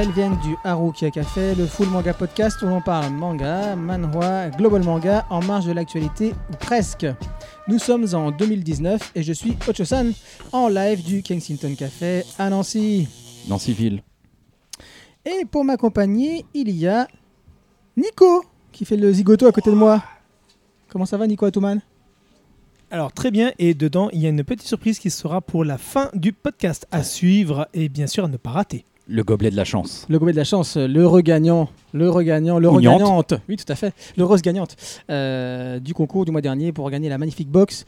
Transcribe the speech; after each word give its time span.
Elles 0.00 0.12
viennent 0.12 0.38
du 0.38 0.56
Harukia 0.64 1.10
Café, 1.10 1.54
le 1.54 1.66
full 1.66 1.88
manga 1.88 2.14
podcast 2.14 2.62
où 2.62 2.64
l'on 2.64 2.80
parle 2.80 3.12
manga, 3.12 3.76
manhwa, 3.76 4.48
global 4.48 4.82
manga 4.82 5.26
en 5.28 5.44
marge 5.44 5.66
de 5.66 5.72
l'actualité 5.72 6.32
ou 6.50 6.56
presque. 6.56 7.06
Nous 7.68 7.78
sommes 7.78 8.06
en 8.14 8.30
2019 8.30 9.12
et 9.14 9.22
je 9.22 9.34
suis 9.34 9.58
Ocho-san 9.68 10.14
en 10.52 10.68
live 10.68 11.04
du 11.04 11.22
Kensington 11.22 11.74
Café 11.74 12.22
à 12.38 12.48
Nancy. 12.48 13.08
Nancyville. 13.46 14.02
Et 15.26 15.44
pour 15.44 15.66
m'accompagner, 15.66 16.46
il 16.54 16.70
y 16.70 16.88
a 16.88 17.06
Nico 17.98 18.46
qui 18.72 18.86
fait 18.86 18.96
le 18.96 19.12
zigoto 19.12 19.48
à 19.48 19.52
côté 19.52 19.70
de 19.70 19.76
moi. 19.76 20.02
Comment 20.88 21.04
ça 21.04 21.18
va 21.18 21.26
Nico 21.26 21.44
Atoman 21.44 21.82
Alors 22.90 23.12
très 23.12 23.30
bien, 23.30 23.52
et 23.58 23.74
dedans 23.74 24.08
il 24.14 24.22
y 24.22 24.24
a 24.26 24.30
une 24.30 24.44
petite 24.44 24.66
surprise 24.66 24.98
qui 24.98 25.10
sera 25.10 25.42
pour 25.42 25.62
la 25.62 25.76
fin 25.76 26.08
du 26.14 26.32
podcast 26.32 26.86
à 26.90 27.04
suivre 27.04 27.68
et 27.74 27.90
bien 27.90 28.06
sûr 28.06 28.24
à 28.24 28.28
ne 28.28 28.38
pas 28.38 28.48
rater. 28.48 28.86
Le 29.12 29.24
gobelet 29.24 29.50
de 29.50 29.56
la 29.56 29.64
chance. 29.64 30.06
Le 30.08 30.18
gobelet 30.20 30.32
de 30.34 30.38
la 30.38 30.44
chance, 30.44 30.76
le 30.76 31.04
regagnant, 31.06 31.68
le 31.92 32.08
regagnant, 32.08 32.58
le 32.60 32.68
regagnante. 32.68 33.34
Oui, 33.48 33.56
tout 33.56 33.70
à 33.72 33.74
fait. 33.74 33.92
Le 34.16 34.24
rose 34.24 34.40
gagnante 34.40 34.76
euh, 35.10 35.80
du 35.80 35.94
concours 35.94 36.24
du 36.24 36.30
mois 36.30 36.40
dernier 36.40 36.70
pour 36.72 36.88
gagner 36.90 37.08
la 37.08 37.18
magnifique 37.18 37.48
box 37.50 37.84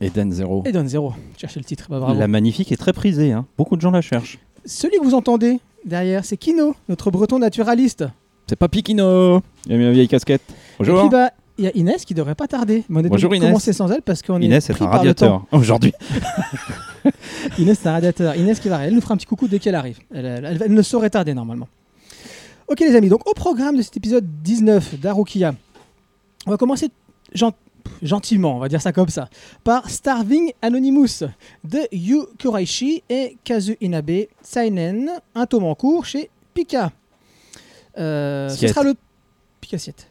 Eden 0.00 0.30
Zero. 0.32 0.62
et 0.64 0.72
Donne 0.72 0.88
Zéro. 0.88 1.12
Cherchez 1.36 1.58
le 1.60 1.64
titre, 1.64 1.86
bah, 1.90 1.98
bravo. 1.98 2.18
La 2.18 2.28
magnifique 2.28 2.70
est 2.72 2.76
très 2.76 2.92
prisée. 2.92 3.32
hein. 3.32 3.44
Beaucoup 3.58 3.76
de 3.76 3.80
gens 3.80 3.90
la 3.90 4.00
cherchent. 4.02 4.38
Celui 4.64 4.98
que 4.98 5.04
vous 5.04 5.14
entendez 5.14 5.58
derrière, 5.84 6.24
c'est 6.24 6.36
Kino, 6.36 6.74
notre 6.88 7.10
breton 7.10 7.38
naturaliste. 7.40 8.04
C'est 8.48 8.56
pas 8.56 8.68
Pikino. 8.68 9.42
Il 9.66 9.74
a 9.74 9.76
mis 9.76 9.84
ma 9.84 9.90
vieille 9.90 10.08
casquette. 10.08 10.42
Et 10.48 10.54
Bonjour. 10.78 11.00
puis 11.00 11.08
bah, 11.08 11.30
il 11.58 11.64
y 11.64 11.68
a 11.68 11.70
Inès 11.76 12.04
qui 12.04 12.14
devrait 12.14 12.34
pas 12.36 12.46
tarder. 12.48 12.84
Mais 12.88 13.00
on 13.00 13.04
est 13.04 13.08
Bonjour, 13.08 13.34
Inès. 13.34 13.48
commencer 13.48 13.72
sans 13.72 13.90
elle 13.90 14.02
parce 14.02 14.22
qu'on 14.22 14.40
est 14.40 14.44
Inès 14.44 14.68
est 14.68 14.72
pris 14.74 14.84
un 14.84 14.88
par 14.88 14.98
radiateur 14.98 15.44
aujourd'hui. 15.52 15.92
Inès, 17.58 17.78
c'est 17.80 17.88
un 17.88 17.92
radiateur. 17.92 18.34
Inès 18.36 18.58
qui 18.60 18.68
va 18.68 18.76
arriver. 18.76 18.88
Elle 18.88 18.94
nous 18.94 19.00
fera 19.00 19.14
un 19.14 19.16
petit 19.16 19.26
coucou 19.26 19.48
dès 19.48 19.58
qu'elle 19.58 19.74
arrive. 19.74 19.98
Elle, 20.14 20.24
elle- 20.26 20.44
elle- 20.44 20.62
elle 20.64 20.74
ne 20.74 20.82
saurait 20.82 21.10
tarder 21.10 21.34
normalement. 21.34 21.68
Ok 22.68 22.80
les 22.80 22.94
amis, 22.96 23.08
donc 23.08 23.28
au 23.28 23.34
programme 23.34 23.76
de 23.76 23.82
cet 23.82 23.96
épisode 23.96 24.24
19 24.42 24.98
d'Arukia, 24.98 25.54
on 26.46 26.50
va 26.52 26.56
commencer 26.56 26.90
gen- 27.34 27.50
gentiment, 28.02 28.56
on 28.56 28.60
va 28.60 28.68
dire 28.68 28.80
ça 28.80 28.92
comme 28.92 29.08
ça, 29.08 29.28
par 29.64 29.90
Starving 29.90 30.52
Anonymous 30.62 31.24
de 31.64 31.80
Yu 31.92 32.20
Kuraishi 32.38 33.02
et 33.10 33.36
Kazu 33.44 33.76
Inabe 33.80 34.26
Seinen, 34.42 35.10
un 35.34 35.46
tome 35.46 35.64
en 35.64 35.74
cours 35.74 36.06
chez 36.06 36.30
Pika. 36.54 36.92
Euh, 37.98 38.48
ce 38.48 38.68
sera 38.68 38.84
le 38.84 38.94
Pika 39.60 39.76
Siete. 39.76 40.06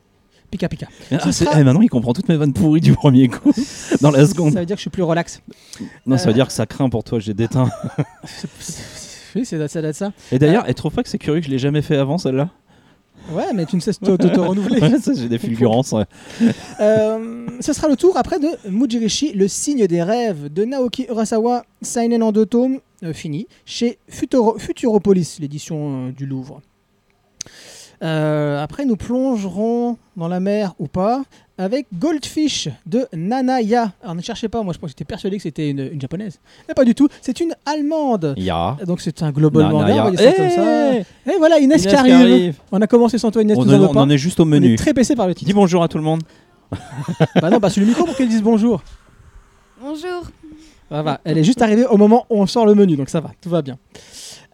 Pika 0.52 0.68
Pika. 0.70 0.88
Ah, 1.12 1.32
sera- 1.32 1.60
eh, 1.60 1.64
maintenant, 1.64 1.82
il 1.82 1.90
comprend 1.90 2.14
toutes 2.14 2.28
mes 2.30 2.36
vannes 2.38 2.54
pourries 2.54 2.82
du 2.82 2.94
premier 2.94 3.28
coup. 3.30 3.52
Dans 4.02 4.12
la 4.12 4.26
seconde. 4.28 4.54
Ça 4.54 4.60
veut 4.60 4.66
dire 4.66 4.76
que 4.76 4.80
je 4.80 4.84
suis 4.84 4.90
plus 4.92 5.02
relax. 5.04 5.42
Non, 6.06 6.18
ça 6.18 6.26
veut 6.26 6.32
Euh. 6.32 6.34
dire 6.34 6.48
que 6.48 6.54
ça 6.54 6.66
craint 6.66 6.90
pour 6.90 7.04
toi. 7.04 7.20
J'ai 7.20 7.34
déteint. 7.34 7.70
Oui, 9.36 9.46
c'est 9.46 9.66
ça 9.70 9.80
être 9.80 9.96
ça. 9.96 10.12
Et 10.32 10.40
d'ailleurs, 10.40 10.66
elle 10.68 10.74
trouve 10.76 10.92
pas 10.94 11.04
que 11.04 11.10
c'est 11.10 11.18
curieux 11.18 11.40
que 11.40 11.46
je 11.46 11.52
l'ai 11.52 11.58
jamais 11.58 11.82
fait 11.82 11.96
avant 11.96 12.18
celle-là 12.18 12.50
Ouais, 13.32 13.54
mais 13.56 13.66
tu 13.66 13.78
ne 13.78 13.82
cesses 13.82 14.02
de 14.02 14.18
te 14.18 14.28
renouveler. 14.42 14.82
Ouais, 14.82 15.00
ça, 15.00 15.14
J'ai 15.16 15.30
des 15.30 15.38
fulgurances. 15.38 15.94
ouais. 15.94 16.04
Euh, 16.82 17.46
ce 17.62 17.72
sera 17.72 17.88
le 17.88 17.96
tour 17.96 18.18
après 18.18 18.40
de 18.40 18.48
Mujirishi, 18.70 19.32
le 19.34 19.48
signe 19.48 19.88
des 19.88 20.04
rêves 20.04 20.52
de 20.52 20.66
Naoki 20.66 21.06
Urasawa, 21.10 21.64
Seinen 21.82 22.24
en 22.24 22.34
deux 22.34 22.46
tomes, 22.46 22.80
euh, 23.04 23.14
fini, 23.14 23.48
chez 23.64 24.00
Futuro- 24.10 24.58
Futuropolis, 24.60 25.38
l'édition 25.40 26.08
euh, 26.08 26.12
du 26.12 26.26
Louvre. 26.26 26.62
Euh, 28.04 28.62
après, 28.64 28.86
nous 28.86 28.96
plongerons 28.96 29.98
dans 30.18 30.28
la 30.28 30.40
mer 30.40 30.74
ou 30.80 30.88
pas 30.88 31.24
avec 31.58 31.86
Goldfish 31.94 32.68
de 32.88 33.06
Nanaya. 33.14 33.92
Alors 34.02 34.16
ne 34.16 34.22
cherchez 34.22 34.48
pas, 34.50 34.64
moi 34.64 34.74
je 34.74 34.80
pense 34.80 34.88
que 34.88 34.92
j'étais 34.94 35.06
persuadé 35.06 35.38
que 35.38 35.44
c'était 35.44 35.70
une, 35.70 35.92
une 35.94 36.02
japonaise. 36.02 36.40
Mais 36.68 36.74
pas 36.74 36.84
du 36.84 36.96
tout, 36.96 37.08
c'est 37.22 37.40
une 37.40 37.54
allemande. 37.66 38.34
Ya. 38.38 38.78
Donc 38.88 39.02
c'est 39.02 39.22
un 39.22 39.32
global 39.32 39.66
Na- 39.66 39.70
manga, 39.70 40.18
ça 40.18 40.32
comme 40.34 40.50
ça. 40.50 40.94
Eh 40.96 41.00
Et 41.30 41.38
voilà 41.38 41.60
Inès, 41.60 41.84
Inès 41.84 41.94
qui 41.94 41.96
arrive. 41.96 42.56
On 42.72 42.82
a 42.82 42.88
commencé 42.88 43.20
sans 43.20 43.30
toi 43.30 43.44
Inès, 43.44 43.56
On, 43.60 43.66
nous 43.66 43.74
en 43.76 43.96
on 43.96 44.00
en 44.00 44.10
est 44.10 44.18
juste 44.18 44.40
au 44.40 44.44
On 44.44 44.48
menu. 44.48 44.74
est 44.74 44.78
très 44.78 44.94
pressé 44.96 45.16
par 45.16 45.28
le 45.28 45.36
titre. 45.36 45.46
Dis 45.48 45.54
bonjour 45.54 45.84
à 45.84 45.88
tout 45.88 45.98
le 46.00 46.04
monde. 46.04 46.24
Bah 47.42 47.50
non, 47.52 47.58
bah 47.60 47.70
sur 47.70 47.82
le 47.82 47.88
micro 47.88 48.06
pour 48.06 48.16
qu'elle 48.16 48.30
dise 48.30 48.42
bonjour. 48.42 48.82
Bonjour. 49.84 50.24
Va, 50.90 51.22
elle 51.24 51.38
est 51.38 51.44
juste 51.44 51.62
arrivée 51.62 51.86
au 51.86 51.98
moment 51.98 52.26
où 52.30 52.42
on 52.42 52.48
sort 52.48 52.66
le 52.66 52.74
menu, 52.76 52.96
donc 52.98 53.10
ça 53.10 53.20
va, 53.22 53.32
tout 53.42 53.50
va 53.50 53.62
bien. 53.62 53.78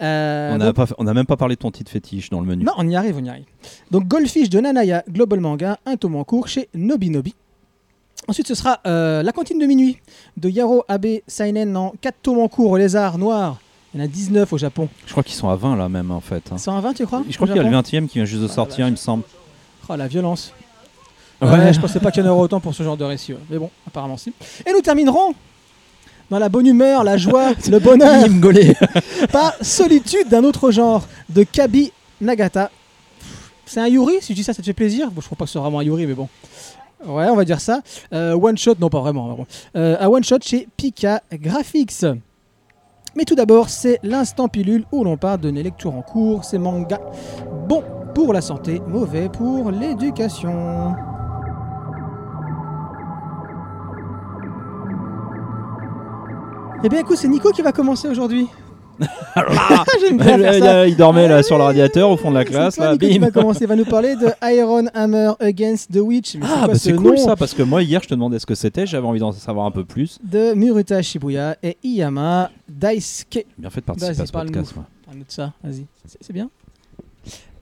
Euh, 0.01 0.51
On 0.53 0.57
n'a 0.57 0.71
donc- 0.71 1.15
même 1.15 1.25
pas 1.25 1.37
parlé 1.37 1.55
de 1.55 1.59
ton 1.59 1.71
titre 1.71 1.91
fétiche 1.91 2.29
dans 2.29 2.39
le 2.39 2.45
menu. 2.45 2.63
Non, 2.63 2.73
on 2.77 2.87
y 2.87 2.95
arrive, 2.95 3.17
on 3.19 3.23
y 3.23 3.29
arrive. 3.29 3.45
Donc 3.91 4.07
Goldfish 4.07 4.49
de 4.49 4.59
Nanaya, 4.59 5.03
Global 5.09 5.39
Manga, 5.39 5.77
un 5.85 5.95
tome 5.97 6.15
en 6.17 6.23
cours 6.23 6.47
chez 6.47 6.69
Nobinobi. 6.75 7.33
Ensuite, 8.27 8.47
ce 8.47 8.55
sera 8.55 8.79
euh, 8.85 9.23
La 9.23 9.31
cantine 9.31 9.57
de 9.59 9.65
minuit 9.65 9.97
de 10.35 10.49
Yaro 10.49 10.83
Abe 10.87 11.19
Seinen 11.27 11.75
en 11.77 11.93
4 12.01 12.15
tomes 12.21 12.39
en 12.39 12.47
cours 12.47 12.71
au 12.71 12.77
lézard 12.77 13.17
noir. 13.17 13.57
Il 13.93 13.99
y 13.99 14.03
en 14.03 14.05
a 14.05 14.07
19 14.07 14.51
au 14.51 14.57
Japon. 14.57 14.89
Je 15.05 15.11
crois 15.11 15.23
qu'ils 15.23 15.35
sont 15.35 15.49
à 15.49 15.55
20 15.55 15.75
là 15.77 15.87
même 15.89 16.11
en 16.11 16.19
fait. 16.19 16.43
hein. 16.51 16.57
120, 16.57 16.93
tu 16.93 17.05
crois 17.05 17.23
Je 17.29 17.35
crois 17.35 17.47
qu'il 17.47 17.55
y 17.55 17.59
a 17.59 17.63
le 17.63 17.69
Japon 17.71 17.87
20 17.91 18.03
e 18.03 18.07
qui 18.07 18.15
vient 18.17 18.25
juste 18.25 18.41
de 18.43 18.47
Ah, 18.49 18.53
sortir, 18.53 18.87
il 18.87 18.91
me 18.91 18.95
semble. 18.97 19.23
Oh, 19.89 19.95
la 19.95 20.07
violence. 20.07 20.53
Ouais. 21.41 21.47
Ouais, 21.49 21.73
je 21.73 21.79
pensais 21.79 21.99
pas 21.99 22.11
qu'il 22.11 22.23
y 22.23 22.27
en 22.27 22.31
aurait 22.31 22.41
autant 22.43 22.59
pour 22.59 22.73
ce 22.75 22.83
genre 22.83 22.97
de 22.97 23.05
récit. 23.05 23.31
ouais. 23.33 23.39
Mais 23.49 23.57
bon, 23.59 23.69
apparemment 23.87 24.17
si. 24.17 24.33
Et 24.65 24.73
nous 24.73 24.81
terminerons 24.81 25.33
dans 26.29 26.39
la 26.39 26.49
bonne 26.49 26.67
humeur, 26.67 27.03
la 27.03 27.17
joie, 27.17 27.51
le 27.69 27.79
bonheur. 27.79 28.27
Par 29.31 29.53
Solitude 29.61 30.27
d'un 30.29 30.43
autre 30.43 30.71
genre 30.71 31.07
de 31.29 31.43
Kabi 31.43 31.91
Nagata. 32.21 32.71
C'est 33.65 33.81
un 33.81 33.88
Yuri, 33.88 34.15
si 34.21 34.33
je 34.33 34.38
dis 34.38 34.43
ça, 34.43 34.53
ça 34.53 34.61
te 34.61 34.65
fait 34.65 34.73
plaisir 34.73 35.11
Bon, 35.11 35.21
je 35.21 35.25
crois 35.25 35.38
pas 35.38 35.43
que 35.43 35.49
ce 35.49 35.53
soit 35.53 35.61
vraiment 35.61 35.79
un 35.79 35.83
Yuri, 35.83 36.05
mais 36.05 36.13
bon. 36.13 36.29
Ouais, 37.05 37.27
on 37.29 37.35
va 37.35 37.45
dire 37.45 37.59
ça. 37.59 37.81
Euh, 38.13 38.33
one 38.33 38.57
shot, 38.57 38.75
non 38.79 38.89
pas 38.89 39.01
vraiment. 39.01 39.27
vraiment. 39.27 39.47
Euh, 39.75 39.97
un 39.99 40.07
one 40.07 40.23
shot 40.23 40.39
chez 40.41 40.67
Pika 40.77 41.21
Graphics. 41.33 42.05
Mais 43.15 43.23
tout 43.25 43.35
d'abord, 43.35 43.69
c'est 43.69 43.99
l'instant 44.03 44.47
pilule 44.47 44.85
où 44.91 45.03
l'on 45.03 45.17
parle 45.17 45.41
de 45.41 45.51
nos 45.51 45.61
lectures 45.61 45.95
en 45.95 46.01
cours, 46.01 46.45
ces 46.45 46.57
mangas 46.57 47.01
bon 47.67 47.83
pour 48.13 48.33
la 48.33 48.41
santé, 48.41 48.81
mauvais 48.88 49.29
pour 49.29 49.71
l'éducation. 49.71 50.95
Eh 56.83 56.89
bien 56.89 56.99
écoute, 56.99 57.17
c'est 57.17 57.27
Nico 57.27 57.51
qui 57.51 57.61
va 57.61 57.71
commencer 57.71 58.07
aujourd'hui. 58.07 58.47
J'aime 60.01 60.17
bien 60.17 60.38
faire 60.39 60.53
ça. 60.63 60.88
il 60.88 60.95
dormait 60.97 61.27
là 61.27 61.43
sur 61.43 61.57
le 61.57 61.63
radiateur 61.63 62.09
au 62.09 62.17
fond 62.17 62.29
de 62.31 62.35
la 62.35 62.45
classe. 62.45 62.75
Toi, 62.75 62.85
Là, 62.85 62.91
Nico, 62.93 63.05
qui 63.07 63.19
bim. 63.19 63.25
va 63.25 63.31
commencer. 63.31 63.59
Il 63.63 63.67
va 63.67 63.75
nous 63.75 63.85
parler 63.85 64.15
de 64.15 64.27
Iron 64.55 64.85
Hammer 64.93 65.33
Against 65.39 65.91
the 65.91 65.97
Witch. 65.97 66.35
Mais 66.35 66.45
Ah, 66.45 66.55
quoi 66.59 66.67
bah 66.69 66.73
ce 66.75 66.79
c'est 66.79 66.93
cool 66.95 67.17
ça 67.19 67.35
parce 67.35 67.53
que 67.53 67.61
moi 67.63 67.83
hier 67.83 68.01
je 68.01 68.07
te 68.07 68.13
demandais 68.15 68.39
ce 68.39 68.45
que 68.45 68.55
c'était, 68.55 68.88
j'avais 68.88 69.05
envie 69.05 69.19
d'en 69.19 69.31
savoir 69.31 69.65
un 69.67 69.71
peu 69.71 69.83
plus. 69.85 70.17
De 70.23 70.53
Muruta 70.53 71.01
Shibuya 71.01 71.57
et 71.61 71.77
Iyama 71.83 72.49
Daisuke. 72.67 73.45
Bien 73.57 73.69
fait 73.69 73.81
de 73.81 73.85
participer 73.85 74.13
Vas-y, 74.13 74.23
à 74.23 74.25
ce 74.25 74.31
parle-nous. 74.31 74.53
podcast. 74.53 74.75
moi. 74.75 74.85
Parle-nous 75.05 75.23
de 75.25 75.31
ça, 75.31 75.53
vas-y. 75.63 75.85
C'est 76.05 76.17
c'est 76.21 76.33
bien 76.33 76.49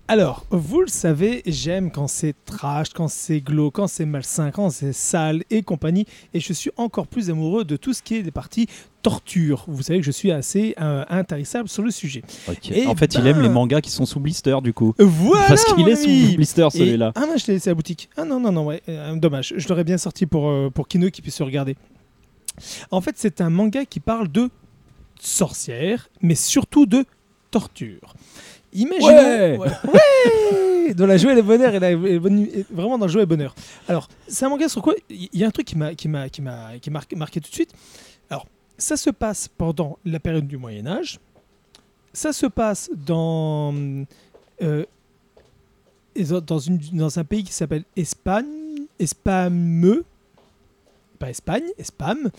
Alors, 0.08 0.46
vous 0.52 0.82
le 0.82 0.88
savez, 0.88 1.42
j'aime 1.48 1.92
quand 1.92 2.08
c'est 2.08 2.34
trash, 2.46 2.90
quand 2.94 3.08
c'est 3.10 3.42
glauque, 3.42 3.74
quand 3.76 3.88
c'est 3.88 4.06
malsain, 4.06 4.52
quand 4.52 4.70
c'est 4.70 4.94
sale 4.94 5.44
et 5.50 5.64
compagnie. 5.64 6.06
Et 6.34 6.40
je 6.40 6.54
suis 6.54 6.72
encore 6.78 7.08
plus 7.08 7.30
amoureux 7.30 7.66
de 7.66 7.76
tout 7.76 7.92
ce 7.94 8.02
qui 8.04 8.16
est 8.16 8.24
des 8.24 8.32
parties 8.32 8.68
torture. 9.06 9.66
Vous 9.68 9.84
savez 9.84 10.00
que 10.00 10.06
je 10.06 10.10
suis 10.12 10.32
assez 10.32 10.74
euh, 10.82 11.06
intarissable 11.10 11.70
sur 11.70 11.84
le 11.84 11.92
sujet. 11.92 12.24
Eh 12.72 12.88
en 12.88 12.96
fait, 12.96 13.14
il 13.14 13.22
ben. 13.22 13.28
aime 13.36 13.42
les 13.44 13.50
mangas 13.50 13.82
qui 13.82 13.92
sont 13.92 14.08
sous 14.08 14.20
blister 14.20 14.58
du 14.64 14.74
coup. 14.74 14.96
Voilà 14.98 15.46
parce 15.48 15.64
qu'il 15.64 15.88
est 15.88 15.96
sous 15.96 16.36
blister 16.36 16.66
Et- 16.74 16.78
celui-là. 16.78 17.12
Ah 17.14 17.28
non, 17.28 17.38
je 17.38 17.46
l'ai 17.46 17.54
laissé 17.54 17.70
à 17.70 17.72
la 17.72 17.76
boutique. 17.76 18.10
Ah 18.18 18.26
non, 18.26 18.40
non, 18.40 18.52
non, 18.52 18.66
ouais. 18.66 18.82
euh, 18.90 19.16
dommage. 19.16 19.54
Je 19.58 19.68
l'aurais 19.70 19.84
bien 19.84 20.00
sorti 20.00 20.26
pour, 20.26 20.50
euh, 20.50 20.72
pour 20.74 20.88
Kino 20.88 21.12
qui 21.12 21.22
puisse 21.22 21.36
se 21.36 21.44
regarder. 21.44 21.76
En 22.90 23.00
fait, 23.00 23.14
c'est 23.18 23.42
un 23.42 23.52
manga 23.52 23.86
qui 23.86 24.00
parle 24.00 24.28
de 24.28 24.50
sorcières, 25.20 26.10
mais 26.22 26.34
surtout 26.36 26.88
de 26.88 27.06
torture. 27.52 28.16
Imaginons. 28.74 29.08
Ouais. 29.08 29.58
Ouais. 29.58 29.68
Ouais 29.94 30.94
Dans 30.96 31.06
la 31.06 31.18
joie 31.18 31.34
et 31.34 31.36
le 31.36 31.42
bonheur, 31.44 31.76
et 31.76 31.80
la- 31.80 31.92
et 31.92 31.96
le 31.96 32.20
bonne- 32.20 32.48
et 32.54 32.66
vraiment 32.72 32.98
dans 32.98 33.06
le 33.06 33.12
joie 33.12 33.22
et 33.22 33.26
le 33.26 33.30
bonheur. 33.30 33.54
Alors, 33.88 34.08
c'est 34.28 34.46
un 34.46 34.50
manga 34.50 34.68
sur 34.68 34.82
quoi 34.82 34.96
Il 35.12 35.30
y 35.34 35.44
a 35.44 35.48
un 35.48 35.52
truc 35.52 35.68
qui 35.68 35.78
m'a 35.78 35.94
qui 35.94 36.08
marqué 36.10 37.40
tout 37.40 37.50
de 37.50 37.56
suite. 37.56 37.72
Ça 38.78 38.98
se 38.98 39.10
passe 39.10 39.48
pendant 39.48 39.98
la 40.06 40.20
période 40.20 40.48
du 40.48 40.58
Moyen 40.58 40.86
Âge. 40.88 41.20
Ça 42.14 42.34
se 42.34 42.46
passe 42.46 42.90
dans 43.06 43.74
euh, 44.62 44.86
dans, 46.30 46.42
dans 46.42 46.60
une, 46.60 46.78
dans 46.94 47.20
un 47.20 47.24
pays 47.24 47.44
qui 47.44 47.52
s'appelle 47.54 47.84
Espagne, 47.98 48.46
Espameux, 49.00 50.06
pas 51.20 51.30
Espagne, 51.30 51.64
Espam. 51.78 52.30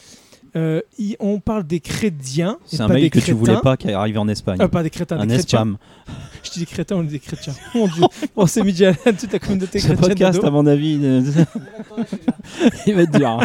Euh, 0.55 0.81
y- 0.99 1.17
on 1.21 1.39
parle 1.41 1.65
des 1.67 1.81
chrétiens. 1.81 2.59
C'est 2.65 2.81
un 2.81 2.89
pas 2.89 2.95
mail 2.95 3.11
que 3.11 3.19
tu 3.19 3.33
voulais 3.33 3.53
crétins. 3.53 3.61
pas 3.63 3.77
qui 3.77 3.91
arrive 3.93 4.19
en 4.19 4.29
Espagne. 4.29 4.59
Euh, 4.63 4.69
pas 4.69 4.83
des 4.83 4.89
crétins, 4.89 5.19
un 5.19 5.27
des 5.27 5.35
chrétiens. 5.35 5.59
espam. 5.59 5.79
Je 6.43 6.51
dis 6.53 6.61
des 6.61 6.67
crétins, 6.67 6.97
on 6.97 7.03
dit 7.03 7.11
des 7.11 7.19
chrétiens. 7.19 7.53
Mon 7.75 7.87
dieu, 7.89 8.05
on 8.37 8.47
s'est 8.47 8.63
mis 8.63 8.73
déjà 8.73 8.93
à 9.05 9.13
toute 9.13 9.33
la 9.33 9.39
communauté 9.39 9.79
Ce 9.81 9.87
chrétienne. 9.89 10.09
podcast, 10.09 10.37
de 10.39 10.43
dos. 10.43 10.47
à 10.49 10.51
mon 10.51 10.65
avis, 10.67 10.93
il 12.87 12.95
va 12.95 13.03
être 13.03 13.19
dur. 13.19 13.41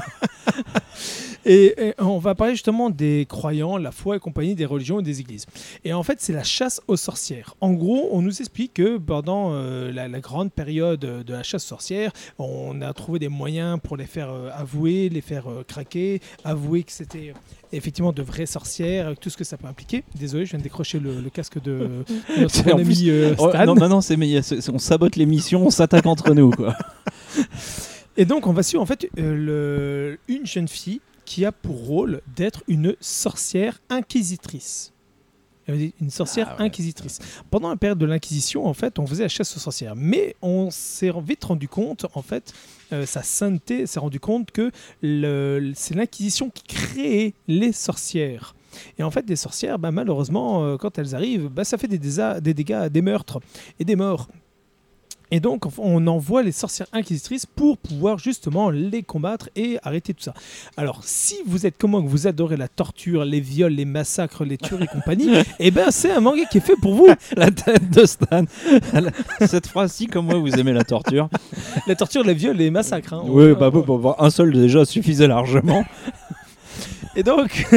Et, 1.46 1.74
et 1.88 1.94
on 1.98 2.20
va 2.20 2.36
parler 2.36 2.54
justement 2.54 2.90
des 2.90 3.26
croyants, 3.28 3.78
la 3.78 3.92
foi 3.92 4.18
et 4.18 4.20
compagnie, 4.20 4.54
des 4.54 4.66
religions 4.66 5.00
et 5.00 5.04
des 5.04 5.22
églises. 5.22 5.46
Et 5.84 5.92
en 5.94 6.04
fait, 6.04 6.22
c'est 6.22 6.34
la 6.34 6.44
chasse 6.44 6.82
aux 6.88 6.98
sorcières. 6.98 7.56
En 7.62 7.72
gros, 7.74 8.10
on 8.12 8.22
nous 8.22 8.40
explique 8.42 8.76
que 8.76 8.98
pendant 8.98 9.52
euh, 9.54 9.92
la, 9.92 10.08
la 10.08 10.20
grande 10.20 10.52
période 10.52 11.00
de 11.00 11.34
la 11.34 11.42
chasse 11.44 11.66
aux 11.66 11.70
sorcières, 11.70 12.12
on 12.38 12.82
a 12.82 12.94
trouvé 12.94 13.18
des 13.20 13.28
moyens 13.30 13.80
pour 13.84 13.98
les 13.98 14.06
faire 14.06 14.30
euh, 14.32 14.50
avouer, 14.54 15.10
les 15.10 15.22
faire 15.22 15.50
euh, 15.50 15.64
craquer, 15.68 16.22
avouer 16.44 16.84
que 16.84 16.92
c'était 16.92 17.34
effectivement 17.74 18.12
de 18.12 18.22
vraies 18.22 18.46
sorcières, 18.46 19.08
avec 19.08 19.20
tout 19.20 19.30
ce 19.30 19.38
que 19.38 19.44
ça 19.44 19.58
peut 19.58 19.68
impliquer. 19.68 20.04
Désolé, 20.20 20.46
je 20.46 20.52
viens 20.52 20.60
de 20.60 20.64
décrocher 20.64 21.00
le, 21.00 21.22
le 21.22 21.30
casque 21.32 21.62
de 21.62 22.04
notre 22.40 22.62
plus- 22.64 22.72
ami 22.72 23.10
euh, 23.10 23.34
Oh, 23.40 23.50
Stan. 23.50 23.66
non, 23.66 23.76
non, 23.76 23.90
non, 23.90 24.02
c'est 24.02 24.18
on 24.72 24.78
sabote 24.80 25.16
l'émission, 25.16 25.66
on 25.66 25.70
s'attaque 25.72 26.06
entre 26.06 26.34
nous, 26.34 26.52
quoi. 26.52 26.76
Et 28.18 28.26
donc, 28.26 28.46
on 28.46 28.54
va 28.54 28.62
suivre 28.62 28.84
en 28.84 28.86
fait 28.86 29.08
euh, 29.18 29.36
le- 29.36 30.20
une 30.28 30.46
jeune 30.46 30.68
fille 30.68 31.00
qui 31.26 31.46
a 31.46 31.52
pour 31.52 31.86
rôle 31.86 32.22
d'être 32.36 32.64
une 32.68 32.96
sorcière 33.00 33.80
inquisitrice. 33.90 34.94
Une 35.68 36.10
sorcière 36.10 36.50
Ah 36.52 36.60
ouais. 36.60 36.66
inquisitrice. 36.66 37.20
Pendant 37.50 37.70
la 37.70 37.78
période 37.78 37.98
de 37.98 38.06
l'Inquisition, 38.06 38.66
en 38.66 38.74
fait, 38.74 39.00
on 39.00 39.06
faisait 39.08 39.24
la 39.24 39.30
chasse 39.30 39.56
aux 39.56 39.60
sorcières. 39.60 39.96
Mais 39.96 40.36
on 40.42 40.70
s'est 40.70 41.12
vite 41.24 41.46
rendu 41.46 41.70
compte, 41.70 42.08
en 42.14 42.22
fait, 42.22 42.54
euh, 42.92 43.06
sa 43.06 43.24
sainteté 43.24 43.86
s'est 43.86 44.00
rendu 44.00 44.20
compte 44.20 44.52
que 44.52 44.72
c'est 45.02 45.96
l'Inquisition 45.96 46.50
qui 46.50 46.64
créait 46.64 47.34
les 47.48 47.72
sorcières. 47.72 48.54
Et 48.98 49.04
en 49.04 49.12
fait, 49.12 49.26
des 49.26 49.36
sorcières, 49.36 49.80
bah, 49.80 49.92
malheureusement, 49.92 50.64
euh, 50.64 50.78
quand 50.78 50.98
elles 50.98 51.16
arrivent, 51.16 51.48
bah, 51.48 51.64
ça 51.64 51.78
fait 51.78 51.88
des 51.88 52.00
dégâts, 52.00 52.88
des 52.88 53.02
meurtres 53.02 53.40
et 53.80 53.86
des 53.86 53.96
morts. 53.96 54.28
Et 55.32 55.40
donc, 55.40 55.64
on 55.78 56.06
envoie 56.08 56.44
les 56.44 56.52
sorcières 56.52 56.88
inquisitrices 56.94 57.46
pour 57.46 57.78
pouvoir 57.78 58.18
justement 58.20 58.70
les 58.70 59.02
combattre 59.02 59.50
et 59.56 59.78
arrêter 59.84 60.14
tout 60.14 60.24
ça. 60.24 60.34
Alors, 60.78 61.02
si 61.06 61.36
vous 61.46 61.66
êtes 61.66 61.78
comme 61.78 61.92
moi, 61.92 62.02
que 62.02 62.08
vous 62.08 62.28
adorez 62.28 62.58
la 62.58 62.68
torture, 62.68 63.24
les 63.24 63.40
viols, 63.40 63.72
les 63.74 63.86
massacres, 63.86 64.44
les 64.44 64.58
tueries 64.58 64.84
et 64.84 64.88
compagnie, 64.88 65.30
eh 65.60 65.72
ben 65.72 65.90
c'est 65.90 66.12
un 66.12 66.20
manga 66.20 66.44
qui 66.46 66.58
est 66.58 66.62
fait 66.62 66.76
pour 66.82 66.94
vous. 66.96 67.08
La 67.36 67.50
tête 67.52 67.90
de 67.90 68.06
Stan. 68.06 68.44
Cette 69.48 69.68
phrase-ci, 69.68 70.08
comme 70.08 70.26
moi, 70.26 70.36
vous 70.36 70.54
aimez 70.60 70.74
la 70.74 70.84
torture. 70.84 71.30
La 71.88 71.96
torture, 71.96 72.24
les 72.24 72.34
viols, 72.34 72.58
les 72.58 72.70
massacres. 72.72 73.14
hein. 73.14 73.24
Oui, 73.26 73.52
On- 73.56 73.60
bah, 73.60 73.70
bon, 73.70 73.82
bon, 73.98 74.16
un 74.20 74.30
seul 74.30 74.52
déjà 74.52 74.84
suffisait 74.86 75.28
largement. 75.28 75.86
Et 77.16 77.24
donc, 77.24 77.66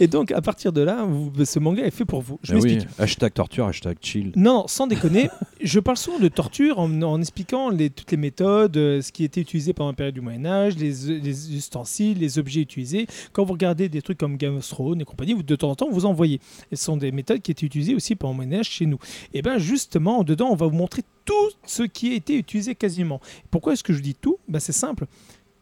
et 0.00 0.06
donc, 0.06 0.32
à 0.32 0.40
partir 0.40 0.72
de 0.72 0.80
là, 0.80 1.04
vous- 1.04 1.32
ce 1.44 1.58
manga 1.58 1.84
est 1.84 1.90
fait 1.90 2.04
pour 2.04 2.20
vous. 2.20 2.38
Je 2.42 2.54
Mais 2.54 2.60
oui, 2.60 2.72
m'explique. 2.74 3.00
hashtag 3.00 3.32
torture, 3.34 3.66
hashtag 3.66 3.96
chill. 4.00 4.32
Non, 4.36 4.48
non, 4.58 4.66
sans 4.66 4.86
déconner, 4.86 5.28
je 5.62 5.80
parle 5.80 5.96
souvent 5.96 6.18
de 6.18 6.28
torture 6.28 6.78
en, 6.78 7.02
en 7.02 7.20
expliquant 7.20 7.70
les- 7.70 7.90
toutes 7.90 8.10
les 8.10 8.16
méthodes, 8.16 8.76
euh, 8.76 9.02
ce 9.02 9.12
qui 9.12 9.24
était 9.24 9.40
utilisé 9.40 9.72
pendant 9.72 9.90
la 9.90 9.96
période 9.96 10.14
du 10.14 10.20
Moyen 10.20 10.44
Âge, 10.46 10.76
les, 10.76 10.92
les 11.20 11.54
ustensiles, 11.56 12.18
les 12.18 12.38
objets 12.38 12.60
utilisés. 12.60 13.06
Quand 13.32 13.44
vous 13.44 13.52
regardez 13.52 13.88
des 13.88 14.02
trucs 14.02 14.18
comme 14.18 14.36
Game 14.36 14.56
of 14.56 14.68
Thrones 14.68 15.00
et 15.00 15.04
compagnie, 15.04 15.34
vous, 15.34 15.42
de 15.42 15.56
temps 15.56 15.70
en 15.70 15.74
temps, 15.76 15.88
vous 15.90 16.06
en 16.06 16.12
voyez. 16.12 16.40
Et 16.72 16.76
ce 16.76 16.84
sont 16.84 16.96
des 16.96 17.12
méthodes 17.12 17.40
qui 17.42 17.50
étaient 17.52 17.66
utilisées 17.66 17.94
aussi 17.94 18.14
pendant 18.16 18.32
le 18.32 18.36
Moyen 18.46 18.60
Âge 18.60 18.70
chez 18.70 18.86
nous. 18.86 18.98
Et 19.32 19.42
bien 19.42 19.58
justement, 19.58 20.24
dedans, 20.24 20.48
on 20.50 20.56
va 20.56 20.66
vous 20.66 20.76
montrer 20.76 21.02
tout 21.24 21.34
ce 21.66 21.82
qui 21.82 22.12
a 22.12 22.14
été 22.14 22.36
utilisé 22.36 22.74
quasiment. 22.74 23.20
Pourquoi 23.50 23.74
est-ce 23.74 23.84
que 23.84 23.92
je 23.92 24.00
dis 24.00 24.14
tout? 24.14 24.38
Ben, 24.48 24.60
C'est 24.60 24.72
simple. 24.72 25.04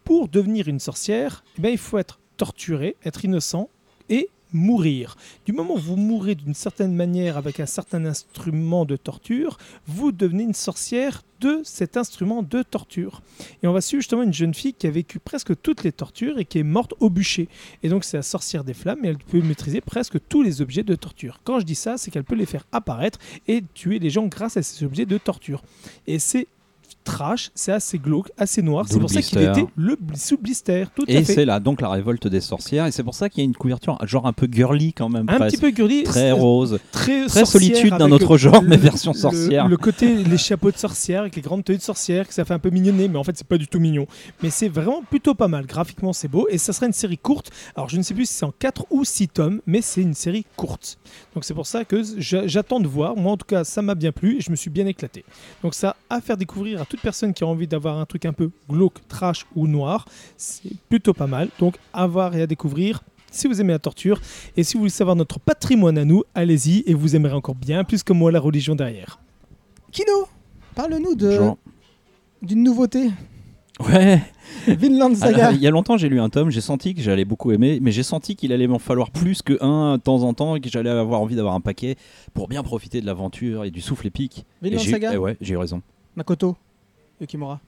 Pour 0.06 0.29
devenir 0.29 0.69
une 0.69 0.79
sorcière, 0.79 1.43
eh 1.58 1.62
ben, 1.62 1.69
il 1.70 1.79
faut 1.79 1.99
être 1.99 2.20
torturé, 2.37 2.94
être 3.05 3.25
innocent 3.25 3.69
et 4.08 4.31
mourir. 4.53 5.17
Du 5.44 5.53
moment 5.53 5.75
où 5.75 5.79
vous 5.79 5.97
mourrez 5.97 6.37
d'une 6.37 6.55
certaine 6.55 6.94
manière 6.94 7.37
avec 7.37 7.58
un 7.58 7.67
certain 7.67 8.06
instrument 8.06 8.85
de 8.85 8.94
torture, 8.94 9.58
vous 9.88 10.12
devenez 10.12 10.44
une 10.44 10.55
sorcière 10.55 11.23
de 11.41 11.61
cet 11.64 11.97
instrument 11.97 12.44
de 12.44 12.62
torture. 12.62 13.20
Et 13.64 13.67
on 13.67 13.73
va 13.73 13.81
suivre 13.81 14.00
justement 14.00 14.23
une 14.23 14.32
jeune 14.32 14.55
fille 14.55 14.75
qui 14.75 14.87
a 14.87 14.93
vécu 14.93 15.19
presque 15.19 15.61
toutes 15.61 15.82
les 15.82 15.91
tortures 15.91 16.38
et 16.38 16.44
qui 16.44 16.61
est 16.61 16.62
morte 16.62 16.94
au 17.00 17.11
bûcher. 17.11 17.49
Et 17.82 17.88
donc 17.88 18.05
c'est 18.05 18.17
la 18.17 18.23
sorcière 18.23 18.62
des 18.62 18.75
flammes 18.75 19.05
et 19.05 19.08
elle 19.08 19.19
peut 19.19 19.43
maîtriser 19.43 19.81
presque 19.81 20.19
tous 20.29 20.43
les 20.43 20.62
objets 20.62 20.85
de 20.85 20.94
torture. 20.94 21.41
Quand 21.43 21.58
je 21.58 21.64
dis 21.64 21.75
ça, 21.75 21.99
c'est 21.99 22.12
qu'elle 22.12 22.23
peut 22.23 22.37
les 22.37 22.47
faire 22.47 22.64
apparaître 22.70 23.19
et 23.49 23.64
tuer 23.75 23.99
les 23.99 24.11
gens 24.11 24.26
grâce 24.26 24.56
à 24.56 24.62
ces 24.62 24.85
objets 24.85 25.05
de 25.05 25.19
torture. 25.19 25.64
Et 26.06 26.20
c'est 26.20 26.47
trash, 27.06 27.50
c'est 27.55 27.73
assez 27.73 27.99
glauque, 27.99 28.31
assez 28.37 28.61
noir. 28.62 28.85
C'est 28.88 28.99
pour 28.99 29.08
le 29.08 29.14
ça 29.14 29.23
qu'il 29.23 29.38
blister. 29.38 29.61
était 29.62 29.70
le 29.76 29.97
sous 30.14 30.37
blister. 30.37 30.85
Tout 30.94 31.05
Et 31.08 31.25
c'est 31.25 31.44
là 31.44 31.61
donc 31.61 31.81
la 31.81 31.88
révolte 31.88 32.26
des 32.26 32.41
sorcières. 32.41 32.87
Et 32.87 32.91
c'est 32.93 33.03
pour 33.03 33.14
ça 33.14 33.29
qu'il 33.31 33.38
y 33.38 33.43
a 33.43 33.44
une 33.47 33.55
couverture 33.56 33.99
genre 34.06 34.26
un 34.26 34.32
peu 34.32 34.49
girly 34.50 34.93
quand 34.93 35.08
même. 35.08 35.26
un 35.31 35.37
presque. 35.37 35.56
petit 35.58 35.61
peu 35.61 35.75
girly, 35.75 36.03
Très 36.05 36.32
rose. 36.32 36.79
très, 36.93 37.29
solitude 37.29 37.94
d'un 37.97 38.11
autre 38.12 38.37
genre, 38.37 38.61
le- 38.62 38.69
mais 38.69 38.76
version 38.76 39.12
le- 39.12 39.19
sorcière. 39.19 39.69
Le, 39.69 39.76
côté, 39.76 40.14
les 40.14 40.38
chapeaux 40.38 40.70
de 40.70 40.76
sorcière 40.76 41.20
avec 41.23 41.37
les 41.37 41.43
grandes 41.43 41.64
tenues 41.64 41.79
de 41.79 41.82
sorcière, 41.82 42.26
que 42.29 42.35
ça 42.35 42.44
fait 42.44 42.55
un 42.55 42.58
peu 42.58 42.70
mignonné, 42.70 43.08
mais 43.08 43.17
en 43.19 43.25
fait 43.25 43.37
c'est 43.37 43.47
pas 43.47 43.58
du 43.58 43.69
tout 43.69 43.79
mignon. 43.81 44.06
Mais 44.43 44.50
c'est 44.50 44.69
vraiment 44.69 45.03
plutôt 45.08 45.35
pas 45.35 45.49
mal. 45.49 45.64
Graphiquement 45.67 46.12
c'est 46.12 46.29
beau 46.29 46.47
et 46.50 46.58
ça 46.58 46.73
sera 46.73 46.87
une 46.87 46.93
série 46.93 47.19
courte. 47.19 47.50
Alors 47.76 47.88
je 47.88 47.97
ne 47.97 48.03
sais 48.03 48.14
plus 48.14 48.26
si 48.26 48.35
c'est 48.35 48.44
en 48.44 48.53
4 48.58 48.87
ou 48.91 49.05
6 49.05 49.29
tomes, 49.29 49.61
mais 49.67 49.81
c'est 49.81 50.03
une 50.03 50.14
série 50.14 50.44
courte. 50.56 50.99
Donc 51.35 51.44
c'est 51.44 51.55
pour 51.55 51.67
ça 51.67 51.85
que 51.85 52.03
j'a- 52.19 52.47
j'attends 52.47 52.81
de 52.81 52.88
voir. 52.88 53.17
Moi 53.17 53.32
en 53.32 53.37
tout 53.37 53.47
cas 53.47 53.64
ça 53.64 53.81
m'a 53.82 53.94
bien 53.94 54.12
plu 54.12 54.38
et 54.38 54.41
je 54.41 54.50
me 54.50 54.56
suis 54.56 54.70
bien 54.70 54.87
éclaté. 54.87 55.25
Donc 55.62 55.75
ça 55.75 55.97
à 56.11 56.20
faire 56.20 56.37
découvrir 56.37 56.81
à 56.82 56.85
toute 56.96 57.02
personne 57.02 57.32
qui 57.34 57.44
a 57.44 57.46
envie 57.46 57.66
d'avoir 57.66 57.98
un 57.98 58.06
truc 58.06 58.25
un 58.25 58.32
peu 58.32 58.50
glauque, 58.69 59.06
trash 59.08 59.46
ou 59.54 59.66
noir, 59.66 60.06
c'est 60.37 60.72
plutôt 60.88 61.12
pas 61.14 61.26
mal. 61.26 61.48
Donc 61.58 61.76
à 61.93 62.06
voir 62.06 62.34
et 62.34 62.43
à 62.43 62.46
découvrir. 62.46 63.02
Si 63.31 63.46
vous 63.48 63.60
aimez 63.60 63.72
la 63.75 63.78
torture 63.78 64.20
et 64.56 64.64
si 64.64 64.75
vous 64.75 64.81
voulez 64.81 64.90
savoir 64.90 65.14
notre 65.14 65.38
patrimoine 65.38 65.98
à 65.98 66.04
nous, 66.04 66.22
allez-y 66.34 66.82
et 66.87 66.94
vous 66.94 67.16
aimerez 67.16 67.34
encore 67.34 67.54
bien 67.54 67.84
plus 67.84 68.02
que 68.02 68.14
moi 68.14 68.32
la 68.32 68.40
religion 68.40 68.75
derrière. 68.75 69.19
Kino, 69.93 70.26
parle-nous 70.75 71.14
de 71.14 71.38
d'une 72.43 72.62
nouveauté. 72.62 73.10
Ouais. 73.81 74.22
Vinland 74.66 75.14
Alors, 75.20 75.37
Saga. 75.37 75.52
il 75.52 75.60
y 75.60 75.66
a 75.66 75.70
longtemps, 75.70 75.98
j'ai 75.98 76.08
lu 76.08 76.19
un 76.20 76.31
tome, 76.31 76.50
j'ai 76.50 76.60
senti 76.62 76.94
que 76.94 77.02
j'allais 77.02 77.25
beaucoup 77.26 77.52
aimer, 77.52 77.78
mais 77.82 77.93
j'ai 77.93 78.02
senti 78.02 78.37
qu'il 78.37 78.52
allait 78.52 78.66
m'en 78.69 78.78
falloir 78.78 79.10
plus 79.10 79.43
que 79.43 79.62
un 79.62 79.98
de 79.98 80.02
temps 80.02 80.22
en 80.22 80.32
temps 80.32 80.56
et 80.56 80.60
que 80.60 80.70
j'allais 80.70 80.88
avoir 80.88 81.20
envie 81.20 81.34
d'avoir 81.37 81.54
un 81.54 81.60
paquet 81.60 81.96
pour 82.32 82.48
bien 82.48 82.62
profiter 82.62 83.00
de 83.02 83.06
l'aventure 83.06 83.64
et 83.64 83.70
du 83.70 83.81
souffle 83.82 84.06
épique. 84.06 84.46
Vinland 84.62 84.78
Saga. 84.82 85.10
eh 85.14 85.19
ouais, 85.19 85.37
j'ai 85.43 85.54
eu 85.54 85.56
raison. 85.58 85.82
Makoto 86.14 86.56
Yukimura. 87.20 87.60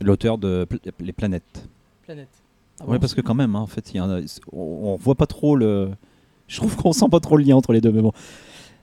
L'auteur 0.00 0.38
de 0.38 0.64
Pl- 0.68 0.80
Les 1.00 1.12
Planètes. 1.12 1.68
Planète. 2.02 2.28
Ah 2.80 2.86
ouais, 2.86 2.98
parce 2.98 3.14
que 3.14 3.20
quand 3.20 3.34
même, 3.34 3.54
hein, 3.54 3.60
en 3.60 3.66
fait, 3.66 3.92
y 3.94 3.98
a- 3.98 4.20
on, 4.52 4.96
voit 4.96 5.14
pas 5.14 5.26
trop 5.26 5.56
le. 5.56 5.90
Je 6.48 6.56
trouve 6.56 6.76
qu'on 6.76 6.92
sent 6.92 7.08
pas 7.10 7.20
trop 7.20 7.36
le 7.36 7.44
lien 7.44 7.56
entre 7.56 7.72
les 7.72 7.80
deux, 7.80 7.92
mais 7.92 8.02
bon. 8.02 8.12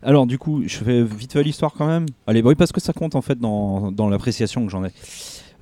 Alors, 0.02 0.26
du 0.26 0.40
coup, 0.40 0.64
je 0.66 0.78
fais 0.78 1.04
vite 1.04 1.34
fait 1.34 1.44
l'histoire 1.44 1.74
quand 1.74 1.86
même. 1.88 2.06
Allez, 2.26 2.42
bah 2.42 2.50
oui, 2.50 2.56
parce 2.56 2.72
que 2.72 2.82
ça 2.82 2.94
compte 2.94 3.16
en 3.16 3.22
fait 3.22 3.38
dans, 3.38 3.92
dans 3.92 4.10
l'appréciation 4.10 4.66
que 4.66 4.72
j'en 4.72 4.84
ai. 4.86 4.92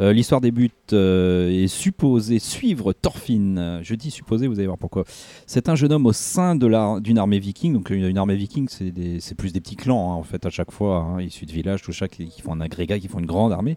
Euh, 0.02 0.14
l'histoire 0.14 0.40
débute 0.40 0.94
euh, 0.94 1.50
est 1.50 1.68
supposée 1.68 2.40
suivre 2.40 2.94
Thorfinn. 2.94 3.82
Je 3.84 3.96
dis 3.96 4.12
supposé, 4.12 4.48
vous 4.48 4.58
allez 4.58 4.68
voir 4.68 4.78
pourquoi. 4.78 5.04
C'est 5.46 5.68
un 5.68 5.76
jeune 5.76 5.92
homme 5.92 6.06
au 6.06 6.14
sein 6.14 6.56
d'une 6.56 7.18
armée 7.18 7.40
viking. 7.40 7.74
Donc, 7.74 7.90
une, 7.90 8.06
une 8.06 8.18
armée 8.18 8.36
viking, 8.38 8.70
c'est 8.70 9.36
plus 9.36 9.52
des 9.52 9.60
petits 9.60 9.76
clans, 9.76 10.14
hein, 10.14 10.16
en 10.16 10.24
fait, 10.24 10.46
à 10.46 10.50
chaque 10.50 10.72
fois, 10.72 11.00
hein, 11.00 11.22
issus 11.22 11.46
de 11.46 11.52
villages, 11.52 11.82
tout 11.82 11.92
ça, 11.92 12.08
qui, 12.08 12.28
qui 12.28 12.42
font 12.42 12.54
un 12.54 12.62
agrégat, 12.62 12.98
qui 13.00 13.10
font 13.10 13.20
une 13.20 13.26
grande 13.26 13.52
armée. 13.52 13.76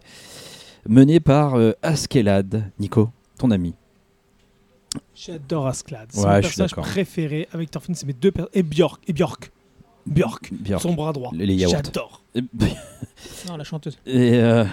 Menée 0.87 1.19
par 1.19 1.55
euh, 1.55 1.71
Askelad. 1.81 2.71
Nico, 2.79 3.09
ton 3.37 3.51
ami. 3.51 3.73
J'adore 5.15 5.67
Asclad. 5.67 6.07
C'est 6.09 6.19
Ouais, 6.19 6.35
mon 6.35 6.41
personnage 6.41 6.75
préféré 6.75 7.47
avec 7.51 7.71
Thorfinn, 7.71 7.95
c'est 7.95 8.05
mes 8.05 8.13
deux 8.13 8.31
per- 8.31 8.45
et 8.53 8.63
Björk 8.63 9.01
et 9.07 9.13
Björk. 9.13 9.51
Björk, 10.05 10.51
Björk. 10.53 10.81
son 10.81 10.93
bras 10.93 11.13
droit. 11.13 11.31
Les-. 11.33 11.57
J'adore. 11.67 12.21
Non, 13.47 13.55
la 13.57 13.63
chanteuse. 13.63 13.97
Et, 14.05 14.33
euh, 14.35 14.65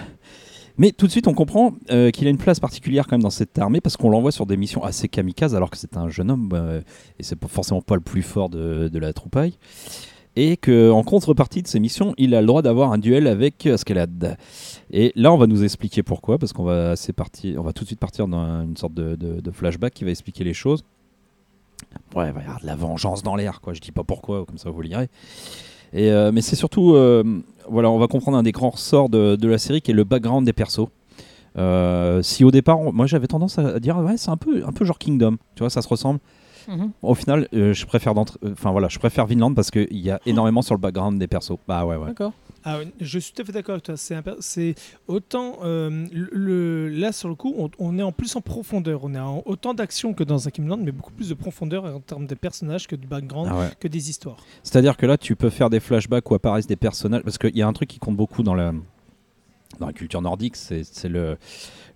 Mais 0.77 0.91
tout 0.91 1.05
de 1.07 1.11
suite, 1.11 1.27
on 1.27 1.33
comprend 1.33 1.73
euh, 1.89 2.09
qu'il 2.11 2.27
a 2.27 2.29
une 2.29 2.37
place 2.37 2.59
particulière 2.59 3.05
quand 3.07 3.13
même 3.15 3.23
dans 3.23 3.29
cette 3.29 3.57
armée 3.59 3.79
parce 3.81 3.95
qu'on 3.97 4.09
l'envoie 4.09 4.31
sur 4.31 4.45
des 4.45 4.57
missions 4.57 4.83
assez 4.83 5.07
kamikazes 5.07 5.55
alors 5.55 5.69
que 5.69 5.77
c'est 5.77 5.95
un 5.95 6.09
jeune 6.09 6.29
homme 6.31 6.49
euh, 6.53 6.81
et 7.19 7.23
c'est 7.23 7.35
pas 7.37 7.47
forcément 7.47 7.81
pas 7.81 7.95
le 7.95 8.01
plus 8.01 8.23
fort 8.23 8.49
de, 8.49 8.89
de 8.89 8.99
la 8.99 9.13
troupaille. 9.13 9.53
Et 10.35 10.55
qu'en 10.57 11.03
contrepartie 11.03 11.61
de 11.61 11.67
ces 11.67 11.79
missions, 11.79 12.13
il 12.17 12.33
a 12.35 12.41
le 12.41 12.47
droit 12.47 12.61
d'avoir 12.61 12.91
un 12.93 12.97
duel 12.97 13.27
avec 13.27 13.65
Askelad. 13.65 14.37
Et 14.91 15.13
là, 15.15 15.31
on 15.31 15.37
va 15.37 15.47
nous 15.47 15.63
expliquer 15.63 16.03
pourquoi, 16.03 16.37
parce 16.37 16.51
qu'on 16.51 16.63
va, 16.63 16.95
parti, 17.15 17.53
va 17.53 17.71
tout 17.71 17.83
de 17.83 17.87
suite 17.87 17.99
partir 17.99 18.27
dans 18.27 18.63
une 18.63 18.75
sorte 18.75 18.93
de, 18.93 19.51
flashback 19.51 19.93
qui 19.93 20.03
va 20.03 20.11
expliquer 20.11 20.43
les 20.43 20.53
choses. 20.53 20.83
Ouais, 22.15 22.27
il 22.27 22.33
va 22.33 22.41
y 22.41 22.43
avoir 22.43 22.59
de 22.59 22.65
la 22.65 22.75
vengeance 22.75 23.23
dans 23.23 23.35
l'air, 23.35 23.61
quoi. 23.61 23.73
Je 23.73 23.79
dis 23.79 23.91
pas 23.91 24.03
pourquoi, 24.03 24.45
comme 24.45 24.57
ça 24.57 24.69
vous 24.69 24.81
lirez. 24.81 25.09
Et, 25.93 26.11
euh, 26.11 26.31
mais 26.31 26.41
c'est 26.41 26.55
surtout, 26.55 26.93
euh, 26.93 27.23
voilà, 27.69 27.89
on 27.89 27.97
va 27.97 28.07
comprendre 28.07 28.37
un 28.37 28.43
des 28.43 28.51
grands 28.51 28.69
ressorts 28.69 29.09
de, 29.09 29.47
la 29.47 29.57
série 29.57 29.81
qui 29.81 29.91
est 29.91 29.93
le 29.93 30.03
background 30.03 30.45
des 30.45 30.53
persos. 30.53 30.87
Euh, 31.57 32.21
si 32.21 32.45
au 32.45 32.51
départ, 32.51 32.79
moi 32.93 33.07
j'avais 33.07 33.27
tendance 33.27 33.59
à 33.59 33.79
dire, 33.79 33.97
ouais, 33.97 34.15
c'est 34.17 34.29
un 34.29 34.37
peu, 34.37 34.63
un 34.65 34.71
peu 34.71 34.85
genre 34.85 34.97
Kingdom, 34.97 35.37
tu 35.55 35.59
vois, 35.59 35.69
ça 35.69 35.81
se 35.81 35.87
ressemble. 35.87 36.19
Mhm. 36.67 36.91
Au 37.01 37.15
final, 37.15 37.47
euh, 37.53 37.73
je 37.73 37.85
préfère 37.85 38.17
euh, 38.17 38.23
enfin 38.51 38.71
voilà, 38.71 38.87
je 38.87 38.99
préfère 38.99 39.25
Vinland 39.25 39.53
parce 39.53 39.71
qu'il 39.71 39.87
y 39.97 40.09
a 40.11 40.19
énormément 40.25 40.61
sur 40.61 40.75
le 40.75 40.79
background 40.79 41.19
des 41.19 41.27
persos. 41.27 41.57
Bah 41.67 41.85
ouais, 41.85 41.95
ouais. 41.95 42.07
D'accord. 42.07 42.33
Ah 42.63 42.77
je 42.99 43.17
suis 43.17 43.33
tout 43.33 43.41
à 43.41 43.45
fait 43.45 43.51
d'accord 43.51 43.73
avec 43.73 43.83
toi. 43.85 43.95
C'est 43.97 44.75
autant 45.07 45.57
euh, 45.63 46.05
le, 46.11 46.89
là 46.89 47.11
sur 47.11 47.27
le 47.27 47.33
coup, 47.35 47.55
on, 47.57 47.71
on 47.79 47.97
est 47.97 48.03
en 48.03 48.11
plus 48.11 48.35
en 48.35 48.41
profondeur. 48.41 49.03
On 49.03 49.15
est 49.15 49.19
en 49.19 49.41
autant 49.45 49.73
d'action 49.73 50.13
que 50.13 50.23
dans 50.23 50.47
un 50.47 50.51
Kimland, 50.51 50.77
mais 50.77 50.91
beaucoup 50.91 51.11
plus 51.11 51.29
de 51.29 51.33
profondeur 51.33 51.85
en 51.85 51.99
termes 51.99 52.27
de 52.27 52.35
personnages 52.35 52.87
que 52.87 52.95
du 52.95 53.07
background, 53.07 53.49
Ah 53.51 53.57
ouais. 53.59 53.69
que 53.79 53.87
des 53.87 54.09
histoires. 54.11 54.37
C'est-à-dire 54.61 54.95
que 54.95 55.07
là, 55.07 55.17
tu 55.17 55.35
peux 55.35 55.49
faire 55.49 55.71
des 55.71 55.79
flashbacks 55.79 56.29
où 56.29 56.35
apparaissent 56.35 56.67
des 56.67 56.75
personnages. 56.75 57.23
Parce 57.23 57.39
qu'il 57.39 57.55
y 57.57 57.63
a 57.63 57.67
un 57.67 57.73
truc 57.73 57.89
qui 57.89 57.97
compte 57.97 58.15
beaucoup 58.15 58.43
dans 58.43 58.53
la, 58.53 58.73
dans 59.79 59.87
la 59.87 59.93
culture 59.93 60.21
nordique, 60.21 60.55
c'est 60.55 61.09
le, 61.09 61.37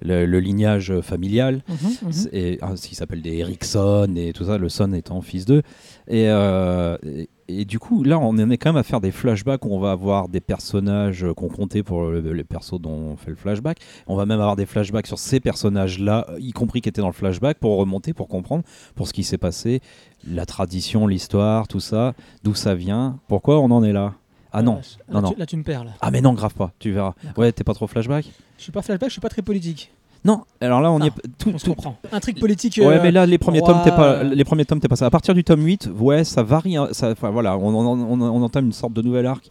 le, 0.01 0.25
le 0.25 0.39
lignage 0.39 0.99
familial. 1.01 1.61
Mhm. 1.69 2.11
C'est- 2.11 2.33
Et 2.33 2.57
ah, 2.61 2.75
ce 2.75 2.87
qui 2.87 2.95
s'appelle 2.95 3.21
des 3.21 3.37
Ericsson 3.37 4.13
et 4.15 4.33
tout 4.33 4.45
ça, 4.45 4.57
le 4.57 4.69
son 4.69 4.93
étant 4.93 5.21
fils 5.21 5.45
d'eux. 5.45 5.61
Et, 6.07 6.29
euh, 6.29 6.97
et, 7.03 7.29
et 7.47 7.65
du 7.65 7.77
coup, 7.79 8.03
là, 8.03 8.17
on 8.19 8.29
en 8.29 8.49
est 8.49 8.57
quand 8.57 8.69
même 8.69 8.79
à 8.79 8.83
faire 8.83 9.01
des 9.01 9.11
flashbacks 9.11 9.65
où 9.65 9.69
on 9.71 9.79
va 9.79 9.91
avoir 9.91 10.29
des 10.29 10.41
personnages 10.41 11.25
qu'on 11.35 11.47
comptait 11.47 11.83
pour 11.83 12.05
le- 12.05 12.33
les 12.33 12.43
persos 12.43 12.79
dont 12.79 12.91
on 12.91 13.15
fait 13.17 13.29
le 13.29 13.35
flashback. 13.35 13.77
On 14.07 14.15
va 14.15 14.25
même 14.25 14.39
avoir 14.39 14.55
des 14.55 14.65
flashbacks 14.65 15.07
sur 15.07 15.19
ces 15.19 15.39
personnages-là, 15.39 16.27
y 16.39 16.51
compris 16.51 16.81
qui 16.81 16.89
étaient 16.89 17.01
dans 17.01 17.07
le 17.07 17.13
flashback, 17.13 17.57
pour 17.59 17.77
remonter, 17.77 18.13
pour 18.13 18.27
comprendre 18.27 18.63
pour 18.95 19.07
ce 19.07 19.13
qui 19.13 19.23
s'est 19.23 19.37
passé, 19.37 19.81
la 20.27 20.45
tradition, 20.45 21.05
l'histoire, 21.07 21.67
tout 21.67 21.79
ça, 21.79 22.13
d'où 22.43 22.55
ça 22.55 22.73
vient, 22.75 23.19
pourquoi 23.27 23.59
on 23.59 23.69
en 23.71 23.83
est 23.83 23.93
là. 23.93 24.13
Ah 24.57 24.61
non, 24.61 24.79
Là, 25.09 25.21
non. 25.21 25.31
tu- 25.31 25.39
Là, 25.39 25.45
tu 25.45 25.57
me 25.57 25.63
perds. 25.63 25.83
Là. 25.83 25.91
Ah 25.99 26.11
mais 26.11 26.21
non, 26.21 26.31
grave 26.33 26.53
pas, 26.53 26.71
tu 26.79 26.91
verras. 26.91 27.13
Ouais, 27.35 27.51
t'es 27.51 27.63
pas 27.65 27.73
trop 27.73 27.87
flashback 27.87 28.25
Je 28.57 28.63
suis 28.63 28.71
pas 28.71 28.81
flashback, 28.81 29.09
je 29.09 29.13
suis 29.13 29.21
pas 29.21 29.27
très 29.29 29.41
politique. 29.41 29.91
Non, 30.23 30.41
alors 30.61 30.81
là, 30.81 30.91
on 30.91 30.99
y 31.01 31.03
Ah, 31.03 31.07
est... 31.07 31.27
Tout, 31.37 31.51
On 31.53 31.57
se 31.59 31.65
tout- 31.65 31.71
comprend. 31.75 31.97
Intrigue 32.11 32.39
politique. 32.39 32.77
Ouais, 32.81 32.85
euh, 32.97 32.99
mais 33.03 33.11
là, 33.11 33.25
les 33.27 33.37
premiers 33.37 33.59
roi, 33.59 33.73
tomes, 33.73 33.81
t'es 33.83 33.91
pas, 33.91 34.23
les 34.23 34.43
premiers 34.43 34.65
tomes, 34.65 34.79
t'es 34.79 34.87
pas 34.87 34.95
ça. 34.95 35.05
À 35.05 35.09
partir 35.11 35.33
du 35.35 35.43
tome 35.43 35.61
8, 35.63 35.89
ouais, 35.99 36.23
ça 36.23 36.41
varie. 36.41 36.77
hein, 36.77 36.87
ça, 36.93 37.11
enfin, 37.11 37.29
voilà, 37.29 37.57
on, 37.57 37.67
on, 37.75 37.85
on, 37.85 38.21
on 38.21 38.41
entame 38.43 38.65
une 38.65 38.73
sorte 38.73 38.93
de 38.93 39.01
nouvel 39.03 39.27
arc 39.27 39.47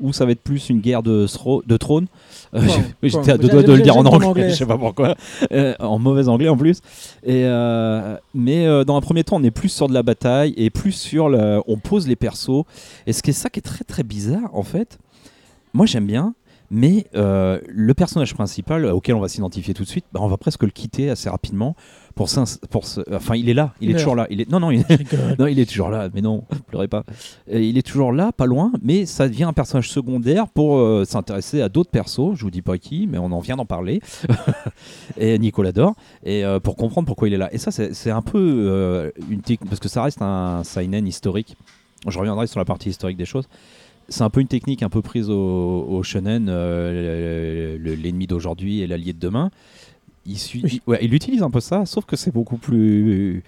où 0.00 0.12
ça 0.12 0.26
va 0.26 0.32
être 0.32 0.42
plus 0.42 0.68
une 0.68 0.80
guerre 0.80 1.02
de, 1.02 1.26
de 1.66 1.76
trône. 1.78 2.06
Euh. 2.54 2.60
J'étais 3.02 3.32
à 3.32 3.38
deux 3.38 3.48
doigts 3.48 3.62
de 3.62 3.72
le 3.72 3.82
dire 3.82 3.96
en 3.96 4.04
anglais, 4.04 4.26
anglais. 4.26 4.50
je 4.50 4.54
sais 4.54 4.66
pas 4.66 4.78
pourquoi. 4.78 5.14
Euh, 5.52 5.74
en 5.80 5.98
mauvais 5.98 6.28
anglais 6.28 6.48
en 6.48 6.56
plus. 6.56 6.80
Et, 7.22 7.44
euh, 7.44 8.16
mais 8.34 8.66
dans 8.84 8.96
un 8.96 9.00
premier 9.00 9.24
temps, 9.24 9.36
on 9.36 9.42
est 9.42 9.50
plus 9.50 9.68
sur 9.68 9.88
de 9.88 9.94
la 9.94 10.02
bataille 10.02 10.54
et 10.56 10.70
plus 10.70 10.92
sur 10.92 11.28
le. 11.28 11.60
On 11.66 11.76
pose 11.76 12.08
les 12.08 12.16
persos. 12.16 12.64
Et 13.06 13.12
ce 13.12 13.22
qui 13.22 13.30
est 13.30 13.34
ça 13.34 13.50
qui 13.50 13.58
est 13.58 13.62
très 13.62 13.84
très 13.84 14.02
bizarre, 14.02 14.50
en 14.52 14.62
fait, 14.62 14.98
moi 15.72 15.86
j'aime 15.86 16.06
bien. 16.06 16.34
Mais 16.70 17.06
euh, 17.14 17.60
le 17.66 17.94
personnage 17.94 18.34
principal 18.34 18.86
auquel 18.86 19.14
on 19.14 19.20
va 19.20 19.28
s'identifier 19.28 19.74
tout 19.74 19.84
de 19.84 19.88
suite, 19.88 20.04
bah, 20.12 20.20
on 20.22 20.28
va 20.28 20.36
presque 20.36 20.62
le 20.62 20.70
quitter 20.70 21.10
assez 21.10 21.28
rapidement 21.30 21.74
pour, 22.18 22.28
pour 22.70 22.84
enfin 23.12 23.36
il 23.36 23.48
est 23.48 23.54
là, 23.54 23.74
il, 23.80 23.92
est 23.92 23.94
toujours 23.94 24.16
là, 24.16 24.26
il 24.28 24.40
est 24.40 24.50
non 24.50 24.58
non 24.58 24.72
il, 24.72 24.84
non, 25.38 25.46
est 25.46 25.68
toujours 25.68 25.88
là, 25.88 26.08
mais 26.12 26.20
non, 26.20 26.44
pleurez 26.66 26.88
pas. 26.88 27.04
Euh, 27.52 27.60
il 27.60 27.78
est 27.78 27.86
toujours 27.86 28.12
là, 28.12 28.32
pas 28.32 28.46
loin, 28.46 28.72
mais 28.82 29.06
ça 29.06 29.28
devient 29.28 29.44
un 29.44 29.52
personnage 29.52 29.88
secondaire 29.88 30.48
pour 30.48 30.78
euh, 30.78 31.04
s'intéresser 31.04 31.62
à 31.62 31.68
d'autres 31.68 31.90
persos. 31.90 32.34
Je 32.34 32.42
vous 32.42 32.50
dis 32.50 32.60
pas 32.60 32.76
qui, 32.76 33.06
mais 33.06 33.18
on 33.18 33.30
en 33.30 33.38
vient 33.38 33.54
d'en 33.54 33.66
parler. 33.66 34.00
et 35.16 35.38
Nicolas 35.38 35.70
Dor, 35.70 35.94
et 36.24 36.44
euh, 36.44 36.58
pour 36.58 36.74
comprendre 36.74 37.06
pourquoi 37.06 37.28
il 37.28 37.34
est 37.34 37.38
là. 37.38 37.54
Et 37.54 37.58
ça, 37.58 37.70
c'est 37.70 38.10
un 38.10 38.22
peu 38.22 38.38
euh, 38.38 39.10
une 39.30 39.40
technique, 39.40 39.70
parce 39.70 39.80
que 39.80 39.88
ça 39.88 40.02
reste 40.02 40.20
un 40.20 40.64
seinen 40.64 41.06
historique. 41.06 41.56
Je 42.06 42.18
reviendrai 42.18 42.48
sur 42.48 42.58
la 42.58 42.64
partie 42.64 42.90
historique 42.90 43.16
des 43.16 43.26
choses. 43.26 43.48
C'est 44.08 44.22
un 44.22 44.30
peu 44.30 44.40
une 44.40 44.48
technique 44.48 44.82
un 44.82 44.88
peu 44.88 45.02
prise 45.02 45.28
au, 45.28 45.86
au 45.88 46.02
shonen, 46.02 46.48
euh, 46.48 47.76
le- 47.78 47.90
le- 47.90 47.94
l'ennemi 47.94 48.26
d'aujourd'hui 48.26 48.80
et 48.80 48.86
l'allié 48.86 49.12
de 49.12 49.18
demain. 49.18 49.50
Il, 50.26 50.36
Oui. 50.62 50.80
ouais, 50.86 50.98
il 51.02 51.12
utilise 51.14 51.42
un 51.42 51.50
peu 51.50 51.60
ça, 51.60 51.84
sauf 51.86 52.04
que 52.04 52.16
c'est 52.16 52.32
beaucoup 52.32 52.56
plus 52.56 53.42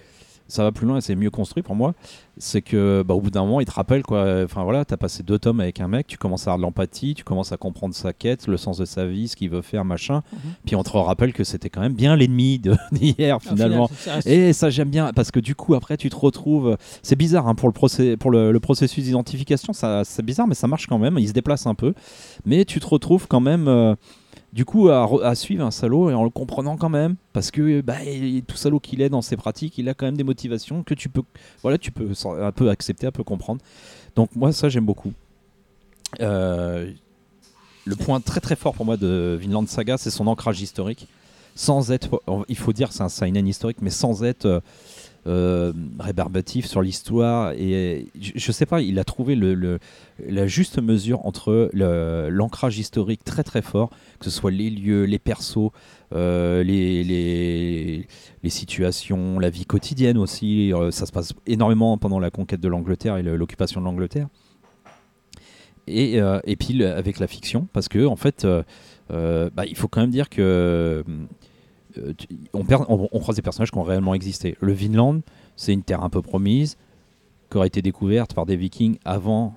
ça 0.51 0.63
va 0.65 0.73
plus 0.73 0.87
loin 0.87 0.99
et 0.99 1.01
c'est 1.01 1.15
mieux 1.15 1.31
construit 1.31 1.63
pour 1.63 1.75
moi, 1.75 1.95
c'est 2.39 2.63
que 2.63 3.03
bah, 3.07 3.15
au 3.15 3.21
bout 3.21 3.31
d'un 3.31 3.43
moment, 3.43 3.61
il 3.61 3.67
te 3.67 3.73
rappelle 3.73 4.03
quoi. 4.03 4.43
Enfin 4.45 4.63
voilà, 4.65 4.85
t'as 4.85 4.97
passé 4.97 5.23
deux 5.23 5.39
tomes 5.39 5.61
avec 5.61 5.81
un 5.81 5.89
mec, 5.89 6.07
tu 6.07 6.17
commences 6.19 6.43
à 6.43 6.51
avoir 6.53 6.59
de 6.59 6.63
l'empathie, 6.63 7.15
tu 7.15 7.25
commences 7.25 7.53
à 7.53 7.57
comprendre 7.57 7.95
sa 7.95 8.13
quête, 8.13 8.47
le 8.47 8.57
sens 8.57 8.79
de 8.79 8.85
sa 8.85 9.07
vie, 9.07 9.29
ce 9.29 9.37
qu'il 9.37 9.51
veut 9.51 9.63
faire, 9.63 9.85
machin. 9.85 10.23
Mhm. 10.33 10.39
Puis 10.67 10.77
on 10.77 10.83
te 10.83 10.91
rappelle 10.91 11.33
que 11.33 11.45
c'était 11.45 11.71
quand 11.71 11.81
même 11.81 11.95
bien 11.95 12.17
l'ennemi 12.17 12.59
d'hier 12.93 13.41
finalement. 13.43 13.89
final, 13.89 14.23
Et 14.27 14.53
ça 14.53 14.71
j'aime 14.71 14.91
bien 14.91 15.13
parce 15.15 15.31
que 15.31 15.41
du 15.41 15.55
coup 15.55 15.75
après 15.75 15.97
tu 15.97 16.11
te 16.11 16.17
retrouves, 16.17 16.77
c'est 17.03 17.17
bizarre 17.17 17.47
hein, 17.49 17.55
pour 17.55 17.69
le 17.69 17.73
procès, 17.75 18.17
pour 18.17 18.31
le, 18.31 18.53
le 18.53 18.61
processus 18.61 19.05
d'identification, 19.05 19.73
ça 19.73 20.03
c'est 20.05 20.25
bizarre 20.25 20.47
mais 20.47 20.55
ça 20.55 20.67
marche 20.67 20.87
quand 20.87 20.99
même. 20.99 21.17
Il 21.19 21.29
se 21.29 21.33
déplace 21.33 21.67
un 21.67 21.75
peu, 21.75 21.95
mais 22.45 22.65
tu 22.65 22.81
te 22.81 22.87
retrouves 22.87 23.27
quand 23.29 23.41
même. 23.41 23.69
euh, 23.69 23.95
du 24.53 24.65
coup, 24.65 24.89
à, 24.89 25.05
re- 25.07 25.23
à 25.23 25.35
suivre 25.35 25.65
un 25.65 25.71
salaud 25.71 26.11
et 26.11 26.15
en 26.15 26.25
le 26.25 26.31
comprenant 26.31 26.77
quand 26.77 26.89
même, 26.89 27.17
parce 27.33 27.51
que 27.51 27.81
bah, 27.81 27.99
tout 28.47 28.57
salaud 28.57 28.81
qu'il 28.81 29.01
est 29.01 29.09
dans 29.09 29.23
ses 29.23 29.37
pratiques, 29.37 29.79
il 29.79 29.89
a 29.89 29.95
quand 29.95 30.07
même 30.07 30.17
des 30.17 30.25
motivations 30.25 30.83
que 30.83 30.95
tu 30.95 31.09
peux, 31.09 31.23
voilà, 31.63 31.79
tu 31.79 31.93
peux 31.93 32.11
un 32.25 32.53
peu 32.53 32.71
accepter, 32.71 33.07
un 33.07 33.13
peu 33.13 33.23
comprendre. 33.25 33.61
Donc 34.17 34.35
moi, 34.35 34.53
ça 34.53 34.69
j'aime 34.69 34.87
beaucoup. 34.87 35.13
Euh, 36.21 36.93
le 37.85 37.97
point 37.97 38.21
très 38.21 38.41
très 38.41 38.57
fort 38.57 38.75
pour 38.75 38.85
moi 38.85 38.97
de 38.97 39.39
Vinland 39.41 39.67
Saga, 39.67 39.97
c'est 39.99 40.11
son 40.11 40.27
ancrage 40.27 40.61
historique. 40.61 41.07
Sans 41.55 41.91
être, 41.91 42.23
il 42.49 42.57
faut 42.57 42.73
dire, 42.73 42.93
c'est 42.93 43.03
un 43.03 43.09
seinen 43.09 43.47
historique, 43.47 43.79
mais 43.83 43.91
sans 43.91 44.23
être 44.25 44.63
euh, 45.27 45.75
rébarbatif 45.99 46.65
sur 46.65 46.81
l'histoire. 46.81 47.53
Et 47.53 48.07
je, 48.19 48.33
je 48.37 48.53
sais 48.53 48.65
pas, 48.65 48.81
il 48.81 48.99
a 48.99 49.05
trouvé 49.05 49.37
la 50.27 50.47
juste 50.47 50.81
mesure 50.81 51.27
entre 51.27 51.71
l'ancrage 51.75 52.79
historique 52.79 53.23
très 53.23 53.43
très 53.43 53.61
fort, 53.61 53.91
que 54.19 54.25
ce 54.25 54.31
soit 54.31 54.51
les 54.51 54.71
lieux, 54.71 55.05
les 55.05 55.19
persos, 55.19 55.71
euh, 56.15 56.63
les, 56.63 57.05
les, 57.05 58.51
situations, 58.51 59.39
la 59.39 59.51
vie 59.51 59.67
quotidienne 59.67 60.17
aussi. 60.17 60.73
Euh, 60.73 60.91
ça 60.91 61.05
se 61.05 61.13
passe 61.13 61.35
énormément 61.47 61.99
pendant 61.99 62.19
la 62.19 62.31
conquête 62.31 62.61
de 62.61 62.69
l'Angleterre 62.69 63.19
et 63.19 63.23
l'occupation 63.23 63.81
de 63.81 63.85
l'Angleterre. 63.85 64.29
Et, 65.87 66.19
et 66.45 66.57
puis 66.57 66.85
avec 66.85 67.19
la 67.19 67.27
fiction, 67.27 67.67
parce 67.73 67.89
que 67.89 68.07
en 68.07 68.17
fait, 68.17 68.47
bah, 69.11 69.67
il 69.67 69.77
faut 69.77 69.89
quand 69.89 70.01
même 70.01 70.11
dire 70.11 70.31
que 70.31 71.05
euh, 71.99 72.13
on- 72.53 73.09
on 73.13 73.19
croise 73.21 73.37
des 73.37 73.43
personnages 73.43 73.71
qui 73.71 73.79
ont 73.79 73.83
réellement 73.83 74.15
existé. 74.15 74.57
Le 74.61 74.73
Vinland, 74.73 75.21
c'est 75.57 75.73
une 75.73 75.83
terre 75.83 76.03
un 76.03 76.11
peu 76.11 76.23
promise, 76.23 76.77
qui 77.51 77.57
aurait 77.57 77.67
été 77.67 77.83
découverte 77.83 78.33
par 78.35 78.47
des 78.47 78.57
Vikings 78.57 78.99
avant 79.05 79.55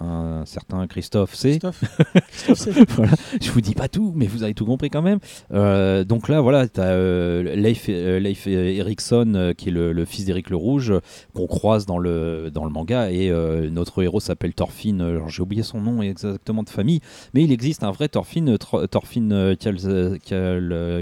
un 0.00 0.44
certain 0.46 0.86
Christophe 0.86 1.34
C. 1.34 1.58
Christophe. 1.58 1.82
Christophe, 2.30 2.58
c'est- 2.58 2.90
voilà, 2.96 3.12
je 3.40 3.50
vous 3.50 3.60
dis 3.60 3.74
pas 3.74 3.88
tout, 3.88 4.12
mais 4.14 4.26
vous 4.26 4.42
avez 4.42 4.54
tout 4.54 4.64
compris 4.66 4.90
quand 4.90 5.02
même. 5.02 5.18
Euh, 5.52 6.04
donc 6.04 6.28
là, 6.28 6.40
voilà, 6.40 6.68
tu 6.68 6.80
as 6.80 7.42
Leif, 7.42 7.86
euh, 7.88 8.18
Leif 8.20 8.46
Erikson, 8.46 9.32
euh, 9.34 9.52
qui 9.54 9.68
est 9.68 9.72
le, 9.72 9.92
le 9.92 10.04
fils 10.04 10.24
d'Éric 10.24 10.50
le 10.50 10.56
Rouge, 10.56 10.92
qu'on 11.34 11.46
croise 11.46 11.86
dans 11.86 11.98
le, 11.98 12.50
dans 12.52 12.64
le 12.64 12.70
manga, 12.70 13.10
et 13.10 13.30
notre 13.70 14.02
héros 14.02 14.20
s'appelle 14.20 14.54
Thorfinn, 14.54 15.20
j'ai 15.28 15.42
oublié 15.42 15.62
son 15.62 15.80
nom 15.80 16.02
exactement 16.02 16.62
de 16.62 16.70
famille, 16.70 17.00
mais 17.34 17.42
il 17.42 17.52
existe 17.52 17.82
un 17.82 17.90
vrai 17.90 18.08
Thorfinn, 18.08 18.56
Thorfinn 18.90 19.56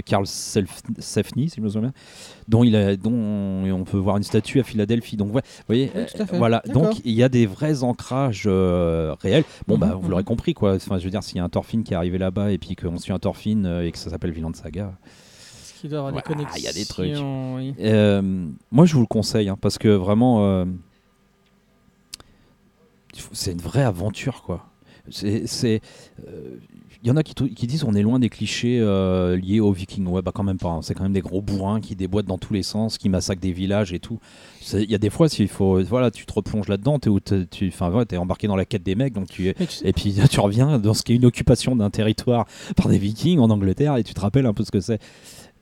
Karl 0.05 0.25
Sefni, 0.27 1.49
si 1.49 1.57
je 1.57 1.61
me 1.61 1.67
souviens 1.69 1.81
bien, 1.81 1.93
dont, 2.47 2.63
il 2.63 2.75
a, 2.75 2.95
dont 2.95 3.13
on 3.13 3.83
peut 3.83 3.97
voir 3.97 4.17
une 4.17 4.23
statue 4.23 4.59
à 4.59 4.63
Philadelphie. 4.63 5.17
Donc, 5.17 5.33
ouais, 5.33 5.41
vous 5.41 5.63
voyez, 5.67 5.91
Oui, 5.93 6.01
euh, 6.19 6.25
voilà, 6.33 6.61
donc 6.73 7.01
il 7.03 7.13
y 7.13 7.23
a 7.23 7.29
des 7.29 7.45
vrais 7.45 7.83
ancrages 7.83 8.43
euh, 8.45 9.15
réels. 9.21 9.43
Bon, 9.67 9.77
bah, 9.77 9.87
Mhm, 9.87 10.01
vous 10.01 10.09
l'aurez 10.09 10.23
mhm. 10.23 10.27
compris, 10.27 10.53
quoi. 10.53 10.75
Enfin, 10.75 10.97
je 10.97 11.03
veux 11.03 11.09
dire, 11.09 11.23
s'il 11.23 11.37
y 11.37 11.39
a 11.39 11.43
un 11.43 11.49
Thorfinn 11.49 11.83
qui 11.83 11.93
est 11.93 11.97
arrivé 11.97 12.17
là-bas 12.17 12.51
et 12.51 12.57
puis 12.57 12.75
qu'on 12.75 12.97
suit 12.97 13.13
un 13.13 13.19
Thorfinn 13.19 13.65
euh, 13.65 13.85
et 13.85 13.91
que 13.91 13.97
ça 13.97 14.09
s'appelle 14.09 14.31
Vinland 14.31 14.55
Saga, 14.55 14.93
Parce 15.01 15.73
qu'il 15.79 15.89
doit 15.89 15.99
avoir 15.99 16.13
des 16.13 16.21
connexions. 16.21 16.57
il 16.57 16.63
y 16.63 16.67
a 16.67 16.73
des 16.73 16.85
trucs. 16.85 17.15
oui. 17.15 17.73
moi, 18.71 18.85
je 18.85 18.93
vous 18.93 19.01
le 19.01 19.07
conseille 19.07 19.49
hein, 19.49 19.57
parce 19.59 19.77
que 19.77 19.89
vraiment, 19.89 20.63
il 20.63 20.67
c'est 23.31 23.51
une 23.51 23.61
vraie 23.61 23.83
aventure, 23.83 24.43
quoi. 24.43 24.65
C'est, 25.09 25.81
il 27.03 27.07
y 27.07 27.11
en 27.11 27.17
a 27.17 27.23
qui, 27.23 27.67
disent 27.67 27.83
on 27.83 27.93
est 27.93 28.01
loin 28.01 28.19
des 28.19 28.29
clichés 28.29 28.79
euh, 28.79 29.35
liés 29.37 29.59
aux 29.59 29.71
Vikings. 29.71 30.07
Ouais, 30.07 30.21
bah 30.21 30.31
quand 30.33 30.43
même 30.43 30.57
pas. 30.57 30.69
hein. 30.69 30.81
C'est 30.81 30.93
quand 30.93 31.03
même 31.03 31.13
des 31.13 31.21
gros 31.21 31.41
bourrins 31.41 31.79
qui 31.81 31.95
déboîtent 31.95 32.25
dans 32.25 32.37
tous 32.37 32.53
les 32.53 32.63
sens, 32.63 32.97
qui 32.97 33.09
massacrent 33.09 33.41
des 33.41 33.51
villages 33.51 33.93
et 33.93 33.99
tout. 33.99 34.19
Il 34.73 34.89
y 34.89 34.95
a 34.95 34.97
des 34.97 35.09
fois, 35.09 35.29
s'il 35.29 35.47
faut, 35.47 35.81
voilà, 35.83 36.11
tu 36.11 36.25
te 36.25 36.33
replonges 36.33 36.67
là-dedans, 36.67 36.99
t'es, 36.99 37.09
tu, 37.49 37.67
enfin, 37.67 37.91
embarqué 38.17 38.47
dans 38.47 38.55
la 38.55 38.65
quête 38.65 38.83
des 38.83 38.95
mecs, 38.95 39.13
donc 39.13 39.27
tu, 39.29 39.53
Mais 39.59 39.65
tu 39.65 39.73
sais- 39.73 39.87
et 39.87 39.93
puis 39.93 40.15
tu 40.29 40.39
reviens 40.39 40.79
dans 40.79 40.93
ce 40.93 41.03
qui 41.03 41.13
est 41.13 41.15
une 41.15 41.25
occupation 41.25 41.75
d'un 41.75 41.89
territoire 41.89 42.45
par 42.75 42.87
des 42.89 42.97
Vikings 42.97 43.39
en 43.39 43.49
Angleterre 43.49 43.95
et 43.97 44.03
tu 44.03 44.13
te 44.13 44.19
rappelles 44.19 44.45
un 44.45 44.53
peu 44.53 44.63
ce 44.63 44.71
que 44.71 44.79
c'est. 44.81 44.99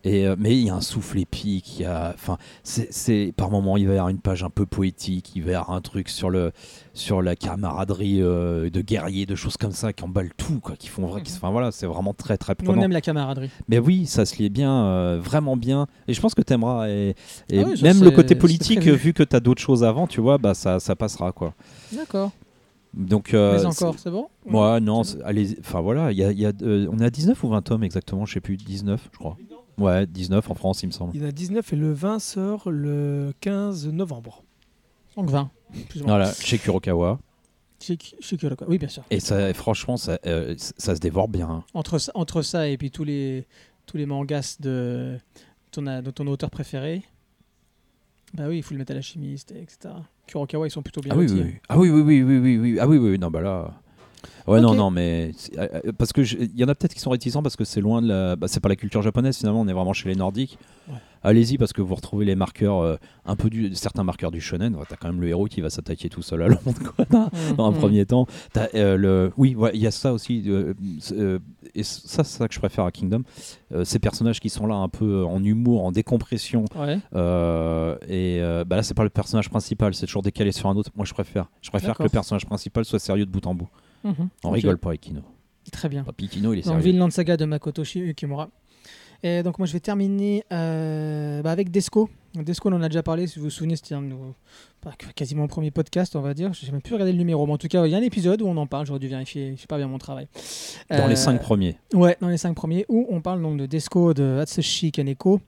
Et, 0.05 0.25
euh, 0.27 0.35
mais 0.37 0.55
il 0.55 0.65
y 0.65 0.69
a 0.69 0.75
un 0.75 0.81
souffle 0.81 1.17
épique, 1.19 1.79
il 1.79 1.81
y 1.81 1.85
a, 1.85 2.11
enfin, 2.13 2.37
c'est, 2.63 3.33
par 3.35 3.49
moment 3.49 3.75
il 3.75 3.87
va 3.87 3.93
y 3.93 3.97
avoir 3.97 4.09
une 4.09 4.19
page 4.19 4.43
un 4.43 4.49
peu 4.51 4.65
poétique, 4.67 5.31
il 5.35 5.43
va 5.43 5.51
y 5.51 5.55
avoir 5.55 5.71
un 5.75 5.81
truc 5.81 6.09
sur 6.09 6.29
le, 6.29 6.51
sur 6.93 7.21
la 7.23 7.35
camaraderie 7.35 8.21
euh, 8.21 8.69
de 8.69 8.81
guerriers, 8.81 9.25
de 9.25 9.33
choses 9.35 9.57
comme 9.57 9.71
ça 9.71 9.93
qui 9.93 10.03
emballent 10.03 10.33
tout, 10.37 10.59
quoi, 10.59 10.75
qui 10.75 10.89
font 10.89 11.07
vrai, 11.07 11.23
qui- 11.23 11.33
enfin 11.33 11.49
voilà, 11.49 11.71
c'est 11.71 11.87
vraiment 11.87 12.13
très 12.13 12.37
très 12.37 12.53
on 12.61 12.65
prenant. 12.65 12.83
aime 12.83 12.91
la 12.91 13.01
camaraderie. 13.01 13.49
Mais 13.67 13.79
oui, 13.79 14.05
ça 14.05 14.25
se 14.27 14.37
lie 14.37 14.51
bien, 14.51 14.71
euh, 14.85 15.19
vraiment 15.19 15.57
bien. 15.57 15.87
Et 16.07 16.13
je 16.13 16.21
pense 16.21 16.35
que 16.35 16.43
t'aimeras. 16.43 16.87
Et, 16.87 17.15
et 17.49 17.59
Ah 17.61 17.65
oui, 17.67 17.81
même 17.81 18.03
le 18.03 18.11
côté 18.11 18.35
politique, 18.35 18.79
vu 18.87 19.11
que 19.13 19.23
t'as 19.23 19.39
d'autres 19.39 19.61
choses 19.61 19.83
avant, 19.83 20.05
tu 20.05 20.21
vois, 20.21 20.37
bah 20.37 20.53
ça, 20.53 20.79
ça 20.79 20.95
passera 20.95 21.31
quoi. 21.31 21.55
D'accord. 21.91 22.31
Donc. 22.93 23.33
euh, 23.33 23.57
Mais 23.59 23.65
encore, 23.65 23.95
c'est 23.97 24.11
bon? 24.11 24.27
Moi, 24.45 24.79
non, 24.79 25.01
allez, 25.23 25.57
enfin 25.59 25.81
voilà, 25.81 26.11
il 26.11 26.17
y 26.19 26.23
a, 26.23 26.31
il 26.31 26.39
y 26.39 26.45
a, 26.45 26.51
euh, 26.61 26.87
on 26.91 26.99
est 26.99 27.05
à 27.05 27.09
19 27.09 27.43
ou 27.43 27.49
20 27.49 27.63
tomes 27.63 27.83
exactement, 27.83 28.25
je 28.27 28.33
sais 28.33 28.39
plus, 28.39 28.55
19 28.57 29.09
je 29.11 29.17
crois. 29.17 29.35
Ouais, 29.77 30.05
19 30.07 30.49
en 30.49 30.55
France, 30.55 30.83
il 30.83 30.87
me 30.87 30.91
semble. 30.91 31.15
Il 31.15 31.21
y 31.21 31.25
en 31.25 31.27
a 31.27 31.31
19 31.31 31.73
et 31.73 31.75
le 31.75 31.91
20 31.91 32.19
sort 32.19 32.69
le 32.69 33.33
15 33.41 33.87
novembre. 33.89 34.43
Donc 35.17 35.29
20. 35.29 35.49
Plus 35.89 36.01
ou 36.01 36.05
moins. 36.05 36.15
Voilà, 36.17 36.31
chez 36.33 36.57
Kurokawa. 36.57 37.19
Chez- 37.81 37.97
chez 38.19 38.37
Kurokawa. 38.37 38.69
Oui, 38.71 38.77
bien 38.77 38.87
sûr. 38.87 39.03
Et 39.11 39.19
ça, 39.19 39.53
franchement, 39.53 39.97
ça, 39.97 40.17
euh, 40.25 40.55
ça 40.57 40.95
se 40.95 40.99
dévore 40.99 41.27
bien. 41.27 41.49
hein. 41.49 41.63
Entre 41.73 41.97
ça, 41.99 42.11
entre 42.15 42.41
ça 42.41 42.67
et 42.69 42.77
puis 42.77 42.89
tous 42.91 43.03
les, 43.03 43.45
tous 43.85 43.97
les 43.97 44.05
mangas 44.05 44.57
de 44.61 45.17
ton, 45.71 45.85
a- 45.87 46.01
de 46.01 46.09
ton 46.11 46.25
auteur 46.27 46.49
préféré, 46.49 47.03
bah 48.33 48.45
oui, 48.47 48.57
il 48.57 48.63
faut 48.63 48.73
le 48.73 48.79
mettre 48.79 48.91
à 48.91 48.95
la 48.95 49.01
chimiste, 49.01 49.51
etc. 49.51 49.93
Kurokawa, 50.27 50.67
ils 50.67 50.71
sont 50.71 50.81
plutôt 50.81 51.01
bien 51.01 51.13
Ah 51.13 51.17
oui, 51.17 51.27
oui, 51.29 51.41
oui. 51.43 51.53
Ah 51.69 51.77
oui, 51.77 51.89
oui, 51.89 52.01
oui, 52.01 52.23
oui, 52.23 52.37
oui, 52.39 52.57
oui. 52.57 52.77
Ah 52.79 52.87
oui, 52.87 52.97
oui, 52.97 53.11
oui, 53.11 53.19
non, 53.19 53.29
bah 53.29 53.41
là. 53.41 53.73
Ouais, 54.47 54.61
non, 54.61 54.73
non, 54.75 54.91
mais 54.91 55.31
euh, 55.57 55.67
euh, 55.85 55.91
parce 55.97 56.13
que 56.13 56.21
il 56.21 56.55
y 56.59 56.63
en 56.63 56.67
a 56.67 56.75
peut-être 56.75 56.93
qui 56.93 56.99
sont 56.99 57.09
réticents 57.09 57.41
parce 57.43 57.55
que 57.55 57.63
c'est 57.65 57.81
loin 57.81 58.01
de 58.01 58.07
la. 58.07 58.35
Bah, 58.35 58.47
c'est 58.47 58.59
pas 58.59 58.69
la 58.69 58.75
culture 58.75 59.01
japonaise 59.01 59.37
finalement. 59.37 59.61
On 59.61 59.67
est 59.67 59.73
vraiment 59.73 59.93
chez 59.93 60.09
les 60.09 60.15
Nordiques. 60.15 60.57
Ouais. 60.87 60.95
Allez-y 61.23 61.57
parce 61.57 61.73
que 61.73 61.81
vous 61.81 61.95
retrouvez 61.95 62.23
les 62.23 62.35
marqueurs, 62.35 62.81
euh, 62.81 62.97
un 63.25 63.35
peu 63.35 63.49
du, 63.49 63.73
certains 63.73 64.03
marqueurs 64.03 64.29
du 64.29 64.39
shonen. 64.39 64.75
Ouais, 64.75 64.83
T'as 64.87 64.95
quand 64.95 65.07
même 65.07 65.19
le 65.21 65.27
héros 65.27 65.45
qui 65.45 65.59
va 65.59 65.71
s'attaquer 65.71 66.07
tout 66.07 66.21
seul 66.21 66.43
à 66.43 66.47
Londres 66.49 66.61
quoi, 66.95 67.05
dans, 67.09 67.31
dans 67.57 67.65
un 67.65 67.71
Mhm. 67.71 67.77
premier 67.79 68.05
temps. 68.05 68.27
T'as, 68.53 68.67
euh, 68.75 68.95
le, 68.95 69.31
oui, 69.35 69.55
ouais, 69.55 69.71
il 69.73 69.81
y 69.81 69.87
a 69.87 69.91
ça 69.91 70.13
aussi. 70.13 70.43
euh, 70.45 70.75
et 71.73 71.81
ça, 71.81 72.23
c'est 72.23 72.37
ça 72.37 72.47
que 72.47 72.53
je 72.53 72.59
préfère 72.59 72.85
à 72.85 72.91
Kingdom. 72.91 73.23
Ces 73.83 73.97
personnages 73.97 74.39
qui 74.39 74.49
sont 74.49 74.67
là 74.67 74.75
un 74.75 74.87
peu 74.87 75.25
en 75.25 75.43
humour, 75.43 75.83
en 75.83 75.91
décompression. 75.91 76.65
Et 78.07 78.39
bah 78.67 78.75
là, 78.75 78.83
c'est 78.83 78.93
pas 78.93 79.03
le 79.03 79.09
personnage 79.09 79.49
principal. 79.49 79.93
C'est 79.95 80.05
toujours 80.05 80.21
décalé 80.21 80.51
sur 80.51 80.69
un 80.69 80.75
autre. 80.75 80.91
Moi, 80.95 81.05
je 81.05 81.13
préfère. 81.13 81.47
Je 81.61 81.69
préfère 81.69 81.97
que 81.97 82.03
le 82.03 82.09
personnage 82.09 82.45
principal 82.45 82.85
soit 82.85 82.99
sérieux 82.99 83.25
de 83.25 83.31
bout 83.31 83.45
en 83.47 83.55
bout. 83.55 83.69
Mhm. 84.05 84.29
On 84.43 84.51
rigole 84.51 84.77
pas 84.77 84.89
avec 84.89 85.01
Kino. 85.01 85.21
Très 85.71 85.89
bien. 85.89 86.03
Papy 86.03 86.29
Kino, 86.29 86.53
il 86.53 86.59
est 86.59 86.61
sérieux. 86.61 86.79
Vinland 86.79 87.09
Saga 87.09 87.35
de 87.37 87.45
Makoto 87.45 87.83
Ukimura. 87.83 88.49
Et 89.23 89.41
donc 89.41 89.57
moi 89.57 89.65
je 89.65 89.73
vais 89.73 89.79
terminer 89.79 90.43
euh, 90.51 91.41
bah, 91.41 91.49
avec 91.51 91.71
Desco. 91.71 92.09
Desco 92.35 92.69
on 92.69 92.73
en 92.73 92.81
a 92.83 92.89
déjà 92.89 93.01
parlé, 93.01 93.25
si 93.27 93.39
vous 93.39 93.45
vous 93.45 93.49
souvenez, 93.49 93.75
c'était 93.77 93.95
un 93.95 94.01
de 94.01 94.07
nos- 94.07 94.35
quasiment 95.15 95.47
premier 95.47 95.71
podcast 95.71 96.15
on 96.15 96.21
va 96.21 96.33
dire. 96.35 96.53
Je 96.53 96.65
n'ai 96.65 96.71
même 96.73 96.81
plus 96.81 96.93
regardé 96.93 97.11
le 97.13 97.17
numéro, 97.17 97.47
mais 97.47 97.53
en 97.53 97.57
tout 97.57 97.67
cas 97.69 97.83
il 97.85 97.91
y 97.91 97.95
a 97.95 97.97
un 97.97 98.01
épisode 98.03 98.41
où 98.43 98.47
on 98.47 98.57
en 98.57 98.67
parle, 98.67 98.85
j'aurais 98.85 98.99
dû 98.99 99.07
vérifier, 99.07 99.53
je 99.55 99.61
sais 99.61 99.67
pas 99.67 99.77
bien 99.77 99.87
mon 99.87 99.97
travail. 99.97 100.27
Dans 100.91 101.07
les 101.07 101.13
Euh, 101.13 101.15
cinq 101.15 101.41
premiers. 101.41 101.77
Ouais, 101.93 102.17
dans 102.21 102.27
les 102.27 102.37
cinq 102.37 102.53
premiers, 102.53 102.85
où 102.89 103.07
on 103.09 103.21
parle 103.21 103.41
donc 103.41 103.57
de 103.57 103.65
Desco 103.65 104.13
de 104.13 104.37
Atsushi 104.41 104.91
Kaneko 104.91 105.39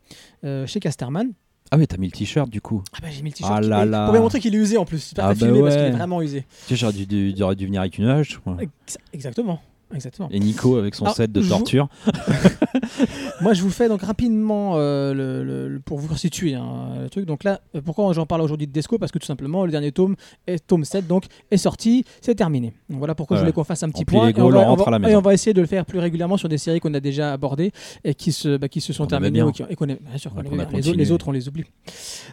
euh, 0.44 0.66
chez 0.66 0.80
Casterman. 0.80 1.34
Ah 1.72 1.78
oui, 1.78 1.86
t'as 1.88 1.98
mis 1.98 2.08
le 2.08 2.12
t-shirt 2.12 2.50
du 2.50 2.62
coup. 2.62 2.82
Ah 2.94 3.00
bah 3.02 3.08
j'ai 3.12 3.22
mis 3.22 3.30
le 3.32 3.36
t-shirt 3.36 3.54
Ah 3.56 3.62
là 3.62 3.86
là. 3.86 4.06
pour 4.06 4.14
bien 4.14 4.22
montrer 4.22 4.40
qu'il 4.40 4.56
est 4.56 4.58
usé 4.58 4.78
en 4.78 4.86
plus. 4.86 5.00
C'est 5.00 5.16
pas 5.16 5.24
Ah 5.26 5.28
bah 5.30 5.36
filmé 5.36 5.60
parce 5.62 5.76
qu'il 5.76 5.84
ouais. 5.84 5.90
est 5.90 5.94
vraiment 5.94 6.22
usé. 6.22 6.46
Tu 6.68 6.70
sais, 6.70 6.76
j'aurais 6.78 6.94
dû, 6.94 7.06
dû- 7.06 7.34
dû 7.34 7.66
venir 7.66 7.82
avec 7.82 7.98
une 7.98 8.08
hache. 8.08 8.40
Ex- 8.60 8.98
Exactement. 9.14 9.60
Exactement. 9.94 10.28
Et 10.32 10.40
Nico 10.40 10.76
avec 10.78 10.96
son 10.96 11.08
set 11.14 11.32
de 11.32 11.42
torture. 11.42 11.88
Moi, 13.42 13.54
je 13.54 13.62
vous 13.62 13.70
fais 13.70 13.88
donc 13.88 14.02
rapidement 14.02 14.74
euh, 14.76 15.14
le, 15.14 15.44
le- 15.44 15.68
le- 15.70 15.80
pour 15.80 15.98
vous 15.98 16.08
resituer 16.12 16.56
hein, 16.56 16.90
le 17.04 17.10
truc. 17.10 17.26
Donc 17.26 17.44
là, 17.44 17.62
euh, 17.76 17.82
pourquoi 17.82 18.12
j'en 18.14 18.26
parle 18.26 18.42
aujourd'hui 18.42 18.68
de 18.68 18.72
Desco? 18.74 18.98
Parce 18.98 19.12
que 19.12 19.20
tout 19.20 19.26
simplement, 19.26 19.66
le 19.66 19.72
dernier 19.72 19.92
tome, 19.92 20.16
est, 20.46 20.66
tome 20.66 20.84
7, 20.84 21.08
donc, 21.08 21.26
est 21.52 21.58
sorti, 21.58 22.04
c'est 22.22 22.36
terminé. 22.36 22.74
Donc 22.90 23.00
voilà 23.00 23.16
pourquoi 23.16 23.38
je 23.38 23.42
voulais 23.42 23.54
qu'on 23.54 23.64
fasse 23.64 23.84
un 23.84 23.90
petit 23.90 24.04
point. 24.06 24.30
Et 24.30 24.34
on, 24.42 24.50
va, 24.50 24.60
on 24.60 24.62
on 24.64 24.66
rentre 24.76 24.84
va- 24.84 24.88
à 24.88 24.92
la 24.92 24.98
et 24.98 25.00
maison. 25.12 25.20
on 25.20 25.22
va 25.22 25.34
essayer 25.34 25.54
de 25.54 25.62
le 25.62 25.68
faire 25.68 25.86
plus 25.86 26.00
régulièrement 26.00 26.38
sur 26.38 26.50
des 26.50 26.58
séries 26.58 26.80
qu'on 26.80 26.94
a 26.94 27.00
déjà 27.00 27.32
abordées 27.34 27.72
et 28.04 28.14
qui 28.14 28.32
se, 28.32 28.58
bah, 28.58 28.68
qui 28.68 28.82
se 28.82 28.92
sont 28.94 29.06
terminées. 29.08 29.32
bien. 29.32 29.48
ou 29.48 29.52
qui- 29.52 29.64
et 29.70 29.76
qu'on 29.76 29.86
bien 29.86 29.98
sûr, 30.18 30.36
Ouais, 30.36 30.44
bien. 30.44 30.52
Les, 30.52 30.60
autres, 30.60 30.72
continué. 30.72 30.98
les 30.98 31.12
autres, 31.12 31.28
on 31.30 31.32
les 31.32 31.48
oublie. 31.48 31.64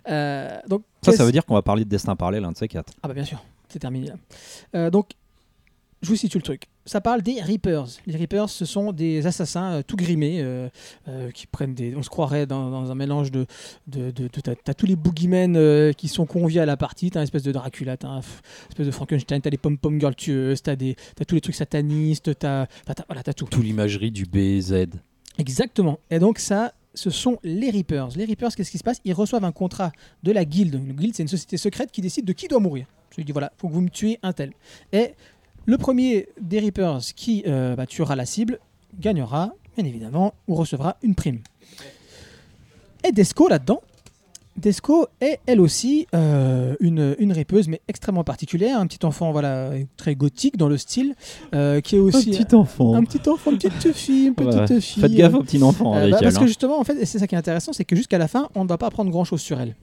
Euh, 0.09 0.59
donc, 0.69 0.83
Ça, 1.03 1.13
ça 1.13 1.25
veut 1.25 1.33
dire 1.33 1.45
qu'on 1.45 1.55
va 1.55 1.63
parler 1.63 1.85
de 1.85 1.89
destin 1.91 2.17
parallèle, 2.17 2.45
un 2.45 2.53
de 2.53 2.57
ces 2.57 2.69
quatre. 2.69 2.93
ah 3.03 3.09
bah 3.09 3.15
bien 3.15 3.25
sûr, 3.25 3.43
c'est 3.69 3.79
terminé 3.79 4.09
là. 4.09 4.15
Euh, 4.75 4.91
donc, 4.91 5.11
je 6.03 6.09
vous 6.09 6.17
situe 6.17 6.39
le 6.39 6.43
truc. 6.43 6.65
Ça 6.87 7.01
parle 7.01 7.23
des 7.23 7.41
Reapers. 7.41 7.87
Les 8.07 8.17
Reapers, 8.17 8.51
ce 8.51 8.67
sont 8.67 8.93
des 8.93 9.27
assassins 9.27 9.73
euh, 9.77 9.83
tout 9.87 9.97
grimés 9.97 10.41
euh, 10.43 10.69
euh, 11.09 11.31
qui 11.31 11.47
prennent 11.47 11.75
des. 11.75 11.97
On 11.97 12.03
se 12.03 12.11
croirait 12.11 12.47
dans, 12.47 12.69
dans 12.71 12.91
un 12.91 12.95
mélange 12.95 13.31
de. 13.31 13.47
de, 13.87 14.11
de, 14.11 14.25
de- 14.25 14.55
t'as, 14.63 14.75
tous 14.75 14.85
les 14.85 14.95
boogeymen 14.97 15.95
qui 15.95 16.09
sont 16.09 16.27
conviés 16.27 16.61
à 16.61 16.67
la 16.67 16.77
partie. 16.77 17.11
T'as 17.11 17.21
une 17.21 17.25
espèce 17.25 17.43
de 17.43 17.53
Dracula, 17.53 17.97
t'as 17.97 18.09
un 18.09 18.21
espèce 18.69 18.87
de 18.87 18.91
Frankenstein, 18.91 19.41
t'as 19.41 19.49
des 19.51 19.57
pom-pom 19.57 19.99
girls 19.99 20.15
tueuses, 20.15 20.63
t'as, 20.63 20.77
des, 20.77 20.95
t'as 21.17 21.25
tous 21.25 21.35
les 21.35 21.41
trucs 21.41 21.55
satanistes, 21.55 22.39
t'as. 22.39 22.67
voilà, 23.09 23.23
t'as 23.23 23.33
tout. 23.33 23.47
Tout 23.47 23.63
l'imagerie 23.63 24.11
du 24.11 24.25
BZ. 24.27 24.87
Exactement. 25.39 25.99
Et 26.11 26.19
donc 26.19 26.39
ça, 26.39 26.75
ce 26.93 27.09
sont 27.11 27.39
les 27.43 27.71
Reapers. 27.71 28.09
Les 28.17 28.27
Reapers, 28.27 28.55
qu'est-ce 28.55 28.71
qui 28.71 28.79
se 28.79 28.85
passe? 28.85 29.01
Ils 29.07 29.15
reçoivent 29.15 29.45
un 29.45 29.53
contrat 29.53 29.91
de 30.23 30.33
la 30.33 30.45
guilde. 30.45 30.75
Une 30.75 30.93
guilde, 30.93 31.15
c'est 31.17 31.23
une 31.23 31.29
société 31.29 31.57
secrète 31.57 31.91
qui 31.91 32.03
décide 32.03 32.27
de 32.27 32.33
qui 32.35 32.47
doit 32.47 32.61
mourir. 32.61 32.87
Je 33.11 33.17
lui 33.17 33.25
dis 33.25 33.33
voilà, 33.33 33.53
faut 33.59 33.69
que 33.69 33.73
vous 33.73 33.81
me 33.81 33.91
tuez 33.91 34.19
un 34.23 34.33
tel. 34.33 34.53
Et 34.93 35.15
le 35.67 35.79
premier 35.79 36.29
des 36.41 36.61
Reapers 36.61 37.01
qui 37.17 37.43
euh, 37.47 37.75
bah, 37.77 37.87
tuera 37.87 38.17
la 38.17 38.27
cible 38.27 38.59
gagnera, 39.01 39.53
bien 39.77 39.85
évidemment, 39.87 40.35
ou 40.49 40.55
recevra 40.55 40.97
une 41.03 41.15
prime. 41.15 41.41
Et 43.07 43.13
Desco 43.13 43.49
là-dedans. 43.49 43.81
Desco 44.57 45.09
est 45.21 45.41
elle 45.47 45.61
aussi 45.61 46.07
euh, 46.15 46.77
une, 46.79 47.17
une 47.19 47.33
répeuse, 47.33 47.67
mais 47.67 47.81
extrêmement 47.89 48.23
particulière, 48.23 48.79
un 48.79 48.87
petit 48.87 49.05
enfant 49.05 49.33
voilà 49.33 49.73
très 49.97 50.15
gothique 50.15 50.57
dans 50.57 50.69
le 50.69 50.79
style, 50.79 51.17
euh, 51.57 51.81
qui 51.81 51.97
est 51.97 51.99
aussi 51.99 52.31
enfant. 52.53 52.95
un 52.95 53.03
petit 53.03 53.29
enfant, 53.29 53.51
une 53.51 53.59
petite 53.59 53.93
fille, 53.93 54.27
une 54.29 54.35
petite 54.37 54.71
Ouais. 54.71 54.81
fille. 54.81 55.01
Faites 55.03 55.13
gaffe 55.13 55.35
enfants 55.61 55.95
Euh, 55.95 55.99
avec 55.99 56.13
bah, 56.13 56.19
elle. 56.21 56.25
parce 56.25 56.39
que 56.39 56.45
hein. 56.45 56.47
justement, 56.47 56.79
en 56.79 56.85
fait, 56.85 56.95
et 57.01 57.05
c'est 57.05 57.19
ça 57.19 57.27
qui 57.27 57.35
est 57.35 57.39
intéressant, 57.39 57.73
c'est 57.73 57.85
que 57.85 57.97
jusqu'à 57.97 58.17
la 58.17 58.29
fin, 58.29 58.49
on 58.55 58.63
ne 58.63 58.69
va 58.69 58.79
pas 58.79 58.87
apprendre 58.87 59.11
grand 59.11 59.25
chose 59.25 59.41
sur 59.41 59.61
elle. 59.61 59.75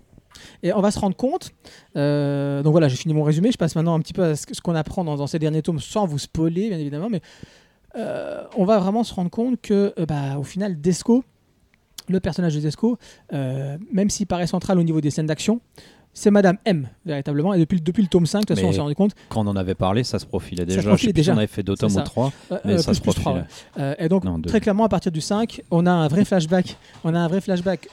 Et 0.64 0.74
on 0.74 0.82
va 0.82 0.92
se 0.92 1.00
rendre 1.00 1.16
compte. 1.16 1.52
euh, 1.96 2.62
donc 2.64 2.72
voilà, 2.72 2.88
j'ai 2.88 2.96
fini 2.96 3.14
mon 3.14 3.24
résumé. 3.24 3.52
Je 3.52 3.58
passe 3.58 3.76
maintenant 3.76 3.96
un 3.96 4.00
petit 4.00 4.14
peu 4.14 4.24
à 4.24 4.36
ce 4.36 4.62
qu'on 4.62 4.76
apprend 4.76 5.04
dans, 5.04 5.28
ces 5.28 5.40
derniers 5.40 5.62
tomes, 5.62 5.80
sans 5.80 6.06
vous 6.06 6.20
spoiler, 6.20 6.70
bien 6.70 6.80
évidemment. 6.80 7.10
Mais 7.10 7.22
euh, 7.96 8.44
on 8.58 8.66
va 8.66 8.80
vraiment 8.80 9.04
se 9.04 9.14
rendre 9.14 9.30
compte 9.30 9.60
que, 9.62 9.94
euh, 10.00 10.06
bah, 10.06 10.38
au 10.38 10.44
final, 10.44 10.80
Desco, 10.80 11.24
le 12.10 12.20
personnage 12.20 12.56
de 12.56 12.60
Desco, 12.60 12.98
même 13.32 14.10
s'il 14.10 14.28
paraît 14.28 14.48
central 14.48 14.80
au 14.80 14.84
niveau 14.84 15.02
des 15.02 15.12
scènes 15.12 15.28
d'action, 15.28 15.62
c'est 16.14 16.32
Madame 16.32 16.58
M, 16.66 16.88
véritablement. 17.06 17.54
Et 17.54 17.60
depuis, 17.60 17.78
le- 17.78 17.84
depuis 17.84 18.02
le 18.02 18.08
tome 18.10 18.26
5, 18.26 18.40
de 18.42 18.46
toute 18.46 18.50
façon, 18.56 18.62
Mais 18.64 18.70
on 18.70 18.74
s'est 18.74 18.82
rendu 18.82 18.96
compte. 18.96 19.12
Quand 19.30 19.46
on 19.46 19.50
en 19.50 19.56
avait 19.56 19.76
parlé, 19.76 20.04
ça 20.04 20.20
se 20.20 20.26
profilait 20.26 20.66
déjà. 20.66 20.82
se 20.82 20.88
profilait 20.88 21.14
déjà. 21.14 21.32
si 21.32 21.36
on 21.36 21.38
avait 21.38 21.48
fait 21.48 21.64
deux 21.64 21.76
tomes 21.76 21.90
ça. 21.90 22.02
ou 22.02 22.04
trois, 22.04 22.32
euh, 22.52 22.58
mais 22.66 22.74
euh, 22.74 22.78
ça 22.80 22.92
plus- 22.92 22.96
se 22.98 23.02
profilait. 23.02 23.34
ouais. 23.34 23.44
Euh, 23.80 23.96
et 23.98 24.10
donc, 24.10 24.24
Non, 24.26 24.42
très 24.42 24.60
clairement, 24.60 24.84
à 24.86 24.90
partir 24.90 25.12
du 25.12 25.22
5, 25.22 25.62
on 25.72 25.86
a 25.86 25.92
un 25.92 26.08
vrai 26.08 26.26
flashback. 26.26 26.78
On 27.04 27.14
a 27.16 27.20
un 27.20 27.28
vrai 27.28 27.40
flashback 27.42 27.88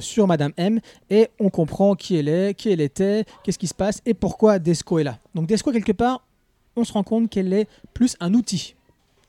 sur 0.00 0.26
Madame 0.26 0.52
M 0.56 0.80
et 1.10 1.28
on 1.38 1.50
comprend 1.50 1.94
qui 1.94 2.16
elle 2.16 2.28
est, 2.28 2.54
qui 2.54 2.70
elle 2.70 2.80
était, 2.80 3.24
qu'est-ce 3.44 3.58
qui 3.58 3.66
se 3.68 3.74
passe 3.74 4.00
et 4.06 4.14
pourquoi 4.14 4.58
Desco 4.58 4.98
est 4.98 5.04
là. 5.04 5.18
Donc, 5.34 5.46
Desco, 5.46 5.70
quelque 5.72 5.92
part, 5.92 6.22
on 6.76 6.84
se 6.84 6.92
rend 6.92 7.02
compte 7.02 7.28
qu'elle 7.30 7.52
est 7.52 7.68
plus 7.94 8.16
un 8.20 8.34
outil 8.34 8.74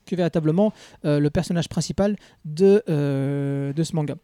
que 0.05 0.15
véritablement 0.15 0.73
le 1.03 1.29
personnage 1.29 1.69
principal 1.69 2.15
de, 2.45 2.83
de 2.87 3.83
ce 3.83 3.95
manga. 3.95 4.15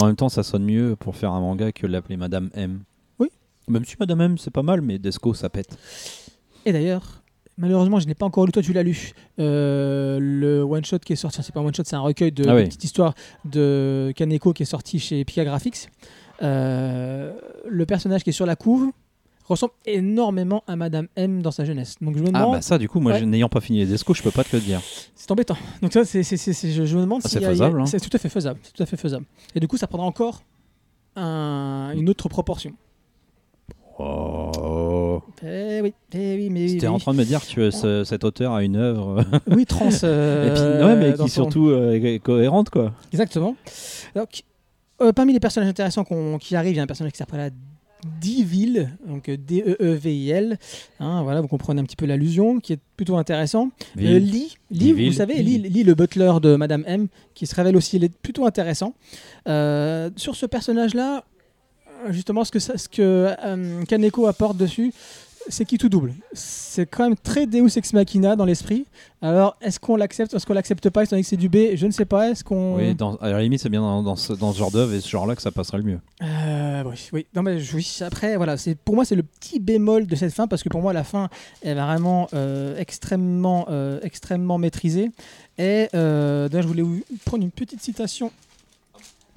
En 0.00 0.06
même 0.06 0.16
temps, 0.16 0.28
ça 0.28 0.42
sonne 0.42 0.64
mieux 0.64 0.94
pour 0.96 1.16
faire 1.16 1.32
un 1.32 1.40
manga 1.40 1.72
que 1.72 1.86
l'appeler 1.86 2.16
Madame 2.16 2.50
M. 2.54 2.80
Même 3.68 3.84
si 3.84 3.96
Madame 3.98 4.20
M, 4.20 4.38
c'est 4.38 4.50
pas 4.52 4.62
mal, 4.62 4.80
mais 4.80 4.98
Desco, 4.98 5.34
ça 5.34 5.48
pète. 5.48 5.76
Et 6.64 6.72
d'ailleurs, 6.72 7.22
malheureusement, 7.58 7.98
je 8.00 8.06
n'ai 8.06 8.14
pas 8.14 8.26
encore 8.26 8.46
lu, 8.46 8.52
toi 8.52 8.62
tu 8.62 8.72
l'as 8.72 8.82
lu, 8.82 9.12
euh, 9.40 10.18
le 10.20 10.62
one-shot 10.62 10.98
qui 11.00 11.12
est 11.12 11.16
sorti, 11.16 11.42
c'est 11.42 11.52
pas 11.52 11.60
un 11.60 11.64
one-shot, 11.64 11.82
c'est 11.84 11.96
un 11.96 12.00
recueil 12.00 12.30
de, 12.32 12.44
Ah 12.48 12.52
de 12.52 12.56
oui. 12.58 12.64
petites 12.64 12.84
histoires 12.84 13.14
de 13.44 14.12
Kaneko 14.16 14.52
qui 14.52 14.62
est 14.62 14.66
sorti 14.66 14.98
chez 14.98 15.24
Pika 15.24 15.44
Graphics. 15.44 15.88
Euh, 16.42 17.32
le 17.68 17.86
personnage 17.86 18.22
qui 18.22 18.30
est 18.30 18.32
sur 18.32 18.46
la 18.46 18.56
couve 18.56 18.90
ressemble 19.48 19.72
énormément 19.84 20.62
à 20.66 20.74
Madame 20.76 21.06
M 21.16 21.40
dans 21.40 21.50
sa 21.52 21.64
jeunesse. 21.64 21.94
Donc 22.00 22.16
je 22.16 22.22
me 22.22 22.28
Ah 22.28 22.32
demande, 22.40 22.52
bah 22.56 22.62
ça, 22.62 22.78
du 22.78 22.88
coup, 22.88 22.98
moi, 23.00 23.12
Ouais. 23.12 23.24
n'ayant 23.24 23.48
pas 23.48 23.60
fini 23.60 23.78
les 23.78 23.86
Desco, 23.86 24.12
je 24.12 24.22
peux 24.22 24.32
pas 24.32 24.42
te 24.44 24.54
le 24.56 24.60
dire. 24.60 24.80
c'est 25.14 25.30
embêtant. 25.30 25.56
Donc 25.82 25.92
ça, 25.92 26.04
c'est, 26.04 26.22
c'est- 26.24 26.36
c'est- 26.36 26.52
c'est- 26.52 26.72
je, 26.72 26.84
je 26.84 26.96
me 26.96 27.02
demande 27.02 27.20
Ah, 27.24 27.28
si 27.28 27.38
c'est 27.38 27.44
a- 27.44 27.48
faisable, 27.50 27.80
hein. 27.80 27.86
C'est 27.86 28.00
tout 28.00 28.10
à 28.12 28.18
fait 28.18 28.28
faisable. 28.28 28.58
C'est 28.62 28.72
tout 28.72 28.82
à 28.82 28.86
fait 28.86 28.96
faisable. 28.96 29.24
Et 29.54 29.60
du 29.60 29.66
coup, 29.68 29.76
ça 29.76 29.86
prendra 29.86 30.06
encore 30.06 30.42
un- 31.14 31.92
une 31.96 32.08
autre 32.08 32.28
proportion. 32.28 32.72
Oh. 33.98 35.22
Eh 35.42 35.80
oui, 35.82 35.92
eh 36.14 36.36
oui, 36.36 36.50
mais 36.50 36.60
oui, 36.62 36.68
J'étais 36.68 36.86
oui. 36.86 36.92
en 36.94 36.98
train 36.98 37.12
de 37.12 37.18
me 37.18 37.24
dire 37.24 37.40
que 37.46 37.70
ce- 37.70 38.04
cet 38.04 38.24
auteur 38.24 38.52
a 38.52 38.62
une 38.62 38.76
œuvre. 38.76 39.24
oui, 39.50 39.64
trans. 39.66 39.88
euh, 40.04 40.48
Et 40.48 40.52
puis, 40.54 40.86
ouais, 40.86 40.96
mais 40.96 41.12
dans 41.16 41.24
qui 41.24 41.30
son- 41.30 41.42
surtout 41.44 41.68
euh, 41.68 41.92
est 41.94 42.18
cohérente, 42.18 42.70
quoi. 42.70 42.92
Exactement. 43.12 43.56
Donc, 44.14 44.42
euh, 45.00 45.12
parmi 45.12 45.32
les 45.32 45.40
personnages 45.40 45.70
intéressants 45.70 46.04
qui 46.40 46.56
arrivent, 46.56 46.74
il 46.74 46.76
y 46.76 46.80
a 46.80 46.82
un 46.82 46.86
personnage 46.86 47.12
qui 47.12 47.18
s'appelle 47.18 47.52
Divil, 48.20 48.90
donc 49.08 49.28
euh, 49.28 49.36
D-E-E-V-I-L. 49.36 50.58
Hein, 51.00 51.22
voilà, 51.22 51.40
vous 51.40 51.48
comprenez 51.48 51.80
un 51.80 51.84
petit 51.84 51.96
peu 51.96 52.06
l'allusion, 52.06 52.60
qui 52.60 52.74
est 52.74 52.78
plutôt 52.96 53.16
intéressant. 53.16 53.70
Euh. 53.98 54.18
Lee, 54.18 54.54
Lee, 54.70 54.92
vous 55.08 55.12
savez, 55.12 55.42
Lee, 55.42 55.58
Lee, 55.58 55.82
le 55.82 55.94
butler 55.94 56.32
de 56.42 56.56
Madame 56.56 56.84
M, 56.86 57.08
qui 57.34 57.46
se 57.46 57.54
révèle 57.54 57.76
aussi 57.76 57.96
il 57.96 58.04
est 58.04 58.14
plutôt 58.14 58.46
intéressant. 58.46 58.94
Euh, 59.48 60.10
sur 60.16 60.36
ce 60.36 60.44
personnage-là, 60.46 61.16
euh, 61.18 61.20
justement, 62.10 62.44
ce 62.44 62.50
que, 62.52 62.58
ça- 62.58 62.76
ce 62.78 62.88
que 62.88 63.34
euh, 63.44 63.84
Kaneko 63.84 64.26
apporte 64.26 64.56
dessus, 64.56 64.92
c'est 65.48 65.64
qui 65.64 65.78
tout 65.78 65.88
double. 65.88 66.12
C'est 66.32 66.86
quand 66.86 67.04
même 67.04 67.14
très 67.16 67.46
Deus 67.46 67.68
Ex 67.78 67.92
Machina 67.92 68.34
dans 68.34 68.44
l'esprit. 68.44 68.84
Alors, 69.22 69.56
est-ce 69.60 69.78
qu'on 69.78 69.94
l'accepte, 69.94 70.34
est-ce 70.34 70.44
qu'on 70.44 70.54
l'accepte 70.54 70.90
pas, 70.90 71.04
étant 71.04 71.10
donné 71.10 71.22
que 71.22 71.28
c'est 71.28 71.36
du 71.36 71.48
B 71.48 71.76
Je 71.76 71.86
ne 71.86 71.92
sais 71.92 72.04
pas. 72.04 72.30
Est-ce 72.30 72.42
qu'on... 72.42 72.74
Oui, 72.74 72.96
dans, 72.96 73.14
à 73.18 73.30
la 73.30 73.40
limite, 73.42 73.60
c'est 73.60 73.68
bien 73.68 73.80
dans, 73.80 74.02
dans 74.02 74.16
ce, 74.16 74.32
dans 74.32 74.52
ce 74.52 74.58
genre 74.58 74.72
d'œuvre 74.72 74.92
et 74.92 75.00
ce 75.00 75.08
genre-là 75.08 75.36
que 75.36 75.42
ça 75.42 75.52
passerait 75.52 75.78
le 75.78 75.84
mieux. 75.84 76.00
Euh, 76.20 76.82
oui, 76.84 77.08
oui. 77.12 77.26
Non, 77.36 77.42
mais 77.44 77.58
oui, 77.74 77.98
après, 78.00 78.36
voilà, 78.36 78.56
c'est 78.56 78.74
pour 78.74 78.96
moi 78.96 79.04
c'est 79.04 79.14
le 79.14 79.22
petit 79.22 79.60
bémol 79.60 80.06
de 80.08 80.16
cette 80.16 80.32
fin 80.34 80.48
parce 80.48 80.64
que 80.64 80.68
pour 80.68 80.82
moi 80.82 80.92
la 80.92 81.04
fin 81.04 81.28
est 81.62 81.74
vraiment 81.74 82.26
euh, 82.34 82.76
extrêmement, 82.76 83.66
euh, 83.70 84.00
extrêmement 84.02 84.58
maîtrisée. 84.58 85.12
Et 85.58 85.86
d'ailleurs, 85.92 86.62
je 86.62 86.66
voulais 86.66 86.82
vous 86.82 87.00
prendre 87.24 87.44
une 87.44 87.52
petite 87.52 87.80
citation 87.82 88.32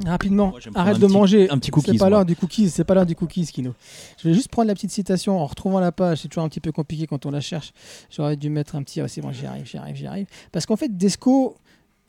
rapidement. 0.05 0.47
Moi, 0.49 0.59
Arrête 0.75 0.97
de 0.99 1.05
petit- 1.05 1.13
manger. 1.13 1.49
un 1.49 1.57
petit 1.57 1.71
cookies, 1.71 1.91
C'est 1.91 1.97
pas 1.97 2.09
l'heure 2.09 2.25
du 2.25 2.35
cookies. 2.35 2.69
C'est 2.69 2.83
pas 2.83 2.93
l'heure 2.93 3.05
du 3.05 3.15
cookies, 3.15 3.45
Kino. 3.47 3.73
Je 4.21 4.27
vais 4.29 4.33
juste 4.33 4.49
prendre 4.49 4.67
la 4.67 4.73
petite 4.73 4.91
citation 4.91 5.39
en 5.39 5.45
retrouvant 5.45 5.79
la 5.79 5.91
page. 5.91 6.19
C'est 6.21 6.27
toujours 6.27 6.43
un 6.43 6.49
petit 6.49 6.59
peu 6.61 6.71
compliqué 6.71 7.07
quand 7.07 7.25
on 7.25 7.31
la 7.31 7.41
cherche. 7.41 7.73
J'aurais 8.09 8.35
dû 8.35 8.49
mettre 8.49 8.75
un 8.75 8.83
petit. 8.83 9.01
Ah, 9.01 9.07
c'est 9.07 9.21
bon, 9.21 9.31
j'y 9.31 9.45
arrive, 9.45 9.65
j'y 9.65 9.77
arrive, 9.77 9.95
j'y 9.95 10.07
arrive. 10.07 10.27
Parce 10.51 10.65
qu'en 10.65 10.75
fait, 10.75 10.95
Desco. 10.97 11.55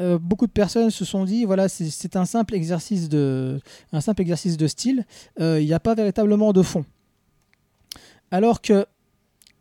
euh, 0.00 0.18
beaucoup 0.18 0.46
de 0.46 0.53
personnes 0.53 0.88
se 0.90 1.05
sont 1.05 1.26
dit 1.26 1.44
voilà 1.44 1.68
c'est- 1.68 2.16
un 2.16 2.24
simple 2.24 2.55
exercice 2.55 3.11
de 3.11 3.61
un 3.92 4.00
simple 4.00 4.22
exercice 4.22 4.57
de 4.57 4.66
style 4.66 5.05
euh, 5.40 5.61
il 5.61 5.66
n'y 5.66 5.74
a 5.74 5.79
pas 5.81 5.94
véritablement 5.94 6.55
de 6.55 6.62
fond 6.62 6.87
alors 8.31 8.62
que 8.62 8.87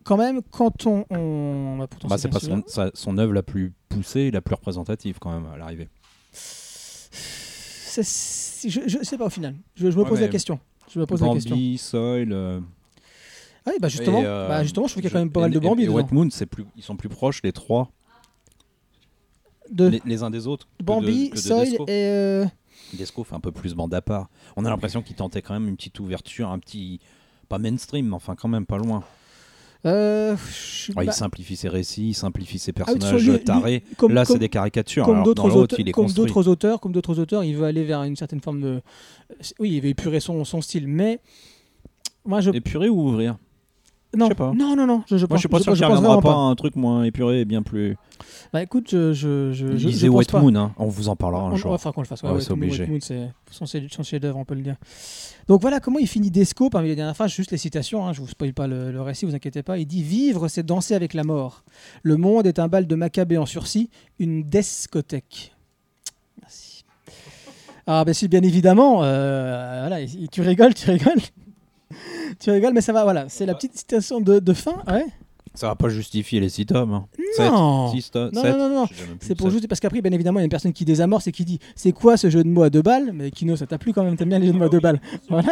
quand 0.05 0.15
même, 0.17 0.41
quand 0.49 0.85
on. 0.87 1.03
on- 1.11 1.77
bah, 1.77 1.87
Bah, 2.07 2.17
c'est 2.17 2.29
pas 2.29 2.39
son, 2.39 2.63
sa- 2.67 2.89
son 2.93 3.17
œuvre 3.17 3.33
la 3.33 3.43
plus 3.43 3.73
poussée 3.89 4.21
et 4.21 4.31
la 4.31 4.41
plus 4.41 4.55
représentative 4.55 5.17
quand 5.19 5.31
même 5.31 5.45
à 5.53 5.57
l'arrivée. 5.57 5.89
Je, 8.03 8.81
je 8.88 9.03
sais 9.03 9.17
pas 9.17 9.25
au 9.25 9.29
final. 9.29 9.55
Je, 9.75 9.89
je 9.91 9.97
me 9.97 10.03
Ouais, 10.03 10.09
pose 10.09 10.21
la 10.21 10.27
question. 10.27 10.59
Je 10.93 10.99
me 10.99 11.05
pose 11.05 11.21
la 11.21 11.29
question. 11.33 11.55
Bambi, 11.55 11.77
Soil. 11.77 12.31
euh, 12.31 12.59
Ah 13.65 13.71
oui, 13.71 13.75
bah 13.79 13.88
justement, 13.89 14.21
euh, 14.23 14.47
bah 14.47 14.63
justement, 14.63 14.88
je 14.88 14.93
trouve 14.93 15.01
qu'il 15.03 15.12
y 15.12 15.13
a 15.13 15.15
quand 15.15 15.23
même 15.23 15.31
pas 15.31 15.41
mal 15.41 15.51
de 15.51 15.59
Bambi 15.59 15.83
Et, 15.83 15.85
et. 15.85 15.89
Wet 15.89 16.05
Moon, 16.12 16.27
plus, 16.49 16.65
ils 16.75 16.83
sont 16.83 16.95
plus 16.95 17.09
proches 17.09 17.41
les 17.43 17.51
trois, 17.51 17.91
De 19.69 19.88
les, 19.88 20.01
les 20.05 20.23
uns 20.23 20.29
des 20.31 20.47
autres. 20.47 20.67
Bambi, 20.83 21.29
de 21.29 21.35
Soil 21.38 21.69
Desco. 21.69 21.83
et. 21.85 21.89
euh, 22.07 22.45
Desco 22.93 23.23
fait 23.23 23.35
un 23.35 23.39
peu 23.39 23.51
plus 23.51 23.75
bande 23.75 23.93
à 23.93 24.01
part. 24.01 24.29
On 24.55 24.65
a 24.65 24.69
l'impression 24.69 25.01
qu'il 25.03 25.15
tentait 25.15 25.41
quand 25.43 25.53
même 25.53 25.67
une 25.67 25.75
petite 25.75 25.99
ouverture, 25.99 26.49
un 26.49 26.59
petit. 26.59 26.99
Pas 27.49 27.57
mainstream, 27.59 28.07
mais 28.07 28.15
enfin 28.15 28.35
quand 28.35 28.47
même 28.47 28.65
pas 28.65 28.77
loin. 28.77 29.03
Euh, 29.85 30.35
je- 30.37 30.91
Ouais, 30.91 30.95
bah, 30.95 31.03
il 31.05 31.13
simplifie 31.13 31.55
ses 31.55 31.69
récits, 31.69 32.09
il 32.09 32.13
simplifie 32.13 32.59
ses 32.59 32.71
Ah 32.71 32.83
personnages 32.85 33.23
lui- 33.25 33.31
lui- 33.37 33.43
tarés. 33.43 33.83
comme- 33.97 34.13
Là, 34.13 34.25
c'est 34.25 34.37
des 34.39 34.49
caricatures. 34.49 35.05
comme 35.05 35.23
d'autres 35.23 35.55
auteurs, 35.55 35.79
il 35.79 35.91
comme 35.91 36.11
d'autres 36.11 36.47
auteurs, 36.47 36.79
comme 36.81 36.91
d'autres 36.91 37.19
auteurs, 37.19 37.43
il 37.43 37.55
veut 37.55 37.65
aller 37.65 37.83
vers 37.83 38.03
une 38.03 38.15
certaine 38.15 38.41
forme 38.41 38.61
de. 38.61 38.81
Oui, 39.59 39.71
il 39.75 39.81
veut 39.81 39.89
épurer 39.89 40.19
son, 40.19 40.43
son 40.43 40.61
style, 40.61 40.87
mais 40.87 41.19
moi 42.25 42.41
je 42.41 42.51
Épuré 42.51 42.89
ou 42.89 42.99
ouvrir? 43.09 43.37
Non 44.17 44.25
je 44.25 44.29
sais 44.31 44.35
pas. 44.35 44.51
non 44.53 44.75
non 44.75 44.87
non, 44.87 45.03
je, 45.07 45.17
je 45.17 45.21
Moi, 45.21 45.27
pense, 45.29 45.37
je 45.37 45.39
suis 45.41 45.47
pas 45.49 45.59
sûr 45.59 45.75
je 45.75 45.83
qu'il 45.83 45.85
reviendra 45.93 46.19
pas 46.21 46.33
un 46.33 46.55
truc 46.55 46.75
moins 46.75 47.03
épuré 47.03 47.41
et 47.41 47.45
bien 47.45 47.61
plus. 47.61 47.95
Bah 48.51 48.63
écoute, 48.63 48.87
je 48.91 49.13
je 49.13 49.51
je, 49.53 49.77
je, 49.77 49.87
Lisez 49.87 50.07
je 50.07 50.11
pense 50.11 50.17
Wet 50.19 50.31
pas. 50.31 50.41
Moon, 50.41 50.55
hein. 50.55 50.73
on 50.77 50.87
vous 50.87 51.09
en 51.09 51.15
parlera 51.15 51.43
un 51.43 51.51
On, 51.51 51.55
jour. 51.55 51.71
ouais, 51.71 51.77
faudra 51.77 51.91
qu'on 51.93 52.01
le 52.01 52.07
fasse. 52.07 52.23
Ouais, 52.23 52.29
Ouais, 52.29 52.35
Wet 52.37 52.41
c'est 52.41 52.51
obligé. 52.51 52.83
Wet 52.85 52.89
Moon, 52.89 52.99
c'est 53.01 53.29
son, 53.51 53.65
chef- 53.65 53.91
son 53.91 54.01
chef-d'œuvre, 54.03 54.37
on 54.37 54.45
peut 54.45 54.55
le 54.55 54.61
dire. 54.61 54.75
Donc 55.47 55.61
voilà 55.61 55.79
comment 55.79 55.99
il 55.99 56.07
finit 56.07 56.31
Desco 56.31 56.69
parmi 56.71 56.87
les 56.89 56.95
dernières 56.95 57.15
phrases, 57.15 57.31
juste 57.31 57.51
les 57.51 57.57
citations, 57.57 58.07
hein, 58.07 58.13
je 58.13 58.21
vous 58.21 58.27
spoil 58.27 58.53
pas 58.53 58.65
le, 58.67 58.91
le 58.91 59.01
récit, 59.01 59.25
vous 59.25 59.35
inquiétez 59.35 59.61
pas. 59.63 59.77
Il 59.77 59.85
dit 59.85 60.01
Vivre, 60.01 60.47
c'est 60.47 60.63
danser 60.65 60.95
avec 60.95 61.13
la 61.13 61.23
mort. 61.23 61.63
Le 62.01 62.17
monde 62.17 62.47
est 62.47 62.57
un 62.59 62.67
bal 62.67 62.87
de 62.87 62.95
macabées 62.95 63.37
en 63.37 63.45
sursis, 63.45 63.89
une 64.17 64.41
discothèque. 64.43 65.53
Merci. 66.41 66.83
Ah, 67.85 68.03
ben 68.05 68.13
si, 68.13 68.27
bien 68.27 68.41
évidemment, 68.41 69.03
euh, 69.03 69.81
voilà, 69.81 70.01
il- 70.01 70.29
tu 70.29 70.41
rigoles, 70.41 70.73
tu 70.73 70.89
rigoles. 70.89 71.21
tu 72.39 72.52
rigoles, 72.52 72.73
mais 72.73 72.82
ça 72.82 72.93
va, 72.93 73.04
voilà, 73.04 73.28
c'est 73.30 73.45
la 73.45 73.54
petite 73.56 73.78
citation 73.78 74.21
de, 74.21 74.39
de 74.39 74.54
fin, 74.54 74.75
ouais. 74.88 75.06
Ça 75.56 75.67
va 75.67 75.75
pas 75.75 75.89
justifier 75.89 76.39
les 76.39 76.47
6 76.49 76.67
tomes. 76.67 76.93
Hein. 76.93 77.08
Non. 77.39 77.91
6 77.91 78.12
tomes. 78.12 78.30
Non, 78.34 78.43
non, 78.58 78.69
non, 78.69 78.86
C'est 79.19 79.36
pour 79.36 79.49
juste 79.49 79.67
parce 79.67 79.80
qu'après, 79.80 79.99
bien 79.99 80.12
évidemment, 80.12 80.39
il 80.39 80.43
y 80.43 80.43
a 80.43 80.45
une 80.45 80.49
personne 80.52 80.71
qui 80.73 80.86
désamorce 80.86 81.25
et 81.28 81.32
qui 81.32 81.43
dit 81.43 81.60
c'est 81.75 81.91
quoi 81.91 82.17
ce 82.17 82.30
jeu 82.30 82.43
de 82.43 82.49
mots 82.49 82.62
à 82.63 82.69
deux 82.69 82.84
balles? 82.84 83.12
Mais 83.13 83.32
Kino, 83.32 83.56
ça 83.56 83.65
t'a 83.65 83.78
plu 83.80 83.91
quand 83.91 84.04
même, 84.04 84.15
t'aimes 84.15 84.30
bien 84.30 84.38
les 84.39 84.45
jeux 84.47 84.54
de 84.54 84.58
mots 84.58 84.65
à 84.65 84.69
deux 84.69 84.80
balles. 84.80 85.02
Voilà. 85.28 85.52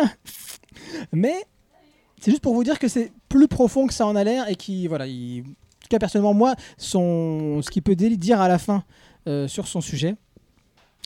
Mais 1.12 1.34
c'est 2.22 2.32
juste 2.32 2.44
pour 2.44 2.54
vous 2.54 2.64
dire 2.64 2.78
que 2.80 2.88
c'est 2.88 3.12
plus 3.28 3.48
profond 3.48 3.88
que 3.88 3.94
ça 3.94 4.06
en 4.06 4.16
a 4.16 4.24
l'air 4.24 4.48
et 4.50 4.56
qui, 4.56 4.88
voilà, 4.88 5.08
il- 5.08 5.42
en 5.42 5.44
tout 5.44 5.88
cas, 5.90 6.00
personnellement, 6.00 6.34
moi, 6.34 6.56
son... 6.78 7.62
ce 7.64 7.70
qu'il 7.72 7.82
peut 7.82 7.96
dire 7.96 8.40
à 8.40 8.48
la 8.48 8.60
fin 8.60 8.84
euh, 9.28 9.48
sur 9.48 9.68
son 9.68 9.82
sujet, 9.82 10.16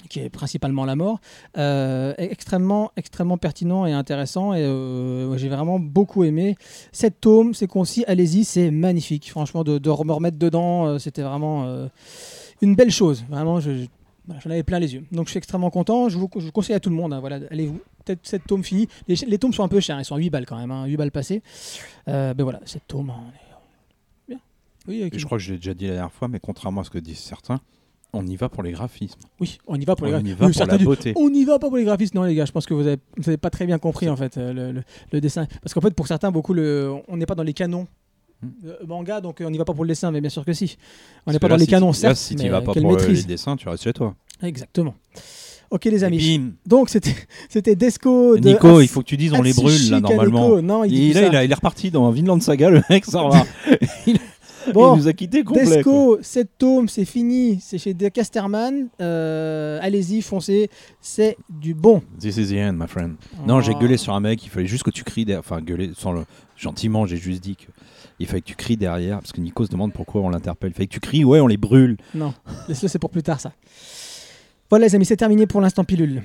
qui 0.09 0.19
est 0.19 0.29
principalement 0.29 0.85
la 0.85 0.95
mort, 0.95 1.19
euh, 1.57 2.13
extrêmement, 2.17 2.91
extrêmement 2.97 3.37
pertinent 3.37 3.85
et 3.85 3.93
intéressant. 3.93 4.53
Et 4.53 4.61
euh, 4.61 5.37
j'ai 5.37 5.49
vraiment 5.49 5.79
beaucoup 5.79 6.23
aimé. 6.23 6.55
Cette 6.91 7.21
tome, 7.21 7.53
c'est 7.53 7.67
concis, 7.67 8.03
allez-y, 8.07 8.43
c'est 8.43 8.71
magnifique. 8.71 9.29
Franchement, 9.29 9.63
de, 9.63 9.79
me 9.79 10.11
remettre 10.11 10.37
dedans, 10.37 10.85
euh, 10.85 10.97
c'était 10.99 11.21
vraiment 11.21 11.65
une 12.61 12.75
belle 12.75 12.91
chose. 12.91 13.25
Vraiment, 13.29 13.59
j'en 13.59 14.49
avais 14.49 14.63
plein 14.63 14.79
les 14.79 14.93
yeux. 14.93 15.05
Donc, 15.11 15.27
je 15.27 15.31
suis 15.31 15.37
extrêmement 15.37 15.69
content. 15.69 16.09
Je 16.09 16.17
vous, 16.17 16.29
je 16.35 16.45
vous 16.45 16.51
conseille 16.51 16.75
à 16.75 16.79
tout 16.79 16.89
le 16.89 16.95
monde. 16.95 17.13
hein, 17.13 17.19
voilà, 17.19 17.39
allez-vous. 17.49 17.79
Peut-être 18.03 18.21
cette 18.23 18.47
tome 18.47 18.63
finie. 18.63 18.87
Les, 19.07 19.37
tomes 19.37 19.53
sont 19.53 19.63
un 19.63 19.67
peu 19.67 19.79
chers. 19.79 19.99
Ils 19.99 20.05
sont 20.05 20.15
à 20.15 20.17
8 20.17 20.31
balles 20.31 20.45
quand 20.47 20.57
même. 20.57 20.71
hein, 20.71 20.85
8 20.85 20.97
balles 20.97 21.11
passées. 21.11 21.43
Ben 22.07 22.35
voilà, 22.39 22.59
cette 22.65 22.87
tome, 22.87 23.11
on 23.11 23.29
est 23.29 24.35
bien. 24.35 25.09
Je 25.13 25.25
crois 25.25 25.37
que 25.37 25.43
je 25.43 25.51
l'ai 25.51 25.57
déjà 25.57 25.73
dit 25.73 25.85
la 25.85 25.93
dernière 25.93 26.11
fois, 26.11 26.27
mais 26.27 26.39
contrairement 26.39 26.81
à 26.81 26.83
ce 26.83 26.89
que 26.89 26.97
disent 26.97 27.19
certains, 27.19 27.61
on 28.13 28.25
y 28.27 28.35
va 28.35 28.49
pour 28.49 28.63
les 28.63 28.71
graphismes. 28.71 29.19
oui, 29.39 29.57
on 29.67 29.75
y 29.79 29.85
va 29.85 29.95
pour 29.95 30.05
les 30.07 30.13
on 30.13 30.15
graphismes. 30.17 30.31
y 30.33 30.39
va 30.39 30.45
Oui, 30.47 30.53
pour 30.53 30.65
la 30.67 30.77
beauté. 30.77 31.13
On 31.15 31.29
n'y 31.29 31.45
va 31.45 31.59
pas 31.59 31.67
pour 31.69 31.77
les 31.77 31.83
graphismes. 31.85 32.17
Non, 32.17 32.23
les 32.23 32.35
gars, 32.35 32.45
je 32.45 32.51
pense 32.51 32.65
que 32.65 32.73
vous 32.73 32.85
avez, 32.87 32.97
vous 33.17 33.29
avez 33.29 33.37
pas 33.37 33.49
très 33.49 33.65
bien 33.65 33.77
compris 33.79 34.09
en 34.09 34.15
fait 34.15 34.37
euh, 34.37 34.51
le, 34.53 34.71
le- 34.71 34.83
le 35.11 35.21
dessin. 35.21 35.47
Parce 35.61 35.73
qu'en 35.73 35.81
fait, 35.81 35.93
pour 35.93 36.07
certains, 36.07 36.31
beaucoup, 36.31 36.53
le, 36.53 36.91
on 37.07 37.17
n'est 37.17 37.25
pas 37.25 37.35
dans 37.35 37.43
les 37.43 37.53
canons. 37.53 37.87
Hmm. 38.43 38.47
euh, 38.65 38.75
manga, 38.87 39.21
donc 39.21 39.39
euh, 39.39 39.45
on 39.45 39.51
n'y 39.51 39.57
va 39.59 39.65
pas 39.65 39.73
pour 39.73 39.83
le 39.83 39.89
dessin, 39.89 40.09
mais 40.11 40.19
bien 40.19 40.29
sûr 40.31 40.43
que 40.43 40.51
si. 40.53 40.75
On 41.27 41.31
n'est 41.31 41.37
pas 41.39 41.47
dans 41.47 41.55
les 41.57 41.65
si 41.65 41.69
canons, 41.69 41.91
tu- 41.91 42.01
là, 42.03 42.15
certes, 42.15 42.17
si 42.17 42.35
tu 42.35 42.49
vas 42.49 42.61
pas 42.61 42.73
pour 42.73 42.77
euh, 42.77 42.79
les 42.79 42.87
maîtrise. 42.87 43.27
dessins, 43.27 43.55
tu 43.55 43.69
restes 43.69 43.83
chez 43.83 43.93
toi. 43.93 44.15
Exactement. 44.41 44.95
Ok, 45.69 45.85
les 45.85 46.01
Et 46.01 46.03
amis. 46.03 46.51
Donc, 46.65 46.89
c'était 46.89 47.15
c'était 47.49 47.75
Desco 47.77 48.35
de. 48.37 48.49
Nico, 48.49 48.77
As- 48.79 48.81
il 48.83 48.89
faut 48.89 48.99
que 49.01 49.05
tu 49.05 49.15
dises 49.15 49.31
on 49.33 49.41
les 49.41 49.53
brûle 49.53 49.89
là 49.91 50.01
Kaneko. 50.01 50.09
normalement. 50.25 50.61
Non, 50.61 50.83
il 50.83 50.93
Et 50.93 50.97
dit 50.97 51.13
là, 51.13 51.21
ça. 51.21 51.27
il, 51.27 51.35
a- 51.37 51.43
il 51.45 51.51
est 51.51 51.55
reparti 51.55 51.91
dans 51.91 52.09
Vinland 52.11 52.41
Saga, 52.41 52.69
le 52.71 52.81
mec, 52.89 53.05
ça 53.05 53.23
va. 53.23 53.45
Bon, 54.73 54.95
il 54.95 54.99
nous 54.99 55.07
a 55.07 55.13
quitté 55.13 55.43
complet. 55.43 55.63
quoi. 55.65 55.75
Desco, 55.75 56.17
cette 56.21 56.57
tome, 56.57 56.87
c'est 56.87 57.05
fini. 57.05 57.59
C'est 57.61 57.77
chez 57.77 57.93
De 57.93 58.07
Casterman. 58.09 58.87
Euh, 59.01 59.79
Allez-y, 59.81 60.21
foncez. 60.21 60.69
C'est 61.01 61.37
du 61.49 61.73
bon. 61.73 62.01
This 62.19 62.37
is 62.37 62.47
the 62.53 62.57
end, 62.57 62.73
my 62.73 62.87
friend. 62.87 63.15
Non, 63.47 63.61
j'ai 63.61 63.73
Oh. 63.75 63.79
gueulé 63.79 63.97
sur 63.97 64.13
un 64.13 64.19
mec, 64.19 64.43
il 64.45 64.49
fallait 64.49 64.67
juste 64.67 64.83
que 64.83 64.91
tu 64.91 65.03
cries 65.03 65.25
derrière. 65.25 65.39
Enfin, 65.39 65.61
gueuler 65.61 65.91
sans 65.97 66.11
le. 66.11 66.23
Gentiment, 66.57 67.05
j'ai 67.07 67.17
juste 67.17 67.41
dit 67.41 67.55
que. 67.55 67.65
Il 68.19 68.27
fallait 68.27 68.41
que 68.41 68.45
tu 68.45 68.55
cries 68.55 68.77
derrière, 68.77 69.17
parce 69.19 69.31
que 69.31 69.41
Nico 69.41 69.65
se 69.65 69.71
demande 69.71 69.93
pourquoi 69.93 70.21
on 70.21 70.29
l'interpelle. 70.29 70.69
Il 70.69 70.73
fallait 70.75 70.85
que 70.87 70.93
tu 70.93 70.99
cries, 70.99 71.23
ouais, 71.25 71.39
on 71.39 71.47
les 71.47 71.57
brûle. 71.57 71.97
Non, 72.13 72.35
laisse-le, 72.67 72.87
c'est 72.87 72.99
pour 72.99 73.09
plus 73.09 73.23
tard 73.23 73.39
ça. 73.39 73.51
Voilà 74.69 74.85
les 74.85 74.93
amis, 74.95 75.05
c'est 75.05 75.17
terminé 75.17 75.47
pour 75.47 75.59
l'instant 75.59 75.83
pilule. 75.83 76.21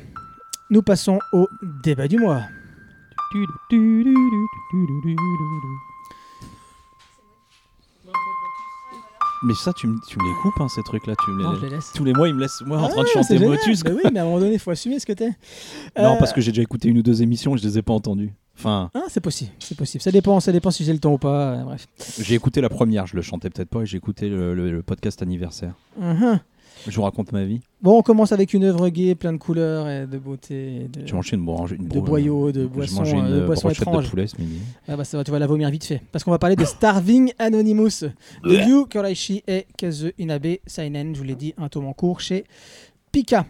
Nous 0.68 0.82
passons 0.82 1.18
au 1.32 1.46
débat 1.82 2.06
du 2.06 2.18
mois. 2.18 2.42
Mais 9.46 9.54
ça, 9.54 9.72
tu, 9.72 9.86
me- 9.86 9.98
tu 10.08 10.18
me 10.18 10.24
les 10.24 10.34
coupes, 10.42 10.60
hein, 10.60 10.68
ces 10.68 10.82
trucs-là. 10.82 11.14
Tu 11.24 11.30
me 11.30 11.38
les- 11.38 11.44
Non, 11.44 11.54
je 11.54 11.66
les 11.66 11.70
laisse. 11.70 11.92
Tous 11.94 12.04
les 12.04 12.12
mois, 12.12 12.28
il 12.28 12.34
me 12.34 12.40
laisse 12.40 12.60
moi 12.66 12.78
en 12.78 12.88
train 12.88 13.02
de 13.02 13.06
Ah, 13.08 13.12
chanter 13.12 13.26
c'est 13.28 13.38
génial. 13.38 13.56
Motus. 13.58 13.82
Oui, 13.86 14.10
mais 14.12 14.18
à 14.18 14.22
un 14.22 14.26
moment 14.26 14.40
donné, 14.40 14.54
il 14.54 14.58
faut 14.58 14.70
assumer 14.72 14.98
ce 14.98 15.06
que 15.06 15.12
t'es. 15.12 15.28
Non, 15.98 16.14
Euh, 16.14 16.16
parce 16.18 16.32
que 16.32 16.40
j'ai 16.40 16.50
déjà 16.50 16.62
écouté 16.62 16.88
une 16.88 16.98
ou 16.98 17.02
deux 17.02 17.22
émissions 17.22 17.54
et 17.54 17.58
je 17.58 17.62
les 17.66 17.78
ai 17.78 17.82
pas 17.82 17.92
entendues. 17.92 18.32
Enfin, 18.58 18.90
Ah, 18.94 19.02
c'est 19.08 19.20
possible, 19.20 19.50
c'est 19.58 19.76
possible. 19.76 20.02
Ça 20.02 20.10
dépend, 20.10 20.40
ça 20.40 20.50
dépend 20.50 20.70
si 20.70 20.82
j'ai 20.84 20.92
le 20.94 20.98
temps 20.98 21.12
ou 21.12 21.18
pas. 21.18 21.52
euh, 21.52 21.62
bref. 21.62 21.86
j'ai 22.18 22.34
écouté 22.34 22.60
la 22.62 22.70
première, 22.70 23.06
je 23.06 23.14
le 23.14 23.22
chantais 23.22 23.50
peut-être 23.50 23.68
pas, 23.68 23.82
et 23.82 23.86
j'ai 23.86 23.98
écouté 23.98 24.28
le, 24.30 24.54
le- 24.54 24.70
le 24.72 24.82
podcast 24.82 25.20
anniversaire. 25.22 25.74
Mhm. 26.00 26.40
Je 26.88 26.94
vous 26.96 27.02
raconte 27.02 27.32
ma 27.32 27.44
vie. 27.44 27.60
Bon, 27.82 27.98
on 27.98 28.02
commence 28.02 28.30
avec 28.32 28.54
une 28.54 28.62
œuvre 28.64 28.88
gay, 28.88 29.14
plein 29.14 29.32
de 29.32 29.38
couleurs 29.38 29.88
et 29.88 30.06
de 30.06 30.18
beauté, 30.18 30.82
et 30.82 30.88
de, 30.88 31.06
J'ai 31.06 31.14
mangé 31.14 31.34
une, 31.36 31.44
branche- 31.44 31.72
une 31.72 31.88
de 31.88 31.98
boyaux, 32.00 32.52
de 32.52 32.64
boissons, 32.66 32.96
mangé 33.00 33.16
une 33.16 33.24
euh, 33.24 33.36
de 33.38 33.40
euh, 33.42 33.46
boissons 33.46 33.68
étranges. 33.70 34.04
de 34.04 34.10
poulet 34.10 34.26
ce 34.28 34.40
midi. 34.40 34.60
Ah 34.86 34.96
bah 34.96 35.04
ça 35.04 35.16
va, 35.16 35.24
tu 35.24 35.30
vas 35.32 35.38
la 35.40 35.46
vomir 35.48 35.68
vite 35.70 35.84
fait. 35.84 36.00
Parce 36.12 36.22
qu'on 36.24 36.30
va 36.30 36.38
parler 36.38 36.54
de 36.56 36.64
Starving 36.64 37.32
Anonymous 37.38 38.04
de 38.44 38.54
Yu 38.68 38.86
Koraishi 38.86 39.42
et 39.48 39.66
Kazu 39.76 40.12
Inabe 40.18 40.58
Seinen, 40.66 41.14
je 41.14 41.18
vous 41.18 41.24
l'ai 41.26 41.34
dit, 41.34 41.54
un 41.58 41.68
tome 41.68 41.86
en 41.86 41.92
cours 41.92 42.20
chez 42.20 42.44
Pika. 43.10 43.46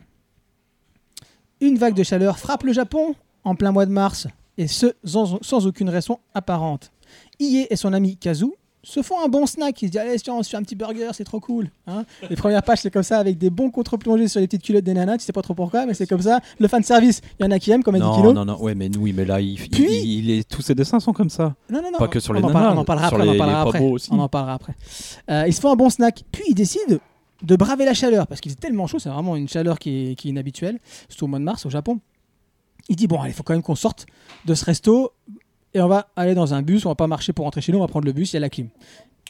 Une 1.61 1.77
vague 1.79 1.95
de 1.95 2.03
chaleur 2.03 2.39
frappe 2.39 2.63
le 2.65 2.73
Japon 2.73 3.15
en 3.45 3.55
plein 3.55 3.71
mois 3.73 3.87
de 3.87 3.93
mars, 3.93 4.27
et 4.59 4.67
ce 4.67 4.95
sans, 5.05 5.39
sans 5.43 5.67
aucune 5.67 5.89
raison 5.89 6.19
apparente. 6.35 6.91
Ie 7.39 7.67
et 7.71 7.77
son 7.77 7.93
ami 7.93 8.17
Kazu 8.17 8.47
se 8.89 9.03
font 9.03 9.21
un 9.25 9.29
bon 9.29 9.47
snack. 9.47 9.83
Ils 9.83 9.87
se 9.87 9.91
disent 9.93 10.01
Allez, 10.01 10.19
tiens, 10.21 10.35
on 10.35 10.43
se 10.43 10.49
fait 10.51 10.57
un 10.57 10.63
petit 10.63 10.77
burger, 10.77 11.09
c'est 11.13 11.25
trop 11.25 11.41
cool. 11.41 11.71
Hein 11.89 12.05
les 12.31 12.37
premières 12.37 12.63
pages, 12.63 12.79
c'est 12.83 12.91
comme 12.91 13.03
ça, 13.03 13.19
avec 13.19 13.37
des 13.37 13.51
bons 13.51 13.71
contre-plongés 13.71 14.29
sur 14.29 14.39
les 14.41 14.47
petites 14.47 14.63
culottes 14.63 14.85
des 14.85 14.95
nanas. 14.95 15.19
Tu 15.19 15.25
sais 15.25 15.33
pas 15.33 15.43
trop 15.43 15.55
pourquoi, 15.55 15.87
mais 15.87 15.95
c'est 15.95 16.07
comme 16.07 16.23
ça. 16.23 16.41
Le 16.61 16.69
fan 16.69 16.83
service, 16.85 17.21
il 17.41 17.45
y 17.45 17.47
en 17.47 17.51
a 17.51 17.59
qui 17.59 17.71
aiment, 17.73 17.83
comme 17.83 17.97
a 17.97 17.99
dit 17.99 18.05
Non, 18.05 18.15
Kino. 18.15 18.33
non, 18.33 18.45
non, 18.45 18.61
ouais, 18.63 18.75
mais 18.77 18.89
oui, 18.97 19.13
mais 19.13 19.25
là, 19.25 19.41
il, 19.41 19.57
Puis- 19.57 20.03
il 20.05 20.31
est- 20.31 20.49
tous 20.49 20.63
ses 20.63 20.75
dessins 20.77 21.01
sont 21.01 21.13
comme 21.13 21.31
ça. 21.31 21.55
Non, 21.69 21.83
non, 21.83 21.91
non. 21.93 21.99
Pas 21.99 22.07
que 22.09 22.21
sur 22.21 22.31
on 22.31 22.35
les 22.35 22.43
nanas, 22.43 22.75
on 22.75 22.79
en 22.79 22.85
parlera 22.85 23.09
après. 23.09 23.23
on 23.23 23.29
en 23.29 23.33
les- 23.33 23.39
parlera 23.39 23.63
après. 23.63 23.81
On 24.11 24.19
en 24.21 24.29
parlera 24.29 24.55
après. 24.55 24.75
Euh, 25.31 25.45
ils 25.49 25.53
se 25.53 25.61
font 25.61 25.73
un 25.73 25.77
bon 25.77 25.91
snack, 25.91 26.23
puis 26.31 26.45
ils 26.49 26.55
décident 26.55 26.99
de 27.43 27.57
braver 27.57 27.85
la 27.85 27.93
chaleur 27.95 28.27
parce 28.29 28.41
qu'il 28.41 28.53
est 28.53 28.61
tellement 28.61 28.87
chaud, 28.87 28.99
c'est 28.99 29.09
vraiment 29.11 29.37
une 29.37 29.49
chaleur 29.49 29.79
qui 29.79 30.11
est, 30.13 30.15
qui 30.15 30.29
est 30.29 30.31
inhabituelle, 30.31 30.79
surtout 31.09 31.25
au 31.25 31.29
mois 31.29 31.39
de 31.41 31.45
mars 31.45 31.67
au 31.67 31.71
Japon. 31.71 31.99
Il 32.89 32.95
dit 32.97 33.09
bon, 33.09 33.21
allez, 33.21 33.33
il 33.33 33.35
faut 33.35 33.43
quand 33.43 33.53
même 33.53 33.63
qu'on 33.63 33.75
sorte 33.75 34.07
de 34.45 34.55
ce 34.55 34.65
resto 34.65 35.11
et 35.75 35.81
on 35.81 35.89
va 35.89 36.09
aller 36.17 36.35
dans 36.35 36.55
un 36.55 36.63
bus. 36.63 36.87
On 36.87 36.89
va 36.89 36.95
pas 36.95 37.07
marcher 37.07 37.33
pour 37.33 37.45
rentrer 37.45 37.61
chez 37.61 37.73
nous, 37.73 37.79
on 37.79 37.83
va 37.83 37.89
prendre 37.89 38.07
le 38.07 38.13
bus. 38.13 38.33
Il 38.33 38.37
y 38.37 38.39
a 38.39 38.41
la 38.41 38.51
clim. 38.51 38.69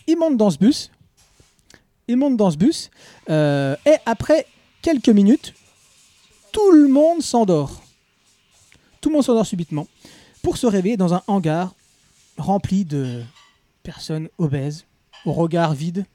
Ils 0.06 0.16
montent 0.16 0.36
dans 0.36 0.50
ce 0.50 0.58
bus. 0.58 0.90
Ils 2.08 2.16
montent 2.16 2.36
dans 2.36 2.50
ce 2.50 2.56
bus 2.56 2.90
euh, 3.30 3.74
et 3.84 3.96
après 4.06 4.46
quelques 4.80 5.08
minutes, 5.08 5.54
tout 6.52 6.70
le 6.70 6.88
monde 6.88 7.20
s'endort. 7.20 7.82
Tout 9.00 9.08
le 9.08 9.14
monde 9.14 9.24
s'endort 9.24 9.46
subitement 9.46 9.88
pour 10.42 10.56
se 10.56 10.66
réveiller 10.66 10.96
dans 10.96 11.14
un 11.14 11.22
hangar 11.26 11.74
rempli 12.38 12.84
de 12.84 13.22
personnes 13.82 14.28
obèses, 14.38 14.84
au 15.24 15.32
regard 15.32 15.74
vide. 15.74 16.06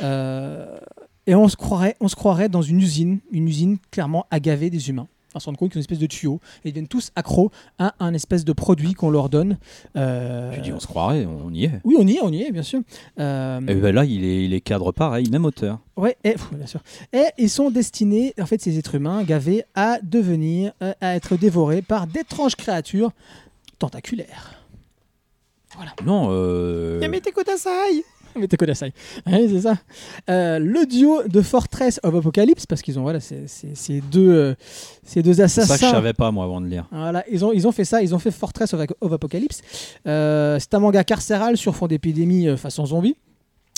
Euh, 0.00 0.78
et 1.26 1.34
on 1.34 1.48
se 1.48 1.56
croirait 1.56 2.48
dans 2.48 2.62
une 2.62 2.80
usine, 2.80 3.20
une 3.30 3.48
usine 3.48 3.78
clairement 3.90 4.26
agavée 4.30 4.70
des 4.70 4.88
humains. 4.88 5.08
On 5.34 5.40
se 5.40 5.46
rend 5.46 5.54
compte 5.54 5.70
qu'ils 5.70 5.78
ont 5.78 5.80
une 5.80 5.84
espèce 5.84 5.98
de 5.98 6.06
tuyau. 6.06 6.40
Et 6.64 6.68
ils 6.68 6.72
deviennent 6.72 6.88
tous 6.88 7.10
accros 7.16 7.50
à 7.78 7.94
un 8.00 8.12
espèce 8.14 8.44
de 8.44 8.52
produit 8.52 8.94
qu'on 8.94 9.10
leur 9.10 9.28
donne. 9.28 9.58
Euh, 9.96 10.52
Tu 10.54 10.60
dis, 10.60 10.72
on 10.72 10.80
se 10.80 10.86
croirait, 10.86 11.24
on 11.26 11.50
y 11.52 11.64
est. 11.64 11.80
Oui, 11.84 11.96
on 11.98 12.06
y 12.06 12.16
est, 12.16 12.20
on 12.22 12.30
y 12.32 12.42
est, 12.42 12.52
bien 12.52 12.62
sûr. 12.62 12.80
Euh, 13.18 13.60
Et 13.66 13.74
ben 13.74 13.94
là, 13.94 14.04
il 14.04 14.24
est, 14.24 14.44
il 14.44 14.52
est 14.54 14.60
cadre 14.60 14.92
pareil, 14.92 15.28
même 15.30 15.44
hauteur. 15.44 15.78
Ouais, 15.96 16.16
et, 16.24 16.32
pff, 16.32 16.52
bien 16.52 16.66
sûr. 16.66 16.80
Et 17.12 17.24
ils 17.38 17.50
sont 17.50 17.70
destinés, 17.70 18.34
en 18.40 18.46
fait, 18.46 18.60
ces 18.60 18.78
êtres 18.78 18.94
humains 18.94 19.22
gavés, 19.22 19.64
à 19.74 19.98
devenir, 20.02 20.72
euh, 20.82 20.92
à 21.00 21.16
être 21.16 21.36
dévorés 21.36 21.82
par 21.82 22.06
d'étranges 22.06 22.56
créatures 22.56 23.12
tentaculaires. 23.78 24.58
Non, 26.04 26.28
euh, 26.30 26.98
Yamete 27.00 27.32
Kodasai 27.32 28.04
Mettez 28.36 28.56
Kodasai. 28.56 28.92
Ouais, 29.26 29.46
c'est 29.48 29.60
ça. 29.62 29.74
Euh, 30.30 30.58
le 30.58 30.86
duo 30.86 31.22
de 31.28 31.42
Fortress 31.42 32.00
of 32.02 32.14
Apocalypse, 32.14 32.66
parce 32.66 32.82
qu'ils 32.82 32.98
ont 32.98 33.02
voilà, 33.02 33.20
ces 33.20 34.00
deux, 34.10 34.30
euh, 34.32 34.54
ces 35.04 35.22
deux 35.22 35.34
c'est 35.34 35.48
ça 35.48 35.62
que 35.62 35.68
je 35.68 35.72
assassins. 35.72 35.90
savais 35.90 36.12
pas 36.12 36.30
moi 36.30 36.44
avant 36.44 36.60
de 36.60 36.66
lire. 36.66 36.86
Voilà, 36.90 37.24
ils 37.30 37.44
ont, 37.44 37.52
ils 37.52 37.66
ont 37.66 37.72
fait 37.72 37.84
ça, 37.84 38.02
ils 38.02 38.14
ont 38.14 38.18
fait 38.18 38.30
Fortress 38.30 38.72
of, 38.74 38.80
of 39.00 39.12
Apocalypse. 39.12 39.60
Euh, 40.06 40.58
c'est 40.58 40.74
un 40.74 40.78
manga 40.80 41.04
carcéral 41.04 41.56
sur 41.56 41.74
fond 41.76 41.86
d'épidémie 41.86 42.48
euh, 42.48 42.56
façon 42.56 42.86
zombie. 42.86 43.16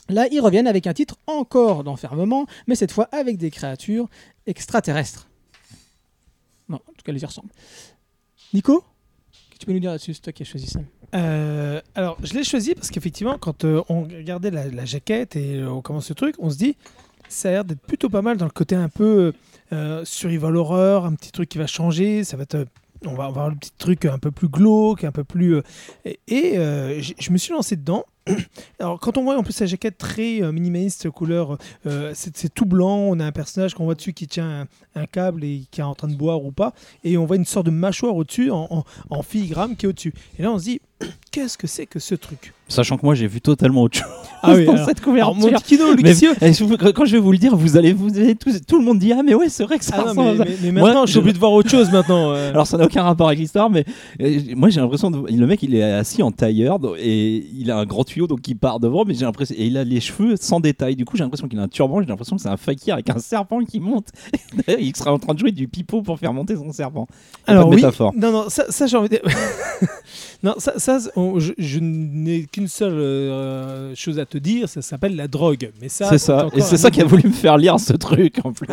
Là, 0.08 0.26
ils 0.30 0.40
reviennent 0.40 0.66
avec 0.66 0.86
un 0.86 0.92
titre 0.92 1.16
encore 1.26 1.82
d'enfermement, 1.82 2.46
mais 2.66 2.74
cette 2.74 2.92
fois 2.92 3.08
avec 3.10 3.38
des 3.38 3.50
créatures 3.50 4.08
extraterrestres. 4.46 5.28
Non, 6.68 6.76
en 6.76 6.92
tout 6.92 7.02
cas, 7.04 7.12
elles 7.12 7.22
y 7.22 7.24
ressemblent. 7.24 7.48
Nico? 8.52 8.84
Tu 9.64 9.68
peux 9.68 9.72
nous 9.72 9.80
dire 9.80 9.92
là-dessus 9.92 10.12
C'est 10.12 10.20
toi 10.20 10.32
qui 10.34 10.42
as 10.42 10.46
choisi 10.46 10.66
ça. 10.66 10.80
Euh, 11.14 11.80
alors, 11.94 12.18
je 12.22 12.34
l'ai 12.34 12.44
choisi 12.44 12.74
parce 12.74 12.90
qu'effectivement, 12.90 13.38
quand 13.38 13.64
euh, 13.64 13.82
on 13.88 14.02
regardait 14.02 14.50
la, 14.50 14.84
jaquette 14.84 15.36
et 15.36 15.56
euh, 15.56 15.70
on 15.70 15.80
commence 15.80 16.06
ce 16.06 16.12
truc, 16.12 16.34
on 16.38 16.50
se 16.50 16.58
dit, 16.58 16.76
ça 17.30 17.48
a 17.48 17.52
l'air 17.52 17.64
d'être 17.64 17.80
plutôt 17.80 18.10
pas 18.10 18.20
mal 18.20 18.36
dans 18.36 18.44
le 18.44 18.50
côté 18.50 18.74
un 18.74 18.90
peu 18.90 19.32
survival 20.04 20.56
horror, 20.56 21.06
un 21.06 21.14
petit 21.14 21.32
truc 21.32 21.48
qui 21.48 21.56
va 21.56 21.66
changer. 21.66 22.24
Ça 22.24 22.36
va 22.36 22.42
être, 22.42 22.66
on 23.06 23.14
va 23.14 23.24
avoir 23.24 23.48
le 23.48 23.56
petit 23.56 23.72
truc 23.78 24.04
un 24.04 24.18
peu 24.18 24.30
plus 24.30 24.48
glauque, 24.48 25.02
un 25.02 25.12
peu 25.12 25.24
plus. 25.24 25.62
et 26.04 26.54
je 26.58 27.30
me 27.32 27.38
suis 27.38 27.54
lancé 27.54 27.76
dedans. 27.76 28.04
Alors, 28.78 28.98
quand 29.00 29.18
on 29.18 29.24
voit 29.24 29.36
en 29.36 29.42
plus 29.42 29.58
la 29.60 29.66
jaquette 29.66 29.98
très 29.98 30.42
euh, 30.42 30.52
minimaliste, 30.52 31.10
couleur, 31.10 31.58
euh, 31.86 32.12
c'est 32.14 32.52
tout 32.52 32.64
blanc. 32.66 32.96
On 32.96 33.20
a 33.20 33.24
un 33.26 33.32
personnage 33.32 33.74
qu'on 33.74 33.84
voit 33.84 33.94
dessus 33.94 34.12
qui 34.12 34.26
tient 34.26 34.66
un, 34.94 35.06
câble 35.06 35.44
et 35.44 35.66
qui 35.70 35.80
est 35.80 35.84
en 35.84 35.94
train 35.94 36.08
de 36.08 36.16
boire 36.16 36.42
ou 36.44 36.52
pas. 36.52 36.72
Et 37.02 37.16
on 37.18 37.26
voit 37.26 37.36
une 37.36 37.44
sorte 37.44 37.66
de 37.66 37.70
mâchoire 37.70 38.16
au-dessus, 38.16 38.50
en, 38.50 38.66
en- 38.70 38.84
en 39.10 39.22
filigrane 39.22 39.76
qui 39.76 39.86
est 39.86 39.88
au-dessus. 39.88 40.14
Et 40.38 40.42
là, 40.42 40.50
on 40.52 40.58
se 40.58 40.64
dit, 40.64 40.80
qu'est-ce 41.30 41.58
que 41.58 41.66
c'est 41.66 41.86
que 41.86 41.98
ce 41.98 42.14
truc? 42.14 42.54
Sachant 42.66 42.96
que 42.96 43.04
moi 43.04 43.14
j'ai 43.14 43.26
vu 43.26 43.40
totalement 43.42 43.82
autre 43.82 43.98
chose 43.98 44.08
Ah 44.42 44.54
oui, 44.54 44.64
dans 44.66 44.72
alors- 44.72 44.86
cette 44.86 45.06
Alors, 45.06 45.34
couverture. 45.34 45.62
Kino 45.62 45.84
Mais- 46.02 46.12
eh, 46.40 46.92
quand 46.94 47.04
je 47.04 47.12
vais 47.12 47.18
vous 47.18 47.30
le 47.32 47.36
dire, 47.38 47.54
vous 47.54 47.76
allez, 47.76 47.92
vous 47.92 48.16
allez 48.18 48.34
tout 48.34 48.78
le 48.78 48.84
monde 48.84 48.98
dit 48.98 49.12
ah 49.12 49.22
mais 49.22 49.34
ouais 49.34 49.48
c'est 49.50 49.64
vrai 49.64 49.78
que 49.78 49.84
ça 49.84 49.96
Ah 49.98 50.02
non, 50.14 50.30
ressemble 50.30 50.38
mais, 50.62 50.72
mais- 50.72 50.80
maintenant, 50.82 51.04
je- 51.04 51.18
obligé 51.18 51.34
de 51.34 51.38
voir 51.38 51.52
autre 51.52 51.68
chose 51.70 51.90
maintenant. 51.92 52.30
euh. 52.34 52.50
Alors 52.50 52.66
ça 52.66 52.78
n'a 52.78 52.84
aucun 52.86 53.02
rapport 53.02 53.26
avec 53.28 53.38
l'histoire, 53.38 53.68
mais 53.68 53.84
euh, 54.22 54.40
moi 54.56 54.70
j'ai 54.70 54.80
l'impression 54.80 55.10
de... 55.10 55.30
le 55.30 55.46
mec 55.46 55.62
il 55.62 55.74
est 55.74 55.82
assis 55.82 56.22
en 56.22 56.32
tailleur 56.32 56.78
et 56.98 57.46
il 57.54 57.70
a 57.70 57.76
un 57.78 57.84
grand 57.84 58.04
tuyau 58.04 58.26
donc 58.26 58.46
il 58.48 58.56
part 58.56 58.80
devant, 58.80 59.04
mais 59.04 59.12
j'ai 59.14 59.26
l'impression 59.26 59.54
et 59.58 59.66
il 59.66 59.76
a 59.76 59.84
les 59.84 60.00
cheveux 60.00 60.36
sans 60.40 60.58
détail. 60.60 60.96
Du 60.96 61.04
coup 61.04 61.16
j'ai 61.18 61.22
l'impression 61.24 61.48
qu'il 61.48 61.58
a 61.58 61.62
un 61.62 61.68
turban, 61.68 62.00
j'ai 62.00 62.06
l'impression 62.08 62.36
que 62.36 62.42
c'est 62.42 62.48
un 62.48 62.56
fakir 62.56 62.94
avec 62.94 63.10
un 63.10 63.18
serpent 63.18 63.60
qui 63.62 63.78
monte. 63.78 64.08
D'ailleurs 64.66 64.80
il 64.80 64.96
sera 64.96 65.12
en 65.12 65.18
train 65.18 65.34
de 65.34 65.38
jouer 65.38 65.52
du 65.52 65.68
pipeau 65.68 66.00
pour 66.02 66.18
faire 66.18 66.32
monter 66.32 66.56
son 66.56 66.72
serpent. 66.72 67.06
Alors 67.46 67.64
pas 67.64 67.70
de 67.70 67.74
oui, 67.74 67.82
métaphore. 67.82 68.12
non, 68.16 68.32
non, 68.32 68.44
ça, 68.48 68.64
ça, 68.70 68.86
j'ai 68.86 68.96
envie 68.96 69.10
de... 69.10 69.20
non, 70.42 70.54
ça, 70.58 70.78
ça 70.78 70.98
on- 71.16 71.38
je, 71.38 71.52
je 71.58 71.78
n'ai 71.80 72.44
qu'une 72.44 72.63
seule 72.68 72.92
euh, 72.94 73.94
chose 73.94 74.18
à 74.18 74.26
te 74.26 74.38
dire, 74.38 74.68
ça 74.68 74.82
s'appelle 74.82 75.16
la 75.16 75.28
drogue. 75.28 75.70
Mais 75.80 75.88
ça, 75.88 76.08
C'est 76.10 76.18
ça, 76.18 76.48
et 76.54 76.60
c'est 76.60 76.76
ça 76.76 76.90
qui 76.90 77.00
a 77.00 77.04
voulu 77.04 77.24
me 77.28 77.32
faire 77.32 77.56
lire 77.56 77.78
ce 77.80 77.92
truc 77.94 78.38
en 78.44 78.52
plus. 78.52 78.66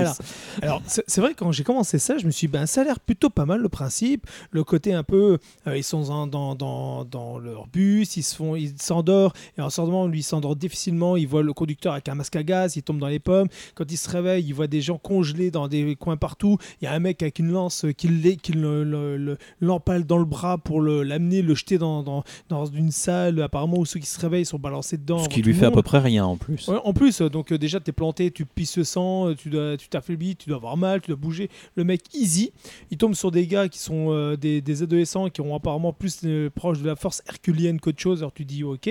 Alors, 0.62 0.82
c'est 0.86 1.22
vrai, 1.22 1.34
quand 1.36 1.52
j'ai 1.52 1.64
commencé 1.64 2.00
ça, 2.00 2.18
je 2.18 2.26
me 2.26 2.32
suis 2.32 2.48
dit, 2.48 2.52
ben, 2.54 2.66
ça 2.66 2.82
a 2.82 2.84
l'air 2.84 3.00
plutôt 3.00 3.30
pas 3.30 3.46
mal 3.46 3.62
le 3.62 3.70
principe. 3.70 4.26
Le 4.52 4.64
côté 4.64 4.94
un 4.94 5.04
peu, 5.04 5.38
euh, 5.68 5.78
ils 5.78 5.84
sont 5.84 6.10
en- 6.12 6.28
dans, 6.28 6.56
dans, 6.56 7.06
dans 7.06 7.38
leur 7.40 7.68
bus, 7.68 8.18
ils 8.18 8.24
se 8.24 8.36
font, 8.36 8.56
ils 8.56 8.74
s'endorment, 8.80 9.34
et 9.58 9.62
en 9.62 9.70
s'endormant, 9.70 10.08
lui, 10.08 10.20
il 10.20 10.24
s'endort 10.24 10.56
difficilement. 10.56 11.16
Il 11.18 11.28
voit 11.28 11.44
le 11.44 11.54
conducteur 11.54 11.94
avec 11.94 12.08
un 12.10 12.16
masque 12.16 12.36
à 12.36 12.44
gaz, 12.44 12.76
il 12.76 12.84
tombe 12.84 13.00
dans 13.00 13.08
les 13.08 13.20
pommes. 13.20 13.48
Quand 13.76 13.90
il 13.92 13.98
se 13.98 14.10
réveille, 14.10 14.44
il 14.46 14.54
voit 14.54 14.68
des 14.68 14.82
gens 14.82 14.98
congelés 14.98 15.52
dans 15.52 15.68
des 15.68 15.96
coins 15.96 16.18
partout. 16.18 16.58
Il 16.82 16.86
y 16.86 16.88
a 16.88 16.94
un 16.94 17.00
mec 17.00 17.22
avec 17.22 17.40
une 17.40 17.52
lance 17.52 17.86
qui 17.98 18.10
qui 18.42 18.52
le- 18.54 18.84
le- 18.84 19.18
le- 19.18 19.38
l'empale 19.62 20.06
dans 20.06 20.18
le 20.18 20.26
bras 20.26 20.58
pour 20.58 20.82
l'amener, 20.82 21.42
le, 21.42 21.56
jeter 21.56 21.78
dans, 21.78 22.04
dans, 22.04 22.24
dans 22.50 22.66
une 22.66 22.92
salle, 22.92 23.42
apparemment, 23.42 23.71
où 23.80 23.86
ceux 23.86 24.00
qui 24.00 24.06
se 24.06 24.20
réveillent 24.20 24.46
sont 24.46 24.60
balancés 24.60 24.98
dedans. 24.98 25.24
Ce 25.24 25.30
qui 25.30 25.42
lui 25.42 25.54
fait 25.54 25.66
à 25.66 25.72
peu 25.72 25.82
près 25.82 26.00
rien 26.00 26.26
en 26.26 26.38
plus. 26.38 26.68
Ouais, 26.68 26.78
en 26.84 26.94
plus, 26.94 27.22
donc 27.22 27.52
euh, 27.52 27.58
déjà, 27.58 27.80
t'es 27.80 27.92
planté, 27.92 28.32
tu 28.32 28.46
pisses 28.46 28.78
le 28.78 28.84
sang, 28.84 29.30
euh, 29.30 29.78
tu 29.78 29.88
t'affaiblis, 29.90 30.36
tu 30.36 30.50
dois 30.50 30.58
avoir 30.58 30.78
mal, 30.78 31.02
tu 31.02 31.08
dois 31.08 31.16
bouger. 31.18 31.50
Le 31.76 31.84
mec, 31.84 32.02
easy. 32.14 32.52
Il 32.92 32.98
tombe 32.98 33.14
sur 33.14 33.32
des 33.32 33.48
gars 33.48 33.68
qui 33.70 33.80
sont 33.80 34.12
euh, 34.12 34.36
des, 34.36 34.62
des 34.62 34.84
adolescents 34.84 35.30
qui 35.30 35.42
ont 35.42 35.56
apparemment 35.56 35.94
plus 35.94 36.20
euh, 36.26 36.50
proche 36.50 36.80
de 36.82 36.88
la 36.88 36.96
force 36.96 37.22
herculienne 37.28 37.80
qu'autre 37.80 38.00
chose. 38.00 38.20
Alors 38.20 38.34
tu 38.34 38.46
dis 38.46 38.64
ok. 38.64 38.88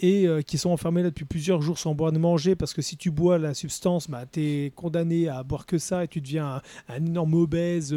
Et 0.00 0.26
qui 0.46 0.58
sont 0.58 0.70
enfermés 0.70 1.02
là 1.02 1.08
depuis 1.10 1.24
plusieurs 1.24 1.62
jours 1.62 1.78
sans 1.78 1.94
boire 1.94 2.12
ni 2.12 2.18
manger 2.18 2.54
parce 2.56 2.72
que 2.72 2.82
si 2.82 2.96
tu 2.96 3.10
bois 3.10 3.38
la 3.38 3.54
substance, 3.54 4.08
bah, 4.08 4.24
t'es 4.30 4.72
condamné 4.74 5.28
à 5.28 5.42
boire 5.42 5.66
que 5.66 5.78
ça 5.78 6.04
et 6.04 6.08
tu 6.08 6.20
deviens 6.20 6.60
un, 6.88 6.94
un 6.94 7.06
énorme 7.06 7.34
obèse, 7.34 7.94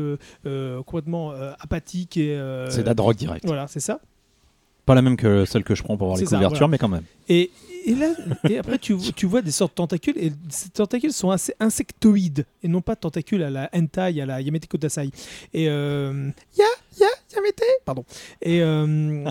complètement 0.86 1.32
apathique. 1.60 2.18
et 2.18 2.38
C'est 2.70 2.82
de 2.82 2.88
la 2.88 2.94
drogue 2.94 3.16
directe. 3.16 3.46
Voilà, 3.46 3.68
c'est 3.68 3.80
ça. 3.80 4.00
Pas 4.86 4.96
la 4.96 5.02
même 5.02 5.18
que 5.18 5.46
celle 5.46 5.64
que 5.64 5.74
je 5.74 5.84
prends 5.84 5.98
pour 5.98 6.08
voir 6.08 6.20
les 6.20 6.26
ça, 6.26 6.36
couvertures, 6.36 6.68
voilà. 6.68 6.72
mais 6.72 6.78
quand 6.78 6.88
même. 6.90 7.04
Et, 7.28 7.52
et 7.86 7.96
là, 7.96 8.08
et 8.50 8.58
après, 8.58 8.78
tu, 8.78 8.96
tu 9.16 9.26
vois 9.26 9.42
des 9.42 9.52
sortes 9.52 9.72
de 9.74 9.76
tentacules, 9.76 10.18
et 10.18 10.32
ces 10.50 10.70
tentacules 10.70 11.14
sont 11.14 11.32
assez 11.32 11.54
insectoïdes, 11.60 12.46
et 12.64 12.68
non 12.68 12.82
pas 12.82 12.96
tentacules 12.96 13.44
à 13.44 13.50
la 13.50 13.70
hentai, 13.74 14.22
à 14.22 14.26
la 14.26 14.42
Yamete 14.42 14.68
Kodasai. 14.68 15.10
Et 15.54 15.70
euh, 15.70 16.30
ya, 16.58 16.66
ya, 17.00 17.08
Yamete, 17.36 17.64
pardon. 17.84 18.06
Et, 18.42 18.62
euh, 18.62 19.26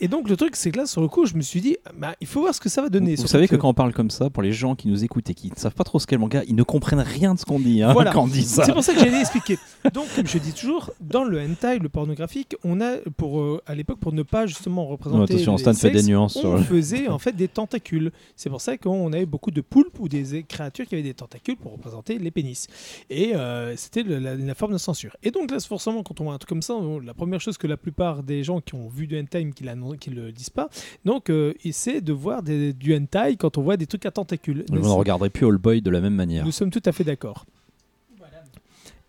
et 0.00 0.08
donc, 0.08 0.28
le 0.28 0.36
truc, 0.36 0.56
c'est 0.56 0.70
que 0.70 0.78
là, 0.78 0.86
sur 0.86 1.00
le 1.00 1.08
coup, 1.08 1.26
je 1.26 1.34
me 1.34 1.42
suis 1.42 1.60
dit, 1.60 1.76
bah, 1.96 2.14
il 2.20 2.26
faut 2.26 2.40
voir 2.40 2.54
ce 2.54 2.60
que 2.60 2.68
ça 2.68 2.82
va 2.82 2.88
donner. 2.88 3.14
Vous 3.16 3.26
savez 3.26 3.48
que 3.48 3.56
quand 3.56 3.68
on 3.68 3.74
parle 3.74 3.92
comme 3.92 4.10
ça, 4.10 4.30
pour 4.30 4.42
les 4.42 4.52
gens 4.52 4.74
qui 4.74 4.88
nous 4.88 5.04
écoutent 5.04 5.28
et 5.30 5.34
qui 5.34 5.50
ne 5.50 5.56
savent 5.56 5.74
pas 5.74 5.84
trop 5.84 5.98
ce 5.98 6.06
qu'est 6.06 6.16
le 6.16 6.20
manga, 6.20 6.42
ils 6.48 6.54
ne 6.54 6.62
comprennent 6.62 7.00
rien 7.00 7.34
de 7.34 7.38
ce 7.38 7.44
qu'on 7.44 7.60
dit 7.60 7.82
hein, 7.82 7.92
Voilà. 7.92 8.10
quand 8.14 8.24
on 8.24 8.26
dit 8.26 8.42
ça. 8.42 8.64
C'est 8.64 8.72
pour 8.72 8.82
ça 8.82 8.94
que 8.94 9.00
j'allais 9.00 9.20
expliquer. 9.20 9.58
Donc, 9.92 10.06
comme 10.16 10.26
je 10.26 10.38
dis 10.38 10.52
toujours, 10.52 10.90
dans 11.00 11.24
le 11.24 11.40
hentai, 11.40 11.78
le 11.78 11.88
pornographique, 11.88 12.56
on 12.64 12.80
a, 12.80 12.96
pour, 13.16 13.40
euh, 13.40 13.62
à 13.66 13.74
l'époque, 13.74 13.98
pour 14.00 14.12
ne 14.12 14.22
pas 14.22 14.46
justement 14.46 14.84
Non, 14.84 14.88
représenter. 14.88 15.34
attention, 15.34 15.52
les 15.52 15.58
Stan 15.58 15.74
fait 15.74 15.90
des 15.90 15.98
sexes, 15.98 16.08
nuances. 16.08 16.36
on 16.42 16.62
faisait 16.62 17.08
en 17.08 17.18
fait 17.18 17.32
des 17.32 17.48
tentacules. 17.48 18.10
C'est 18.36 18.50
pour 18.50 18.60
ça 18.60 18.78
qu'on 18.78 19.12
avait 19.12 19.26
beaucoup 19.26 19.50
de 19.50 19.60
poulpes 19.60 19.98
ou 20.00 20.08
des 20.08 20.44
créatures 20.44 20.86
qui 20.86 20.94
avaient 20.94 21.02
des 21.02 21.14
tentacules 21.14 21.56
pour 21.56 21.72
représenter 21.72 22.18
les 22.18 22.30
pénis. 22.30 22.66
Et 23.10 23.34
euh, 23.34 23.76
c'était 23.76 24.02
la, 24.02 24.34
la 24.34 24.54
forme 24.54 24.72
de 24.72 24.78
censure. 24.78 25.16
Et 25.22 25.30
donc 25.30 25.50
là, 25.50 25.58
forcément, 25.60 26.02
quand 26.02 26.20
on 26.20 26.24
voit 26.24 26.34
un 26.34 26.38
truc 26.38 26.48
comme 26.48 26.62
ça, 26.62 26.74
la 27.04 27.14
première 27.14 27.40
chose 27.40 27.58
que 27.58 27.66
la 27.66 27.76
plupart 27.76 28.22
des 28.22 28.44
gens 28.44 28.60
qui 28.60 28.74
ont 28.74 28.88
vu 28.88 29.06
du 29.06 29.18
hentai, 29.18 29.50
qui 29.54 29.64
ne 30.10 30.14
le 30.14 30.32
disent 30.32 30.50
pas, 30.50 30.68
donc 31.04 31.30
euh, 31.30 31.52
c'est 31.72 32.00
de 32.00 32.12
voir 32.12 32.42
des- 32.42 32.72
du 32.72 32.94
hentai 32.94 33.36
quand 33.36 33.58
on 33.58 33.62
voit 33.62 33.76
des 33.76 33.86
trucs 33.86 34.06
à 34.06 34.10
tentacules. 34.10 34.64
Vous 34.70 34.76
ne 34.76 34.88
regarderez 34.88 35.30
plus 35.30 35.46
All 35.46 35.58
Boy 35.58 35.82
de 35.82 35.90
la 35.90 36.00
même 36.00 36.14
manière. 36.14 36.44
Nous 36.44 36.52
sommes 36.52 36.70
tout 36.70 36.82
à 36.84 36.92
fait 36.92 37.04
d'accord. 37.04 37.44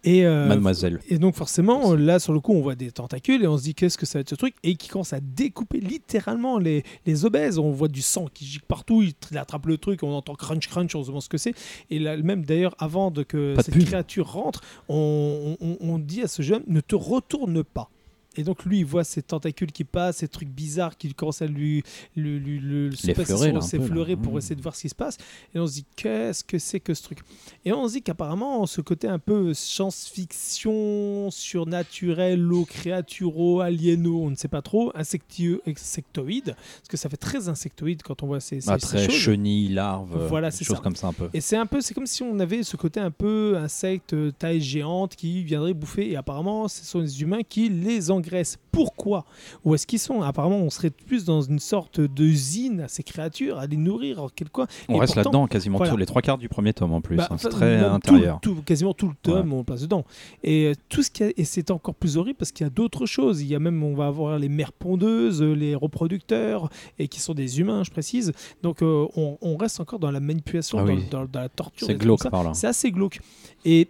Et, 0.03 0.25
euh, 0.25 0.47
Mademoiselle. 0.47 0.99
et 1.09 1.19
donc 1.19 1.35
forcément, 1.35 1.93
là 1.93 2.17
sur 2.17 2.33
le 2.33 2.39
coup, 2.39 2.53
on 2.53 2.61
voit 2.61 2.73
des 2.73 2.91
tentacules 2.91 3.43
et 3.43 3.47
on 3.47 3.55
se 3.55 3.61
dit 3.61 3.75
qu'est-ce 3.75 3.99
que 3.99 4.07
ça 4.07 4.17
va 4.17 4.21
être 4.21 4.29
ce 4.31 4.33
truc? 4.35 4.55
Et 4.63 4.73
qui 4.73 4.87
commence 4.87 5.13
à 5.13 5.19
découper 5.19 5.79
littéralement 5.79 6.57
les, 6.57 6.83
les 7.05 7.23
obèses. 7.23 7.59
On 7.59 7.69
voit 7.69 7.87
du 7.87 8.01
sang 8.01 8.25
qui 8.33 8.45
gicle 8.45 8.65
partout, 8.67 9.03
il, 9.03 9.13
attrape 9.37 9.67
le 9.67 9.77
truc, 9.77 10.01
on 10.01 10.11
entend 10.11 10.33
crunch 10.33 10.67
crunch, 10.69 10.95
on 10.95 11.03
se 11.03 11.07
demande 11.09 11.21
ce 11.21 11.29
que 11.29 11.37
c'est. 11.37 11.53
Et 11.91 11.99
là, 11.99 12.17
même 12.17 12.43
d'ailleurs, 12.45 12.73
avant 12.79 13.11
de 13.11 13.21
que 13.21 13.53
Pas 13.53 13.61
cette 13.61 13.77
créature 13.85 14.27
rentre, 14.31 14.61
on, 14.89 15.55
on- 15.61 15.77
on 15.79 15.99
dit 15.99 16.23
à 16.23 16.27
ce 16.27 16.41
jeune 16.41 16.63
ne 16.65 16.81
te 16.81 16.95
retourne 16.95 17.63
pas. 17.63 17.91
Et 18.37 18.43
donc 18.43 18.63
lui, 18.63 18.79
il 18.79 18.85
voit 18.85 19.03
ces 19.03 19.21
tentacules 19.21 19.73
qui 19.73 19.83
passent, 19.83 20.17
ces 20.17 20.27
trucs 20.29 20.47
bizarres 20.47 20.97
qui 20.97 21.13
commencent 21.13 21.41
à 21.41 21.47
lui, 21.47 21.83
lui, 22.15 22.39
lui- 22.39 22.59
lui- 22.59 22.95
se 22.95 23.07
passer 23.07 23.07
L'effleurer, 23.19 23.45
sur 23.47 23.53
là, 23.53 23.57
un 23.57 23.61
ses 23.61 23.77
peu, 23.77 23.83
là. 23.83 23.89
fleurets 23.89 24.15
pour 24.15 24.33
Mmh. 24.33 24.37
essayer 24.37 24.55
de 24.55 24.61
voir 24.61 24.73
ce 24.75 24.81
qui 24.83 24.89
se 24.89 24.95
passe. 24.95 25.17
Et 25.53 25.59
on 25.59 25.67
se 25.67 25.73
dit 25.73 25.85
qu'est-ce 25.97 26.41
que 26.43 26.57
c'est 26.57 26.79
que 26.79 26.93
ce 26.93 27.03
truc? 27.03 27.19
Et 27.65 27.73
on 27.73 27.85
se 27.89 27.93
dit 27.93 28.01
qu'apparemment, 28.01 28.65
ce 28.67 28.79
côté 28.79 29.09
un 29.09 29.19
peu 29.19 29.53
science-fiction, 29.53 31.29
surnaturel, 31.31 32.49
créaturo, 32.67 33.61
alieno, 33.61 34.21
on 34.23 34.29
ne 34.29 34.35
sait 34.35 34.47
pas 34.47 34.61
trop, 34.61 34.91
insectoïde, 34.95 36.55
parce 36.55 36.87
que 36.89 36.97
ça 36.97 37.09
fait 37.09 37.17
très 37.17 37.49
insectoïde 37.49 38.01
quand 38.03 38.23
on 38.23 38.27
voit 38.27 38.39
ces, 38.39 38.61
ces, 38.61 38.69
Ah, 38.69 38.79
ces 38.79 38.87
très 38.87 39.05
choses. 39.05 39.15
chenille, 39.15 39.69
larve, 39.69 40.27
Voilà, 40.27 40.51
choses 40.51 40.67
ça. 40.67 40.75
comme 40.77 40.95
ça 40.95 41.07
un 41.07 41.13
peu. 41.13 41.29
Et 41.33 41.41
c'est 41.41 41.57
un 41.57 41.65
peu, 41.65 41.81
c'est 41.81 41.93
comme 41.93 42.07
si 42.07 42.23
on 42.23 42.39
avait 42.39 42.63
ce 42.63 42.77
côté 42.77 42.99
un 42.99 43.11
peu 43.11 43.57
insecte, 43.57 44.15
taille 44.37 44.61
géante 44.61 45.15
qui 45.15 45.43
viendrait 45.43 45.73
bouffer. 45.73 46.11
Et 46.11 46.15
apparemment, 46.15 46.67
ce 46.67 46.83
sont 46.85 46.99
les 46.99 47.21
humains 47.21 47.43
qui 47.47 47.69
les 47.69 48.11
engraissent. 48.21 48.57
Pourquoi 48.71 49.25
Où 49.65 49.75
est-ce 49.75 49.85
qu'ils 49.85 49.99
sont 49.99 50.21
Apparemment, 50.21 50.57
on 50.57 50.69
serait 50.69 50.89
plus 50.91 51.25
dans 51.25 51.41
une 51.41 51.59
sorte 51.59 51.99
d'usine 51.99 52.81
à 52.81 52.87
ces 52.87 53.03
créatures, 53.03 53.57
à 53.59 53.67
les 53.67 53.77
nourrir 53.77 54.23
en 54.23 54.29
quelque 54.29 54.51
quoi. 54.51 54.67
On 54.89 54.95
Et 54.95 54.99
reste 54.99 55.15
là-dedans 55.15 55.47
quasiment 55.47 55.77
voilà. 55.77 55.91
tous 55.91 55.97
les 55.97 56.05
trois 56.05 56.21
quarts 56.21 56.37
du 56.37 56.47
premier 56.49 56.73
tome 56.73 56.93
en 56.93 57.01
plus. 57.01 57.17
Bah, 57.17 57.27
hein. 57.29 57.37
C'est 57.37 57.49
très 57.49 57.77
intérieur. 57.83 58.39
tout- 58.41 58.55
tout- 58.55 58.61
quasiment 58.61 58.93
tout 58.93 59.07
le 59.09 59.15
tome, 59.21 59.51
on 59.53 59.63
place 59.63 59.81
dedans. 59.81 60.05
Et 60.43 60.65
euh, 60.67 60.73
tout 60.89 61.03
ce 61.03 61.11
qui 61.11 61.23
a- 61.23 61.31
et 61.35 61.43
c'est 61.45 61.71
encore 61.71 61.95
plus 61.95 62.17
horrible 62.17 62.37
parce 62.37 62.51
qu'il 62.51 62.65
y 62.65 62.67
a 62.67 62.69
d'autres 62.71 63.05
choses. 63.05 63.41
Il 63.41 63.47
y 63.47 63.55
a 63.55 63.59
même, 63.59 63.81
on 63.83 63.93
va 63.95 64.07
avoir 64.07 64.37
les 64.39 64.49
mères 64.49 64.73
pondeuses, 64.73 65.41
euh, 65.41 65.53
les 65.53 65.75
reproducteurs, 65.75 66.69
et 66.99 67.07
qui 67.07 67.19
sont 67.19 67.33
des 67.33 67.59
humains, 67.59 67.83
je 67.83 67.91
précise. 67.91 68.31
Donc 68.63 68.81
euh, 68.81 69.07
on, 69.15 69.37
on 69.41 69.57
reste 69.57 69.79
encore 69.79 69.99
dans 69.99 70.11
la 70.11 70.19
manipulation, 70.19 70.79
Ah 70.79 70.83
dans, 70.83 70.93
oui. 70.93 71.03
dans- 71.09 71.25
dans 71.25 71.41
la 71.41 71.49
torture. 71.49 71.87
C'est 71.87 71.95
glauque 71.95 72.29
par 72.29 72.43
là. 72.43 72.53
C'est 72.53 72.67
assez 72.67 72.91
glauque. 72.91 73.19
Et 73.65 73.87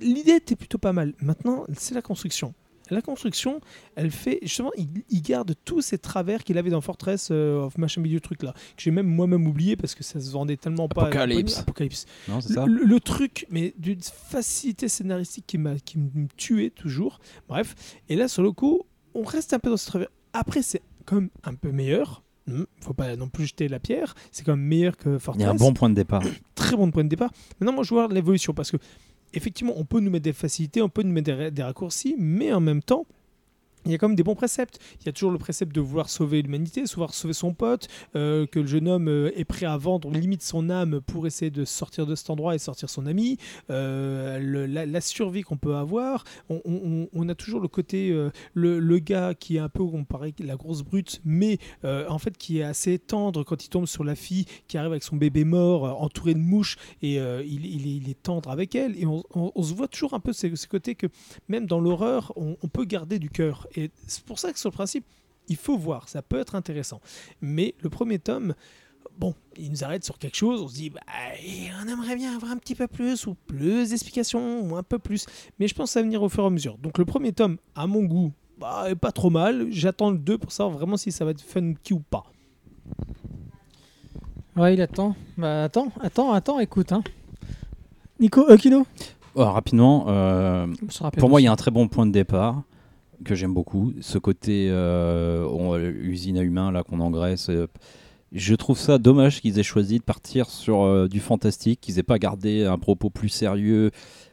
l'idée 0.00 0.32
était 0.32 0.56
plutôt 0.56 0.78
pas 0.78 0.92
mal. 0.92 1.12
Maintenant, 1.20 1.64
c'est 1.74 1.94
la 1.94 2.02
construction. 2.02 2.54
La 2.92 3.02
construction, 3.02 3.60
elle 3.96 4.10
fait 4.10 4.38
justement, 4.42 4.70
il, 4.76 4.88
il 5.08 5.22
garde 5.22 5.54
tous 5.64 5.80
ces 5.80 5.98
travers 5.98 6.44
qu'il 6.44 6.58
avait 6.58 6.70
dans 6.70 6.80
Fortress 6.80 7.28
euh, 7.30 7.64
of 7.64 7.78
machin 7.78 8.00
milieu 8.00 8.20
truc 8.20 8.42
là, 8.42 8.52
que 8.76 8.82
j'ai 8.82 8.90
même 8.90 9.06
moi-même 9.06 9.46
oublié 9.46 9.76
parce 9.76 9.94
que 9.94 10.02
ça 10.04 10.20
se 10.20 10.30
vendait 10.30 10.56
tellement 10.56 10.88
pas. 10.88 11.02
Apocalypse. 11.02 11.58
Apocalypse. 11.58 12.06
Non, 12.28 12.40
c'est 12.40 12.52
ça 12.54 12.66
Le, 12.66 12.84
le 12.84 13.00
truc, 13.00 13.46
mais 13.50 13.74
d'une 13.78 14.00
facilité 14.02 14.88
scénaristique 14.88 15.44
qui 15.46 15.58
m'a 15.58 15.76
qui 15.76 15.98
me 15.98 16.26
tuait 16.36 16.70
toujours. 16.70 17.18
Bref, 17.48 17.74
et 18.08 18.16
là 18.16 18.28
sur 18.28 18.42
le 18.42 18.52
coup, 18.52 18.82
on 19.14 19.22
reste 19.24 19.52
un 19.54 19.58
peu 19.58 19.70
dans 19.70 19.76
ce 19.76 19.86
travers. 19.86 20.08
Après, 20.32 20.62
c'est 20.62 20.82
comme 21.04 21.28
un 21.44 21.54
peu 21.54 21.72
meilleur. 21.72 22.22
Hmm, 22.46 22.64
faut 22.80 22.92
pas 22.94 23.14
non 23.16 23.28
plus 23.28 23.46
jeter 23.46 23.68
la 23.68 23.78
pierre. 23.78 24.14
C'est 24.32 24.42
quand 24.44 24.56
même 24.56 24.66
meilleur 24.66 24.96
que 24.96 25.10
Il 25.10 25.14
y 25.16 25.18
Fortress. 25.20 25.46
a 25.46 25.50
un 25.50 25.54
bon 25.54 25.72
point 25.74 25.88
de 25.90 25.94
départ. 25.94 26.22
très 26.54 26.76
bon 26.76 26.90
point 26.90 27.04
de 27.04 27.08
départ. 27.08 27.30
Maintenant, 27.60 27.72
moi, 27.74 27.84
je 27.84 27.90
voir 27.94 28.08
l'évolution 28.08 28.52
parce 28.52 28.70
que, 28.70 28.78
effectivement, 29.34 29.74
on 29.76 29.84
peut 29.84 30.00
nous 30.00 30.10
mettre 30.10 30.24
des 30.24 30.32
facilités, 30.32 30.82
on 30.82 30.88
peut 30.88 31.02
nous 31.02 31.12
mettre 31.12 31.26
des, 31.26 31.44
ra- 31.44 31.50
des 31.50 31.62
raccourcis, 31.62 32.16
mais 32.18 32.52
en 32.52 32.60
même 32.60 32.82
temps, 32.82 33.06
il 33.84 33.92
y 33.92 33.94
a 33.94 33.98
quand 33.98 34.08
même 34.08 34.16
des 34.16 34.22
bons 34.22 34.34
préceptes. 34.34 34.78
Il 35.00 35.06
y 35.06 35.08
a 35.08 35.12
toujours 35.12 35.30
le 35.30 35.38
précepte 35.38 35.74
de 35.74 35.80
vouloir 35.80 36.08
sauver 36.08 36.42
l'humanité, 36.42 36.84
vouloir 36.94 37.14
sauver 37.14 37.34
son 37.34 37.54
pote, 37.54 37.88
euh, 38.16 38.46
que 38.46 38.60
le 38.60 38.66
jeune 38.66 38.88
homme 38.88 39.08
euh, 39.08 39.30
est 39.36 39.44
prêt 39.44 39.66
à 39.66 39.76
vendre 39.76 40.10
limite 40.10 40.42
son 40.42 40.70
âme 40.70 41.00
pour 41.00 41.26
essayer 41.26 41.50
de 41.50 41.64
sortir 41.64 42.06
de 42.06 42.14
cet 42.14 42.30
endroit 42.30 42.54
et 42.54 42.58
sortir 42.58 42.90
son 42.90 43.06
ami, 43.06 43.38
euh, 43.70 44.66
la, 44.68 45.00
survie 45.00 45.42
qu'on 45.42 45.56
peut 45.56 45.74
avoir. 45.74 46.24
On, 46.48 47.28
a 47.28 47.34
toujours 47.34 47.60
le 47.60 47.68
côté, 47.68 48.14
le, 48.54 48.98
gars 48.98 49.34
qui 49.34 49.56
est 49.56 49.60
un 49.60 49.68
peu, 49.68 49.82
on 49.82 50.04
paraît, 50.04 50.32
la 50.38 50.56
grosse 50.56 50.82
brute, 50.82 51.20
mais 51.24 51.58
en 51.84 52.18
fait 52.18 52.36
qui 52.36 52.58
est 52.58 52.62
assez 52.62 52.98
tendre 52.98 53.42
quand 53.42 53.64
il 53.64 53.68
tombe 53.68 53.86
sur 53.86 54.04
la 54.04 54.14
fille 54.14 54.44
qui 54.68 54.78
arrive 54.78 54.92
avec 54.92 55.02
son 55.02 55.16
bébé 55.16 55.44
mort, 55.44 56.00
entouré 56.02 56.34
de 56.34 56.38
mouches, 56.38 56.76
et 57.02 57.16
il, 57.16 58.08
est, 58.08 58.22
tendre 58.22 58.50
avec 58.50 58.74
elle. 58.74 58.96
Et 58.96 59.06
on, 59.06 59.62
se 59.62 59.74
voit 59.74 59.88
toujours 59.88 60.14
un 60.14 60.20
peu 60.20 60.32
ce, 60.32 60.54
ce 60.54 60.66
côté 60.68 60.94
que 60.94 61.06
même 61.48 61.66
dans 61.66 61.80
l'horreur, 61.80 62.32
on 62.36 62.68
peut 62.68 62.84
garder 62.84 63.18
du 63.18 63.30
cœur. 63.30 63.66
Et 63.76 63.90
c'est 64.06 64.24
pour 64.24 64.38
ça 64.38 64.52
que 64.52 64.58
sur 64.58 64.70
le 64.70 64.74
principe, 64.74 65.04
il 65.48 65.56
faut 65.56 65.76
voir, 65.76 66.08
ça 66.08 66.22
peut 66.22 66.38
être 66.38 66.54
intéressant. 66.54 67.00
Mais 67.40 67.74
le 67.80 67.90
premier 67.90 68.18
tome, 68.18 68.54
bon, 69.18 69.34
il 69.56 69.70
nous 69.70 69.84
arrête 69.84 70.04
sur 70.04 70.18
quelque 70.18 70.36
chose, 70.36 70.62
on 70.62 70.68
se 70.68 70.74
dit, 70.74 70.90
bah, 70.90 71.00
on 71.82 71.88
aimerait 71.88 72.16
bien 72.16 72.34
avoir 72.34 72.52
un 72.52 72.56
petit 72.56 72.74
peu 72.74 72.86
plus, 72.86 73.26
ou 73.26 73.34
plus 73.46 73.90
d'explications, 73.90 74.60
ou 74.60 74.76
un 74.76 74.82
peu 74.82 74.98
plus. 74.98 75.26
Mais 75.58 75.68
je 75.68 75.74
pense 75.74 75.90
que 75.90 75.92
ça 75.94 76.00
va 76.00 76.04
venir 76.04 76.22
au 76.22 76.28
fur 76.28 76.44
et 76.44 76.46
à 76.46 76.50
mesure. 76.50 76.78
Donc 76.78 76.98
le 76.98 77.04
premier 77.04 77.32
tome, 77.32 77.58
à 77.74 77.86
mon 77.86 78.04
goût, 78.04 78.32
bah, 78.58 78.84
est 78.88 78.94
pas 78.94 79.12
trop 79.12 79.30
mal. 79.30 79.66
J'attends 79.70 80.10
le 80.10 80.18
2 80.18 80.38
pour 80.38 80.52
savoir 80.52 80.76
vraiment 80.76 80.96
si 80.96 81.12
ça 81.12 81.24
va 81.24 81.32
être 81.32 81.42
funky 81.42 81.94
ou 81.94 82.00
pas. 82.00 82.24
Ouais, 84.56 84.74
il 84.74 84.82
attend. 84.82 85.16
Bah, 85.38 85.64
attends, 85.64 85.90
attends, 86.00 86.32
attends, 86.32 86.60
écoute. 86.60 86.92
Hein. 86.92 87.02
Nico, 88.20 88.48
euh, 88.48 88.56
Kino? 88.56 88.86
Oh, 89.34 89.44
rapidement, 89.44 90.04
euh, 90.08 90.66
pour 91.18 91.30
moi, 91.30 91.40
il 91.40 91.44
y 91.44 91.46
a 91.46 91.52
un 91.52 91.56
très 91.56 91.70
bon 91.70 91.88
point 91.88 92.04
de 92.04 92.12
départ 92.12 92.62
que 93.22 93.34
j'aime 93.34 93.54
beaucoup. 93.54 93.92
Ce 94.00 94.18
côté 94.18 94.68
euh, 94.70 95.44
on- 95.46 95.78
usine 95.78 96.38
à 96.38 96.42
humains 96.42 96.70
là 96.72 96.82
qu'on 96.82 97.00
engraisse. 97.00 97.48
euh, 97.50 97.66
je 98.32 98.54
trouve 98.54 98.78
ça 98.78 98.96
dommage 98.98 99.40
qu'ils 99.42 99.58
aient 99.58 99.62
choisi 99.62 99.98
de 99.98 100.02
partir 100.04 100.48
sur 100.48 100.82
euh, 100.84 101.06
du 101.08 101.20
fantastique, 101.20 101.80
qu'ils 101.80 101.98
aient 101.98 102.02
pas 102.02 102.18
gardé 102.18 102.64
un 102.64 102.78
propos 102.78 103.10
plus 103.10 103.28
sérieux, 103.28 103.90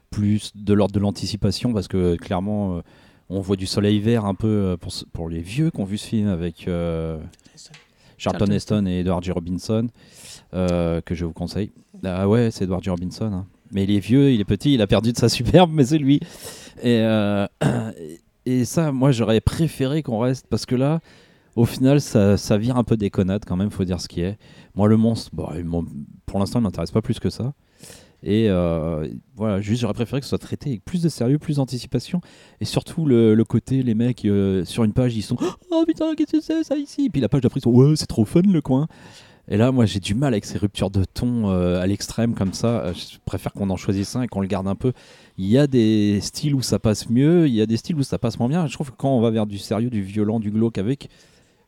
plus 0.09 0.51
de 0.55 0.73
l'ordre 0.73 0.93
de 0.93 0.99
l'anticipation, 0.99 1.73
parce 1.73 1.87
que 1.89 2.15
clairement, 2.15 2.81
on 3.29 3.41
voit 3.41 3.57
du 3.57 3.65
soleil 3.67 3.99
vert 3.99 4.25
un 4.25 4.35
peu 4.35 4.77
pour, 5.13 5.29
les 5.29 5.41
vieux 5.41 5.69
qui 5.69 5.81
ont 5.81 5.85
vu 5.85 5.97
ce 5.97 6.07
film 6.07 6.29
avec 6.29 6.67
Charlton 8.17 8.51
Heston 8.51 8.85
et 8.87 8.99
Edward 9.01 9.23
G. 9.23 9.31
Robinson, 9.31 9.87
que 10.53 11.01
je 11.11 11.25
vous 11.25 11.33
conseille. 11.33 11.71
Ah 12.03 12.27
ouais, 12.29 12.49
c'est 12.51 12.63
Edward 12.63 12.83
G. 12.83 12.89
Robinson. 12.89 13.25
hein. 13.33 13.45
Mais 13.71 13.83
il 13.83 13.91
est 13.91 13.99
vieux, 13.99 14.31
il 14.31 14.41
est 14.41 14.45
petit, 14.45 14.73
il 14.73 14.81
a 14.81 14.87
perdu 14.87 15.11
de 15.11 15.17
sa 15.17 15.29
superbe, 15.29 15.69
mais 15.73 15.85
c'est 15.85 15.99
lui. 15.99 16.19
Et, 16.81 17.01
euh, 17.01 17.45
et 18.49 18.65
ça, 18.65 18.91
moi, 18.91 19.11
j'aurais 19.11 19.41
préféré 19.41 20.01
qu'on 20.01 20.19
reste, 20.19 20.47
parce 20.47 20.65
que 20.65 20.75
là, 20.75 21.01
au 21.55 21.65
final, 21.65 22.01
ça, 22.01 22.35
ça 22.35 22.57
vire 22.57 22.77
un 22.77 22.83
peu 22.83 22.97
des 22.97 23.09
quand 23.09 23.55
même, 23.55 23.69
faut 23.69 23.83
dire 23.83 24.01
ce 24.01 24.07
qui 24.07 24.21
est. 24.21 24.37
Moi, 24.75 24.87
le 24.87 24.97
monstre, 24.97 25.31
pour 26.25 26.39
l'instant, 26.39 26.59
il 26.59 26.63
m'intéresse 26.63 26.91
pas 26.91 27.01
plus 27.01 27.19
que 27.19 27.29
ça. 27.29 27.53
Et 28.21 28.49
euh, 28.49 29.07
voilà, 29.35 29.61
juste 29.61 29.81
j'aurais 29.81 29.93
préféré 29.93 30.19
que 30.19 30.25
ce 30.25 30.29
soit 30.29 30.39
traité 30.39 30.71
avec 30.71 30.83
plus 30.83 31.01
de 31.01 31.09
sérieux, 31.09 31.37
plus 31.37 31.57
d'anticipation. 31.57 32.21
Et 32.59 32.65
surtout 32.65 33.05
le, 33.05 33.41
côté, 33.43 33.83
les 33.83 33.93
mecs 33.93 34.25
euh, 34.25 34.65
sur 34.65 34.83
une 34.83 34.93
page, 34.93 35.15
ils 35.15 35.21
sont 35.21 35.37
Oh 35.71 35.83
putain, 35.87 36.15
qu'est-ce 36.15 36.31
que 36.33 36.41
c'est 36.41 36.63
ça 36.63 36.75
ici? 36.75 37.09
Puis 37.09 37.21
la 37.21 37.29
page 37.29 37.41
d'après, 37.41 37.59
ils 37.59 37.63
sont 37.63 37.71
Ouais, 37.71 37.95
c'est 37.95 38.07
trop 38.07 38.25
fun 38.25 38.41
le 38.41 38.61
coin. 38.61 38.87
Et 39.47 39.57
là, 39.57 39.71
moi, 39.71 39.85
j'ai 39.85 39.99
du 39.99 40.13
mal 40.13 40.33
avec 40.33 40.45
ces 40.45 40.57
ruptures 40.57 40.91
de 40.91 41.05
ton 41.05 41.49
euh, 41.49 41.81
à 41.81 41.87
l'extrême 41.87 42.35
comme 42.35 42.53
ça. 42.53 42.93
Je 42.93 43.17
préfère 43.25 43.53
qu'on 43.53 43.69
en 43.69 43.77
choisisse 43.77 44.15
un 44.15 44.23
et 44.23 44.27
qu'on 44.27 44.41
le 44.41 44.47
garde 44.47 44.67
un 44.67 44.75
peu. 44.75 44.93
Il 45.41 45.47
y 45.47 45.57
a 45.57 45.67
des 45.67 46.19
styles 46.19 46.53
où 46.53 46.61
ça 46.61 46.79
passe 46.79 47.09
mieux, 47.09 47.47
il 47.47 47.53
y 47.53 47.61
a 47.61 47.65
des 47.65 47.77
styles 47.77 47.95
où 47.95 48.03
ça 48.03 48.19
passe 48.19 48.37
moins 48.39 48.49
bien. 48.49 48.67
Je 48.67 48.73
trouve 48.73 48.91
que 48.91 48.97
quand 48.97 49.15
on 49.15 49.21
va 49.21 49.29
vers 49.29 49.45
du 49.45 49.57
sérieux, 49.57 49.89
du 49.89 50.01
violent, 50.01 50.37
du 50.41 50.51
glauque, 50.51 50.77
avec 50.77 51.07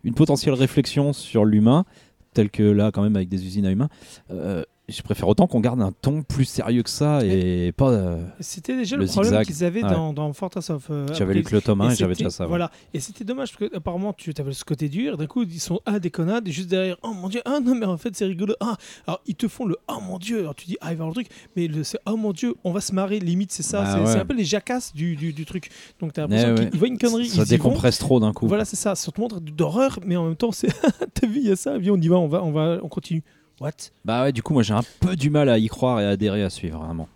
une 0.03 0.13
potentielle 0.13 0.55
réflexion 0.55 1.13
sur 1.13 1.45
l'humain, 1.45 1.85
tel 2.33 2.49
que 2.49 2.63
là, 2.63 2.91
quand 2.91 3.01
même, 3.01 3.15
avec 3.15 3.29
des 3.29 3.45
usines 3.45 3.65
à 3.65 3.71
humains, 3.71 3.87
euh, 4.29 4.63
je 4.91 5.01
préfère 5.01 5.27
autant 5.27 5.47
qu'on 5.47 5.59
garde 5.59 5.81
un 5.81 5.91
ton 6.01 6.21
plus 6.23 6.45
sérieux 6.45 6.83
que 6.83 6.89
ça 6.89 7.23
et 7.25 7.71
pas. 7.71 7.89
euh, 7.89 8.23
C'était 8.39 8.75
déjà 8.75 8.95
Le 8.97 9.03
le, 9.05 9.07
problème 9.09 9.43
qu'ils 9.45 9.63
avaient 9.63 9.83
Ouais. 9.83 9.89
dans, 9.91 10.13
dans 10.13 10.31
Fortress 10.33 10.69
of 10.69 10.87
euh, 10.89 11.07
J'avais 11.13 11.33
lu 11.33 11.43
que 11.43 11.55
le 11.55 11.61
tome 11.61 11.81
1 11.81 11.89
et, 11.89 11.93
Et 11.93 11.95
j'avais 11.95 12.13
déjà 12.15 12.29
ça. 12.29 12.43
ouais. 12.43 12.49
Voilà. 12.49 12.69
Et 12.93 12.99
c'était 12.99 13.23
dommage 13.23 13.51
parce 13.57 13.69
que 13.69 13.75
apparemment 13.77 14.13
tu 14.13 14.33
avais 14.37 14.53
ce 14.53 14.63
côté 14.65 14.89
dur. 14.89 15.17
D'un 15.17 15.25
coup 15.27 15.43
ils 15.43 15.59
sont 15.59 15.79
ah 15.85 15.99
des 15.99 16.09
connards 16.11 16.41
et 16.45 16.51
juste 16.51 16.69
derrière 16.69 16.97
oh 17.03 17.13
mon 17.13 17.29
dieu 17.29 17.41
ah 17.45 17.59
non 17.63 17.75
mais 17.75 17.85
en 17.85 17.97
fait 17.97 18.15
c'est 18.15 18.25
rigolo 18.25 18.53
ah 18.59 18.75
alors 19.07 19.21
ils 19.25 19.35
te 19.35 19.47
font 19.47 19.65
le 19.65 19.77
oh 19.87 19.99
mon 20.05 20.17
dieu 20.17 20.39
alors 20.39 20.55
tu 20.55 20.65
dis 20.67 20.77
ah 20.81 20.91
il 20.91 20.97
va 20.97 21.05
le 21.05 21.11
truc 21.13 21.27
mais 21.55 21.67
le 21.67 21.83
c'est 21.83 21.97
oh 22.05 22.15
mon 22.17 22.31
dieu 22.33 22.53
on 22.63 22.71
va 22.71 22.81
se 22.81 22.93
marrer 22.93 23.19
limite 23.19 23.51
c'est 23.51 23.63
ça 23.63 23.81
Bah 23.83 24.01
c'est 24.05 24.13
ouais. 24.15 24.19
un 24.21 24.25
peu 24.25 24.35
les 24.35 24.45
jacasses 24.45 24.93
du, 24.93 25.15
du, 25.15 25.33
du 25.33 25.45
truc 25.45 25.69
donc 25.99 26.13
t'as 26.13 26.23
l'impression 26.23 26.55
Ouais, 26.55 26.69
qu'ils 26.69 26.79
voient 26.79 26.87
une 26.87 26.97
connerie 26.97 27.27
Ça 27.29 27.43
vont. 27.43 27.49
décompresse 27.49 27.97
trop 27.97 28.19
d'un 28.19 28.33
coup. 28.33 28.47
Voilà 28.47 28.65
c'est 28.65 28.75
ça 28.75 28.95
ça 28.95 29.11
te 29.11 29.19
montre 29.21 29.39
d'horreur 29.39 29.99
mais 30.05 30.15
en 30.17 30.25
même 30.25 30.35
temps 30.35 30.51
c'est 30.51 30.69
t'as 31.13 31.27
vu 31.27 31.37
il 31.39 31.47
y 31.47 31.51
a 31.51 31.55
ça 31.55 31.77
viens 31.77 31.93
on 31.93 32.01
y 32.01 32.07
va 32.07 32.17
on 32.17 32.27
va 32.27 32.43
on 32.43 32.51
va 32.51 32.79
on 32.83 32.87
continue 32.89 33.23
what? 33.61 33.71
Bah 34.03 34.23
ouais, 34.23 34.31
du 34.31 34.41
coup, 34.43 34.53
moi 34.53 34.63
j'ai 34.63 34.73
un 34.73 34.83
peu 34.99 35.15
du 35.15 35.29
mal 35.29 35.47
à 35.47 35.57
y 35.57 35.67
croire 35.67 36.01
et 36.01 36.05
à 36.05 36.09
adhérer 36.09 36.43
à 36.43 36.49
suivre, 36.49 36.83
vraiment. 36.83 37.07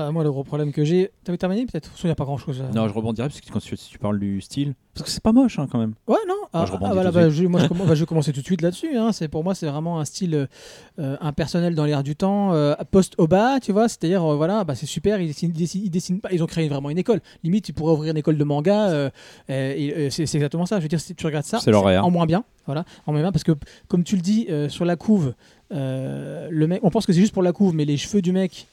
Euh, 0.00 0.12
moi, 0.12 0.24
le 0.24 0.30
gros 0.30 0.44
problème 0.44 0.72
que 0.72 0.84
j'ai. 0.84 1.10
T'avais 1.24 1.38
terminé 1.38 1.66
peut-être 1.66 1.90
Il 2.02 2.06
n'y 2.06 2.10
a 2.10 2.14
pas 2.14 2.24
grand 2.24 2.38
chose. 2.38 2.62
Non, 2.74 2.88
je 2.88 2.94
rebondirai 2.94 3.28
parce 3.28 3.40
que 3.40 3.50
quand 3.50 3.60
tu, 3.60 3.76
parles 3.98 4.18
du 4.18 4.40
style, 4.40 4.74
parce 4.94 5.04
que 5.04 5.10
c'est 5.10 5.22
pas 5.22 5.32
moche 5.32 5.58
hein, 5.58 5.68
quand 5.70 5.78
même. 5.78 5.94
Ouais, 6.06 6.16
non. 6.28 6.34
Ah, 6.52 6.64
je 6.66 6.72
ah, 6.72 6.92
voilà, 6.92 7.10
de 7.10 7.14
bah, 7.14 7.30
je, 7.30 7.44
moi, 7.44 7.60
je, 7.60 7.66
comm- 7.66 7.86
bah, 7.86 7.94
je 7.94 8.00
vais 8.00 8.06
commencer 8.06 8.32
tout 8.32 8.40
de 8.40 8.44
suite 8.44 8.60
là-dessus. 8.62 8.96
Hein. 8.96 9.12
C'est 9.12 9.28
pour 9.28 9.44
moi, 9.44 9.54
c'est 9.54 9.66
vraiment 9.66 10.00
un 10.00 10.04
style 10.04 10.48
euh, 10.98 11.16
impersonnel 11.20 11.74
dans 11.74 11.84
l'air 11.84 12.02
du 12.02 12.16
temps, 12.16 12.52
euh, 12.54 12.74
post-Oba, 12.90 13.60
tu 13.60 13.72
vois. 13.72 13.88
C'est-à-dire, 13.88 14.24
euh, 14.24 14.36
voilà, 14.36 14.64
bah, 14.64 14.74
c'est 14.74 14.86
super. 14.86 15.20
Ils 15.20 15.28
dessinent, 15.28 15.52
ils 15.54 15.90
dessinent- 15.90 16.20
pas. 16.20 16.30
Ils 16.32 16.42
ont 16.42 16.46
créé 16.46 16.68
vraiment 16.68 16.90
une 16.90 16.98
école. 16.98 17.20
Limite, 17.44 17.68
ils 17.68 17.72
pourraient 17.72 17.92
ouvrir 17.92 18.10
une 18.10 18.18
école 18.18 18.36
de 18.36 18.44
manga. 18.44 18.88
euh, 18.88 19.10
et, 19.48 20.10
c'est 20.10 20.22
exactement 20.22 20.66
ça. 20.66 20.78
Je 20.78 20.82
veux 20.82 20.88
dire, 20.88 21.00
si 21.00 21.14
tu 21.14 21.26
regardes 21.26 21.46
ça, 21.46 21.60
C'est 21.60 21.72
en 21.74 22.10
moins 22.10 22.26
bien. 22.26 22.44
Voilà, 22.66 22.84
en 23.06 23.12
moins 23.12 23.22
bien 23.22 23.32
parce 23.32 23.44
que, 23.44 23.52
comme 23.88 24.04
tu 24.04 24.16
le 24.16 24.22
dis, 24.22 24.48
sur 24.68 24.84
la 24.84 24.96
couve, 24.96 25.34
le 25.70 26.66
mec, 26.66 26.80
on 26.82 26.90
pense 26.90 27.06
que 27.06 27.12
c'est 27.12 27.20
juste 27.20 27.32
pour 27.32 27.42
la 27.42 27.52
couve, 27.52 27.74
mais 27.74 27.84
les 27.84 27.96
cheveux 27.96 28.22
du 28.22 28.32
mec. 28.32 28.66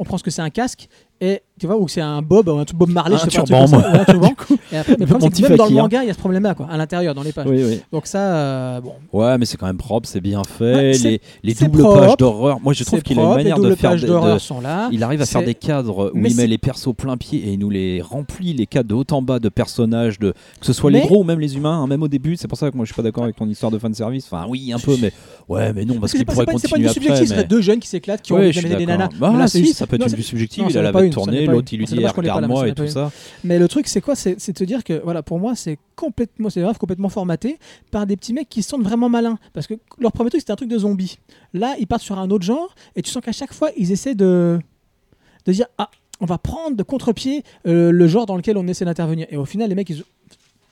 On 0.00 0.04
pense 0.04 0.22
que 0.22 0.30
c'est 0.30 0.40
un 0.40 0.48
casque 0.48 0.88
et 1.20 1.42
tu 1.60 1.66
vois 1.66 1.76
ou 1.76 1.84
que 1.84 1.90
c'est 1.90 2.00
un 2.00 2.22
bob 2.22 2.48
ou 2.48 2.58
un 2.58 2.64
truc 2.64 2.78
Bob 2.78 2.88
Marley, 2.90 3.16
Un 3.16 3.18
je 3.18 3.30
sais 3.30 3.38
pas, 3.38 3.44
turban, 3.44 3.66
ou 3.66 3.76
un 3.76 4.04
turban. 4.06 4.32
Et 4.72 4.76
après, 4.78 4.96
mais 4.98 5.04
le 5.04 5.12
Mon 5.12 5.18
problème, 5.18 5.20
c'est 5.20 5.28
petit 5.30 5.42
que 5.42 5.48
même 5.48 5.56
dans 5.58 5.66
le 5.66 5.74
manga, 5.74 6.02
il 6.02 6.06
y 6.06 6.10
a 6.10 6.14
ce 6.14 6.18
problème-là, 6.18 6.54
quoi, 6.54 6.66
à 6.70 6.76
l'intérieur, 6.78 7.14
dans 7.14 7.22
les 7.22 7.32
pages. 7.32 7.46
Oui, 7.48 7.62
oui. 7.62 7.80
Donc 7.92 8.06
ça, 8.06 8.18
euh, 8.34 8.80
bon, 8.80 8.92
Ouais, 9.12 9.36
mais 9.36 9.44
c'est 9.44 9.58
quand 9.58 9.66
même 9.66 9.76
propre, 9.76 10.08
c'est 10.08 10.22
bien 10.22 10.42
fait. 10.42 10.74
Ouais, 10.74 10.92
les 10.92 11.20
les 11.42 11.54
doubles 11.54 11.80
propre, 11.80 12.00
pages 12.00 12.16
d'horreur. 12.16 12.60
Moi, 12.60 12.72
je 12.72 12.82
trouve 12.84 13.02
qu'il 13.02 13.18
a 13.18 13.22
une 13.22 13.34
manière 13.34 13.58
de 13.58 13.74
faire. 13.74 13.90
pages 13.90 14.02
de- 14.02 14.38
sont 14.38 14.60
là. 14.62 14.88
Il 14.90 15.02
arrive 15.02 15.20
à 15.20 15.26
faire 15.26 15.44
des 15.44 15.54
cadres 15.54 16.10
où 16.14 16.18
Mais 16.18 16.30
il 16.30 16.36
met 16.36 16.46
les 16.46 16.56
persos 16.58 16.94
plein 16.96 17.16
pied 17.18 17.40
et 17.46 17.52
il 17.52 17.58
nous 17.58 17.68
les 17.70 18.00
remplit, 18.00 18.54
les 18.54 18.66
cadres 18.66 18.88
de 18.88 18.94
haut 18.94 19.04
en 19.10 19.20
bas 19.20 19.38
de 19.38 19.48
personnages, 19.50 20.18
de... 20.18 20.32
que 20.60 20.66
ce 20.66 20.72
soit 20.72 20.90
les 20.90 21.00
gros 21.00 21.20
ou 21.20 21.24
même 21.24 21.40
les 21.40 21.56
humains, 21.56 21.82
hein, 21.82 21.86
même 21.86 22.02
au 22.02 22.08
début. 22.08 22.36
C'est 22.36 22.48
pour 22.48 22.56
ça 22.56 22.70
que 22.70 22.76
moi 22.76 22.86
je 22.86 22.92
suis 22.92 22.96
pas 22.96 23.02
d'accord 23.02 23.24
avec 23.24 23.36
ton 23.36 23.46
histoire 23.48 23.70
de 23.70 23.78
fanservice. 23.78 24.26
Enfin, 24.30 24.46
oui, 24.48 24.72
un 24.72 24.78
peu, 24.78 24.96
mais 25.00 25.12
ouais, 25.48 25.72
mais 25.74 25.84
non, 25.84 25.98
parce 26.00 26.12
qu'il 26.12 26.24
pourrait 26.24 26.46
c'est 26.46 26.52
pas- 26.52 26.52
c'est 26.58 26.68
pas 26.68 26.76
continuer 26.76 26.80
du 26.80 26.86
après. 26.86 26.94
subjectif, 27.02 27.28
ce 27.28 27.34
serait 27.34 27.44
deux 27.46 27.60
jeunes 27.60 27.80
qui 27.80 27.88
s'éclatent, 27.88 28.22
qui 28.22 28.32
ont 28.32 28.38
des 28.38 28.86
nanas. 28.86 29.08
Bah, 29.18 29.46
si, 29.46 29.74
ça 29.74 29.86
peut 29.86 29.96
être 29.96 30.14
du 30.14 30.22
subjectif. 30.22 30.64
Il 30.68 30.78
a 30.78 30.82
la 30.82 30.92
tournée, 31.10 31.46
l'autre 31.50 31.72
il 31.72 31.78
lui 31.78 31.84
dit 31.86 32.06
regarde-moi 32.06 32.68
et 32.68 32.74
tout 32.74 32.86
ça. 32.86 33.10
Mais 33.44 33.58
le 33.58 33.68
truc, 33.68 33.88
c'est 33.88 34.00
quoi? 34.00 34.14
C'est 34.14 34.34
de 34.34 34.52
te 34.52 34.64
dire 34.64 34.84
que, 34.84 35.00
voilà, 35.02 35.22
pour 35.22 35.38
moi, 35.38 35.54
c'est 35.54 35.78
complètement, 35.96 36.50
c'est 36.50 36.64
complètement 36.78 37.08
formaté 37.08 37.58
par 37.90 38.06
des 38.06 38.16
petits 38.16 38.32
mecs 38.32 38.48
qui 38.48 38.62
se 38.62 38.70
sentent 38.70 38.82
vraiment 38.82 39.08
malins. 39.08 39.38
Parce 39.52 39.66
que 39.66 39.74
leur 39.98 40.12
premier 40.12 40.30
truc, 40.30 40.40
c'était 40.40 40.52
un 40.52 40.56
truc 40.56 40.68
de 40.70 40.78
zombie. 40.78 41.18
Là, 41.52 41.74
ils 41.78 41.86
partent 41.86 42.02
sur 42.02 42.18
un 42.18 42.30
autre 42.30 42.44
genre, 42.44 42.74
et 42.96 43.02
tu 43.02 43.10
sens 43.10 43.22
qu'à 43.22 43.32
chaque 43.32 43.52
fois, 43.52 43.70
ils 43.76 43.92
essaient 43.92 44.14
de, 44.14 44.58
de 45.46 45.52
dire 45.52 45.66
Ah, 45.78 45.90
on 46.20 46.26
va 46.26 46.38
prendre 46.38 46.76
de 46.76 46.82
contre-pied 46.82 47.44
euh, 47.66 47.90
le 47.90 48.08
genre 48.08 48.26
dans 48.26 48.36
lequel 48.36 48.56
on 48.56 48.66
essaie 48.66 48.84
d'intervenir. 48.84 49.26
Et 49.30 49.36
au 49.36 49.44
final, 49.44 49.68
les 49.68 49.74
mecs, 49.74 49.90
ils, 49.90 50.04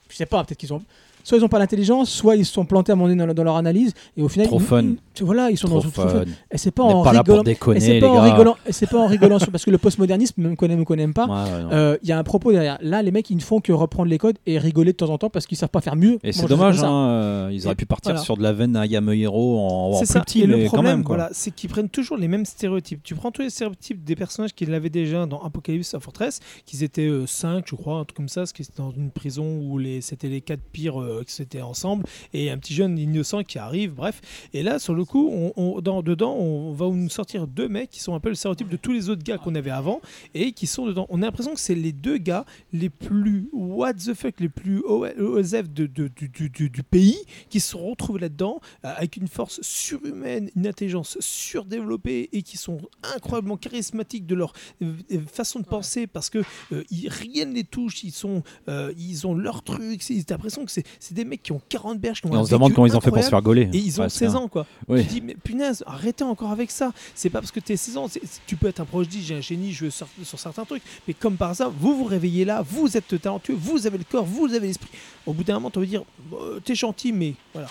je 0.09 0.17
sais 0.17 0.27
pas, 0.27 0.45
peut-être 0.45 0.59
qu'ils 0.59 0.73
ont. 0.73 0.83
Soit 1.29 1.37
ils 1.37 1.45
ont 1.45 1.49
pas 1.49 1.59
l'intelligence, 1.59 2.09
soit 2.11 2.37
ils 2.37 2.47
se 2.47 2.55
sont 2.55 2.65
plantés 2.65 2.91
à 2.91 2.97
donné 2.97 3.15
dans, 3.15 3.27
dans 3.35 3.45
leur 3.45 3.57
analyse, 3.57 3.93
et 4.17 4.23
au 4.23 4.29
final, 4.29 4.47
Trop 4.49 4.61
ils- 4.61 4.65
fun. 4.65 4.83
ils- 4.83 4.97
voilà, 5.25 5.51
ils 5.51 5.59
sont 5.59 5.67
Trop 5.69 5.83
dans 5.83 5.91
fun. 5.91 6.25
Et 6.51 6.57
c'est 6.57 6.71
pas 6.71 6.85
en 6.85 7.03
pas 7.03 7.11
rigolant. 7.11 7.43
Et 7.43 7.45
déconner, 7.45 7.81
c'est 7.81 7.93
les 7.95 8.01
pas 8.01 8.09
en 8.09 8.15
gars. 8.15 8.23
rigolant. 8.33 8.57
Et 8.67 8.73
c'est 8.73 8.87
pas 8.87 8.99
en 8.99 9.07
rigolant 9.07 9.37
parce 9.53 9.63
que 9.65 9.71
le 9.71 9.77
postmodernisme, 9.77 10.41
même 10.41 10.57
qu'on 10.57 10.69
aime 10.69 10.81
ou 10.81 10.85
qu'on 10.87 10.97
n'aime 10.97 11.13
pas, 11.13 11.27
Ouais, 11.27 11.33
ouais, 11.53 11.63
non. 11.65 11.69
euh, 11.73 11.99
il 12.03 12.09
y 12.09 12.13
a 12.13 12.19
un 12.19 12.23
propos 12.25 12.51
derrière. 12.51 12.79
Là, 12.81 13.03
les 13.03 13.11
mecs, 13.11 13.29
ils 13.29 13.37
ne 13.37 13.43
font 13.43 13.61
que 13.61 13.73
reprendre 13.73 14.09
les 14.09 14.17
codes 14.17 14.39
et 14.47 14.59
rigoler 14.59 14.93
de 14.93 14.97
temps 14.97 15.11
en 15.11 15.19
temps 15.19 15.29
parce 15.29 15.47
qu'ils 15.47 15.59
savent 15.59 15.69
pas 15.69 15.83
faire 15.83 15.97
mieux. 15.97 16.19
Et 16.25 16.33
c'est 16.33 16.47
dommage, 16.47 16.83
hein, 16.83 17.09
euh, 17.11 17.51
ils 17.53 17.67
auraient 17.67 17.73
Et 17.75 17.77
pu 17.77 17.85
partir 17.85 18.13
voilà. 18.13 18.25
sur 18.25 18.39
de 18.39 18.43
la 18.43 18.55
veine 18.55 18.75
à 18.77 18.87
Hero 18.87 19.59
en, 19.59 19.67
en 19.91 19.93
C'est 19.95 19.99
plus 20.07 20.07
ça. 20.15 20.21
petit, 20.21 20.43
et 20.43 20.47
mais 20.47 20.57
le 20.57 20.63
quand 20.65 20.69
problème, 20.77 20.97
même. 20.99 21.05
Quoi. 21.05 21.17
voilà, 21.17 21.31
c'est 21.35 21.51
qu'ils 21.51 21.69
prennent 21.69 21.91
toujours 21.91 22.17
les 22.17 22.29
mêmes 22.29 22.47
stéréotypes. 22.47 23.03
Tu 23.03 23.15
prends 23.15 23.31
tous 23.33 23.43
les 23.43 23.51
stéréotypes 23.51 24.03
des 24.03 24.17
personnages 24.17 24.55
qu'ils 24.55 24.73
avaient 24.73 24.89
déjà 24.89 25.27
dans 25.27 25.43
Apocalypse 25.43 25.93
à 25.93 26.01
Fortress, 26.01 26.41
qu'ils 26.65 26.83
étaient 26.85 27.11
5, 27.27 27.65
je 27.69 27.75
crois, 27.75 27.99
un 27.99 28.05
truc 28.05 28.17
comme 28.17 28.29
ça, 28.29 28.41
parce 28.43 28.53
qu'ils 28.53 28.65
étaient 28.65 28.79
dans 28.83 28.93
une 28.93 29.11
prison 29.11 29.59
où 29.63 29.77
les, 29.77 30.01
c'était 30.01 30.29
les 30.29 30.41
quatre 30.41 30.63
pires 30.73 31.01
euh, 31.03 31.18
qui 31.25 31.41
étaient 31.43 31.63
ensemble, 31.63 32.05
et 32.33 32.51
un 32.51 32.59
petit 32.59 32.75
jeune 32.75 32.99
innocent 32.99 33.43
qui 33.45 33.59
arrive, 33.59 33.93
bref. 33.95 34.21
Et 34.53 34.63
là, 34.63 34.79
sur 34.79 34.95
le 34.95 35.05
coup, 35.05 35.29
on, 35.33 35.53
on- 35.57 35.81
dans, 35.81 36.03
dedans, 36.03 36.35
on 36.35 36.73
va 36.73 36.87
nous 36.87 37.09
sortir 37.09 37.47
deux 37.47 37.69
mecs 37.69 37.91
qui 37.91 38.01
sont 38.01 38.15
un 38.15 38.21
peu 38.21 38.29
le 38.29 38.35
stéréotype 38.35 38.69
de 38.69 38.77
tous 38.77 38.93
les 38.93 39.09
autres 39.09 39.23
gars 39.23 39.39
qu'on 39.39 39.55
avait 39.55 39.71
avant 39.71 40.01
et 40.35 40.53
qui 40.53 40.67
sont 40.67 40.87
dedans. 40.87 41.07
On 41.09 41.23
a 41.23 41.27
l'impression 41.27 41.55
que 41.55 41.61
c'est 41.61 41.75
les 41.75 41.93
deux 41.93 42.19
gars 42.19 42.45
les 42.73 42.89
plus 42.91 43.49
what 43.53 43.95
the 43.95 44.15
fuck, 44.15 44.41
les 44.41 44.49
plus 44.49 44.81
OSF 44.85 45.69
de, 45.71 45.87
de- 45.87 46.09
du, 46.09 46.29
du- 46.29 46.51
du- 46.51 46.71
du 46.71 46.83
pays 46.83 47.19
qui 47.51 47.61
se 47.61 47.77
retrouvés 47.77 48.21
là-dedans 48.21 48.61
euh, 48.85 48.93
avec 48.97 49.17
une 49.17 49.29
force 49.29 49.61
surhumaine, 49.63 50.51
une 50.57 50.67
intelligence 50.67 51.17
surdéveloppée 51.21 52.29
et 52.33 52.43
qui 52.43 52.57
sont 52.57 52.79
incroyablement 53.03 53.57
charismatiques 53.57 54.27
de 54.27 54.35
leur 54.35 54.53
euh, 54.83 54.93
euh, 55.13 55.21
façon 55.33 55.61
de 55.61 55.65
penser 55.65 56.07
parce 56.07 56.31
que 56.31 56.39
euh, 56.73 56.85
ils- 56.91 57.09
rien 57.09 57.47
ne 57.47 57.55
les 57.55 57.65
touche, 57.65 58.05
ils, 58.05 58.13
sont, 58.13 58.43
euh, 58.69 58.93
ils 58.99 59.27
ont 59.27 59.35
leur 59.35 59.63
truc. 59.63 60.03
T'as 60.27 60.35
l'impression 60.35 60.65
que 60.65 60.71
c'est 60.71 60.85
c'est 61.09 61.15
des 61.15 61.25
mecs 61.25 61.43
qui 61.43 61.53
ont 61.53 61.61
40 61.71 61.99
berges, 61.99 62.21
qui 62.21 62.27
ont 62.27 62.33
on 62.35 62.45
se 62.45 62.51
demande 62.51 62.75
comment 62.75 62.87
ils 62.87 62.95
ont 62.95 63.01
fait 63.01 63.11
pour 63.11 63.25
se 63.25 63.31
faire 63.31 63.41
gauler. 63.41 63.71
Et 63.73 63.79
ils 63.79 63.99
ont 63.99 64.05
Ouais, 64.05 64.11
16 64.11 64.31
c'est 64.33 64.37
ans, 64.37 64.47
quoi. 64.47 64.67
Oui. 64.89 65.03
Tu 65.05 65.09
dis, 65.09 65.21
mais 65.23 65.35
punaise, 65.35 65.83
arrêtez 65.87 66.23
encore 66.23 66.51
avec 66.51 66.71
ça. 66.71 66.93
C'est 67.15 67.31
pas 67.31 67.41
parce 67.41 67.51
que 67.51 67.61
tu 67.61 67.73
es 67.73 67.77
16 67.79 67.97
ans. 67.97 68.07
Tu 68.47 68.57
peux 68.57 68.69
être 68.69 68.81
un 68.81 68.85
prodige, 68.85 69.25
j'ai 69.25 69.37
un 69.37 69.41
génie, 69.41 69.73
je 69.73 69.87
veux 69.87 69.91
sur, 69.91 70.07
sur 70.23 70.39
certains 70.39 70.67
trucs. 70.67 70.83
Mais 71.07 71.15
comme 71.15 71.37
par 71.37 71.51
hasard, 71.51 71.71
vous 71.71 71.97
vous 71.97 72.05
réveillez 72.05 72.45
là, 72.45 72.63
vous 72.63 72.97
êtes 72.97 73.19
talentueux, 73.21 73.57
vous 73.59 73.87
avez 73.87 73.97
le 73.97 74.05
corps, 74.05 74.27
vous 74.27 74.53
avez 74.53 74.67
l'esprit. 74.67 74.91
Au 75.25 75.33
bout 75.33 75.45
d'un 75.45 75.55
moment, 75.55 75.71
tu 75.71 75.79
vas 75.81 75.87
dire, 75.87 76.05
euh, 76.35 76.61
t'es 76.61 76.75
gentil, 76.75 77.13
mais 77.13 77.35
voilà. 77.55 77.69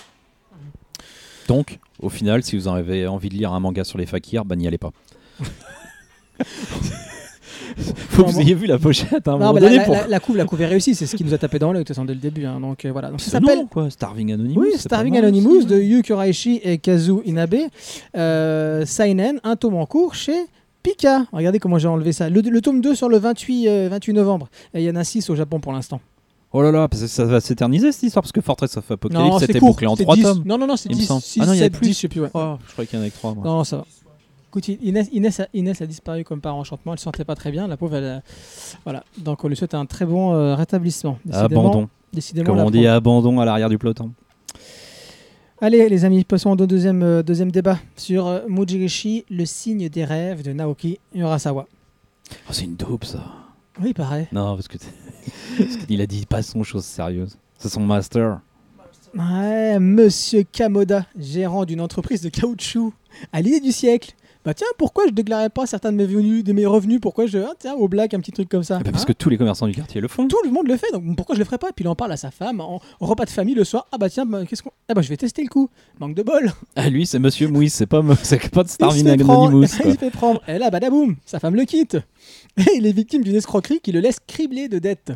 Donc, 1.46 1.78
au 2.00 2.08
final, 2.08 2.42
si 2.42 2.56
vous 2.56 2.66
en 2.66 2.74
avez 2.74 3.06
envie 3.06 3.28
de 3.28 3.34
lire 3.34 3.52
un 3.52 3.60
manga 3.60 3.84
sur 3.84 3.98
les 3.98 4.06
fakirs, 4.06 4.44
bah 4.44 4.56
n'y 4.56 4.66
allez 4.66 4.78
pas. 4.78 4.90
Faut 8.08 8.24
que 8.24 8.30
vous 8.30 8.40
ayez 8.40 8.54
vu 8.54 8.66
la 8.66 8.78
pochette 8.78 9.26
un 9.28 9.38
Non, 9.38 9.52
mais 9.52 9.60
la, 9.60 9.70
la- 9.70 9.84
pour. 9.84 9.94
la- 9.94 10.06
la 10.06 10.20
couve, 10.20 10.36
la 10.36 10.44
couve 10.44 10.60
est 10.62 10.66
réussie, 10.66 10.94
c'est 10.94 11.06
ce 11.06 11.16
qui 11.16 11.24
nous 11.24 11.34
a 11.34 11.38
tapé 11.38 11.58
dans 11.58 11.72
l'œil 11.72 11.82
de 11.82 11.86
toute 11.86 11.94
façon 11.96 12.04
dès 12.04 12.14
le 12.14 12.20
début. 12.20 12.44
hein. 12.46 12.60
Donc 12.60 12.84
euh, 12.84 12.92
voilà. 12.92 13.10
Donc 13.10 13.20
ça 13.20 13.30
s'appelle 13.30 13.66
quoi, 13.70 13.90
Starving 13.90 14.32
Anonymous. 14.32 14.60
Oui, 14.60 14.68
Starving 14.76 15.16
Anonymous 15.18 15.56
aussi, 15.58 15.66
de 15.66 15.76
hein. 15.76 15.80
Yu 15.80 16.02
Kuraishi 16.02 16.60
et 16.64 16.78
Kazu 16.78 17.14
Inabe. 17.24 17.56
Euh, 18.16 18.84
Seinen, 18.86 19.40
un 19.44 19.56
tome 19.56 19.74
en 19.76 19.86
cours 19.86 20.14
chez 20.14 20.36
Pika. 20.82 21.26
Regardez 21.32 21.58
comment 21.58 21.78
j'ai 21.78 21.88
enlevé 21.88 22.12
ça. 22.12 22.28
Le, 22.30 22.40
le 22.40 22.60
tome 22.60 22.80
2 22.80 22.94
sur 22.94 23.08
le 23.08 23.18
28, 23.18 23.68
euh, 23.68 23.88
28 23.90 24.12
novembre. 24.14 24.48
Et 24.74 24.80
il 24.80 24.84
y 24.84 24.90
en 24.90 24.96
a 24.96 25.04
6 25.04 25.28
au 25.30 25.36
Japon 25.36 25.60
pour 25.60 25.72
l'instant. 25.72 26.00
Oh 26.50 26.62
là 26.62 26.72
là, 26.72 26.88
parce 26.88 27.02
que 27.02 27.08
ça 27.08 27.26
va 27.26 27.40
s'éterniser 27.40 27.92
cette 27.92 28.04
histoire, 28.04 28.22
parce 28.22 28.32
que 28.32 28.40
Fortress 28.40 28.78
of 28.78 28.90
Apocalypse 28.90 29.38
c'était 29.40 29.60
bouclé 29.60 29.86
en 29.86 29.96
c'est 29.96 30.04
3 30.04 30.16
10. 30.16 30.22
tomes. 30.22 30.42
Non, 30.46 30.56
non, 30.56 30.66
non, 30.66 30.76
c'est 30.76 30.88
il 30.88 30.94
me 30.96 31.00
10, 31.00 31.06
semble. 31.06 31.20
6, 31.22 31.40
Ah 31.42 31.46
non, 31.46 31.52
il 31.52 31.56
y 31.58 31.60
a 31.60 31.64
7, 31.64 31.72
plus. 31.74 31.86
10, 31.88 31.92
je 31.94 31.98
sais 32.00 32.08
plus. 32.08 32.20
Ouais. 32.22 32.30
Oh, 32.32 32.54
je 32.66 32.72
croyais 32.72 32.86
qu'il 32.86 32.96
y 32.98 33.00
en 33.00 33.02
avait 33.02 33.10
que 33.10 33.16
3. 33.18 33.34
Moi. 33.34 33.44
Non, 33.44 33.64
ça 33.64 33.76
va. 33.76 33.84
Écoute, 34.50 34.68
Inès, 34.68 35.08
Inès, 35.12 35.40
a, 35.40 35.48
Inès 35.52 35.80
a 35.82 35.86
disparu 35.86 36.24
comme 36.24 36.40
par 36.40 36.56
enchantement. 36.56 36.92
Elle 36.92 36.98
se 36.98 37.04
sentait 37.04 37.24
pas 37.24 37.34
très 37.34 37.50
bien. 37.50 37.66
La 37.68 37.76
pauvre, 37.76 37.96
elle 37.96 38.04
a- 38.04 38.22
Voilà. 38.84 39.04
Donc 39.18 39.44
on 39.44 39.48
lui 39.48 39.56
souhaite 39.56 39.74
un 39.74 39.84
très 39.84 40.06
bon 40.06 40.32
euh, 40.34 40.54
rétablissement. 40.54 41.18
Décidément- 41.24 41.60
Abandon. 41.70 41.88
Décidément, 42.12 42.46
Comme 42.46 42.58
on 42.60 42.70
dit, 42.70 42.86
abandon 42.86 43.38
à 43.40 43.44
l'arrière 43.44 43.68
du 43.68 43.76
peloton. 43.76 44.12
Allez, 45.60 45.88
les 45.88 46.04
amis, 46.04 46.24
passons 46.24 46.50
au 46.58 46.66
deuxième, 46.66 47.02
euh, 47.02 47.22
deuxième 47.22 47.50
débat 47.50 47.78
sur 47.96 48.26
euh, 48.26 48.40
Mujirishi, 48.48 49.24
le 49.28 49.44
signe 49.44 49.88
des 49.88 50.04
rêves 50.04 50.42
de 50.42 50.52
Naoki 50.52 50.98
Urasawa. 51.14 51.66
Oh, 52.32 52.52
c'est 52.52 52.64
une 52.64 52.76
dope 52.76 53.04
ça. 53.04 53.22
Oui, 53.82 53.92
pareil. 53.92 54.28
Non, 54.32 54.54
parce 54.54 54.68
que 54.68 54.78
t'es- 54.78 54.86
parce 55.58 55.76
qu'il 55.78 56.00
a 56.00 56.06
dit 56.06 56.24
pas 56.26 56.42
son 56.42 56.62
chose 56.62 56.84
sérieuse. 56.84 57.36
C'est 57.58 57.68
son 57.68 57.80
master. 57.80 58.40
Ouais, 59.16 59.78
monsieur 59.80 60.44
Kamoda, 60.44 61.04
gérant 61.18 61.64
d'une 61.64 61.80
entreprise 61.80 62.22
de 62.22 62.28
caoutchouc, 62.28 62.92
à 63.32 63.40
l'idée 63.42 63.60
du 63.60 63.72
siècle. 63.72 64.14
Bah 64.48 64.54
tiens, 64.54 64.66
pourquoi 64.78 65.04
je 65.06 65.12
déclarais 65.12 65.50
pas 65.50 65.66
certains 65.66 65.92
de 65.92 65.98
mes, 65.98 66.06
venus, 66.06 66.42
de 66.42 66.54
mes 66.54 66.64
revenus? 66.64 67.00
Pourquoi 67.02 67.26
je. 67.26 67.36
ah, 67.36 67.52
tiens, 67.58 67.74
au 67.74 67.86
black, 67.86 68.14
un 68.14 68.18
petit 68.20 68.32
truc 68.32 68.48
comme 68.48 68.62
ça. 68.62 68.78
Eh 68.80 68.82
ben, 68.82 68.92
parce 68.92 69.02
Hein? 69.02 69.08
que 69.08 69.12
tous 69.12 69.28
les 69.28 69.36
commerçants 69.36 69.66
du 69.66 69.74
quartier 69.74 70.00
le 70.00 70.08
font. 70.08 70.26
Tout 70.26 70.38
le 70.42 70.50
monde 70.50 70.66
le 70.68 70.78
fait, 70.78 70.90
donc 70.90 71.16
pourquoi 71.16 71.34
je 71.34 71.40
le 71.40 71.44
ferais 71.44 71.58
pas? 71.58 71.70
Puis 71.76 71.84
il 71.84 71.88
en 71.88 71.94
parle 71.94 72.12
à 72.12 72.16
sa 72.16 72.30
femme 72.30 72.62
en, 72.62 72.80
repas 72.98 73.26
de 73.26 73.30
famille 73.30 73.54
le 73.54 73.64
soir. 73.64 73.86
Ah 73.92 73.98
bah 73.98 74.08
tiens, 74.08 74.24
bah, 74.24 74.46
qu'est-ce 74.46 74.62
qu'on. 74.62 74.70
Ah 74.88 74.94
bah 74.94 75.02
je 75.02 75.10
vais 75.10 75.18
tester 75.18 75.42
le 75.42 75.48
coup. 75.50 75.68
Manque 76.00 76.14
de 76.14 76.22
bol. 76.22 76.50
Ah, 76.76 76.88
lui, 76.88 77.04
c'est 77.06 77.18
Monsieur 77.18 77.48
Mouise, 77.48 77.74
c'est 77.74 77.84
pas, 77.84 78.00
c'est 78.22 78.48
pas 78.48 78.62
de 78.64 78.70
Il 78.70 79.18
prendre- 79.18 79.48
Anonymous. 79.48 79.64
il 79.80 79.82
quoi. 79.82 79.92
se 79.92 79.98
fait 79.98 80.10
prendre. 80.10 80.40
Et 80.48 80.56
là, 80.56 80.70
badaboum, 80.70 81.16
sa 81.26 81.40
femme 81.40 81.54
le 81.54 81.64
quitte. 81.66 81.98
Et 82.56 82.76
il 82.76 82.86
est 82.86 82.92
victime 82.92 83.22
d'une 83.22 83.36
escroquerie 83.36 83.80
qui 83.82 83.92
le 83.92 84.00
laisse 84.00 84.16
criblé 84.26 84.68
de 84.68 84.78
dettes. 84.78 85.12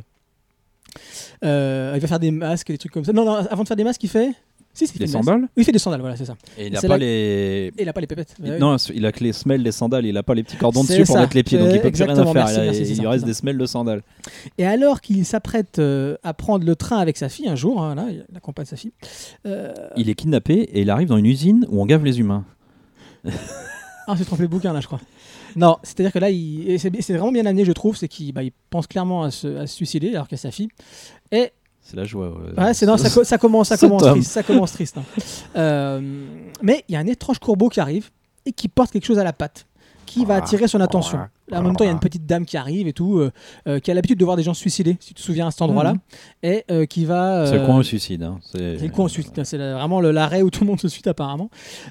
Euh, 1.42 1.92
il 1.94 2.00
va 2.00 2.06
faire 2.06 2.20
des 2.20 2.30
masques, 2.30 2.68
des 2.68 2.76
trucs 2.76 2.92
comme 2.92 3.06
ça. 3.06 3.14
Non, 3.14 3.24
non, 3.24 3.32
avant 3.32 3.62
de 3.62 3.68
faire 3.68 3.78
des 3.78 3.84
masques, 3.84 4.04
il 4.04 4.10
fait? 4.10 4.32
Si, 4.74 4.86
si, 4.86 4.94
il 4.94 4.98
fait 4.98 5.04
Des 5.04 5.10
sandales 5.10 5.42
Oui, 5.42 5.48
il 5.58 5.64
fait 5.64 5.72
des 5.72 5.78
sandales, 5.78 6.00
voilà, 6.00 6.16
c'est 6.16 6.24
ça. 6.24 6.34
Et 6.56 6.68
il 6.68 6.76
a 6.76 6.80
C'est 6.80 6.88
pas 6.88 6.94
la- 6.96 7.04
les. 7.04 7.72
Et 7.76 7.82
il 7.82 7.88
a 7.88 7.92
pas 7.92 8.00
les 8.00 8.06
pépettes. 8.06 8.34
Il- 8.42 8.52
Non, 8.54 8.76
il 8.94 9.04
a 9.04 9.12
que 9.12 9.22
les 9.22 9.32
semelles 9.34 9.62
des 9.62 9.70
sandales, 9.72 10.06
il 10.06 10.16
a 10.16 10.22
pas 10.22 10.34
les 10.34 10.42
petits 10.42 10.56
cordons 10.56 10.82
C'est 10.82 10.94
dessus 10.94 11.04
pour 11.04 11.16
ça. 11.16 11.20
mettre 11.20 11.36
les 11.36 11.42
pieds, 11.42 11.58
donc 11.58 11.68
il 11.74 11.80
peut 11.80 11.90
plus 11.90 12.02
rien 12.02 12.14
faire. 12.14 12.32
merci, 12.34 12.54
il, 12.54 12.60
a- 12.60 12.64
merci, 12.64 12.86
c'est 12.86 12.92
il 12.92 12.96
ça, 13.02 13.10
reste 13.10 13.20
c'est 13.24 13.26
des 13.26 13.34
semelles 13.34 13.58
de 13.58 13.66
sandales. 13.66 14.02
Et 14.56 14.64
alors 14.64 15.00
qu'il 15.02 15.24
s'apprête 15.26 15.78
euh, 15.78 16.16
à 16.22 16.32
prendre 16.32 16.64
le 16.64 16.74
train 16.74 16.98
avec 16.98 17.16
sa 17.18 17.28
fille 17.28 17.48
un 17.48 17.54
jour, 17.56 17.82
hein, 17.82 17.94
là, 17.94 18.06
il 18.10 18.24
accompagne 18.36 18.64
sa 18.66 18.76
fille. 18.76 18.92
euh, 19.46 19.74
Il 19.96 20.08
est 20.08 20.14
kidnappé 20.14 20.54
et 20.54 20.80
il 20.80 20.90
arrive 20.90 21.08
dans 21.08 21.18
une 21.18 21.26
usine 21.26 21.66
où 21.70 21.82
on 21.82 21.86
gave 21.86 22.04
les 22.04 22.18
humains. 22.20 22.44
Ah, 24.08 24.14
j'ai 24.18 24.24
trompé 24.24 24.42
le 24.42 24.48
bouquin 24.48 24.72
là, 24.72 24.80
je 24.80 24.86
crois. 24.88 25.00
Non, 25.54 25.76
c'est-à-dire 25.84 26.12
que 26.12 26.18
là, 26.18 26.28
il... 26.28 26.76
c'est 26.80 26.90
c'est 27.00 27.12
vraiment 27.12 27.30
bien 27.30 27.46
amené, 27.46 27.64
je 27.64 27.70
trouve, 27.70 27.96
c'est 27.96 28.08
qu'il 28.08 28.32
bah, 28.32 28.42
il 28.42 28.50
pense 28.68 28.88
clairement 28.88 29.22
à 29.22 29.30
se, 29.30 29.46
à 29.58 29.66
se 29.68 29.76
suicider 29.76 30.08
alors 30.10 30.26
qu'il 30.26 30.36
y 30.36 30.40
a 30.40 30.42
sa 30.42 30.50
fille. 30.50 30.68
Et 31.30 31.52
C'est 31.82 31.96
la 31.96 32.04
joie. 32.04 32.28
ouais. 32.30 32.62
ouais, 32.64 32.74
c'est 32.74 32.86
non, 32.86 32.96
ça, 32.96 33.10
co- 33.10 33.24
ça 33.24 33.38
commence, 33.38 33.68
ça 33.68 33.76
Ce 33.78 33.86
commence 33.86 34.02
triste, 34.02 34.30
ça 34.30 34.42
commence 34.42 34.72
triste. 34.72 34.98
hein. 34.98 35.02
Euh, 35.56 36.00
mais 36.62 36.84
il 36.88 36.92
y 36.92 36.96
a 36.96 37.00
un 37.00 37.06
étrange 37.06 37.38
corbeau 37.38 37.68
qui 37.68 37.80
arrive 37.80 38.10
et 38.46 38.52
qui 38.52 38.68
porte 38.68 38.90
quelque 38.92 39.04
chose 39.06 39.18
à 39.18 39.24
la 39.24 39.32
patte, 39.32 39.66
qui 40.06 40.24
va 40.24 40.36
attirer 40.36 40.68
son 40.68 40.80
attention. 40.80 41.18
Là, 41.48 41.60
en 41.60 41.62
même 41.64 41.76
temps, 41.76 41.84
il 41.84 41.88
y 41.88 41.90
a 41.90 41.92
une 41.92 42.00
petite 42.00 42.24
dame 42.24 42.46
qui 42.46 42.56
arrive 42.56 42.86
et 42.88 42.92
tout, 42.92 43.18
euh, 43.18 43.30
euh, 43.68 43.78
qui 43.78 43.90
a 43.90 43.94
l'habitude 43.94 44.18
de 44.18 44.24
voir 44.24 44.36
des 44.36 44.42
gens 44.42 44.54
se 44.54 44.60
suicider, 44.60 44.96
si 45.00 45.08
tu 45.08 45.14
te 45.14 45.20
souviens 45.20 45.48
à 45.48 45.50
cet 45.50 45.60
endroit-là, 45.62 45.94
Mhm. 45.94 45.98
et 46.44 46.64
euh, 46.70 46.86
qui 46.86 47.04
va. 47.04 47.46
C'est 47.46 47.58
le 47.58 47.66
coin 47.66 47.76
au 47.78 47.82
suicide. 47.82 48.22
hein. 48.22 48.38
C'est 48.42 48.78
C'est 48.78 48.86
le 48.86 48.92
coin 48.92 49.08
suite, 49.08 49.40
c'est 49.44 49.58
la- 49.58 49.74
vraiment 49.74 50.00
le- 50.00 50.12
l'arrêt 50.12 50.42
où 50.42 50.50
tout 50.50 50.60
le 50.62 50.66
monde 50.68 50.80
se 50.80 50.88
suit 50.88 51.02
apparemment. 51.06 51.50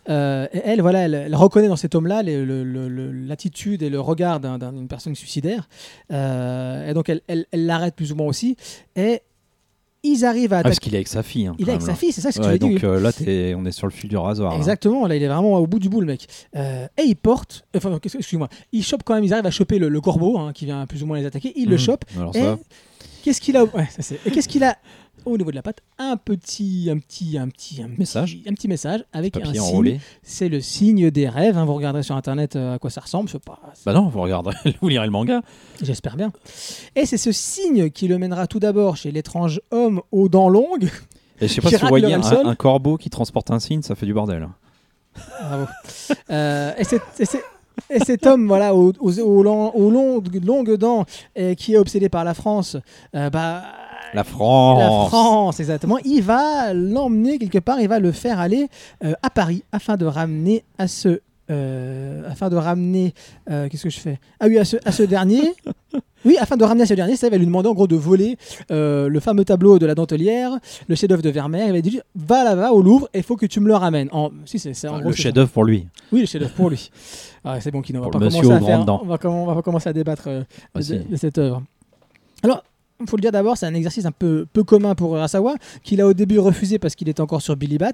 Euh, 0.09 0.47
et 0.53 0.61
elle, 0.65 0.81
voilà, 0.81 0.99
elle, 0.99 1.13
elle 1.13 1.35
reconnaît 1.35 1.67
dans 1.67 1.75
cet 1.75 1.93
homme-là 1.95 2.23
l'attitude 2.23 3.83
et 3.83 3.89
le 3.89 3.99
regard 3.99 4.39
d'un- 4.39 4.57
d'un- 4.57 4.73
d'une 4.73 4.87
personne 4.87 5.15
suicidaire. 5.15 5.67
Euh, 6.11 6.89
et 6.89 6.93
donc 6.93 7.09
elle 7.09 7.45
l'arrête 7.53 7.95
plus 7.95 8.11
ou 8.11 8.15
moins 8.15 8.27
aussi. 8.27 8.55
Et 8.95 9.21
ils 10.03 10.25
arrivent 10.25 10.53
à 10.53 10.59
Ah, 10.59 10.63
parce 10.63 10.79
qu'il 10.79 10.93
est 10.93 10.97
avec 10.97 11.07
sa 11.07 11.23
fille. 11.23 11.47
hein, 11.47 11.55
il 11.59 11.67
est 11.69 11.73
avec 11.73 11.81
sa 11.83 11.93
fille, 11.95 12.11
c'est 12.11 12.21
ça 12.21 12.31
ce 12.31 12.39
que 12.39 12.43
Ouais, 12.45 12.57
tu 12.57 12.65
veux 12.65 12.69
donc 12.71 12.79
dire. 12.79 12.89
euh, 12.89 12.99
là, 12.99 13.11
on 13.57 13.65
est 13.65 13.71
sur 13.71 13.87
le 13.87 13.91
fil 13.93 14.09
du 14.09 14.17
rasoir. 14.17 14.51
là. 14.51 14.57
Exactement, 14.57 15.05
là 15.07 15.15
il 15.15 15.23
est 15.23 15.27
vraiment 15.27 15.57
au 15.57 15.67
bout 15.67 15.79
du 15.79 15.89
bout 15.89 16.01
le 16.01 16.07
mec. 16.07 16.27
Euh, 16.55 16.87
et 16.97 17.03
il 17.03 17.15
porte, 17.15 17.65
enfin 17.75 17.97
excuse-moi, 18.03 18.49
il 18.71 18.83
chope 18.83 19.03
quand 19.03 19.13
même, 19.15 19.23
ils 19.23 19.33
arrivent 19.33 19.45
à 19.45 19.51
choper 19.51 19.77
le, 19.79 19.89
le 19.89 20.01
corbeau 20.01 20.37
hein, 20.37 20.51
qui 20.53 20.65
vient 20.65 20.85
plus 20.87 21.03
ou 21.03 21.05
moins 21.05 21.17
les 21.19 21.25
attaquer, 21.25 21.53
il 21.55 21.65
le 21.69 21.73
Mhm. 21.75 21.77
chope. 21.79 22.05
Alors 22.17 22.35
Et 22.35 22.45
qu'est-ce 23.23 23.39
qu'il 23.41 23.55
a, 23.57 23.63
ouais, 23.65 23.87
ça 23.89 24.01
c'est. 24.01 24.19
Et 24.25 24.31
qu'est-ce 24.31 24.47
qu'il 24.47 24.63
a 24.63 24.75
au 25.25 25.37
niveau 25.37 25.51
de 25.51 25.55
la 25.55 25.61
patte 25.61 25.81
Un 25.97 26.17
petit, 26.17 26.89
un 26.91 26.97
petit, 26.97 27.37
un 27.37 27.47
petit, 27.49 27.81
un 27.81 27.87
petit 27.87 27.97
Message. 27.99 28.37
un 28.47 28.53
petit 28.53 28.67
message 28.67 29.03
avec 29.13 29.37
un 29.37 29.53
signe. 29.53 29.99
C'est 30.23 30.49
le 30.49 30.61
signe 30.61 31.11
des 31.11 31.27
rêves. 31.29 31.57
hein. 31.57 31.65
Vous 31.65 31.73
regarderez 31.75 32.03
sur 32.03 32.15
internet 32.15 32.55
euh, 32.55 32.75
à 32.75 32.79
quoi 32.79 32.89
ça 32.89 33.01
ressemble. 33.01 33.27
je 33.29 33.33
sais 33.33 33.39
pas, 33.39 33.59
Bah 33.85 33.93
non, 33.93 34.07
vous 34.09 34.21
regarderez, 34.21 34.55
vous 34.81 34.87
lirez 34.87 35.05
le 35.05 35.11
manga. 35.11 35.41
J'espère 35.81 36.15
bien. 36.17 36.31
Et 36.95 37.05
c'est 37.05 37.17
ce 37.17 37.31
signe 37.31 37.89
qui 37.89 38.07
le 38.07 38.17
mènera 38.17 38.47
tout 38.47 38.59
d'abord 38.59 38.97
chez 38.97 39.11
l'étrange 39.11 39.61
homme 39.71 40.01
aux 40.11 40.29
dents 40.29 40.49
longues. 40.49 40.89
Et 41.39 41.47
je 41.47 41.53
sais 41.53 41.61
pas 41.61 41.69
si 41.69 41.75
vous 41.77 41.87
voyez 41.87 42.13
un, 42.13 42.55
corbeau 42.55 42.97
qui 42.97 43.09
transporte 43.09 43.49
un 43.51 43.59
signe, 43.59 43.81
ça 43.81 43.95
fait 43.95 44.05
du 44.05 44.13
bordel. 44.13 44.47
Bravo. 45.41 45.65
Euh, 46.29 46.71
et, 46.77 46.83
c'est- 46.83 47.01
et 47.19 47.25
c'est- 47.25 47.43
et 47.89 47.99
cet 47.99 48.27
homme, 48.27 48.47
voilà, 48.47 48.75
aux, 48.75 48.93
aux- 48.99 49.19
aux 49.19 49.43
long- 49.43 49.71
aux 49.75 49.89
longues, 49.89 50.43
longues 50.45 50.75
dents, 50.75 51.05
et 51.35 51.55
qui 51.55 51.73
est 51.73 51.77
obsédé 51.77 52.09
par 52.09 52.23
la 52.23 52.33
France, 52.33 52.77
euh, 53.15 53.29
bah. 53.29 53.63
La 54.13 54.23
France. 54.23 54.79
La 54.79 55.07
France, 55.09 55.59
exactement. 55.59 55.97
Il 56.05 56.21
va 56.21 56.73
l'emmener 56.73 57.37
quelque 57.39 57.59
part, 57.59 57.79
il 57.81 57.87
va 57.87 57.99
le 57.99 58.11
faire 58.11 58.39
aller 58.39 58.67
euh, 59.03 59.13
à 59.23 59.29
Paris 59.29 59.63
afin 59.71 59.97
de 59.97 60.05
ramener 60.05 60.63
à 60.77 60.87
ce. 60.87 61.21
euh, 61.49 62.29
afin 62.29 62.49
de 62.49 62.55
ramener. 62.55 63.13
euh, 63.49 63.67
Qu'est-ce 63.69 63.83
que 63.83 63.89
je 63.89 63.99
fais? 63.99 64.19
Ah 64.39 64.45
oui, 64.47 64.57
à 64.57 64.65
ce, 64.65 64.77
à 64.85 64.91
ce 64.91 65.03
dernier. 65.03 65.41
Oui, 66.23 66.37
afin 66.39 66.55
de 66.55 66.63
ramener 66.63 66.83
à 66.83 66.85
ce 66.85 66.93
dernier, 66.93 67.15
ça 67.15 67.25
il 67.25 67.31
va 67.31 67.37
lui 67.37 67.47
demander 67.47 67.67
en 67.67 67.73
gros 67.73 67.87
de 67.87 67.95
voler 67.95 68.37
euh, 68.69 69.09
le 69.09 69.19
fameux 69.19 69.43
tableau 69.43 69.79
de 69.79 69.87
la 69.87 69.95
dentelière, 69.95 70.51
le 70.87 70.93
chef-d'œuvre 70.93 71.23
de 71.23 71.31
Vermeer. 71.31 71.63
Il 71.65 71.69
va 71.69 71.73
lui 71.77 71.81
dire 71.81 72.03
Va 72.13 72.43
là-bas 72.43 72.73
au 72.73 72.83
Louvre, 72.83 73.09
il 73.15 73.23
faut 73.23 73.35
que 73.35 73.47
tu 73.47 73.59
me 73.59 73.67
le 73.67 73.73
ramènes. 73.73 74.07
En, 74.11 74.29
si, 74.45 74.59
c'est, 74.59 74.75
c'est- 74.75 74.87
en 74.87 74.91
Enfin, 74.91 74.99
gros, 75.01 75.09
le 75.09 75.15
chef-d'œuvre 75.15 75.49
pour 75.49 75.63
lui. 75.63 75.87
Oui, 76.11 76.19
le 76.19 76.27
chef-d'œuvre 76.27 76.53
pour 76.53 76.69
lui. 76.69 76.91
Ah, 77.43 77.59
c'est 77.59 77.71
bon, 77.71 77.81
Kino, 77.81 78.01
on 78.01 78.03
va 78.03 78.09
pas 78.11 78.19
commencer 78.19 78.51
à 78.51 78.59
faire, 78.61 78.85
on 78.87 79.05
va, 79.07 79.17
on 79.57 79.61
commencer 79.63 79.89
à 79.89 79.93
débattre 79.93 80.25
euh, 80.27 80.43
de 80.75 81.15
cette 81.15 81.39
œuvre. 81.39 81.63
Alors, 82.43 82.63
il 83.05 83.09
faut 83.09 83.17
le 83.17 83.21
dire 83.21 83.31
d'abord, 83.31 83.57
c'est 83.57 83.65
un 83.65 83.73
exercice 83.73 84.05
un 84.05 84.11
peu, 84.11 84.45
peu 84.51 84.63
commun 84.63 84.95
pour 84.95 85.15
Urasawa, 85.15 85.55
qu'il 85.83 86.01
a 86.01 86.07
au 86.07 86.13
début 86.13 86.39
refusé 86.39 86.79
parce 86.79 86.95
qu'il 86.95 87.09
était 87.09 87.21
encore 87.21 87.41
sur 87.41 87.55
Billy 87.55 87.77
Bat. 87.77 87.93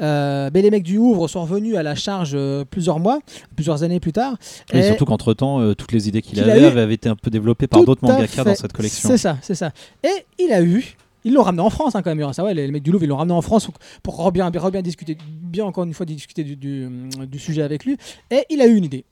Euh, 0.00 0.50
mais 0.52 0.62
les 0.62 0.70
mecs 0.70 0.82
du 0.82 0.96
Louvre 0.96 1.28
sont 1.28 1.42
revenus 1.42 1.76
à 1.76 1.82
la 1.82 1.94
charge 1.94 2.32
euh, 2.34 2.64
plusieurs 2.64 2.98
mois, 2.98 3.20
plusieurs 3.54 3.82
années 3.82 4.00
plus 4.00 4.12
tard. 4.12 4.36
Et, 4.72 4.78
Et 4.78 4.82
surtout 4.82 5.04
qu'entre 5.04 5.34
temps, 5.34 5.74
toutes 5.74 5.92
les 5.92 6.08
idées 6.08 6.22
qu'il 6.22 6.40
avait 6.40 6.60
eu- 6.62 6.64
avaient 6.64 6.94
été 6.94 7.08
un 7.08 7.16
peu 7.16 7.30
développées 7.30 7.66
par 7.66 7.84
d'autres 7.84 8.02
mangaka 8.06 8.26
fait. 8.28 8.44
dans 8.44 8.54
cette 8.54 8.72
collection. 8.72 9.08
C'est 9.08 9.18
ça, 9.18 9.38
c'est 9.42 9.54
ça. 9.54 9.72
Et 10.04 10.24
il 10.38 10.52
a 10.52 10.62
eu. 10.62 10.96
Ils 11.24 11.32
l'ont 11.34 11.42
ramené 11.42 11.62
en 11.62 11.70
France 11.70 11.94
hein, 11.94 12.02
quand 12.02 12.10
même, 12.10 12.18
Urasawa. 12.18 12.52
Les, 12.52 12.66
les 12.66 12.72
mecs 12.72 12.82
du 12.82 12.90
Louvre, 12.90 13.04
ils 13.04 13.08
l'ont 13.08 13.16
ramené 13.16 13.34
en 13.34 13.42
France 13.42 13.66
pour, 14.02 14.16
pour 14.16 14.32
bien, 14.32 14.50
bien, 14.50 14.70
bien 14.70 14.82
discuter, 14.82 15.16
bien 15.40 15.64
encore 15.64 15.84
une 15.84 15.94
fois 15.94 16.04
discuter 16.04 16.42
du, 16.42 16.56
du, 16.56 16.88
du 17.28 17.38
sujet 17.38 17.62
avec 17.62 17.84
lui. 17.84 17.96
Et 18.32 18.44
il 18.50 18.60
a 18.60 18.66
eu 18.66 18.74
une 18.74 18.84
idée. 18.84 19.04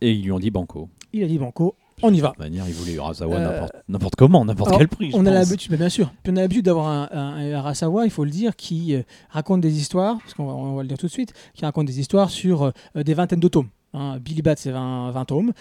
Et 0.00 0.12
ils 0.12 0.22
lui 0.22 0.30
ont 0.30 0.38
dit 0.38 0.50
banco. 0.50 0.88
Il 1.12 1.24
a 1.24 1.26
dit 1.26 1.38
Banco, 1.38 1.74
on 2.02 2.12
y 2.12 2.20
va. 2.20 2.28
De 2.28 2.32
toute 2.34 2.40
manière, 2.40 2.64
il 2.68 2.74
voulait 2.74 2.92
Urasawa 2.94 3.36
Euh, 3.36 3.66
n'importe- 3.88 4.16
comment, 4.16 4.44
n'importe 4.44 4.68
Alors, 4.68 4.78
quel 4.78 4.88
prix. 4.88 5.10
je 5.10 5.16
On 5.16 5.24
a 5.26 5.30
l'habitude, 5.30 5.70
mais 5.70 5.76
bien 5.76 5.88
sûr, 5.88 6.12
Puis 6.22 6.32
on 6.32 6.36
a 6.36 6.40
l'habitude 6.40 6.64
d'avoir 6.64 6.86
un, 6.88 7.08
un, 7.12 8.04
il 8.04 8.10
faut 8.10 8.24
le 8.24 8.30
dire, 8.30 8.56
qui 8.56 8.94
euh, 8.94 9.02
raconte 9.30 9.60
des 9.60 9.78
histoires, 9.78 10.18
parce 10.18 10.34
qu'on 10.34 10.46
va, 10.46 10.52
on 10.52 10.76
va 10.76 10.82
le 10.82 10.88
dire 10.88 10.98
tout 10.98 11.06
de 11.06 11.12
suite, 11.12 11.32
qui 11.54 11.64
raconte 11.64 11.86
des 11.86 12.00
histoires 12.00 12.30
sur 12.30 12.64
euh, 12.64 13.02
des 13.02 13.14
vingtaines 13.14 13.40
de 13.40 13.48
tomes. 13.48 13.68
hein. 13.94 14.18
Billy 14.20 14.42
Bat, 14.42 14.56
c'est 14.56 14.70
20, 14.72 15.10
20 15.10 15.24
tomes. 15.24 15.52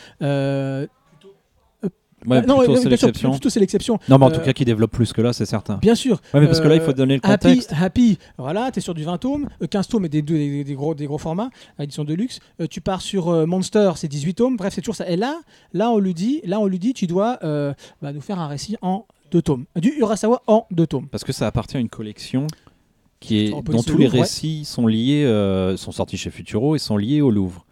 Euh, 2.26 2.30
Ouais, 2.30 2.38
euh, 2.38 2.42
non, 2.42 2.58
plutôt, 2.60 2.76
c'est 2.76 2.90
l'exception. 2.90 3.32
plutôt 3.32 3.50
c'est 3.50 3.60
l'exception. 3.60 4.00
Non, 4.10 4.18
mais 4.20 4.26
en 4.26 4.30
tout 4.32 4.40
Euh, 4.40 4.44
cas, 4.44 4.54
qui 4.54 4.64
développe 4.66 4.92
plus 4.92 5.12
que 5.14 5.22
là, 5.22 5.34
c'est 5.34 5.46
certain. 5.46 5.78
Bien 5.78 5.96
sûr. 5.96 6.22
Ouais, 6.34 6.40
mais 6.42 6.46
parce 6.46 6.60
que 6.62 6.68
là, 6.68 6.76
il 6.76 6.82
faut 6.82 6.92
Euh, 6.92 6.94
donner 6.94 7.16
le 7.16 7.22
Happy, 7.24 7.48
contexte. 7.48 7.74
Happy, 7.80 8.18
voilà, 8.38 8.70
tu 8.72 8.80
es 8.80 8.82
sur 8.82 8.94
du 8.94 9.04
20 9.04 9.18
tomes, 9.18 9.48
euh, 9.64 9.68
15 9.68 9.88
tomes 9.88 10.06
et 10.06 10.10
des, 10.10 10.22
deux- 10.22 10.36
des, 10.36 10.64
des 10.64 10.74
gros, 10.76 10.94
des 10.94 11.06
gros 11.08 11.18
formats, 11.18 11.50
édition 11.80 12.04
de 12.04 12.14
luxe. 12.14 12.40
Euh, 12.60 12.68
tu 12.70 12.80
pars 12.82 13.02
sur 13.02 13.30
euh, 13.30 13.46
Monster, 13.46 13.92
c'est 13.96 14.08
18 14.08 14.36
tomes, 14.36 14.56
bref, 14.58 14.74
c'est 14.76 14.82
toujours 14.82 14.96
ça. 14.96 15.10
Et 15.10 15.16
là, 15.18 15.40
là, 15.74 15.90
on 15.92 15.98
lui 15.98 16.14
dit, 16.14 16.42
là, 16.44 16.60
on 16.60 16.68
lui 16.68 16.78
dit 16.80 16.94
tu 16.94 17.08
dois 17.08 17.40
euh, 17.44 17.74
bah, 18.02 18.14
nous 18.14 18.22
faire 18.22 18.40
un 18.40 18.48
récit 18.48 18.78
en 18.82 19.06
deux 19.32 19.42
tomes. 19.42 19.66
Du 19.78 19.90
Urasawa 19.98 20.42
en 20.48 20.66
deux 20.72 20.86
tomes. 20.88 21.08
Parce 21.08 21.24
que 21.24 21.32
ça 21.34 21.48
appartient 21.48 21.78
à 21.78 21.80
une 21.80 21.90
collection 21.90 22.48
qui 23.20 23.46
est, 23.46 23.50
dont 23.52 23.82
tous 23.84 23.98
les 23.98 24.10
ouais. 24.10 24.22
récits 24.22 24.66
sont 24.66 24.88
liés, 24.88 25.24
euh, 25.26 25.78
sont 25.78 25.92
sortis 25.92 26.18
chez 26.18 26.30
Futuro 26.32 26.76
et 26.76 26.80
sont 26.80 26.98
liés 26.98 27.22
au 27.22 27.32
Louvre. 27.32 27.66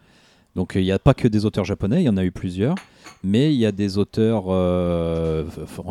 Donc 0.55 0.73
il 0.75 0.81
n'y 0.83 0.91
a 0.91 0.99
pas 0.99 1.13
que 1.13 1.27
des 1.27 1.45
auteurs 1.45 1.65
japonais, 1.65 2.01
il 2.01 2.05
y 2.05 2.09
en 2.09 2.17
a 2.17 2.23
eu 2.25 2.31
plusieurs, 2.31 2.75
mais 3.23 3.53
il 3.53 3.59
y 3.59 3.65
a 3.65 3.71
des 3.71 3.97
auteurs 3.97 4.45
euh, 4.49 5.45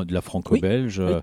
de 0.04 0.12
la 0.14 0.20
franco-belge. 0.20 1.00
oui. 1.04 1.14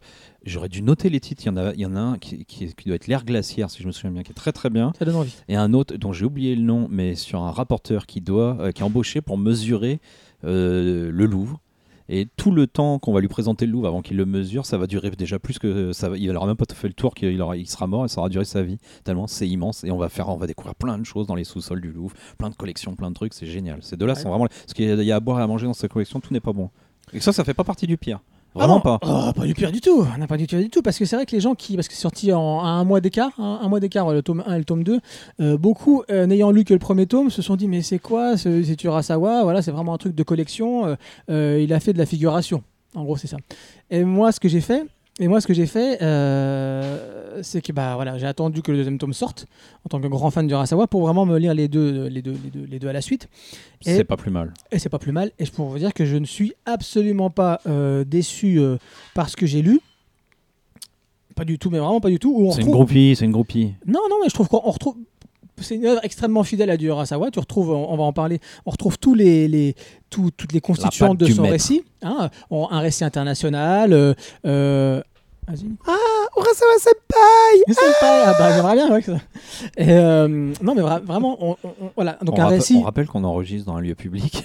J'aurais 0.45 0.69
dû 0.69 0.83
noter 0.83 1.09
les 1.09 1.19
titres. 1.19 1.41
Il 1.43 1.47
y 1.47 1.49
en 1.49 1.57
a, 1.57 1.73
il 1.73 1.79
y 1.79 1.85
en 1.87 1.95
a 1.95 1.99
un 1.99 2.17
qui, 2.19 2.45
qui- 2.45 2.71
qui 2.75 2.85
doit 2.87 2.95
être 2.97 3.07
l'air 3.07 3.25
glaciaire, 3.25 3.71
si 3.71 3.81
je 3.81 3.87
me 3.87 3.91
souviens 3.91 4.11
bien, 4.11 4.21
qui 4.21 4.29
est 4.31 4.35
très 4.35 4.51
très 4.51 4.69
bien, 4.69 4.93
Ça 4.99 5.03
donne 5.03 5.15
envie. 5.15 5.35
et 5.47 5.55
un 5.55 5.73
autre 5.73 5.95
dont 5.97 6.13
j'ai 6.13 6.23
oublié 6.25 6.55
le 6.55 6.61
nom, 6.61 6.87
mais 6.91 7.15
sur 7.15 7.41
un 7.41 7.49
rapporteur 7.49 8.05
qui 8.05 8.21
doit, 8.21 8.55
euh, 8.59 8.71
qui 8.71 8.83
est 8.83 8.85
embauché 8.85 9.21
pour 9.21 9.39
mesurer 9.39 9.99
euh, 10.43 11.09
le 11.11 11.25
Louvre. 11.25 11.59
Et 12.07 12.27
tout 12.37 12.51
le 12.51 12.67
temps 12.67 12.99
qu'on 12.99 13.13
va 13.13 13.19
lui 13.19 13.27
présenter 13.27 13.65
le 13.65 13.71
Louvre 13.71 13.87
avant 13.87 14.01
qu'il 14.01 14.15
le 14.17 14.25
mesure, 14.25 14.65
ça 14.65 14.77
va 14.77 14.85
durer 14.85 15.09
déjà 15.11 15.39
plus 15.39 15.57
que 15.57 15.91
ça. 15.91 16.09
va- 16.09 16.17
il 16.17 16.31
n'aura 16.31 16.45
même 16.45 16.55
pas 16.55 16.65
fait 16.73 16.87
le 16.87 16.93
tour, 16.93 17.15
qu'il 17.15 17.41
aura- 17.41 17.57
il 17.57 17.67
sera 17.67 17.87
mort 17.87 18.05
et 18.05 18.07
ça 18.07 18.19
aura 18.19 18.29
duré 18.29 18.45
sa 18.45 18.61
vie. 18.61 18.77
Tellement 19.03 19.25
c'est 19.27 19.47
immense 19.47 19.83
et 19.83 19.89
on 19.91 19.97
va 19.97 20.09
faire, 20.09 20.29
on 20.29 20.37
va 20.37 20.45
découvrir 20.45 20.75
plein 20.75 20.97
de 20.99 21.03
choses 21.03 21.25
dans 21.25 21.35
les 21.35 21.43
sous-sols 21.43 21.81
du 21.81 21.91
Louvre, 21.91 22.13
plein 22.37 22.49
de 22.51 22.55
collections, 22.55 22.95
plein 22.95 23.09
de 23.09 23.15
trucs. 23.15 23.33
C'est 23.33 23.47
génial. 23.47 23.79
Ces 23.81 23.97
deux-là 23.97 24.13
Ouais. 24.13 24.19
sont 24.19 24.29
vraiment. 24.29 24.45
Parce 24.47 24.73
qu'il 24.73 24.85
y 24.85 24.91
a- 24.91 24.95
il 24.95 25.03
y 25.05 25.11
a 25.11 25.15
à 25.15 25.19
boire 25.19 25.39
et 25.39 25.43
à 25.43 25.47
manger 25.47 25.65
dans 25.65 25.73
cette 25.73 25.91
collection, 25.91 26.19
tout 26.19 26.31
n'est 26.33 26.39
pas 26.39 26.53
bon. 26.53 26.69
Et 27.13 27.19
ça, 27.19 27.33
ça 27.33 27.43
fait 27.43 27.53
pas 27.55 27.63
partie 27.63 27.87
du 27.87 27.97
pire. 27.97 28.19
Vraiment 28.55 28.81
Ah 28.83 28.89
non. 28.89 28.97
pas. 28.97 28.99
Oh, 29.29 29.33
pas 29.33 29.45
du 29.45 29.53
pire 29.53 29.71
du 29.71 29.81
tout. 29.81 30.05
On 30.15 30.17
n'a 30.17 30.27
pas 30.27 30.37
du 30.37 30.45
pire 30.47 30.59
du 30.59 30.69
tout. 30.69 30.81
Parce 30.81 30.97
que 30.97 31.05
c'est 31.05 31.15
vrai 31.17 31.25
que 31.25 31.31
les 31.35 31.41
gens 31.41 31.55
qui. 31.55 31.75
Parce 31.75 31.87
que 31.87 31.93
c'est 31.93 32.01
sorti 32.01 32.31
en 32.33 32.61
à 32.63 32.67
un 32.69 32.83
mois 32.85 33.01
d'écart, 33.01 33.31
hein, 33.37 33.59
un 33.61 33.67
mois 33.67 33.79
d'écart, 33.79 34.11
le 34.13 34.21
tome 34.21 34.43
1 34.47 34.55
et 34.55 34.57
le 34.59 34.63
tome 34.65 34.83
2, 34.83 34.99
euh, 35.41 35.57
beaucoup, 35.57 36.03
euh, 36.09 36.25
n'ayant 36.25 36.51
lu 36.51 36.63
que 36.63 36.73
le 36.73 36.79
premier 36.79 37.05
tome, 37.05 37.29
se 37.29 37.41
sont 37.41 37.55
dit 37.57 37.67
Mais 37.67 37.81
c'est 37.81 37.99
quoi 37.99 38.37
ce- 38.37 38.63
C'est 38.63 38.81
Urasawa 38.83 39.43
Voilà, 39.43 39.61
c'est 39.61 39.71
vraiment 39.71 39.93
un 39.93 39.97
truc 39.97 40.15
de 40.15 40.23
collection. 40.23 40.95
euh, 41.29 41.59
il 41.61 41.73
a 41.73 41.79
fait 41.79 41.93
de 41.93 41.97
la 41.97 42.05
figuration. 42.05 42.63
En 42.95 43.03
gros, 43.03 43.17
c'est 43.17 43.27
ça. 43.27 43.37
Et 43.91 44.03
moi, 44.05 44.31
ce 44.31 44.39
que 44.39 44.47
j'ai 44.47 44.61
fait. 44.61 44.83
Et 45.19 45.29
moi, 45.29 45.39
ce 45.39 45.47
que 45.47 45.53
j'ai 45.53 45.65
fait, 45.65 46.01
euh, 46.01 47.39
c'est 47.41 47.61
que 47.61 47.71
bah 47.71 47.95
voilà, 47.95 48.17
j'ai 48.17 48.25
attendu 48.27 48.61
que 48.61 48.71
le 48.71 48.77
deuxième 48.77 48.97
tome 48.97 49.13
sorte 49.13 49.45
en 49.85 49.89
tant 49.89 50.01
que 50.01 50.07
grand 50.07 50.29
fan 50.29 50.45
d'Urasawa 50.45 50.87
pour 50.87 51.01
vraiment 51.03 51.25
me 51.25 51.37
lire 51.39 51.53
les 51.53 51.69
deux, 51.69 52.07
les 52.07 52.21
deux, 52.21 52.35
les 52.43 52.49
deux, 52.49 52.65
les 52.69 52.79
deux 52.79 52.87
à 52.89 52.93
la 52.93 52.99
suite. 53.01 53.29
Et- 53.85 53.95
C'est 53.95 54.03
pas 54.03 54.17
plus 54.17 54.31
mal. 54.31 54.53
Et 54.71 54.79
c'est 54.79 54.89
pas 54.89 54.99
plus 54.99 55.13
mal. 55.13 55.31
Et 55.39 55.45
je 55.45 55.51
pourrais 55.51 55.69
vous 55.69 55.79
dire 55.79 55.93
que 55.93 56.03
je 56.05 56.17
ne 56.17 56.25
suis 56.25 56.53
absolument 56.65 57.29
pas 57.29 57.61
euh, 57.65 58.03
déçu 58.03 58.59
euh, 58.59 58.75
par 59.13 59.29
ce 59.29 59.37
que 59.37 59.45
j'ai 59.45 59.61
lu. 59.61 59.79
Pas 61.33 61.45
du 61.45 61.59
tout, 61.59 61.69
mais 61.69 61.79
vraiment 61.79 62.01
pas 62.01 62.09
du 62.09 62.19
tout. 62.19 62.49
C'est 62.53 62.61
une 62.61 62.71
groupie, 62.71 63.15
c'est 63.17 63.25
une 63.25 63.31
groupie. 63.31 63.73
Non, 63.85 63.99
non, 64.09 64.17
mais 64.21 64.27
je 64.29 64.33
trouve 64.33 64.47
qu'on 64.49 64.61
on 64.65 64.71
retrouve. 64.71 64.95
C'est 65.61 65.75
une 65.75 65.85
œuvre 65.85 66.01
extrêmement 66.03 66.43
fidèle 66.43 66.69
à 66.69 66.77
du 66.77 66.87
Urasawa. 66.87 67.31
Tu 67.31 67.39
retrouves, 67.39 67.71
on, 67.71 67.89
on 67.91 67.95
va 67.97 68.03
en 68.03 68.13
parler. 68.13 68.39
On 68.65 68.71
retrouve 68.71 68.97
tous 68.97 69.13
les, 69.15 69.47
les 69.47 69.75
tout- 70.09 70.31
toutes 70.35 70.51
les 70.53 70.61
constituantes 70.61 71.17
de 71.17 71.25
son 71.27 71.41
maître. 71.43 71.53
récit. 71.53 71.83
hein. 72.01 72.29
Un 72.51 72.79
récit 72.79 73.03
international. 73.05 73.93
euh, 73.93 74.13
euh, 74.45 75.01
Vas-y. 75.47 75.65
Urasawa 76.37 76.73
Senpai 76.79 77.93
pas- 78.01 78.23
Ah 78.25 78.35
bah 78.37 78.53
j'aimerais 78.55 78.75
bien. 78.75 78.91
ouais, 78.91 79.01
que 79.01 79.11
ça. 79.13 79.19
Et, 79.77 79.91
euh, 79.91 80.27
non 80.61 80.75
mais 80.75 80.81
vra- 80.81 81.01
vraiment, 81.03 81.37
on- 81.39 81.51
on- 81.63 81.73
on- 81.81 81.91
voilà. 81.95 82.17
Donc 82.23 82.37
on, 82.37 82.41
un 82.41 82.45
rappe- 82.45 82.53
récit. 82.55 82.77
on 82.77 82.81
rappelle 82.81 83.05
qu'on 83.07 83.23
enregistre 83.23 83.67
dans 83.71 83.77
un 83.77 83.81
lieu 83.81 83.95
public. 83.95 84.43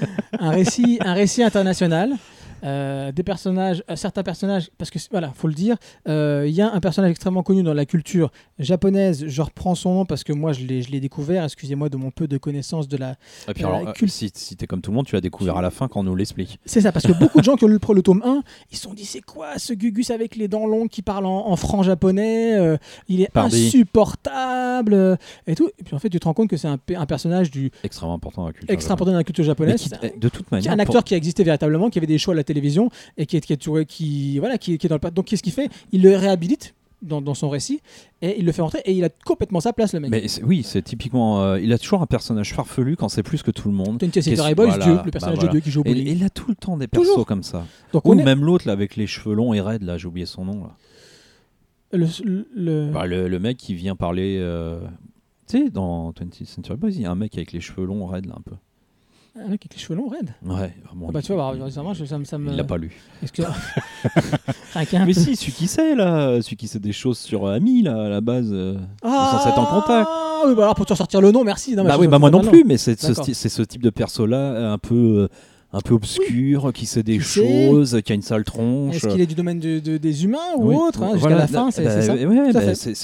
un 0.40 0.50
récit, 0.50 0.98
un 1.04 1.12
récit 1.12 1.42
international. 1.42 2.14
Euh, 2.64 3.12
des 3.12 3.22
personnages, 3.22 3.82
euh, 3.90 3.96
certains 3.96 4.22
personnages, 4.22 4.70
parce 4.78 4.90
que 4.90 4.98
voilà, 5.10 5.30
faut 5.34 5.48
le 5.48 5.54
dire, 5.54 5.76
euh, 6.08 6.44
il 6.46 6.52
y 6.54 6.60
a 6.62 6.72
un 6.72 6.80
personnage 6.80 7.10
extrêmement 7.10 7.42
connu 7.42 7.62
dans 7.62 7.74
la 7.74 7.86
culture 7.86 8.30
japonaise. 8.58 9.24
Je 9.26 9.42
reprends 9.42 9.74
son 9.74 9.94
nom 9.94 10.04
parce 10.04 10.24
que 10.24 10.32
moi 10.32 10.52
je 10.52 10.64
l'ai, 10.64 11.00
découvert. 11.00 11.44
Excusez-moi 11.44 11.88
de 11.88 11.96
mon 11.96 12.10
peu 12.10 12.28
de 12.28 12.36
connaissance 12.38 12.88
de 12.88 12.96
la. 12.96 13.16
Et 13.48 13.54
puis 13.54 13.64
alors, 13.64 13.88
euh, 13.88 13.92
culte- 13.92 14.10
si, 14.12 14.30
si 14.34 14.56
t'es 14.56 14.66
comme 14.66 14.80
tout 14.82 14.90
le 14.90 14.96
monde, 14.96 15.06
tu 15.06 15.14
l'as 15.14 15.20
découvert 15.20 15.56
à 15.56 15.62
la 15.62 15.70
fin 15.70 15.88
quand 15.88 16.00
on 16.00 16.04
nous 16.04 16.14
l'explique. 16.16 16.58
C'est 16.66 16.80
ça, 16.82 16.92
parce 16.92 17.06
que 17.06 17.12
beaucoup 17.12 17.38
de 17.38 17.44
gens 17.44 17.56
qui 17.56 17.64
ont 17.64 17.68
lu 17.68 17.78
le, 17.88 17.94
le 17.94 18.02
tome 18.02 18.22
1, 18.24 18.42
ils 18.70 18.76
se 18.76 18.82
sont 18.82 18.94
dit 18.94 19.04
c'est 19.04 19.20
quoi 19.22 19.58
ce 19.58 19.72
Gugus 19.72 20.10
avec 20.10 20.36
les 20.36 20.48
dents 20.48 20.66
longues 20.66 20.88
qui 20.88 21.02
parle 21.02 21.26
en, 21.26 21.48
en 21.48 21.56
franc 21.56 21.82
japonais 21.82 22.54
euh, 22.58 22.76
Il 23.08 23.20
est 23.22 23.30
Pardi. 23.32 23.66
insupportable 23.66 25.18
et 25.46 25.54
tout. 25.54 25.70
Et 25.78 25.82
puis 25.84 25.94
en 25.94 25.98
fait, 25.98 26.08
tu 26.10 26.18
te 26.20 26.24
rends 26.24 26.34
compte 26.34 26.48
que 26.50 26.56
c'est 26.56 26.68
un, 26.68 26.78
pe- 26.78 26.96
un 26.96 27.06
personnage 27.06 27.50
du 27.50 27.70
Extrêmement 27.82 28.14
important 28.14 28.42
dans 28.42 28.48
la 28.48 28.52
culture. 28.52 28.74
extra 28.74 28.94
important 28.94 29.12
dans 29.12 29.18
la 29.18 29.24
culture 29.24 29.44
japonaise. 29.44 29.82
qui- 29.82 30.18
de 30.18 30.28
toute 30.28 30.50
manière, 30.50 30.72
un 30.72 30.76
pour- 30.76 30.82
acteur 30.82 31.04
qui 31.04 31.14
a 31.14 31.16
existé 31.16 31.44
véritablement, 31.44 31.90
qui 31.90 31.98
avait 31.98 32.06
des 32.06 32.18
shows 32.18 32.32
à 32.32 32.34
la 32.34 32.44
télévision 32.52 32.90
et 33.16 33.26
qui 33.26 33.36
est, 33.36 33.40
qui 33.40 33.52
est 33.52 33.84
qui, 33.86 34.38
voilà, 34.38 34.58
qui, 34.58 34.76
qui 34.78 34.86
est 34.86 34.90
dans 34.90 34.98
le. 35.02 35.10
Donc 35.10 35.26
qu'est-ce 35.26 35.42
qu'il 35.42 35.52
fait? 35.52 35.68
Il 35.92 36.02
le 36.02 36.14
réhabilite 36.16 36.74
dans, 37.02 37.22
dans 37.22 37.32
son 37.32 37.48
récit 37.48 37.80
et 38.20 38.38
il 38.38 38.44
le 38.44 38.52
fait 38.52 38.60
rentrer 38.60 38.82
et 38.84 38.92
il 38.92 39.02
a 39.04 39.08
complètement 39.24 39.60
sa 39.60 39.72
place 39.72 39.94
le 39.94 40.00
mec. 40.00 40.10
Mais 40.10 40.28
c'est- 40.28 40.42
oui, 40.44 40.62
c'est 40.62 40.82
typiquement. 40.82 41.42
euh, 41.42 41.58
il 41.58 41.72
a 41.72 41.78
toujours 41.78 42.02
un 42.02 42.06
personnage 42.06 42.52
farfelu 42.52 42.94
quand 42.96 43.08
c'est 43.08 43.22
plus 43.22 43.42
que 43.42 43.50
tout 43.50 43.68
le 43.68 43.74
monde. 43.74 43.98
Boys, 44.54 44.66
voilà, 44.66 44.84
Dieu, 44.84 44.94
bah 44.96 45.02
le 45.06 45.10
personnage 45.10 45.36
voilà. 45.38 45.48
de 45.48 45.54
Dieu 45.54 45.60
qui 45.64 45.70
joue 45.70 45.80
au 45.80 45.84
Et, 45.86 45.92
il 45.92 46.22
a 46.24 46.28
tout 46.30 46.48
le 46.48 46.54
temps 46.56 46.76
des 46.76 46.88
persos 46.88 47.06
Toujours. 47.08 47.24
comme 47.26 47.42
ça. 47.42 47.64
Donc 47.94 48.04
Ou 48.04 48.12
est 48.12 48.22
même 48.24 48.44
l'autre 48.44 48.66
là 48.66 48.74
avec 48.74 48.96
les 48.96 49.06
cheveux 49.06 49.34
longs 49.34 49.54
et 49.54 49.60
raides 49.62 49.82
là, 49.82 49.96
j'ai 49.96 50.08
oublié 50.08 50.26
son 50.26 50.44
nom 50.44 50.64
là. 50.64 50.76
le, 51.92 52.06
le- 52.24 52.46
le- 52.54 52.90
Bah, 52.92 53.06
le, 53.06 53.28
le 53.28 53.38
mec 53.38 53.56
qui 53.56 53.74
vient 53.74 53.96
parler. 53.96 54.36
euh, 54.38 54.80
Tu 55.48 55.58
sais, 55.64 55.70
dans 55.70 56.12
20th 56.12 56.44
Century 56.44 56.76
Boys, 56.76 56.90
il 56.90 57.00
y 57.02 57.06
a 57.06 57.10
un 57.10 57.14
mec 57.16 57.34
avec 57.36 57.52
les 57.52 57.60
cheveux 57.60 57.86
longs 57.86 58.06
raides 58.06 58.26
là 58.26 58.34
un 58.36 58.42
peu. 58.42 58.56
Un 59.36 59.42
mec 59.48 59.48
avec 59.62 59.72
les 59.74 59.78
cheveux 59.78 59.94
longs 59.96 60.08
raides. 60.08 60.34
Ouais, 60.44 60.74
bon, 60.94 61.06
Ah 61.08 61.12
bah 61.12 61.20
il- 61.20 61.26
tu 61.26 61.32
vois, 61.32 61.54
bah, 61.56 61.70
ça 61.70 61.82
marche, 61.82 62.02
ça, 62.04 62.18
me- 62.18 62.24
ça 62.24 62.36
me. 62.38 62.50
il 62.50 62.56
l'a 62.56 62.64
pas 62.64 62.76
lu. 62.76 62.92
Est-ce 63.22 63.32
que- 63.32 63.42
Rien 64.74 64.84
qu'un 64.84 65.06
Mais 65.06 65.14
peu. 65.14 65.20
si, 65.20 65.36
celui 65.36 65.52
qui 65.52 65.66
sait 65.66 65.94
là, 65.94 66.40
celui 66.42 66.56
qui 66.56 66.68
sait 66.68 66.78
des 66.78 66.92
choses 66.92 67.18
sur 67.18 67.46
Ami 67.48 67.82
là, 67.82 68.04
à 68.04 68.08
la 68.08 68.20
base. 68.20 68.48
euh, 68.52 68.76
il 69.04 69.08
est 69.08 69.12
censé 69.12 69.48
être 69.48 69.58
en 69.58 69.66
contact. 69.66 70.08
Ah 70.10 70.42
oui, 70.46 70.54
bah 70.54 70.62
alors 70.64 70.74
pour 70.74 70.86
te 70.86 70.94
sortir 70.94 71.20
le 71.20 71.30
nom, 71.32 71.44
merci. 71.44 71.74
Non, 71.76 71.82
mais 71.84 71.88
bah 71.90 71.94
je- 71.94 72.00
oui, 72.00 72.06
je- 72.06 72.10
bah 72.10 72.18
moi 72.18 72.30
non 72.30 72.42
non. 72.42 72.50
plus, 72.50 72.64
mais 72.64 72.76
c'est 72.76 72.98
ce, 73.00 73.08
D'accord. 73.08 73.24
sti- 73.26 73.34
c'est 73.34 73.48
ce 73.48 73.62
type 73.62 73.82
de 73.82 73.90
perso 73.90 74.26
là, 74.26 74.72
un 74.72 74.78
peu, 74.78 74.94
euh, 74.94 75.28
un 75.72 75.80
peu 75.80 75.94
obscur, 75.94 76.72
qui 76.72 76.84
sait 76.86 77.02
des 77.04 77.18
Qui 77.18 77.24
sait. 77.24 77.68
choses, 77.68 78.00
qui 78.04 78.10
a 78.12 78.14
une 78.16 78.22
sale 78.22 78.42
tronche. 78.44 78.96
Est-ce 78.96 79.06
qu'il 79.06 79.20
est 79.20 79.26
du 79.26 79.34
domaine 79.36 79.60
de- 79.60 79.78
de- 79.78 79.98
des 79.98 80.24
humains 80.24 80.38
ou 80.56 80.70
Oui, 80.70 80.74
autre 80.74 81.02
hein, 81.02 81.12
Jusqu'à 81.14 81.28
la 81.30 81.46
fin, 81.46 81.70
c'est 81.70 81.84
bah, 81.84 82.02
c'est 82.02 82.10
ouais, 82.26 82.52
bah, 82.52 82.60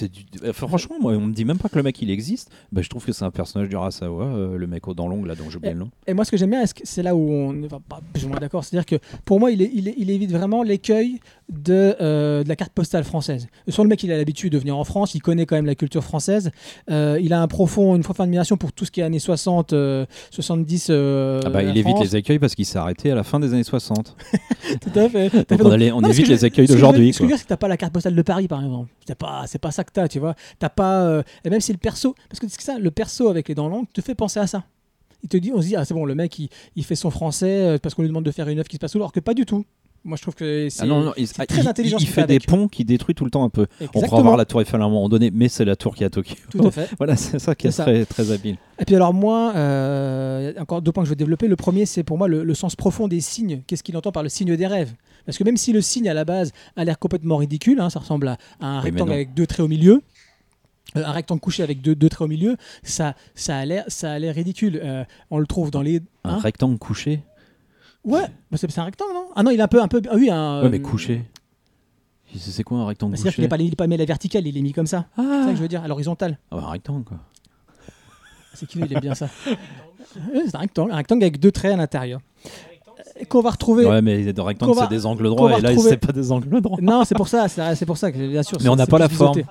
du- 0.09 0.49
enfin, 0.51 0.67
franchement, 0.67 0.97
moi, 1.01 1.12
on 1.12 1.21
me 1.21 1.33
dit 1.33 1.45
même 1.45 1.59
pas 1.59 1.69
que 1.69 1.77
le 1.77 1.85
mec 1.85 2.01
il 2.03 2.11
existe. 2.11 2.51
Bah, 2.73 2.83
je 2.83 2.89
trouve 2.89 3.05
que 3.05 3.12
c'est 3.12 3.25
un 3.25 3.31
personnage 3.31 3.69
du 3.69 3.77
Rasawa, 3.77 4.25
euh, 4.25 4.57
le 4.57 4.67
mec 4.67 4.89
aux 4.89 4.95
dents 4.95 5.07
longues 5.09 5.27
là, 5.27 5.35
dont 5.37 5.49
j'ai 5.49 5.59
oublié 5.59 5.75
le 5.75 5.81
nom. 5.81 5.91
Et 6.09 6.14
moi, 6.14 6.25
ce 6.25 6.31
que 6.33 6.37
j'aime 6.37 6.51
bien, 6.51 6.64
c'est 6.83 7.03
là 7.05 7.14
où 7.14 7.31
on 7.31 7.53
n'est 7.53 7.69
pas 7.69 7.81
pas 7.89 8.01
plus 8.12 8.25
ou 8.25 8.29
moins 8.31 8.41
d'accord. 8.41 8.64
C'est-à-dire 8.64 8.87
que 8.87 9.05
pour 9.25 9.39
moi, 9.39 9.51
il, 9.53 9.62
est- 9.62 9.71
il, 9.73 9.87
est- 9.89 9.95
il 9.97 10.11
évite 10.11 10.33
vraiment 10.33 10.62
l'écueil 10.64 11.21
de, 11.49 11.94
euh, 12.01 12.42
de 12.42 12.49
la 12.49 12.57
carte 12.57 12.72
postale 12.72 13.05
française. 13.05 13.47
Soit 13.68 13.84
le 13.84 13.88
mec, 13.88 14.03
il 14.03 14.11
a 14.11 14.16
l'habitude 14.16 14.53
de 14.53 14.59
venir 14.59 14.76
en 14.76 14.82
France, 14.84 15.14
il 15.14 15.20
connaît 15.22 15.47
quand 15.47 15.55
même 15.55 15.66
la 15.66 15.74
culture 15.76 16.03
française. 16.03 16.51
euh, 16.90 17.18
il 17.22 17.32
a 17.32 17.40
un 17.40 17.47
profond, 17.49 17.94
une 17.94 18.03
profonde 18.03 18.24
admiration 18.24 18.57
pour 18.57 18.72
tout 18.72 18.84
ce 18.84 18.90
qui 18.90 19.01
est 19.01 19.05
années 19.05 19.18
60, 19.20 19.72
euh, 19.72 20.07
70. 20.30 20.88
euh, 20.90 21.40
Ah 21.44 21.51
bah, 21.51 21.62
il 21.62 21.76
évite 21.76 21.99
les 22.01 22.14
accueils 22.16 22.38
parce 22.40 22.55
qu'il 22.55 22.66
s'est 22.66 22.78
arrêté 22.78 23.11
à 23.11 23.14
la 23.14 23.22
fin 23.22 23.38
des 23.38 23.53
années 23.53 23.62
60. 23.62 24.16
Tout 24.80 24.99
à 24.99 25.09
fait. 25.09 25.30
Donc 25.51 25.61
on, 25.64 26.01
non, 26.01 26.09
évite 26.09 26.28
les 26.28 26.44
accueils 26.44 26.66
d'aujourd'hui. 26.66 27.12
Ce 27.12 27.18
que 27.18 27.24
je 27.24 27.26
veux 27.26 27.28
dire, 27.28 27.38
c'est 27.38 27.44
que 27.44 27.49
t'as 27.49 27.57
pas 27.57 27.68
la 27.68 27.76
carte 27.76 27.92
postale 27.92 28.14
de 28.16 28.22
Paris, 28.22 28.49
par 28.49 28.62
exemple. 28.64 28.90
C'est 29.07 29.14
pas, 29.14 29.44
c'est 29.47 29.61
pas 29.61 29.70
ça 29.70 29.84
que 29.84 29.92
t'as, 29.92 30.09
tu 30.09 30.18
vois. 30.18 30.34
T'as 30.59 30.68
pas, 30.68 31.22
et 31.44 31.51
même 31.51 31.61
si 31.61 31.70
le 31.72 31.78
perso, 31.78 32.14
parce 32.28 32.40
que 32.40 32.49
c'est 32.49 32.61
ça, 32.61 32.78
le 32.78 32.90
perso 32.90 33.28
avec 33.28 33.49
les 33.49 33.55
dents 33.55 33.68
longues 33.68 33.86
te 33.92 34.01
fait 34.01 34.14
penser 34.16 34.40
à 34.40 34.47
ça. 34.47 34.64
Il 35.22 35.28
te 35.28 35.36
dit, 35.36 35.53
on 35.55 35.62
se 35.62 35.66
dit, 35.68 35.76
ah 35.76 35.84
c'est 35.84 35.94
bon, 35.94 36.05
le 36.05 36.14
mec, 36.14 36.38
il, 36.38 36.49
il 36.76 36.84
fait 36.84 36.94
son 36.97 37.11
français 37.11 37.78
parce 37.82 37.94
qu'on 37.94 38.03
lui 38.03 38.09
demande 38.09 38.24
de 38.24 38.30
faire 38.30 38.49
une 38.49 38.59
œuvre 38.59 38.68
qui 38.68 38.76
se 38.76 38.80
passe 38.80 38.94
où, 38.94 38.99
alors 38.99 39.12
que 39.12 39.20
pas 39.20 39.34
du 39.34 39.47
tout. 39.47 39.64
Moi, 40.07 40.16
je 40.16 40.22
trouve 40.22 40.34
que 40.36 40.68
c'est 40.70 40.84
Ah 40.84 40.86
non, 40.86 41.02
non, 41.02 41.12
il, 41.16 41.26
c'est 41.26 41.34
ah, 41.40 41.46
très 41.46 41.62
il- 41.62 41.68
intelligent. 41.68 41.96
il 41.98 42.07
fait 42.07 42.20
fait 42.22 42.26
des 42.28 42.38
ponts 42.38 42.68
qui 42.68 42.84
détruit 42.84 43.14
tout 43.14 43.24
le 43.24 43.30
temps 43.30 43.42
un 43.42 43.48
peu. 43.48 43.66
On 43.94 44.00
croit 44.02 44.22
voir 44.22 44.36
la 44.36 44.44
Tour 44.44 44.61
Eiffel 44.62 44.80
à 44.80 44.84
un 44.84 44.88
moment 44.88 45.09
donné, 45.09 45.32
mais 45.34 45.48
c'est 45.48 45.64
la 45.64 45.74
tour 45.74 45.96
qui 45.96 46.04
à 46.04 46.11
Tokyo. 46.11 46.36
Tout 46.50 46.66
à 46.66 46.70
fait. 46.70 46.88
Voilà, 46.98 47.16
c'est 47.16 47.40
ça 47.40 47.54
qui 47.57 47.66
est, 47.66 47.70
très, 47.72 48.04
très 48.04 48.30
habile. 48.30 48.57
Et 48.78 48.84
puis 48.84 48.94
alors 48.94 49.12
moi, 49.12 49.52
euh, 49.57 50.52
encore 50.59 50.80
deux 50.80 50.92
points 50.92 51.02
que 51.02 51.07
je 51.09 51.11
veux 51.11 51.16
développer. 51.16 51.48
Le 51.48 51.57
premier, 51.57 51.86
c'est 51.86 52.04
pour 52.04 52.18
moi 52.18 52.28
le, 52.28 52.44
le 52.44 52.54
sens 52.54 52.76
profond 52.76 53.09
des 53.09 53.20
signes. 53.20 53.62
Qu'est-ce 53.66 53.82
qu'il 53.82 53.96
entend 53.96 54.12
par 54.12 54.22
le 54.22 54.28
signe 54.28 54.57
des 54.57 54.66
rêves? 54.66 54.92
Parce 55.24 55.38
que 55.38 55.44
même 55.44 55.57
si 55.57 55.72
le 55.72 55.80
signe 55.80 56.09
à 56.09 56.14
la 56.14 56.24
base 56.24 56.52
a 56.76 56.84
l'air 56.84 56.98
complètement 56.98 57.36
ridicule, 57.36 57.80
hein, 57.80 57.90
ça 57.90 57.98
ressemble 57.98 58.28
à, 58.28 58.38
un 58.61 58.78
Oui, 58.78 58.90
rectangle 58.90 59.12
avec 59.12 59.34
deux 59.34 59.46
traits 59.46 59.64
au 59.64 59.68
milieu. 59.68 60.02
euh, 60.96 61.04
un 61.04 61.11
rectangle 61.12 61.40
couché 61.40 61.64
avec 61.64 61.80
deux, 61.82 61.96
deux 61.96 62.09
traits 62.09 62.26
au 62.26 62.28
milieu, 62.28 62.57
ça, 62.84 63.14
ça 63.34 63.57
a 63.57 63.64
l'air, 63.64 63.84
ça 63.88 64.12
a 64.12 64.18
l'air 64.20 64.34
ridicule. 64.34 64.80
Euh, 64.82 65.04
on 65.30 65.38
le 65.38 65.46
trouve 65.46 65.70
dans 65.72 65.82
les. 65.82 66.00
Un 66.22 66.34
hein 66.34 66.38
rectangle 66.38 66.78
couché 66.78 67.22
ouais, 68.07 68.26
bah, 68.50 68.57
c'est 68.57 68.70
c'est 68.70 68.80
un 68.80 68.84
rectangle, 68.84 69.12
non? 69.14 69.26
Ah 69.36 69.42
non, 69.42 69.50
il 69.50 69.59
est 69.59 69.62
un 69.62 69.68
peu, 69.68 69.82
un 69.82 69.88
peu. 69.88 70.00
Ah 70.11 70.14
oui, 70.14 70.30
un. 70.30 70.62
Ouais, 70.62 70.68
mais 70.70 70.80
couché. 70.80 71.24
C'est 72.38 72.64
quoi 72.64 72.78
un 72.78 72.86
rectangle 72.86 73.12
bah, 73.12 73.16
C'est-à-dire 73.16 73.32
qu'il 73.34 73.36
couché 73.36 73.42
n'est 73.42 73.48
pas, 73.48 73.57
il 73.62 73.72
est 73.72 73.76
pas 73.76 73.86
mis 73.86 73.94
à 73.94 73.98
la 73.98 74.04
verticale, 74.04 74.46
il 74.46 74.57
est 74.59 74.61
mis 74.62 74.72
comme 74.72 74.86
ça. 74.86 75.07
C'est 75.16 75.22
ça 75.22 75.46
que 75.50 75.57
je 75.57 75.62
veux 75.62 75.68
dire, 75.68 75.82
à 75.82 75.88
l'horizontale. 75.88 76.38
Ah 76.50 76.57
bah, 76.57 76.64
un 76.66 76.70
rectangle 76.70 77.04
quoi. 77.04 77.18
C'est 78.54 78.66
qui 78.66 78.78
lui, 78.78 78.86
il 78.86 78.92
aime 78.94 79.00
bien 79.00 79.14
ça? 79.14 79.28
Ouais, 80.34 80.42
c'est 80.46 80.54
un 80.57 80.61
rectangle, 80.61 80.92
un 80.92 80.96
rectangle 80.96 81.24
avec 81.24 81.38
deux 81.40 81.50
traits 81.52 81.74
à 81.74 81.76
l'intérieur. 81.76 82.20
qu'on 83.28 83.40
va 83.42 83.50
retrouver. 83.50 83.84
Ouais, 83.86 84.02
mais 84.02 84.32
des 84.32 84.40
rectangles, 84.42 84.72
qu'on 84.72 84.78
va- 84.78 84.82
c'est 84.88 84.94
des 84.94 85.04
angles 85.07 85.28
qu'on 85.28 85.34
droits, 85.36 85.50
va 85.52 85.59
et 85.59 85.61
là, 85.62 85.68
retrouver- 85.70 85.90
c'est 85.90 85.96
pas 85.98 86.12
des 86.12 86.32
angles 86.32 86.61
droits. 86.61 86.78
Non, 86.80 87.04
c'est 87.04 87.14
pour 87.14 87.28
ça, 87.28 87.48
c'est 87.48 87.74
c'est 87.74 87.86
pour 87.86 87.96
ça 87.98 88.11
que 88.12 88.18
bien 88.28 88.42
sûr. 88.42 88.59
Mais 88.62 88.68
on 88.68 88.72
c'est- 88.72 88.76
n'a 88.78 88.84
c'est 88.84 88.90
pas 88.90 88.98
la 88.98 89.09
plus 89.09 89.16
forme. 89.16 89.34
biseauté. 89.36 89.50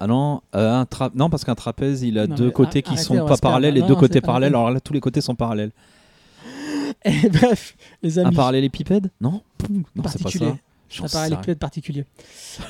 Ah 0.00 0.06
non, 0.06 0.40
euh, 0.54 0.72
un 0.80 0.84
tra- 0.84 1.10
non, 1.14 1.28
parce 1.30 1.44
qu'un 1.44 1.54
trapèze, 1.56 2.02
il 2.02 2.18
a 2.18 2.26
Non, 2.26 2.34
deux 2.36 2.46
mais 2.46 2.52
côtés 2.52 2.82
qui 2.82 2.90
arrêtez, 2.90 3.02
sont 3.04 3.14
va 3.14 3.20
pas 3.22 3.26
se 3.36 3.40
perdre. 3.40 3.40
parallèles 3.42 3.76
et 3.76 3.80
Non, 3.80 3.86
deux 3.88 3.94
non, 3.94 4.00
côtés 4.00 4.20
parallèles. 4.20 4.52
peine. 4.52 4.60
Alors 4.60 4.70
là, 4.70 4.80
tous 4.80 4.92
les 4.92 5.00
côtés 5.00 5.20
sont 5.20 5.34
parallèles. 5.34 5.72
Et 7.04 7.28
bref, 7.28 7.76
les 8.02 8.18
amis. 8.18 8.34
parallélépipède 8.34 9.10
Non 9.20 9.42
Non, 9.70 9.82
c'est 9.94 10.02
pas 10.02 10.08
particulier. 10.24 10.50
ça. 10.50 10.56
J'en 10.88 11.04
Un 11.04 11.08
sais 11.08 11.12
parallélépipède 11.14 11.58
particulier. 11.58 12.04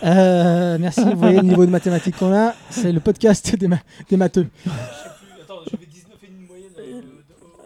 Euh, 0.05 0.79
merci, 0.81 1.03
vous 1.05 1.17
voyez 1.19 1.37
le 1.37 1.43
niveau 1.43 1.67
de 1.67 1.71
mathématiques 1.71 2.17
qu'on 2.17 2.33
a. 2.33 2.55
C'est 2.71 2.93
le 2.93 3.01
podcast 3.01 3.55
des, 3.57 3.69
ma- 3.69 3.81
des 4.09 4.17
matheux. 4.17 4.49
Attends, 4.67 5.57
j'avais 5.71 5.87
19 5.87 6.13
et 6.23 6.27
une 6.29 6.47
moyenne. 6.47 7.03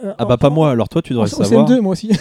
Euh, 0.04 0.12
Ah 0.18 0.24
bah 0.24 0.36
pas 0.38 0.50
moi, 0.50 0.70
alors 0.72 0.88
toi 0.88 1.02
tu 1.02 1.12
devrais 1.12 1.32
en 1.32 1.44
savoir. 1.44 1.68
CM2, 1.68 1.80
moi 1.80 1.92
aussi. 1.92 2.10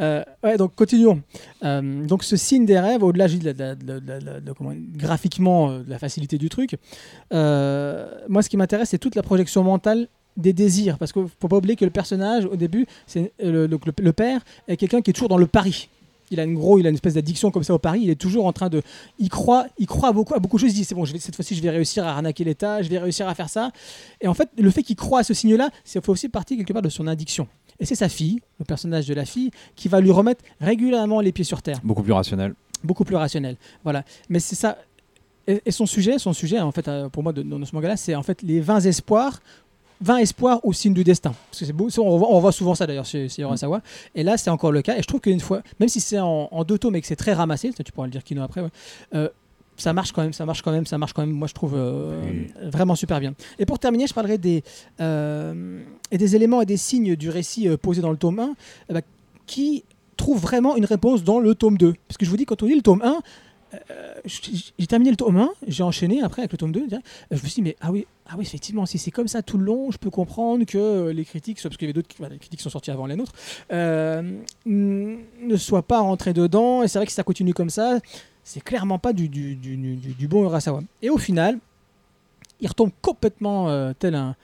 Euh, 0.00 0.22
ouais, 0.44 0.56
donc 0.56 0.76
continuons. 0.76 1.22
Euh, 1.64 2.06
donc 2.06 2.22
ce 2.22 2.36
signe 2.36 2.64
des 2.64 2.78
rêves, 2.78 3.02
au-delà 3.02 3.26
je 3.26 3.36
dis, 3.36 3.40
de, 3.40 3.46
la- 3.58 3.74
de 3.74 4.00
la- 4.06 4.20
la- 4.20 4.54
comment- 4.56 4.72
graphiquement 4.94 5.70
euh, 5.70 5.82
de 5.82 5.90
la 5.90 5.98
facilité 5.98 6.38
du 6.38 6.48
truc, 6.48 6.76
euh, 7.32 8.06
moi 8.28 8.42
ce 8.42 8.48
qui 8.48 8.56
m'intéresse 8.56 8.90
c'est 8.90 8.98
toute 8.98 9.16
la 9.16 9.24
projection 9.24 9.64
mentale 9.64 10.06
des 10.38 10.52
désirs, 10.54 10.96
parce 10.96 11.12
qu'il 11.12 11.26
faut 11.40 11.48
pas 11.48 11.56
oublier 11.58 11.76
que 11.76 11.84
le 11.84 11.90
personnage 11.90 12.46
au 12.46 12.56
début, 12.56 12.86
c'est 13.06 13.32
euh, 13.42 13.52
le, 13.52 13.68
donc 13.68 13.84
le- 13.84 13.92
le 14.00 14.12
père 14.14 14.40
est 14.68 14.76
quelqu'un 14.78 15.02
qui 15.02 15.10
est 15.10 15.12
toujours 15.12 15.28
dans 15.28 15.36
le 15.36 15.46
pari. 15.46 15.88
Il 16.30 16.40
a 16.40 16.44
une 16.44 16.54
gros, 16.54 16.78
il 16.78 16.86
a 16.86 16.90
une 16.90 16.94
espèce 16.94 17.14
d'addiction 17.14 17.50
comme 17.50 17.62
ça 17.64 17.72
au 17.74 17.78
pari. 17.78 18.00
Il 18.02 18.10
est 18.10 18.14
toujours 18.20 18.44
en 18.46 18.52
train 18.52 18.68
de, 18.68 18.82
il 19.18 19.30
croit, 19.30 19.66
il 19.78 19.86
croit 19.86 20.10
à 20.10 20.12
beaucoup, 20.12 20.34
à 20.34 20.38
beaucoup 20.38 20.56
de 20.56 20.60
choses. 20.60 20.70
Il 20.72 20.74
dit 20.74 20.84
c'est 20.84 20.94
bon, 20.94 21.04
je 21.06 21.12
vais, 21.14 21.18
cette 21.18 21.34
fois-ci 21.34 21.54
je 21.54 21.62
vais 21.62 21.70
réussir 21.70 22.06
à 22.06 22.10
arnaquer 22.10 22.44
l'État, 22.44 22.82
je 22.82 22.88
vais 22.88 22.98
réussir 22.98 23.26
à 23.28 23.34
faire 23.34 23.48
ça. 23.48 23.72
Et 24.20 24.28
en 24.28 24.34
fait, 24.34 24.48
le 24.58 24.70
fait 24.70 24.82
qu'il 24.82 24.94
croit 24.96 25.20
à 25.20 25.24
ce 25.24 25.32
signe-là, 25.34 25.70
c'est 25.84 26.04
fait 26.04 26.10
aussi 26.10 26.28
partie 26.28 26.56
quelque 26.56 26.72
part 26.72 26.82
de 26.82 26.88
son 26.90 27.06
addiction. 27.06 27.48
Et 27.80 27.86
c'est 27.86 27.94
sa 27.94 28.08
fille, 28.08 28.40
le 28.58 28.64
personnage 28.64 29.06
de 29.06 29.14
la 29.14 29.24
fille, 29.24 29.50
qui 29.74 29.88
va 29.88 30.00
lui 30.00 30.10
remettre 30.10 30.44
régulièrement 30.60 31.20
les 31.20 31.32
pieds 31.32 31.44
sur 31.44 31.62
terre, 31.62 31.80
Beaucoup 31.82 32.02
plus 32.02 32.12
rationnel. 32.12 32.54
beaucoup 32.84 33.04
plus 33.04 33.16
rationnel. 33.16 33.56
Voilà. 33.84 34.04
Mais 34.28 34.38
c'est 34.40 34.56
ça. 34.56 34.76
Et, 35.46 35.62
et 35.64 35.70
son 35.70 35.86
sujet, 35.86 36.18
son 36.18 36.34
sujet, 36.34 36.60
en 36.60 36.72
fait, 36.72 36.88
euh, 36.88 37.08
pour 37.08 37.22
moi, 37.22 37.32
de- 37.32 37.42
dans 37.42 37.64
ce 37.64 37.74
manga-là, 37.74 37.96
c'est 37.96 38.14
en 38.14 38.22
fait 38.22 38.42
les 38.42 38.60
20 38.60 38.80
espoirs. 38.84 39.40
20 40.00 40.18
espoirs 40.18 40.60
au 40.64 40.72
signe 40.72 40.94
du 40.94 41.04
destin. 41.04 41.34
Parce 41.50 41.60
que 41.60 41.64
c'est 41.66 41.72
beau, 41.72 41.88
on, 41.98 42.18
voit, 42.18 42.28
on 42.30 42.50
souvent 42.52 42.74
ça 42.74 42.86
d'ailleurs 42.86 43.04
chez, 43.04 43.28
chez 43.28 43.42
Urasawa. 43.42 43.80
Et 44.14 44.22
là, 44.22 44.36
c'est 44.36 44.50
encore 44.50 44.72
le 44.72 44.82
cas. 44.82 44.96
Et 44.96 45.02
je 45.02 45.06
trouve 45.06 45.20
qu'une 45.20 45.40
fois, 45.40 45.62
même 45.80 45.88
si 45.88 46.00
c'est 46.00 46.18
en, 46.18 46.48
en 46.50 46.64
deux 46.64 46.78
tomes 46.78 46.96
et 46.96 47.00
que 47.00 47.06
c'est 47.06 47.16
très 47.16 47.32
ramassé, 47.32 47.72
tu 47.72 47.92
pourras 47.92 48.06
le 48.06 48.12
dire 48.12 48.24
Kino 48.24 48.42
après, 48.42 48.60
ouais, 48.60 48.70
euh, 49.14 49.28
ça 49.78 49.92
marche 49.92 50.12
quand 50.12 50.22
même, 50.22 50.32
ça 50.32 50.44
marche 50.44 50.62
quand 50.62 50.72
même, 50.72 50.86
ça 50.86 50.98
marche 50.98 51.12
quand 51.12 51.22
même. 51.22 51.30
Moi, 51.34 51.48
je 51.48 51.54
trouve 51.54 51.74
euh, 51.76 52.20
Oui. 52.24 52.46
vraiment 52.70 52.96
super 52.96 53.20
bien. 53.20 53.34
Et 53.58 53.64
pour 53.64 53.78
terminer, 53.78 54.06
je 54.06 54.14
parlerai 54.14 54.36
des, 54.36 54.62
euh, 55.00 55.80
et 56.10 56.18
des 56.18 56.36
éléments 56.36 56.60
et 56.60 56.66
des 56.66 56.76
signes 56.76 57.16
du 57.16 57.30
récit 57.30 57.68
euh, 57.68 57.76
posé 57.76 58.02
dans 58.02 58.10
le 58.10 58.16
tome 58.16 58.40
1 58.40 58.54
eh 58.90 58.92
ben, 58.92 59.02
qui 59.46 59.84
trouvent 60.16 60.40
vraiment 60.40 60.76
une 60.76 60.84
réponse 60.84 61.22
dans 61.22 61.38
le 61.38 61.54
tome 61.54 61.78
2. 61.78 61.94
Parce 62.08 62.18
que 62.18 62.24
je 62.24 62.30
vous 62.30 62.36
dis, 62.36 62.44
quand 62.44 62.62
on 62.62 62.66
lit 62.66 62.74
le 62.74 62.82
tome 62.82 63.00
1, 63.02 63.20
euh, 63.90 64.14
j'ai 64.24 64.86
terminé 64.86 65.10
le 65.10 65.16
tome 65.16 65.36
1, 65.36 65.50
j'ai 65.66 65.82
enchaîné 65.82 66.22
après 66.22 66.42
avec 66.42 66.52
le 66.52 66.58
tome 66.58 66.72
2. 66.72 66.86
direct. 66.86 67.06
je 67.30 67.36
me 67.36 67.40
suis 67.40 67.54
dit, 67.56 67.62
mais 67.62 67.76
ah 67.80 67.90
oui, 67.90 68.06
ah 68.30 68.34
oui, 68.36 68.42
effectivement, 68.42 68.84
si 68.84 68.98
c'est 68.98 69.10
comme 69.10 69.28
ça 69.28 69.42
tout 69.42 69.56
le 69.56 69.64
long, 69.64 69.90
je 69.90 69.96
peux 69.96 70.10
comprendre 70.10 70.64
que 70.66 70.76
euh, 70.76 71.12
les 71.12 71.24
critiques, 71.24 71.60
parce 71.62 71.76
qu'il 71.76 71.86
y 71.86 71.90
avait 71.90 71.94
d'autres 71.94 72.14
voilà, 72.18 72.34
les 72.34 72.38
critiques 72.38 72.60
sont 72.60 72.68
sorties 72.68 72.90
avant 72.90 73.06
les 73.06 73.16
nôtres, 73.16 73.32
euh, 73.72 74.22
ne 74.66 75.56
soient 75.56 75.82
pas 75.82 76.00
rentrées 76.00 76.34
dedans. 76.34 76.82
Et 76.82 76.88
c'est 76.88 76.98
vrai 76.98 77.06
que 77.06 77.12
si 77.12 77.16
ça 77.16 77.22
continue 77.22 77.54
comme 77.54 77.70
ça, 77.70 77.98
c'est 78.44 78.62
clairement 78.62 78.98
pas 78.98 79.14
du, 79.14 79.28
bon 80.28 80.44
Urasawa. 80.44 80.82
Et 81.00 81.08
au 81.08 81.18
final, 81.18 81.58
il 82.60 82.68
retombe 82.68 82.90
complètement 83.00 83.70
euh, 83.70 83.92
tel 83.98 84.14
un, 84.14 84.36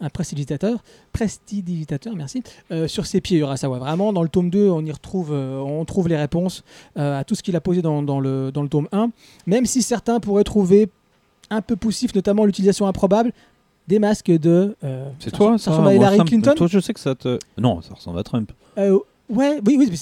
un 0.00 0.08
prestidigitateur, 0.10 0.78
prestidigitateur, 1.12 2.14
merci, 2.16 2.42
euh, 2.70 2.88
sur 2.88 3.06
ses 3.06 3.20
pieds 3.20 3.38
Urasawa. 3.38 3.78
Vraiment, 3.78 4.12
dans 4.12 4.22
le 4.22 4.28
tome 4.28 4.50
2, 4.50 4.68
on 4.70 4.84
y 4.84 4.92
retrouve, 4.92 5.30
euh, 5.32 5.58
on 5.58 5.84
trouve 5.84 6.08
les 6.08 6.16
réponses 6.16 6.64
euh, 6.96 7.18
à 7.20 7.24
tout 7.24 7.34
ce 7.34 7.42
qu'il 7.42 7.56
a 7.56 7.60
posé 7.60 7.82
dans, 7.82 8.02
dans 8.02 8.20
le, 8.20 8.50
dans 8.52 8.62
le 8.62 8.68
tome 8.68 8.88
1, 8.92 9.10
même 9.46 9.66
si 9.66 9.82
certains 9.82 10.20
pourraient 10.20 10.44
trouver 10.44 10.88
un 11.50 11.60
peu 11.62 11.76
poussif, 11.76 12.14
notamment 12.14 12.44
l'utilisation 12.44 12.86
improbable 12.86 13.32
des 13.88 13.98
masques 13.98 14.30
de... 14.30 14.76
euh, 14.84 15.08
C'est 15.18 15.30
toi 15.32 15.52
ça 15.58 15.64
Ça 15.64 15.70
ressemble 15.70 15.88
à 15.88 15.94
Hillary 15.94 16.18
Clinton 16.24 16.52
Toi, 16.56 16.66
je 16.66 16.78
sais 16.78 16.92
que 16.92 17.00
ça 17.00 17.14
te. 17.14 17.38
Non, 17.56 17.80
ça 17.80 17.94
ressemble 17.94 18.18
à 18.18 18.22
Trump. 18.22 18.52
Euh, 19.30 19.34
Ouais, 19.34 19.60
oui, 19.66 19.76
oui. 19.78 19.92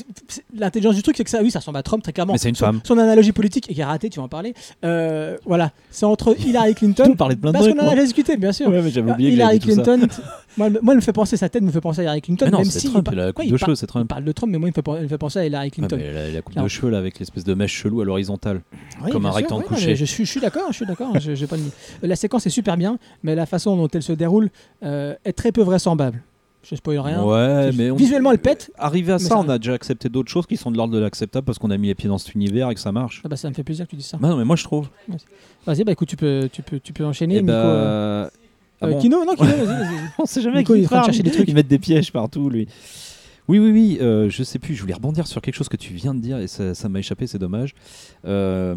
L'intelligence 0.56 0.94
du 0.94 1.02
truc, 1.02 1.16
c'est 1.16 1.24
que 1.24 1.30
ça, 1.30 1.42
oui, 1.42 1.50
ça 1.50 1.58
ressemble 1.58 1.78
à 1.78 1.82
Trump 1.82 2.02
très 2.02 2.12
clairement. 2.12 2.32
Mais 2.34 2.38
c'est 2.38 2.48
une 2.48 2.54
son, 2.54 2.64
femme. 2.66 2.80
Son 2.84 2.96
analogie 2.98 3.32
politique, 3.32 3.68
et 3.70 3.74
qui 3.74 3.80
est 3.80 3.84
ratée, 3.84 4.08
tu 4.08 4.20
vas 4.20 4.24
en 4.24 4.28
parler. 4.28 4.54
euh, 4.84 5.36
voilà, 5.44 5.72
c'est 5.90 6.06
entre 6.06 6.36
Hillary 6.46 6.74
Clinton. 6.74 7.04
On 7.10 7.16
parlait 7.16 7.34
de 7.34 7.40
plein 7.40 7.50
de 7.50 7.56
parce 7.58 7.68
qu'on 7.68 7.78
en 7.78 7.88
a 7.88 7.94
discuté, 7.96 8.36
bien 8.36 8.52
sûr. 8.52 8.68
Ouais, 8.68 8.80
mais 8.82 8.90
j'avais 8.90 9.10
oublié 9.10 9.30
que 9.30 9.34
Hillary 9.34 9.58
ça. 9.58 9.64
Clinton, 9.64 10.06
moi, 10.56 10.66
elle- 10.68 10.78
moi, 10.80 10.92
elle 10.94 10.96
me 10.96 11.00
fait 11.00 11.12
penser, 11.12 11.36
sa 11.36 11.48
tête 11.48 11.62
me 11.62 11.70
fait 11.72 11.80
penser 11.80 12.00
à 12.00 12.04
Hillary 12.04 12.22
Clinton. 12.22 12.44
Mais 12.46 12.50
non, 12.52 12.58
même 12.58 12.66
c'est 12.70 12.78
si 12.78 12.88
Trump, 12.88 13.08
il, 13.10 13.14
il 13.14 13.18
a 13.20 13.26
la 13.26 13.32
par- 13.32 13.34
coupe 13.34 13.38
ouais, 13.40 13.50
de 13.50 13.54
il 13.54 13.58
par- 13.58 13.66
cheveux, 13.66 13.74
c'est 13.74 13.86
il 13.86 13.88
Trump. 13.88 14.08
parle 14.08 14.24
de 14.24 14.32
Trump, 14.32 14.52
mais 14.52 14.58
moi, 14.58 14.68
il 14.68 14.70
me 14.70 14.74
fait, 14.74 14.90
elle 14.96 15.02
me 15.04 15.08
fait 15.08 15.18
penser 15.18 15.38
à 15.40 15.46
Hillary 15.46 15.66
Ouais, 15.66 15.70
Clinton. 15.70 15.96
mais 15.98 16.04
elle 16.04 16.16
a 16.16 16.30
la 16.30 16.42
coupe 16.42 16.56
de 16.62 16.68
cheveux 16.68 16.90
là, 16.90 16.98
avec 16.98 17.18
l'espèce 17.18 17.42
de 17.44 17.54
mèche 17.54 17.72
chelou 17.74 18.00
à 18.02 18.04
l'horizontale. 18.04 18.60
Oui, 19.04 19.10
comme 19.10 19.26
un 19.26 19.30
sûr, 19.30 19.36
rectangle 19.36 19.64
couché. 19.64 19.96
Je 19.96 20.04
suis, 20.04 20.24
je 20.24 20.30
suis 20.30 20.40
d'accord, 20.40 20.66
je 20.70 20.76
suis 20.76 20.86
d'accord. 20.86 21.18
je, 21.18 21.34
je 21.34 21.46
pas. 21.46 21.56
La 22.02 22.14
séquence 22.16 22.46
est 22.46 22.50
super 22.50 22.76
bien, 22.76 22.98
mais 23.24 23.34
la 23.34 23.46
façon 23.46 23.76
dont 23.76 23.88
elle 23.88 24.02
se 24.02 24.12
déroule 24.12 24.50
euh, 24.84 25.14
est 25.24 25.32
très 25.32 25.50
peu 25.50 25.62
vraisemblable. 25.62 26.22
Je 26.68 26.74
spoil 26.74 26.98
rien. 26.98 27.22
Ouais, 27.22 27.70
mais 27.72 27.90
on- 27.92 27.96
Visuellement, 27.96 28.32
elle 28.32 28.38
pète. 28.40 28.72
Arrivé 28.76 29.12
à 29.12 29.18
ça, 29.20 29.28
ça- 29.28 29.38
on 29.38 29.48
a 29.48 29.58
déjà 29.58 29.74
accepté 29.74 30.08
d'autres 30.08 30.30
choses 30.30 30.46
qui 30.46 30.56
sont 30.56 30.70
de 30.72 30.76
l'ordre 30.76 30.92
de 30.94 30.98
l'acceptable 30.98 31.44
parce 31.44 31.58
qu'on 31.58 31.70
a 31.70 31.76
mis 31.76 31.86
les 31.88 31.94
pieds 31.94 32.08
dans 32.08 32.18
cet 32.18 32.34
univers 32.34 32.70
et 32.70 32.74
que 32.74 32.80
ça 32.80 32.90
marche. 32.92 33.22
Ah 33.24 33.28
bah, 33.28 33.36
ça 33.36 33.48
me 33.48 33.54
fait 33.54 33.62
plaisir 33.62 33.84
que 33.86 33.90
tu 33.90 33.96
dises 33.96 34.06
ça. 34.06 34.16
Bah 34.16 34.28
non, 34.28 34.36
mais 34.36 34.44
moi 34.44 34.56
je 34.56 34.64
trouve. 34.64 34.88
Vas-y, 35.66 35.84
bah 35.84 35.92
écoute, 35.92 36.08
tu 36.08 36.16
peux, 36.16 36.48
tu 36.52 36.62
peux, 36.62 36.80
tu 36.80 36.92
peux 36.92 37.04
enchaîner. 37.04 37.36
Et 37.36 37.40
Nico, 37.42 37.52
euh, 37.52 38.24
bah. 38.24 38.30
ah 38.80 38.86
euh, 38.86 38.90
bon 38.90 38.98
Kino, 38.98 39.24
non, 39.24 39.34
Kino, 39.34 39.48
vas-y, 39.56 39.64
vas-y. 39.66 39.96
On 40.18 40.26
sait 40.26 40.42
jamais 40.42 40.58
Nico, 40.58 40.72
qui 40.74 40.80
il 40.80 40.84
est 40.84 40.92
en 40.92 41.04
chercher 41.04 41.22
des 41.22 41.30
trucs. 41.30 41.48
Ils 41.48 41.54
mettent 41.54 41.68
des 41.68 41.78
pièges 41.78 42.12
partout, 42.12 42.50
lui. 42.50 42.66
Oui, 43.48 43.60
oui, 43.60 43.70
oui. 43.70 43.98
euh, 44.00 44.28
je 44.28 44.42
sais 44.42 44.58
plus. 44.58 44.74
Je 44.74 44.80
voulais 44.80 44.94
rebondir 44.94 45.28
sur 45.28 45.40
quelque 45.40 45.54
chose 45.54 45.68
que 45.68 45.76
tu 45.76 45.92
viens 45.94 46.14
de 46.14 46.20
dire 46.20 46.38
et 46.38 46.48
ça 46.48 46.74
ça 46.74 46.88
m'a 46.88 46.98
échappé. 46.98 47.26
C'est 47.28 47.38
dommage. 47.38 47.74
Euh, 48.26 48.74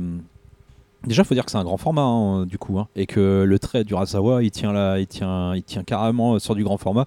Déjà, 1.08 1.24
faut 1.24 1.34
dire 1.34 1.46
que 1.46 1.52
c'est 1.52 1.58
un 1.58 1.64
grand 1.64 1.78
format 1.78 2.02
hein, 2.02 2.46
du 2.46 2.58
coup, 2.58 2.78
hein, 2.78 2.90
et 2.98 3.06
que 3.06 3.46
le 3.48 3.58
trait 3.58 3.86
du 3.86 3.94
Rasawa, 3.94 4.44
il 4.44 4.52
tient 4.52 4.74
là, 4.74 5.00
il 5.00 5.08
tient, 5.08 5.56
il 5.56 5.64
tient 5.64 5.86
carrément 5.86 6.40
sur 6.40 6.56
du 6.56 6.64
grand 6.66 6.78
format. 6.78 7.06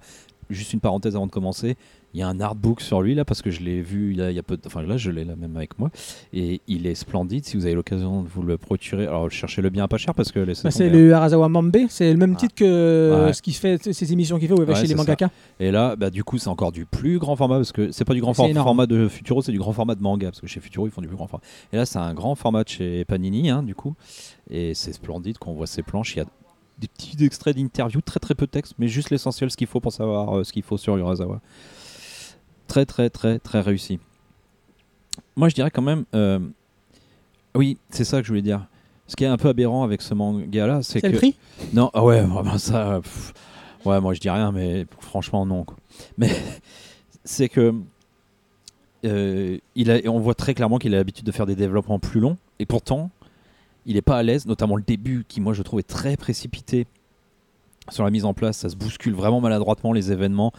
Juste 0.53 0.73
une 0.73 0.79
parenthèse 0.79 1.15
avant 1.15 1.27
de 1.27 1.31
commencer. 1.31 1.75
Il 2.15 2.19
y 2.19 2.23
a 2.23 2.27
un 2.27 2.39
artbook 2.39 2.79
sur 2.81 3.01
lui 3.01 3.15
là 3.15 3.25
parce 3.25 3.41
que 3.41 3.49
je 3.49 3.61
l'ai 3.61 3.81
vu 3.81 4.11
il 4.11 4.17
y 4.19 4.21
a, 4.21 4.29
il 4.29 4.35
y 4.35 4.39
a 4.39 4.43
peu 4.43 4.55
de... 4.55 4.61
enfin 4.67 4.83
là 4.83 4.97
je 4.97 5.09
l'ai 5.09 5.25
là 5.25 5.35
même 5.35 5.57
avec 5.57 5.79
moi 5.79 5.89
et 6.31 6.61
il 6.67 6.85
est 6.85 6.93
splendide 6.93 7.43
si 7.43 7.57
vous 7.57 7.65
avez 7.65 7.73
l'occasion 7.73 8.21
de 8.21 8.27
vous 8.27 8.43
le 8.43 8.59
procurer 8.59 9.07
alors 9.07 9.31
cherchez-le 9.31 9.71
bien 9.71 9.87
pas 9.87 9.97
cher 9.97 10.13
parce 10.13 10.31
que 10.31 10.45
Bah, 10.63 10.69
c'est 10.69 10.89
le 10.89 11.11
Arazawa 11.11 11.49
Mambe, 11.49 11.75
c'est 11.89 12.11
le 12.11 12.19
même 12.19 12.33
Ah. 12.35 12.39
titre 12.39 12.53
que 12.53 13.25
Ouais. 13.25 13.33
ce 13.33 13.41
qui 13.41 13.51
fait 13.53 13.91
ces 13.91 14.13
émissions 14.13 14.37
qu'il 14.37 14.47
fait 14.47 14.53
où 14.53 14.57
il 14.61 14.65
va 14.65 14.73
Ouais, 14.73 14.79
chez 14.79 14.85
les 14.85 14.93
mangaka. 14.93 15.31
Et 15.59 15.71
là, 15.71 15.95
bah, 15.95 16.11
du 16.11 16.23
coup, 16.23 16.37
c'est 16.37 16.49
encore 16.49 16.71
du 16.71 16.85
plus 16.85 17.17
grand 17.17 17.35
format 17.35 17.55
parce 17.55 17.71
que 17.71 17.91
c'est 17.91 18.05
pas 18.05 18.13
du 18.13 18.21
grand 18.21 18.33
C'est 18.33 18.43
for- 18.43 18.47
énorme. 18.47 18.65
format 18.67 18.85
de 18.85 19.07
Futuro, 19.07 19.41
c'est 19.41 19.51
du 19.51 19.57
grand 19.57 19.73
format 19.73 19.95
de 19.95 20.01
manga 20.03 20.27
parce 20.27 20.39
que 20.41 20.45
chez 20.47 20.59
Futuro, 20.59 20.85
ils 20.85 20.91
font 20.91 21.01
du 21.01 21.07
plus 21.07 21.17
grand 21.17 21.25
format. 21.27 21.43
Et 21.71 21.77
là, 21.77 21.87
c'est 21.87 21.97
un 21.97 22.13
grand 22.13 22.35
format 22.35 22.63
de 22.63 22.69
chez 22.69 23.05
Panini, 23.05 23.49
hein, 23.49 23.63
du 23.63 23.73
coup. 23.73 23.95
Et 24.51 24.75
c'est 24.75 24.93
splendide 24.93 25.39
qu'on 25.39 25.53
voit 25.53 25.65
ces 25.67 25.81
planches. 25.81 26.15
Il 26.15 26.19
y 26.19 26.21
a 26.21 26.25
des 26.79 26.87
petits 26.87 27.23
extraits 27.23 27.55
d'interviews, 27.55 28.01
très 28.01 28.19
très 28.19 28.35
peu 28.35 28.45
de 28.45 28.51
texte, 28.51 28.73
mais 28.79 28.87
juste 28.87 29.09
l'essentiel, 29.09 29.49
ce 29.51 29.57
qu'il 29.57 29.67
faut 29.67 29.79
pour 29.79 29.93
savoir 29.93 30.37
euh, 30.39 30.43
ce 30.43 30.51
qu'il 30.51 30.63
faut 30.63 30.77
sur 30.77 30.97
Urasawa. 30.97 31.39
Très 32.67 32.85
très 32.85 33.09
très 33.09 33.39
très 33.39 33.61
réussi. 33.61 33.99
Moi, 35.35 35.49
je 35.49 35.55
dirais 35.55 35.69
quand 35.71 35.81
même. 35.81 36.05
euh, 36.15 36.39
Oui, 37.55 37.77
c'est 37.89 38.03
ça 38.05 38.19
que 38.19 38.23
je 38.23 38.29
voulais 38.29 38.41
dire. 38.41 38.65
Ce 39.07 39.15
qui 39.15 39.23
est 39.25 39.27
un 39.27 39.37
peu 39.37 39.49
aberrant 39.49 39.83
avec 39.83 40.01
ce 40.01 40.13
manga-là, 40.13 40.81
c'est 40.81 40.93
C'est 40.93 41.01
que. 41.01 41.07
le 41.07 41.17
prix? 41.17 41.35
Non, 41.73 41.91
ah 41.93 42.03
ouais, 42.03 42.21
vraiment 42.21 42.57
ça. 42.57 42.99
pff, 43.03 43.33
ouais, 43.85 43.99
moi 44.01 44.13
je 44.13 44.19
dis 44.19 44.29
rien, 44.29 44.51
mais 44.51 44.85
franchement 44.99 45.45
non. 45.45 45.63
quoi. 45.65 45.77
Mais 46.17 46.31
c'est 47.23 47.49
que 47.49 47.73
euh, 49.05 49.57
il 49.75 49.91
a, 49.91 49.99
on 50.09 50.19
voit 50.19 50.33
très 50.35 50.53
clairement 50.53 50.77
qu'il 50.79 50.93
a 50.95 50.97
l'habitude 50.97 51.25
de 51.25 51.31
faire 51.31 51.45
des 51.45 51.55
développements 51.55 51.99
plus 51.99 52.19
longs, 52.21 52.37
et 52.59 52.65
pourtant 52.65 53.11
il 53.85 53.95
n'est 53.95 54.01
pas 54.01 54.17
à 54.17 54.23
l'aise, 54.23 54.45
notamment 54.45 54.75
le 54.75 54.83
début, 54.83 55.25
qui 55.27 55.41
moi 55.41 55.53
je 55.53 55.61
trouve 55.61 55.79
est 55.79 55.83
très 55.83 56.17
précipité 56.17 56.87
sur 57.89 58.03
la 58.03 58.11
mise 58.11 58.25
en 58.25 58.33
place. 58.33 58.57
Ça 58.57 58.69
se 58.69 58.75
bouscule 58.75 59.13
vraiment 59.13 59.41
maladroitement 59.41 59.93
les 59.93 60.11
événements. 60.11 60.53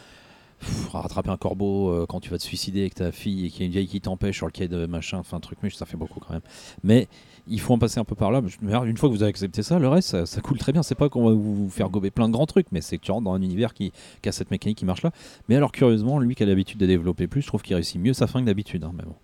Rattraper 0.93 1.31
un 1.31 1.37
corbeau 1.37 1.91
euh, 1.91 2.07
quand 2.09 2.21
tu 2.21 2.31
vas 2.31 2.39
te 2.39 2.43
suicider 2.43 2.81
avec 2.81 2.95
ta 2.95 3.13
fille 3.13 3.47
et 3.47 3.51
qu'il 3.51 3.61
y 3.61 3.63
a 3.65 3.67
une 3.67 3.73
vieille 3.73 3.89
qui 3.89 4.01
t'empêche 4.01 4.37
sur 4.37 4.47
le 4.47 4.53
quai 4.53 4.69
de 4.69 4.87
machin, 4.87 5.19
enfin 5.19 5.39
truc, 5.41 5.59
mais 5.63 5.69
ça 5.69 5.85
fait 5.85 5.97
beaucoup 5.97 6.21
quand 6.21 6.33
même. 6.33 6.43
Mais 6.83 7.09
il 7.49 7.61
faut 7.61 7.75
en 7.75 7.79
passer 7.79 8.01
un 8.01 8.05
peu 8.05 8.15
par 8.15 8.31
là. 8.31 8.41
Une 8.63 8.97
fois 8.97 9.09
que 9.09 9.15
vous 9.15 9.23
avez 9.23 9.31
accepté 9.31 9.63
ça, 9.63 9.79
le 9.79 9.89
reste, 9.89 10.25
ça, 10.25 10.41
coule 10.41 10.59
très 10.59 10.73
bien. 10.73 10.83
C'est 10.83 10.95
pas 10.95 11.09
qu'on 11.09 11.27
va 11.27 11.33
vous 11.33 11.69
faire 11.69 11.91
gober 11.91 12.11
plein 12.11 12.29
de 12.29 12.33
grands 12.33 12.47
trucs, 12.47 12.69
mais 12.73 12.81
c'est 12.81 12.97
que 12.97 13.03
tu 13.03 13.13
rentres 13.13 13.25
dans 13.25 13.35
un 13.35 13.43
univers 13.43 13.75
qui, 13.75 13.93
qui 14.23 14.29
a 14.29 14.33
cette 14.33 14.51
mécanique 14.51 14.79
qui 14.79 14.87
marche 14.87 15.03
là. 15.03 15.11
Mais 15.49 15.57
alors, 15.57 15.73
curieusement, 15.73 16.19
lui 16.19 16.35
qui 16.35 16.43
a 16.43 16.47
l'habitude 16.47 16.79
de 16.79 16.87
développer 16.87 17.27
plus, 17.27 17.43
je 17.43 17.47
trouve 17.47 17.63
qu'il 17.63 17.75
réussit 17.75 18.01
mieux 18.01 18.15
sa 18.15 18.27
fin 18.27 18.41
que 18.41 18.47
d'habitude. 18.47 18.85
hein, 18.85 18.93
mais 18.97 19.05
bon. 19.05 19.15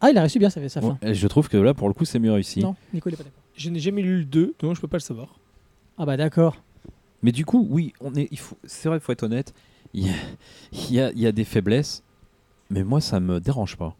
Ah, 0.00 0.10
il 0.10 0.18
a 0.18 0.20
réussi 0.20 0.38
bien 0.38 0.50
sa, 0.50 0.66
sa 0.68 0.80
fin. 0.80 0.98
Ouais, 1.02 1.14
je 1.14 1.26
trouve 1.26 1.48
que 1.48 1.56
là, 1.56 1.72
pour 1.74 1.88
le 1.88 1.94
coup, 1.94 2.04
c'est 2.04 2.18
mieux 2.18 2.32
réussi. 2.32 2.60
Non, 2.60 2.76
Nico, 2.92 3.08
il 3.08 3.14
est 3.14 3.16
pas 3.16 3.24
d'accord. 3.24 3.40
Je 3.56 3.70
n'ai 3.70 3.78
jamais 3.80 4.02
lu 4.02 4.18
le 4.18 4.24
2, 4.24 4.54
donc 4.60 4.76
je 4.76 4.80
peux 4.80 4.88
pas 4.88 4.98
le 4.98 5.02
savoir. 5.02 5.38
Ah 5.98 6.04
bah 6.04 6.16
d'accord. 6.16 6.62
Mais 7.22 7.32
du 7.32 7.44
coup, 7.46 7.66
oui, 7.70 7.92
on 8.00 8.14
est, 8.14 8.28
il 8.30 8.38
faut, 8.38 8.56
c'est 8.64 8.88
vrai, 8.88 8.98
il 8.98 9.00
faut 9.00 9.12
être 9.12 9.22
honnête. 9.22 9.54
Il 9.94 10.06
y, 10.06 10.10
a, 10.10 10.12
il 10.72 10.92
y 10.94 11.00
a- 11.00 11.10
il 11.12 11.18
y 11.18 11.26
a 11.26 11.32
des 11.32 11.44
faiblesses, 11.44 12.02
mais 12.68 12.84
moi, 12.84 13.00
ça 13.00 13.18
me 13.20 13.40
dérange 13.40 13.76
pas. 13.76 13.96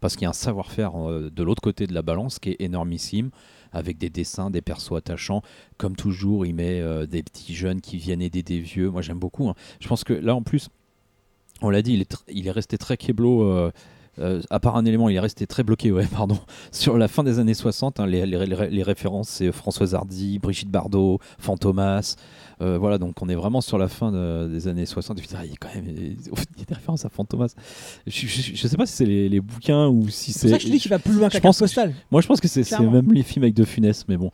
Parce 0.00 0.14
qu'il 0.14 0.22
y 0.22 0.26
a 0.26 0.30
un 0.30 0.32
savoir-faire 0.34 0.94
euh, 0.96 1.30
de 1.34 1.42
l'autre 1.42 1.60
côté 1.62 1.86
de 1.88 1.92
la 1.94 2.02
balance 2.02 2.38
qui 2.38 2.50
est 2.50 2.56
énormissime, 2.60 3.30
avec 3.72 3.98
des 3.98 4.08
dessins, 4.10 4.50
des 4.50 4.62
persos 4.62 4.92
attachants. 4.96 5.42
Comme 5.78 5.96
toujours, 5.96 6.46
il 6.46 6.54
met 6.54 6.80
euh, 6.80 7.06
des 7.06 7.22
petits 7.24 7.54
jeunes 7.54 7.80
qui 7.80 7.96
viennent 7.96 8.22
aider 8.22 8.42
des 8.44 8.60
vieux. 8.60 8.90
Moi, 8.90 9.02
j'aime 9.02 9.18
beaucoup. 9.18 9.48
hein. 9.48 9.54
Je 9.80 9.88
pense 9.88 10.04
que 10.04 10.12
là, 10.12 10.34
en 10.36 10.42
plus, 10.42 10.68
on 11.62 11.70
l'a 11.70 11.82
dit, 11.82 11.94
il 11.94 12.02
est, 12.02 12.10
tr- 12.12 12.22
il 12.28 12.46
est 12.46 12.50
resté 12.52 12.78
très 12.78 12.96
keblo. 12.96 13.42
euh, 13.42 13.72
euh, 14.18 14.40
à 14.50 14.60
part 14.60 14.76
un 14.76 14.84
élément, 14.84 15.08
il 15.08 15.16
est 15.16 15.20
resté 15.20 15.46
très 15.46 15.62
bloqué, 15.62 15.92
ouais, 15.92 16.06
pardon, 16.12 16.38
sur 16.72 16.96
la 16.98 17.08
fin 17.08 17.22
des 17.24 17.38
années 17.38 17.54
60. 17.54 18.00
hein, 18.00 18.06
les, 18.06 18.24
les- 18.26 18.46
les- 18.46 18.68
les 18.70 18.82
références, 18.82 19.28
c'est 19.28 19.52
Françoise 19.52 19.94
Hardy, 19.94 20.38
Brigitte 20.38 20.70
Bardot, 20.70 21.18
Fantomas. 21.38 22.16
euh, 22.62 22.78
voilà, 22.78 22.98
donc 22.98 23.20
on 23.22 23.28
est 23.28 23.34
vraiment 23.34 23.60
sur 23.60 23.76
la 23.78 23.88
fin 23.88 24.10
de- 24.12 24.48
des 24.50 24.68
années 24.68 24.86
60. 24.86 25.18
Et 25.18 25.22
puis, 25.22 25.30
ah, 25.36 25.44
il 25.44 25.50
y 25.50 25.54
a 25.54 25.56
quand 25.60 25.74
même 25.74 25.84
il 25.88 26.58
y 26.58 26.62
a 26.62 26.64
des 26.66 26.74
références 26.74 27.04
à 27.04 27.08
Fantomas. 27.08 27.54
Je, 28.06 28.26
je, 28.26 28.52
je 28.54 28.68
sais 28.68 28.76
pas 28.76 28.86
si 28.86 28.94
c'est 28.94 29.04
les, 29.06 29.28
les 29.28 29.40
bouquins 29.40 29.88
ou 29.88 30.08
si 30.08 30.32
C'est 30.32 30.40
c'est. 30.40 30.48
ça 30.48 30.56
que 30.58 30.64
je 30.64 30.70
dis 30.70 30.78
qu'il 30.78 30.90
va 30.90 30.98
plus 30.98 31.12
loin 31.12 31.28
carte 31.28 31.42
que- 31.42 31.58
postale. 31.58 31.94
Moi, 32.10 32.20
je 32.20 32.26
pense 32.26 32.40
que 32.40 32.48
c'est 32.48 32.64
même 32.80 33.12
les 33.12 33.22
films 33.22 33.42
avec 33.44 33.54
De 33.54 33.64
Funès, 33.64 34.06
mais 34.08 34.16
bon. 34.16 34.30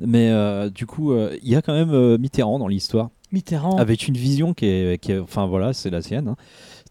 Mais 0.00 0.30
euh, 0.30 0.68
du 0.68 0.84
coup, 0.86 1.12
euh, 1.12 1.36
il 1.42 1.48
y 1.48 1.54
a 1.54 1.62
quand 1.62 1.74
même 1.74 1.90
euh, 1.92 2.18
Mitterrand 2.18 2.58
dans 2.58 2.66
l'histoire 2.66 3.10
Mitterrand. 3.30 3.76
avec 3.76 4.08
une 4.08 4.16
vision 4.16 4.52
qui 4.52 4.66
est, 4.66 5.00
qui 5.00 5.12
est- 5.12 5.18
enfin 5.18 5.46
voilà, 5.46 5.72
c'est 5.72 5.90
la 5.90 6.02
sienne, 6.02 6.28
hein, 6.28 6.36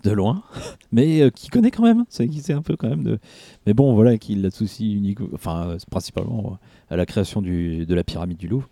de 0.03 0.11
loin, 0.11 0.43
mais 0.91 1.21
euh, 1.21 1.29
qui 1.29 1.49
connaît 1.49 1.71
quand 1.71 1.83
même, 1.83 2.05
c'est 2.09 2.27
qui 2.27 2.41
sait 2.41 2.53
un 2.53 2.61
peu 2.61 2.75
quand 2.75 2.89
même 2.89 3.03
de, 3.03 3.19
mais 3.65 3.73
bon 3.73 3.93
voilà, 3.93 4.17
qui 4.17 4.35
l'a 4.35 4.49
de 4.49 4.53
souci 4.53 4.93
unique, 4.93 5.19
enfin 5.33 5.67
euh, 5.69 5.77
principalement 5.89 6.53
euh, 6.53 6.93
à 6.93 6.97
la 6.97 7.05
création 7.05 7.41
du, 7.41 7.85
de 7.85 7.95
la 7.95 8.03
pyramide 8.03 8.37
du 8.37 8.47
Louvre. 8.47 8.69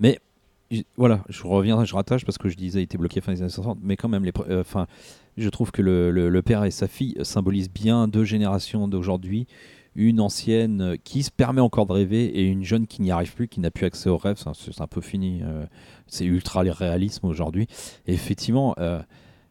Mais 0.00 0.18
voilà, 0.96 1.24
je 1.28 1.42
reviens, 1.44 1.84
je 1.84 1.94
rattache 1.94 2.24
parce 2.24 2.36
que 2.38 2.48
je 2.48 2.56
disais 2.56 2.80
il 2.80 2.84
était 2.84 2.98
bloqué 2.98 3.20
fin 3.20 3.32
des 3.32 3.40
années 3.40 3.50
60, 3.50 3.78
mais 3.82 3.96
quand 3.96 4.08
même 4.08 4.24
les, 4.24 4.32
enfin, 4.50 4.86
je 5.36 5.48
trouve 5.48 5.70
que 5.70 5.80
le, 5.82 6.10
le- 6.10 6.42
père 6.42 6.64
et 6.64 6.70
sa 6.70 6.86
fille 6.88 7.16
symbolisent 7.22 7.70
bien 7.70 8.06
deux 8.08 8.24
générations 8.24 8.86
d'aujourd'hui. 8.88 9.46
Une 9.94 10.20
ancienne 10.20 10.96
qui 11.02 11.22
se 11.24 11.30
permet 11.30 11.60
encore 11.62 11.86
de 11.86 11.92
rêver 11.92 12.26
et 12.26 12.44
une 12.44 12.62
jeune 12.64 12.86
qui 12.86 13.02
n'y 13.02 13.10
arrive 13.10 13.34
plus, 13.34 13.48
qui 13.48 13.58
n'a 13.58 13.70
plus 13.72 13.86
accès 13.86 14.08
aux 14.08 14.16
rêves. 14.18 14.36
C'est 14.38 14.80
un- 14.80 14.86
peu 14.86 15.00
fini. 15.00 15.40
c'est 16.06 16.24
ultra 16.24 16.60
réalisme 16.60 17.26
aujourd'hui. 17.26 17.66
Effectivement, 18.06 18.76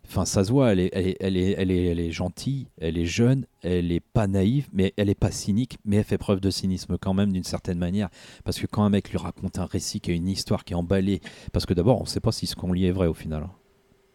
enfin, 0.08 0.26
ça 0.26 0.44
se 0.44 0.52
voit, 0.52 0.72
elle 0.72 0.80
est, 0.80 0.90
elle, 0.94 1.08
est, 1.08 1.18
elle, 1.20 1.38
est, 1.38 1.52
elle, 1.58 1.72
est, 1.72 1.86
elle 1.86 2.00
est 2.00 2.12
gentille, 2.12 2.68
elle 2.80 2.98
est 2.98 3.06
jeune, 3.06 3.46
elle 3.62 3.92
est 3.92 4.00
pas 4.00 4.28
naïve, 4.28 4.68
mais 4.74 4.94
elle 4.98 5.10
est 5.10 5.16
pas 5.16 5.32
cynique, 5.32 5.78
mais 5.86 5.98
elle 5.98 6.04
fait 6.04 6.18
preuve 6.18 6.40
de 6.40 6.50
cynisme 6.50 6.98
quand 7.00 7.14
même 7.14 7.32
d'une 7.32 7.44
certaine 7.44 7.78
manière. 7.78 8.10
Parce 8.44 8.60
que 8.60 8.68
quand 8.68 8.84
un 8.84 8.90
mec 8.90 9.10
lui 9.10 9.18
raconte 9.18 9.60
un 9.60 9.66
récit 9.66 10.00
qui 10.02 10.12
a 10.12 10.14
une 10.14 10.28
histoire 10.30 10.64
qui 10.66 10.74
est 10.74 10.78
emballée, 10.78 11.22
parce 11.54 11.66
que 11.66 11.74
d'abord, 11.74 12.00
on 12.00 12.04
ne 12.04 12.08
sait 12.10 12.20
pas 12.20 12.32
si 12.32 12.48
ce 12.48 12.56
qu'on 12.56 12.74
lit 12.74 12.86
est 12.86 12.92
vrai 12.92 13.08
au 13.08 13.14
final. 13.14 13.44
hein. 13.44 13.52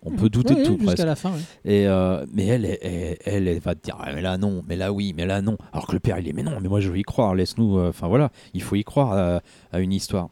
On 0.04 0.10
peut 0.10 0.28
douter 0.28 0.56
de 0.56 0.64
tout 0.64 0.72
ouais, 0.72 0.84
presque. 0.84 1.04
La 1.04 1.14
fin. 1.14 1.32
Et 1.64 1.86
euh, 1.86 2.26
mais 2.32 2.44
elle, 2.46 2.64
elle, 2.64 2.78
elle, 2.82 3.16
elle, 3.24 3.48
elle 3.48 3.58
va 3.60 3.76
te 3.76 3.84
dire, 3.84 3.96
Ah, 4.00 4.12
mais 4.12 4.20
là 4.20 4.36
non, 4.36 4.64
mais 4.66 4.74
là 4.74 4.92
oui, 4.92 5.14
mais 5.16 5.26
là 5.26 5.40
non. 5.42 5.56
Alors 5.72 5.86
que 5.86 5.92
le 5.92 6.00
père, 6.00 6.18
il 6.18 6.26
est, 6.28 6.32
mais 6.32 6.42
non, 6.42 6.58
mais 6.60 6.68
moi 6.68 6.80
je 6.80 6.90
veux 6.90 6.98
y 6.98 7.02
croire, 7.04 7.36
laisse-nous. 7.36 7.78
euh, 7.78 7.90
Enfin 7.90 8.08
voilà, 8.08 8.32
il 8.52 8.62
faut 8.62 8.74
y 8.74 8.82
croire 8.82 9.12
à, 9.12 9.42
à 9.70 9.78
une 9.78 9.92
histoire. 9.92 10.28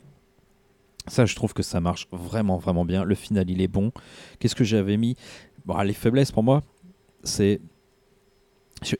Ça, 1.06 1.24
je 1.24 1.34
trouve 1.34 1.54
que 1.54 1.62
ça 1.62 1.80
marche 1.80 2.08
vraiment, 2.12 2.58
vraiment 2.58 2.84
bien. 2.84 3.04
Le 3.04 3.14
final, 3.14 3.48
il 3.50 3.62
est 3.62 3.68
bon. 3.68 3.90
Qu'est-ce 4.38 4.54
que 4.54 4.64
j'avais 4.64 4.96
mis? 4.96 5.16
Bon, 5.64 5.78
Les 5.82 5.92
faiblesses 5.92 6.32
pour 6.32 6.42
moi, 6.42 6.62
c'est. 7.24 7.60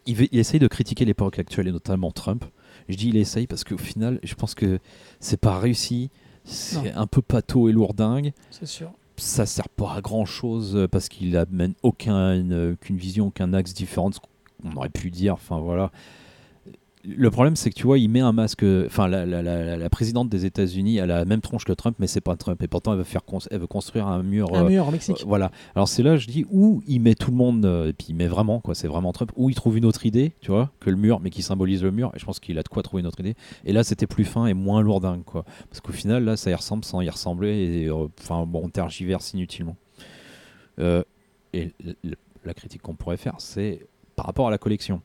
Il, 0.07 0.29
essaye 0.39 0.61
de 0.61 0.69
critiquer 0.69 1.07
l'époque 1.07 1.39
actuelle 1.39 1.69
et 1.69 1.73
notamment 1.73 2.11
Trump. 2.11 2.45
Je 2.89 2.97
dis 2.97 3.09
il 3.09 3.17
essaye 3.17 3.47
parce 3.47 3.65
qu'au 3.65 3.79
final, 3.79 4.21
je 4.23 4.35
pense 4.35 4.55
que 4.55 4.79
c'est 5.21 5.41
pas 5.41 5.59
réussi. 5.59 6.11
C'est 6.45 6.93
un 6.93 7.07
peu 7.07 7.23
pâteau 7.23 7.69
et 7.69 7.73
lourdingue 7.73 8.33
C'est 8.51 8.67
sûr. 8.67 8.93
ça 9.17 9.47
sert 9.47 9.69
pas 9.69 9.95
à 9.95 10.01
grand 10.01 10.25
chose 10.25 10.87
parce 10.91 11.09
qu'il 11.09 11.37
amène 11.37 11.75
aucun, 11.83 12.73
aucune 12.73 12.97
vision, 12.97 13.29
aucun 13.29 13.53
axe 13.55 13.73
différent 13.73 14.11
de 14.11 14.15
ce 14.15 14.21
qu'on 14.21 14.77
aurait 14.77 14.91
pu 14.91 15.11
dire. 15.11 15.35
Enfin 15.35 15.61
voilà. 15.61 15.93
Le 17.03 17.31
problème, 17.31 17.57
c'est 17.57 17.71
que 17.71 17.75
tu 17.75 17.85
vois, 17.87 17.99
il 17.99 18.09
met 18.11 18.21
un 18.21 18.33
masque. 18.33 18.63
Enfin, 18.63 19.09
la, 19.09 19.25
la- 19.25 19.41
la- 19.41 19.77
la 19.79 19.89
présidente 19.91 20.29
des 20.29 20.45
États-Unis, 20.45 20.99
elle 20.99 21.11
a 21.11 21.19
la 21.21 21.25
même 21.25 21.41
tronche 21.41 21.65
que 21.65 21.73
Trump, 21.73 21.97
mais 21.99 22.07
c'est 22.07 22.21
pas 22.21 22.37
Trump. 22.37 22.63
Et 22.63 22.69
pourtant, 22.69 22.93
elle 22.93 22.99
veut, 22.99 23.05
faire 23.05 23.23
elle 23.51 23.59
veut 23.61 23.67
construire 23.67 24.07
un 24.07 24.23
mur. 24.23 24.55
Un 24.55 24.65
euh, 24.65 24.69
mur 24.69 24.87
au 24.87 24.91
Mexique. 24.91 25.17
euh, 25.23 25.25
voilà. 25.27 25.51
Alors 25.75 25.89
c'est 25.89 26.03
là, 26.03 26.17
je 26.19 26.27
dis, 26.27 26.45
où 26.51 26.83
il 26.87 27.01
met 27.01 27.15
tout 27.15 27.31
le 27.31 27.39
monde, 27.39 27.65
euh, 27.65 27.89
et 27.89 27.93
puis 27.95 28.09
il 28.11 28.15
met 28.17 28.27
vraiment, 28.27 28.61
quoi, 28.61 28.75
c'est 28.75 28.87
vraiment 28.87 29.13
Trump, 29.13 29.33
ou 29.37 29.49
il 29.49 29.55
trouve 29.55 29.79
une 29.79 29.87
autre 29.87 30.05
idée, 30.05 30.33
tu 30.43 30.51
vois, 30.51 30.73
que 30.79 30.91
le 30.91 30.97
mur, 30.97 31.21
mais 31.21 31.31
qui 31.31 31.41
symbolise 31.43 31.83
le 31.83 31.91
mur, 31.91 32.13
et 32.15 32.19
je 32.19 32.25
pense 32.27 32.39
qu'il 32.39 32.59
a 32.59 32.63
de 32.63 32.69
quoi 32.69 32.83
trouver 32.83 33.01
une 33.01 33.07
autre 33.07 33.21
idée. 33.21 33.35
Et 33.65 33.73
là, 33.73 33.83
c'était 33.83 34.07
plus 34.07 34.25
fin 34.27 34.45
et 34.47 34.53
moins 34.53 34.83
lourdingue, 34.83 35.25
quoi. 35.25 35.47
Parce 35.71 35.81
qu'au 35.81 35.93
final, 35.93 36.25
là, 36.25 36.37
ça 36.37 36.51
y 36.51 36.55
ressemble 36.55 36.85
sans 36.85 37.01
y 37.01 37.09
ressembler, 37.09 37.85
et 37.85 37.91
enfin, 37.91 38.45
bon, 38.47 38.61
on 38.65 38.69
tergiverse 38.69 39.33
inutilement. 39.33 39.77
Et 41.53 41.73
la 42.45 42.55
critique 42.55 42.83
qu'on 42.83 42.95
pourrait 42.95 43.17
faire, 43.17 43.35
c'est 43.39 43.87
par 44.17 44.27
rapport 44.27 44.49
à 44.49 44.51
la 44.51 44.59
collection. 44.59 45.01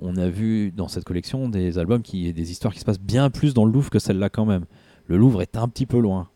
On 0.00 0.16
a 0.16 0.28
vu 0.28 0.70
dans 0.76 0.88
cette 0.88 1.04
collection 1.04 1.48
des 1.48 1.78
albums 1.78 2.02
qui, 2.02 2.32
des 2.32 2.50
histoires 2.52 2.72
qui 2.72 2.80
se 2.80 2.84
passent 2.84 3.00
bien 3.00 3.30
plus 3.30 3.54
dans 3.54 3.64
le 3.64 3.72
Louvre 3.72 3.90
que 3.90 3.98
celle-là 3.98 4.28
quand 4.28 4.44
même. 4.46 4.64
Le 5.06 5.16
Louvre 5.16 5.42
est 5.42 5.56
un 5.56 5.68
petit 5.68 5.86
peu 5.86 5.98
loin. 5.98 6.28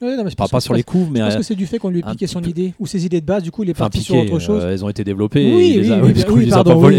Ouais, 0.00 0.16
non, 0.16 0.24
mais 0.24 0.30
je 0.30 0.36
Pas, 0.36 0.46
pas 0.48 0.60
sur 0.60 0.74
les 0.74 0.82
couves, 0.84 1.10
mais 1.10 1.18
Je 1.20 1.24
pense 1.24 1.34
euh, 1.34 1.38
que 1.38 1.42
c'est 1.44 1.54
du 1.56 1.66
fait 1.66 1.78
qu'on 1.78 1.90
lui 1.90 2.02
un 2.04 2.12
piqué 2.12 2.26
son 2.28 2.40
peu. 2.40 2.48
idée 2.48 2.74
ou 2.78 2.86
ses 2.86 3.04
idées 3.04 3.20
de 3.20 3.26
base. 3.26 3.42
Du 3.42 3.50
coup, 3.50 3.64
il 3.64 3.68
est 3.68 3.72
Enfin, 3.72 3.84
parti 3.84 3.98
piqué, 3.98 4.12
sur 4.12 4.22
autre 4.22 4.38
chose. 4.38 4.64
euh, 4.64 4.70
elles 4.72 4.84
ont 4.84 4.88
été 4.88 5.02
développées. 5.04 5.42
et 5.44 5.54
oui, 5.56 5.70
il 5.70 5.78
oui, 5.78 5.82
les 5.84 5.90
a- 5.90 5.96
oui, 6.02 6.12
parce 6.12 6.30
oui, 6.30 6.52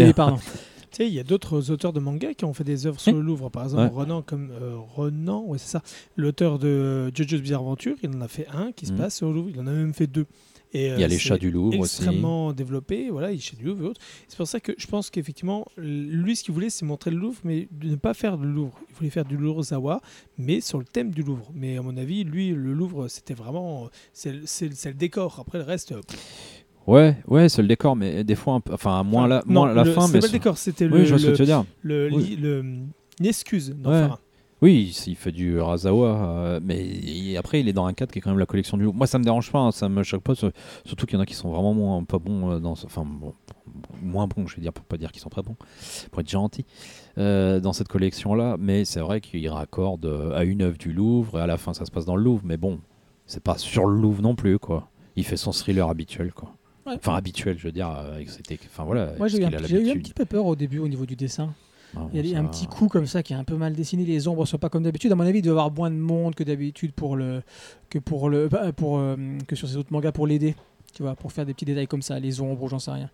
a 0.08 0.12
pardon. 0.14 0.36
Tu 0.90 0.96
sais, 0.96 1.06
il 1.06 1.14
y 1.14 1.20
a 1.20 1.22
d'autres 1.22 1.70
auteurs 1.70 1.92
de 1.92 2.00
manga 2.00 2.34
qui 2.34 2.44
ont 2.44 2.52
fait 2.52 2.64
des 2.64 2.84
œuvres 2.86 2.98
sur 2.98 3.12
le 3.12 3.20
Louvre. 3.20 3.48
Par 3.48 3.62
exemple, 3.62 3.94
Renan, 3.94 4.22
comme 4.22 4.50
euh, 4.60 4.74
Renan, 4.96 5.44
ouais, 5.46 5.56
c'est 5.58 5.68
ça. 5.70 5.82
L'auteur 6.16 6.58
de 6.58 7.12
JoJo's 7.14 7.40
Bizarre 7.42 7.60
Adventure, 7.60 7.94
il 8.02 8.10
en 8.10 8.20
a 8.20 8.26
fait 8.28 8.46
un 8.52 8.72
qui 8.72 8.86
se 8.86 8.92
Mhm. 8.92 8.98
passe 8.98 9.22
au 9.22 9.32
Louvre. 9.32 9.50
Il 9.54 9.60
en 9.60 9.68
a 9.68 9.70
même 9.70 9.94
fait 9.94 10.08
deux. 10.08 10.26
Et, 10.72 10.86
Il 10.86 11.00
y 11.00 11.02
a 11.02 11.06
euh, 11.06 11.08
les 11.08 11.18
chats 11.18 11.36
du 11.36 11.50
Louvre 11.50 11.78
aussi. 11.80 12.02
extrêmement 12.02 12.52
développé. 12.52 13.10
Voilà, 13.10 13.32
il 13.32 13.40
chez 13.40 13.56
du 13.56 13.64
Louvre 13.64 13.84
et 13.84 13.86
autres. 13.88 14.00
C'est 14.28 14.36
pour 14.36 14.46
ça 14.46 14.60
que 14.60 14.72
je 14.78 14.86
pense 14.86 15.10
qu'effectivement, 15.10 15.66
lui, 15.76 16.36
ce 16.36 16.44
qu'il 16.44 16.54
voulait, 16.54 16.70
c'est 16.70 16.84
montrer 16.84 17.10
le 17.10 17.16
Louvre, 17.18 17.38
mais 17.44 17.66
de 17.72 17.88
ne 17.90 17.96
pas 17.96 18.14
faire 18.14 18.38
du 18.38 18.46
Louvre. 18.46 18.78
Il 18.90 18.94
voulait 18.94 19.10
faire 19.10 19.24
du 19.24 19.36
Louvre-Zawa, 19.36 20.00
mais 20.38 20.60
sur 20.60 20.78
le 20.78 20.84
thème 20.84 21.10
du 21.10 21.22
Louvre. 21.24 21.50
Mais 21.54 21.76
à 21.76 21.82
mon 21.82 21.96
avis, 21.96 22.22
lui, 22.22 22.50
le 22.50 22.72
Louvre, 22.72 23.08
c'était 23.08 23.34
vraiment. 23.34 23.88
C'est 24.12 24.32
le- 24.32 24.40
le 24.42 24.68
le 24.90 24.94
décor. 24.94 25.38
Après, 25.40 25.58
le 25.58 25.64
reste. 25.64 25.92
euh, 25.92 26.00
Ouais, 26.86 27.16
ouais, 27.28 27.48
c'est 27.48 27.62
le 27.62 27.68
décor, 27.68 27.94
mais 27.94 28.24
des 28.24 28.34
fois, 28.34 28.54
un 28.54 28.60
peu- 28.60 28.72
enfin, 28.72 29.02
moins 29.02 29.28
la, 29.28 29.42
non, 29.46 29.62
moins 29.62 29.74
la 29.74 29.84
le- 29.84 29.92
fin, 29.92 30.08
mais 30.08 30.18
pas 30.18 30.26
le 30.26 30.32
décor, 30.32 30.56
c'était 30.56 30.86
Oui, 30.86 30.98
le, 31.00 31.04
je 31.04 31.10
vois 31.10 31.18
ce 31.18 31.24
que 31.26 31.30
le- 31.30 31.36
tu 31.36 31.42
veux 31.42 31.46
dire. 31.46 31.64
le, 31.82 32.08
Oui. 32.12 32.36
le- 32.40 32.60
une 32.62 33.26
excuse 33.26 33.70
d'en 33.76 33.90
Ouais. 33.90 33.98
faire 34.00 34.12
un. 34.12 34.18
Oui, 34.62 34.94
il 35.06 35.16
fait 35.16 35.32
du 35.32 35.58
Razawa, 35.58 36.08
euh, 36.08 36.60
mais 36.62 37.34
après, 37.36 37.60
il 37.60 37.68
est 37.68 37.72
dans 37.72 37.86
un 37.86 37.94
cadre 37.94 38.12
qui 38.12 38.18
est 38.18 38.20
quand 38.22 38.28
même 38.30 38.38
la 38.38 38.44
collection 38.46 38.76
du 38.76 38.84
Louvre. 38.84 38.96
Moi, 38.96 39.06
ça 39.06 39.18
me 39.18 39.24
dérange 39.24 39.50
pas, 39.50 39.58
hein, 39.58 39.72
ça 39.72 39.88
me 39.88 40.02
choque 40.02 40.22
pas, 40.22 40.34
sur- 40.34 40.50
surtout 40.84 41.06
qu'il 41.06 41.14
y 41.16 41.18
en 41.18 41.22
a 41.22 41.26
qui 41.26 41.32
sont 41.34 41.50
vraiment 41.50 41.72
moins, 41.72 42.04
pas 42.04 42.18
bons, 42.18 42.50
euh, 42.50 42.58
dans, 42.58 42.74
ce- 42.74 42.84
enfin, 42.84 43.04
bon, 43.06 43.32
moins 44.02 44.26
bons, 44.26 44.46
je 44.46 44.56
vais 44.56 44.62
dire, 44.62 44.72
pour 44.74 44.84
pas 44.84 44.98
dire 44.98 45.12
qu'ils 45.12 45.22
sont 45.22 45.30
pas 45.30 45.40
bons, 45.40 45.56
pour 46.10 46.20
être 46.20 46.28
gentil, 46.28 46.66
euh, 47.16 47.58
dans 47.60 47.72
cette 47.72 47.88
collection-là. 47.88 48.56
Mais 48.58 48.84
c'est 48.84 49.00
vrai 49.00 49.22
qu'il 49.22 49.48
raccorde 49.48 50.04
à 50.34 50.44
une 50.44 50.60
œuvre 50.60 50.76
du 50.76 50.92
Louvre, 50.92 51.38
et 51.38 51.42
à 51.42 51.46
la 51.46 51.56
fin, 51.56 51.72
ça 51.72 51.86
se 51.86 51.90
passe 51.90 52.04
dans 52.04 52.16
le 52.16 52.22
Louvre, 52.22 52.42
mais 52.44 52.58
bon, 52.58 52.80
c'est 53.26 53.42
pas 53.42 53.56
sur 53.56 53.86
le 53.86 53.98
Louvre 53.98 54.20
non 54.20 54.34
plus, 54.34 54.58
quoi. 54.58 54.90
Il 55.16 55.24
fait 55.24 55.36
son 55.38 55.52
thriller 55.52 55.88
habituel, 55.88 56.32
quoi. 56.34 56.52
Ouais. 56.86 56.94
Enfin, 56.96 57.14
habituel, 57.14 57.56
je 57.58 57.64
veux 57.64 57.72
dire, 57.72 57.88
tec- 58.46 58.60
enfin 58.66 58.84
voilà, 58.84 59.12
Moi, 59.16 59.28
j'ai 59.28 59.38
eu, 59.40 59.44
un, 59.44 59.48
eu 59.94 60.00
petit 60.00 60.12
peu 60.14 60.24
peur 60.26 60.44
au 60.46 60.56
début 60.56 60.78
au 60.80 60.88
niveau 60.88 61.06
du 61.06 61.16
dessin. 61.16 61.54
Ah, 61.96 62.00
Il 62.12 62.26
y 62.26 62.34
a 62.34 62.38
un 62.38 62.44
petit 62.44 62.66
coup 62.66 62.88
comme 62.88 63.06
ça 63.06 63.22
qui 63.22 63.32
est 63.32 63.36
un 63.36 63.44
peu 63.44 63.56
mal 63.56 63.72
dessiné. 63.74 64.04
Les 64.04 64.28
ombres 64.28 64.46
sont 64.46 64.58
pas 64.58 64.68
comme 64.68 64.82
d'habitude. 64.84 65.10
À 65.12 65.14
mon 65.16 65.24
avis, 65.24 65.38
il 65.38 65.42
doit 65.42 65.50
y 65.50 65.56
avoir 65.58 65.70
moins 65.72 65.90
de 65.90 65.96
monde 65.96 66.34
que 66.34 66.44
d'habitude 66.44 66.92
pour 66.92 67.16
le 67.16 67.42
que 67.88 67.98
pour 67.98 68.28
le 68.28 68.48
bah, 68.48 68.72
pour 68.72 68.98
euh, 68.98 69.16
que 69.48 69.56
sur 69.56 69.68
ces 69.68 69.76
autres 69.76 69.92
mangas 69.92 70.12
pour 70.12 70.26
l'aider. 70.26 70.54
Tu 70.92 71.04
vois, 71.04 71.14
pour 71.14 71.30
faire 71.30 71.46
des 71.46 71.54
petits 71.54 71.64
détails 71.64 71.86
comme 71.86 72.02
ça, 72.02 72.18
les 72.18 72.40
ombres 72.40 72.68
j'en 72.68 72.80
sais 72.80 72.90
rien. 72.90 73.10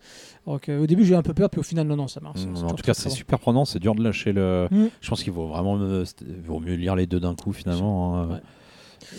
Donc 0.47 0.67
euh, 0.67 0.81
au 0.81 0.87
début 0.87 1.05
j'ai 1.05 1.13
eu 1.13 1.15
un 1.15 1.21
peu 1.21 1.35
peur, 1.35 1.47
puis 1.49 1.59
au 1.59 1.63
final 1.63 1.85
non 1.87 1.95
non 1.95 2.07
ça 2.07 2.19
marche. 2.19 2.43
Mm, 2.43 2.65
en 2.65 2.73
tout 2.73 2.81
cas, 2.83 2.95
c'est 2.95 3.09
super 3.11 3.37
prenant, 3.39 3.65
c'est 3.65 3.77
dur 3.79 3.93
de 3.93 4.03
lâcher 4.03 4.33
le. 4.33 4.67
Mm. 4.71 4.85
Je 4.99 5.09
pense 5.09 5.23
qu'il 5.23 5.31
vaut 5.33 5.47
vraiment 5.47 5.77
euh, 5.79 6.03
vaut 6.43 6.59
mieux 6.59 6.73
lire 6.73 6.95
les 6.95 7.05
deux 7.05 7.19
d'un 7.19 7.35
coup 7.35 7.53
finalement. 7.53 8.17
hein. 8.17 8.27
Ouais. 8.29 8.39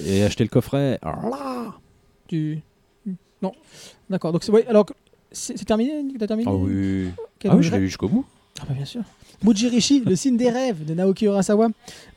Et 0.06 0.22
acheter 0.24 0.42
le 0.42 0.50
coffret. 0.50 0.98
Alors 1.02 1.28
là 1.30 1.74
Tu- 2.26 2.60
Non, 3.42 3.52
d'accord. 4.10 4.32
Donc 4.32 4.42
c'est 4.42 4.50
ouais, 4.50 4.66
alors 4.66 4.86
c'est 5.30 5.54
terminé. 5.64 5.92
T'as 6.18 6.26
terminé? 6.26 6.50
Ah 6.50 6.54
oui. 6.56 7.10
Quel 7.38 7.52
Ah 7.52 7.56
oui, 7.56 7.62
je 7.62 7.70
l'ai 7.70 7.78
lu 7.78 7.86
jusqu'au 7.86 8.08
bout. 8.08 8.24
Ah 8.60 8.64
bah 8.68 8.74
bien 8.74 8.84
sûr. 8.84 9.02
Mujirishi, 9.44 10.02
le 10.04 10.16
signe 10.16 10.36
des 10.36 10.50
rêves 10.50 10.84
de 10.84 10.94
Naoki 10.94 11.26
Urasawa, 11.26 11.68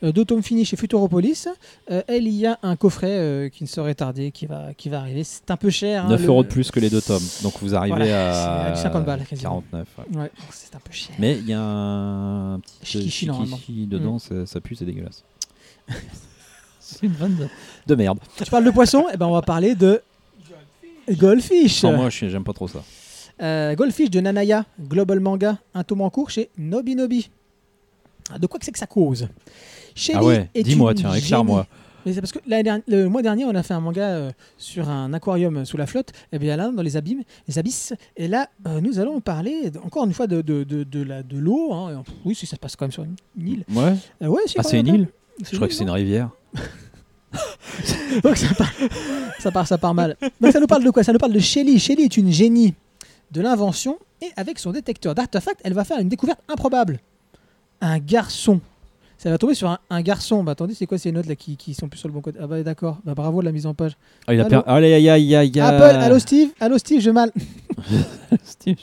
euh, 0.02 0.10
deux 0.10 0.24
tomes 0.24 0.42
finis 0.42 0.64
chez 0.64 0.76
Futuropolis. 0.76 1.46
Euh, 1.90 2.02
elle, 2.08 2.26
y 2.26 2.46
a 2.46 2.58
un 2.64 2.74
coffret 2.74 3.10
euh, 3.12 3.48
qui 3.48 3.62
ne 3.62 3.68
saurait 3.68 3.94
tarder, 3.94 4.32
qui 4.32 4.46
va, 4.46 4.74
qui 4.76 4.88
va 4.88 4.98
arriver. 4.98 5.22
C'est 5.22 5.48
un 5.52 5.56
peu 5.56 5.70
cher. 5.70 6.06
hein, 6.06 6.08
9 6.08 6.20
le- 6.20 6.26
euros 6.26 6.42
de 6.42 6.48
plus 6.48 6.72
que 6.72 6.80
les 6.80 6.90
deux 6.90 7.00
tomes. 7.00 7.22
Donc 7.44 7.54
vous 7.62 7.76
arrivez 7.76 7.94
Voilà, 7.96 8.66
à 8.66 8.72
à 8.72 8.74
50 8.74 9.04
balles, 9.04 9.24
quasiment. 9.24 9.62
49. 9.70 9.88
ouais. 10.14 10.20
Ouais, 10.22 10.30
c'est 10.50 10.74
un 10.74 10.80
peu 10.80 10.90
cher. 10.92 11.14
Mais 11.20 11.38
il 11.38 11.46
y 11.48 11.52
a 11.52 11.60
un 11.62 12.58
petit 12.58 12.86
Shikishi, 12.86 13.26
normalement. 13.26 13.56
shikishi 13.56 13.86
dedans, 13.86 14.14
Mm. 14.16 14.18
ça, 14.18 14.46
ça 14.46 14.60
pue, 14.60 14.74
c'est 14.74 14.84
dégueulasse. 14.84 15.22
c'est 16.80 17.06
une 17.06 17.12
vanne 17.12 17.36
de, 17.36 17.46
de 17.86 17.94
merde. 17.94 18.18
Tu 18.36 18.50
parles 18.50 18.64
de 18.64 18.70
poisson 18.72 19.06
Eh 19.12 19.16
ben 19.16 19.26
on 19.26 19.32
va 19.32 19.42
parler 19.42 19.76
de 19.76 20.02
Goldfish. 21.10 21.80
Sans 21.80 21.92
moi, 21.92 22.10
je 22.10 22.16
suis- 22.16 22.30
j'aime 22.30 22.44
pas 22.44 22.52
trop 22.52 22.66
ça. 22.68 22.82
Euh, 23.42 23.74
Goldfish 23.74 24.10
de 24.10 24.20
Nanaya, 24.20 24.64
Global 24.80 25.18
Manga, 25.20 25.58
un 25.74 25.82
tome 25.84 26.02
en 26.02 26.10
cours 26.10 26.30
chez 26.30 26.48
Nobi 26.58 26.94
Nobi. 26.94 27.30
Ah, 28.32 28.38
De 28.38 28.46
quoi 28.46 28.58
que 28.60 28.64
c'est 28.64 28.72
que 28.72 28.78
ça 28.78 28.86
cause? 28.86 29.28
Shelly 29.94 30.18
Ah 30.20 30.24
ouais, 30.24 30.48
dis-moi, 30.54 30.94
tiens, 30.94 31.12
éclaire-moi. 31.14 31.66
Mais 32.06 32.12
c'est 32.12 32.20
parce 32.20 32.32
que 32.32 32.40
le 32.46 33.06
mois 33.08 33.22
dernier, 33.22 33.44
on 33.44 33.54
a 33.54 33.62
fait 33.62 33.74
un 33.74 33.80
manga 33.80 34.02
euh, 34.08 34.30
sur 34.58 34.88
un 34.88 35.12
aquarium 35.12 35.64
sous 35.64 35.76
la 35.76 35.86
flotte, 35.86 36.12
et 36.32 36.38
bien 36.38 36.56
là, 36.56 36.70
dans 36.70 36.82
les 36.82 36.96
abîmes, 36.96 37.22
les 37.46 37.58
abysses. 37.58 37.92
Et 38.16 38.26
là, 38.26 38.48
euh, 38.66 38.80
nous 38.80 38.98
allons 38.98 39.20
parler 39.20 39.70
encore 39.84 40.04
une 40.04 40.12
fois 40.12 40.26
de, 40.26 40.40
de, 40.42 40.64
de, 40.64 40.82
de 40.82 41.02
la- 41.02 41.22
de 41.22 41.38
l'eau. 41.38 41.72
hein. 41.72 42.02
Oui, 42.24 42.34
si 42.34 42.44
ça 42.46 42.56
se 42.56 42.60
passe 42.60 42.74
quand 42.74 42.84
même 42.86 42.92
sur 42.92 43.04
une, 43.04 43.14
une 43.38 43.48
île. 43.48 43.64
Ouais. 43.72 43.94
Euh, 44.22 44.26
ouais, 44.26 44.42
Ah, 44.56 44.62
c'est 44.64 44.80
une 44.80 44.86
île 44.88 45.08
Je 45.48 45.54
crois 45.56 45.68
que 45.68 45.74
c'est 45.74 45.84
une 45.84 45.90
rivière. 45.90 46.30
Donc 48.22 48.36
ça 48.36 48.52
parle, 48.54 48.70
ça 49.38 49.50
part, 49.50 49.66
ça 49.66 49.78
part 49.78 49.94
mal. 49.94 50.16
Donc 50.40 50.52
ça 50.52 50.60
nous 50.60 50.66
parle 50.66 50.84
de 50.84 50.90
quoi? 50.90 51.02
Ça 51.02 51.12
nous 51.12 51.18
parle 51.18 51.32
de 51.32 51.38
Shelly. 51.38 51.78
Shelly 51.78 52.02
est 52.02 52.16
une 52.16 52.30
génie 52.30 52.74
de 53.32 53.40
l'invention 53.40 53.98
et 54.20 54.28
avec 54.36 54.58
son 54.58 54.70
détecteur 54.72 55.14
d'artefacts, 55.14 55.60
elle 55.64 55.72
va 55.74 55.84
faire 55.84 55.98
une 55.98 56.08
découverte 56.08 56.40
improbable. 56.48 57.00
Un 57.80 57.98
garçon. 57.98 58.60
Ça 59.18 59.30
va 59.30 59.38
tomber 59.38 59.54
sur 59.54 59.68
un, 59.70 59.78
un 59.88 60.02
garçon. 60.02 60.42
Bah 60.42 60.52
attendez, 60.52 60.74
c'est 60.74 60.86
quoi 60.86 60.98
ces 60.98 61.12
notes 61.12 61.26
là 61.26 61.36
qui, 61.36 61.56
qui 61.56 61.74
sont 61.74 61.88
plus 61.88 61.98
sur 61.98 62.08
le 62.08 62.14
bon 62.14 62.20
côté? 62.20 62.38
Ah 62.42 62.46
bah 62.48 62.60
d'accord. 62.64 62.98
Bah 63.04 63.14
bravo 63.14 63.40
de 63.40 63.44
la 63.46 63.52
mise 63.52 63.66
en 63.66 63.74
page. 63.74 63.96
Ah, 64.26 64.34
il 64.34 64.40
a 64.40 64.44
per- 64.46 64.60
Allez, 64.66 64.92
aïe, 64.94 65.08
aïe, 65.08 65.36
aïe. 65.36 65.60
Apple, 65.60 65.82
allô 65.96 66.18
Steve, 66.18 66.50
allô 66.60 66.76
Steve, 66.78 67.00
je 67.00 67.10
mal. 67.10 67.30
Steve. 68.44 68.76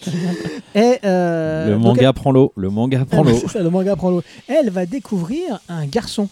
Et 0.76 0.98
euh, 1.04 1.70
Le 1.70 1.78
manga 1.78 2.14
prend 2.14 2.32
l'eau. 2.32 2.54
Le 2.56 2.70
manga 2.70 3.04
prend 3.06 3.24
elle- 3.26 3.32
l'eau. 3.34 3.42
le 3.64 3.70
manga 3.70 3.96
prend 3.96 4.10
l'eau. 4.12 4.24
Elle 4.48 4.70
va 4.70 4.86
découvrir 4.86 5.60
un 5.68 5.86
garçon. 5.86 6.30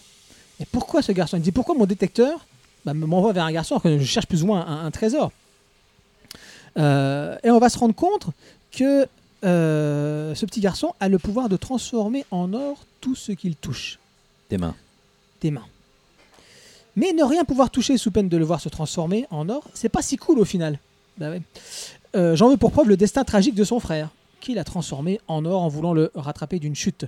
Et 0.60 0.64
pourquoi 0.64 1.02
ce 1.02 1.12
garçon? 1.12 1.36
Il 1.36 1.42
dit 1.42 1.52
pourquoi 1.52 1.74
mon 1.74 1.84
détecteur 1.86 2.46
bah, 2.84 2.94
m'envoie 2.94 3.32
vers 3.32 3.44
un 3.44 3.52
garçon 3.52 3.74
alors 3.74 3.82
que 3.82 3.98
je 3.98 4.04
cherche 4.04 4.26
plus 4.26 4.42
ou 4.42 4.46
moins 4.46 4.66
un, 4.66 4.86
un 4.86 4.90
trésor? 4.90 5.30
Euh, 6.78 7.36
et 7.42 7.50
on 7.50 7.58
va 7.58 7.68
se 7.68 7.78
rendre 7.78 7.94
compte 7.94 8.26
que 8.70 9.06
euh, 9.44 10.34
ce 10.34 10.46
petit 10.46 10.60
garçon 10.60 10.94
a 11.00 11.08
le 11.08 11.18
pouvoir 11.18 11.48
de 11.48 11.56
transformer 11.56 12.24
en 12.30 12.52
or 12.52 12.78
tout 13.00 13.14
ce 13.14 13.32
qu'il 13.32 13.56
touche 13.56 13.98
Des 14.50 14.58
mains. 14.58 14.74
des 15.40 15.50
mains. 15.50 15.66
Mais 16.96 17.12
ne 17.12 17.22
rien 17.22 17.44
pouvoir 17.44 17.70
toucher 17.70 17.96
sous 17.96 18.10
peine 18.10 18.28
de 18.28 18.36
le 18.36 18.44
voir 18.44 18.60
se 18.60 18.68
transformer 18.68 19.26
en 19.30 19.48
or, 19.48 19.62
c'est 19.74 19.88
pas 19.88 20.02
si 20.02 20.16
cool 20.16 20.38
au 20.40 20.44
final. 20.44 20.78
Bah 21.18 21.30
ouais. 21.30 21.42
Euh, 22.16 22.34
J'en 22.36 22.48
veux 22.50 22.56
pour 22.56 22.72
preuve 22.72 22.88
le 22.88 22.96
destin 22.96 23.22
tragique 23.24 23.54
de 23.54 23.62
son 23.64 23.78
frère, 23.78 24.08
qui 24.40 24.54
l'a 24.54 24.64
transformé 24.64 25.20
en 25.28 25.44
or 25.44 25.62
en 25.62 25.68
voulant 25.68 25.92
le 25.92 26.10
rattraper 26.14 26.58
d'une 26.58 26.74
chute. 26.74 27.04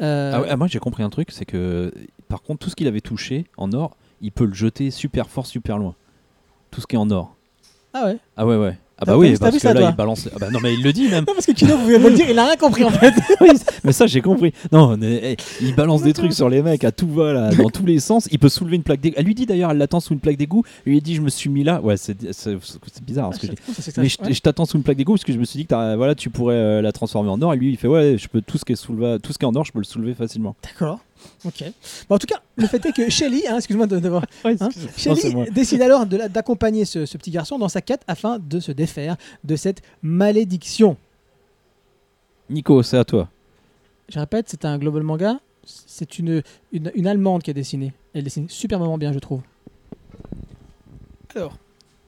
Euh, 0.00 0.32
Ah 0.34 0.40
ouais, 0.40 0.46
ah, 0.50 0.56
moi 0.56 0.66
j'ai 0.68 0.78
compris 0.78 1.02
un 1.02 1.10
truc, 1.10 1.30
c'est 1.32 1.44
que 1.44 1.92
par 2.28 2.42
contre 2.42 2.60
tout 2.64 2.70
ce 2.70 2.76
qu'il 2.76 2.86
avait 2.86 3.00
touché 3.02 3.44
en 3.58 3.72
or, 3.72 3.96
il 4.22 4.32
peut 4.32 4.44
le 4.46 4.54
jeter 4.54 4.90
super 4.90 5.28
fort, 5.28 5.46
super 5.46 5.76
loin. 5.78 5.94
Tout 6.70 6.80
ce 6.80 6.86
qui 6.86 6.96
est 6.96 6.98
en 6.98 7.10
or. 7.10 7.34
ah 7.92 8.06
ouais. 8.06 8.18
Ah 8.38 8.46
ouais 8.46 8.56
ouais. 8.56 8.78
Ah 8.98 9.04
bah 9.04 9.18
oui, 9.18 9.36
parce 9.38 9.52
vu 9.52 9.58
que 9.58 9.62
ça, 9.62 9.74
là 9.74 9.80
toi 9.80 9.90
il 9.90 9.96
balance. 9.96 10.26
Ah 10.34 10.38
bah 10.40 10.48
non 10.50 10.58
mais 10.62 10.72
il 10.72 10.82
le 10.82 10.90
dit 10.90 11.08
même. 11.08 11.24
Non, 11.28 11.34
parce 11.34 11.44
que 11.44 11.52
Kino, 11.52 11.76
vous 11.76 11.84
venez 11.84 11.98
de 11.98 12.02
me 12.04 12.08
le 12.08 12.14
dire, 12.16 12.26
il 12.30 12.38
a 12.38 12.46
rien 12.46 12.56
compris 12.56 12.82
en 12.82 12.90
fait. 12.90 13.12
mais 13.84 13.92
ça 13.92 14.06
j'ai 14.06 14.22
compris. 14.22 14.52
Non, 14.72 14.96
mais, 14.96 15.20
eh, 15.22 15.36
il 15.60 15.74
balance 15.74 16.02
des 16.02 16.14
trucs 16.14 16.32
sur 16.32 16.48
les 16.48 16.62
mecs 16.62 16.82
à 16.82 16.92
tout 16.92 17.08
va 17.08 17.32
là, 17.34 17.50
dans 17.54 17.68
tous 17.68 17.84
les 17.84 18.00
sens. 18.00 18.26
Il 18.32 18.38
peut 18.38 18.48
soulever 18.48 18.76
une 18.76 18.82
plaque 18.82 19.00
d'égout. 19.00 19.16
Elle 19.18 19.26
lui 19.26 19.34
dit 19.34 19.44
d'ailleurs, 19.44 19.70
elle 19.72 19.76
l'attend 19.78 20.00
sous 20.00 20.14
une 20.14 20.20
plaque 20.20 20.38
d'égout. 20.38 20.62
Elle 20.86 20.92
lui 20.94 21.00
dit 21.02 21.14
je 21.14 21.20
me 21.20 21.28
suis 21.28 21.50
mis 21.50 21.62
là. 21.62 21.80
Ouais, 21.82 21.96
c'est 21.98 22.16
bizarre. 23.02 23.34
ce 23.34 23.40
que 23.40 23.48
je. 23.48 24.00
Mais 24.00 24.08
je, 24.08 24.16
je 24.32 24.40
t'attends 24.40 24.64
sous 24.64 24.78
une 24.78 24.82
plaque 24.82 24.96
d'égout 24.96 25.12
parce 25.12 25.24
que 25.24 25.32
je 25.32 25.38
me 25.38 25.44
suis 25.44 25.58
dit 25.58 25.66
que 25.66 25.96
voilà, 25.96 26.14
tu 26.14 26.30
pourrais 26.30 26.54
euh, 26.54 26.80
la 26.80 26.92
transformer 26.92 27.28
en 27.28 27.40
or. 27.42 27.52
Et 27.52 27.56
lui, 27.58 27.70
il 27.70 27.76
fait 27.76 27.88
ouais, 27.88 28.16
je 28.18 28.28
peux 28.28 28.40
tout 28.40 28.56
ce 28.56 28.64
qui 28.64 28.72
est 28.72 28.82
souleva- 28.82 29.18
tout 29.20 29.32
ce 29.32 29.38
qui 29.38 29.44
est 29.44 29.48
en 29.48 29.54
or, 29.54 29.64
je 29.66 29.72
peux 29.72 29.78
le 29.78 29.84
soulever 29.84 30.14
facilement. 30.14 30.56
D'accord. 30.64 31.00
Ok. 31.44 31.64
Bon, 32.08 32.16
en 32.16 32.18
tout 32.18 32.26
cas, 32.26 32.40
le 32.56 32.66
fait 32.66 32.84
est 32.86 32.92
que 32.92 33.08
Shelly, 33.10 33.46
hein, 33.48 33.56
excuse-moi 33.56 33.86
de, 33.86 33.98
de 33.98 34.08
voir, 34.08 34.24
Hein 34.44 34.68
Shelly 34.96 35.50
décide 35.50 35.82
alors 35.82 36.06
d'accompagner 36.06 36.84
ce, 36.84 37.06
ce 37.06 37.16
petit 37.18 37.30
garçon 37.30 37.58
dans 37.58 37.68
sa 37.68 37.80
quête 37.80 38.02
afin 38.06 38.38
de 38.38 38.60
se 38.60 38.72
défaire 38.72 39.16
de 39.44 39.56
cette 39.56 39.82
malédiction. 40.02 40.96
Nico, 42.50 42.82
c'est 42.82 42.98
à 42.98 43.04
toi. 43.04 43.28
Je 44.08 44.18
répète, 44.18 44.48
c'est 44.48 44.64
un 44.64 44.78
global 44.78 45.02
manga. 45.02 45.40
C'est 45.64 46.18
une, 46.20 46.42
une, 46.70 46.92
une 46.94 47.06
Allemande 47.08 47.42
qui 47.42 47.50
a 47.50 47.54
dessiné. 47.54 47.92
Elle 48.14 48.22
dessine 48.22 48.48
superbement 48.48 48.98
bien, 48.98 49.12
je 49.12 49.18
trouve. 49.18 49.40
Alors, 51.34 51.58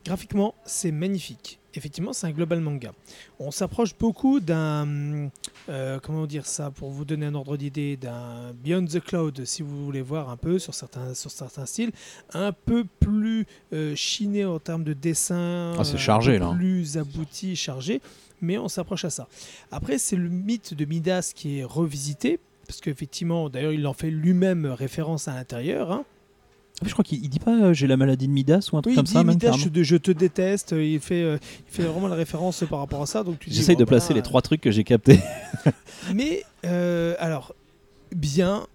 graphiquement, 0.04 0.54
c'est 0.64 0.92
magnifique. 0.92 1.58
Effectivement, 1.78 2.12
c'est 2.12 2.26
un 2.26 2.32
global 2.32 2.60
manga. 2.60 2.90
On 3.38 3.52
s'approche 3.52 3.96
beaucoup 3.96 4.40
d'un. 4.40 5.30
euh, 5.68 6.00
comment 6.02 6.26
dire 6.26 6.44
ça 6.44 6.72
Pour 6.72 6.90
vous 6.90 7.04
donner 7.04 7.26
un 7.26 7.34
ordre 7.36 7.56
d'idée, 7.56 7.96
d'un 7.96 8.52
Beyond 8.64 8.84
the 8.86 8.98
Cloud, 9.00 9.44
si 9.44 9.62
vous 9.62 9.84
voulez 9.84 10.02
voir 10.02 10.28
un 10.28 10.36
peu 10.36 10.58
sur 10.58 10.74
certains, 10.74 11.14
sur 11.14 11.30
certains 11.30 11.66
styles. 11.66 11.92
Un 12.34 12.50
peu 12.52 12.84
plus 12.98 13.46
euh, 13.72 13.94
chiné 13.94 14.44
en 14.44 14.58
termes 14.58 14.82
de 14.82 14.92
dessin. 14.92 15.72
Ah, 15.78 15.84
c'est 15.84 15.94
un 15.94 15.98
chargé, 15.98 16.38
là. 16.40 16.52
Plus 16.56 16.98
abouti, 16.98 17.54
chargé. 17.54 18.00
Mais 18.40 18.58
on 18.58 18.66
s'approche 18.68 19.04
à 19.04 19.10
ça. 19.10 19.28
Après, 19.70 19.98
c'est 19.98 20.16
le 20.16 20.28
mythe 20.28 20.74
de 20.74 20.84
Midas 20.84 21.32
qui 21.34 21.60
est 21.60 21.64
revisité. 21.64 22.40
Parce 22.66 22.80
qu'effectivement, 22.80 23.48
d'ailleurs, 23.48 23.72
il 23.72 23.86
en 23.86 23.94
fait 23.94 24.10
lui-même 24.10 24.66
référence 24.66 25.26
à 25.28 25.34
l'intérieur. 25.34 25.90
hein. 25.92 26.04
Ah, 26.80 26.86
Je 26.86 26.92
crois 26.92 27.04
qu'il 27.04 27.22
il 27.24 27.28
dit 27.28 27.38
pas 27.40 27.50
euh, 27.50 27.72
j'ai 27.74 27.86
la 27.86 27.96
maladie 27.96 28.28
de 28.28 28.32
Midas 28.32 28.68
ou 28.72 28.76
un 28.76 28.82
truc 28.82 28.92
Oui, 28.92 28.94
comme 28.96 29.04
il 29.04 29.08
dit 29.08 29.12
ça, 29.12 29.24
même 29.24 29.34
Midas, 29.34 29.52
je, 29.52 29.68
te- 29.68 29.82
je 29.82 29.96
te 29.96 30.10
déteste. 30.10 30.72
euh, 30.74 30.84
Il 30.84 31.00
fait, 31.00 31.22
euh, 31.22 31.38
il 31.68 31.72
fait 31.72 31.82
vraiment 31.82 32.08
la 32.08 32.14
référence 32.14 32.62
par 32.70 32.78
rapport 32.78 33.02
à 33.02 33.06
ça. 33.06 33.24
Donc 33.24 33.38
tu 33.40 33.50
dis, 33.50 33.56
J'essaye 33.56 33.74
bon, 33.76 33.80
de 33.80 33.84
placer 33.84 34.08
voilà. 34.08 34.18
les 34.20 34.22
trois 34.22 34.42
trucs 34.42 34.60
que 34.60 34.70
j'ai 34.70 34.84
captés. 34.84 35.18
Mais 36.14 36.44
euh, 36.64 37.14
alors, 37.18 37.54
bien, 38.14 38.66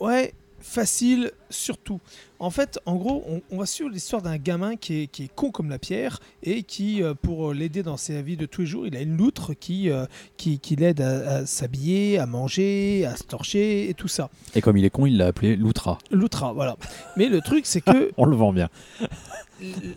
ouais, 0.00 0.34
facile 0.62 1.32
surtout. 1.50 2.00
En 2.38 2.50
fait, 2.50 2.78
en 2.86 2.96
gros, 2.96 3.22
on, 3.28 3.42
on 3.50 3.58
va 3.58 3.66
suivre 3.66 3.90
l'histoire 3.90 4.22
d'un 4.22 4.36
gamin 4.36 4.76
qui 4.76 5.02
est, 5.02 5.06
qui 5.06 5.24
est 5.24 5.34
con 5.34 5.50
comme 5.50 5.70
la 5.70 5.78
pierre 5.78 6.18
et 6.42 6.62
qui, 6.62 7.02
euh, 7.02 7.14
pour 7.14 7.52
l'aider 7.52 7.82
dans 7.82 7.96
ses 7.96 8.20
vies 8.22 8.36
de 8.36 8.46
tous 8.46 8.62
les 8.62 8.66
jours, 8.66 8.86
il 8.86 8.96
a 8.96 9.00
une 9.00 9.16
loutre 9.16 9.54
qui, 9.54 9.90
euh, 9.90 10.06
qui, 10.36 10.58
qui 10.58 10.76
l'aide 10.76 11.00
à, 11.00 11.36
à 11.36 11.46
s'habiller, 11.46 12.18
à 12.18 12.26
manger, 12.26 13.04
à 13.06 13.16
se 13.16 13.24
torcher 13.24 13.88
et 13.88 13.94
tout 13.94 14.08
ça. 14.08 14.30
Et 14.54 14.60
comme 14.60 14.76
il 14.76 14.84
est 14.84 14.90
con, 14.90 15.06
il 15.06 15.16
l'a 15.16 15.26
appelé 15.26 15.56
Loutra. 15.56 15.98
Loutra, 16.10 16.52
voilà. 16.52 16.76
Mais 17.16 17.28
le 17.28 17.40
truc, 17.40 17.66
c'est 17.66 17.80
que 17.80 18.10
On 18.16 18.24
le 18.24 18.36
vend 18.36 18.52
bien. 18.52 18.68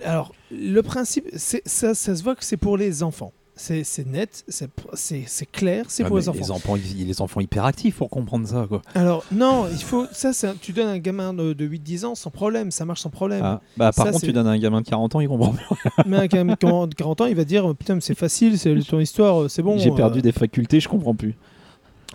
Alors, 0.03 0.34
le 0.51 0.82
principe, 0.82 1.30
ça, 1.36 1.59
ça 1.66 2.16
se 2.16 2.24
voit 2.24 2.36
que 2.36 2.43
c'est 2.43 2.57
pour 2.57 2.78
les 2.78 3.01
enfants. 3.01 3.34
C'est 3.58 4.06
net, 4.06 4.43
c'est 4.49 5.51
clair, 5.51 5.86
c'est 5.88 6.03
Ouais, 6.03 6.10
pour 6.10 6.18
les 6.18 6.28
enfants. 6.28 6.39
les 6.39 6.51
enfants, 6.51 6.76
les 6.76 7.22
enfants 7.22 7.39
hyperactifs 7.39 7.95
pour 7.95 8.10
comprendre 8.10 8.45
ça, 8.47 8.66
quoi. 8.68 8.82
Alors, 8.93 9.24
non, 9.32 9.68
il 9.72 9.82
faut. 9.82 10.06
Ça, 10.12 10.34
c'est 10.34 10.47
un- 10.47 10.56
tu 10.60 10.74
donnes 10.74 10.89
un 10.89 10.97
gamin 10.97 11.34
de, 11.34 11.53
de 11.53 11.66
8-10 11.66 12.03
ans 12.06 12.16
sans 12.16 12.32
problème, 12.32 12.70
ça 12.72 12.84
marche 12.84 12.99
sans 13.01 13.10
problème. 13.10 13.41
Ah, 13.43 13.62
Bah, 13.78 13.91
par 13.93 14.06
Ça, 14.08 14.12
contre, 14.12 14.26
tu 14.26 14.34
donnes 14.34 14.47
à 14.47 14.51
un 14.51 14.60
gamin 14.60 14.82
de 14.82 14.88
40 14.88 15.16
ans, 15.16 15.22
il 15.22 15.30
comprend 15.30 15.53
bien. 15.53 15.64
Mais 16.06 16.18
un 16.18 16.26
gamin 16.28 16.53
de 16.53 16.93
40 16.95 17.22
ans, 17.22 17.26
il 17.28 17.36
va 17.36 17.45
dire 17.45 17.74
Putain, 17.76 17.95
mais 17.95 18.01
c'est 18.01 18.16
facile, 18.18 18.60
c'est 18.60 18.76
ton 18.82 18.99
histoire, 18.99 19.49
c'est 19.49 19.62
bon. 19.62 19.78
J'ai 19.78 19.89
euh. 19.91 19.95
perdu 19.95 20.22
des 20.22 20.32
facultés, 20.34 20.80
je 20.82 20.89
comprends 20.89 21.16
plus. 21.16 21.36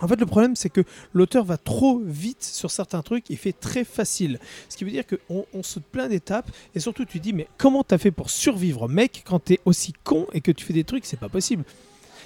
En 0.01 0.07
fait, 0.07 0.19
le 0.19 0.25
problème, 0.25 0.55
c'est 0.55 0.69
que 0.69 0.81
l'auteur 1.13 1.45
va 1.45 1.57
trop 1.57 1.99
vite 2.03 2.43
sur 2.43 2.71
certains 2.71 3.01
trucs, 3.01 3.29
il 3.29 3.37
fait 3.37 3.53
très 3.53 3.83
facile. 3.83 4.39
Ce 4.69 4.75
qui 4.77 4.83
veut 4.83 4.91
dire 4.91 5.03
qu'on 5.05 5.45
on 5.53 5.63
saute 5.63 5.83
plein 5.91 6.07
d'étapes, 6.09 6.49
et 6.75 6.79
surtout, 6.79 7.05
tu 7.05 7.19
dis, 7.19 7.33
mais 7.33 7.47
comment 7.57 7.83
t'as 7.83 7.97
fait 7.97 8.11
pour 8.11 8.29
survivre, 8.29 8.87
mec, 8.89 9.23
quand 9.25 9.39
t'es 9.39 9.59
aussi 9.65 9.93
con 10.03 10.27
et 10.33 10.41
que 10.41 10.51
tu 10.51 10.65
fais 10.65 10.73
des 10.73 10.83
trucs, 10.83 11.05
c'est 11.05 11.19
pas 11.19 11.29
possible. 11.29 11.63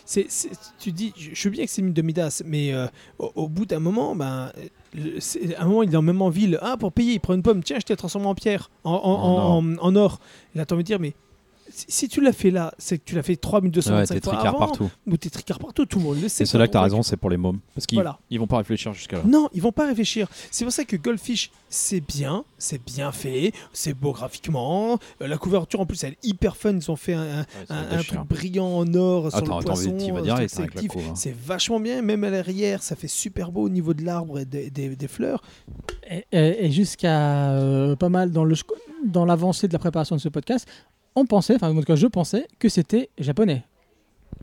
C'est, 0.07 0.27
c'est- 0.29 0.51
tu 0.79 0.91
dis, 0.91 1.13
je, 1.17 1.31
je 1.33 1.41
sais 1.41 1.49
bien 1.49 1.65
que 1.65 1.71
c'est 1.71 1.81
une 1.81 1.91
de 1.91 2.01
Midas, 2.03 2.43
mais 2.45 2.71
euh, 2.73 2.85
au, 3.17 3.31
au 3.35 3.47
bout 3.49 3.65
d'un 3.65 3.79
moment, 3.79 4.15
ben, 4.15 4.51
c'est- 5.19 5.55
à 5.55 5.63
un 5.63 5.65
moment, 5.65 5.81
il 5.83 5.93
est 5.93 6.01
même 6.01 6.21
en 6.21 6.29
ville. 6.29 6.59
Ah, 6.61 6.77
pour 6.77 6.91
payer, 6.91 7.13
il 7.13 7.19
prend 7.19 7.33
une 7.33 7.41
pomme. 7.41 7.63
Tiens, 7.63 7.77
je 7.79 7.85
t'ai 7.85 7.95
transformé 7.95 8.27
en 8.27 8.35
pierre, 8.35 8.69
en, 8.83 8.91
en, 8.91 8.97
En 8.97 9.57
en- 9.57 9.77
en 9.79 9.95
or. 9.95 10.19
Et 10.53 10.59
là, 10.59 10.65
t'as 10.65 10.75
envie 10.75 10.83
de 10.83 10.87
dire, 10.87 10.99
mais 10.99 11.15
si, 11.87 12.07
tu 12.07 12.21
l'as 12.21 12.31
fait 12.33 12.51
là, 12.51 12.73
c'est 12.77 12.97
que 12.97 13.03
tu 13.05 13.15
l'as 13.15 13.23
fait 13.23 13.35
3225 13.35 13.93
Ouais, 13.95 14.05
t'es 14.07 14.21
fois 14.25 14.33
tricard 14.33 14.55
avant, 14.55 14.59
partout. 14.67 14.89
ou 15.07 15.17
t'es 15.17 15.29
tricard 15.29 15.59
partout, 15.59 15.85
tout 15.85 15.99
le 15.99 16.05
monde 16.05 16.15
le 16.21 16.29
sait. 16.29 16.45
C'est 16.45 16.45
cela 16.45 16.67
que 16.67 16.73
t'as 16.73 16.81
raison, 16.81 17.03
c'est 17.03 17.17
pour 17.17 17.29
les 17.29 17.37
mômes. 17.37 17.59
Parce 17.73 17.85
qu'ils 17.85 17.97
Voilà. 17.97 18.19
ils 18.29 18.39
vont 18.39 18.47
pas 18.47 18.57
réfléchir 18.57 18.93
jusqu'à 18.93 19.17
là. 19.17 19.23
non, 19.25 19.49
ils 19.53 19.61
vont 19.61 19.71
pas 19.71 19.87
réfléchir. 19.87 20.27
C'est 20.51 20.63
pour 20.65 20.71
ça 20.73 20.85
que 20.85 20.95
Goldfish, 20.95 21.51
c'est 21.69 21.99
bien, 22.01 22.43
c'est 22.57 22.83
bien 22.83 23.11
fait, 23.11 23.51
c'est 23.73 23.93
beau 23.93 24.11
graphiquement. 24.13 24.97
Euh, 25.21 25.27
la 25.27 25.37
couverture 25.37 25.79
en 25.81 25.85
plus, 25.85 26.03
elle 26.03 26.13
est 26.13 26.25
hyper 26.25 26.55
fun. 26.57 26.73
Ils 26.77 26.91
ont 26.91 26.95
fait 26.95 27.13
un, 27.13 27.39
un- 27.41 27.45
un- 27.69 27.97
un 27.99 28.03
truc 28.03 28.19
brillant 28.27 28.67
en 28.67 28.93
or 28.93 29.29
sur 29.29 29.37
Attends, 29.39 29.55
le 29.59 29.65
attends, 29.65 29.73
poisson. 29.73 29.97
hein. 31.09 31.13
C'est 31.15 31.35
vachement 31.35 31.79
bien, 31.79 32.01
même 32.01 32.23
à 32.23 32.29
l'arrière, 32.29 32.81
ça 32.83 32.95
fait 32.95 33.07
super 33.07 33.51
beau 33.51 33.63
au 33.63 33.69
niveau 33.69 33.93
de 33.93 34.03
l'arbre 34.03 34.39
et 34.39 34.45
des, 34.45 34.69
des- 34.69 34.95
des 34.95 35.07
fleurs. 35.07 35.41
Et, 36.09 36.25
et- 36.31 36.65
et 36.65 36.71
jusqu'à 36.71 37.51
euh, 37.51 37.95
pas 37.95 38.09
mal 38.09 38.31
dans 38.31 38.43
le 38.45 38.55
dans 39.05 39.25
l'avancée 39.25 39.67
de 39.67 39.73
la 39.73 39.79
préparation 39.79 40.15
de 40.15 40.21
ce 40.21 40.29
podcast, 40.29 40.67
on 41.15 41.25
pensait, 41.25 41.55
enfin 41.55 41.71
en 41.71 41.75
tout 41.75 41.83
cas 41.83 41.95
je 41.95 42.07
pensais 42.07 42.47
que 42.59 42.69
c'était 42.69 43.09
japonais. 43.17 43.63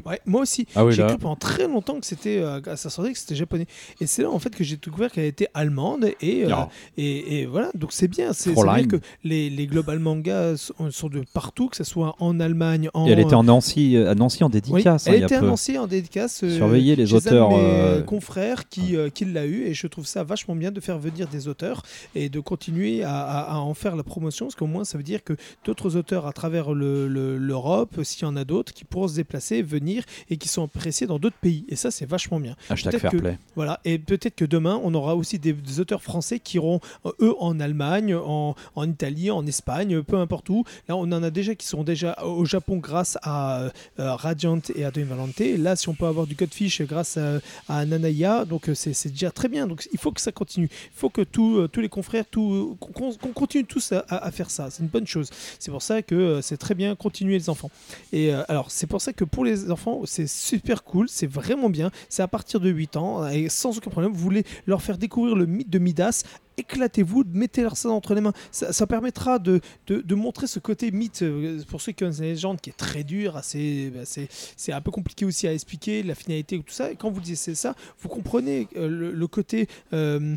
Ouais, 0.05 0.21
moi 0.27 0.43
aussi. 0.43 0.67
Ah 0.75 0.85
oui, 0.85 0.93
j'ai 0.93 1.05
cru 1.07 1.19
pendant 1.19 1.37
très 1.37 1.69
longtemps 1.69 2.01
que 2.01 2.07
c'était 2.07 2.39
euh, 2.39 2.61
à 2.67 2.77
sa 2.77 2.91
sortie 2.91 3.13
que 3.13 3.19
c'était 3.19 3.35
japonais. 3.35 3.67
Et 4.01 4.07
c'est 4.07 4.23
là 4.23 4.31
en 4.31 4.39
fait 4.39 4.55
que 4.55 4.65
j'ai 4.65 4.77
découvert 4.77 5.13
qu'elle 5.13 5.25
était 5.27 5.49
allemande 5.55 6.07
et, 6.21 6.45
euh, 6.45 6.49
Ah. 6.53 6.69
et, 6.97 7.41
et 7.41 7.47
voilà. 7.47 7.71
Donc 7.75 7.93
c'est 7.93 8.09
bien. 8.09 8.33
C'est 8.33 8.53
vrai 8.53 8.85
que 8.85 8.97
les, 9.23 9.51
les 9.51 9.67
global 9.67 9.99
mangas 9.99 10.57
sont, 10.57 10.91
sont 10.91 11.09
de 11.09 11.23
partout, 11.33 11.69
que 11.69 11.77
ce 11.77 11.85
soit 11.85 12.17
en 12.21 12.41
Allemagne, 12.41 12.89
en 12.95 13.07
Et 13.07 13.11
elle 13.11 13.21
était 13.21 13.35
en 13.35 13.45
Nancy, 13.45 13.97
euh, 13.97 14.11
à 14.11 14.15
Nancy 14.15 14.43
en 14.43 14.49
dédicace. 14.49 15.07
hein, 15.07 15.13
elle 15.15 15.23
était 15.25 15.39
peu. 15.39 15.45
annoncée 15.45 15.79
en 15.79 15.87
dédicace. 15.87 16.43
euh, 16.43 16.57
Surveillez 16.57 16.97
les 16.97 17.13
auteurs, 17.15 17.51
mes 17.51 18.03
confrères 18.05 18.69
qui, 18.69 18.97
euh, 18.97 19.11
qui 19.11 19.25
l'a 19.27 19.47
eu 19.47 19.65
et 19.67 19.75
je 19.75 19.87
trouve 19.87 20.07
ça 20.07 20.25
vachement 20.25 20.57
bien 20.57 20.71
de 20.73 20.81
faire 20.81 20.99
venir 20.99 21.29
des 21.29 21.49
auteurs 21.49 21.83
et 22.15 22.29
de 22.29 22.41
continuer 22.41 23.03
à, 23.05 23.21
à- 23.21 23.55
à 23.55 23.59
en 23.59 23.75
faire 23.75 23.95
la 23.95 24.03
promotion 24.03 24.47
parce 24.47 24.55
qu'au 24.57 24.67
moins 24.67 24.85
ça 24.85 24.97
veut 24.99 25.05
dire 25.05 25.23
que 25.23 25.35
d'autres 25.65 25.97
auteurs 25.97 26.27
à 26.27 26.33
travers 26.33 26.73
le- 26.73 27.07
le- 27.09 27.37
l'Europe, 27.39 28.01
s'il 28.03 28.23
y 28.23 28.27
en 28.27 28.37
a 28.37 28.45
d'autres, 28.45 28.73
qui 28.73 28.85
pourront 28.85 29.09
se 29.09 29.15
déplacer, 29.17 29.61
venir 29.63 29.82
venir 29.83 30.05
et 30.31 30.37
qui 30.37 30.49
sont 30.49 30.65
appréciés 30.65 31.07
dans 31.07 31.19
d'autres 31.19 31.37
pays. 31.41 31.65
Et 31.69 31.77
ça, 31.77 31.91
c'est 31.91 32.07
vachement 32.07 32.41
bien. 32.41 32.55
Hashtag 32.71 32.99
fair 32.99 33.11
que- 33.13 33.17
play. 33.19 33.39
Voilà, 33.57 33.81
et 33.85 33.99
peut-être 33.99 34.37
que 34.37 34.45
demain, 34.47 34.81
on 34.83 34.95
aura 34.95 35.15
aussi 35.17 35.39
des, 35.39 35.53
des 35.53 35.81
auteurs 35.81 36.03
français 36.03 36.39
qui 36.39 36.57
iront, 36.57 36.81
euh, 37.07 37.11
eux, 37.21 37.35
en 37.39 37.61
Allemagne, 37.61 38.15
en, 38.15 38.55
en 38.75 38.85
Italie, 38.89 39.31
en 39.31 39.47
Espagne, 39.47 40.03
peu 40.03 40.17
importe 40.17 40.49
où. 40.49 40.65
Là, 40.89 40.97
on 40.97 41.11
en 41.13 41.23
a 41.23 41.31
déjà 41.31 41.55
qui 41.55 41.67
sont 41.67 41.83
déjà 41.85 42.11
au 42.25 42.45
Japon 42.45 42.77
grâce 42.79 43.19
à 43.23 43.63
euh, 43.63 43.71
Radiant 43.99 44.61
et 44.75 44.85
à 44.85 44.91
Don 44.91 45.05
Valente. 45.05 45.41
Là, 45.59 45.77
si 45.77 45.89
on 45.89 45.95
peut 45.95 46.07
avoir 46.07 46.27
du 46.27 46.37
Codfish 46.37 46.83
grâce 46.83 47.17
à, 47.17 47.41
à 47.69 47.85
Nanaya, 47.85 48.45
donc 48.45 48.69
euh, 48.69 48.75
c'est 48.75 49.09
déjà 49.11 49.31
très 49.31 49.49
bien. 49.49 49.67
Donc 49.67 49.89
il 49.93 49.99
faut 49.99 50.13
que 50.13 50.21
ça 50.21 50.33
continue. 50.33 50.69
Il 50.71 50.99
faut 50.99 51.11
que 51.11 51.23
tout, 51.23 51.57
euh, 51.59 51.69
tous 51.69 51.81
les 51.81 51.89
confrères, 51.89 52.25
qu'on 52.31 53.33
continue 53.35 53.65
tous 53.65 53.93
à, 54.09 54.31
faire 54.31 54.51
ça. 54.51 54.71
C'est 54.71 54.83
une 54.83 54.89
bonne 54.89 55.07
chose. 55.07 55.31
C'est 55.59 55.71
pour 55.71 55.83
ça 55.83 56.03
que 56.03 56.15
euh, 56.15 56.43
c'est 56.43 56.57
très 56.57 56.75
bien 56.75 56.95
continuer 56.95 57.35
les 57.35 57.51
enfants. 57.51 57.71
Et 58.13 58.33
euh, 58.33 58.43
alors, 58.49 58.71
c'est 58.71 58.87
pour 58.87 59.01
ça 59.01 59.13
que 59.13 59.25
pour 59.25 59.45
les 59.45 59.71
c'est 60.05 60.29
super 60.29 60.85
cool, 60.85 61.09
c'est 61.09 61.27
vraiment 61.27 61.71
bien. 61.71 61.91
C'est 62.09 62.23
à 62.23 62.29
partir 62.29 62.61
de 62.61 62.71
8 62.71 62.97
ans, 62.97 63.29
et 63.29 63.49
sans 63.49 63.77
aucun 63.77 63.91
problème, 63.91 64.13
vous 64.13 64.19
voulez 64.21 64.45
leur 64.67 64.83
faire 64.83 64.99
découvrir 64.99 65.37
le 65.37 65.47
mythe 65.47 65.71
de 65.71 65.79
Midas. 65.79 66.25
Éclatez-vous, 66.57 67.25
mettez-leur 67.33 67.77
ça 67.77 67.91
entre 67.91 68.15
les 68.15 68.21
mains. 68.21 68.33
Ça, 68.51 68.87
permettra 68.87 69.39
de, 69.39 69.61
de, 69.87 70.15
montrer 70.15 70.47
ce 70.47 70.59
côté 70.59 70.91
mythe, 70.91 71.23
euh, 71.23 71.63
pour 71.69 71.81
ceux 71.81 71.93
qui 71.93 71.99
connaissent 71.99 72.21
la 72.21 72.27
légende, 72.27 72.61
qui 72.61 72.71
est 72.71 72.77
très 72.77 73.05
dur, 73.05 73.37
assez, 73.37 73.91
bah, 73.95 74.03
c'est, 74.05 74.73
un 74.73 74.81
peu 74.81 74.91
compliqué 74.91 75.25
aussi 75.25 75.47
à 75.49 75.53
expliquer, 75.53 76.03
la 76.03 76.15
finalité 76.15 76.59
ou 76.59 76.63
tout 76.63 76.73
ça. 76.73 76.91
Et 76.91 76.97
quand 76.97 77.11
vous 77.11 77.21
dites 77.21 77.37
ça, 77.37 77.75
vous 78.01 78.09
comprenez 78.09 78.69
euh, 78.77 79.13
le, 79.13 79.27
côté 79.27 79.69
euh, 79.93 80.37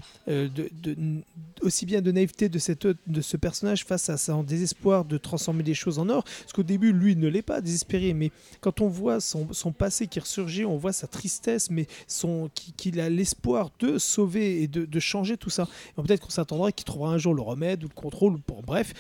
aussi 1.62 1.86
bien 1.86 2.02
de 2.02 2.12
naïveté 2.12 2.50
de, 2.50 2.60
cette, 2.60 2.88
de 2.88 3.22
ce 3.22 3.38
personnage 3.38 3.84
face 3.84 4.10
à 4.10 4.18
son 4.18 4.44
désespoir 4.44 5.06
de 5.06 5.18
transformer 5.18 5.64
des 5.64 5.74
choses 5.74 6.00
en 6.00 6.10
or. 6.10 6.24
Parce 6.24 6.54
qu'au 6.54 6.64
début, 6.64 6.94
lui, 6.94 7.16
ne 7.16 7.28
l'est 7.28 7.42
pas 7.42 7.62
désespéré, 7.62 8.14
mais 8.14 8.32
quand 8.62 8.82
on 8.82 8.88
voit 8.88 9.20
son, 9.20 9.46
passé 9.78 10.08
qui 10.08 10.20
ressurgit, 10.20 10.66
on 10.66 10.78
voit 10.78 10.94
sa 10.94 11.08
tristesse, 11.08 11.70
mais 11.70 11.88
son, 12.08 12.50
qui- 12.54 12.72
qu'il 12.74 13.00
a 13.00 13.10
l'espoir 13.10 13.72
de 13.80 13.98
sauver 13.98 14.64
et 14.64 14.68
de, 14.68 14.86
de 14.86 15.00
changer 15.00 15.38
tout 15.38 15.50
ça. 15.50 15.68
Et 15.98 16.05
peut-être 16.06 16.22
qu'on 16.22 16.30
s'attendra 16.30 16.72
qu'il 16.72 16.86
trouvera 16.86 17.12
un 17.12 17.18
jour 17.18 17.34
le 17.34 17.42
remède 17.42 17.84
ou 17.84 17.88
le 17.88 17.94
contrôle, 17.94 18.34
ou 18.34 18.40
pour 18.40 18.62
bref, 18.64 18.94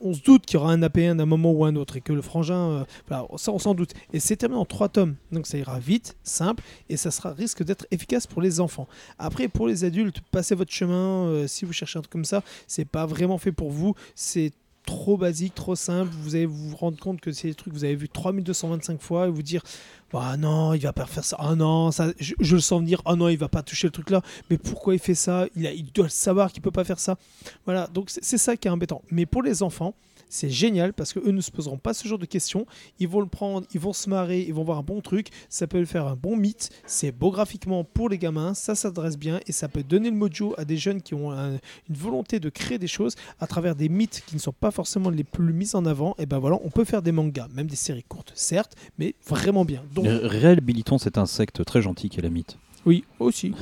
on, 0.00 0.14
se 0.14 0.22
doute 0.22 0.46
qu'il 0.46 0.58
y 0.58 0.62
aura 0.62 0.72
un 0.72 0.82
APN 0.82 1.20
à 1.20 1.22
un 1.24 1.26
moment 1.26 1.52
ou 1.52 1.64
un 1.64 1.76
autre 1.76 1.96
et 1.96 2.00
que 2.00 2.12
le 2.12 2.22
frangin, 2.22 2.54
euh, 2.54 2.84
voilà, 3.08 3.26
ça 3.36 3.52
on 3.52 3.58
s'en 3.58 3.74
doute. 3.74 3.92
Et 4.12 4.20
c'est 4.20 4.36
terminé 4.36 4.60
en 4.60 4.64
trois 4.64 4.88
tomes, 4.88 5.16
donc 5.32 5.46
ça 5.46 5.58
ira 5.58 5.78
vite, 5.78 6.16
simple, 6.22 6.62
et 6.88 6.96
ça 6.96 7.10
sera 7.10 7.32
risque 7.32 7.62
d'être 7.62 7.86
efficace 7.90 8.26
pour 8.26 8.42
les 8.42 8.60
enfants. 8.60 8.88
Après, 9.18 9.48
pour 9.48 9.66
les 9.66 9.84
adultes, 9.84 10.20
passez 10.30 10.54
votre 10.54 10.72
chemin. 10.72 11.26
euh, 11.28 11.46
si 11.46 11.64
vous 11.64 11.72
cherchez 11.72 11.98
un 11.98 12.02
truc 12.02 12.12
comme 12.12 12.24
ça, 12.24 12.42
c'est 12.66 12.84
pas 12.84 13.06
vraiment 13.06 13.38
fait 13.38 13.52
pour 13.52 13.70
vous. 13.70 13.94
C'est 14.14 14.52
trop 14.86 15.16
basique, 15.16 15.54
trop 15.54 15.74
simple. 15.74 16.10
Vous 16.22 16.34
allez 16.34 16.46
vous 16.46 16.76
rendre 16.76 16.98
compte 16.98 17.20
que 17.20 17.32
c'est 17.32 17.48
des 17.48 17.54
trucs 17.54 17.72
que 17.72 17.78
vous 17.78 17.84
avez 17.84 17.96
vu 17.96 18.08
3225 18.08 19.00
fois 19.00 19.26
et 19.26 19.30
vous 19.30 19.42
dire 19.42 19.62
ah 20.16 20.36
non, 20.36 20.74
il 20.74 20.80
va 20.80 20.92
pas 20.92 21.06
faire 21.06 21.24
ça. 21.24 21.36
Ah 21.38 21.54
non, 21.54 21.90
ça, 21.90 22.12
je, 22.18 22.34
le 22.38 22.60
sens 22.60 22.80
venir. 22.80 23.02
Ah 23.04 23.16
non, 23.16 23.28
il 23.28 23.38
va 23.38 23.48
pas 23.48 23.62
toucher 23.62 23.88
le 23.88 23.92
truc 23.92 24.10
là. 24.10 24.22
Mais 24.50 24.58
pourquoi 24.58 24.94
il 24.94 25.00
fait 25.00 25.14
ça? 25.14 25.46
Il, 25.56 25.84
doit 25.92 26.08
savoir 26.08 26.52
qu'il 26.52 26.62
peut 26.62 26.70
pas 26.70 26.84
faire 26.84 27.00
ça. 27.00 27.16
Voilà, 27.64 27.88
donc 27.88 28.10
c'est 28.10 28.38
ça 28.38 28.56
qui 28.56 28.68
est 28.68 28.70
embêtant. 28.70 29.02
Mais 29.10 29.26
pour 29.26 29.42
les 29.42 29.62
enfants, 29.62 29.94
c'est 30.34 30.50
génial 30.50 30.92
parce 30.92 31.12
que 31.12 31.20
eux 31.20 31.30
ne 31.30 31.40
se 31.40 31.50
poseront 31.52 31.78
pas 31.78 31.94
ce 31.94 32.08
genre 32.08 32.18
de 32.18 32.26
questions. 32.26 32.66
Ils 32.98 33.06
vont 33.08 33.20
le 33.20 33.26
prendre, 33.26 33.66
ils 33.72 33.78
vont 33.80 33.92
se 33.92 34.10
marrer, 34.10 34.40
ils 34.42 34.52
vont 34.52 34.64
voir 34.64 34.78
un 34.78 34.82
bon 34.82 35.00
truc. 35.00 35.28
Ça 35.48 35.66
peut 35.68 35.84
faire 35.84 36.06
un 36.08 36.16
bon 36.16 36.36
mythe. 36.36 36.70
C'est 36.86 37.12
beau 37.12 37.30
graphiquement 37.30 37.84
pour 37.84 38.08
les 38.08 38.18
gamins, 38.18 38.52
ça 38.54 38.74
s'adresse 38.74 39.16
bien 39.16 39.38
et 39.46 39.52
ça 39.52 39.68
peut 39.68 39.84
donner 39.84 40.10
le 40.10 40.16
mojo 40.16 40.54
à 40.58 40.64
des 40.64 40.76
jeunes 40.76 41.00
qui 41.02 41.14
ont 41.14 41.30
un- 41.30 41.52
une 41.88 41.94
volonté 41.96 42.40
de 42.40 42.48
créer 42.48 42.78
des 42.78 42.88
choses 42.88 43.14
à 43.38 43.46
travers 43.46 43.76
des 43.76 43.88
mythes 43.88 44.24
qui 44.26 44.34
ne 44.34 44.40
sont 44.40 44.52
pas 44.52 44.70
forcément 44.72 45.10
les 45.10 45.24
plus 45.24 45.52
mis 45.52 45.76
en 45.76 45.86
avant. 45.86 46.14
Et 46.18 46.26
ben 46.26 46.38
voilà, 46.40 46.58
on 46.64 46.70
peut 46.70 46.84
faire 46.84 47.02
des 47.02 47.12
mangas, 47.12 47.48
même 47.54 47.68
des 47.68 47.76
séries 47.76 48.02
courtes, 48.02 48.32
certes, 48.34 48.74
mais 48.98 49.14
vraiment 49.28 49.64
bien. 49.64 49.82
Donc 49.94 50.06
Ré- 50.06 50.26
Réhabilitons 50.26 50.98
cet 50.98 51.16
insecte 51.16 51.64
très 51.64 51.80
gentil 51.80 52.08
qu'est 52.10 52.22
la 52.22 52.30
mythe. 52.30 52.58
oui, 52.86 53.04
aussi. 53.20 53.52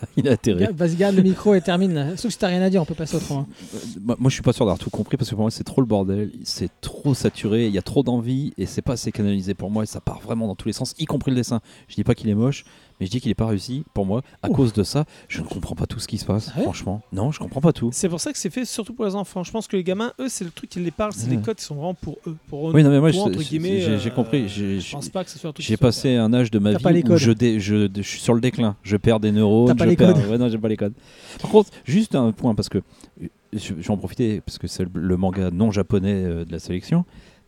Il 0.16 0.28
a 0.28 0.32
atterri. 0.32 0.66
Vas-y, 0.74 0.96
garde 0.96 1.16
le 1.16 1.22
micro 1.22 1.54
et 1.54 1.60
termine. 1.60 1.94
là. 1.94 2.16
Sauf 2.16 2.32
si 2.32 2.38
t'as 2.38 2.48
rien 2.48 2.62
à 2.62 2.70
dire, 2.70 2.82
on 2.82 2.84
peut 2.84 2.94
passer 2.94 3.16
autrement. 3.16 3.46
Euh, 3.74 3.78
moi, 4.00 4.16
moi, 4.18 4.28
je 4.30 4.34
suis 4.34 4.42
pas 4.42 4.52
sûr 4.52 4.64
d'avoir 4.64 4.78
tout 4.78 4.90
compris 4.90 5.16
parce 5.16 5.30
que 5.30 5.34
pour 5.34 5.44
moi, 5.44 5.50
c'est 5.50 5.64
trop 5.64 5.80
le 5.80 5.86
bordel. 5.86 6.30
C'est 6.44 6.70
trop 6.80 7.14
saturé. 7.14 7.66
Il 7.66 7.72
y 7.72 7.78
a 7.78 7.82
trop 7.82 8.02
d'envie 8.02 8.52
et 8.58 8.66
c'est 8.66 8.82
pas 8.82 8.94
assez 8.94 9.12
canalisé 9.12 9.54
pour 9.54 9.70
moi. 9.70 9.82
Et 9.82 9.86
ça 9.86 10.00
part 10.00 10.20
vraiment 10.20 10.46
dans 10.46 10.54
tous 10.56 10.68
les 10.68 10.72
sens, 10.72 10.94
y 10.98 11.04
compris 11.06 11.30
le 11.30 11.36
dessin. 11.36 11.60
Je 11.88 11.94
dis 11.94 12.04
pas 12.04 12.14
qu'il 12.14 12.28
est 12.28 12.34
moche, 12.34 12.64
mais 13.02 13.06
je 13.06 13.10
dis 13.10 13.20
qu'il 13.20 13.32
est 13.32 13.34
pas 13.34 13.46
réussi 13.48 13.82
pour 13.94 14.06
moi. 14.06 14.22
À 14.44 14.48
Ouf. 14.48 14.54
cause 14.54 14.72
de 14.72 14.84
ça, 14.84 15.06
je 15.26 15.40
ne 15.42 15.46
comprends 15.48 15.74
pas 15.74 15.86
tout 15.86 15.98
ce 15.98 16.06
qui 16.06 16.18
se 16.18 16.24
passe. 16.24 16.50
Ah 16.54 16.58
ouais 16.58 16.62
franchement, 16.62 17.02
non, 17.12 17.32
je 17.32 17.40
comprends 17.40 17.60
pas 17.60 17.72
tout. 17.72 17.90
C'est 17.92 18.08
pour 18.08 18.20
ça 18.20 18.30
que 18.32 18.38
c'est 18.38 18.48
fait 18.48 18.64
surtout 18.64 18.94
pour 18.94 19.04
les 19.06 19.16
enfants. 19.16 19.42
Je 19.42 19.50
pense 19.50 19.66
que 19.66 19.76
les 19.76 19.82
gamins, 19.82 20.12
eux, 20.20 20.28
c'est 20.28 20.44
le 20.44 20.52
truc 20.52 20.70
qui 20.70 20.78
les 20.78 20.92
parle, 20.92 21.12
c'est 21.12 21.28
les 21.28 21.38
codes 21.38 21.56
qui 21.56 21.64
sont 21.64 21.74
vraiment 21.74 21.94
pour 21.94 22.18
eux. 22.28 22.36
Pour 22.46 22.70
eux 22.70 22.72
Oui, 22.72 22.84
non, 22.84 22.90
mais 22.90 23.00
moi, 23.00 23.10
j'ai- 23.10 23.28
guillemets, 23.30 23.80
j'ai 23.80 23.98
j'ai 23.98 24.10
euh, 24.10 24.14
compris. 24.14 24.48
Je 24.48 24.92
pense 24.92 25.08
pas 25.08 25.24
que 25.24 25.30
ce 25.30 25.38
soit 25.40 25.52
J'ai 25.58 25.76
passé 25.76 26.14
un 26.14 26.32
âge 26.32 26.52
de 26.52 26.60
ma 26.60 26.74
vie 26.74 27.02
où 27.10 27.16
je, 27.16 27.32
dé- 27.32 27.58
je, 27.58 27.88
je 27.92 28.02
suis 28.02 28.20
sur 28.20 28.34
le 28.34 28.40
déclin. 28.40 28.76
Je 28.84 28.96
perds 28.96 29.18
des 29.18 29.32
neurones. 29.32 29.76
Pas 29.76 29.84
je 29.84 29.90
les 29.90 29.96
perds- 29.96 30.14
codes. 30.14 30.26
Ouais, 30.30 30.38
non, 30.38 30.48
j'ai 30.48 30.58
pas 30.58 30.68
les 30.68 30.76
codes. 30.76 30.94
Par 31.40 31.50
contre, 31.50 31.70
juste 31.84 32.14
un 32.14 32.30
point 32.30 32.54
parce 32.54 32.68
que 32.68 32.78
euh, 32.78 33.26
je, 33.52 33.74
vais 33.74 33.90
en 33.90 33.96
profiter 33.96 34.40
parce 34.42 34.58
que 34.58 34.68
c'est 34.68 34.84
le, 34.84 34.90
le 34.94 35.16
manga 35.16 35.50
non 35.50 35.72
japonais 35.72 36.22
euh, 36.24 36.44
de 36.44 36.52
la 36.52 36.60
sélection. 36.60 37.04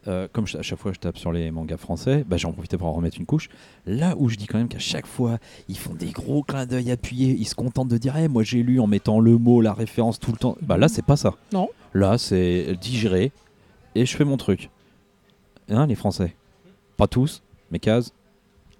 Euh, 0.07 0.28
comme 0.32 0.46
je- 0.46 0.59
à 0.59 0.62
chaque 0.62 0.78
fois 0.78 0.92
je 0.92 0.98
tape 0.98 1.16
sur 1.16 1.32
les 1.32 1.50
mangas 1.50 1.78
français, 1.78 2.24
bah, 2.28 2.36
j'ai 2.36 2.46
en 2.46 2.52
profité 2.52 2.76
pour 2.76 2.88
en 2.88 2.92
remettre 2.92 3.18
une 3.18 3.24
couche. 3.24 3.48
Là 3.86 4.14
où 4.18 4.28
je 4.28 4.36
dis 4.36 4.46
quand 4.46 4.59
même 4.59 4.68
qu'à 4.68 4.78
chaque 4.78 5.07
fois 5.07 5.38
ils 5.68 5.78
font 5.78 5.94
des 5.94 6.11
gros 6.11 6.42
clins 6.42 6.66
d'œil 6.66 6.90
appuyés, 6.90 7.34
ils 7.38 7.46
se 7.46 7.55
contentent 7.55 7.88
de 7.88 7.96
dire 7.96 8.14
Eh, 8.18 8.28
moi 8.28 8.42
j'ai 8.42 8.62
lu 8.62 8.80
en 8.80 8.86
mettant 8.86 9.18
le 9.18 9.38
mot, 9.38 9.61
la 9.62 9.72
référence 9.72 10.18
tout 10.20 10.30
le 10.32 10.36
temps. 10.36 10.57
Bah 10.61 10.76
là 10.76 10.88
c'est 10.88 11.05
pas 11.05 11.16
ça. 11.16 11.34
Non. 11.52 11.68
Là 11.94 12.18
c'est 12.18 12.74
digéré 12.80 13.32
et 13.94 14.05
je 14.05 14.14
fais 14.16 14.24
mon 14.24 14.36
truc. 14.36 14.68
Hein, 15.70 15.86
les 15.86 15.94
Français? 15.94 16.34
Pas 16.98 17.07
tous, 17.07 17.42
mais 17.70 17.78
Kaz, 17.78 18.12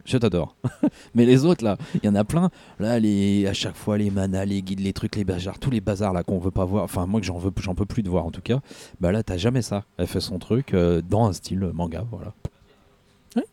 je 0.05 0.19
t'adore. 0.19 0.57
mais 1.15 1.25
les 1.27 1.45
autres 1.45 1.65
là, 1.65 1.77
il 1.95 2.05
y 2.05 2.09
en 2.09 2.15
a 2.15 2.25
plein. 2.25 2.51
Là, 2.79 2.99
les, 2.99 3.47
à 3.47 3.53
chaque 3.55 3.77
fois, 3.77 3.97
les 3.99 4.11
manas, 4.11 4.45
les 4.45 4.63
guides, 4.63 4.81
les 4.81 4.93
trucs, 4.93 5.17
les 5.17 5.25
bazars, 5.25 5.59
tous 5.59 5.71
les 5.71 5.81
bazars 5.81 6.13
là 6.13 6.23
qu'on 6.23 6.39
veut 6.39 6.51
pas 6.51 6.65
voir. 6.65 6.85
Enfin, 6.85 7.07
moi 7.07 7.21
que 7.21 7.27
j'en 7.27 7.39
veux, 7.39 7.51
j'en 7.61 7.75
peux 7.75 7.87
plus 7.87 8.03
de 8.03 8.11
voir 8.11 8.27
en 8.27 8.31
tout 8.31 8.43
cas. 8.43 8.61
Bah 9.01 9.13
là, 9.13 9.23
t'as 9.23 9.37
jamais 9.37 9.63
ça. 9.63 9.85
Elle 9.97 10.07
fait 10.07 10.21
son 10.21 10.39
truc 10.39 10.75
euh, 10.75 11.03
dans 11.09 11.27
un 11.27 11.33
style 11.33 11.61
manga, 11.73 12.05
voilà. 12.11 12.33
Ouais. 13.37 13.45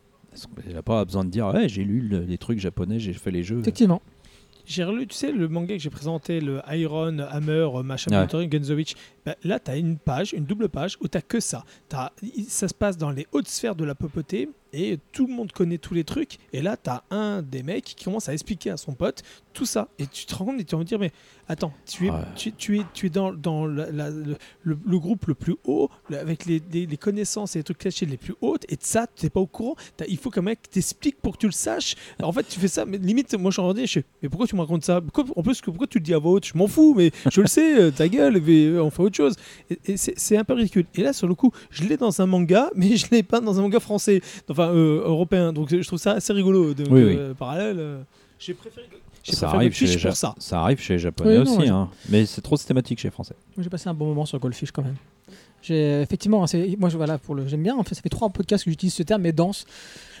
Elle 0.68 0.76
a 0.76 0.82
pas 0.82 1.04
besoin 1.04 1.24
de 1.24 1.30
dire, 1.30 1.46
ouais, 1.48 1.68
j'ai 1.68 1.84
lu 1.84 2.00
le- 2.00 2.20
les 2.24 2.38
trucs 2.38 2.58
japonais, 2.58 2.98
j'ai 2.98 3.12
fait 3.12 3.30
les 3.30 3.42
jeux. 3.42 3.60
Effectivement. 3.60 4.00
J'ai 4.64 4.84
relu, 4.84 5.08
tu 5.08 5.16
sais, 5.16 5.32
le 5.32 5.48
manga 5.48 5.74
que 5.74 5.82
j'ai 5.82 5.90
présenté, 5.90 6.40
le 6.40 6.60
Iron, 6.70 7.18
Hammer, 7.18 7.66
euh, 7.74 7.82
machin, 7.82 8.26
Ouais. 8.32 8.46
Gunzovich. 8.46 8.94
Bah, 9.26 9.34
là, 9.42 9.58
tu 9.58 9.70
as 9.72 9.76
une 9.76 9.96
page, 9.98 10.32
une 10.34 10.44
double 10.44 10.68
page, 10.68 10.96
où 11.00 11.08
tu 11.08 11.18
que 11.20 11.40
ça. 11.40 11.64
Ça 12.48 12.68
se 12.68 12.72
passe 12.74 12.96
dans 12.96 13.10
les 13.10 13.26
hautes 13.32 13.48
sphères 13.48 13.74
de 13.74 13.84
la 13.84 13.96
papauté, 13.96 14.48
et 14.72 14.98
tout 15.12 15.26
le 15.26 15.32
monde 15.34 15.52
connaît 15.52 15.78
tous 15.78 15.94
les 15.94 16.04
trucs. 16.04 16.38
Et 16.52 16.62
là, 16.62 16.76
tu 16.76 16.90
as 16.90 17.02
un 17.10 17.42
des 17.42 17.62
mecs 17.62 17.84
qui 17.84 18.04
commence 18.04 18.28
à 18.28 18.32
expliquer 18.32 18.70
à 18.70 18.76
son 18.76 18.92
pote 18.94 19.22
tout 19.52 19.66
ça. 19.66 19.88
Et 19.98 20.06
tu 20.06 20.24
te 20.24 20.34
rends 20.34 20.46
compte 20.46 20.60
et 20.60 20.64
tu 20.64 20.74
vas 20.74 20.78
me 20.80 20.84
dire, 20.84 20.98
mais 20.98 21.12
attends, 21.48 21.72
tu 21.86 22.06
es, 22.06 22.10
Ouais. 22.10 22.16
tu, 22.36 22.52
tu 22.52 22.78
es, 22.78 22.82
tu 22.94 23.06
es 23.06 23.10
dans, 23.10 23.32
dans 23.32 23.66
la- 23.66 23.90
la- 23.90 24.10
le, 24.10 24.36
le- 24.62 24.78
le 24.84 24.98
groupe 24.98 25.26
le 25.26 25.34
plus 25.34 25.56
haut, 25.64 25.90
avec 26.10 26.46
les, 26.46 26.62
les- 26.72 26.86
les 26.86 26.96
connaissances 26.96 27.54
et 27.54 27.58
les 27.58 27.62
trucs 27.64 27.78
cachés 27.78 28.06
les 28.06 28.16
plus 28.16 28.34
hautes, 28.40 28.64
et 28.70 28.76
de 28.76 28.82
ça, 28.82 29.06
tu 29.14 29.26
n'es 29.26 29.30
pas 29.30 29.40
au 29.40 29.46
courant. 29.46 29.74
T'as- 29.96 30.06
il 30.08 30.16
faut 30.16 30.30
qu'un 30.30 30.40
mec 30.42 30.58
t'explique 30.70 31.20
pour 31.20 31.34
que 31.34 31.38
tu 31.38 31.46
le 31.46 31.52
saches. 31.52 31.94
Alors, 32.18 32.30
en 32.30 32.32
fait, 32.32 32.48
tu 32.48 32.58
fais 32.58 32.68
ça, 32.68 32.86
mais 32.86 32.96
limite, 32.96 33.34
moi 33.34 33.50
je 33.50 33.60
suis 33.60 33.62
en 33.62 33.74
je 33.74 33.86
fais, 34.00 34.04
mais 34.22 34.28
pourquoi 34.30 34.46
tu 34.46 34.54
me 34.56 34.60
racontes 34.62 34.84
ça? 34.84 35.00
Pourquoi- 35.02 35.24
En 35.36 35.42
plus, 35.42 35.60
pourquoi 35.60 35.86
tu 35.86 35.98
le 35.98 36.04
dis 36.04 36.14
à 36.14 36.18
voix 36.18 36.32
haute? 36.32 36.46
Je 36.46 36.56
m'en 36.56 36.66
fous, 36.66 36.94
mais 36.96 37.10
je 37.30 37.40
le 37.42 37.46
sais, 37.46 37.78
euh, 37.78 37.90
ta 37.90 38.08
gueule, 38.08 38.40
mais 38.40 38.64
euh, 38.66 38.82
on 38.82 38.90
fait 38.90 39.02
autre 39.02 39.16
chose. 39.16 39.34
Et, 39.70 39.78
et 39.92 39.96
c'est 39.98 40.18
c'est 40.18 40.36
un 40.38 40.44
peu 40.44 40.54
ridicule. 40.54 40.86
Et 40.94 41.02
là, 41.02 41.12
sur 41.12 41.26
le 41.28 41.34
coup, 41.34 41.50
je 41.70 41.84
l'ai 41.84 41.96
dans 41.98 42.20
un 42.22 42.26
manga, 42.26 42.70
mais 42.76 42.96
je 42.96 43.06
l'ai 43.10 43.22
pas 43.22 43.40
dans 43.40 43.58
un 43.58 43.62
manga 43.62 43.80
français, 43.80 44.20
enfin 44.48 44.61
euh, 44.70 45.02
européen. 45.04 45.52
Donc 45.52 45.70
je 45.70 45.86
trouve 45.86 45.98
ça 45.98 46.12
assez 46.12 46.32
rigolo. 46.32 46.74
Donc, 46.74 46.86
Oui, 46.90 47.02
oui. 47.04 47.16
euh, 47.18 47.34
parallèle, 47.34 47.76
euh, 47.78 48.02
j'ai 48.38 48.54
préféré. 48.54 48.86
Ça 49.24 49.50
arrive, 49.50 49.72
chez 49.72 49.86
les 49.86 49.92
pour 49.92 50.00
Ja- 50.00 50.14
ça. 50.16 50.34
ça 50.38 50.60
arrive 50.62 50.80
chez 50.80 50.94
les 50.94 50.98
japonais 50.98 51.38
Oui, 51.38 51.44
non, 51.44 51.56
aussi, 51.58 51.68
hein. 51.68 51.88
mais 52.08 52.26
c'est 52.26 52.40
trop 52.40 52.56
systématique 52.56 52.98
chez 52.98 53.06
les 53.06 53.12
français. 53.12 53.36
J'ai 53.56 53.70
passé 53.70 53.88
un 53.88 53.94
bon 53.94 54.06
moment 54.06 54.26
sur 54.26 54.38
Goldfish 54.40 54.72
quand 54.72 54.82
même. 54.82 54.96
J'ai 55.62 56.00
effectivement, 56.02 56.44
moi 56.78 56.88
je 56.90 56.96
voilà 56.96 57.18
pour 57.18 57.36
le, 57.36 57.46
j'aime 57.46 57.62
bien. 57.62 57.76
En 57.76 57.84
fait, 57.84 57.94
ça 57.94 58.02
fait 58.02 58.08
trois 58.08 58.28
podcasts 58.30 58.64
que 58.64 58.70
j'utilise 58.70 58.94
ce 58.94 59.04
terme, 59.04 59.22
mais 59.22 59.30
dense, 59.30 59.64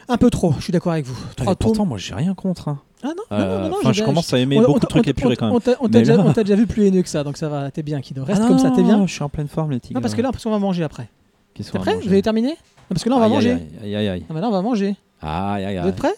un 0.08 0.16
peu 0.18 0.30
trop. 0.30 0.54
Je 0.58 0.62
suis 0.62 0.72
d'accord 0.72 0.92
avec 0.92 1.04
vous. 1.04 1.16
Trois 1.36 1.56
pourtant, 1.56 1.84
moi 1.84 1.98
j'ai 1.98 2.14
rien 2.14 2.32
contre. 2.34 2.68
hein. 2.68 2.78
Ah 3.02 3.08
non, 3.08 3.22
Euh, 3.36 3.62
non, 3.64 3.68
non, 3.70 3.76
non, 3.82 3.92
je 3.92 4.04
commence 4.04 4.32
à 4.32 4.38
aimer 4.38 4.58
on- 4.58 4.62
beaucoup 4.62 4.78
t'a- 4.78 4.86
de 4.86 4.90
trucs 4.90 5.08
épurés 5.08 5.34
quand 5.34 5.46
même. 5.46 5.54
On 5.80 5.88
t'a 5.88 5.98
déjà, 5.98 6.16
là- 6.16 6.54
vu 6.54 6.68
plus 6.68 6.86
haineux 6.86 7.02
que 7.02 7.08
ça, 7.08 7.24
donc 7.24 7.36
ça 7.36 7.48
va, 7.48 7.72
t'es 7.72 7.82
bien, 7.82 8.00
Kido. 8.00 8.22
Reste 8.22 8.42
Ah 8.44 8.48
comme 8.48 8.60
ça, 8.60 8.70
t'es 8.70 8.84
bien. 8.84 9.04
Je 9.04 9.12
suis 9.12 9.22
en 9.24 9.28
pleine 9.28 9.48
forme, 9.48 9.72
les 9.72 9.80
tigres. 9.80 9.98
Non, 9.98 10.00
parce 10.00 10.14
que 10.14 10.22
là, 10.22 10.30
parce 10.30 10.44
qu'on 10.44 10.50
va 10.52 10.60
manger 10.60 10.84
après. 10.84 11.08
Qu'est-ce 11.54 11.70
T'es 11.70 11.78
qu'on 11.78 11.78
va 11.78 11.82
prêt 11.84 11.94
manger 11.94 12.06
Vous 12.08 12.12
avez 12.12 12.22
terminé 12.22 12.48
Non, 12.48 12.54
Parce 12.88 13.04
que 13.04 13.08
là, 13.10 13.16
on 13.16 13.18
va 13.20 13.24
Aïe, 13.26 13.32
manger. 13.32 13.50
Aïe, 13.52 13.60
aïe, 13.84 13.96
aïe, 13.96 14.08
aïe. 14.08 14.24
Ah, 14.28 14.40
là, 14.40 14.48
on 14.48 14.52
va 14.52 14.62
manger. 14.62 14.96
Aïe, 15.20 15.64
aïe, 15.64 15.76
Vous 15.76 15.82
aïe. 15.82 15.88
êtes 15.90 15.96
prêts 15.96 16.14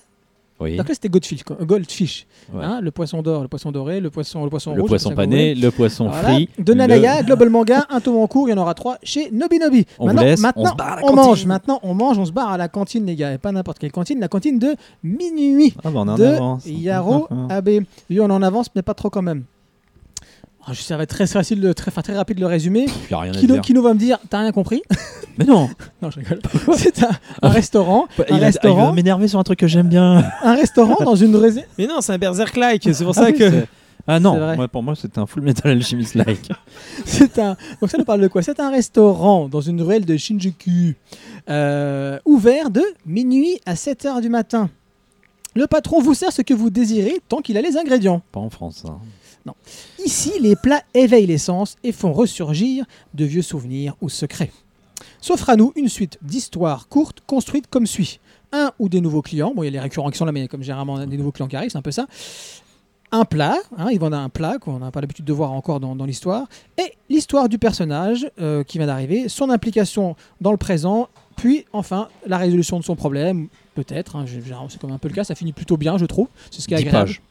Oui. 0.60 0.76
Donc 0.76 0.88
là, 0.88 0.94
c'était 0.94 1.08
Goldfish. 1.08 1.42
quoi. 1.42 1.56
Goldfish. 1.60 2.26
Ouais. 2.52 2.64
Hein, 2.64 2.80
le 2.80 2.90
poisson 2.92 3.20
d'or, 3.22 3.42
le 3.42 3.48
poisson 3.48 3.72
doré, 3.72 4.00
le 4.00 4.08
poisson, 4.10 4.44
le 4.44 4.50
poisson 4.50 4.72
Le 4.74 4.82
rouge. 4.82 4.88
poisson 4.90 5.14
pané, 5.14 5.54
le 5.54 5.70
poisson 5.70 6.10
frit. 6.10 6.48
De 6.58 6.72
Nanaya, 6.74 7.22
Global 7.22 7.50
Manga, 7.50 7.86
un 7.90 8.00
tome 8.00 8.16
en 8.18 8.26
cours, 8.28 8.48
il 8.48 8.52
y 8.52 8.54
en 8.54 8.58
aura 8.58 8.74
trois 8.74 8.96
chez 9.02 9.30
Nobi 9.32 9.58
Nobi. 9.58 9.84
On 9.98 10.02
vous 10.04 10.06
maintenant, 10.14 10.22
laisse, 10.22 10.38
on 10.38 10.42
maintenant, 10.42 10.70
se 10.70 10.76
barre 10.76 10.92
à 10.92 10.96
la 10.96 11.02
on 11.02 11.08
cantine. 11.08 11.16
mange, 11.26 11.46
maintenant 11.46 11.80
on 11.82 11.94
mange, 11.94 12.18
on 12.18 12.24
se 12.24 12.32
barre 12.32 12.50
à 12.50 12.56
la 12.56 12.68
cantine 12.68 13.04
les 13.04 13.16
gars, 13.16 13.32
et 13.32 13.38
pas 13.38 13.50
n'importe 13.50 13.78
quelle 13.80 13.90
cantine, 13.92 14.20
la 14.20 14.28
cantine 14.28 14.58
de 14.60 14.76
minuit 15.02 15.74
Ah, 15.84 15.90
bah, 15.90 16.00
on 16.02 16.06
est 16.08 16.10
en 16.12 16.14
de 16.16 16.24
avance. 16.24 16.66
Yaro 16.66 17.26
Abe. 17.50 17.68
Oui, 18.10 18.20
on 18.20 18.30
en 18.30 18.40
avance, 18.42 18.68
mais 18.76 18.82
pas 18.82 18.94
trop 18.94 19.10
quand 19.10 19.22
même. 19.22 19.44
Je- 20.72 20.80
Ça 20.82 20.96
va 20.96 21.02
être 21.04 21.10
très 21.10 21.26
facile, 21.26 21.60
de, 21.60 21.72
très, 21.72 21.90
enfin, 21.90 22.02
très 22.02 22.16
rapide 22.16 22.36
de 22.36 22.40
le 22.42 22.46
résumer. 22.46 22.86
A 23.12 23.18
rien 23.20 23.32
à 23.32 23.36
Kino, 23.36 23.54
dire. 23.54 23.62
Kino 23.62 23.82
va 23.82 23.94
me 23.94 23.98
dire, 23.98 24.18
t'as 24.30 24.40
rien 24.40 24.52
compris? 24.52 24.82
Mais 25.38 25.44
non. 25.44 25.68
Non, 26.02 26.10
je 26.10 26.20
rigole. 26.20 26.40
C'est 26.76 27.02
un, 27.02 27.10
un 27.42 27.48
restaurant, 27.48 28.06
un 28.18 28.36
il, 28.36 28.44
a- 28.44 28.50
il 28.50 28.70
va 28.76 28.92
m'énerver 28.92 29.28
sur 29.28 29.38
un 29.38 29.42
truc 29.44 29.58
que 29.58 29.66
j'aime 29.66 29.88
bien. 29.88 30.24
un 30.42 30.54
restaurant 30.54 31.04
dans 31.04 31.16
une 31.16 31.34
réserve. 31.36 31.66
Mais 31.78 31.86
non, 31.86 32.00
c'est 32.00 32.12
un 32.12 32.18
berserk-like, 32.18 32.82
c'est 32.92 33.04
pour 33.04 33.16
Ah 33.16 33.22
ça 33.22 33.26
oui, 33.26 33.34
que. 33.34 33.66
Ah 34.06 34.20
non, 34.20 34.36
moi, 34.54 34.68
pour 34.68 34.82
moi 34.82 34.94
c'était 34.94 35.18
un 35.18 35.24
Full 35.24 35.42
Metal 35.42 35.70
Alchemist 35.72 36.14
like. 36.14 36.50
C'est 37.06 37.38
un. 37.38 37.56
Donc 37.80 37.90
ça 37.90 37.96
nous 37.96 38.04
parle 38.04 38.20
de 38.20 38.28
quoi? 38.28 38.42
C'est 38.42 38.60
un 38.60 38.70
restaurant 38.70 39.48
dans 39.48 39.62
une 39.62 39.80
ruelle 39.80 40.04
de 40.04 40.14
Shinjuku, 40.18 40.94
euh, 41.48 42.18
ouvert 42.26 42.68
de 42.70 42.82
minuit 43.06 43.58
à 43.64 43.76
7 43.76 44.04
h 44.04 44.20
du 44.20 44.28
matin. 44.28 44.68
Le 45.54 45.66
patron 45.66 46.02
vous 46.02 46.12
sert 46.12 46.32
ce 46.32 46.42
que 46.42 46.52
vous 46.52 46.68
désirez 46.68 47.18
tant 47.28 47.40
qu'il 47.40 47.56
a 47.56 47.62
les 47.62 47.78
ingrédients. 47.78 48.20
Pas 48.30 48.40
en 48.40 48.50
France. 48.50 48.84
hein. 48.86 48.98
Ici, 50.04 50.32
les 50.40 50.56
plats 50.56 50.82
éveillent 50.94 51.26
les 51.26 51.38
sens 51.38 51.76
et 51.82 51.92
font 51.92 52.12
ressurgir 52.12 52.84
de 53.14 53.24
vieux 53.24 53.42
souvenirs 53.42 53.94
ou 54.00 54.08
secrets. 54.08 54.52
S'offre 55.20 55.50
à 55.50 55.56
nous 55.56 55.72
une 55.76 55.88
suite 55.88 56.18
d'histoires 56.22 56.88
courtes 56.88 57.20
construites 57.26 57.66
comme 57.68 57.86
suit. 57.86 58.20
Un 58.52 58.72
ou 58.78 58.88
des 58.88 59.00
nouveaux 59.00 59.22
clients, 59.22 59.52
bon 59.54 59.62
il 59.62 59.66
y 59.66 59.68
a 59.68 59.72
les 59.72 59.80
récurrents 59.80 60.10
qui 60.10 60.18
sont 60.18 60.24
là, 60.24 60.32
mais 60.32 60.48
comme 60.48 60.62
généralement 60.62 60.94
on 60.94 60.98
a 60.98 61.06
des 61.06 61.16
nouveaux 61.16 61.32
clients 61.32 61.48
qui 61.48 61.56
arrivent, 61.56 61.70
c'est 61.70 61.78
un 61.78 61.82
peu 61.82 61.90
ça. 61.90 62.06
Un 63.10 63.24
plat, 63.24 63.56
hein, 63.78 63.88
ils 63.90 63.98
vendent 63.98 64.14
un 64.14 64.28
plat 64.28 64.58
qu'on 64.58 64.78
n'a 64.78 64.90
pas 64.90 65.00
l'habitude 65.00 65.24
de 65.24 65.32
voir 65.32 65.52
encore 65.52 65.80
dans, 65.80 65.94
dans 65.94 66.04
l'histoire, 66.04 66.46
et 66.78 66.94
l'histoire 67.08 67.48
du 67.48 67.58
personnage 67.58 68.28
euh, 68.40 68.64
qui 68.64 68.78
vient 68.78 68.86
d'arriver, 68.86 69.28
son 69.28 69.50
implication 69.50 70.16
dans 70.40 70.50
le 70.50 70.56
présent, 70.56 71.08
puis 71.36 71.64
enfin 71.72 72.08
la 72.26 72.38
résolution 72.38 72.78
de 72.78 72.84
son 72.84 72.96
problème, 72.96 73.48
peut-être, 73.74 74.16
hein, 74.16 74.24
c'est 74.68 74.80
comme 74.80 74.92
un 74.92 74.98
peu 74.98 75.08
le 75.08 75.14
cas, 75.14 75.24
ça 75.24 75.34
finit 75.34 75.52
plutôt 75.52 75.76
bien 75.76 75.96
je 75.98 76.06
trouve, 76.06 76.28
c'est 76.50 76.60
ce 76.60 76.68
qui 76.68 76.74
est 76.74 76.78
10 76.78 76.86
agréable. 76.86 77.06
pages. 77.06 77.22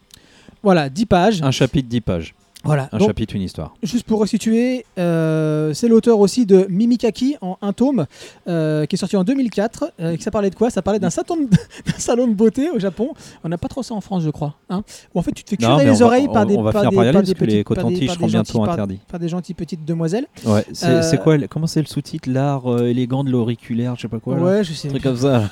Voilà, 0.63 0.89
10 0.89 1.05
pages. 1.05 1.41
Un 1.43 1.51
chapitre, 1.51 1.89
10 1.89 2.01
pages. 2.01 2.35
Voilà. 2.65 2.87
Un 2.93 2.97
Donc, 2.97 3.09
chapitre, 3.09 3.35
une 3.35 3.41
histoire. 3.41 3.73
Juste 3.83 4.05
pour 4.05 4.21
resituer, 4.21 4.85
euh, 4.97 5.73
c'est 5.73 5.89
l'auteur 5.89 6.17
aussi 6.19 6.45
de 6.45 6.65
Mimikaki 6.69 7.35
en 7.41 7.57
un 7.61 7.73
tome 7.73 8.05
euh, 8.47 8.85
qui 8.85 8.95
est 8.95 8.97
sorti 8.97 9.17
en 9.17 9.25
2004. 9.25 9.91
euh, 9.99 10.15
ça 10.21 10.31
parlait 10.31 10.49
de 10.49 10.55
quoi? 10.55 10.69
Ça 10.69 10.81
parlait 10.81 10.99
d'un 10.99 11.09
salon, 11.09 11.49
salon 11.97 12.25
de 12.29 12.33
beauté 12.33 12.69
au 12.69 12.79
Japon. 12.79 13.09
On 13.43 13.49
n'a 13.49 13.57
pas 13.57 13.67
trop 13.67 13.83
ça 13.83 13.93
en 13.93 13.99
France, 13.99 14.23
je 14.23 14.29
crois. 14.29 14.55
Hein 14.69 14.85
où 15.13 15.19
en 15.19 15.21
fait, 15.21 15.33
tu 15.33 15.43
te 15.43 15.49
fais 15.49 15.57
curer 15.57 15.83
les 15.83 15.91
va- 15.91 16.05
oreilles 16.05 16.29
par 16.31 16.45
des, 16.45 16.55
on 16.55 16.61
va 16.63 16.71
par 16.71 16.83
finir 16.83 16.91
des, 16.91 16.95
par 16.95 17.03
y 17.03 17.07
aller 17.09 17.13
par 17.17 17.21
parce 17.23 17.33
que 17.33 17.43
les 17.43 17.63
cotons-tiges 17.65 18.11
seront 18.11 18.27
bientôt 18.27 18.63
interdits. 18.63 18.99
Par 19.11 19.19
des 19.19 19.27
gentilles 19.27 19.55
petites 19.55 19.83
demoiselles. 19.83 20.27
Ouais, 20.45 20.65
c'est 20.71 20.87
Euh, 20.87 21.17
quoi 21.17 21.37
Comment 21.49 21.67
c'est 21.67 21.81
le 21.81 21.87
sous-titre? 21.87 22.29
L'art 22.31 22.81
élégant 22.83 23.25
de 23.25 23.29
l'auriculaire, 23.29 23.95
je 23.97 24.03
sais 24.03 24.07
pas 24.07 24.19
quoi. 24.19 24.37
là. 24.37 24.41
ouais, 24.41 24.63
je 24.63 24.71
sais. 24.71 24.87
Un 24.87 24.91
truc 24.91 25.03
comme 25.03 25.17
ça. 25.17 25.49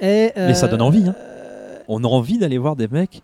Et, 0.00 0.32
Mais 0.36 0.54
ça 0.54 0.66
donne 0.66 0.82
envie, 0.82 1.04
hein. 1.06 1.14
On 1.86 2.02
a 2.02 2.08
envie 2.08 2.38
d'aller 2.38 2.58
voir 2.58 2.74
des 2.74 2.88
mecs, 2.88 3.22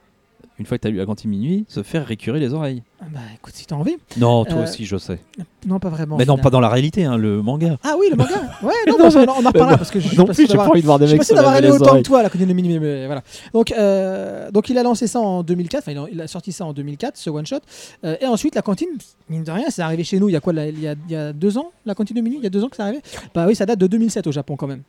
une 0.61 0.67
fois 0.67 0.77
que 0.79 0.83
t'as 0.83 0.91
lu 0.91 0.99
la 0.99 1.07
cantine 1.07 1.31
minuit, 1.31 1.65
se 1.69 1.83
faire 1.83 2.07
récurer 2.07 2.39
les 2.39 2.53
oreilles. 2.55 2.83
bah 3.13 3.19
écoute, 3.35 3.55
si 3.57 3.65
t'as 3.67 3.75
envie. 3.77 3.97
Non, 4.19 4.45
toi 4.45 4.59
Euh, 4.59 4.63
aussi, 4.65 4.85
je 4.85 4.97
sais. 4.99 5.19
Non, 5.67 5.79
pas 5.81 5.89
vraiment. 5.89 6.17
mais 6.19 6.25
non, 6.27 6.35
finalement. 6.35 6.43
pas 6.43 6.51
dans 6.51 6.61
la 6.61 6.69
réalité, 6.69 7.05
hein, 7.05 7.17
le 7.17 7.41
manga. 7.43 7.79
Ah 7.83 7.97
oui, 7.99 8.07
le 8.11 8.17
manga. 8.17 8.31
Ouais, 8.63 8.75
non, 8.87 8.99
Non, 8.99 9.09
bah, 9.09 9.11
on, 9.15 9.19
en- 9.21 9.43
on 9.43 9.45
en 9.47 9.49
reparlera 9.49 9.79
parce 9.79 9.91
que 9.91 9.99
je 10.01 10.09
suis 10.09 10.17
pas 10.17 10.35
sûr 10.35 10.47
d'avoir- 10.49 10.71
envie 10.71 10.81
de 10.83 10.87
voir 10.87 10.99
des 10.99 11.07
Je 11.07 11.11
suis 11.13 11.19
pas 11.19 11.25
sûr 11.25 11.35
d'avoir 11.35 11.55
laver 11.55 11.67
aimé 11.69 11.75
les 11.77 11.81
autant 11.83 11.91
oreilles. 11.93 12.03
que 12.03 12.09
toi, 12.09 12.23
la 12.23 12.29
colonie 12.29 12.49
de 12.51 12.55
Mini, 12.55 12.79
mais 12.79 13.07
voilà. 13.07 13.23
Donc, 13.55 13.73
euh, 13.73 14.51
donc 14.51 14.69
il 14.69 14.77
a 14.77 14.83
lancé 14.83 15.07
ça 15.07 15.19
en 15.19 15.43
2004, 15.43 15.83
enfin 15.83 15.93
il 15.93 15.99
a, 15.99 16.05
il 16.13 16.21
a 16.21 16.29
sorti 16.29 16.53
ça 16.53 16.67
en 16.67 16.73
2004, 16.75 17.17
ce 17.17 17.31
one 17.31 17.47
shot. 17.47 17.57
Euh, 18.05 18.17
et 18.21 18.27
ensuite 18.27 18.55
la 18.55 18.63
cantine, 18.63 18.89
mine 19.31 19.45
de 19.45 19.51
rien, 19.51 19.65
c'est 19.71 19.83
arrivé 19.83 20.05
chez 20.05 20.21
nous. 20.21 20.29
Il 20.29 20.33
y 20.33 20.37
a 20.37 20.41
quoi 20.41 20.53
là, 20.53 20.67
il, 20.69 20.79
y 20.79 20.87
a, 20.89 20.95
il 21.09 21.13
y 21.13 21.17
a 21.17 21.33
deux 21.33 21.57
ans, 21.57 21.71
la 21.87 21.95
cantine 21.95 22.17
de 22.17 22.21
minuit, 22.21 22.39
il 22.39 22.45
y 22.45 22.47
a 22.47 22.51
deux 22.51 22.63
ans 22.63 22.69
que 22.69 22.77
c'est 22.77 22.83
arrivé? 22.83 23.01
Bah 23.35 23.47
oui, 23.49 23.55
ça 23.55 23.65
date 23.65 23.79
de 23.79 23.87
2007 23.87 24.27
au 24.27 24.33
Japon 24.33 24.57
quand 24.57 24.67
même. 24.67 24.83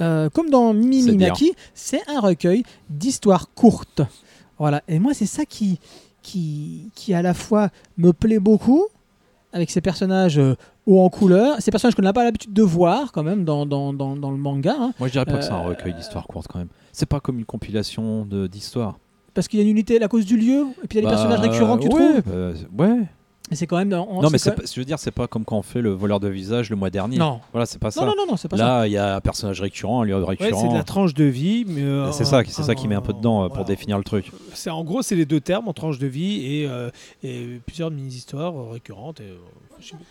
Euh, 0.00 0.28
comme 0.30 0.48
dans 0.50 0.72
Mimi 0.72 1.18
C'est 1.74 2.02
un 2.08 2.20
recueil 2.20 2.62
d'histoires 2.88 3.48
courtes. 3.54 4.02
Voilà. 4.58 4.82
Et 4.88 4.98
moi, 4.98 5.14
c'est 5.14 5.26
ça 5.26 5.44
qui, 5.44 5.78
qui, 6.22 6.90
qui 6.94 7.14
à 7.14 7.22
la 7.22 7.34
fois 7.34 7.70
me 7.96 8.12
plaît 8.12 8.38
beaucoup 8.38 8.84
avec 9.52 9.70
ces 9.70 9.80
personnages 9.80 10.38
euh, 10.38 10.54
hauts 10.86 11.00
en 11.00 11.08
couleur, 11.08 11.56
ces 11.60 11.70
personnages 11.70 11.94
qu'on 11.94 12.02
n'a 12.02 12.12
pas 12.12 12.24
l'habitude 12.24 12.52
de 12.52 12.62
voir 12.62 13.12
quand 13.12 13.22
même 13.22 13.44
dans, 13.44 13.64
dans, 13.66 13.92
dans, 13.92 14.14
dans 14.16 14.30
le 14.30 14.36
manga. 14.36 14.74
hein. 14.78 14.92
Moi, 14.98 15.08
je 15.08 15.12
dirais 15.12 15.24
pas 15.24 15.38
que 15.38 15.42
c'est 15.44 15.52
un 15.52 15.60
Euh, 15.64 15.68
recueil 15.68 15.94
d'histoires 15.94 16.26
courtes 16.26 16.46
quand 16.48 16.58
même. 16.58 16.68
C'est 16.92 17.06
pas 17.06 17.20
comme 17.20 17.38
une 17.38 17.44
compilation 17.46 18.24
de- 18.26 18.46
d'histoires. 18.46 18.98
Parce 19.34 19.48
qu'il 19.48 19.58
y 19.58 19.62
a 19.62 19.64
une 19.64 19.70
unité 19.70 20.02
à 20.02 20.08
cause 20.08 20.26
du 20.26 20.36
lieu, 20.36 20.66
et 20.82 20.86
puis 20.88 20.98
il 20.98 21.02
y 21.04 21.06
a 21.06 21.08
des 21.10 21.16
Bah, 21.16 21.22
personnages 21.22 21.40
récurrents 21.40 21.78
que 21.78 21.82
tu 21.88 21.94
ouais, 21.94 22.20
trouves. 22.22 22.64
bah, 22.72 22.84
ouais. 22.84 22.98
Et 23.50 23.54
c'est 23.56 23.66
quand 23.66 23.76
même. 23.78 23.88
Non, 23.88 24.28
mais 24.30 24.38
c'est 24.38 24.54
je 24.74 24.80
veux 24.80 24.84
dire, 24.84 24.98
c'est 24.98 25.10
pas 25.10 25.26
comme 25.26 25.44
quand 25.44 25.56
on 25.56 25.62
fait 25.62 25.80
le 25.80 25.90
voleur 25.90 26.20
de 26.20 26.28
visage 26.28 26.70
le 26.70 26.76
mois 26.76 26.90
dernier. 26.90 27.16
Non. 27.18 27.40
Voilà, 27.52 27.66
c'est 27.66 27.78
pas 27.78 27.90
ça. 27.90 28.04
non, 28.04 28.14
non, 28.28 28.36
c'est 28.36 28.48
pas 28.48 28.56
ça. 28.56 28.64
Là, 28.64 28.86
il 28.86 28.92
y 28.92 28.96
a 28.98 29.16
un 29.16 29.20
personnage 29.20 29.60
récurrent, 29.60 30.02
un 30.02 30.04
lieu 30.04 30.16
Ouais, 30.20 30.36
récurrent. 30.38 30.60
c'est 30.62 30.68
de 30.68 30.74
la 30.74 30.84
tranche 30.84 31.14
de 31.14 31.24
vie, 31.24 31.64
mais. 31.66 31.82
euh, 31.82 32.12
c'est 32.12 32.24
ça, 32.24 32.42
c'est 32.46 32.62
ça 32.62 32.74
qui 32.74 32.88
met 32.88 32.94
un 32.94 33.00
peu 33.00 33.12
dedans 33.12 33.44
euh, 33.44 33.48
pour 33.48 33.64
définir 33.64 33.96
le 33.98 34.04
truc. 34.04 34.30
C'est 34.54 34.70
en 34.70 34.84
gros, 34.84 35.02
c'est 35.02 35.16
les 35.16 35.26
deux 35.26 35.40
termes, 35.40 35.68
en 35.68 35.72
tranche 35.72 35.98
de 35.98 36.06
vie 36.06 36.44
et, 36.44 36.66
euh, 36.68 36.90
et 37.22 37.60
plusieurs 37.66 37.90
mini-histoires 37.90 38.70
récurrentes. 38.70 39.20
et, 39.20 39.24
euh. 39.24 39.36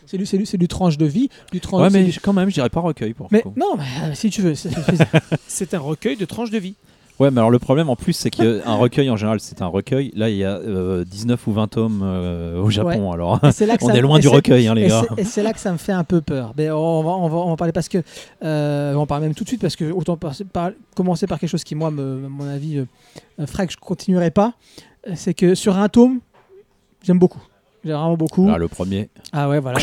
C'est 0.06 0.18
du, 0.18 0.26
c'est 0.26 0.38
du, 0.38 0.46
c'est 0.46 0.58
du 0.58 0.70
tranche 0.70 0.98
de 0.98 1.06
vie, 1.06 1.30
du 1.52 1.60
tranche. 1.60 1.82
Ouais, 1.82 1.90
mais 1.90 2.06
du- 2.06 2.20
quand 2.22 2.32
même, 2.32 2.48
je 2.50 2.54
dirais 2.54 2.70
pas 2.70 2.80
recueil 2.80 3.14
pour 3.14 3.28
Mais 3.32 3.44
non, 3.58 3.76
mais, 3.78 4.16
si 4.16 4.30
tu 4.30 4.42
veux. 4.42 4.56
c'est- 4.56 4.70
un 5.74 5.80
recueil 5.80 6.16
de 6.16 6.24
tranches 6.26 6.52
de 6.52 6.58
vie. 6.58 6.76
Ouais, 7.20 7.32
mais 7.32 7.40
alors 7.40 7.50
le 7.50 7.58
problème 7.58 7.90
en 7.90 7.96
plus, 7.96 8.14
c'est 8.14 8.30
qu'un 8.30 8.76
recueil 8.76 9.10
en 9.10 9.18
général, 9.18 9.40
c'est 9.40 9.62
un 9.64 9.68
recueil. 9.68 10.12
Là, 10.16 10.30
il 10.30 10.38
y 10.38 10.44
a 10.44 10.58
euh, 10.58 11.04
19 11.04 11.48
ou 11.48 11.52
20 11.54 11.68
tomes 11.68 12.02
euh, 12.04 12.62
au 12.62 12.70
Japon. 12.70 13.12
Alors, 13.12 13.40
et 13.44 13.52
c'est 13.52 13.66
là 13.66 13.76
que 13.78 13.84
on 13.86 13.88
ça- 13.88 13.96
est 13.96 14.02
loin 14.02 14.18
et 14.18 14.22
du 14.22 14.28
recueil, 14.28 14.68
hein, 14.68 14.76
les 14.76 14.84
Et 14.84 14.88
gars. 14.90 15.02
et 15.18 15.24
c'est 15.24 15.42
là 15.42 15.52
que 15.54 15.60
ça 15.60 15.72
me 15.72 15.78
fait 15.78 15.92
un 15.94 16.04
peu 16.04 16.22
peur. 16.22 16.54
Mais 16.58 16.70
on 16.70 17.02
va, 17.04 17.10
on 17.12 17.28
va, 17.28 17.38
on 17.38 17.46
va 17.46 17.52
en 17.52 17.56
parler 17.58 17.74
parce 17.74 17.90
que. 17.90 18.00
euh, 18.44 18.94
on 18.94 19.06
parler 19.08 19.26
même 19.28 19.36
tout 19.36 19.44
de 19.44 19.50
suite 19.50 19.62
parce 19.62 19.76
que 19.76 19.92
autant 19.92 20.16
par- 20.18 20.34
par- 20.54 20.72
commencer 20.96 21.26
par 21.28 21.40
quelque 21.40 21.50
chose 21.50 21.64
qui, 21.64 21.74
moi, 21.76 21.90
me, 21.90 22.26
à 22.26 22.30
mon 22.30 22.48
avis, 22.48 22.78
euh, 23.40 23.48
ferait 23.48 23.66
que 23.68 23.74
je 23.74 23.78
continuerai 23.78 24.30
pas. 24.32 24.54
C'est 25.16 25.34
que 25.34 25.56
sur 25.56 25.78
un 25.78 25.90
tome, 25.90 26.20
j'aime 27.04 27.18
beaucoup. 27.20 27.42
J'aime 27.86 27.96
vraiment 27.96 28.18
beaucoup. 28.18 28.48
Ah, 28.52 28.58
le 28.58 28.68
premier. 28.68 29.10
Ah 29.32 29.48
ouais, 29.50 29.60
voilà, 29.60 29.80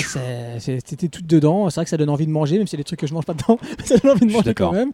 c'était 0.58 1.08
tout 1.08 1.22
dedans. 1.22 1.70
C'est 1.70 1.76
vrai 1.76 1.84
que 1.84 1.90
ça 1.90 1.96
donne 1.96 2.10
envie 2.10 2.26
de 2.26 2.30
manger, 2.32 2.58
même 2.58 2.66
si 2.66 2.72
c'est 2.72 2.76
des 2.76 2.84
trucs 2.84 3.00
que 3.00 3.06
je 3.06 3.14
mange 3.14 3.24
pas 3.24 3.34
dedans. 3.34 3.58
ça 3.84 3.96
donne 3.96 4.12
envie 4.12 4.26
de 4.26 4.32
manger 4.32 4.54
quand 4.54 4.72
même. 4.72 4.92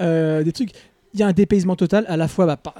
Euh, 0.00 0.42
des 0.42 0.52
trucs. 0.52 0.70
Il 1.14 1.20
y 1.20 1.22
a 1.22 1.26
un 1.26 1.32
dépaysement 1.32 1.76
total 1.76 2.06
à 2.08 2.16
la 2.16 2.26
fois 2.26 2.46
bah, 2.46 2.56
par, 2.56 2.74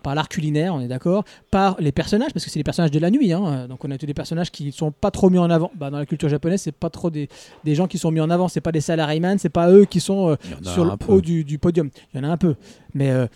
par 0.00 0.14
l'art 0.16 0.28
culinaire, 0.28 0.74
on 0.74 0.80
est 0.80 0.88
d'accord, 0.88 1.24
par 1.50 1.76
les 1.80 1.92
personnages, 1.92 2.32
parce 2.32 2.44
que 2.44 2.50
c'est 2.50 2.58
les 2.58 2.64
personnages 2.64 2.90
de 2.90 2.98
la 2.98 3.08
nuit. 3.10 3.32
hein. 3.32 3.68
Donc 3.68 3.84
on 3.84 3.90
a 3.92 3.98
tous 3.98 4.06
des 4.06 4.14
personnages 4.14 4.50
qui 4.50 4.72
sont 4.72 4.90
pas 4.90 5.12
trop 5.12 5.30
mis 5.30 5.38
en 5.38 5.48
avant. 5.48 5.70
Bah, 5.76 5.88
dans 5.90 5.98
la 5.98 6.06
culture 6.06 6.28
japonaise, 6.28 6.60
c'est 6.60 6.72
pas 6.72 6.90
trop 6.90 7.08
des, 7.10 7.28
des 7.62 7.74
gens 7.76 7.86
qui 7.86 7.98
sont 7.98 8.10
mis 8.10 8.20
en 8.20 8.30
avant. 8.30 8.48
C'est 8.48 8.60
pas 8.60 8.72
des 8.72 8.80
salaryman, 8.80 9.38
c'est 9.38 9.48
pas 9.48 9.70
eux 9.70 9.84
qui 9.84 10.00
sont 10.00 10.30
euh, 10.30 10.36
sur 10.72 10.84
le 10.84 10.90
haut 11.12 11.20
du, 11.20 11.44
du 11.44 11.58
podium. 11.58 11.88
Il 12.12 12.20
y 12.20 12.20
en 12.20 12.28
a 12.28 12.32
un 12.32 12.36
peu, 12.36 12.56
mais 12.94 13.10
euh, 13.12 13.26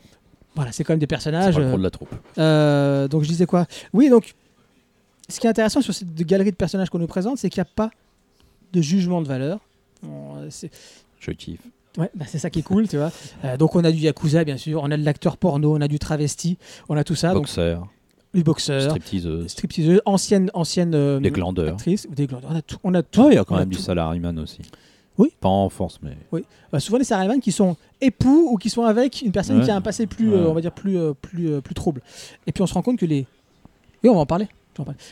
voilà, 0.57 0.72
c'est 0.72 0.83
quand 0.83 0.93
même 0.95 0.99
des 1.01 1.07
personnages. 1.07 1.55
pas 1.55 1.61
le 1.61 1.66
euh, 1.66 1.77
de 1.77 1.83
la 1.85 1.91
troupe. 1.91 2.14
euh, 2.39 3.07
donc 3.09 3.22
je 3.22 3.29
disais 3.29 3.47
quoi? 3.47 3.66
Oui, 3.93 4.09
donc 4.11 4.35
ce 5.29 5.39
qui 5.39 5.47
est 5.47 5.51
intéressant 5.51 5.81
sur 5.83 5.95
cette 5.95 6.12
galerie 6.14 6.51
de 6.51 6.57
personnages 6.57 6.91
qu'on 6.91 6.99
nous 6.99 7.07
présente, 7.07 7.39
c'est 7.39 7.49
qu'il 7.49 7.61
n'y 7.61 7.68
a 7.68 7.72
pas 7.77 7.91
de 8.72 8.81
jugement 8.83 9.22
de 9.22 9.29
valeur. 9.29 9.61
On- 10.03 10.39
euh, 10.39 10.49
Je 11.20 11.31
kiffe. 11.31 11.61
Ouais, 11.99 12.11
bah, 12.14 12.24
c'est 12.28 12.38
ça 12.38 12.51
qui 12.51 12.59
est 12.59 12.62
cool, 12.62 12.88
tu 12.88 12.97
vois. 12.97 13.11
Euh, 13.44 13.57
donc 13.57 13.74
on 13.74 13.84
a 13.84 13.90
du 13.90 13.99
yakuza, 13.99 14.44
bien 14.44 14.57
sûr, 14.57 14.82
on 14.82 14.90
a 14.90 14.97
de 14.97 15.05
l'acteur 15.05 15.36
porno, 15.36 15.76
on 15.76 15.80
a 15.80 15.88
du 15.88 15.99
travesti, 15.99 16.59
on 16.88 16.97
a 16.97 17.05
tout 17.05 17.14
ça. 17.14 17.28
Donc 17.28 17.42
Boxeur, 17.44 17.88
du 18.34 18.42
boxeur, 18.42 18.82
stripteaseuse, 18.90 19.49
stripteaseuse, 19.49 20.01
ancienne, 20.05 20.51
ancienne 20.55 20.94
euh, 20.94 21.20
des 21.20 21.30
glandeurs. 21.30 21.76
des 21.86 22.26
glandeurs. 22.26 22.51
On 22.53 22.57
a 22.57 22.62
tout. 22.62 22.76
On 22.84 22.94
a 22.94 23.03
tout. 23.03 23.20
Ouais, 23.22 23.32
il 23.32 23.34
y 23.34 23.38
a 23.38 23.44
quand 23.44 23.55
On 23.55 23.59
a 23.59 23.61
même 23.61 23.70
du 23.70 23.76
tout. 23.76 23.82
salaryman 23.82 24.38
aussi. 24.38 24.61
Oui. 25.18 25.30
Pas 25.40 25.49
en 25.49 25.70
force, 25.70 25.99
mais. 26.03 26.16
Bah, 26.70 26.78
souvent 26.80 26.99
les 26.99 27.05
salaryman 27.05 27.40
qui 27.40 27.51
sont 27.53 27.76
époux 28.03 28.49
ou 28.53 28.59
qui 28.59 28.68
sont 28.68 28.82
avec 28.82 29.22
une 29.22 29.32
personne 29.32 29.59
Ouais. 29.59 29.64
qui 29.64 29.70
a 29.70 29.76
un 29.76 29.80
passé 29.80 30.07
plus, 30.07 30.28
Ouais. 30.28 30.36
euh, 30.36 30.49
on 30.49 30.53
va 30.53 30.61
dire 30.61 30.72
plus, 30.72 30.99
euh, 30.99 31.14
plus, 31.14 31.62
plus 31.62 31.74
trouble. 31.74 32.03
Et 32.47 32.53
puis 32.53 32.62
on 32.62 32.66
se 32.66 32.74
rend 32.74 32.82
compte 32.82 32.99
que 32.99 33.07
les, 33.07 33.26
et 34.03 34.09
on 34.11 34.14
va 34.14 34.20
en 34.20 34.26
parler. 34.26 34.49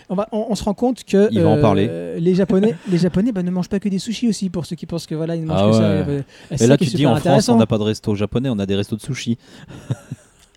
On, 0.08 0.14
va, 0.14 0.28
on, 0.32 0.46
on 0.50 0.54
se 0.54 0.64
rend 0.64 0.74
compte 0.74 1.04
que 1.04 1.28
Il 1.30 1.40
va 1.40 1.48
en 1.50 1.56
euh, 1.58 1.60
parler. 1.60 1.90
les 2.18 2.34
Japonais, 2.34 2.74
les 2.90 2.98
Japonais 2.98 3.32
bah, 3.32 3.42
ne 3.42 3.50
mangent 3.50 3.68
pas 3.68 3.80
que 3.80 3.88
des 3.88 3.98
sushis 3.98 4.28
aussi 4.28 4.50
pour 4.50 4.66
ceux 4.66 4.76
qui 4.76 4.86
pensent 4.86 5.06
que 5.06 5.14
voilà 5.14 5.36
ils 5.36 5.42
ne 5.42 5.46
mangent 5.46 5.60
Ah 5.62 5.66
que 5.70 5.72
ça. 5.76 5.80
ouais. 5.80 6.04
Euh, 6.08 6.22
Et 6.50 6.56
ça 6.58 6.66
là, 6.66 6.76
tu 6.76 6.84
dis 6.86 7.06
en 7.06 7.16
France, 7.16 7.48
on 7.48 7.56
n'a 7.56 7.66
pas 7.66 7.78
de 7.78 7.82
resto 7.84 8.14
japonais, 8.14 8.48
on 8.50 8.58
a 8.58 8.66
des 8.66 8.74
restos 8.76 8.96
de 8.96 9.02
sushi. 9.02 9.38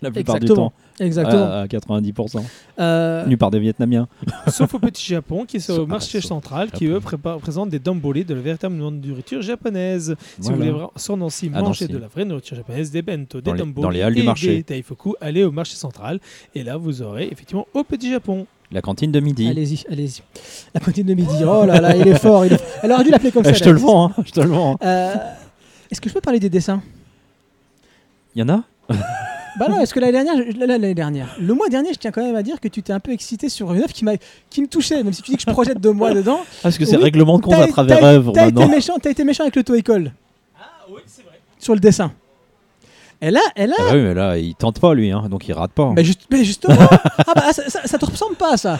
La 0.00 0.12
plupart 0.12 0.36
Exactement. 0.36 0.66
du 0.66 1.00
temps. 1.00 1.04
Exactement. 1.04 1.44
À, 1.44 1.60
à 1.62 1.66
90%. 1.66 2.40
Euh, 2.78 3.24
Tenus 3.24 3.36
par 3.36 3.50
des 3.50 3.58
Vietnamiens. 3.58 4.06
Sauf 4.46 4.72
au 4.74 4.78
petit 4.78 5.04
Japon, 5.04 5.44
qui 5.44 5.56
est 5.56 5.68
le 5.70 5.86
marché 5.86 6.18
ah, 6.18 6.24
central, 6.24 6.70
qui 6.70 6.86
eux 6.86 7.00
présentent 7.40 7.70
des 7.70 7.80
dambolés 7.80 8.22
de 8.22 8.32
la 8.32 8.40
véritable 8.40 8.76
nourriture 8.76 9.42
japonaise. 9.42 10.14
Si 10.20 10.24
Voilà. 10.38 10.52
vous 10.54 10.60
voulez 10.60 10.70
vraiment 10.70 10.92
sur 10.94 11.16
Nancy 11.16 11.50
À 11.52 11.62
manger 11.62 11.86
Nancy. 11.86 11.92
de 11.94 11.98
la 11.98 12.06
vraie 12.06 12.24
nourriture 12.24 12.56
japonaise, 12.56 12.92
des 12.92 13.02
bento, 13.02 13.40
Dans 13.40 13.50
des 13.50 13.58
les- 13.58 13.64
dambolés 13.64 13.82
dans 13.82 13.90
les 13.90 14.02
halles 14.02 14.14
du 14.14 14.22
marché. 14.22 14.58
des 14.58 14.62
daifuku, 14.76 15.14
allez 15.20 15.42
au 15.42 15.50
marché 15.50 15.74
central. 15.74 16.20
Et 16.54 16.62
là, 16.62 16.76
vous 16.76 17.02
aurez 17.02 17.26
effectivement 17.32 17.66
au 17.74 17.82
petit 17.82 18.12
Japon. 18.12 18.46
La 18.70 18.82
cantine 18.82 19.10
de 19.10 19.20
midi. 19.20 19.48
Allez-y, 19.48 19.84
allez-y. 19.90 20.20
La 20.74 20.80
cantine 20.80 21.06
de 21.06 21.14
midi. 21.14 21.34
Oh 21.42 21.64
là 21.64 21.80
là, 21.80 21.96
il 21.96 22.06
est 22.06 22.18
fort. 22.18 22.44
Il 22.44 22.52
est... 22.52 22.60
Elle 22.82 22.92
aurait 22.92 23.04
dû 23.04 23.10
l'appeler 23.10 23.32
comme 23.32 23.42
Eh, 23.46 23.48
ça. 23.48 23.54
je 23.54 23.64
te 23.64 23.68
le 23.70 23.78
vends, 23.78 24.08
hein, 24.08 24.14
je 24.26 24.30
te 24.32 24.40
le 24.40 24.48
vends. 24.48 24.74
hein. 24.74 24.86
Euh, 24.86 25.14
Est-ce 25.90 26.00
que 26.02 26.08
je 26.10 26.14
peux 26.14 26.20
parler 26.20 26.38
des 26.38 26.50
dessins? 26.50 26.82
Il 28.34 28.40
y 28.40 28.42
en 28.42 28.48
a? 28.50 28.62
Bah 29.58 29.66
non, 29.68 29.80
est-ce 29.80 29.92
que 29.92 29.98
l'année 30.00 30.12
dernière, 30.12 30.34
je- 30.36 30.56
l'année 30.66 30.94
dernière, 30.94 31.34
le 31.40 31.52
mois 31.54 31.68
dernier, 31.68 31.92
je 31.92 31.98
tiens 31.98 32.12
quand 32.12 32.22
même 32.22 32.36
à 32.36 32.42
dire 32.44 32.60
que 32.60 32.68
tu 32.68 32.82
t'es 32.82 32.92
un 32.92 33.00
peu 33.00 33.10
excité 33.10 33.48
sur 33.48 33.72
une 33.72 33.80
œuvre 33.80 33.92
qui, 33.92 34.04
m'a, 34.04 34.12
qui 34.50 34.60
me 34.62 34.66
touchait, 34.68 35.02
même 35.02 35.12
si 35.12 35.22
tu 35.22 35.30
dis 35.32 35.36
que 35.36 35.42
je 35.42 35.50
projette 35.50 35.80
de 35.80 35.88
moi 35.90 36.12
dedans. 36.14 36.40
Ah, 36.44 36.54
Parce 36.64 36.78
que 36.78 36.84
c'est 36.84 36.96
Oui, 36.96 37.02
règlement 37.04 37.38
de 37.38 37.42
compte 37.44 37.54
à 37.54 37.66
travers 37.66 38.04
œuvre 38.04 38.32
T'as 38.32 38.46
été 38.48 38.52
maintenant. 38.54 38.68
méchant, 38.74 38.94
t'as 39.02 39.10
été 39.10 39.24
méchant 39.24 39.44
avec 39.44 39.56
le 39.56 39.76
école 39.76 40.12
Ah 40.60 40.66
oui, 40.90 41.00
c'est 41.06 41.22
vrai. 41.22 41.40
sur 41.58 41.74
le 41.74 41.80
dessin. 41.80 42.12
Et 43.20 43.30
là, 43.30 43.40
et 43.56 43.66
là, 43.66 43.74
Ah 43.78 43.82
bah 43.82 43.90
oui, 43.94 44.02
mais 44.02 44.14
là, 44.14 44.38
il 44.38 44.54
tente 44.54 44.78
pas 44.80 44.94
lui, 44.94 45.10
hein, 45.10 45.24
donc 45.28 45.48
il 45.48 45.52
rate 45.52 45.72
pas. 45.72 45.92
mais, 45.94 46.04
juste- 46.04 46.26
mais 46.30 46.44
justement, 46.44 46.76
ah 47.18 47.32
bah, 47.34 47.52
ça, 47.52 47.68
ça, 47.68 47.80
ça 47.84 47.98
te 47.98 48.04
ressemble 48.06 48.36
pas 48.36 48.56
ça. 48.56 48.78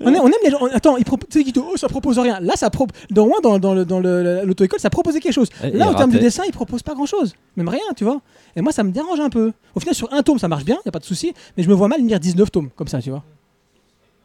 On 0.00 0.08
aime, 0.12 0.20
on 0.22 0.26
aime 0.26 0.32
les 0.44 0.50
gens. 0.50 0.58
Attends, 0.72 0.96
ils 0.96 1.04
proposent, 1.04 1.28
oh, 1.56 1.76
ça 1.76 1.88
propose 1.88 2.18
rien. 2.18 2.40
Là, 2.40 2.54
ça 2.56 2.68
propose. 2.70 2.96
Dans 3.10 3.26
moins 3.26 3.38
dans, 3.42 3.58
dans 3.60 3.74
le- 3.74 3.84
dans 3.84 4.00
le- 4.00 4.42
l'auto-école, 4.44 4.80
ça 4.80 4.90
proposait 4.90 5.20
quelque 5.20 5.32
chose. 5.32 5.48
Et- 5.62 5.70
Là, 5.70 5.86
et 5.86 5.88
en 5.88 5.94
termes 5.94 6.10
de 6.10 6.18
dessin, 6.18 6.42
ils 6.46 6.52
proposent 6.52 6.82
pas 6.82 6.94
grand-chose. 6.94 7.34
Même 7.56 7.68
rien, 7.68 7.80
tu 7.96 8.02
vois. 8.04 8.20
Et 8.56 8.60
moi, 8.60 8.72
ça 8.72 8.82
me 8.82 8.90
dérange 8.90 9.20
un 9.20 9.30
peu. 9.30 9.52
Au 9.74 9.80
final, 9.80 9.94
sur 9.94 10.12
un 10.12 10.22
tome, 10.22 10.38
ça 10.38 10.48
marche 10.48 10.64
bien, 10.64 10.78
y 10.84 10.88
a 10.88 10.92
pas 10.92 10.98
de 10.98 11.04
souci. 11.04 11.32
Mais 11.56 11.62
je 11.62 11.68
me 11.68 11.74
vois 11.74 11.86
mal 11.88 12.00
lire 12.04 12.18
19 12.18 12.50
tomes 12.50 12.70
comme 12.76 12.88
ça, 12.88 13.00
tu 13.00 13.10
vois. 13.10 13.22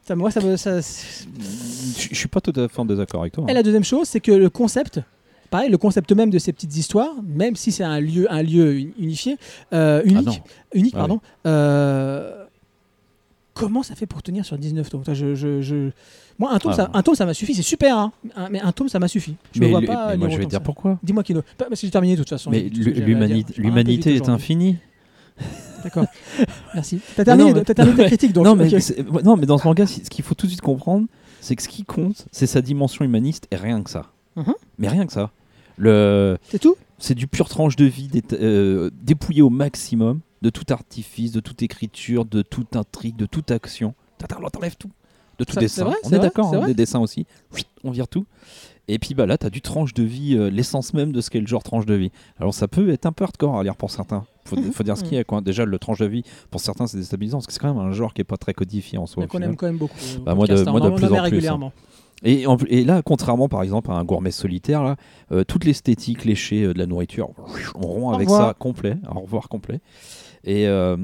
Ça, 0.08 0.16
moi, 0.16 0.32
ça 0.32 0.42
me. 0.42 0.58
ça- 0.58 0.80
Je 0.80 2.08
je 2.12 2.16
suis 2.16 2.28
pas 2.28 2.42
tout 2.42 2.54
à 2.60 2.68
fait 2.68 2.80
en 2.80 2.86
désaccord 2.86 3.22
avec 3.22 3.34
toi. 3.34 3.46
Et 3.48 3.52
hein. 3.52 3.54
la 3.54 3.62
deuxième 3.64 3.84
chose, 3.84 4.08
c'est 4.08 4.20
que 4.20 4.32
le 4.32 4.50
concept, 4.50 5.00
pareil, 5.50 5.70
le 5.70 5.78
concept 5.78 6.12
même 6.12 6.30
de 6.30 6.40
ces 6.40 6.54
petites 6.54 6.76
histoires, 6.78 7.14
même 7.24 7.56
si 7.56 7.72
c'est 7.72 7.84
un 7.84 8.00
lieu, 8.00 8.32
un 8.32 8.42
lieu 8.44 8.76
uni- 8.80 8.94
unifié, 9.00 9.38
euh, 9.74 10.02
Ah 10.06 10.10
non. 10.12 10.22
unique, 10.22 10.42
unique, 10.74 10.94
Ah 10.96 11.00
pardon. 11.00 11.20
euh, 11.46 12.46
comment 13.54 13.84
ça 13.84 13.96
fait 13.96 14.06
pour 14.06 14.22
tenir 14.24 14.46
sur 14.46 14.58
19 14.58 14.90
tomes? 14.90 15.04
Toi, 15.04 15.14
je, 15.14 15.36
je- 15.36 15.62
je- 15.62 15.90
Moi, 16.38 16.52
un 16.54 16.60
tome, 16.60 16.72
Ah 16.74 16.76
ça, 16.78 16.90
un 16.94 17.02
tome, 17.04 17.16
ça 17.16 17.26
m'a 17.26 17.34
suffi, 17.34 17.54
c'est 17.54 17.62
super, 17.62 17.98
hein. 17.98 18.14
Un- 18.36 18.50
mais 18.50 18.62
un 18.62 18.72
tome, 18.72 18.88
ça 18.88 18.98
m'a 19.00 19.10
suffi. 19.10 19.36
Je 19.54 19.60
mais 19.60 19.66
me 19.66 19.72
vois 19.72 19.82
pas. 19.82 20.12
mais 20.12 20.18
moi, 20.18 20.30
je 20.30 20.38
vais 20.38 20.46
dire 20.46 20.60
ça. 20.60 20.60
pourquoi? 20.62 20.98
Dis-moi, 21.04 21.22
Kino. 21.24 21.42
Parce 21.58 21.70
que 21.72 21.76
j'ai 21.76 21.90
terminé 21.92 22.14
de 22.16 22.20
toute 22.22 22.30
façon. 22.30 22.50
Mais 22.50 22.62
l'humanité 22.70 24.16
est 24.16 24.30
infinie. 24.30 24.78
D'accord. 25.84 26.06
Merci. 26.74 27.00
T'as 27.16 27.24
terminé, 27.26 27.54
mais- 27.54 27.64
terminé 27.64 27.98
ta 27.98 28.06
critique, 28.08 28.34
donc. 28.34 28.46
non, 28.46 28.56
mais 28.56 28.70
non, 29.24 29.36
mais 29.38 29.46
dans 29.46 29.58
ce 29.58 29.66
manga, 29.68 29.86
ce 29.86 30.00
qu'il 30.10 30.24
faut 30.24 30.36
tout 30.36 30.46
de 30.46 30.52
suite 30.52 30.62
comprendre, 30.62 31.08
c'est 31.42 31.56
que 31.56 31.64
ce 31.64 31.68
qui 31.70 31.84
compte, 31.86 32.26
c'est 32.32 32.48
sa 32.48 32.62
dimension 32.62 33.04
humaniste 33.06 33.48
et 33.52 33.56
rien 33.56 33.82
que 33.82 33.90
ça. 33.90 34.06
Mhm. 34.36 34.54
Mais 34.78 34.88
rien 34.90 35.06
que 35.06 35.14
ça. 35.14 35.32
Le, 35.80 36.38
C'est 36.44 36.60
tout? 36.60 36.76
C'est 36.98 37.16
du 37.16 37.28
pur 37.28 37.48
tranche 37.48 37.76
de 37.78 37.86
vie 37.86 38.08
dé- 38.10 38.22
euh, 38.34 38.90
dépouillé 39.02 39.42
au 39.42 39.50
maximum 39.50 40.20
de 40.42 40.50
tout 40.50 40.66
artifice, 40.70 41.32
de 41.32 41.40
toute 41.40 41.62
écriture, 41.64 42.26
de 42.26 42.42
toute 42.42 42.76
intrigue, 42.76 43.16
de 43.16 43.26
toute 43.26 43.52
action. 43.52 43.94
T'enlèves 44.52 44.76
tout. 44.78 44.92
De 45.38 45.46
tout 45.46 45.54
Ça, 45.54 45.62
dessin. 45.62 45.86
vrai, 45.86 45.96
on 46.04 46.10
est 46.10 46.20
d'accord, 46.20 46.54
hein, 46.54 46.68
des 46.68 46.74
dessins 46.74 47.00
aussi. 47.00 47.26
On 47.86 47.92
vire 47.92 48.10
tout. 48.10 48.26
Et 48.90 49.00
puis 49.00 49.14
bah 49.14 49.26
là, 49.26 49.38
t'as 49.38 49.50
du 49.50 49.62
tranche 49.62 49.94
de 49.94 50.04
vie, 50.04 50.36
euh, 50.36 50.50
l'essence 50.50 50.94
même 50.94 51.12
de 51.14 51.22
ce 51.22 51.30
qu'est 51.30 51.40
le 51.40 51.48
genre 51.48 51.64
tranche 51.64 51.86
de 51.86 51.94
vie. 51.94 52.12
Alors 52.40 52.54
ça 52.54 52.68
peut 52.68 52.90
être 52.90 53.06
un 53.06 53.12
peu 53.14 53.24
hardcore 53.24 53.58
à 53.58 53.64
lire 53.64 53.76
pour 53.78 53.92
certains. 53.92 54.26
Faut, 54.46 54.58
faut 54.74 54.84
dire 54.84 54.98
ce 54.98 55.04
qu'il 55.04 55.14
y 55.14 55.18
a. 55.18 55.24
Quoi. 55.24 55.40
Déjà, 55.42 55.64
le 55.64 55.80
tranche 55.80 56.00
de 56.00 56.08
vie, 56.08 56.24
pour 56.52 56.60
certains, 56.60 56.88
c'est 56.88 56.98
déstabilisant 56.98 57.38
parce 57.38 57.48
que 57.48 57.54
c'est 57.54 57.60
quand 57.60 57.74
même 57.74 57.82
un 57.86 57.92
genre 57.94 58.14
qui 58.14 58.20
est 58.22 58.26
pas 58.26 58.36
très 58.38 58.54
codifié 58.54 58.98
en 58.98 59.06
soi. 59.06 59.24
Mais 59.24 59.28
qu'on 59.28 59.42
aime 59.42 59.56
quand 59.56 59.68
même 59.68 59.78
beaucoup. 59.78 59.96
au 60.18 60.24
Bah, 60.24 60.36
moi, 60.36 60.48
de- 60.48 60.68
hein. 60.68 60.72
moi, 60.72 60.82
de 60.82 60.90
plus 60.90 61.06
en 61.06 61.08
plus, 61.10 61.20
régulièrement. 61.20 61.72
Et, 62.24 62.46
en- 62.48 62.58
et 62.68 62.84
là, 62.84 63.02
contrairement 63.02 63.48
par 63.48 63.64
exemple 63.64 63.92
à 63.92 63.96
un 63.96 64.04
gourmet 64.04 64.32
solitaire, 64.32 64.84
là, 64.84 64.96
euh, 65.32 65.44
toute 65.44 65.64
l'esthétique 65.66 66.26
léchée 66.26 66.64
euh, 66.64 66.74
de 66.74 66.80
la 66.80 66.86
nourriture, 66.86 67.30
on 67.76 67.88
rompt 67.88 68.14
avec 68.16 68.30
ça 68.30 68.54
complet, 68.54 68.98
au 69.16 69.20
revoir 69.22 69.48
complet. 69.50 69.80
Et 70.44 70.68
euh, 70.68 70.98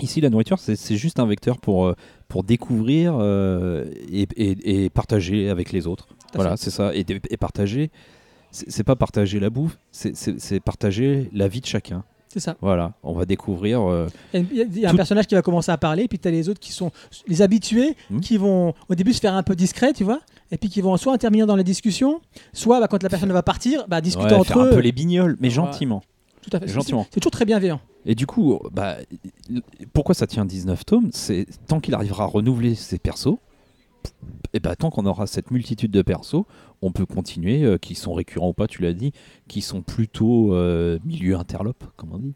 ici, 0.00 0.20
la 0.20 0.30
nourriture, 0.30 0.58
c'est 0.58 0.96
juste 0.96 1.18
un 1.18 1.26
vecteur 1.26 1.58
pour, 1.58 1.94
pour 2.28 2.44
découvrir 2.44 3.20
et, 4.12 4.22
et- 4.36 4.84
et 4.84 4.90
partager 4.90 5.48
avec 5.50 5.72
les 5.72 5.86
autres. 5.86 6.08
Voilà, 6.34 6.56
c'est 6.56 6.70
ça. 6.70 6.94
Et, 6.94 7.04
partager, 7.36 7.90
c'est 8.52 8.84
pas 8.84 8.96
partager 8.96 9.40
la 9.40 9.50
bouffe, 9.50 9.78
c'est 9.90 10.60
partager 10.60 11.28
la 11.32 11.48
vie 11.48 11.60
de 11.60 11.66
chacun. 11.66 12.04
C'est 12.32 12.38
ça. 12.40 12.56
Voilà, 12.60 12.92
on 13.02 13.12
va 13.12 13.24
découvrir. 13.26 13.80
euh, 13.82 14.06
Il 14.34 14.54
y 14.54 14.60
a, 14.60 14.64
il 14.64 14.78
y 14.78 14.86
a 14.86 14.90
un 14.90 14.94
personnage 14.94 15.26
qui 15.26 15.34
va 15.34 15.42
commencer 15.42 15.72
à 15.72 15.76
parler, 15.78 16.06
puis 16.06 16.18
tu 16.18 16.28
as 16.28 16.30
les 16.30 16.48
autres 16.48 16.60
qui 16.60 16.70
sont 16.72 16.92
les 17.26 17.42
habitués, 17.42 17.96
Hmm. 18.08 18.20
qui 18.20 18.36
vont 18.36 18.72
au 18.88 18.94
début 18.94 19.12
se 19.12 19.20
faire 19.20 19.34
un 19.34 19.42
peu 19.42 19.56
discret, 19.56 19.92
tu 19.92 20.04
vois, 20.04 20.20
et 20.52 20.56
puis 20.56 20.68
qui 20.68 20.80
vont 20.80 20.96
soit 20.96 21.12
intervenir 21.12 21.46
dans 21.48 21.56
la 21.56 21.64
discussion, 21.64 22.20
soit 22.52 22.78
bah, 22.78 22.86
quand 22.88 23.02
la 23.02 23.08
personne 23.08 23.32
va 23.32 23.42
partir, 23.42 23.84
bah, 23.88 24.00
discuter 24.00 24.28
ouais, 24.28 24.34
entre 24.34 24.46
faire 24.52 24.58
eux. 24.60 24.68
un 24.68 24.74
peu 24.74 24.78
les 24.80 24.92
bignoles, 24.92 25.36
mais 25.40 25.48
Ouais. 25.48 25.54
gentiment. 25.54 26.02
Tout 26.42 26.50
à 26.56 26.60
fait. 26.60 26.68
C'est- 26.68 26.72
gentiment. 26.74 27.04
C'est 27.10 27.18
toujours 27.20 27.32
très 27.32 27.44
bienveillant. 27.44 27.80
Et 28.06 28.14
du 28.14 28.26
coup, 28.26 28.60
bah, 28.72 28.96
pourquoi 29.92 30.14
ça 30.14 30.26
tient 30.28 30.44
19 30.44 30.86
tomes? 30.86 31.10
C'est 31.12 31.46
tant 31.66 31.80
qu'il 31.80 31.94
arrivera 31.94 32.24
à 32.24 32.26
renouveler 32.28 32.74
ses 32.76 32.98
persos, 32.98 33.36
et 34.52 34.60
bah, 34.60 34.76
tant 34.76 34.90
qu'on 34.90 35.04
aura 35.06 35.26
cette 35.26 35.50
multitude 35.50 35.90
de 35.90 36.02
persos, 36.02 36.44
on 36.82 36.92
peut 36.92 37.06
continuer, 37.06 37.62
euh, 37.62 37.78
qui 37.78 37.94
sont 37.94 38.14
récurrents 38.14 38.50
ou 38.50 38.52
pas, 38.52 38.66
tu 38.66 38.82
l'as 38.82 38.92
dit, 38.92 39.12
qui 39.48 39.60
sont 39.60 39.82
plutôt 39.82 40.54
euh, 40.54 40.98
milieu 41.04 41.36
interlope, 41.36 41.84
comme 41.96 42.12
on 42.12 42.18
dit. 42.18 42.34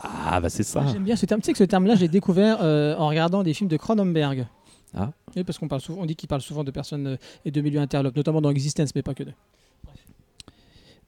Ah, 0.00 0.40
bah 0.40 0.50
c'est 0.50 0.64
ça. 0.64 0.84
J'aime 0.92 1.04
bien 1.04 1.14
ce 1.14 1.26
terme. 1.26 1.40
Tu 1.40 1.46
sais 1.46 1.52
que 1.52 1.58
ce 1.58 1.64
terme-là, 1.64 1.94
j'ai 1.94 2.08
découvert 2.08 2.58
euh, 2.60 2.96
en 2.96 3.08
regardant 3.08 3.42
des 3.44 3.54
films 3.54 3.68
de 3.68 3.76
Cronenberg. 3.76 4.46
Ah. 4.94 5.12
Oui, 5.36 5.44
parce 5.44 5.58
qu'on 5.58 5.68
parle 5.68 5.80
souvent, 5.80 6.02
on 6.02 6.06
dit 6.06 6.16
qu'il 6.16 6.28
parle 6.28 6.42
souvent 6.42 6.64
de 6.64 6.70
personnes 6.70 7.06
euh, 7.06 7.16
et 7.44 7.50
de 7.50 7.60
milieux 7.60 7.80
interlopes, 7.80 8.16
notamment 8.16 8.40
dans 8.40 8.50
Existence, 8.50 8.94
mais 8.94 9.02
pas 9.02 9.14
que 9.14 9.22
de. 9.22 9.32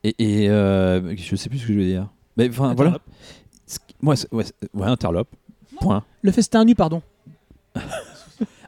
Et, 0.04 0.14
et, 0.18 0.46
je 0.48 1.34
sais 1.34 1.48
plus 1.48 1.58
ce 1.58 1.66
que 1.66 1.72
je 1.72 1.78
veux 1.78 1.84
dire. 1.84 2.08
Mais 2.36 2.48
enfin, 2.50 2.74
voilà. 2.74 2.98
Moi, 4.02 4.14
ouais, 4.32 4.44
interlope. 4.82 5.28
Point. 5.80 6.04
Le 6.22 6.30
festin 6.30 6.64
nu, 6.64 6.74
pardon. 6.74 7.02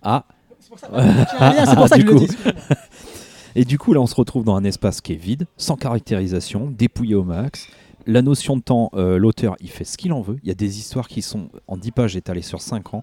Ah. 0.03 0.25
C'est 0.61 0.69
pour 0.69 0.79
ça, 0.79 0.89
rien, 0.93 1.67
c'est 1.67 1.75
pour 1.77 1.89
ça 1.89 1.97
que 1.97 2.03
je 2.03 2.07
le 2.07 2.13
coup. 2.15 2.27
dis. 2.27 2.37
Et 3.59 3.65
du 3.65 3.79
coup, 3.79 3.95
là, 3.95 4.03
on 4.03 4.07
se 4.07 4.15
retrouve 4.15 4.45
dans 4.45 4.55
un 4.55 4.65
espace 4.65 5.01
qui 5.01 5.15
est 5.15 5.17
vide, 5.17 5.47
sans 5.57 5.77
caractérisation, 5.77 6.71
dépouillé 6.71 7.15
au 7.15 7.25
max. 7.25 7.69
La 8.07 8.21
notion 8.21 8.59
de 8.59 8.61
temps, 8.61 8.91
euh, 8.93 9.17
l'auteur, 9.17 9.57
il 9.61 9.71
fait 9.71 9.85
ce 9.85 9.97
qu'il 9.97 10.13
en 10.13 10.21
veut. 10.21 10.37
Il 10.43 10.49
y 10.49 10.51
a 10.51 10.55
des 10.55 10.79
histoires 10.79 11.09
qui 11.09 11.23
sont 11.23 11.49
en 11.67 11.79
10 11.79 11.91
pages 11.93 12.17
étalées 12.17 12.43
sur 12.43 12.61
5 12.61 12.93
ans. 12.93 13.03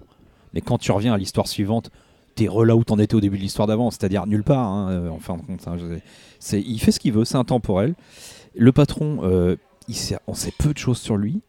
Mais 0.52 0.60
quand 0.60 0.78
tu 0.78 0.92
reviens 0.92 1.12
à 1.12 1.18
l'histoire 1.18 1.48
suivante, 1.48 1.90
t'es 2.36 2.46
re 2.46 2.64
là 2.64 2.76
où 2.76 2.84
t'en 2.84 3.00
étais 3.00 3.16
au 3.16 3.20
début 3.20 3.36
de 3.36 3.42
l'histoire 3.42 3.66
d'avant, 3.66 3.90
c'est-à-dire 3.90 4.28
nulle 4.28 4.44
part, 4.44 4.68
hein, 4.68 4.90
euh, 4.92 5.08
en 5.08 5.18
fin 5.18 5.36
de 5.36 5.42
compte. 5.42 5.66
hein, 5.66 5.76
il 6.52 6.78
fait 6.78 6.92
ce 6.92 7.00
qu'il 7.00 7.12
veut, 7.12 7.24
c'est 7.24 7.36
intemporel. 7.36 7.96
Le 8.54 8.70
patron, 8.70 9.24
euh, 9.24 9.56
on 10.28 10.34
sait 10.34 10.52
peu 10.56 10.72
de 10.72 10.78
choses 10.78 10.98
sur 10.98 11.16
lui. 11.16 11.40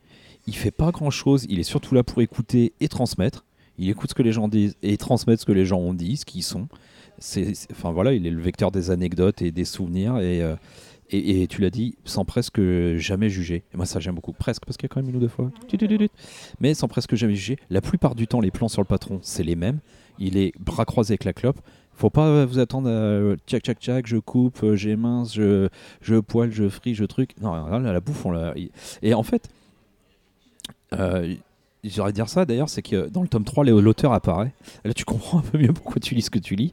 Il 0.47 0.55
fait 0.55 0.71
pas 0.71 0.89
grand-chose. 0.89 1.45
Il 1.47 1.59
est 1.59 1.63
surtout 1.63 1.93
là 1.93 2.01
pour 2.01 2.23
écouter 2.23 2.73
et 2.79 2.87
transmettre. 2.87 3.45
Il 3.77 3.87
écoute 3.87 4.09
ce 4.09 4.15
que 4.15 4.23
les 4.23 4.31
gens 4.31 4.47
disent 4.47 4.75
et 4.81 4.97
transmettre 4.97 5.41
ce 5.41 5.45
que 5.45 5.51
les 5.51 5.65
gens 5.65 5.77
ont 5.77 5.93
dit, 5.93 6.17
ce 6.17 6.25
qu'ils 6.25 6.41
sont. 6.43 6.67
C'est, 7.19 7.53
enfin 7.71 7.91
voilà, 7.91 8.13
il 8.13 8.25
est 8.27 8.31
le 8.31 8.41
vecteur 8.41 8.71
des 8.71 8.91
anecdotes 8.91 9.41
et 9.41 9.51
des 9.51 9.65
souvenirs 9.65 10.17
et, 10.17 10.41
euh, 10.41 10.55
et, 11.11 11.47
tu 11.47 11.61
l'as 11.61 11.69
dit, 11.69 11.95
sans 12.03 12.25
presque 12.25 12.59
jamais 12.97 13.29
juger. 13.29 13.63
Moi 13.73 13.85
ça 13.85 13.99
j'aime 13.99 14.15
beaucoup, 14.15 14.33
presque, 14.33 14.65
parce 14.65 14.77
qu'il 14.77 14.87
y 14.87 14.91
a 14.91 14.93
quand 14.93 15.01
même 15.01 15.09
une 15.09 15.17
ou 15.17 15.19
deux 15.19 15.27
fois. 15.27 15.51
Mais 16.59 16.73
sans 16.73 16.87
presque 16.87 17.15
jamais 17.15 17.35
juger. 17.35 17.57
La 17.69 17.81
plupart 17.81 18.15
du 18.15 18.27
temps, 18.27 18.41
les 18.41 18.51
plans 18.51 18.67
sur 18.67 18.81
le 18.81 18.87
patron, 18.87 19.19
c'est 19.21 19.43
les 19.43 19.55
mêmes. 19.55 19.79
Il 20.17 20.37
est 20.37 20.53
bras 20.59 20.85
croisés 20.85 21.13
avec 21.13 21.25
la 21.25 21.33
clope. 21.33 21.59
Faut 21.93 22.09
pas 22.09 22.45
vous 22.45 22.59
attendre 22.59 22.89
à 22.89 22.91
euh, 22.91 23.37
tchac 23.47 23.63
tchac 23.63 23.79
tchac, 23.79 24.07
je 24.07 24.17
coupe, 24.17 24.63
euh, 24.63 24.75
j'ai 24.75 24.97
mince, 24.97 25.33
je, 25.33 25.69
je 26.01 26.15
poêle, 26.15 26.51
je 26.51 26.67
fris, 26.67 26.93
je 26.93 27.05
truc. 27.05 27.31
Non, 27.39 27.53
la 27.53 27.99
bouffe, 28.01 28.25
on 28.25 28.31
l'a. 28.31 28.53
Et 29.01 29.13
en 29.13 29.23
fait, 29.23 29.47
j'aurais 31.89 32.13
dire 32.13 32.29
ça 32.29 32.45
d'ailleurs, 32.45 32.69
c'est 32.69 32.81
que 32.81 33.09
dans 33.09 33.21
le 33.21 33.27
tome 33.27 33.43
3, 33.43 33.63
Léo- 33.65 33.81
l'auteur 33.81 34.13
apparaît. 34.13 34.53
Là, 34.83 34.93
tu 34.93 35.05
comprends 35.05 35.39
un 35.39 35.41
peu 35.41 35.57
mieux 35.57 35.73
pourquoi 35.73 35.99
tu 35.99 36.15
lis 36.15 36.21
ce 36.23 36.29
que 36.29 36.39
tu 36.39 36.55
lis. 36.55 36.71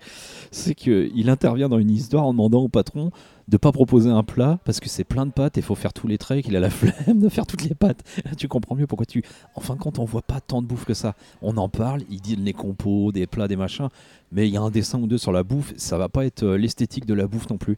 C'est 0.50 0.74
qu'il 0.74 1.28
intervient 1.30 1.68
dans 1.68 1.78
une 1.78 1.90
histoire 1.90 2.24
en 2.24 2.32
demandant 2.32 2.60
au 2.60 2.68
patron 2.68 3.10
de 3.48 3.56
pas 3.56 3.72
proposer 3.72 4.08
un 4.10 4.22
plat 4.22 4.58
parce 4.64 4.78
que 4.80 4.88
c'est 4.88 5.04
plein 5.04 5.26
de 5.26 5.32
pâtes 5.32 5.56
et 5.58 5.60
il 5.60 5.64
faut 5.64 5.74
faire 5.74 5.92
tous 5.92 6.06
les 6.06 6.16
traits 6.18 6.38
et 6.38 6.42
qu'il 6.42 6.56
a 6.56 6.60
la 6.60 6.70
flemme 6.70 7.20
de 7.20 7.28
faire 7.28 7.46
toutes 7.46 7.64
les 7.64 7.74
pâtes. 7.74 8.02
Là, 8.24 8.32
tu 8.36 8.48
comprends 8.48 8.74
mieux 8.76 8.86
pourquoi 8.86 9.06
tu. 9.06 9.22
En 9.54 9.60
fin 9.60 9.74
de 9.74 9.80
compte, 9.80 9.98
on 9.98 10.04
voit 10.04 10.22
pas 10.22 10.40
tant 10.40 10.62
de 10.62 10.66
bouffe 10.66 10.84
que 10.84 10.94
ça. 10.94 11.14
On 11.42 11.56
en 11.56 11.68
parle, 11.68 12.02
il 12.10 12.20
dit 12.20 12.36
les 12.36 12.52
compos, 12.52 13.12
des 13.12 13.26
plats, 13.26 13.48
des 13.48 13.56
machins, 13.56 13.88
mais 14.30 14.48
il 14.48 14.54
y 14.54 14.56
a 14.56 14.62
un 14.62 14.70
dessin 14.70 15.00
ou 15.00 15.06
deux 15.06 15.18
sur 15.18 15.32
la 15.32 15.42
bouffe. 15.42 15.72
Ça 15.76 15.98
va 15.98 16.08
pas 16.08 16.24
être 16.24 16.44
euh, 16.44 16.56
l'esthétique 16.56 17.04
de 17.06 17.14
la 17.14 17.26
bouffe 17.26 17.50
non 17.50 17.58
plus. 17.58 17.76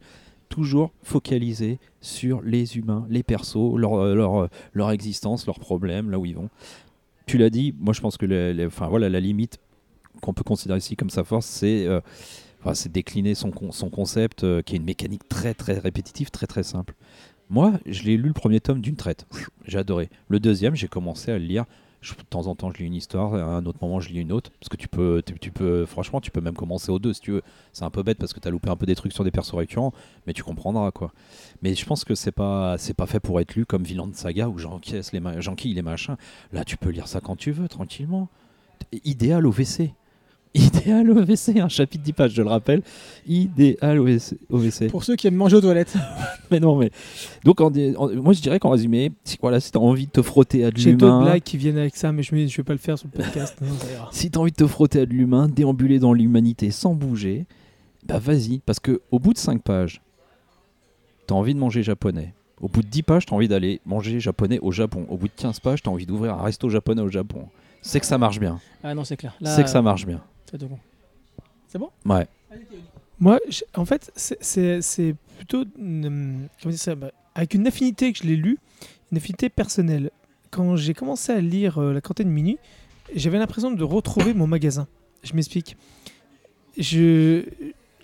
Toujours 0.50 0.92
focalisé 1.02 1.78
sur 2.00 2.40
les 2.42 2.76
humains, 2.76 3.06
les 3.08 3.22
persos, 3.22 3.76
leur, 3.76 3.94
euh, 3.94 4.14
leur, 4.14 4.42
euh, 4.42 4.48
leur 4.74 4.90
existence, 4.92 5.46
leurs 5.46 5.58
problèmes, 5.58 6.10
là 6.10 6.18
où 6.18 6.26
ils 6.26 6.36
vont. 6.36 6.48
Tu 7.26 7.38
l'as 7.38 7.50
dit, 7.50 7.74
moi 7.78 7.94
je 7.94 8.00
pense 8.00 8.16
que 8.16 8.66
enfin, 8.66 8.88
voilà, 8.88 9.08
la 9.08 9.20
limite 9.20 9.58
qu'on 10.20 10.34
peut 10.34 10.44
considérer 10.44 10.78
ici 10.78 10.96
comme 10.96 11.10
sa 11.10 11.24
force, 11.24 11.46
c'est 11.46 11.86
euh, 11.86 12.00
c'est 12.72 12.90
décliner 12.90 13.34
son, 13.34 13.52
son 13.72 13.90
concept 13.90 14.44
euh, 14.44 14.62
qui 14.62 14.74
est 14.74 14.78
une 14.78 14.84
mécanique 14.84 15.28
très 15.28 15.54
très 15.54 15.78
répétitive, 15.78 16.30
très 16.30 16.46
très 16.46 16.62
simple. 16.62 16.94
Moi, 17.50 17.74
je 17.86 18.04
l'ai 18.04 18.16
lu 18.16 18.28
le 18.28 18.32
premier 18.32 18.60
tome 18.60 18.80
d'une 18.80 18.96
traite. 18.96 19.26
J'ai 19.66 19.78
adoré. 19.78 20.08
Le 20.28 20.40
deuxième, 20.40 20.74
j'ai 20.74 20.88
commencé 20.88 21.30
à 21.30 21.38
le 21.38 21.44
lire. 21.44 21.64
De 22.12 22.22
temps 22.28 22.46
en 22.46 22.54
temps, 22.54 22.70
je 22.70 22.78
lis 22.78 22.86
une 22.86 22.94
histoire, 22.94 23.34
à 23.34 23.56
un 23.56 23.64
autre 23.66 23.78
moment, 23.80 23.98
je 24.00 24.10
lis 24.10 24.20
une 24.20 24.32
autre. 24.32 24.50
Parce 24.60 24.68
que 24.68 24.76
tu 24.76 24.88
peux, 24.88 25.22
tu, 25.40 25.50
peux, 25.50 25.86
franchement, 25.86 26.20
tu 26.20 26.30
peux 26.30 26.40
même 26.40 26.54
commencer 26.54 26.90
aux 26.92 26.98
deux 26.98 27.14
si 27.14 27.20
tu 27.20 27.32
veux. 27.32 27.42
C'est 27.72 27.84
un 27.84 27.90
peu 27.90 28.02
bête 28.02 28.18
parce 28.18 28.32
que 28.32 28.40
tu 28.40 28.48
as 28.48 28.50
loupé 28.50 28.68
un 28.68 28.76
peu 28.76 28.86
des 28.86 28.94
trucs 28.94 29.12
sur 29.12 29.24
des 29.24 29.30
persos 29.30 29.54
récurrents, 29.54 29.92
mais 30.26 30.32
tu 30.32 30.42
comprendras 30.42 30.90
quoi. 30.90 31.12
Mais 31.62 31.74
je 31.74 31.84
pense 31.86 32.04
que 32.04 32.14
c'est 32.14 32.32
pas, 32.32 32.76
c'est 32.78 32.94
pas 32.94 33.06
fait 33.06 33.20
pour 33.20 33.40
être 33.40 33.54
lu 33.54 33.64
comme 33.64 33.84
Villain 33.84 34.06
de 34.06 34.14
Saga 34.14 34.48
où 34.48 34.58
j'encaisse 34.58 35.12
les, 35.12 35.20
j'enquille 35.38 35.74
les 35.74 35.82
machins. 35.82 36.16
Là, 36.52 36.64
tu 36.64 36.76
peux 36.76 36.90
lire 36.90 37.08
ça 37.08 37.20
quand 37.20 37.36
tu 37.36 37.52
veux, 37.52 37.68
tranquillement. 37.68 38.28
Idéal 39.04 39.46
au 39.46 39.52
WC. 39.52 39.94
Idéal 40.84 41.10
au 41.10 41.14
WC, 41.14 41.58
un 41.58 41.68
chapitre 41.68 42.04
10 42.04 42.12
pages, 42.12 42.30
je 42.32 42.42
le 42.42 42.48
rappelle. 42.48 42.82
Idéal 43.26 43.98
WC. 43.98 44.86
Pour 44.88 45.02
ceux 45.02 45.16
qui 45.16 45.26
aiment 45.26 45.34
manger 45.34 45.56
aux 45.56 45.60
toilettes. 45.60 45.94
Mais 46.50 46.60
non, 46.60 46.76
mais. 46.76 46.90
Donc, 47.44 47.60
en, 47.60 47.72
en- 47.96 48.14
moi, 48.22 48.32
je 48.34 48.40
dirais 48.40 48.60
qu'en 48.60 48.70
résumé, 48.70 49.10
si, 49.24 49.36
voilà, 49.40 49.58
si 49.58 49.72
tu 49.72 49.78
as 49.78 49.80
envie 49.80 50.06
de 50.06 50.12
te 50.12 50.22
frotter 50.22 50.64
à 50.64 50.70
de 50.70 50.76
J'ai 50.76 50.92
d'autres 50.92 51.06
l'humain. 51.12 51.22
blagues 51.24 51.42
qui 51.42 51.56
viennent 51.56 51.78
avec 51.78 51.96
ça, 51.96 52.12
mais 52.12 52.22
je, 52.22 52.28
je 52.46 52.56
vais 52.56 52.62
pas 52.62 52.72
le 52.74 52.78
faire 52.78 52.96
sur 52.98 53.08
le 53.12 53.20
podcast. 53.20 53.56
Non, 53.60 53.68
ira. 53.92 54.08
Si 54.12 54.30
tu 54.30 54.38
as 54.38 54.40
envie 54.40 54.52
de 54.52 54.56
te 54.56 54.66
frotter 54.66 55.00
à 55.00 55.06
de 55.06 55.10
l'humain, 55.12 55.48
déambuler 55.48 55.98
dans 55.98 56.12
l'humanité 56.12 56.70
sans 56.70 56.94
bouger, 56.94 57.46
bah 58.06 58.18
vas-y. 58.20 58.58
Parce 58.60 58.78
que 58.78 59.00
au 59.10 59.18
bout 59.18 59.32
de 59.32 59.38
5 59.38 59.60
pages, 59.62 60.00
tu 61.26 61.34
as 61.34 61.36
envie 61.36 61.54
de 61.54 61.58
manger 61.58 61.82
japonais. 61.82 62.34
Au 62.60 62.68
bout 62.68 62.82
de 62.82 62.88
10 62.88 63.02
pages, 63.02 63.26
tu 63.26 63.32
as 63.32 63.36
envie 63.36 63.48
d'aller 63.48 63.80
manger 63.86 64.20
japonais 64.20 64.60
au 64.60 64.70
Japon. 64.70 65.06
Au 65.08 65.16
bout 65.16 65.26
de 65.26 65.32
15 65.34 65.58
pages, 65.60 65.82
tu 65.82 65.88
as 65.88 65.92
envie 65.92 66.06
d'ouvrir 66.06 66.34
un 66.34 66.42
resto 66.42 66.68
japonais 66.68 67.02
au 67.02 67.08
Japon. 67.10 67.46
C'est 67.82 67.98
que 67.98 68.06
ça 68.06 68.18
marche 68.18 68.38
bien. 68.38 68.60
Ah 68.84 68.94
non, 68.94 69.02
c'est 69.04 69.16
clair. 69.16 69.34
C'est 69.44 69.64
que 69.64 69.70
ça 69.70 69.82
marche 69.82 70.06
bien. 70.06 70.20
C'est 70.50 70.58
de 70.58 70.66
bon? 70.66 70.78
Ouais. 72.04 72.26
Moi, 73.18 73.40
en 73.74 73.84
fait, 73.84 74.10
c'est- 74.16 75.14
plutôt 75.38 75.64
une, 75.78 76.06
hum, 76.06 76.48
comment 76.62 76.70
dire 76.70 76.78
ça, 76.80 76.94
bah, 76.94 77.10
avec 77.34 77.54
une 77.54 77.66
affinité 77.66 78.12
que 78.12 78.18
je 78.18 78.24
l'ai 78.24 78.36
lu, 78.36 78.58
une 79.10 79.18
affinité 79.18 79.48
personnelle. 79.48 80.10
Quand 80.50 80.76
j'ai 80.76 80.94
commencé 80.94 81.32
à 81.32 81.40
lire 81.40 81.78
euh, 81.78 81.92
La 81.92 82.00
cantine 82.00 82.28
minuit, 82.28 82.58
j'avais 83.14 83.38
l'impression 83.38 83.70
de 83.72 83.82
retrouver 83.84 84.34
mon 84.34 84.46
magasin. 84.46 84.86
Je 85.24 85.34
m'explique. 85.34 85.76
Je 86.78 87.44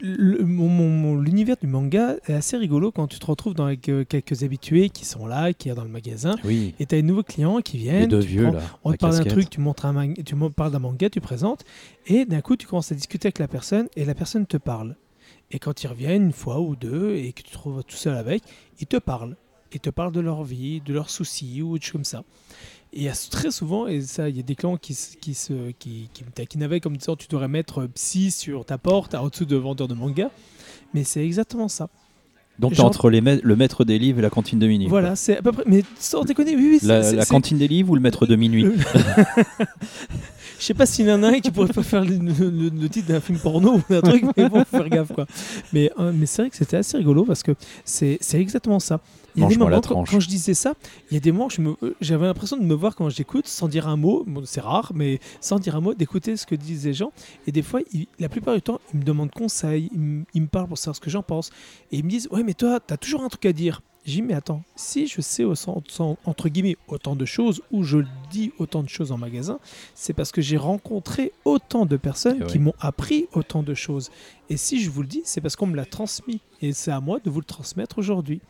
l'univers 0.01 1.57
du 1.61 1.67
manga 1.67 2.17
est 2.27 2.33
assez 2.33 2.57
rigolo 2.57 2.91
quand 2.93 3.07
tu 3.07 3.19
te 3.19 3.27
retrouves 3.27 3.55
dans 3.55 3.67
avec 3.67 3.89
euh, 3.89 4.05
quelques 4.05 4.43
habitués 4.43 4.89
qui 4.91 5.05
sont 5.05 5.27
là, 5.27 5.53
qui 5.53 5.69
sont 5.69 5.75
dans 5.75 5.85
le 5.85 5.91
magasin, 5.91 6.37
Oui. 6.45 6.75
et 6.81 6.87
tu 6.87 6.95
as 6.95 6.99
des 6.99 7.03
nouveaux 7.03 7.23
clients 7.23 7.61
qui 7.61 7.77
Les 7.79 7.83
viennent. 7.85 8.09
deux 8.09 8.21
tu 8.21 8.29
vieux 8.29 8.43
prends- 8.45 8.53
là. 8.53 8.63
on 8.85 8.93
te 8.93 8.97
parle 8.99 9.17
d'un 9.19 9.25
truc, 9.25 9.51
tu 9.51 9.61
montres 9.61 9.87
un 9.87 9.93
manga, 9.93 10.23
tu 10.23 10.35
parles 10.57 10.73
d'un 10.73 10.79
manga, 10.79 11.11
tu 11.11 11.21
présentes, 11.21 11.65
et 12.07 12.25
d'un 12.25 12.41
coup 12.41 12.57
tu 12.57 12.67
commences 12.67 12.93
à 12.93 12.95
discuter 12.95 13.27
avec 13.29 13.39
la 13.39 13.49
personne 13.49 13.89
et 13.97 14.05
la 14.05 14.15
personne 14.15 14.47
te 14.47 14.57
parle. 14.57 14.97
Et 15.51 15.59
quand 15.59 15.83
ils 15.83 15.89
reviennent 15.89 16.25
une 16.27 16.33
fois 16.33 16.61
ou 16.61 16.77
deux 16.77 17.17
et 17.17 17.33
que 17.33 17.43
tu 17.43 17.49
te 17.49 17.53
trouves 17.53 17.83
tout 17.85 17.97
seul 17.97 18.17
avec, 18.17 18.43
ils 18.81 18.87
te 18.87 18.97
parlent. 18.97 19.37
Ils 19.73 19.81
te 19.81 19.91
parlent 19.91 20.13
de 20.13 20.21
leur 20.21 20.43
vie, 20.43 20.81
de 20.81 20.93
leurs 20.93 21.11
soucis 21.11 21.63
ou 21.63 21.73
autre 21.73 21.85
chose 21.85 21.93
comme 21.93 22.05
ça. 22.05 22.25
Et 22.93 22.99
il 22.99 23.03
y 23.05 23.09
a 23.09 23.13
très 23.31 23.51
souvent, 23.53 23.87
et 23.87 24.01
ça, 24.01 24.29
il 24.29 24.37
y 24.37 24.41
a 24.41 24.43
des 24.43 24.57
clients 24.57 24.77
qui, 24.77 24.97
qui, 25.21 25.35
se, 25.35 25.71
qui, 25.79 26.09
qui 26.13 26.25
me 26.25 26.31
taquinaient 26.31 26.81
comme 26.81 26.97
disant 26.97 27.15
tu 27.17 27.29
devrais 27.29 27.47
mettre 27.49 27.87
psy 27.95 28.31
sur 28.33 28.65
ta 28.65 28.79
porte, 28.79 29.15
en 29.15 29.29
dessous 29.29 29.45
de 29.45 29.57
vendeur 29.57 29.87
de 29.87 29.95
manga. 29.95 30.31
Mais 30.93 31.05
c'est 31.05 31.25
exactement 31.25 31.69
ça. 31.69 31.89
Donc 32.59 32.75
Genre- 32.75 32.87
entre 32.87 33.09
les 33.09 33.21
ma- 33.23 33.37
le 33.37 33.57
maître 33.57 33.85
des 33.85 33.99
livres 33.99 34.19
et 34.19 34.23
la 34.23 34.29
cantine 34.29 34.59
de 34.59 34.67
minuit. 34.67 34.87
Voilà, 34.89 35.15
c'est 35.17 35.39
à 35.39 35.43
peu 35.43 35.53
près. 35.53 35.63
Mais 35.67 35.83
sans 35.99 36.25
déconner, 36.25 36.57
oui, 36.57 36.69
oui. 36.73 36.79
c'est- 36.81 36.87
La, 36.89 37.13
la 37.13 37.25
cantine 37.25 37.57
des 37.59 37.69
livres 37.69 37.91
ou 37.93 37.95
le 37.95 38.01
maître 38.03 38.27
de 38.27 38.35
minuit 38.37 38.67
Euh, 38.67 38.75
Je 40.61 40.67
sais 40.67 40.75
pas 40.75 40.85
s'il 40.87 41.07
y 41.07 41.13
en 41.13 41.23
a 41.23 41.29
un 41.29 41.41
qui 41.41 41.51
pourrait 41.51 41.73
pas 41.73 41.83
faire 41.83 42.05
le, 42.05 42.17
le- 42.17 42.51
le- 42.51 42.69
le 42.69 42.89
titre 42.91 43.09
d'un 43.09 43.21
film 43.21 43.39
porno 43.39 43.77
ou 43.77 43.83
d'un 43.89 44.03
truc, 44.03 44.25
mais 44.37 44.49
bon, 44.49 44.59
faut 44.65 44.77
faire 44.77 44.89
gaffe 44.91 45.13
quoi. 45.15 45.27
Mais, 45.73 45.91
euh, 45.99 46.13
mais 46.15 46.27
c'est 46.27 46.43
vrai 46.43 46.51
que 46.51 46.57
c'était 46.57 46.77
assez 46.77 46.97
rigolo 46.99 47.25
parce 47.25 47.43
que 47.43 47.53
c'est 47.85 48.19
exactement 48.35 48.79
ça. 48.79 49.01
Il 49.37 49.43
y 49.43 49.45
a 49.45 49.49
des 49.49 49.55
Mange-moi 49.57 49.71
la 49.71 49.77
moments, 49.77 50.05
quand, 50.05 50.21
je 50.21 50.29
disais 50.29 50.55
ça, 50.55 50.75
il 51.11 51.15
y 51.15 51.17
a 51.17 51.21
des 51.21 51.33
moments 51.33 51.49
où 51.57 51.77
euh, 51.87 51.95
j'avais 52.01 52.27
l'impression 52.27 52.57
de 52.59 52.63
me 52.65 52.75
voir 52.75 52.95
quand 52.97 53.09
j'écoute 53.09 53.47
sans 53.47 53.69
dire 53.69 53.89
un 53.89 53.97
mot. 53.97 54.25
Bon, 54.27 54.43
c'est 54.45 54.61
rare, 54.61 54.93
mais 54.95 55.19
sans 55.41 55.59
dire 55.61 55.77
un 55.77 55.81
mot, 55.81 55.95
d'écouter 55.95 56.37
ce 56.37 56.45
que 56.47 56.57
disent 56.57 56.85
les 56.85 56.95
gens. 56.95 57.13
Et 57.47 57.53
des 57.53 57.63
fois, 57.63 57.81
la 58.19 58.29
plupart 58.29 58.55
du 58.55 58.61
temps, 58.61 58.81
ils 58.93 58.99
me 59.01 59.05
demandent 59.05 59.31
conseil, 59.31 59.89
ils, 59.93 59.99
me- 60.01 60.25
ils 60.35 60.43
me 60.43 60.47
parlent 60.49 60.67
pour 60.69 60.77
savoir 60.79 60.97
ce 60.97 61.01
que 61.01 61.11
j'en 61.11 61.23
pense. 61.23 61.51
Et 61.93 61.99
ils 61.99 62.05
me 62.05 62.11
disent 62.11 62.29
Ouais, 62.33 62.43
mais 62.43 62.55
toi, 62.55 62.81
t'as 62.85 62.97
toujours 62.99 63.23
un 63.23 63.29
truc 63.29 63.47
à 63.47 63.53
dire. 63.53 63.81
J'ai 64.07 64.17
dit, 64.17 64.23
mais 64.23 64.35
attends, 64.35 64.63
si 64.77 65.07
je 65.07 65.21
sais 65.21 65.45
au 65.45 65.55
sens- 65.55 65.83
sens- 65.89 66.17
entre 66.25 66.49
guillemets 66.49 66.77
autant 66.89 67.15
de 67.17 67.25
choses, 67.27 67.61
ou 67.71 67.83
je 67.85 67.99
dis 68.31 68.51
autant 68.59 68.83
de 68.83 68.89
choses 68.89 69.13
en 69.13 69.19
magasin, 69.19 69.59
c'est 69.95 70.15
parce 70.15 70.33
que 70.33 70.41
j'ai 70.41 70.57
rencontré 70.57 71.33
autant 71.45 71.85
de 71.85 71.97
personnes 71.99 72.39
qui 72.47 72.59
m'ont 72.59 72.75
appris 72.81 73.29
autant 73.35 73.63
de 73.63 73.75
choses. 73.75 74.11
Et 74.49 74.57
si 74.57 74.81
je 74.83 74.89
vous 74.91 75.03
le 75.03 75.09
dis, 75.09 75.21
c'est 75.25 75.41
parce 75.43 75.55
qu'on 75.55 75.67
me 75.67 75.77
l'a 75.77 75.85
transmis. 75.85 76.41
Et 76.63 76.73
c'est 76.73 76.91
à 76.91 77.01
moi 77.01 77.21
de 77.23 77.29
vous 77.31 77.41
le 77.41 77.45
transmettre 77.45 77.99
aujourd'hui. 77.99 78.41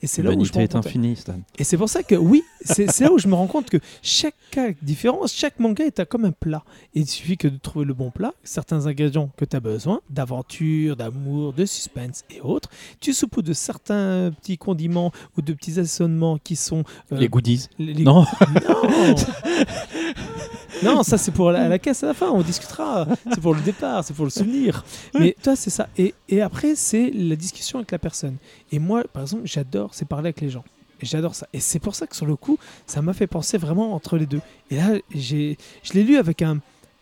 Et 0.00 0.06
c'est 0.06 0.22
là 0.22 0.30
où 0.30 0.44
je 0.44 0.50
me 0.52 0.54
rends 0.54 0.60
est 0.60 0.72
compte- 0.72 0.86
infinie, 0.86 1.16
Stan. 1.16 1.40
et 1.58 1.64
c'est 1.64 1.76
pour 1.76 1.88
ça 1.88 2.02
que 2.04 2.14
oui, 2.14 2.42
c'est 2.64 3.00
là 3.00 3.12
où 3.12 3.18
je 3.18 3.26
me 3.26 3.34
rends 3.34 3.48
compte 3.48 3.68
que 3.68 3.78
chaque 4.02 4.34
cas 4.50 4.68
différent, 4.80 5.26
chaque 5.26 5.58
manga 5.58 5.84
est 5.84 6.04
comme 6.06 6.24
un 6.24 6.30
plat. 6.30 6.62
Et 6.94 7.00
il 7.00 7.06
suffit 7.08 7.36
que 7.36 7.48
de 7.48 7.56
trouver 7.58 7.84
le 7.84 7.94
bon 7.94 8.10
plat, 8.10 8.32
certains 8.44 8.86
ingrédients 8.86 9.30
que 9.36 9.44
tu 9.44 9.56
as 9.56 9.60
besoin, 9.60 10.00
d'aventure, 10.08 10.94
d'amour, 10.96 11.52
de 11.52 11.64
suspense 11.66 12.24
et 12.30 12.40
autres. 12.40 12.70
Tu 13.00 13.12
saupoudres 13.12 13.48
de 13.48 13.54
certains 13.54 14.30
petits 14.40 14.56
condiments 14.58 15.10
ou 15.36 15.42
de 15.42 15.52
petits 15.52 15.80
assaisonnements 15.80 16.38
qui 16.38 16.54
sont... 16.56 16.84
euh, 17.12 17.16
Les 17.18 17.28
goodies. 17.28 17.68
les- 17.78 17.94
les- 17.94 18.04
Non 18.04 18.24
non 18.68 19.14
Non, 20.82 21.02
ça 21.02 21.18
c'est 21.18 21.32
pour 21.32 21.50
la, 21.50 21.68
la 21.68 21.78
caisse 21.78 22.02
à 22.04 22.08
la 22.08 22.14
fin, 22.14 22.30
on 22.30 22.42
discutera. 22.42 23.06
C'est 23.30 23.40
pour 23.40 23.54
le 23.54 23.60
départ, 23.60 24.04
c'est 24.04 24.14
pour 24.14 24.24
le 24.24 24.30
souvenir. 24.30 24.84
Mais 25.14 25.34
toi, 25.42 25.56
c'est 25.56 25.70
ça. 25.70 25.88
Et, 25.96 26.14
et 26.28 26.40
après, 26.40 26.74
c'est 26.76 27.10
la 27.12 27.36
discussion 27.36 27.78
avec 27.78 27.90
la 27.90 27.98
personne. 27.98 28.36
Et 28.72 28.78
moi, 28.78 29.02
par 29.12 29.22
exemple, 29.22 29.42
j'adore, 29.46 29.90
c'est 29.94 30.06
parler 30.06 30.26
avec 30.28 30.40
les 30.40 30.50
gens. 30.50 30.64
J'adore 31.02 31.34
ça. 31.34 31.46
Et 31.52 31.60
c'est 31.60 31.78
pour 31.78 31.94
ça 31.94 32.06
que 32.06 32.16
sur 32.16 32.26
le 32.26 32.36
coup, 32.36 32.58
ça 32.86 33.02
m'a 33.02 33.12
fait 33.12 33.26
penser 33.26 33.56
vraiment 33.58 33.94
entre 33.94 34.16
les 34.16 34.26
deux. 34.26 34.40
Et 34.70 34.76
là, 34.76 34.90
j'ai, 35.14 35.56
je 35.82 35.92
l'ai 35.94 36.02
lu 36.02 36.16
avec 36.16 36.42
un, 36.42 36.58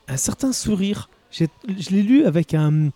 un 0.08 0.16
certain 0.16 0.52
sourire. 0.52 1.08
J'ai- 1.30 1.48
Je 1.78 1.90
l'ai 1.90 2.02
lu 2.02 2.24
avec 2.24 2.54
un, 2.54 2.90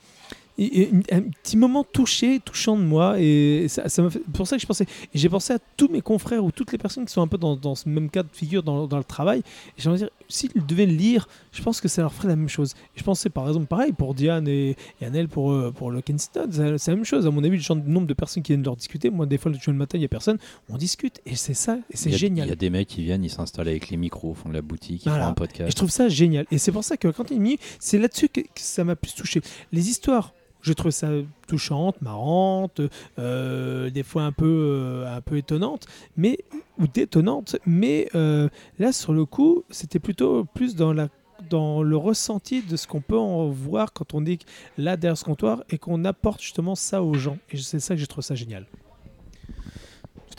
et- 0.65 0.83
et 1.09 1.15
un 1.15 1.23
petit 1.23 1.57
moment 1.57 1.85
touché, 1.85 2.41
touchant 2.45 2.77
de 2.77 2.83
moi. 2.83 3.17
Et 3.19 3.67
ça, 3.69 3.89
ça 3.89 4.03
m'a 4.03 4.11
fait, 4.11 4.21
pour 4.33 4.47
ça 4.47 4.57
que 4.57 4.63
je 4.63 4.67
pensais. 4.67 4.85
Et 5.15 5.19
j'ai 5.19 5.29
pensé 5.29 5.53
à 5.53 5.59
tous 5.77 5.89
mes 5.89 6.01
confrères 6.03 6.45
ou 6.45 6.51
toutes 6.51 6.73
les 6.73 6.79
personnes 6.79 7.05
qui 7.07 7.13
sont 7.13 7.23
un 7.23 7.29
peu 7.29 7.39
dans, 7.39 7.57
dans 7.57 7.75
ce 7.75 7.89
même 7.89 8.11
cas 8.11 8.23
de 8.23 8.29
figure 8.33 8.63
dans, 8.63 8.87
dans 8.87 8.99
le 8.99 9.05
travail. 9.05 9.41
Et 9.41 9.43
j'ai 9.83 9.89
envie 9.89 10.01
de 10.01 10.05
dire, 10.07 10.15
s'ils 10.29 10.51
devaient 10.67 10.87
le 10.87 10.95
lire, 10.95 11.29
je 11.53 11.63
pense 11.63 11.81
que 11.81 11.89
ça 11.89 12.03
leur 12.03 12.13
ferait 12.13 12.29
la 12.29 12.37
même 12.37 12.49
chose. 12.49 12.75
Et 12.97 12.99
je 12.99 13.05
pensais 13.05 13.31
par 13.31 13.47
exemple 13.49 13.67
pareil 13.67 13.93
pour 13.93 14.15
Diane 14.15 14.47
et, 14.49 14.77
et 15.01 15.05
Annelle 15.05 15.29
pour, 15.29 15.53
euh, 15.53 15.71
pour 15.73 15.91
le 15.91 16.01
Kensington. 16.03 16.49
C'est 16.51 16.91
la 16.91 16.97
même 16.97 17.05
chose. 17.05 17.27
À 17.27 17.31
mon 17.31 17.43
avis, 17.45 17.57
le 17.57 17.63
genre- 17.63 17.77
le 17.77 17.91
nombre 17.91 18.07
de 18.07 18.15
personnes 18.15 18.43
qui 18.43 18.53
viennent 18.53 18.63
leur 18.65 18.77
discuter, 18.77 19.11
moi, 19.11 19.27
des 19.27 19.39
fois, 19.39 19.51
le 19.51 19.73
matin, 19.73 19.97
il 19.99 20.01
n'y 20.01 20.05
a 20.05 20.09
personne. 20.09 20.39
On 20.69 20.77
discute. 20.77 21.21
Et 21.27 21.37
c'est 21.37 21.55
ça. 21.55 21.79
Et 21.91 21.97
c'est 21.97 22.11
génial. 22.13 22.47
Il 22.47 22.51
y 22.51 22.53
a 22.53 22.57
des 22.57 22.71
mecs 22.71 22.89
qui 22.89 23.03
viennent, 23.03 23.25
ils 23.25 23.31
s'installent 23.31 23.69
avec 23.69 23.91
les 23.91 23.97
micros 23.97 24.31
au 24.31 24.35
fond 24.35 24.49
de 24.49 24.55
la 24.55 24.63
boutique, 24.63 25.05
ils 25.05 25.09
Voilà. 25.09 25.25
font 25.25 25.31
un 25.31 25.33
Et 25.33 25.35
podcast. 25.35 25.71
je 25.71 25.77
trouve 25.77 25.91
ça 25.91 26.09
génial. 26.09 26.47
Et 26.51 26.59
c'est 26.59 26.73
pour 26.73 26.85
ça 26.85 26.97
que 26.97 27.09
quand 27.09 27.31
il 27.31 27.41
mis, 27.41 27.59
c'est 27.79 27.99
là-dessus 27.99 28.29
que, 28.29 28.41
que 28.41 28.47
ça 28.57 28.85
m'a 28.85 28.97
plus 28.97 29.15
touché. 29.15 29.41
Les 29.73 29.89
histoires, 29.89 30.35
je 30.63 30.73
trouve 30.73 30.91
ça 30.91 31.09
touchante, 31.47 32.01
marrante, 32.03 32.81
euh, 33.19 33.91
des 33.91 34.03
fois 34.03 34.23
un 34.23 34.33
peu, 34.33 34.47
euh, 34.47 35.17
un 35.17 35.21
peu 35.21 35.37
étonnante, 35.37 35.87
mais 36.17 36.39
ou 36.79 36.87
détonnante. 36.87 37.57
Mais 37.67 38.09
euh, 38.15 38.49
là, 38.79 38.93
sur 38.93 39.13
le 39.13 39.25
coup, 39.25 39.65
c'était 39.71 39.99
plutôt 39.99 40.45
plus 40.45 40.75
dans 40.75 40.93
la 40.93 41.09
dans 41.49 41.83
le 41.83 41.97
ressenti 41.97 42.61
de 42.61 42.77
ce 42.77 42.87
qu'on 42.87 43.01
peut 43.01 43.19
en 43.19 43.49
voir 43.49 43.95
quand 43.95 44.13
on 44.13 44.27
est 44.27 44.45
là 44.77 44.99
derrière 44.99 45.17
ce 45.17 45.25
comptoir 45.25 45.65
et 45.71 45.79
qu'on 45.79 46.05
apporte 46.05 46.43
justement 46.43 46.75
ça 46.75 47.03
aux 47.03 47.15
gens. 47.15 47.39
Et 47.51 47.57
c'est 47.57 47.81
ça 47.81 47.95
que 47.95 48.01
je 48.01 48.07
trouve 48.07 48.23
ça 48.23 48.35
génial. 48.35 48.67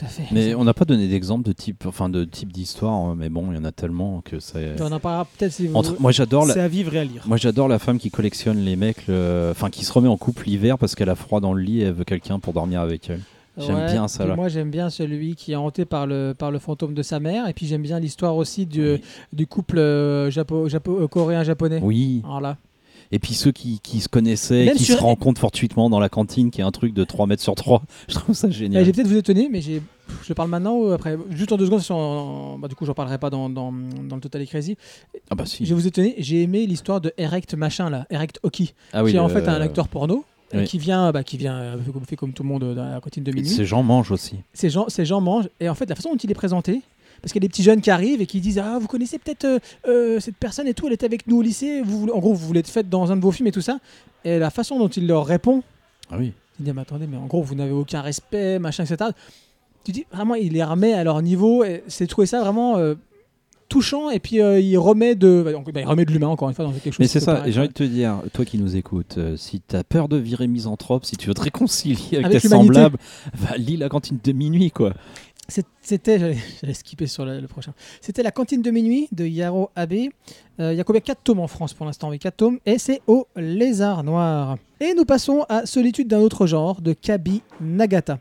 Tout 0.02 0.06
à 0.06 0.10
fait. 0.10 0.23
Mais 0.32 0.56
on 0.56 0.64
n'a 0.64 0.73
pas 0.73 0.86
donné 0.86 1.07
d'exemple 1.07 1.44
de 1.48 1.52
type, 1.53 1.86
enfin 1.86 2.10
de 2.10 2.23
type 2.23 2.52
d'histoire, 2.52 2.94
hein, 2.94 3.15
mais 3.18 3.30
bon, 3.30 3.52
il 3.52 3.56
y 3.56 3.60
en 3.60 3.65
a 3.65 3.72
tellement 3.72 4.22
que 4.22 4.40
ça. 4.40 4.57
On 4.80 4.91
en 4.91 4.99
parlera 4.99 5.26
peut-être 5.38 5.52
si 5.53 5.68
vous. 5.68 5.76
Entre- 5.76 5.95
moi 5.99 6.11
j'adore 6.11 6.45
la, 6.48 6.53
C'est 6.56 6.60
à 6.61 6.68
vivre 6.68 6.95
et 6.95 6.99
à 6.99 7.03
lire. 7.03 7.23
moi 7.28 7.38
j'adore 7.38 7.68
la 7.68 7.78
femme 7.78 7.99
qui 7.99 8.10
collectionne 8.10 8.57
les 8.60 8.76
mecs, 8.76 9.06
le- 9.07 9.49
enfin 9.52 9.69
qui 9.69 9.86
se 9.86 9.94
remet 9.94 10.07
en 10.07 10.18
couple 10.18 10.45
l'hiver 10.48 10.78
parce 10.80 10.95
qu'elle 10.95 11.10
a 11.10 11.15
froid 11.15 11.40
dans 11.40 11.53
le 11.53 11.61
lit 11.61 11.82
et 11.82 11.84
elle 11.84 11.94
veut 11.94 12.03
quelqu'un 12.03 12.40
pour 12.40 12.53
dormir 12.53 12.82
avec 12.82 13.10
elle. 13.10 13.22
J'aime 13.57 13.86
bien 13.91 14.07
ça, 14.07 14.26
là. 14.26 14.36
Moi, 14.36 14.48
j'aime 14.48 14.72
bien 14.72 14.90
celui 14.90 15.36
qui 15.36 15.52
est 15.52 15.56
hanté 15.57 15.84
par 15.86 16.07
le, 16.07 16.34
par 16.36 16.52
le 16.52 16.57
fantôme 16.57 16.94
de 16.94 17.03
sa 17.03 17.19
mère. 17.19 17.48
Et 17.49 17.53
puis, 17.53 17.65
j'aime 17.68 17.82
bien 17.82 17.99
l'histoire 17.99 18.38
aussi 18.38 18.65
du, 18.65 18.94
Oui. 18.94 19.02
du 19.34 19.45
couple 19.45 19.78
euh, 19.78 20.32
japo, 20.32 20.69
japo- 20.69 21.02
euh, 21.02 21.07
coréen-japonais. 21.07 21.80
Oui. 21.84 22.22
Voilà. 22.26 22.56
Et 23.11 23.19
puis 23.19 23.33
ceux 23.33 23.51
qui, 23.51 23.79
qui 23.81 23.99
se 23.99 24.07
connaissaient, 24.07 24.65
Même 24.65 24.75
qui 24.77 24.85
sur- 24.85 24.97
se 24.97 25.01
rencontrent 25.03 25.41
fortuitement 25.41 25.89
dans 25.89 25.99
la 25.99 26.07
cantine, 26.09 26.49
qui 26.51 26.61
est 26.61 26.63
un 26.63 26.71
truc 26.71 26.93
de 26.93 27.03
3 27.03 27.27
mètres 27.27 27.41
sur 27.43 27.55
3. 27.55 27.83
Je 28.07 28.15
trouve 28.15 28.35
ça 28.35 28.49
génial. 28.49 28.83
je 28.83 28.85
vais 28.88 28.93
peut-être 28.93 29.07
vous 29.07 29.17
étonner, 29.17 29.49
mais 29.51 29.61
j'ai, 29.61 29.81
je 30.23 30.33
parle 30.33 30.49
maintenant 30.49 30.75
ou 30.77 30.91
après? 30.91 31.17
Juste 31.31 31.51
en 31.51 31.57
deux 31.57 31.65
secondes, 31.65 31.81
si 31.81 31.91
on- 31.91 32.57
bah, 32.59 32.67
du 32.67 32.75
coup, 32.75 32.85
j'en 32.85 32.93
parlerai 32.93 33.17
pas 33.17 33.29
dans, 33.29 33.49
dans, 33.49 33.71
dans 33.73 34.15
le 34.15 34.21
Total 34.21 34.45
Crazy. 34.47 34.77
Ah 35.29 35.35
bah 35.35 35.43
Je 35.45 35.65
vais 35.65 35.73
vous 35.75 35.88
étonner, 35.88 36.15
j'ai 36.19 36.41
aimé 36.43 36.65
l'histoire 36.65 37.01
de 37.01 37.13
Erect 37.17 37.53
Machin, 37.55 37.89
là, 37.89 38.05
Erect 38.09 38.39
Hockey, 38.43 38.69
Ah 38.93 39.03
oui, 39.03 39.11
qui 39.11 39.17
est 39.17 39.19
en 39.19 39.27
le- 39.27 39.33
fait 39.33 39.47
un 39.47 39.59
acteur 39.61 39.88
porno. 39.89 40.23
euh, 40.53 40.59
Oui. 40.61 40.65
Qui 40.65 40.77
vient, 40.79 41.11
bah, 41.11 41.23
qui 41.23 41.38
vient 41.38 41.55
euh, 41.57 41.77
fait 41.81 41.91
comme, 41.91 42.05
fait 42.05 42.15
comme 42.15 42.33
tout 42.33 42.43
le 42.43 42.49
monde 42.49 42.63
euh, 42.63 42.75
dans 42.75 42.85
la 42.85 42.99
cantine 43.01 43.23
de 43.23 43.31
minuit. 43.31 43.49
Ces 43.49 43.65
gens 43.65 43.83
mangent 43.83 44.11
aussi. 44.11 44.35
ces 44.53 44.69
gens, 44.69 44.85
ces 44.89 45.05
gens 45.05 45.19
mangent. 45.21 45.49
Et 45.59 45.67
en 45.69 45.75
fait, 45.75 45.88
la 45.89 45.95
façon 45.95 46.11
dont 46.11 46.17
il 46.17 46.29
est 46.31 46.33
présenté, 46.35 46.81
parce 47.22 47.31
qu'il 47.34 47.41
y 47.41 47.45
a 47.45 47.48
des 47.48 47.49
petits 47.49 47.64
jeunes 47.64 47.81
qui 47.81 47.89
arrivent 47.91 48.22
et 48.22 48.26
qui 48.26 48.39
disent 48.41 48.60
Ah, 48.60 48.77
vous 48.80 48.88
connaissez 48.88 49.18
peut-être 49.19 49.45
euh, 49.45 49.60
euh, 49.88 50.19
cette 50.19 50.38
personne 50.38 50.68
et 50.68 50.73
tout, 50.73 50.88
elle 50.88 50.93
était 50.93 51.06
avec 51.06 51.27
nous 51.27 51.38
au 51.38 51.41
lycée, 51.41 51.81
vous, 51.81 51.99
voulez- 51.99 52.11
en 52.14 52.19
gros, 52.19 52.34
vous 52.34 52.48
voulez 52.48 52.60
être 52.61 52.69
faite 52.69 52.89
dans 52.89 53.11
un 53.11 53.15
de 53.18 53.22
vos 53.22 53.31
films 53.31 53.48
et 53.48 53.52
tout 53.52 53.61
ça. 53.61 53.80
Et 54.26 54.39
la 54.39 54.49
façon 54.49 54.77
dont 54.80 54.88
il 54.89 55.07
leur 55.07 55.26
répond, 55.26 55.64
Ah 56.11 56.15
oui. 56.19 56.34
il 56.60 56.65
dit 56.65 56.72
Mais 56.73 56.81
attendez, 56.81 57.07
mais 57.07 57.18
en 57.18 57.26
gros, 57.27 57.41
vous 57.43 57.56
n'avez 57.56 57.72
aucun 57.72 58.02
respect, 58.02 58.60
machin, 58.60 58.84
etc. 58.85 59.11
Tu 59.84 59.91
dis 59.91 60.06
vraiment, 60.11 60.35
il 60.35 60.53
les 60.53 60.64
remet 60.64 60.93
à 60.93 61.03
leur 61.03 61.22
niveau. 61.22 61.64
Et 61.64 61.84
c'est 61.88 62.07
trouvé 62.07 62.27
ça 62.27 62.41
vraiment. 62.41 62.77
euh, 62.77 62.95
touchant 63.69 64.10
et 64.10 64.19
puis 64.19 64.41
euh, 64.41 64.60
il 64.60 64.77
remet 64.77 65.15
de 65.15 65.43
bah, 65.45 65.52
bah, 65.73 65.80
il 65.80 65.88
remet 65.88 66.03
de 66.03 66.11
l'humain 66.11 66.27
encore 66.27 66.49
une 66.49 66.56
fois 66.56 66.65
dans 66.65 66.73
quelque 66.73 66.91
chose 66.91 66.99
Mais 66.99 67.07
c'est 67.07 67.22
ça, 67.22 67.48
et 67.48 67.53
j'ai 67.53 67.60
envie 67.61 67.69
de 67.69 67.73
te 67.73 67.84
dire, 67.84 68.22
toi 68.34 68.43
qui 68.43 68.57
nous 68.57 68.76
écoutes, 68.76 69.18
euh, 69.18 69.38
si 69.38 69.61
t'as 69.61 69.85
peur 69.85 70.10
de 70.10 70.18
virer 70.18 70.48
misanthrope, 70.49 71.06
si 71.06 71.15
tu 71.15 71.30
veux 71.30 71.34
te 71.34 71.39
réconcilier 71.39 71.95
avec, 72.18 72.26
Avec 72.26 72.41
tes 72.41 72.49
semblables, 72.49 72.98
va 73.34 73.56
lis 73.56 73.77
la 73.77 73.88
cantine 73.88 74.18
de 74.22 74.31
minuit, 74.34 74.72
quoi. 74.72 74.93
C'était, 75.47 76.18
j'allais 76.61 76.73
skipper 76.73 77.07
sur 77.07 77.26
le, 77.26 77.39
le 77.41 77.47
prochain. 77.47 77.73
C'était 77.99 78.23
La 78.23 78.31
cantine 78.31 78.61
de 78.61 78.72
minuit 78.72 79.07
de 79.11 79.26
Yaro 79.26 79.69
Abe. 79.76 79.93
Euh, 80.59 80.73
Il 80.73 80.77
y 80.77 80.80
a 80.80 80.84
combien? 80.84 81.01
4 81.01 81.22
tomes 81.23 81.39
en 81.39 81.47
France 81.47 81.73
pour 81.73 81.85
l'instant 81.85 82.09
Oui, 82.09 82.19
4 82.19 82.38
tomes. 82.38 82.59
Et 82.65 82.77
c'est 82.77 83.01
au 83.07 83.27
Lézard 83.35 84.03
Noir. 84.03 84.57
Et 84.80 84.93
nous 84.93 85.05
passons 85.05 85.45
à 85.49 85.65
Solitude 85.65 86.07
d'un 86.07 86.19
autre 86.19 86.47
genre 86.47 86.81
de 86.81 86.93
Kabi 86.93 87.41
Nagata. 87.59 88.19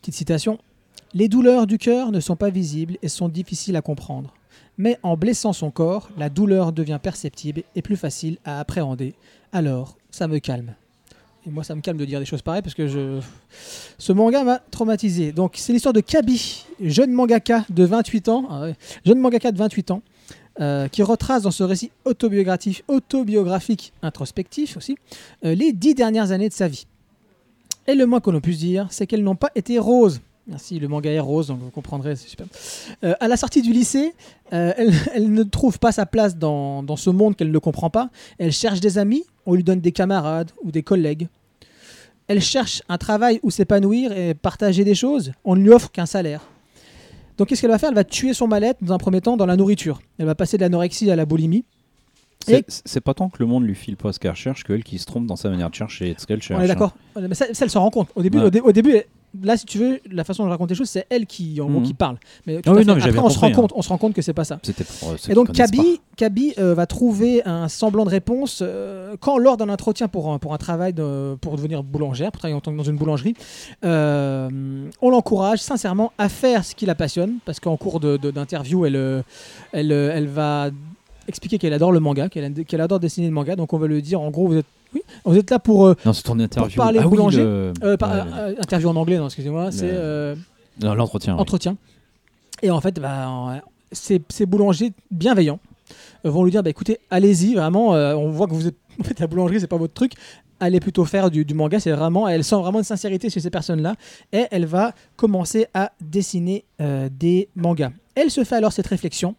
Petite 0.00 0.14
citation. 0.14 0.58
Les 1.12 1.28
douleurs 1.28 1.66
du 1.66 1.78
cœur 1.78 2.10
ne 2.12 2.20
sont 2.20 2.36
pas 2.36 2.50
visibles 2.50 2.96
et 3.02 3.08
sont 3.08 3.28
difficiles 3.28 3.76
à 3.76 3.82
comprendre. 3.82 4.34
Mais 4.78 4.98
en 5.02 5.16
blessant 5.16 5.52
son 5.52 5.70
corps, 5.70 6.08
la 6.16 6.28
douleur 6.28 6.72
devient 6.72 6.98
perceptible 7.00 7.62
et 7.76 7.82
plus 7.82 7.96
facile 7.96 8.38
à 8.44 8.58
appréhender. 8.58 9.14
Alors, 9.52 9.96
ça 10.10 10.26
me 10.26 10.38
calme. 10.38 10.74
Et 11.46 11.50
moi, 11.50 11.62
ça 11.62 11.74
me 11.74 11.80
calme 11.82 11.98
de 11.98 12.04
dire 12.04 12.20
des 12.20 12.24
choses 12.24 12.42
pareilles 12.42 12.62
parce 12.62 12.74
que 12.74 13.20
ce 13.98 14.12
manga 14.12 14.44
m'a 14.44 14.58
traumatisé. 14.70 15.32
Donc, 15.32 15.54
c'est 15.56 15.72
l'histoire 15.72 15.92
de 15.92 16.00
Kabi, 16.00 16.64
jeune 16.80 17.10
mangaka 17.10 17.64
de 17.68 17.84
28 17.84 18.28
ans. 18.28 18.46
Ah 18.50 18.66
jeune 19.04 19.18
mangaka 19.18 19.52
de 19.52 19.58
28 19.58 19.90
ans. 19.90 20.02
euh, 20.60 20.86
qui 20.86 21.02
retrace 21.02 21.42
dans 21.42 21.50
ce 21.50 21.64
récit 21.64 21.90
autobiographique, 22.04 22.84
autobiographique 22.86 23.92
introspectif 24.02 24.76
aussi, 24.76 24.96
euh, 25.44 25.52
les 25.52 25.72
dix 25.72 25.96
dernières 25.96 26.30
années 26.30 26.48
de 26.48 26.54
sa 26.54 26.68
vie. 26.68 26.86
Et 27.88 27.96
le 27.96 28.06
moins 28.06 28.20
que 28.20 28.30
l'on 28.30 28.40
puisse 28.40 28.58
dire, 28.58 28.86
c'est 28.90 29.08
qu'elles 29.08 29.24
n'ont 29.24 29.34
pas 29.34 29.50
été 29.56 29.80
roses. 29.80 30.20
Merci, 30.46 30.78
le 30.78 30.86
manga 30.86 31.10
est 31.10 31.18
rose, 31.18 31.48
donc 31.48 31.58
vous 31.58 31.70
comprendrez, 31.70 32.14
c'est 32.14 32.28
super. 32.28 32.46
Euh, 33.02 33.14
à 33.18 33.26
la 33.26 33.36
sortie 33.36 33.62
du 33.62 33.72
lycée, 33.72 34.14
elle, 34.50 35.32
ne 35.32 35.42
trouve 35.42 35.80
pas 35.80 35.90
sa 35.90 36.06
place 36.06 36.36
dans 36.36 36.96
ce 36.96 37.10
monde 37.10 37.34
qu'elle 37.34 37.50
ne 37.50 37.58
comprend 37.58 37.90
pas. 37.90 38.10
Elle 38.38 38.52
cherche 38.52 38.78
des 38.78 38.96
amis, 38.98 39.24
on 39.46 39.54
lui 39.54 39.64
donne 39.64 39.80
des 39.80 39.92
camarades 39.92 40.50
ou 40.62 40.70
des 40.70 40.82
collègues. 40.82 41.28
Elle 42.26 42.40
cherche 42.40 42.82
un 42.88 42.96
travail 42.98 43.38
où 43.42 43.50
s'épanouir 43.50 44.12
et 44.12 44.34
partager 44.34 44.84
des 44.84 44.94
choses, 44.94 45.32
on 45.44 45.56
ne 45.56 45.62
lui 45.62 45.70
offre 45.70 45.90
qu'un 45.92 46.06
salaire. 46.06 46.40
Donc 47.36 47.48
qu'est-ce 47.48 47.60
qu'elle 47.60 47.70
va 47.70 47.78
faire? 47.78 47.90
Elle 47.90 47.94
va 47.96 48.04
tuer 48.04 48.32
son 48.32 48.46
mal-être 48.48 48.78
dans 48.82 48.94
un 48.94 48.98
premier 48.98 49.20
temps 49.20 49.36
dans 49.36 49.46
la 49.46 49.56
nourriture. 49.56 50.00
Elle 50.18 50.26
va 50.26 50.34
passer 50.34 50.56
de 50.56 50.62
l'anorexie 50.62 51.10
à 51.10 51.16
la 51.16 51.26
boulimie. 51.26 51.64
C'est 52.68 53.00
pas 53.00 53.14
tant 53.14 53.28
que 53.30 53.36
le 53.40 53.46
monde 53.46 53.64
lui 53.64 53.74
file 53.74 53.96
pas 53.96 54.12
ce 54.12 54.18
qu'elle 54.18 54.30
recherche 54.32 54.64
qu'elle 54.64 54.84
qui 54.84 54.98
se 54.98 55.06
trompe 55.06 55.26
dans 55.26 55.36
sa 55.36 55.48
manière 55.48 55.70
de 55.70 55.74
chercher 55.74 56.14
ce 56.18 56.26
qu'elle 56.26 56.42
cherche. 56.42 56.60
On 56.60 56.62
est 56.64 56.68
d'accord 56.68 56.94
Mais 57.20 57.34
ça, 57.34 57.46
ça, 57.52 57.64
elle 57.64 57.70
s'en 57.70 57.80
rend 57.80 57.90
compte. 57.90 58.08
Au 58.14 58.22
début, 58.22 58.38
Ouais. 58.38 58.44
au, 58.44 58.50
dé- 58.50 58.60
au 58.60 58.72
début, 58.72 58.92
elle- 58.96 59.04
là, 59.42 59.56
si 59.56 59.64
tu 59.66 59.78
veux, 59.78 60.00
la 60.10 60.24
façon 60.24 60.42
dont 60.44 60.48
je 60.48 60.52
raconte 60.52 60.70
les 60.70 60.76
choses, 60.76 60.88
c'est 60.90 61.06
elle 61.10 61.26
qui, 61.26 61.60
en 61.60 61.66
gros, 61.66 61.80
Mhm. 61.80 61.86
qui 61.86 61.94
parle. 61.94 62.16
Mais 62.46 62.60
Ah 62.66 62.72
oui, 62.72 62.84
non, 62.86 62.94
mais 62.94 63.02
après, 63.02 63.18
on 63.18 63.28
se 63.30 63.38
rend 63.38 63.48
hein. 63.48 63.52
compte, 63.52 63.72
on 63.74 63.82
se 63.82 63.88
rend 63.88 63.98
compte 63.98 64.12
que 64.14 64.22
c'est 64.22 64.32
pas 64.32 64.44
ça. 64.44 64.58
Pour 65.00 65.10
euh, 65.10 65.16
Et 65.28 65.34
donc. 65.34 65.52
Kaby, 65.52 66.00
Kaby 66.16 66.54
euh, 66.58 66.74
va 66.74 66.86
trouver 66.86 67.42
un 67.44 67.68
semblant 67.68 68.04
de 68.04 68.10
réponse 68.10 68.60
euh, 68.62 69.16
quand 69.20 69.36
lors 69.38 69.56
d'un 69.56 69.68
entretien 69.68 70.06
pour 70.08 70.32
un, 70.32 70.38
pour 70.38 70.54
un 70.54 70.58
travail 70.58 70.92
de- 70.92 71.36
pour 71.40 71.56
devenir 71.56 71.82
boulangère, 71.82 72.30
pour 72.30 72.38
travailler 72.40 72.56
en 72.56 72.60
tant 72.60 72.70
que 72.72 72.76
dans 72.76 72.82
une 72.84 72.96
boulangerie, 72.96 73.34
euh, 73.84 74.88
on 75.02 75.10
l'encourage 75.10 75.58
sincèrement 75.60 76.12
à 76.18 76.28
faire 76.28 76.64
ce 76.64 76.74
qui 76.74 76.86
la 76.86 76.94
passionne 76.94 77.34
parce 77.44 77.60
qu'en 77.60 77.76
cours 77.76 78.00
de- 78.00 78.16
de- 78.16 78.30
d'interview, 78.30 78.86
elle, 78.86 79.24
elle, 79.72 79.92
elle 79.92 80.28
va 80.28 80.70
expliquer 81.28 81.58
qu'elle 81.58 81.72
adore 81.72 81.92
le 81.92 82.00
manga, 82.00 82.28
qu'elle 82.28 82.80
adore 82.80 83.00
dessiner 83.00 83.26
le 83.28 83.32
manga. 83.32 83.56
Donc 83.56 83.72
on 83.72 83.78
va 83.78 83.86
lui 83.86 84.00
dire 84.02 84.20
en 84.20 84.30
gros 84.30 84.46
vous 84.48 84.56
êtes 84.56 84.66
oui, 84.94 85.02
vous 85.24 85.36
êtes 85.36 85.50
là 85.50 85.58
pour 85.58 85.86
euh, 85.86 85.96
Non, 86.06 86.12
ton 86.12 86.38
interview. 86.38 86.76
parler 86.76 87.00
ah, 87.02 87.06
oui, 87.06 87.10
boulanger, 87.10 87.42
le- 87.42 87.72
euh, 87.82 87.96
par- 87.96 88.12
euh, 88.12 88.54
interview 88.60 88.88
en 88.88 88.94
anglais, 88.96 89.18
non 89.18 89.26
excusez-moi, 89.26 89.72
c'est 89.72 89.90
euh, 89.90 90.36
l'entretien. 90.80 91.34
oui. 91.34 91.40
entretien. 91.40 91.76
Et 92.62 92.70
en 92.70 92.80
fait, 92.80 93.00
bah, 93.00 93.60
ces, 93.90 94.22
ces 94.28 94.46
boulangers 94.46 94.92
bienveillants 95.10 95.58
vont 96.22 96.44
lui 96.44 96.52
dire 96.52 96.62
bah, 96.62 96.70
écoutez, 96.70 96.98
allez-y, 97.10 97.54
vraiment, 97.54 97.88
on 97.90 98.30
voit 98.30 98.46
que 98.46 98.54
vous 98.54 98.66
êtes. 98.68 98.76
En 99.00 99.02
fait, 99.02 99.18
la 99.18 99.26
boulangerie, 99.26 99.58
c'est 99.58 99.66
pas 99.66 99.76
votre 99.76 99.92
truc. 99.94 100.12
Allez 100.60 100.78
plutôt 100.78 101.04
faire 101.04 101.28
du, 101.28 101.44
du 101.44 101.52
manga. 101.52 101.80
C'est 101.80 101.90
vraiment. 101.90 102.28
Elle 102.28 102.44
sent 102.44 102.54
vraiment 102.54 102.78
une 102.78 102.84
sincérité 102.84 103.28
chez 103.28 103.40
ces 103.40 103.50
personnes-là. 103.50 103.96
Et 104.32 104.44
elle 104.52 104.66
va 104.66 104.92
commencer 105.16 105.66
à 105.74 105.90
dessiner 106.00 106.64
euh, 106.80 107.08
des 107.10 107.48
mangas. 107.56 107.90
Elle 108.14 108.30
se 108.30 108.44
fait 108.44 108.54
alors 108.54 108.72
cette 108.72 108.86
réflexion 108.86 109.34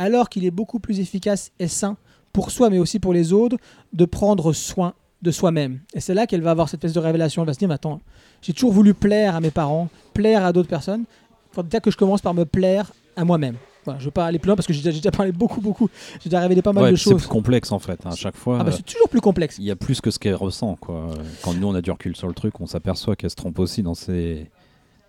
alors 0.00 0.28
qu'il 0.28 0.44
est 0.44 0.50
beaucoup 0.50 0.80
plus 0.80 0.98
efficace 1.00 1.52
et 1.58 1.68
sain 1.68 1.96
pour 2.32 2.50
soi, 2.50 2.70
mais 2.70 2.78
aussi 2.78 2.98
pour 2.98 3.12
les 3.12 3.32
autres, 3.32 3.56
de 3.92 4.04
prendre 4.04 4.52
soin 4.52 4.94
de 5.22 5.30
soi-même. 5.30 5.80
Et 5.94 6.00
c'est 6.00 6.14
là 6.14 6.26
qu'elle 6.26 6.40
va 6.42 6.52
avoir 6.52 6.68
cette 6.68 6.78
espèce 6.82 6.94
de 6.94 7.00
révélation. 7.00 7.42
Elle 7.42 7.46
va 7.48 7.52
se 7.54 7.58
dire 7.58 7.70
attends, 7.70 8.00
j'ai 8.40 8.52
toujours 8.54 8.72
voulu 8.72 8.94
plaire 8.94 9.36
à 9.36 9.40
mes 9.40 9.50
parents, 9.50 9.88
plaire 10.14 10.44
à 10.44 10.52
d'autres 10.52 10.68
personnes. 10.68 11.04
Il 11.52 11.54
faut 11.54 11.62
déjà 11.62 11.80
que 11.80 11.90
je 11.90 11.96
commence 11.96 12.22
par 12.22 12.32
me 12.32 12.44
plaire 12.46 12.92
à 13.16 13.24
moi-même. 13.24 13.56
Voilà, 13.84 13.98
je 13.98 14.04
ne 14.04 14.06
veux 14.06 14.10
pas 14.12 14.26
aller 14.26 14.38
plus 14.38 14.48
loin 14.48 14.56
parce 14.56 14.66
que 14.66 14.72
j'ai 14.72 14.82
déjà, 14.82 15.10
parlé 15.10 15.32
beaucoup, 15.32 15.60
beaucoup. 15.60 15.88
J'ai 16.22 16.28
déjà 16.30 16.40
révélé 16.40 16.62
pas 16.62 16.72
mal 16.72 16.84
Ouais, 16.84 16.90
de 16.90 16.94
puis 16.96 17.02
c'est 17.04 17.10
choses. 17.10 17.22
plus 17.22 17.28
complexe 17.28 17.72
en 17.72 17.78
fait. 17.78 17.98
hein. 18.06 18.10
À 18.12 18.14
chaque 18.16 18.36
fois, 18.36 18.58
Ah 18.60 18.64
bah, 18.64 18.72
c'est 18.72 18.82
toujours 18.84 19.08
plus 19.08 19.20
complexe. 19.20 19.56
il 19.58 19.64
y 19.64 19.70
a 19.70 19.76
plus 19.76 20.00
que 20.00 20.10
ce 20.10 20.18
qu'elle 20.18 20.34
ressent. 20.34 20.76
Quoi. 20.80 21.08
Quand 21.42 21.54
nous 21.54 21.66
on 21.66 21.74
a 21.74 21.80
du 21.82 21.90
recul 21.90 22.14
sur 22.16 22.28
le 22.28 22.34
truc, 22.34 22.60
on 22.60 22.66
s'aperçoit 22.66 23.16
qu'elle 23.16 23.30
se 23.30 23.36
trompe 23.36 23.58
aussi 23.58 23.82
dans 23.82 23.94
ses, 23.94 24.50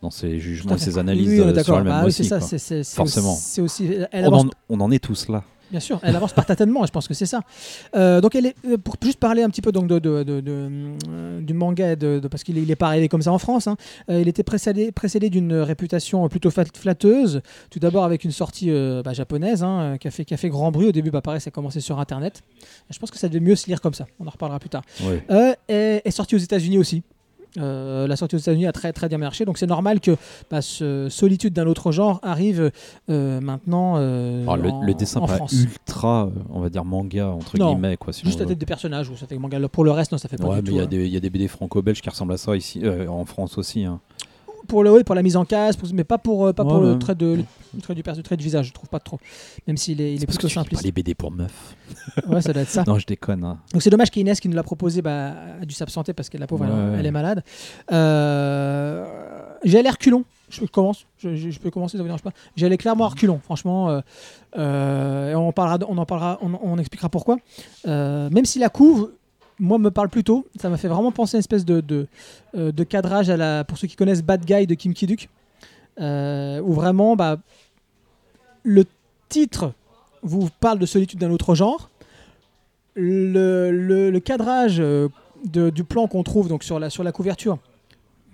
dans 0.01 0.09
ses 0.11 0.39
jugements 0.39 0.75
et 0.75 0.79
ses 0.79 0.97
analyses 0.97 1.27
Oui, 1.29 1.39
oui, 1.41 1.47
euh, 1.57 1.63
sur 1.63 1.77
elle-même 1.77 1.93
Bah 1.93 1.99
oui, 2.01 2.07
aussi. 2.07 2.23
c'est 2.25 2.83
ça. 2.83 2.95
Forcément. 2.95 3.33
aussi- 3.33 3.61
aussi. 3.61 3.89
Elle 4.11 4.27
On 4.27 4.33
en, 4.39 4.49
on 4.69 4.79
en 4.81 4.91
est 4.91 4.99
tous 4.99 5.27
là. 5.29 5.43
Bien 5.69 5.79
sûr, 5.79 6.01
elle 6.03 6.13
avance 6.17 6.33
par 6.33 6.45
tâtonnement, 6.45 6.85
je 6.85 6.91
pense 6.91 7.07
que 7.07 7.13
c'est 7.13 7.25
ça. 7.25 7.39
Euh, 7.95 8.19
donc, 8.19 8.35
elle 8.35 8.47
est, 8.47 8.55
euh, 8.67 8.77
pour 8.77 8.95
juste 9.01 9.19
parler 9.21 9.41
un 9.41 9.49
petit 9.49 9.61
peu 9.61 9.71
donc, 9.71 9.87
de, 9.87 9.99
de- 9.99 10.21
de- 10.21 10.41
de, 10.41 11.39
du 11.39 11.53
manga, 11.53 11.95
de, 11.95 12.19
parce 12.29 12.43
qu'il 12.43 12.61
n'est 12.61 12.75
pas 12.75 12.87
arrivé 12.87 13.07
comme 13.07 13.21
ça 13.21 13.31
en 13.31 13.37
France, 13.37 13.67
hein. 13.67 13.77
Euh, 14.09 14.19
il 14.19 14.27
était 14.27 14.43
précédé, 14.43 14.91
précédé 14.91 15.29
d'une 15.29 15.53
réputation 15.53 16.27
plutôt 16.27 16.49
flatteuse, 16.51 17.39
tout 17.69 17.79
d'abord 17.79 18.03
avec 18.03 18.25
une 18.25 18.31
sortie 18.31 18.69
euh, 18.69 19.01
bah, 19.01 19.13
japonaise 19.13 19.63
hein, 19.63 19.95
qui, 19.97 20.09
a 20.09 20.11
fait, 20.11 20.25
qui 20.25 20.33
a 20.33 20.37
fait 20.37 20.49
grand 20.49 20.71
bruit. 20.73 20.87
Au 20.87 20.91
début, 20.91 21.09
bah, 21.09 21.21
pareil, 21.21 21.39
ça 21.39 21.47
a 21.47 21.51
commencé 21.51 21.79
sur 21.79 22.01
Internet. 22.01 22.41
Et 22.89 22.93
je 22.93 22.99
pense 22.99 23.09
que 23.09 23.17
ça 23.17 23.29
devait 23.29 23.39
mieux 23.39 23.55
se 23.55 23.67
lire 23.67 23.79
comme 23.79 23.93
ça, 23.93 24.07
on 24.19 24.27
en 24.27 24.31
reparlera 24.31 24.59
plus 24.59 24.67
tard. 24.69 24.83
Est, 25.69 26.01
est 26.03 26.11
sorti 26.11 26.35
aux 26.35 26.39
États-Unis 26.39 26.79
aussi. 26.79 27.01
Euh, 27.57 28.07
la 28.07 28.15
sortie 28.15 28.35
aux 28.35 28.39
États-Unis 28.39 28.65
a 28.65 28.71
très 28.71 28.93
très 28.93 29.09
bien 29.09 29.17
marché, 29.17 29.43
donc 29.43 29.57
c'est 29.57 29.67
normal 29.67 29.99
que 29.99 30.15
bah, 30.49 30.61
ce 30.61 31.07
Solitude 31.09 31.53
d'un 31.53 31.67
autre 31.67 31.91
genre 31.91 32.19
arrive 32.23 32.71
euh, 33.09 33.41
maintenant 33.41 33.95
euh, 33.97 34.43
Alors, 34.43 34.57
le, 34.57 34.69
en, 34.69 34.83
le 34.85 34.93
dessin 34.93 35.19
en 35.19 35.27
pas 35.27 35.35
France. 35.35 35.51
ultra, 35.53 36.27
euh, 36.27 36.29
on 36.49 36.61
va 36.61 36.69
dire 36.69 36.85
manga 36.85 37.27
entre 37.27 37.57
Non, 37.57 37.73
guillemets 37.73 37.97
quoi. 37.97 38.13
si 38.13 38.23
Juste 38.25 38.39
la 38.39 38.45
tête 38.45 38.57
des 38.57 38.65
personnages, 38.65 39.09
ou 39.09 39.17
ça 39.17 39.27
fait 39.27 39.37
manga. 39.37 39.59
Pour 39.67 39.83
le 39.83 39.91
reste, 39.91 40.11
non, 40.13 40.17
ça 40.17 40.29
fait 40.29 40.37
pas 40.37 40.47
Ouais, 40.47 40.61
du 40.61 40.71
mais 40.71 40.71
il 40.71 40.73
y, 40.75 40.77
tout. 40.77 40.81
a 40.81 40.83
hein. 40.85 40.87
des- 40.87 41.05
il 41.07 41.13
y 41.13 41.17
a 41.17 41.19
des 41.19 41.29
BD 41.29 41.47
franco-belges 41.49 42.01
qui 42.01 42.09
ressemblent 42.09 42.33
à 42.33 42.37
ça 42.37 42.55
ici, 42.55 42.81
euh, 42.83 43.07
en 43.07 43.25
France 43.25 43.57
aussi. 43.57 43.83
hein. 43.83 43.99
Pour 44.67 44.83
le 44.83 44.91
oui, 44.91 45.03
pour 45.03 45.15
la 45.15 45.21
mise 45.23 45.35
en 45.37 45.43
case, 45.45 45.75
pour- 45.75 45.89
mais 45.93 46.03
pas 46.03 46.17
pour 46.17 46.45
euh, 46.47 46.53
pas 46.53 46.63
pour 46.63 46.75
Ouais, 46.75 46.81
le 46.87 46.93
ouais. 46.93 46.99
trait 46.99 47.15
de 47.15 47.43
le 47.73 47.81
trait 47.81 47.95
du 47.95 48.03
perso, 48.03 48.19
le 48.19 48.23
trait 48.23 48.37
de 48.37 48.43
visage. 48.43 48.67
Je 48.67 48.73
trouve 48.73 48.89
pas 48.89 48.99
trop. 48.99 49.19
Même 49.67 49.77
s'il 49.77 50.01
est, 50.01 50.13
il 50.13 50.21
est 50.21 50.25
parce 50.25 50.37
plutôt 50.37 50.53
simpliste. 50.53 50.83
les 50.83 50.91
BD 50.91 51.15
pour 51.15 51.31
meufs. 51.31 51.75
Ouais, 52.27 52.41
ça 52.41 52.53
doit 52.53 52.61
être 52.63 52.69
ça. 52.69 52.83
Non, 52.87 52.99
je 52.99 53.05
déconne. 53.05 53.43
hein. 53.43 53.59
Donc 53.73 53.81
c'est 53.81 53.89
dommage 53.89 54.11
qu'Inès 54.11 54.39
qui 54.39 54.47
nous 54.49 54.55
l'a 54.55 54.63
proposé 54.63 55.01
bah, 55.01 55.33
a 55.61 55.65
dû 55.65 55.73
s'absenter 55.73 56.13
parce 56.13 56.29
que 56.29 56.37
la 56.37 56.47
pauvre, 56.47 56.65
elle, 56.65 56.71
Ouais, 56.71 56.91
ouais. 56.91 56.97
elle 56.99 57.05
est 57.05 57.11
malade. 57.11 57.43
Euh, 57.91 59.05
J'ai 59.63 59.79
allé 59.79 59.89
reculons. 59.89 60.23
Je 60.49 60.65
commence. 60.65 61.05
Je, 61.17 61.35
je- 61.35 61.49
je 61.49 61.59
peux 61.59 61.71
commencer, 61.71 61.95
ça 61.97 62.03
vous 62.03 62.07
dérange 62.09 62.23
pas. 62.23 62.31
J'ai 62.57 62.65
allé 62.65 62.77
clairement 62.77 63.05
à 63.05 63.09
reculons. 63.09 63.39
Franchement, 63.43 63.89
euh, 63.89 64.01
euh, 64.57 65.33
on 65.35 65.51
parlera, 65.53 65.77
on 65.87 65.97
en 65.97 66.05
parlera, 66.05 66.39
on, 66.41 66.51
on 66.61 66.77
expliquera 66.77 67.07
pourquoi. 67.09 67.37
Même 67.85 68.45
si 68.45 68.59
la 68.59 68.69
couve, 68.69 69.11
moi, 69.61 69.77
me 69.77 69.91
parle 69.91 70.09
plutôt. 70.09 70.45
Ça 70.59 70.67
m'a 70.69 70.75
fait 70.77 70.87
vraiment 70.89 71.11
penser 71.13 71.35
à 71.35 71.37
une 71.37 71.41
espèce 71.41 71.63
de, 71.63 71.79
de, 71.79 72.07
euh, 72.57 72.71
de 72.73 72.83
cadrage 72.83 73.29
à 73.29 73.37
la, 73.37 73.63
pour 73.63 73.77
ceux 73.77 73.87
qui 73.87 73.95
connaissent 73.95 74.23
Bad 74.23 74.43
Guy 74.43 74.67
de 74.67 74.73
Kim 74.73 74.93
Ki-duk, 74.93 75.29
euh, 75.99 76.59
où 76.61 76.73
vraiment, 76.73 77.15
bah, 77.15 77.37
le 78.63 78.85
titre 79.29 79.71
vous 80.23 80.49
parle 80.59 80.79
de 80.79 80.85
solitude 80.85 81.19
d'un 81.19 81.31
autre 81.31 81.55
genre. 81.55 81.89
Le, 82.95 83.71
le- 83.71 84.19
cadrage 84.19 84.77
euh, 84.79 85.07
de- 85.45 85.69
du 85.69 85.83
plan 85.85 86.07
qu'on 86.07 86.23
trouve 86.23 86.49
donc 86.49 86.63
sur 86.63 86.77
la, 86.77 86.89
sur 86.89 87.03
la 87.03 87.11
couverture 87.13 87.57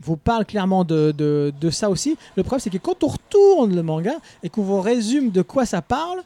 vous 0.01 0.15
parle 0.17 0.45
clairement 0.45 0.83
de, 0.83 1.11
de- 1.11 1.51
de 1.59 1.69
ça 1.69 1.89
aussi. 1.89 2.17
Le 2.35 2.43
problème, 2.43 2.59
c'est 2.59 2.69
que 2.69 2.77
quand 2.77 3.03
on 3.03 3.07
retourne 3.07 3.75
le 3.75 3.81
manga 3.83 4.13
et 4.43 4.49
qu'on 4.49 4.61
vous 4.63 4.79
résume 4.81 5.31
de 5.31 5.41
quoi 5.41 5.65
ça 5.65 5.81
parle, 5.81 6.19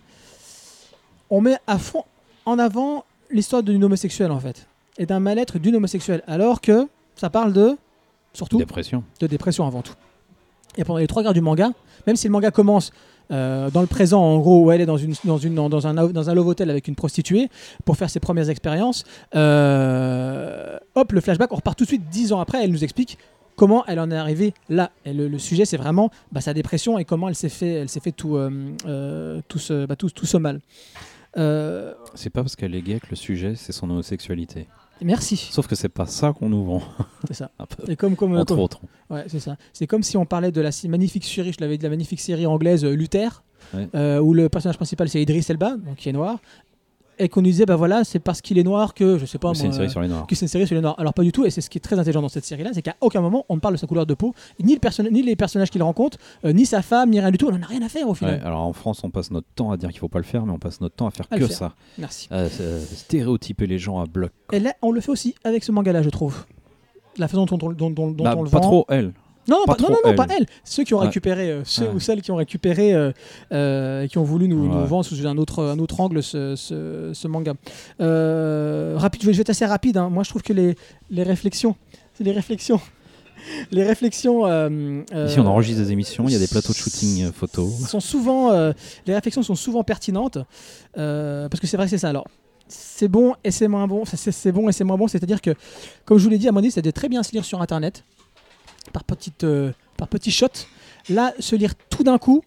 on 1.29 1.39
met 1.41 1.57
à 1.67 1.77
fond 1.77 2.03
en 2.45 2.59
avant 2.59 3.05
l'histoire 3.29 3.63
d'une 3.63 3.83
homosexuelle 3.83 4.31
en 4.31 4.39
fait 4.39 4.67
et 4.97 5.05
d'un 5.05 5.19
mal-être 5.19 5.59
d'une 5.59 5.75
homosexuelle, 5.75 6.23
alors 6.27 6.61
que 6.61 6.87
ça 7.15 7.29
parle 7.29 7.53
de 7.53 7.77
surtout 8.33 8.57
Dépression. 8.57 9.03
de 9.19 9.27
dépression 9.27 9.65
avant 9.67 9.81
tout. 9.81 9.93
Et 10.77 10.83
pendant 10.83 10.99
les 10.99 11.07
trois 11.07 11.23
quarts 11.23 11.33
du 11.33 11.41
manga, 11.41 11.71
même 12.07 12.15
si 12.15 12.27
le 12.27 12.31
manga 12.31 12.49
commence 12.51 12.91
euh, 13.31 13.69
dans 13.69 13.81
le 13.81 13.87
présent, 13.87 14.21
en 14.21 14.39
gros, 14.39 14.63
où 14.65 14.71
elle 14.71 14.81
est 14.81 14.85
dans, 14.85 14.97
une, 14.97 15.13
dans, 15.25 15.37
une, 15.37 15.55
dans, 15.55 15.87
un, 15.87 15.93
dans 15.93 16.29
un 16.29 16.33
love 16.33 16.47
hotel 16.47 16.69
avec 16.69 16.87
une 16.87 16.95
prostituée 16.95 17.49
pour 17.85 17.95
faire 17.97 18.09
ses 18.09 18.19
premières 18.19 18.49
expériences, 18.49 19.03
euh, 19.35 20.77
hop, 20.95 21.11
le 21.11 21.21
flashback, 21.21 21.51
on 21.51 21.55
repart 21.57 21.77
tout 21.77 21.83
de 21.85 21.89
suite 21.89 22.09
dix 22.09 22.33
ans 22.33 22.39
après, 22.39 22.63
elle 22.63 22.71
nous 22.71 22.83
explique 22.83 23.17
comment 23.55 23.85
elle 23.87 23.99
en 23.99 24.09
est 24.11 24.15
arrivée 24.17 24.53
là. 24.69 24.91
Et 25.05 25.13
le, 25.13 25.27
le 25.27 25.39
sujet, 25.39 25.65
c'est 25.65 25.77
vraiment 25.77 26.09
bah, 26.31 26.41
sa 26.41 26.53
dépression 26.53 26.97
et 26.97 27.05
comment 27.05 27.27
elle 27.29 27.35
s'est 27.35 27.49
fait, 27.49 27.73
elle 27.73 27.89
s'est 27.89 27.99
fait 27.99 28.11
tout, 28.11 28.35
euh, 28.37 29.41
tout, 29.47 29.59
ce, 29.59 29.85
bah, 29.85 29.95
tout, 29.95 30.09
tout 30.09 30.25
ce 30.25 30.37
mal. 30.37 30.59
Euh, 31.37 31.93
C'est 32.15 32.29
pas 32.29 32.41
parce 32.41 32.55
qu'elle 32.55 32.75
est 32.75 32.81
gay 32.81 32.99
que 32.99 33.07
le 33.09 33.15
sujet 33.15 33.55
c'est 33.55 33.71
son 33.71 33.89
homosexualité. 33.89 34.67
Merci, 35.05 35.37
Sauf 35.37 35.67
que 35.67 35.75
c'est 35.75 35.89
pas 35.89 36.05
ça 36.05 36.33
qu'on 36.33 36.49
nous 36.49 36.63
vend. 36.65 36.81
c'est 37.27 37.33
ça. 37.33 37.51
Et 37.87 37.95
comme, 37.95 38.15
comme, 38.15 38.35
Entre 38.35 38.53
comme- 38.55 38.59
autres. 38.63 38.81
Ouais, 39.09 39.25
c'est 39.27 39.39
ça. 39.39 39.57
C'est 39.73 39.87
comme 39.87 40.03
si 40.03 40.17
on 40.17 40.25
parlait 40.25 40.51
de 40.51 40.61
la 40.61 40.69
magnifique 40.87 41.25
série, 41.25 41.51
je 41.53 41.61
l'avais 41.61 41.77
dit, 41.77 41.83
la 41.83 41.89
magnifique 41.89 42.19
série 42.21 42.45
anglaise 42.45 42.83
euh, 42.85 42.93
Luther, 42.95 43.43
Ouais. 43.73 43.87
euh, 43.95 44.19
où 44.19 44.33
le 44.33 44.49
personnage 44.49 44.75
principal 44.77 45.07
c'est 45.07 45.21
Idris 45.21 45.45
Elba, 45.49 45.75
donc 45.77 45.95
qui 45.97 46.09
est 46.09 46.13
noir, 46.13 46.39
et 47.23 47.29
qu'on 47.29 47.41
nous 47.41 47.49
disait, 47.49 47.65
bah 47.65 47.75
voilà, 47.75 48.03
c'est 48.03 48.19
parce 48.19 48.41
qu'il 48.41 48.57
est 48.57 48.63
noir 48.63 48.93
que, 48.93 49.17
je 49.17 49.25
sais 49.25 49.37
pas 49.37 49.53
C'est 49.53 49.65
une 49.67 49.73
série 49.73 49.85
euh, 49.85 49.89
sur 49.89 50.01
les 50.01 50.07
noirs. 50.07 50.25
que 50.27 50.35
c'est 50.35 50.45
une 50.45 50.49
série 50.49 50.65
sur 50.67 50.75
les 50.75 50.81
noirs. 50.81 50.95
Alors 50.99 51.13
pas 51.13 51.23
du 51.23 51.31
tout, 51.31 51.45
et 51.45 51.49
c'est 51.49 51.61
ce 51.61 51.69
qui 51.69 51.77
est 51.77 51.81
très 51.81 51.97
intelligent 51.99 52.21
dans 52.21 52.29
cette 52.29 52.45
série-là, 52.45 52.71
c'est 52.73 52.81
qu'à 52.81 52.95
aucun 53.01 53.21
moment 53.21 53.45
on 53.49 53.55
ne 53.55 53.59
parle 53.59 53.75
de 53.75 53.79
sa 53.79 53.87
couleur 53.87 54.05
de 54.05 54.13
peau, 54.13 54.33
ni, 54.61 54.73
le 54.73 54.79
perso- 54.79 55.03
ni 55.03 55.21
les 55.21 55.35
personnages 55.35 55.69
qu'il 55.69 55.83
rencontre, 55.83 56.17
euh, 56.45 56.53
ni 56.53 56.65
sa 56.65 56.81
femme, 56.81 57.09
ni 57.09 57.19
rien 57.19 57.31
du 57.31 57.37
tout, 57.37 57.47
on 57.47 57.55
en 57.55 57.61
a 57.61 57.65
rien 57.65 57.81
à 57.81 57.89
faire 57.89 58.07
au 58.09 58.13
final. 58.13 58.35
Ouais, 58.35 58.41
alors 58.45 58.61
en 58.61 58.73
France, 58.73 59.01
on 59.03 59.09
passe 59.09 59.31
notre 59.31 59.47
temps 59.55 59.71
à 59.71 59.77
dire 59.77 59.89
qu'il 59.89 59.99
faut 59.99 60.07
pas 60.09 60.19
le 60.19 60.25
faire, 60.25 60.45
mais 60.45 60.51
on 60.51 60.59
passe 60.59 60.81
notre 60.81 60.95
temps 60.95 61.07
à 61.07 61.11
faire 61.11 61.25
À 61.31 61.37
que 61.37 61.47
faire. 61.47 61.55
ça. 61.57 61.73
Merci. 61.97 62.27
À, 62.31 62.35
euh, 62.37 62.83
stéréotyper 62.85 63.67
les 63.67 63.77
gens 63.79 63.99
à 63.99 64.05
bloc. 64.05 64.31
Et 64.51 64.59
là, 64.59 64.73
on 64.81 64.91
le 64.91 65.01
fait 65.01 65.11
aussi 65.11 65.35
avec 65.43 65.63
ce 65.63 65.71
manga-là, 65.71 66.01
je 66.01 66.09
trouve. 66.09 66.45
La 67.17 67.27
façon 67.27 67.45
dont, 67.45 67.57
on- 67.61 67.71
dont, 67.73 67.89
dont- 67.89 68.11
dont 68.11 68.23
Bah, 68.23 68.35
on 68.37 68.43
le 68.43 68.49
pas 68.49 68.59
vend. 68.59 68.63
trop 68.67 68.85
elle. 68.89 69.11
Non, 69.47 69.57
non, 69.57 69.65
Pas 69.65 69.75
pas, 69.75 69.83
non, 69.89 69.97
non, 70.05 70.15
pas 70.15 70.27
elle. 70.37 70.45
Ceux 70.63 70.83
qui 70.83 70.93
ont 70.93 70.99
Ouais. 70.99 71.05
récupéré, 71.07 71.49
euh, 71.51 71.61
ceux 71.65 71.85
Ouais. 71.87 71.93
ou 71.95 71.99
celles 71.99 72.21
qui 72.21 72.29
ont 72.31 72.35
récupéré 72.35 72.93
euh, 72.93 73.11
euh, 73.51 74.05
qui 74.07 74.17
ont 74.19 74.23
voulu 74.23 74.47
nous, 74.47 74.69
vendre 74.85 75.03
sous 75.03 75.25
un 75.25 75.37
autre, 75.37 75.63
un 75.63 75.79
autre 75.79 75.99
angle 75.99 76.21
ce, 76.21 76.55
ce- 76.55 77.11
ce 77.13 77.27
manga. 77.27 77.53
Rapide, 77.99 79.21
je 79.21 79.27
vais, 79.27 79.33
je 79.33 79.37
vais 79.37 79.41
être 79.41 79.49
assez 79.49 79.65
rapide. 79.65 79.97
hein. 79.97 80.09
Moi, 80.09 80.23
je 80.23 80.29
trouve 80.29 80.43
que 80.43 80.53
les, 80.53 80.75
les 81.09 81.23
réflexions, 81.23 81.75
c'est 82.13 82.23
les 82.23 82.31
réflexions 82.31 82.79
les 83.71 83.83
réflexions. 83.83 84.45
Ici, 84.45 85.39
on 85.39 85.47
enregistre 85.47 85.81
des 85.81 85.91
émissions, 85.91 86.25
il 86.27 86.33
y 86.33 86.35
a 86.35 86.39
des 86.39 86.47
plateaux 86.47 86.73
de 86.73 86.77
shooting 86.77 87.31
photo. 87.31 87.67
sont 87.87 87.99
souvent, 87.99 88.51
les 89.07 89.13
réflexions 89.15 89.41
sont 89.43 89.55
souvent 89.55 89.83
pertinentes 89.83 90.37
parce 90.93 91.59
que 91.59 91.65
c'est 91.67 91.77
vrai 91.77 91.87
que 91.87 91.89
c'est 91.89 91.97
ça. 91.97 92.09
Alors, 92.09 92.27
c'est 92.67 93.07
bon 93.07 93.33
et 93.43 93.49
c'est 93.51 93.67
moins 93.67 93.87
bon. 93.87 94.03
C'est- 94.05 94.51
bon 94.51 94.69
et 94.69 94.71
c'est 94.71 94.83
moins 94.83 94.97
bon. 94.97 95.07
C'est-à-dire 95.07 95.41
que, 95.41 95.55
comme 96.05 96.19
je 96.19 96.23
vous 96.25 96.29
l'ai 96.29 96.37
dit, 96.37 96.47
à 96.47 96.51
mon 96.51 96.59
avis, 96.59 96.69
c'était 96.71 96.91
très 96.91 97.09
bien 97.09 97.23
se 97.23 97.31
lire 97.31 97.43
sur 97.43 97.61
Internet 97.61 98.03
par 98.91 99.03
petites, 99.03 99.43
euh, 99.43 99.71
par 99.97 100.07
petits 100.07 100.31
shots. 100.31 100.67
Là, 101.09 101.33
se 101.39 101.55
lire 101.55 101.73
tout 101.89 102.03
d'un 102.03 102.17
coup. 102.17 102.41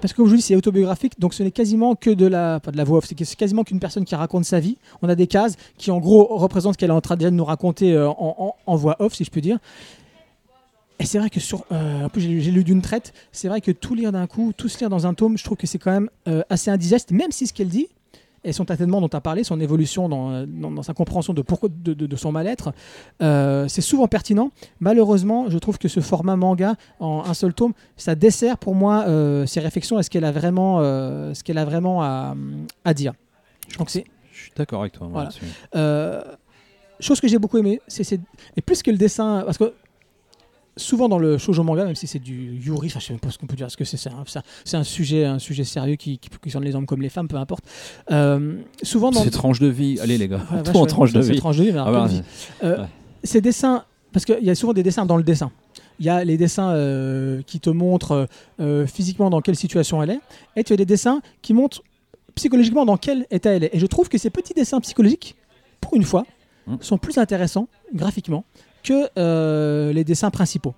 Parce 0.00 0.12
que 0.12 0.18
comme 0.18 0.28
je 0.28 0.34
dis, 0.36 0.42
c'est 0.42 0.56
autobiographique, 0.56 1.18
donc 1.20 1.34
ce 1.34 1.42
n'est 1.42 1.52
quasiment 1.52 1.94
que 1.94 2.10
de 2.10 2.26
la, 2.26 2.58
pas 2.60 2.72
de 2.72 2.76
la 2.76 2.84
voix 2.84 2.98
off, 2.98 3.06
c'est 3.06 3.36
quasiment 3.36 3.62
qu'une 3.62 3.78
personne 3.78 4.04
qui 4.04 4.14
raconte 4.16 4.44
sa 4.44 4.58
vie. 4.58 4.76
On 5.02 5.08
a 5.08 5.14
des 5.14 5.28
cases 5.28 5.54
qui, 5.78 5.90
en 5.92 5.98
gros, 6.00 6.24
représentent 6.36 6.74
ce 6.74 6.78
qu'elle 6.78 6.90
est 6.90 6.94
en 6.94 7.00
train 7.00 7.16
de 7.16 7.30
nous 7.30 7.44
raconter 7.44 7.92
euh, 7.94 8.08
en, 8.10 8.54
en- 8.66 8.76
voix 8.76 8.96
off, 8.98 9.14
si 9.14 9.24
je 9.24 9.30
peux 9.30 9.40
dire. 9.40 9.58
Et 10.98 11.06
c'est 11.06 11.18
vrai 11.18 11.30
que 11.30 11.40
sur. 11.40 11.64
euh, 11.72 12.04
en 12.04 12.08
plus, 12.08 12.20
j'ai 12.22 12.50
lu 12.50 12.64
d'une 12.64 12.82
traite. 12.82 13.12
C'est 13.32 13.48
vrai 13.48 13.60
que 13.60 13.70
tout 13.70 13.94
lire 13.94 14.10
d'un 14.12 14.26
coup, 14.26 14.52
tout 14.56 14.68
se 14.68 14.78
lire 14.78 14.90
dans 14.90 15.06
un 15.06 15.14
tome, 15.14 15.38
je 15.38 15.44
trouve 15.44 15.56
que 15.56 15.66
c'est 15.66 15.78
quand 15.78 15.92
même 15.92 16.10
assez 16.50 16.70
indigeste, 16.70 17.10
même 17.12 17.30
si 17.30 17.46
ce 17.46 17.52
qu'elle 17.52 17.68
dit, 17.68 17.88
et 18.44 18.52
son 18.52 18.64
tâtonnement 18.64 19.00
dont 19.00 19.08
tu 19.08 19.16
as 19.16 19.20
parlé, 19.20 19.42
son 19.44 19.58
évolution 19.60 20.08
dans, 20.08 20.46
dans, 20.46 20.70
dans 20.70 20.82
sa 20.82 20.92
compréhension 20.94 21.32
de, 21.32 21.42
pourquoi, 21.42 21.68
de, 21.70 21.94
de- 21.94 22.06
de 22.06 22.16
son 22.16 22.30
mal-être, 22.30 22.72
euh, 23.22 23.66
c'est 23.68 23.80
souvent 23.80 24.06
pertinent. 24.06 24.50
Malheureusement, 24.80 25.48
je 25.48 25.58
trouve 25.58 25.78
que 25.78 25.88
ce 25.88 26.00
format 26.00 26.36
manga 26.36 26.74
en 27.00 27.22
un 27.26 27.34
seul 27.34 27.54
tome, 27.54 27.72
ça 27.96 28.14
dessert 28.14 28.58
pour 28.58 28.74
moi 28.74 29.04
euh, 29.08 29.46
ses 29.46 29.60
réflexions 29.60 29.98
et 29.98 30.02
ce 30.02 30.10
qu'elle 30.10 30.24
a 30.24 30.32
vraiment, 30.32 30.80
euh, 30.80 31.32
ce 31.34 31.42
qu'elle 31.42 31.58
a 31.58 31.64
vraiment 31.64 32.02
à, 32.02 32.34
à 32.84 32.94
dire. 32.94 33.12
C'est 33.86 34.04
Je 34.32 34.38
suis 34.42 34.52
d'accord 34.56 34.82
avec 34.82 34.92
toi. 34.92 35.08
moi, 35.08 35.28
Voilà. 35.72 36.24
chose 37.00 37.20
que 37.20 37.28
j'ai 37.28 37.38
beaucoup 37.38 37.58
aimé, 37.58 37.80
c'est 37.88 38.04
c'est- 38.04 38.20
et 38.56 38.60
plus 38.62 38.82
que 38.82 38.90
le 38.90 38.96
dessin, 38.96 39.42
parce 39.44 39.58
que 39.58 39.72
souvent 40.76 41.08
dans 41.08 41.18
le 41.18 41.38
shoujo 41.38 41.62
manga, 41.62 41.84
même 41.84 41.94
si 41.94 42.06
c'est 42.06 42.18
du 42.18 42.56
yuri, 42.56 42.88
je 42.88 42.98
sais 42.98 43.12
même 43.12 43.20
pas 43.20 43.30
ce 43.30 43.38
qu'on 43.38 43.46
peut 43.46 43.56
dire, 43.56 43.66
parce 43.66 43.76
que 43.76 43.84
c'est 43.84 43.96
c'est 44.64 44.76
un, 44.76 44.82
sujet, 44.84 45.24
un 45.24 45.38
sujet 45.38 45.64
sérieux 45.64 45.96
qui, 45.96 46.18
qui 46.18 46.28
concerne 46.30 46.64
les 46.64 46.74
hommes 46.74 46.86
comme 46.86 47.00
les 47.02 47.08
femmes, 47.08 47.28
peu 47.28 47.36
importe. 47.36 47.64
Euh, 48.10 48.56
souvent 48.82 49.10
dans 49.10 49.22
C'est 49.22 49.30
tranche 49.30 49.60
de 49.60 49.68
vie. 49.68 49.98
Allez, 50.00 50.18
les 50.18 50.28
gars, 50.28 50.42
Ouais, 50.52 50.62
tout 50.62 50.76
en 50.76 50.86
tranche 50.86 51.12
de 51.12 51.20
vie. 51.20 51.36
tranche 51.38 51.56
de 51.56 51.64
vie, 51.64 51.72
mais 51.72 51.78
alors, 51.78 52.04
Ah 52.04 52.08
bah, 52.08 52.14
euh, 52.64 52.78
ouais. 52.82 52.88
ces 53.22 53.40
dessins, 53.40 53.84
parce 54.12 54.24
qu'il 54.24 54.42
y 54.44 54.50
a 54.50 54.54
souvent 54.54 54.72
des 54.72 54.82
dessins 54.82 55.06
dans 55.06 55.16
le 55.16 55.22
dessin. 55.22 55.50
Il 56.00 56.06
y 56.06 56.08
a 56.08 56.24
les 56.24 56.36
dessins 56.36 56.70
euh, 56.72 57.40
qui 57.46 57.60
te 57.60 57.70
montrent 57.70 58.28
euh, 58.60 58.86
physiquement 58.86 59.30
dans 59.30 59.40
quelle 59.40 59.56
situation 59.56 60.02
elle 60.02 60.10
est, 60.10 60.20
et 60.56 60.64
tu 60.64 60.72
as 60.72 60.76
des 60.76 60.86
dessins 60.86 61.20
qui 61.40 61.54
montrent 61.54 61.82
psychologiquement 62.34 62.84
dans 62.84 62.96
quel 62.96 63.26
état 63.30 63.50
elle 63.50 63.62
est. 63.64 63.70
Et 63.74 63.78
je 63.78 63.86
trouve 63.86 64.08
que 64.08 64.18
ces 64.18 64.30
petits 64.30 64.54
dessins 64.54 64.80
psychologiques, 64.80 65.36
pour 65.80 65.94
une 65.94 66.02
fois, 66.04 66.24
Mm. 66.66 66.76
sont 66.80 66.96
plus 66.96 67.18
intéressants 67.18 67.68
graphiquement 67.92 68.42
que 68.84 69.08
euh, 69.18 69.92
les 69.92 70.04
dessins 70.04 70.30
principaux. 70.30 70.74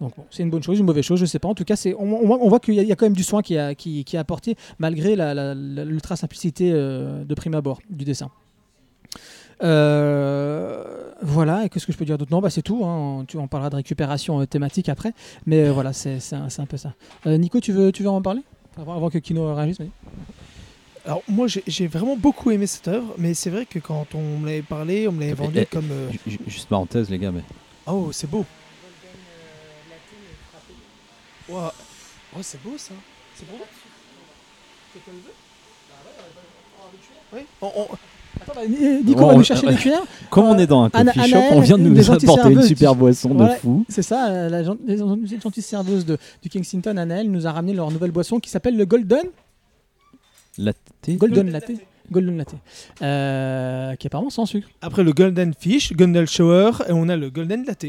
Donc 0.00 0.12
c'est 0.30 0.42
une 0.42 0.50
bonne 0.50 0.62
chose, 0.62 0.78
une 0.78 0.84
mauvaise 0.84 1.04
chose, 1.04 1.20
je 1.20 1.24
sais 1.26 1.38
pas. 1.38 1.48
En 1.48 1.54
tout 1.54 1.64
cas, 1.64 1.76
on, 1.98 2.04
on 2.04 2.26
voit- 2.26 2.38
on 2.42 2.48
qu'il 2.58 2.74
y, 2.74 2.92
a- 2.92 2.96
quand 2.96 3.06
même 3.06 3.14
du 3.14 3.22
soin 3.22 3.40
qui, 3.42 3.56
a, 3.56 3.74
qui, 3.74 4.04
est 4.16 4.18
apporté 4.18 4.56
malgré 4.78 5.14
l'ultra 5.54 6.16
simplicité 6.16 6.70
euh, 6.72 7.24
de 7.24 7.34
prime 7.34 7.54
abord 7.54 7.78
du 7.88 8.04
dessin. 8.04 8.30
Euh, 9.62 11.12
voilà, 11.22 11.64
et 11.64 11.68
qu'est-ce 11.70 11.86
que 11.86 11.92
je 11.92 11.96
peux 11.96 12.04
dire 12.04 12.18
d'autre? 12.18 12.30
Non, 12.30 12.40
bah 12.40 12.50
c'est 12.50 12.60
tout. 12.62 12.84
hein. 12.84 13.24
Tu 13.26 13.38
en 13.38 13.46
parleras 13.46 13.70
de 13.70 13.76
récupération 13.76 14.44
thématique 14.44 14.88
après, 14.90 15.12
mais 15.46 15.70
voilà, 15.70 15.92
c'est 15.94 16.18
un, 16.32 16.48
un 16.58 16.66
peu 16.66 16.76
ça. 16.76 16.92
Nico, 17.24 17.60
tu 17.60 17.72
veux, 17.72 17.90
tu 17.90 18.02
veux 18.02 18.10
en 18.10 18.20
parler? 18.20 18.42
Avant, 18.78 18.94
avant 18.96 19.08
que 19.08 19.16
Kino 19.18 19.54
réagisse. 19.54 19.78
Alors 21.06 21.22
moi 21.28 21.46
j'ai- 21.46 21.86
vraiment 21.86 22.16
beaucoup 22.16 22.50
aimé 22.50 22.66
cette 22.66 22.88
œuvre, 22.88 23.14
mais 23.16 23.32
c'est 23.32 23.48
vrai 23.50 23.64
que 23.64 23.78
quand 23.78 24.06
on 24.14 24.38
me 24.40 24.46
l'avait 24.46 24.62
parlé, 24.62 25.06
on 25.06 25.12
me 25.12 25.20
l'avait 25.20 25.32
Eh, 25.32 25.34
vendu 25.34 25.58
eh, 25.60 25.66
comme 25.66 25.88
euh, 25.90 26.10
Ju- 26.10 26.18
ju- 26.26 26.38
Juste 26.48 26.68
parenthèse, 26.68 27.08
les 27.08 27.18
gars, 27.18 27.30
mais 27.30 27.42
oh 27.86 28.10
c'est 28.12 28.28
beau. 28.28 28.44
Oh 31.48 31.70
c'est 32.42 32.60
beau 32.62 32.74
ça. 32.76 32.92
C'est 33.36 33.46
beau. 33.48 33.56
Oui. 37.32 37.40
On- 37.60 37.66
on- 37.66 37.86
Attends, 38.40 38.52
bah, 38.54 38.60
Ni- 38.68 39.02
Nico 39.02 39.20
Bon, 39.20 39.28
va 39.28 39.34
nous 39.34 39.40
euh, 39.40 39.42
chercher 39.44 39.66
des 39.66 39.74
cuillères. 39.76 40.02
comme 40.28 40.44
on 40.44 40.54
Euh, 40.54 40.58
est 40.58 40.66
dans 40.66 40.82
un 40.84 40.90
Anna- 40.92 41.12
coffee 41.12 41.30
shop, 41.30 41.38
on 41.52 41.60
vient 41.60 41.78
de 41.78 41.82
nous 41.84 42.10
apporter 42.10 42.50
une 42.50 42.62
super 42.62 42.92
du- 42.92 42.98
boisson 42.98 43.30
Voilà. 43.32 43.54
de 43.54 43.58
fou. 43.60 43.84
C'est 43.88 44.02
ça, 44.02 44.28
euh, 44.28 44.48
la, 44.50 44.62
gen- 44.62 44.76
les 44.86 44.98
gentilles 45.40 45.62
serveuses 45.62 46.04
de, 46.04 46.18
du 46.42 46.50
Kensington, 46.50 46.96
Anaël, 46.98 47.30
nous 47.30 47.46
a 47.46 47.52
ramené 47.52 47.72
leur 47.72 47.90
nouvelle 47.90 48.10
boisson 48.10 48.38
qui 48.38 48.50
s'appelle 48.50 48.76
le 48.76 48.84
Golden. 48.84 49.24
Latte 50.58 50.76
Golden 51.08 51.50
Latte. 51.50 51.72
Golden 52.10 52.36
Latte. 52.38 52.54
Euh, 53.02 53.94
qui 53.96 54.06
est 54.06 54.08
apparemment 54.08 54.30
sans 54.30 54.46
sucre. 54.46 54.68
Après 54.82 55.02
le 55.02 55.12
Golden 55.12 55.52
Fish, 55.58 55.92
Golden 55.92 56.26
Shower, 56.26 56.70
et 56.88 56.92
on 56.92 57.08
a 57.08 57.16
le 57.16 57.30
Golden 57.30 57.64
Latte. 57.64 57.86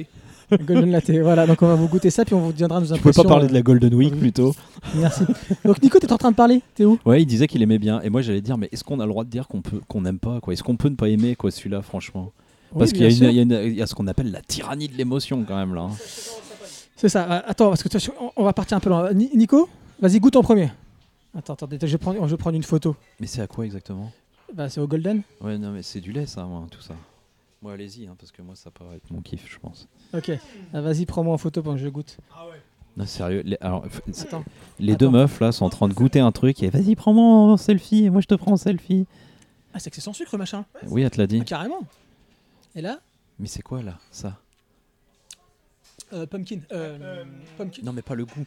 Golden 0.66 0.92
Latte. 0.92 1.12
Voilà, 1.22 1.46
donc 1.46 1.62
on 1.62 1.68
va 1.68 1.76
vous 1.76 1.88
goûter 1.88 2.10
ça, 2.10 2.26
puis 2.26 2.34
on 2.34 2.40
vous 2.40 2.54
donnera 2.54 2.80
nos 2.80 2.86
Tu 2.86 2.92
peux 2.94 2.98
impressions. 2.98 3.24
pas 3.24 3.30
parler 3.30 3.48
de 3.48 3.52
euh, 3.52 3.56
la 3.56 3.62
Golden 3.62 3.94
Week 3.94 4.14
oui. 4.14 4.20
plutôt 4.20 4.56
Merci. 4.96 5.24
Donc 5.66 5.82
Nico, 5.84 6.00
t'es 6.00 6.12
en 6.12 6.18
train 6.18 6.32
de 6.32 6.36
parler 6.36 6.62
T'es 6.74 6.86
où? 6.86 6.98
Ouais, 7.06 7.22
il 7.22 7.26
disait 7.26 7.48
qu'il 7.48 7.62
aimait 7.62 7.80
bien. 7.80 8.02
Et 8.02 8.10
moi, 8.10 8.22
j'allais 8.22 8.42
dire, 8.42 8.58
mais 8.58 8.70
est-ce 8.72 8.84
qu'on 8.84 9.00
a 9.00 9.06
le 9.06 9.10
droit 9.12 9.24
de 9.24 9.30
dire 9.30 9.48
qu'on 9.48 9.62
peut, 9.62 9.82
qu'on 9.88 10.02
n'aime 10.02 10.20
pas 10.20 10.40
quoi? 10.40 10.54
Est-ce 10.54 10.64
qu'on 10.64 10.78
peut 10.78 10.90
ne 10.90 10.96
pas 10.96 11.10
aimer 11.10 11.36
quoi 11.36 11.52
celui-là, 11.52 11.82
franchement? 11.82 12.32
Parce 12.78 12.92
Oui, 12.92 12.98
qu'il 12.98 13.24
y 13.24 13.26
a, 13.28 13.32
y 13.72 13.82
y 13.82 13.88
ce 13.88 13.94
qu'on 13.94 14.08
appelle 14.08 14.32
la 14.32 14.42
tyrannie 14.42 14.88
de 14.88 14.96
l'émotion 14.98 15.44
quand 15.48 15.56
même 15.58 15.74
là. 15.76 15.82
hein. 15.82 15.96
C'est 16.96 17.10
ça. 17.10 17.32
Euh, 17.32 17.42
Attends, 17.46 17.70
parce 17.70 17.84
que 17.84 17.90
on- 18.20 18.32
on 18.36 18.44
va 18.44 18.54
partir 18.54 18.78
un 18.78 18.80
peu 18.80 18.90
loin. 18.90 19.14
Ni- 19.14 19.30
Nico, 19.36 19.70
vas-y, 20.02 20.20
goûte 20.20 20.36
en 20.36 20.44
premier. 20.44 20.70
Attends, 21.38 21.54
attends, 21.54 21.68
je 21.80 21.86
vais 21.86 21.98
prendre, 21.98 22.26
je 22.28 22.32
vais 22.32 22.38
prendre 22.38 22.56
une 22.58 22.64
photo. 22.64 22.96
Mais 23.20 23.28
c'est 23.28 23.42
à 23.42 23.48
quoi 23.48 23.64
exactement? 23.66 24.12
Bah, 24.54 24.70
c'est 24.70 24.80
au 24.82 24.88
Golden. 24.88 25.22
Ouais, 25.42 25.58
non, 25.58 25.72
mais 25.72 25.84
c'est 25.84 26.02
du 26.02 26.12
lait 26.12 26.26
ça, 26.26 26.44
moi, 26.46 26.66
tout 26.72 26.82
ça. 26.82 26.96
Moi, 27.62 27.74
allez-y, 27.74 28.08
hein, 28.08 28.16
parce 28.18 28.32
que 28.32 28.42
moi, 28.42 28.56
ça 28.56 28.72
paraît 28.72 28.96
être 28.98 29.10
mon 29.12 29.22
kiff, 29.22 29.50
je 29.50 29.60
pense. 29.60 29.88
Ok. 30.14 30.32
Ah, 30.74 30.82
vas-y, 30.82 31.06
prends-moi 31.06 31.34
en 31.34 31.38
photo 31.38 31.62
pendant 31.62 31.76
que 31.76 31.82
je 31.84 31.90
goûte. 31.90 32.18
Non, 32.96 33.06
sérieux. 33.06 33.44
Les, 33.46 33.58
alors, 33.62 33.86
f- 33.86 34.22
Attends. 34.22 34.44
les 34.80 34.96
deux 34.96 35.06
Attends. 35.08 35.12
meufs 35.18 35.40
là 35.40 35.52
sont 35.52 35.66
en 35.66 35.70
train 35.70 35.88
de 35.88 35.94
goûter 35.94 36.20
un 36.20 36.32
truc 36.32 36.64
et 36.64 36.70
vas-y, 36.70 36.96
prends-moi 36.96 37.24
en 37.54 37.58
selfie 37.58 38.06
et 38.06 38.10
moi 38.10 38.22
je 38.22 38.28
te 38.28 38.34
prends 38.34 38.54
en 38.54 38.58
selfie. 38.58 39.06
Ah, 39.74 39.80
c'est 39.80 39.92
que 39.92 39.96
c'est 39.96 40.02
sans 40.02 40.14
sucre, 40.14 40.36
machin. 40.38 40.66
Oui, 40.88 41.04
elle 41.04 41.12
te 41.12 41.18
l'a 41.20 41.28
dit. 41.28 41.40
Ah, 41.42 41.46
carrément. 41.46 41.82
Et 42.74 42.82
là, 42.82 43.00
Mais 43.38 43.48
c'est 43.48 43.62
quoi 43.62 43.84
là, 43.84 44.00
ça? 44.10 44.40
Euh, 46.14 46.26
pumpkin. 46.26 46.60
Euh, 46.72 47.24
pumpkin. 47.58 47.82
Non, 47.84 47.94
mais 47.94 48.02
pas 48.02 48.16
le 48.16 48.26
goût, 48.26 48.46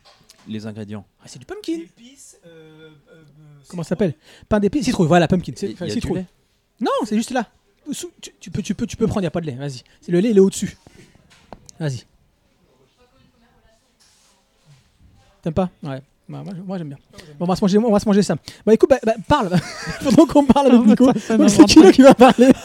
les 0.49 0.67
ingrédients. 0.67 1.05
Ah, 1.21 1.25
c'est 1.27 1.39
du 1.39 1.47
pumpkin. 1.47 1.75
Épices, 1.81 2.39
euh, 2.47 2.91
euh, 3.13 3.23
Comment 3.69 3.83
ça 3.83 3.91
s'appelle? 3.91 4.15
Pain 4.49 4.61
d'épices. 4.61 4.85
Citrouille. 4.87 5.09
Voilà, 5.09 5.29
pumpkin. 5.29 5.53
C'est 5.57 5.67
Il 5.67 5.71
y 5.73 5.75
enfin, 5.75 5.89
citrouille. 5.89 6.19
lait? 6.21 6.27
Non, 6.81 6.91
c'est 7.05 7.17
juste 7.17 7.31
là. 7.31 7.47
Sous- 7.93 8.11
tu, 8.21 8.31
tu 8.41 8.51
peux, 8.51 8.63
tu 8.63 8.75
peux, 8.75 8.87
tu 8.87 8.97
peux 8.97 9.07
prendre. 9.07 9.23
Y 9.25 9.27
a 9.27 9.31
pas 9.31 9.41
de 9.41 9.47
lait. 9.47 9.57
Vas-y. 9.57 9.83
C'est 10.01 10.13
le 10.13 10.21
lait, 10.21 10.31
il 10.31 10.37
est 10.37 10.41
au-dessus. 10.41 10.77
Vas-y. 11.79 12.05
T'aimes 15.43 15.55
pas? 15.55 15.71
Ouais. 15.83 16.01
Bah, 16.29 16.43
moi, 16.45 16.55
moi, 16.65 16.79
j'aime 16.79 16.89
bien. 16.89 16.99
Bon, 17.39 17.45
on 17.45 17.49
va 17.49 17.57
se 17.57 17.61
manger, 17.65 17.79
on 17.79 17.91
va 17.91 17.99
se 17.99 18.07
manger 18.07 18.23
ça. 18.23 18.37
Bah 18.65 18.73
écoute, 18.75 18.89
bah, 18.91 18.99
bah, 19.05 19.15
parle. 19.27 19.51
Pendant 20.05 20.27
qu'on 20.27 20.45
parle 20.47 20.69
avec 20.73 20.87
Nico. 20.87 21.11
C'est 21.17 21.65
Kino 21.65 21.91
qui 21.91 22.03
va 22.03 22.15
parler. 22.15 22.53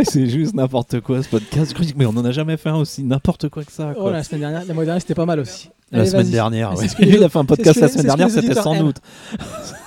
c'est 0.04 0.26
juste 0.28 0.54
n'importe 0.54 1.00
quoi 1.00 1.22
ce 1.22 1.28
podcast. 1.28 1.70
Je 1.70 1.74
crois 1.74 1.86
que- 1.86 1.92
Mais 1.96 2.06
on 2.06 2.10
en 2.10 2.24
a 2.24 2.30
jamais 2.32 2.56
fait 2.56 2.68
un 2.68 2.76
aussi 2.76 3.02
n'importe 3.02 3.48
quoi 3.48 3.64
que 3.64 3.72
ça. 3.72 3.92
Oh, 3.96 4.10
la 4.10 4.22
semaine 4.22 4.40
dernière, 4.42 4.64
la 4.66 4.74
mois 4.74 4.84
dernier, 4.84 5.00
c'était 5.00 5.14
pas 5.14 5.26
mal 5.26 5.40
aussi. 5.40 5.70
la 5.90 6.00
Allez, 6.00 6.10
semaine 6.10 6.30
dernière, 6.30 6.74
ouais. 6.76 6.86
que 6.86 7.02
Il 7.04 7.22
a 7.22 7.28
fait 7.28 7.38
un 7.38 7.44
podcast 7.44 7.80
la 7.80 7.88
semaine 7.88 8.06
dernière, 8.06 8.30
c'était 8.30 8.54
sans 8.54 8.78
doute. 8.78 8.96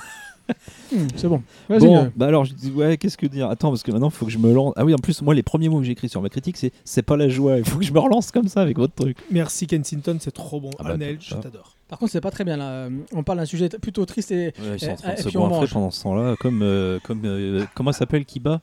Hmm, 0.92 1.06
c'est 1.16 1.26
bon. 1.28 1.42
Vas-y. 1.68 1.80
Bon, 1.80 2.04
euh, 2.04 2.08
bah 2.14 2.26
alors 2.26 2.44
je 2.44 2.52
dis 2.52 2.70
ouais, 2.70 2.98
qu'est-ce 2.98 3.16
que 3.16 3.26
dire? 3.26 3.48
Attends, 3.48 3.70
parce 3.70 3.82
que 3.82 3.90
maintenant 3.90 4.08
il 4.10 4.12
faut 4.14 4.26
que 4.26 4.30
je 4.30 4.38
me 4.38 4.52
lance. 4.52 4.74
Ah 4.76 4.84
oui, 4.84 4.92
en 4.94 4.98
plus, 4.98 5.22
moi, 5.22 5.34
les 5.34 5.42
premiers 5.42 5.68
mots 5.68 5.78
que 5.78 5.84
j'écris 5.86 6.08
sur 6.10 6.20
ma 6.22 6.28
critique, 6.28 6.56
c'est 6.58 6.70
c'est 6.84 7.02
pas 7.02 7.16
la 7.16 7.28
joie. 7.28 7.56
Il 7.58 7.64
faut 7.64 7.78
que 7.78 7.84
je 7.84 7.92
me 7.92 7.98
relance 7.98 8.30
comme 8.30 8.46
ça 8.48 8.60
avec 8.60 8.76
votre 8.76 8.94
truc. 8.94 9.16
Merci 9.30 9.66
Kensington, 9.66 10.18
c'est 10.20 10.30
trop 10.30 10.60
bon. 10.60 10.70
Ah 10.78 10.84
bah, 10.94 10.96
je 11.18 11.34
t'adore. 11.34 11.74
Par 11.88 11.98
contre, 11.98 12.12
c'est 12.12 12.20
pas 12.20 12.30
très 12.30 12.44
bien 12.44 12.58
là. 12.58 12.68
Euh, 12.68 12.90
On 13.14 13.22
parle 13.22 13.38
d'un 13.38 13.44
sujet 13.46 13.68
plutôt 13.70 14.04
triste 14.04 14.30
et. 14.30 14.48
Ouais, 14.48 14.52
ils 14.74 14.80
sont 14.80 14.90
en 14.90 14.96
train 14.96 15.14
de 15.14 15.66
se 15.66 15.72
pendant 15.72 15.90
ce 15.90 16.02
temps-là, 16.02 16.36
comme 16.38 16.60
euh, 16.62 16.98
comme 17.02 17.22
euh, 17.24 17.64
comment 17.74 17.92
s'appelle 17.92 18.24
Kiba? 18.24 18.60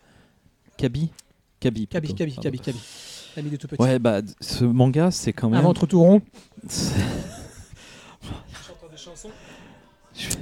Kabi 0.78 1.10
Kabi. 1.62 1.88
Kabi. 1.88 2.14
Kabi, 2.14 2.32
Pardon. 2.34 2.42
Kabi, 2.42 2.60
Kabi. 2.60 2.80
L'ami 3.38 3.50
de 3.52 3.56
tout 3.56 3.68
petit. 3.68 3.82
Ouais, 3.82 4.00
bah 4.00 4.20
ce 4.42 4.66
manga, 4.66 5.12
c'est 5.12 5.32
quand 5.32 5.48
Un 5.48 5.52
même. 5.52 5.62
ventre 5.62 5.86
tout 5.86 6.02
rond. 6.02 6.22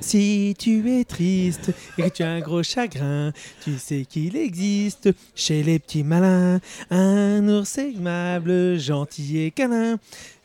Si 0.01 0.55
tu 0.57 0.89
es 0.99 1.03
triste 1.03 1.71
et 1.97 2.03
que 2.03 2.09
tu 2.09 2.23
as 2.23 2.29
un 2.31 2.39
gros 2.39 2.63
chagrin, 2.63 3.31
tu 3.61 3.77
sais 3.77 4.05
qu'il 4.05 4.35
existe 4.35 5.09
chez 5.35 5.61
les 5.61 5.77
petits 5.77 6.03
malins 6.03 6.59
un 6.89 7.47
ours 7.47 7.77
aimable, 7.77 8.79
gentil 8.79 9.39
et 9.39 9.51
câlin. 9.51 9.97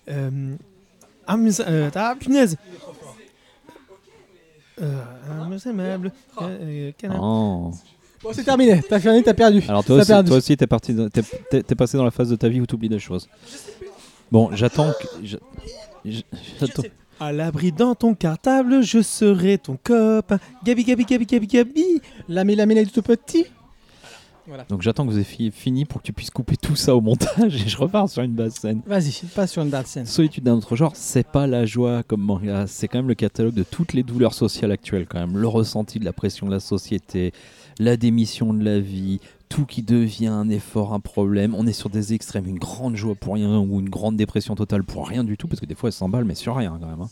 Euh, 0.08 0.54
un 1.26 1.46
euh, 1.60 1.90
ah, 1.94 2.14
punaise 2.18 2.56
Euh, 4.82 5.02
Un 5.30 5.50
ours 5.52 5.66
aimable, 5.66 6.12
euh, 6.42 6.92
câlin. 6.98 7.18
Oh. 7.20 7.72
Bon, 8.24 8.30
c'est 8.32 8.42
terminé. 8.44 8.80
T'as 8.88 8.98
fini, 8.98 9.22
t'as 9.22 9.34
perdu. 9.34 9.62
Alors 9.68 9.84
toi 9.84 9.96
aussi, 9.96 10.06
perdu. 10.08 10.28
toi 10.28 10.38
aussi, 10.38 10.56
t'es 10.56 10.66
parti, 10.66 10.94
dans- 10.94 11.08
t'es, 11.10 11.22
t'es- 11.50 11.62
t'es 11.62 11.74
passé 11.74 11.96
dans 11.96 12.04
la 12.04 12.10
phase 12.10 12.30
de 12.30 12.36
ta 12.36 12.48
vie 12.48 12.60
où 12.60 12.66
t'oublies 12.66 12.88
des 12.88 12.98
choses. 12.98 13.28
Bon, 14.32 14.50
j'attends 14.54 14.90
que. 14.92 15.06
j'a- 15.26 15.38
j'a- 16.04 16.22
J'attends. 16.60 16.82
À 17.20 17.30
l'abri 17.32 17.70
dans 17.70 17.94
ton 17.94 18.14
cartable, 18.14 18.82
je 18.82 19.00
serai 19.00 19.58
ton 19.58 19.78
copain. 19.82 20.38
Gabi, 20.64 20.82
Gabi, 20.84 21.04
Gabi, 21.04 21.26
Gabi, 21.26 21.46
Gabi. 21.46 21.84
L'ami, 22.28 22.56
l'ami, 22.56 22.74
l'ami 22.74 22.88
tout 22.88 23.02
petit. 23.02 23.46
Voilà. 24.46 24.64
Donc 24.68 24.82
j'attends 24.82 25.06
que 25.06 25.10
vous 25.10 25.16
ayez 25.16 25.24
fi- 25.24 25.50
fini 25.50 25.84
pour 25.86 26.02
que 26.02 26.06
tu 26.06 26.12
puisses 26.12 26.28
couper 26.30 26.56
tout 26.58 26.76
ça 26.76 26.94
au 26.94 27.00
montage 27.00 27.54
et 27.54 27.66
je 27.68 27.76
repars 27.78 28.10
sur 28.10 28.22
une 28.22 28.32
base 28.34 28.54
scène. 28.56 28.82
Vas-y, 28.84 29.12
passe 29.34 29.52
sur 29.52 29.62
une 29.62 29.70
bad 29.70 29.86
scène. 29.86 30.04
Solitude 30.04 30.44
d'un 30.44 30.54
autre 30.56 30.76
genre, 30.76 30.92
c'est 30.94 31.26
pas 31.26 31.46
la 31.46 31.64
joie 31.64 32.02
comme 32.02 32.20
manga, 32.20 32.66
c'est 32.66 32.86
quand 32.88 32.98
même 32.98 33.08
le 33.08 33.14
catalogue 33.14 33.54
de 33.54 33.62
toutes 33.62 33.94
les 33.94 34.02
douleurs 34.02 34.34
sociales 34.34 34.70
actuelles 34.70 35.06
quand 35.08 35.18
même, 35.20 35.38
le 35.38 35.48
ressenti 35.48 35.98
de 35.98 36.04
la 36.04 36.12
pression 36.12 36.46
de 36.46 36.52
la 36.52 36.60
société, 36.60 37.32
la 37.78 37.96
démission 37.96 38.54
de 38.54 38.64
la 38.64 38.80
vie, 38.80 39.20
tout 39.48 39.66
qui 39.66 39.82
devient 39.82 40.26
un 40.28 40.48
effort, 40.48 40.92
un 40.94 41.00
problème. 41.00 41.54
On 41.54 41.66
est 41.66 41.72
sur 41.72 41.90
des 41.90 42.12
extrêmes, 42.14 42.46
une 42.46 42.58
grande 42.58 42.96
joie 42.96 43.14
pour 43.14 43.34
rien 43.34 43.58
ou 43.58 43.80
une 43.80 43.88
grande 43.90 44.16
dépression 44.16 44.54
totale 44.54 44.84
pour 44.84 45.08
rien 45.08 45.24
du 45.24 45.36
tout, 45.36 45.48
parce 45.48 45.60
que 45.60 45.66
des 45.66 45.74
fois 45.74 45.88
elle 45.88 45.92
s'emballe 45.94 46.24
mais 46.24 46.34
sur 46.34 46.56
rien 46.56 46.78
quand 46.80 46.86
même. 46.88 47.00
hein. 47.00 47.10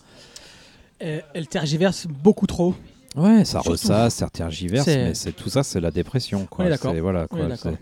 Euh, 1.03 1.21
elle 1.35 1.49
tergiverse 1.49 2.07
beaucoup 2.07 2.47
trop. 2.47 2.75
Ouais, 3.17 3.45
ça 3.45 3.59
Surtout. 3.61 3.71
ressasse, 3.73 4.15
ça 4.15 4.31
tergiverse, 4.31 4.87
mais 4.87 5.15
c'est 5.15 5.33
tout 5.33 5.51
ça, 5.51 5.63
c'est 5.63 5.81
la 5.81 5.91
dépression. 5.91 6.47
Quoi. 6.47 6.65
C'est- 6.77 7.01
Voilà, 7.01 7.27
quoi, 7.29 7.57
c'est- 7.57 7.77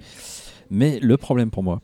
Mais 0.70 0.98
le 1.01 1.16
problème 1.16 1.51
pour 1.51 1.62
moi, 1.62 1.81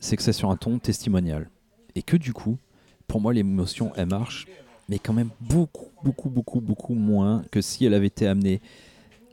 c'est 0.00 0.16
que 0.16 0.22
c'est 0.22 0.32
sur 0.32 0.50
un 0.50 0.56
ton 0.56 0.78
testimonial. 0.78 1.48
Et 1.94 2.02
que 2.02 2.16
du 2.16 2.32
coup, 2.32 2.58
pour 3.06 3.20
moi, 3.20 3.32
l'émotion, 3.32 3.92
elle 3.96 4.06
marche, 4.08 4.46
mais 4.88 4.98
quand 4.98 5.12
même 5.12 5.30
beaucoup, 5.40 5.88
beaucoup, 6.02 6.28
beaucoup, 6.28 6.60
beaucoup 6.60 6.94
moins 6.94 7.42
que 7.50 7.60
si 7.62 7.86
elle 7.86 7.94
avait 7.94 8.08
été 8.08 8.26
amenée 8.26 8.60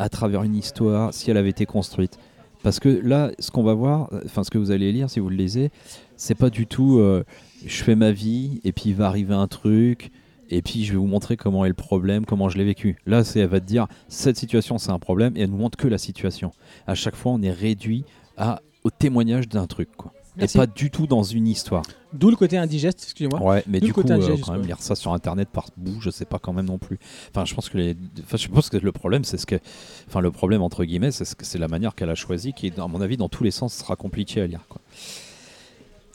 à 0.02 0.10
travers 0.10 0.41
une 0.41 0.56
histoire, 0.56 1.14
si 1.14 1.30
elle 1.30 1.38
avait 1.38 1.52
été 1.52 1.68
construite. 1.68 2.18
Parce 2.64 2.80
que 2.80 2.90
là, 2.90 3.32
ce 3.38 3.52
qu'on 3.52 3.61
va 3.61 3.76
voir, 3.76 4.10
enfin 4.26 4.44
ce 4.44 4.49
que 4.49 4.57
vous 4.57 4.72
allez 4.72 4.91
lire 4.91 5.10
si 5.11 5.19
vous 5.19 5.30
le 5.30 5.36
lisez, 5.36 5.69
c'est 6.15 6.36
pas 6.36 6.49
du 6.49 6.65
tout 6.65 6.98
euh, 6.98 7.23
je 7.65 7.84
fais 7.84 7.95
ma 7.95 8.11
vie 8.11 8.61
et 8.64 8.72
puis 8.72 8.90
il 8.90 8.95
va 8.95 9.06
arriver 9.06 9.36
un 9.36 9.48
truc 9.48 10.11
et 10.49 10.64
puis 10.64 10.86
je 10.86 10.94
vais 10.94 10.98
vous 10.98 11.06
montrer 11.06 11.38
comment 11.38 11.65
est 11.65 11.69
le 11.69 11.76
problème, 11.76 12.26
comment 12.26 12.49
je 12.49 12.57
l'ai 12.57 12.64
vécu. 12.64 12.98
Là, 13.06 13.23
c'est 13.23 13.41
elle 13.41 13.49
va 13.49 13.60
te 13.60 13.65
dire 13.65 13.88
cette 14.07 14.38
situation 14.38 14.80
c'est 14.80 14.91
un 14.91 14.99
problème 14.99 15.38
et 15.38 15.41
elle 15.41 15.52
nous 15.52 15.57
montre 15.57 15.78
que 15.78 15.88
la 15.88 15.99
situation. 15.99 16.52
À 16.88 16.95
chaque 16.95 17.15
fois, 17.15 17.32
on 17.34 17.41
est 17.44 17.52
réduit 17.52 18.03
à 18.38 18.61
au 18.84 18.90
témoignage 18.90 19.49
d'un 19.49 19.68
truc 19.68 19.90
quoi. 19.95 20.14
Merci. 20.37 20.57
Et 20.57 20.59
pas 20.59 20.67
du 20.67 20.89
tout 20.89 21.07
dans 21.07 21.23
une 21.23 21.47
histoire. 21.47 21.83
D'où 22.13 22.29
le 22.29 22.35
côté 22.35 22.57
indigeste, 22.57 22.99
excusez-moi. 23.03 23.41
Ouais, 23.41 23.63
mais 23.67 23.79
du 23.79 23.93
coup, 23.93 24.01
euh, 24.01 24.11
indigeste, 24.13 24.43
quand 24.43 24.53
même 24.53 24.65
lire 24.65 24.81
ça 24.81 24.95
sur 24.95 25.13
internet 25.13 25.49
par 25.49 25.67
bout, 25.75 25.99
je 25.99 26.09
sais 26.09 26.25
pas 26.25 26.39
quand 26.39 26.53
même 26.53 26.67
non 26.67 26.77
plus. 26.77 26.99
Enfin, 27.29 27.45
je 27.45 27.53
pense 27.53 27.69
que 27.69 27.77
les, 27.77 27.97
enfin, 28.21 28.37
je 28.37 28.47
pense 28.47 28.69
que 28.69 28.77
le 28.77 28.91
problème, 28.91 29.25
c'est 29.25 29.37
ce 29.37 29.45
que, 29.45 29.59
enfin, 30.07 30.21
le 30.21 30.31
problème 30.31 30.61
entre 30.61 30.85
guillemets, 30.85 31.11
c'est 31.11 31.25
ce 31.25 31.35
que 31.35 31.57
la 31.57 31.67
manière 31.67 31.95
qu'elle 31.95 32.09
a 32.09 32.15
choisie, 32.15 32.53
qui, 32.53 32.71
à 32.77 32.87
mon 32.87 33.01
avis, 33.01 33.17
dans 33.17 33.29
tous 33.29 33.43
les 33.43 33.51
sens, 33.51 33.73
sera 33.73 33.95
compliquée 33.95 34.41
à 34.41 34.47
lire. 34.47 34.65
Quoi. 34.69 34.81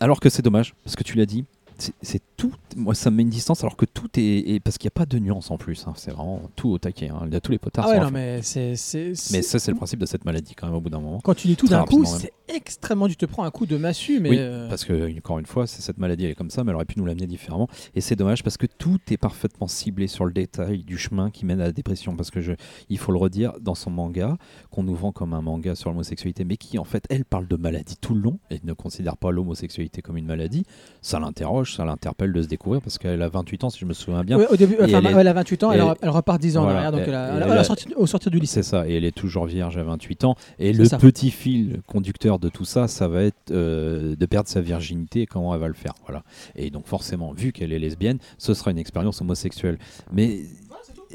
Alors 0.00 0.20
que 0.20 0.28
c'est 0.28 0.42
dommage, 0.42 0.74
parce 0.84 0.96
que 0.96 1.02
tu 1.02 1.16
l'as 1.16 1.26
dit, 1.26 1.44
c'est- 1.78 2.22
tout. 2.36 2.52
Moi, 2.76 2.94
ça 2.94 3.10
me 3.10 3.16
met 3.16 3.22
une 3.22 3.30
distance, 3.30 3.62
alors 3.64 3.76
que 3.76 3.86
tout 3.86 4.08
est, 4.18 4.20
est- 4.50 4.60
parce 4.60 4.76
qu'il 4.76 4.86
n'y 4.86 4.90
a 4.92 4.98
pas 4.98 5.06
de 5.06 5.18
nuance 5.18 5.50
en 5.50 5.56
plus. 5.56 5.86
hein. 5.86 5.94
c'est 5.96 6.10
vraiment 6.10 6.42
tout 6.54 6.68
au 6.68 6.76
taquet. 6.78 7.08
hein. 7.08 7.22
Il 7.26 7.32
y 7.32 7.36
a 7.36 7.40
tous 7.40 7.50
les 7.52 7.58
potards. 7.58 7.86
Ah 7.88 7.92
ouais, 7.92 8.00
non, 8.00 8.10
mais 8.10 8.42
c'est. 8.42 8.76
c'est- 8.76 9.08
Mais 9.08 9.14
c'est- 9.14 9.42
ça, 9.42 9.58
c'est 9.58 9.70
le 9.70 9.76
principe 9.78 10.00
de 10.00 10.04
cette 10.06 10.26
maladie 10.26 10.54
quand 10.54 10.66
même 10.66 10.76
au 10.76 10.80
bout 10.82 10.90
d'un 10.90 11.00
moment. 11.00 11.18
Quand 11.24 11.32
tu 11.34 11.48
lis 11.48 11.56
tout 11.56 11.66
Très 11.66 11.76
d'un 11.76 11.84
coup, 11.86 12.04
c'est 12.04 12.32
extrêmement. 12.54 13.08
Tu 13.08 13.16
te 13.16 13.24
prends 13.24 13.44
un 13.44 13.50
coup 13.50 13.64
de 13.64 13.76
massue, 13.78 14.20
mais. 14.20 14.28
oui, 14.28 14.36
euh, 14.38 14.68
parce 14.68 14.84
que 14.84 15.16
encore 15.18 15.38
une 15.38 15.46
fois, 15.46 15.66
c'est 15.66 15.80
cette 15.80 15.96
maladie, 15.96 16.24
elle 16.26 16.32
est 16.32 16.34
comme 16.34 16.50
ça, 16.50 16.62
mais 16.62 16.70
elle 16.70 16.76
aurait 16.76 16.84
pu 16.84 16.98
nous 16.98 17.06
l'amener 17.06 17.26
différemment. 17.26 17.68
Et 17.94 18.02
c'est 18.02 18.16
dommage 18.16 18.42
parce 18.42 18.58
que 18.58 18.66
tout 18.66 18.98
est 19.10 19.16
parfaitement 19.16 19.66
ciblé 19.66 20.06
sur 20.06 20.26
le 20.26 20.32
détail 20.34 20.84
du 20.84 20.98
chemin 20.98 21.30
qui 21.30 21.46
mène 21.46 21.60
à 21.62 21.64
la 21.64 21.72
dépression. 21.72 22.14
Parce 22.16 22.30
que 22.30 22.42
je, 22.42 22.52
il 22.90 22.98
faut 22.98 23.12
le 23.12 23.18
redire, 23.18 23.54
dans 23.62 23.74
son 23.74 23.90
manga, 23.90 24.36
qu'on 24.70 24.82
nous 24.82 24.94
vend 24.94 25.12
comme 25.12 25.32
un 25.32 25.40
manga 25.40 25.74
sur 25.74 25.88
l'homosexualité, 25.88 26.44
mais 26.44 26.58
qui 26.58 26.78
en 26.78 26.84
fait, 26.84 27.04
elle 27.08 27.24
parle 27.24 27.48
de 27.48 27.56
maladie 27.56 27.96
tout 27.98 28.14
le 28.14 28.20
long 28.20 28.38
et 28.50 28.60
ne 28.62 28.74
considère 28.74 29.16
pas 29.16 29.30
l'homosexualité 29.30 30.02
comme 30.02 30.18
une 30.18 30.26
maladie. 30.26 30.64
Ça 31.00 31.18
l'interroge, 31.18 31.65
ça 31.74 31.84
l'interpelle 31.84 32.32
de 32.32 32.42
se 32.42 32.46
découvrir 32.46 32.80
parce 32.82 32.98
qu'elle 32.98 33.20
a 33.22 33.28
28 33.28 33.64
ans, 33.64 33.70
si 33.70 33.78
je 33.80 33.84
me 33.86 33.92
souviens 33.94 34.22
bien. 34.22 34.36
ouais, 34.38 34.46
au 34.48 34.56
début, 34.56 34.74
enfin, 34.80 34.98
elle 34.98 35.06
est- 35.06 35.12
elle 35.20 35.28
a 35.28 35.32
28 35.32 35.64
ans, 35.64 35.72
elle, 35.72 35.80
elle- 35.80 35.86
re- 35.86 35.96
elle 36.02 36.08
repart 36.10 36.40
10 36.40 36.56
ans 36.56 36.62
Voilà, 36.62 36.74
en 36.74 36.76
arrière, 36.84 36.92
donc 36.92 37.02
elle 37.06 37.14
a- 37.14 37.58
elle 37.58 37.64
sorti- 37.64 37.92
au 37.96 38.06
sortir 38.06 38.30
du 38.30 38.38
lycée. 38.38 38.62
C'est 38.62 38.70
ça, 38.70 38.88
et 38.88 38.94
elle 38.94 39.04
est 39.04 39.14
toujours 39.16 39.46
vierge 39.46 39.76
à 39.76 39.82
28 39.82 40.24
ans. 40.24 40.36
Et 40.58 40.72
le 40.72 40.84
ça. 40.84 40.98
petit 40.98 41.30
fil 41.30 41.80
conducteur 41.86 42.38
de 42.38 42.48
tout 42.48 42.64
ça, 42.64 42.86
ça 42.88 43.08
va 43.08 43.22
être 43.22 43.50
euh, 43.50 44.14
de 44.16 44.26
perdre 44.26 44.48
sa 44.48 44.60
virginité 44.60 45.22
et 45.22 45.26
comment 45.26 45.54
elle 45.54 45.60
va 45.60 45.68
le 45.68 45.74
faire. 45.74 45.94
Voilà. 46.06 46.22
Et 46.54 46.70
donc 46.70 46.86
forcément, 46.86 47.32
vu 47.32 47.52
qu'elle 47.52 47.72
est 47.72 47.78
lesbienne, 47.78 48.18
ce 48.38 48.54
sera 48.54 48.70
une 48.70 48.78
expérience 48.78 49.20
homosexuelle. 49.20 49.78
Mais 50.12 50.40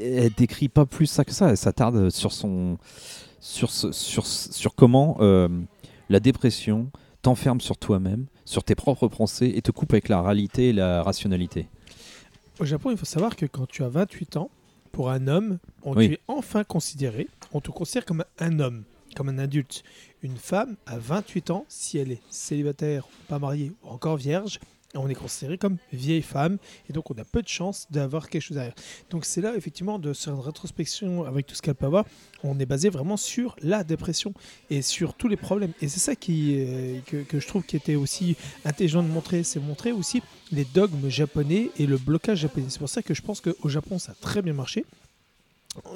elle 0.00 0.32
décrit 0.36 0.68
pas 0.68 0.86
plus 0.86 1.06
ça 1.06 1.24
que 1.24 1.32
ça. 1.32 1.50
Elle 1.50 1.56
s'attarde 1.56 2.10
sur 2.10 2.32
son, 2.32 2.78
sur, 3.40 3.70
ce- 3.70 3.92
sur, 3.92 4.26
sur 4.26 4.74
comment 4.74 5.16
euh, 5.20 5.48
la 6.08 6.20
dépression 6.20 6.88
t'enferme 7.22 7.60
sur 7.60 7.76
toi-même, 7.76 8.26
sur 8.44 8.64
tes 8.64 8.74
propres 8.74 9.08
pensées 9.08 9.52
et 9.54 9.62
te 9.62 9.70
coupe 9.70 9.92
avec 9.92 10.08
la 10.08 10.20
réalité 10.22 10.68
et 10.70 10.72
la 10.72 11.02
rationalité. 11.02 11.68
Au 12.58 12.64
Japon, 12.64 12.90
il 12.90 12.96
faut 12.96 13.04
savoir 13.06 13.36
que 13.36 13.46
quand 13.46 13.66
tu 13.66 13.82
as 13.82 13.88
28 13.88 14.36
ans, 14.36 14.50
pour 14.90 15.10
un 15.10 15.26
homme, 15.26 15.58
on 15.84 15.94
Oui. 15.96 16.08
tu 16.08 16.14
es 16.14 16.20
enfin 16.28 16.64
considéré, 16.64 17.28
on 17.52 17.60
te 17.60 17.70
considère 17.70 18.04
comme 18.04 18.24
un 18.38 18.60
homme, 18.60 18.84
comme 19.16 19.28
un 19.30 19.38
adulte. 19.38 19.82
Une 20.22 20.36
femme 20.36 20.76
à 20.86 20.98
28 20.98 21.50
ans, 21.50 21.64
si 21.68 21.96
elle 21.98 22.12
est 22.12 22.20
célibataire, 22.28 23.06
pas 23.28 23.38
mariée 23.38 23.72
ou 23.82 23.88
encore 23.88 24.16
vierge, 24.16 24.60
on 24.94 25.08
est 25.08 25.14
considéré 25.14 25.58
comme 25.58 25.76
vieille 25.92 26.22
femme 26.22 26.58
et 26.88 26.92
donc 26.92 27.10
on 27.10 27.14
a 27.14 27.24
peu 27.24 27.42
de 27.42 27.48
chances 27.48 27.86
d'avoir 27.90 28.28
quelque 28.28 28.42
chose 28.42 28.56
derrière. 28.56 28.74
Donc 29.10 29.24
c'est 29.24 29.40
là 29.40 29.54
effectivement 29.56 29.98
de 29.98 30.12
sur 30.12 30.32
une 30.32 30.40
rétrospection 30.40 31.24
avec 31.24 31.46
tout 31.46 31.54
ce 31.54 31.62
qu'elle 31.62 31.74
peut 31.74 31.86
avoir, 31.86 32.04
on 32.42 32.58
est 32.58 32.66
basé 32.66 32.88
vraiment 32.90 33.16
sur 33.16 33.56
la 33.62 33.84
dépression 33.84 34.34
et 34.70 34.82
sur 34.82 35.14
tous 35.14 35.28
les 35.28 35.36
problèmes. 35.36 35.72
Et 35.80 35.88
c'est 35.88 36.00
ça 36.00 36.14
qui 36.14 36.56
euh, 36.58 36.98
que, 37.06 37.22
que 37.22 37.40
je 37.40 37.46
trouve 37.46 37.64
qui 37.64 37.76
était 37.76 37.94
aussi 37.96 38.36
intelligent 38.64 39.02
de 39.02 39.08
montrer, 39.08 39.42
c'est 39.42 39.60
montrer 39.60 39.92
aussi 39.92 40.22
les 40.50 40.64
dogmes 40.64 41.08
japonais 41.08 41.70
et 41.78 41.86
le 41.86 41.96
blocage 41.96 42.38
japonais. 42.38 42.66
C'est 42.68 42.78
pour 42.78 42.88
ça 42.88 43.02
que 43.02 43.14
je 43.14 43.22
pense 43.22 43.40
qu'au 43.40 43.68
Japon 43.68 43.98
ça 43.98 44.12
a 44.12 44.14
très 44.14 44.42
bien 44.42 44.52
marché. 44.52 44.84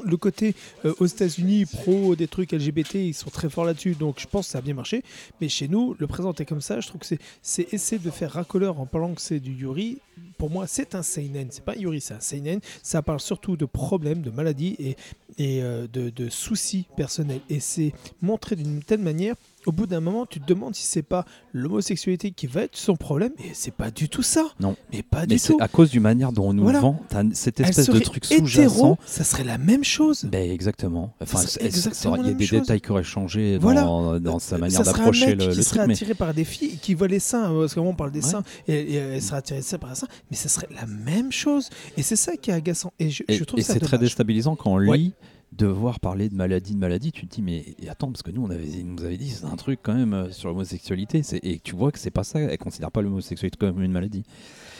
Le 0.05 0.17
côté 0.17 0.55
euh, 0.85 0.95
aux 1.01 1.07
États-Unis 1.07 1.67
pro 1.67 2.17
des 2.17 2.29
trucs 2.29 2.53
LGBT, 2.53 2.95
ils 2.95 3.15
sont 3.15 3.29
très 3.29 3.51
forts 3.51 3.67
là-dessus, 3.67 3.95
donc 3.95 4.19
je 4.19 4.27
pense 4.27 4.47
que 4.47 4.53
ça 4.53 4.59
a 4.59 4.63
bien 4.63 4.75
marché. 4.75 5.03
Mais 5.41 5.49
chez 5.49 5.69
nous, 5.69 5.95
le 5.99 6.07
présenter 6.07 6.47
comme 6.47 6.63
ça, 6.63 6.81
je 6.81 6.89
trouve 6.89 7.01
que 7.03 7.07
c'est, 7.43 7.73
essayer 7.75 7.99
de 7.99 8.11
faire 8.11 8.33
racoleur 8.33 8.81
en 8.81 8.87
parlant 8.87 9.15
que 9.15 9.21
c'est 9.21 9.41
du 9.41 9.53
Yuri. 9.53 9.99
Pour 10.39 10.51
moi, 10.51 10.67
c'est 10.67 10.95
un 10.95 11.03
seinen. 11.03 11.49
C'est 11.51 11.65
pas 11.65 11.77
Yuri, 11.77 12.01
c'est 12.01 12.15
un 12.15 12.21
seinen. 12.21 12.61
Ça 12.83 13.03
parle 13.03 13.21
surtout 13.21 13.57
de 13.57 13.67
problèmes, 13.67 14.23
de 14.23 14.31
maladies 14.31 14.77
et, 14.79 14.97
et 15.39 15.63
euh, 15.63 15.87
de, 15.93 16.09
de 16.09 16.29
soucis 16.31 16.87
personnels. 16.97 17.41
Et 17.51 17.61
c'est 17.61 17.93
montré 18.23 18.57
d'une 18.57 18.83
telle 18.83 19.01
manière. 19.01 19.35
Au 19.67 19.73
bout 19.73 19.87
d'un 19.87 20.01
moment, 20.01 20.27
tu 20.27 20.41
te 20.41 20.47
demandes 20.47 20.75
si 20.75 20.87
c'est 20.87 21.03
pas 21.03 21.25
l'homosexualité 21.53 22.31
qui 22.31 22.47
va 22.47 22.63
être 22.63 22.77
son 22.77 22.97
problème. 22.97 23.33
Et 23.39 23.51
c'est 23.53 23.75
pas 23.75 23.91
du 23.91 24.09
tout 24.09 24.23
ça. 24.23 24.45
Non. 24.61 24.77
Mais 24.93 25.03
pas 25.03 25.21
Mais 25.23 25.27
du 25.27 25.39
c'est 25.39 25.53
tout. 25.55 25.59
à 25.61 25.69
cause 25.69 25.91
du 25.91 26.01
manière 26.01 26.33
dont 26.33 26.49
on 26.49 26.53
nous 26.53 26.63
Voilà. 26.63 26.79
le 26.79 26.83
vend, 26.83 27.01
t'as 27.09 27.23
cette 27.33 27.61
espèce 27.61 27.89
de 27.91 27.99
truc 27.99 28.25
sous-jacent. 28.25 28.99
ça 29.07 29.25
serait 29.25 29.45
la 29.45 29.59
même 29.59 29.85
chose. 29.85 30.25
Ben 30.31 30.51
exactement. 30.51 31.13
Enfin, 31.21 31.41
il 31.61 31.65
y 31.65 32.31
a 32.31 32.33
des 32.35 32.47
chose. 32.47 32.61
détails 32.61 32.81
qui 32.81 32.91
auraient 32.91 33.03
changé 33.03 33.59
dans, 33.59 33.63
Voilà. 33.63 34.19
dans 34.21 34.39
sa 34.39 34.59
manière 34.59 34.83
d'approcher 34.83 35.35
le, 35.35 35.49
qui 35.49 35.57
le 35.57 35.63
serait 35.63 35.81
truc. 35.81 35.91
Attiré 35.93 36.15
par 36.15 36.33
des 36.35 36.45
filles 36.45 36.73
et 36.75 36.77
qui 36.77 36.95
voit 36.95 37.09
les 37.09 37.19
seins, 37.21 37.53
euh, 37.53 37.61
parce 37.61 37.75
qu'à 37.75 37.81
on 37.81 37.95
parle 37.95 38.13
des 38.13 38.25
Ouais. 38.25 38.31
seins, 38.31 38.43
et, 38.69 38.75
et 38.75 38.95
elle 38.95 39.23
serait 39.23 39.39
attirée 39.39 39.61
par 39.81 39.91
les 39.91 39.97
seins, 39.97 40.09
mais 40.31 40.37
ça 40.37 40.49
serait 40.49 40.69
la 40.75 40.87
même 40.87 41.33
chose. 41.33 41.71
Et 41.97 42.03
c'est 42.03 42.17
ça 42.17 42.37
qui 42.37 42.51
est 42.51 42.55
agaçant. 42.55 42.93
Et 42.99 43.11
je, 43.11 43.23
et, 43.29 43.35
je 43.35 43.45
trouve 43.45 43.61
ça 43.61 43.73
c'est 43.75 43.81
très 43.81 43.99
déstabilisant 43.99 44.55
quand 44.57 44.73
on 44.73 44.77
Ouais. 44.87 45.11
Lit 45.53 45.57
de 45.57 45.67
voir 45.67 46.01
parler 46.01 46.29
de 46.29 46.35
maladie, 46.35 46.75
de 46.75 46.79
maladie. 46.79 47.13
Tu 47.13 47.27
te 47.27 47.35
dis 47.35 47.43
mais 47.43 47.65
attends 47.89 48.11
parce 48.11 48.23
que 48.23 48.31
nous 48.31 48.43
on 48.43 48.51
avait, 48.51 48.83
nous 48.83 49.05
avait 49.05 49.17
dit 49.17 49.31
c'est 49.31 49.45
un 49.45 49.57
truc 49.57 49.81
quand 49.83 49.95
même 49.95 50.15
euh, 50.15 50.31
sur 50.31 50.49
l'homosexualité. 50.49 51.23
Et 51.43 51.59
tu 51.59 51.75
vois 51.75 51.93
que 51.93 51.99
c'est 51.99 52.11
pas 52.11 52.25
ça. 52.25 52.41
Elle 52.41 52.59
considère 52.59 52.91
pas 52.91 53.03
l'homosexualité 53.03 53.57
comme 53.59 53.83
une 53.83 53.93
maladie. 53.93 54.25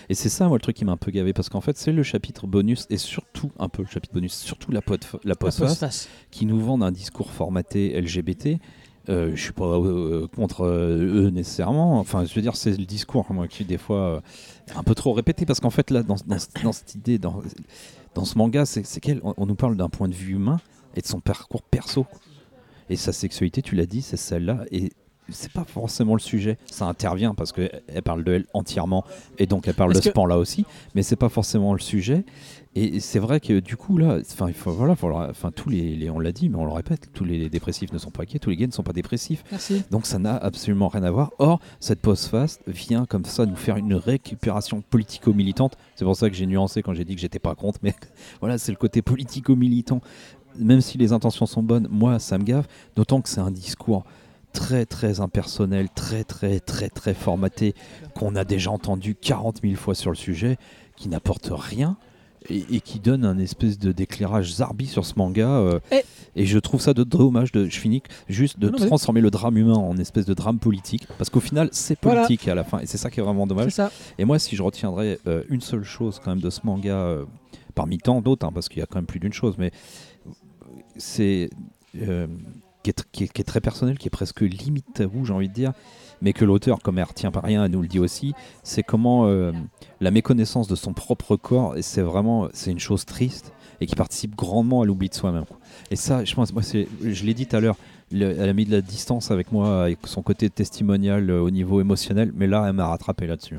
Et 0.09 0.15
c'est 0.15 0.29
ça 0.29 0.47
moi 0.49 0.57
le 0.57 0.63
truc 0.63 0.77
qui 0.77 0.85
m'a 0.85 0.93
un 0.93 0.97
peu 0.97 1.11
gavé 1.11 1.33
parce 1.33 1.49
qu'en 1.49 1.61
fait 1.61 1.77
c'est 1.77 1.93
le 1.93 2.03
chapitre 2.03 2.47
bonus 2.47 2.87
et 2.91 2.97
surtout 2.97 3.51
un 3.59 3.69
peu 3.69 3.83
le 3.83 3.89
chapitre 3.89 4.15
bonus, 4.15 4.35
surtout 4.35 4.71
la, 4.71 4.81
la 5.25 5.35
postface 5.35 6.09
qui 6.31 6.47
nous 6.47 6.61
vendent 6.61 6.85
un 6.85 6.93
discours 6.93 7.33
formaté 7.33 8.01
LGBT. 8.01 8.61
Euh, 9.09 9.31
je 9.35 9.41
suis 9.41 9.53
pas 9.53 9.65
euh, 9.65 10.27
contre 10.35 10.63
euh, 10.63 11.27
eux 11.27 11.31
nécessairement. 11.31 12.01
Enfin, 12.01 12.25
je 12.25 12.35
veux 12.35 12.43
dire, 12.43 12.57
c'est 12.57 12.77
le 12.77 12.85
discours 12.85 13.27
moi 13.31 13.47
qui 13.47 13.65
des 13.65 13.79
fois 13.79 14.23
est 14.69 14.77
un 14.77 14.83
peu 14.83 14.95
trop 14.95 15.13
répété 15.13 15.47
parce 15.47 15.61
qu'en 15.61 15.71
fait 15.71 15.91
là, 15.91 16.03
dans, 16.03 16.17
dans, 16.27 16.39
dans 16.65 16.73
cette 16.73 16.95
idée, 16.97 17.19
dans, 17.19 17.41
dans 18.17 18.25
ce 18.25 18.37
manga, 18.39 18.65
c'est 18.67 18.83
qu'elle, 19.01 19.21
on, 19.23 19.35
on 19.37 19.47
nous 19.47 19.55
parle 19.55 19.77
d'un 19.77 19.89
point 19.91 20.09
de 20.09 20.15
vue 20.15 20.33
humain 20.35 20.59
et 20.97 21.03
de 21.03 21.07
son 21.07 21.21
parcours 21.21 21.63
perso. 21.63 22.07
Et 22.89 22.97
sa 22.97 23.13
sexualité, 23.13 23.61
tu 23.63 23.75
l'as 23.75 23.85
dit, 23.87 24.01
c'est 24.01 24.17
celle-là. 24.17 24.65
Et 24.73 24.91
c'est 25.29 25.53
pas 25.53 25.65
forcément 25.65 26.15
le 26.15 26.21
sujet. 26.21 26.57
Ça 26.71 26.87
intervient 26.87 27.35
parce 27.35 27.53
qu'elle 27.53 27.83
elle 27.89 28.03
parle 28.03 28.25
de 28.25 28.33
elle 28.33 28.47
entièrement 28.55 29.05
et 29.39 29.47
donc 29.47 29.67
elle 29.69 29.75
parle 29.75 29.93
de 29.93 29.99
que- 29.99 30.05
ce 30.05 30.11
pan-là 30.11 30.39
aussi. 30.39 30.65
Mais 30.95 31.03
c'est 31.03 31.17
pas 31.17 31.29
forcément 31.29 31.73
le 31.75 31.81
sujet. 31.81 32.25
Et 32.79 33.01
c'est 33.01 33.19
vrai 33.19 33.41
que 33.41 33.59
du 33.59 33.75
coup 33.77 33.97
là, 33.97 34.19
enfin 34.21 34.49
il 34.49 34.55
faut 34.55 34.71
voilà, 34.71 34.95
faut 34.95 35.51
tous 35.51 35.71
les, 35.71 35.97
les- 35.97 36.11
on 36.11 36.19
l'a 36.19 36.31
dit, 36.31 36.51
mais 36.51 36.57
on 36.59 36.67
le 36.67 36.73
répète, 36.73 37.09
tous 37.15 37.25
les 37.25 37.49
dépressifs 37.49 37.91
ne 37.91 37.97
sont 37.97 38.11
pas 38.11 38.27
gays, 38.27 38.39
tous 38.39 38.51
les 38.51 38.57
gays 38.57 38.67
ne 38.67 38.73
sont 38.73 38.83
pas 38.83 38.93
dépressifs. 38.93 39.43
Merci. 39.51 39.83
Donc 39.91 40.05
ça 40.05 40.19
n'a 40.19 40.37
absolument 40.37 40.89
rien 40.89 41.03
à 41.03 41.11
voir. 41.11 41.31
Or, 41.39 41.59
cette 41.81 42.01
post-fast 42.03 42.61
vient 42.67 43.07
comme 43.07 43.25
ça 43.25 43.47
nous 43.47 43.57
faire 43.57 43.79
une 43.79 43.95
récupération 43.95 44.83
politico-militante. 44.83 45.79
C'est 45.95 46.05
pour 46.05 46.17
ça 46.17 46.29
que 46.29 46.37
j'ai 46.37 46.45
nuancé 46.45 46.83
quand 46.83 46.93
j'ai 46.93 47.07
dit 47.07 47.15
que 47.15 47.21
j'étais 47.23 47.39
pas 47.39 47.55
contre, 47.55 47.79
mais 47.83 47.95
voilà, 48.41 48.59
c'est 48.59 48.73
le 48.73 48.79
côté 48.79 49.01
politico-militant. 49.01 50.03
Même 50.59 50.83
si 50.83 50.99
les 50.99 51.13
intentions 51.15 51.47
sont 51.47 51.63
bonnes, 51.63 51.89
moi 51.91 52.19
ça 52.19 52.37
me 52.37 52.45
gave, 52.45 52.67
d'autant 52.95 53.23
que 53.23 53.31
c'est 53.31 53.41
un 53.41 53.51
discours 53.51 54.05
très 54.53 54.85
très 54.85 55.21
impersonnel, 55.21 55.89
très 55.95 56.25
très 56.25 56.61
très 56.61 56.91
très 56.91 57.15
formaté, 57.15 57.75
qu'on 58.15 58.37
a 58.37 58.45
déjà 58.45 58.71
entendu 58.71 59.15
40 59.15 59.61
000 59.63 59.77
fois 59.77 59.95
sur 59.95 60.11
le 60.11 60.17
sujet, 60.17 60.59
qui 60.97 61.09
n'apporte 61.09 61.51
rien. 61.51 61.97
Et, 62.51 62.65
et 62.77 62.81
qui 62.81 62.99
donne 63.01 63.25
un 63.25 63.39
espèce 63.39 63.79
de 63.79 63.93
d'éclairage 63.93 64.55
zarbi 64.55 64.87
sur 64.87 65.05
ce 65.07 65.15
manga. 65.17 65.49
euh, 65.49 65.81
Et- 65.93 66.05
et 66.39 66.45
je 66.47 66.59
trouve 66.59 66.81
ça 66.83 66.93
de 66.93 67.03
dommage, 67.03 67.51
de, 67.53 67.67
je 67.67 67.79
finis 67.79 68.03
juste 68.29 68.59
de 68.59 68.69
Non, 68.69 68.77
transformer 68.77 69.21
le 69.23 69.31
drame 69.31 69.57
humain 69.57 69.75
en 69.75 69.97
espèce 69.97 70.27
de 70.27 70.35
drame 70.35 70.59
politique, 70.59 71.07
parce 71.19 71.31
qu'au 71.31 71.41
final 71.41 71.69
c'est 71.73 71.99
Voilà. 72.03 72.23
politique 72.25 72.47
à 72.49 72.55
la 72.55 72.63
fin, 72.65 72.79
et 72.81 72.87
c'est 72.87 72.99
ça 72.99 73.11
qui 73.11 73.21
est 73.21 73.23
vraiment 73.23 73.47
dommage. 73.47 73.73
ça. 73.73 73.91
Et 74.19 74.25
moi, 74.27 74.39
si 74.39 74.55
je 74.57 74.63
retiendrais 74.63 75.19
euh, 75.27 75.43
une 75.49 75.61
seule 75.63 75.83
chose 75.85 76.21
quand 76.23 76.31
même 76.31 76.41
de 76.43 76.51
ce 76.51 76.61
manga, 76.65 76.95
euh, 76.95 77.25
parmi 77.75 77.97
tant 77.99 78.21
d'autres, 78.21 78.47
hein, 78.47 78.51
parce 78.53 78.69
qu'il 78.69 78.81
y 78.81 78.83
a 78.83 78.87
quand 78.87 78.99
même 78.99 79.07
plus 79.07 79.21
d'une 79.21 79.33
chose, 79.33 79.55
mais 79.59 79.71
c'est 80.97 81.51
qui, 82.87 82.91
est, 82.91 82.99
tr- 83.01 83.05
qui 83.11 83.25
est- 83.25 83.29
qui 83.33 83.41
est 83.41 83.45
très 83.45 83.61
personnel, 83.61 83.99
qui 83.99 84.07
est 84.07 84.11
presque 84.11 84.43
limite 84.43 84.87
tabou, 84.95 85.25
j'ai 85.25 85.33
envie 85.33 85.49
de 85.49 85.55
dire, 85.55 85.73
mais 86.23 86.33
que 86.33 86.45
l'auteur, 86.45 86.79
comme 86.83 86.99
elle 86.99 87.05
retient 87.05 87.31
pas 87.33 87.41
rien, 87.41 87.65
elle 87.65 87.71
nous 87.73 87.83
le 87.83 87.89
dit 87.89 87.99
aussi, 87.99 88.33
c'est 88.63 88.83
comment 88.85 89.27
euh, 89.27 89.51
la 90.01 90.11
méconnaissance 90.13 90.69
de 90.69 90.77
son 90.77 90.93
propre 90.93 91.35
corps, 91.37 91.77
et 91.77 91.83
c'est 91.83 92.03
vraiment, 92.03 92.49
c'est 92.55 92.71
une 92.71 92.79
chose 92.79 93.05
triste 93.05 93.53
et 93.81 93.87
qui 93.87 93.95
participe 93.97 94.35
grandement 94.37 94.83
à 94.83 94.87
l'oubli 94.87 95.09
de 95.09 95.15
soi-même. 95.15 95.45
Et 95.91 95.97
ça, 95.97 96.25
je 96.25 96.35
pense, 96.35 96.53
moi, 96.53 96.63
je 96.63 97.25
l'ai 97.25 97.35
dit 97.35 97.47
tout 97.47 97.57
à 97.57 97.61
l'heure, 97.61 97.77
le- 98.13 98.31
elle 98.39 98.49
a 98.49 98.53
mis 98.53 98.65
de 98.65 98.71
la 98.73 98.81
distance 98.81 99.31
avec 99.33 99.51
moi, 99.53 99.83
avec 99.83 99.99
son 100.05 100.23
côté 100.23 100.49
testimonial 100.49 101.29
euh, 101.29 101.41
au 101.43 101.51
niveau 101.51 101.81
émotionnel, 101.81 102.31
mais 102.37 102.47
là, 102.47 102.65
elle 102.69 102.73
m'a 102.75 102.87
rattrapé 102.87 103.27
là-dessus. 103.27 103.59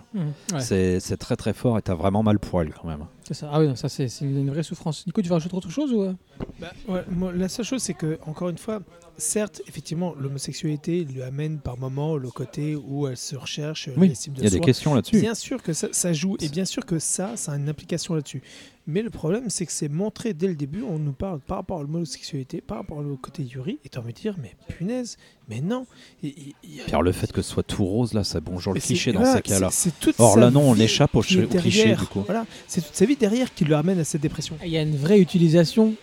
Ouais, 0.53 0.59
C'est 0.61 0.99
c'est 1.01 1.17
très 1.17 1.35
très 1.35 1.53
fort 1.53 1.77
et 1.77 1.81
t'as 1.81 1.95
vraiment 1.95 2.23
mal 2.23 2.39
pour 2.39 2.61
elle 2.61 2.73
quand 2.73 2.87
même. 2.87 3.05
C'est 3.27 3.33
ça. 3.33 3.49
Ah 3.51 3.59
oui, 3.59 3.67
non, 3.67 3.75
ça 3.75 3.89
c'est 3.89 4.07
une 4.21 4.49
vraie 4.49 4.63
souffrance. 4.63 5.05
Nico, 5.05 5.21
tu 5.21 5.27
veux 5.27 5.33
rajouter 5.33 5.55
autre 5.55 5.69
chose 5.69 5.91
ou 5.91 6.01
euh? 6.01 6.13
Bah, 6.61 6.71
ouais, 6.87 7.03
moi, 7.09 7.33
la 7.33 7.49
seule 7.49 7.65
chose, 7.65 7.81
c'est 7.81 7.93
que, 7.93 8.17
encore 8.25 8.47
une 8.47 8.57
fois, 8.57 8.81
certes, 9.17 9.61
effectivement, 9.67 10.15
l'homosexualité 10.17 11.03
lui 11.03 11.21
amène 11.21 11.59
par 11.59 11.77
moments 11.77 12.15
le 12.15 12.29
côté 12.29 12.77
où 12.77 13.05
elle 13.05 13.17
se 13.17 13.35
recherche, 13.35 13.89
Oui, 13.97 14.07
l'estime 14.07 14.33
de 14.33 14.39
Il 14.39 14.43
y 14.45 14.47
a 14.47 14.49
des 14.49 14.61
questions 14.61 14.93
là-dessus. 14.95 15.19
Bien 15.19 15.35
sûr 15.35 15.61
que 15.61 15.73
ça, 15.73 15.89
ça 15.91 16.13
joue, 16.13 16.37
et 16.39 16.47
bien 16.47 16.63
sûr 16.63 16.85
que 16.85 16.99
ça, 16.99 17.35
ça 17.35 17.51
a 17.51 17.57
une 17.57 17.67
implication 17.67 18.15
là-dessus. 18.15 18.41
Mais 18.85 19.01
le 19.01 19.09
problème, 19.09 19.49
c'est 19.49 19.65
que 19.65 19.73
c'est 19.73 19.89
montré 19.89 20.33
dès 20.33 20.47
le 20.47 20.55
début, 20.55 20.83
on 20.83 20.97
nous 20.97 21.11
parle 21.11 21.41
par 21.41 21.57
rapport 21.57 21.79
à 21.79 21.81
l'homosexualité, 21.81 22.61
par 22.61 22.77
rapport 22.77 22.99
au 22.99 23.17
côté 23.17 23.43
Yuri, 23.43 23.79
et 23.83 23.89
t'as 23.89 23.99
envie 23.99 24.13
de 24.13 24.19
dire, 24.19 24.37
mais 24.41 24.55
punaise, 24.69 25.17
mais 25.49 25.61
non. 25.61 25.85
Et- 26.23 26.27
et- 26.27 26.31
et- 26.31 26.55
Puis 26.63 26.83
alors, 26.89 27.03
le 27.03 27.11
fait 27.11 27.31
que 27.31 27.41
ce 27.41 27.49
soit 27.51 27.63
tout 27.63 27.85
rose 27.85 28.13
là, 28.13 28.23
ça 28.23 28.39
bonjour 28.39 28.73
le 28.73 28.79
c'est- 28.79 28.87
cliché 28.87 29.11
dans 29.11 29.19
voilà, 29.19 29.35
ces 29.37 29.41
cas-là. 29.41 29.69
c'est- 29.71 29.91
c'est 30.03 30.19
Or 30.19 30.37
là 30.37 30.49
non, 30.51 30.61
on 30.69 30.75
échappe 30.75 31.15
au, 31.15 31.21
cliché 31.21 31.95
du 31.95 32.05
coup. 32.05 32.23
Voilà, 32.25 32.45
c'est 32.67 32.81
toute 32.81 32.95
sa 32.95 33.05
vie 33.05 33.15
derrière 33.15 33.53
qui 33.53 33.65
le 33.65 33.75
ramène 33.75 33.99
à 33.99 34.03
cette 34.03 34.21
dépression. 34.21 34.55
Il 34.63 34.69
y 34.69 34.77
a 34.77 34.81
une 34.81 34.95
vraie 34.97 35.19
utilisation 35.19 35.93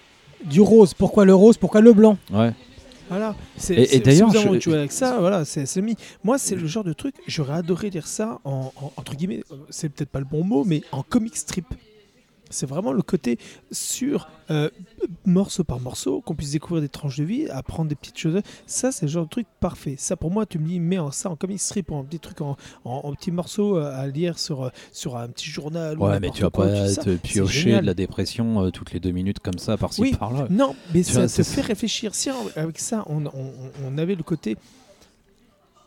du 0.45 0.61
rose. 0.61 0.95
Pourquoi 0.95 1.25
le 1.25 1.35
rose 1.35 1.57
Pourquoi 1.57 1.81
le 1.81 1.93
blanc? 1.93 2.17
Ouais. 2.33 2.53
Voilà. 3.11 3.37
C'est- 3.59 3.75
Et- 3.75 3.83
et 3.83 3.87
c'est- 3.87 4.01
d'ailleurs, 4.01 4.31
si 4.33 4.39
je- 4.61 4.71
avec 4.71 4.91
ça, 4.91 5.19
voilà, 5.21 5.45
c'est 5.45 5.67
c'est 5.67 5.83
mis. 5.83 5.95
Moi, 6.25 6.39
c'est 6.39 6.55
le 6.57 6.67
genre 6.67 6.85
de 6.85 6.95
truc, 6.95 7.15
j'aurais 7.27 7.53
adoré 7.55 7.91
lire 7.91 8.07
ça 8.07 8.41
en, 8.45 8.73
en- 8.77 8.93
entre 8.97 9.15
guillemets, 9.15 9.45
euh, 9.53 9.57
c'est 9.69 9.91
peut-être 9.91 10.09
pas 10.09 10.21
le 10.21 10.25
bon 10.25 10.43
mot, 10.43 10.65
mais 10.65 10.81
en 10.91 11.03
comic 11.03 11.37
strip. 11.37 11.67
C'est 12.55 12.67
vraiment 12.67 12.93
le 12.93 13.03
côté 13.03 13.39
sur 13.73 14.29
euh, 14.51 14.71
morceau 15.27 15.65
par 15.65 15.81
morceau, 15.81 16.21
qu'on 16.21 16.35
puisse 16.35 16.53
découvrir 16.53 16.83
des 16.83 16.89
tranches 16.89 17.17
de 17.19 17.25
vie, 17.25 17.49
apprendre 17.49 17.89
des 17.89 17.95
petites 17.95 18.19
choses. 18.19 18.41
Ça, 18.67 18.93
c'est 18.93 19.07
le 19.07 19.11
genre 19.13 19.25
de 19.25 19.29
truc 19.31 19.47
parfait. 19.61 19.97
Ça, 19.99 20.17
pour 20.17 20.31
moi, 20.31 20.47
tu 20.47 20.59
me 20.59 20.67
dis, 20.69 20.79
mets 20.81 20.99
en, 20.99 21.11
ça 21.11 21.31
en 21.31 21.37
comic 21.37 21.59
strip, 21.61 21.91
en 21.91 22.05
petit 22.05 22.21
truc, 22.21 22.41
en, 22.41 22.57
en, 22.85 22.91
en 23.05 23.13
petits 23.15 23.31
morceaux 23.33 23.77
euh, 23.77 23.93
à 23.93 24.07
lire 24.07 24.39
sur, 24.39 24.65
euh, 24.65 24.69
sur 24.93 25.17
un 25.17 25.29
petit 25.29 25.51
journal. 25.51 25.99
ou 25.99 26.05
Ouais, 26.07 26.21
mais 26.21 26.31
tu 26.31 26.43
vas 26.43 26.51
quoi, 26.51 26.67
pas 26.67 26.95
te 26.95 27.17
piocher 27.17 27.81
de 27.81 27.87
la 27.87 27.95
dépression 27.95 28.65
euh, 28.65 28.71
toutes 28.71 28.93
les 28.93 29.01
deux 29.01 29.11
minutes 29.11 29.41
comme 29.41 29.59
ça, 29.59 29.77
par-ci 29.77 30.01
Oui. 30.03 30.13
par-là. 30.19 30.47
Non, 30.51 30.77
mais 30.95 31.03
Tu 31.03 31.13
ça 31.13 31.21
vois, 31.27 31.29
te 31.29 31.43
fait 31.43 31.61
réfléchir. 31.63 32.15
Si 32.15 32.31
avec 32.57 32.79
ça, 32.79 33.05
on, 33.09 33.27
on- 33.27 33.53
on 33.85 33.99
avait 33.99 34.15
le 34.15 34.23
côté. 34.23 34.57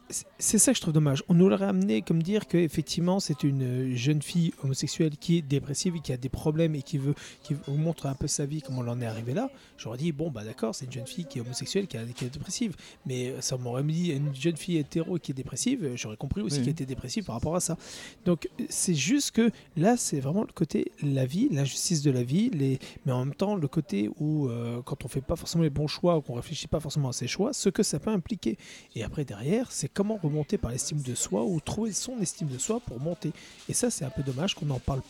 C'est- 0.10 0.58
ça 0.58 0.72
que 0.72 0.78
je 0.78 0.82
trouve 0.82 0.94
dommage. 0.94 1.24
On 1.28 1.34
nous 1.34 1.50
l'aurait 1.50 1.66
amené 1.66 2.02
comme 2.02 2.24
dire 2.24 2.48
qu'effectivement 2.48 3.20
c'est 3.20 3.44
une 3.44 3.64
euh, 3.64 3.96
jeune 3.96 4.22
fille 4.22 4.54
homosexuelle 4.64 5.18
qui 5.18 5.38
est 5.38 5.42
dépressive 5.42 5.96
et 5.96 6.00
qui 6.00 6.14
a 6.14 6.18
des 6.18 6.30
problèmes 6.30 6.76
et 6.76 6.82
qui 6.82 6.98
veut 6.98 7.14
qui 7.44 7.54
vous 7.56 7.76
montre 7.78 8.06
un 8.06 8.14
peu 8.14 8.28
sa 8.28 8.46
vie, 8.46 8.62
comment 8.62 8.82
on 8.82 8.88
en 8.88 9.02
est 9.02 9.06
arrivé 9.06 9.34
là. 9.34 9.50
J'aurais 9.78 9.98
dit 9.98 10.12
bon 10.12 10.32
bah 10.32 10.44
d'accord, 10.44 10.74
c'est 10.74 10.86
une 10.86 10.92
jeune 10.92 11.08
fille 11.08 11.26
qui 11.26 11.40
est 11.40 11.42
homosexuelle, 11.42 11.88
qui, 11.88 11.98
a- 11.98 12.06
qui 12.06 12.26
est 12.26 12.30
dépressive. 12.30 12.76
Mais 13.06 13.30
euh, 13.32 13.42
ça 13.42 13.58
m'aurait 13.58 13.84
dit 13.84 14.12
une 14.12 14.34
jeune 14.34 14.56
fille 14.58 14.78
hétéro 14.78 15.18
qui 15.20 15.32
est 15.32 15.36
dépressive, 15.36 15.84
euh, 15.84 15.98
j'aurais 15.98 16.18
compris 16.18 16.42
aussi 16.42 16.58
Oui. 16.60 16.64
qu'elle 16.64 16.72
était 16.72 16.86
dépressive 16.86 17.26
par 17.26 17.36
rapport 17.36 17.56
à 17.56 17.60
ça. 17.60 17.78
Donc 18.26 18.48
c'est 18.70 18.96
juste 18.96 19.32
que 19.32 19.52
là 19.76 19.98
c'est 19.98 20.20
vraiment 20.20 20.42
le 20.42 20.54
côté 20.54 20.92
la 21.04 21.26
vie, 21.26 21.50
l'injustice 21.52 22.02
de 22.02 22.12
la 22.12 22.24
vie, 22.24 22.50
les 22.52 22.80
mais 23.06 23.12
en 23.12 23.26
même 23.26 23.36
temps 23.36 23.56
le 23.56 23.68
côté 23.68 24.10
où 24.20 24.48
euh, 24.48 24.82
quand 24.84 25.04
on 25.04 25.08
fait 25.10 25.22
pas 25.22 25.36
forcément 25.36 25.64
les 25.64 25.70
bons 25.70 25.88
choix 25.88 26.18
ou 26.18 26.22
qu'on 26.22 26.34
réfléchit 26.36 26.68
pas 26.68 26.80
forcément 26.80 27.10
à 27.10 27.14
ses 27.14 27.28
choix, 27.28 27.52
ce 27.54 27.68
que 27.70 27.84
ça 27.84 28.00
peut 28.00 28.10
impliquer. 28.12 28.58
Et 28.96 29.04
après 29.04 29.26
derrière, 29.26 29.72
c'est 29.72 29.90
comment 29.98 30.20
remonter 30.22 30.58
par 30.60 30.70
l'estime 30.72 31.02
de 31.02 31.16
soi 31.16 31.44
ou 31.44 31.60
trouver 31.60 31.92
son 31.92 32.20
estime 32.22 32.48
de 32.48 32.60
soi 32.60 32.80
pour 32.86 33.00
monter. 33.00 33.32
Et 33.68 33.74
ça 33.74 33.90
c'est 33.90 34.06
un 34.06 34.12
peu 34.12 34.22
dommage 34.22 34.54
qu'on 34.54 34.70
en 34.70 34.78
parle. 34.80 35.02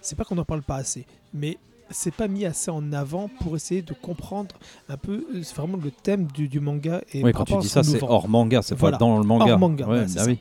C'est 0.00 0.16
pas 0.16 0.24
qu'on 0.24 0.38
en 0.38 0.44
parle 0.44 0.62
pas 0.62 0.76
assez, 0.76 1.04
mais 1.34 1.58
c'est 1.90 2.14
pas 2.14 2.28
mis 2.28 2.44
assez 2.46 2.70
en 2.70 2.92
avant 2.92 3.28
pour 3.40 3.56
essayer 3.56 3.82
de 3.82 3.92
comprendre 3.94 4.54
un 4.88 4.96
peu 4.96 5.26
euh, 5.34 5.42
vraiment 5.56 5.76
le 5.82 5.90
thème 5.90 6.26
du, 6.26 6.46
du 6.48 6.60
manga 6.60 7.02
et 7.12 7.22
Oui, 7.24 7.32
quand 7.32 7.44
tu 7.44 7.56
dis 7.58 7.68
ça, 7.68 7.82
c'est 7.82 8.02
hors 8.02 8.28
manga, 8.28 8.62
c'est 8.62 8.76
Voilà. 8.76 8.96
pas 8.96 9.04
dans 9.04 9.18
le 9.18 9.24
manga. 9.24 9.52
Hors 9.54 9.58
manga, 9.58 9.86
Ouais, 9.88 10.06
bah 10.14 10.22
oui. 10.26 10.38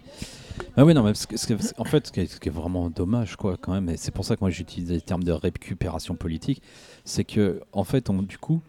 Ah 0.78 0.86
oui, 0.86 0.94
non, 0.94 1.02
mais 1.04 1.10
parce 1.14 1.26
que- 1.26 1.36
parce 1.36 1.74
que- 1.74 1.82
en 1.82 1.86
fait, 1.86 2.08
ce 2.08 2.12
qui 2.12 2.20
est, 2.22 2.28
ce 2.28 2.40
qui 2.40 2.50
est 2.50 2.52
vraiment 2.52 2.90
dommage, 2.90 3.36
quoi, 3.36 3.58
quand 3.60 3.74
même, 3.74 3.90
et 3.90 3.98
c'est 3.98 4.12
pour 4.12 4.24
ça 4.26 4.36
que 4.36 4.42
moi 4.42 4.50
j'utilise 4.52 4.90
les 4.92 5.02
termes 5.02 5.24
de 5.24 5.32
récupération 5.32 6.16
politique, 6.16 6.62
c'est 7.04 7.24
que, 7.24 7.62
en 7.74 7.84
fait, 7.84 8.10
on- 8.10 8.22
du 8.22 8.38
coup, 8.38 8.62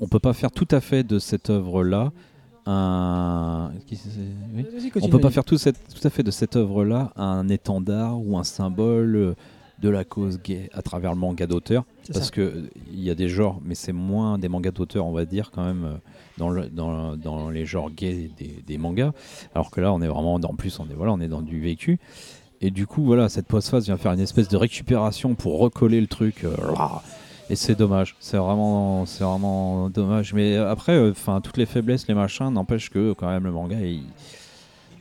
on 0.00 0.08
peut 0.08 0.18
pas 0.20 0.32
faire 0.32 0.50
tout 0.50 0.68
à 0.70 0.80
fait 0.80 1.02
de 1.04 1.18
cette 1.18 1.50
œuvre-là 1.50 2.12
un. 2.66 3.70
oui 4.54 4.64
On 5.02 5.08
peut 5.08 5.18
pas 5.20 5.30
faire 5.30 5.44
tout, 5.44 5.58
cette- 5.58 5.80
tout 5.94 6.06
à 6.06 6.10
fait 6.10 6.22
de 6.22 6.30
cette 6.30 6.56
œuvre-là 6.56 7.12
un 7.16 7.48
étendard 7.48 8.18
ou 8.20 8.36
un 8.38 8.44
symbole 8.44 9.16
euh, 9.16 9.34
de 9.80 9.88
la 9.90 10.04
cause 10.04 10.40
gay 10.42 10.70
à 10.72 10.82
travers 10.82 11.12
le 11.12 11.18
manga 11.18 11.46
d'auteur. 11.46 11.84
Parce 12.12 12.26
ça. 12.26 12.30
que 12.30 12.40
euh, 12.40 12.70
il 12.92 13.00
y 13.02 13.10
a 13.10 13.14
des 13.14 13.28
genres, 13.28 13.60
mais 13.64 13.74
c'est 13.74 13.92
moins 13.92 14.38
des 14.38 14.48
mangas 14.48 14.70
d'auteur, 14.70 15.04
on 15.06 15.12
va 15.12 15.24
dire, 15.26 15.50
quand 15.54 15.64
même, 15.64 15.84
euh, 15.84 15.94
dans, 16.38 16.48
le, 16.50 16.68
dans, 16.68 17.16
dans 17.16 17.50
les 17.50 17.66
genres 17.66 17.90
gays 17.90 18.30
des, 18.38 18.62
des 18.66 18.78
mangas. 18.78 19.12
Alors 19.54 19.70
que 19.70 19.80
là, 19.80 19.92
on 19.92 20.00
est 20.00 20.08
vraiment, 20.08 20.34
en 20.34 20.54
plus, 20.54 20.78
on 20.80 20.84
est, 20.88 20.94
voilà, 20.94 21.12
on 21.12 21.20
est 21.20 21.28
dans 21.28 21.42
du 21.42 21.60
vécu. 21.60 21.98
Et 22.62 22.70
du 22.70 22.86
coup, 22.86 23.04
voilà, 23.04 23.28
cette 23.28 23.46
postface 23.46 23.84
vient 23.84 23.98
faire 23.98 24.12
une 24.12 24.20
espèce 24.20 24.48
de 24.48 24.56
récupération 24.56 25.34
pour 25.34 25.58
recoller 25.58 26.00
le 26.00 26.06
truc. 26.06 26.44
euh. 26.44 26.56
Et 27.50 27.56
c'est 27.56 27.74
dommage, 27.74 28.16
c'est 28.20 28.36
vraiment, 28.36 29.06
c'est 29.06 29.24
vraiment 29.24 29.88
dommage. 29.90 30.32
Mais 30.34 30.56
après, 30.56 31.10
enfin, 31.10 31.40
toutes 31.40 31.56
les 31.56 31.66
faiblesses, 31.66 32.06
les 32.08 32.14
machins, 32.14 32.50
n'empêchent 32.50 32.90
que 32.90 33.12
quand 33.12 33.28
même 33.28 33.44
le 33.44 33.52
manga, 33.52 33.76
il... 33.80 34.02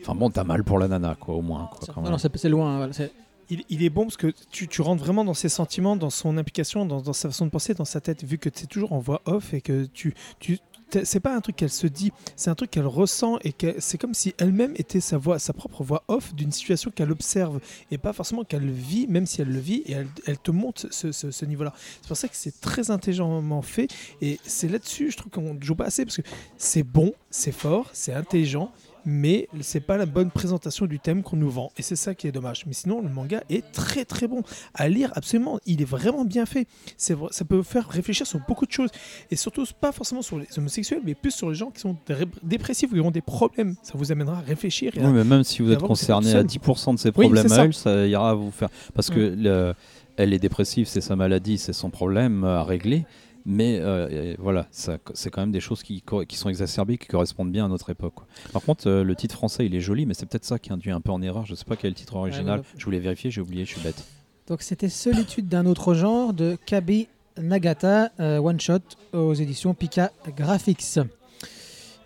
enfin 0.01 0.15
bon, 0.15 0.30
t'as 0.30 0.43
mal 0.43 0.63
pour 0.63 0.77
la 0.80 0.88
nana, 0.88 1.15
quoi, 1.19 1.35
au 1.35 1.41
moins. 1.41 1.69
Quoi, 1.72 1.80
quand 1.88 2.01
Non, 2.01 2.09
même. 2.09 2.11
non, 2.11 2.30
c'est 2.35 2.49
loin. 2.49 2.73
hein, 2.73 2.77
voilà, 2.77 2.93
c'est- 2.93 3.11
il, 3.49 3.63
il 3.69 3.84
est 3.84 3.89
bon 3.91 4.03
parce 4.05 4.17
que 4.17 4.34
tu, 4.51 4.67
tu 4.67 4.81
rentres 4.81 5.03
vraiment 5.03 5.23
dans 5.23 5.35
ses 5.35 5.49
sentiments, 5.49 5.95
dans 5.95 6.09
son 6.09 6.35
implication, 6.38 6.85
dans, 6.88 7.01
dans 7.01 7.13
sa 7.13 7.30
façon 7.30 7.45
de 7.45 7.51
penser, 7.51 7.76
dans 7.76 7.85
sa 7.85 8.01
tête, 8.01 8.23
vu 8.23 8.39
que 8.39 8.49
c'est 8.53 8.65
toujours 8.67 8.91
en 8.93 8.99
voix 8.99 9.22
off 9.26 9.53
et 9.53 9.61
que 9.61 9.85
tu. 9.85 10.13
tu 10.39 10.57
c'est 11.03 11.20
pas 11.20 11.36
un 11.36 11.41
truc 11.41 11.56
qu'elle 11.56 11.70
se 11.70 11.88
dit, 11.88 12.12
c'est 12.36 12.49
un 12.49 12.56
truc 12.56 12.72
qu'elle 12.72 12.86
ressent 12.88 13.38
et 13.44 13.53
c'est 13.80 13.98
comme 13.98 14.14
si 14.14 14.34
elle-même 14.38 14.74
était 14.76 14.99
sa 14.99 15.18
voix, 15.18 15.40
sa 15.40 15.53
propre 15.53 15.84
voix 15.84 16.03
off 16.07 16.34
d'une 16.36 16.52
situation 16.52 16.91
qu'elle 16.91 17.12
observe 17.12 17.60
et 17.91 17.98
pas 17.98 18.14
forcément 18.14 18.44
qu'elle 18.44 18.70
vit, 18.70 19.07
même 19.07 19.26
si 19.26 19.41
elle 19.41 19.49
le 19.49 19.60
vit 19.60 19.84
et 19.86 19.95
elle, 20.26 20.38
te 20.40 20.52
montre 20.52 20.88
ce, 20.91 21.12
ce- 21.12 21.45
niveau-là. 21.45 21.74
C'est 22.02 22.07
pour 22.07 22.18
ça 22.18 22.28
que 22.28 22.36
c'est 22.36 22.60
très 22.62 22.91
intelligemment 22.91 23.62
fait 23.62 23.88
et 24.22 24.40
c'est 24.45 24.68
là-dessus, 24.68 25.12
je 25.12 25.18
trouve 25.18 25.32
qu'on 25.32 25.57
joue 25.62 25.76
pas 25.76 25.86
assez 25.86 26.06
parce 26.06 26.18
que 26.18 26.24
c'est 26.57 26.84
bon, 26.84 27.14
c'est 27.30 27.52
fort, 27.52 27.90
c'est 27.94 28.14
intelligent, 28.14 28.72
mais 29.06 29.48
c'est 29.61 29.80
pas 29.80 29.98
la 29.98 30.06
bonne 30.06 30.32
présentation 30.32 30.86
du 30.86 30.99
thème 30.99 31.22
qu'on 31.23 31.36
nous 31.38 31.49
vend 31.49 31.72
et 31.77 31.82
c'est 31.82 31.95
ça 31.95 32.15
qui 32.15 32.27
est 32.27 32.32
dommage 32.32 32.64
mais 32.65 32.73
sinon 32.73 33.02
le 33.02 33.10
manga 33.10 33.44
est 33.49 33.72
très 33.72 34.03
très 34.06 34.27
bon 34.27 34.41
à 34.73 34.88
lire 34.90 35.11
absolument 35.15 35.60
il 35.65 35.82
est 35.82 35.86
vraiment 35.86 36.26
bien 36.26 36.45
fait 36.45 36.68
c'est 36.98 37.15
ça 37.32 37.45
peut 37.45 37.61
faire 37.64 37.88
réfléchir 37.88 38.26
sur 38.26 38.40
beaucoup 38.48 38.65
de 38.65 38.72
choses 38.72 38.90
et 39.32 39.36
surtout 39.36 39.65
pas 39.80 39.91
forcément 39.91 40.22
sur 40.22 40.38
les 40.40 40.48
homosexuels 40.57 41.02
mais 41.03 41.14
plus 41.15 41.32
sur 41.32 41.49
les 41.49 41.56
gens 41.56 41.69
qui 41.72 41.82
sont 41.82 41.95
dé- 42.07 42.15
dépressifs 42.44 42.91
ou 42.91 42.95
qui 42.95 43.02
ont 43.02 43.11
des 43.11 43.22
problèmes 43.22 43.76
ça 43.84 43.94
vous 43.95 44.11
amènera 44.11 44.38
à 44.38 44.41
réfléchir 44.41 44.91
à- 44.98 45.02
Oui, 45.02 45.11
mais 45.14 45.23
même 45.23 45.44
si 45.44 45.61
vous 45.61 45.72
êtes 45.72 45.80
concerné 45.80 46.30
à 46.30 46.32
seul. 46.34 46.45
10% 46.45 46.94
de 46.94 46.99
Oui, 47.10 47.11
problèmes 47.11 47.45
à 47.45 47.49
ça. 47.49 47.72
ça 47.72 48.07
ira 48.07 48.34
vous 48.34 48.52
faire. 48.52 48.69
Parce 48.94 49.10
que 49.10 49.19
le- 49.38 49.73
elle 50.18 50.34
est 50.34 50.40
dépressive, 50.40 50.88
c'est 50.88 51.02
sa 51.02 51.15
maladie, 51.15 51.57
c'est 51.57 51.73
son 51.73 51.90
problème 51.90 52.44
à 52.45 52.64
régler. 52.64 53.06
Mais 53.45 53.77
euh, 53.80 54.35
voilà, 54.39 54.67
c'est 54.72 55.30
quand 55.30 55.41
même 55.41 55.51
des 55.51 55.59
choses 55.59 55.84
qui, 55.84 56.03
sont 56.31 56.49
exacerbées, 56.49 56.97
qui 56.97 57.07
correspondent 57.07 57.51
bien 57.51 57.65
à 57.65 57.67
notre 57.67 57.91
époque. 57.91 58.15
quoi. 58.15 58.27
Par 58.51 58.63
contre, 58.63 58.88
euh, 58.88 59.03
le 59.03 59.15
titre 59.15 59.35
français, 59.35 59.65
il 59.67 59.76
est 59.76 59.81
joli, 59.81 60.07
mais 60.07 60.15
c'est 60.15 60.26
peut-être 60.26 60.45
ça 60.45 60.57
qui 60.57 60.73
induit 60.73 60.91
un 60.91 61.01
peu 61.01 61.11
en 61.11 61.22
erreur. 61.22 61.45
Je 61.45 61.53
sais 61.53 61.65
pas 61.65 61.76
quel 61.76 61.89
est 61.89 61.91
le 61.91 61.95
titre 61.95 62.15
original. 62.15 62.59
Ouais, 62.61 62.65
je 62.76 62.85
voulais 62.85 62.99
vérifier, 62.99 63.30
j'ai 63.30 63.41
oublié, 63.41 63.65
je 63.65 63.73
suis 63.73 63.81
bête. 63.81 64.03
Donc 64.47 64.61
c'était 64.61 64.89
Solitude 64.89 65.47
d'un 65.47 65.65
autre 65.67 65.93
genre 65.93 66.34
de 66.34 66.57
Kabi 66.65 67.07
Nagata, 67.38 68.11
euh, 68.19 68.39
One 68.39 68.59
Shot 68.59 68.80
aux 69.13 69.34
éditions 69.34 69.73
Pika 69.73 70.11
Graphics. 70.35 70.99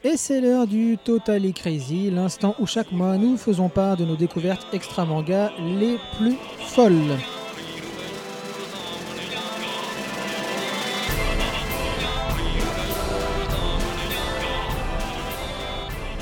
Et 0.03 0.15
c'est 0.15 0.39
l'heure 0.39 0.67
du 0.67 0.97
Totally 1.03 1.53
Crazy, 1.53 2.09
l'instant 2.09 2.55
où 2.59 2.65
chaque 2.65 2.91
mois 2.91 3.17
nous 3.17 3.37
faisons 3.37 3.67
part 3.69 3.97
de 3.97 4.05
nos 4.05 4.15
découvertes 4.15 4.65
extra 4.73 5.05
manga 5.05 5.51
les 5.59 5.97
plus 6.17 6.35
folles. 6.59 7.17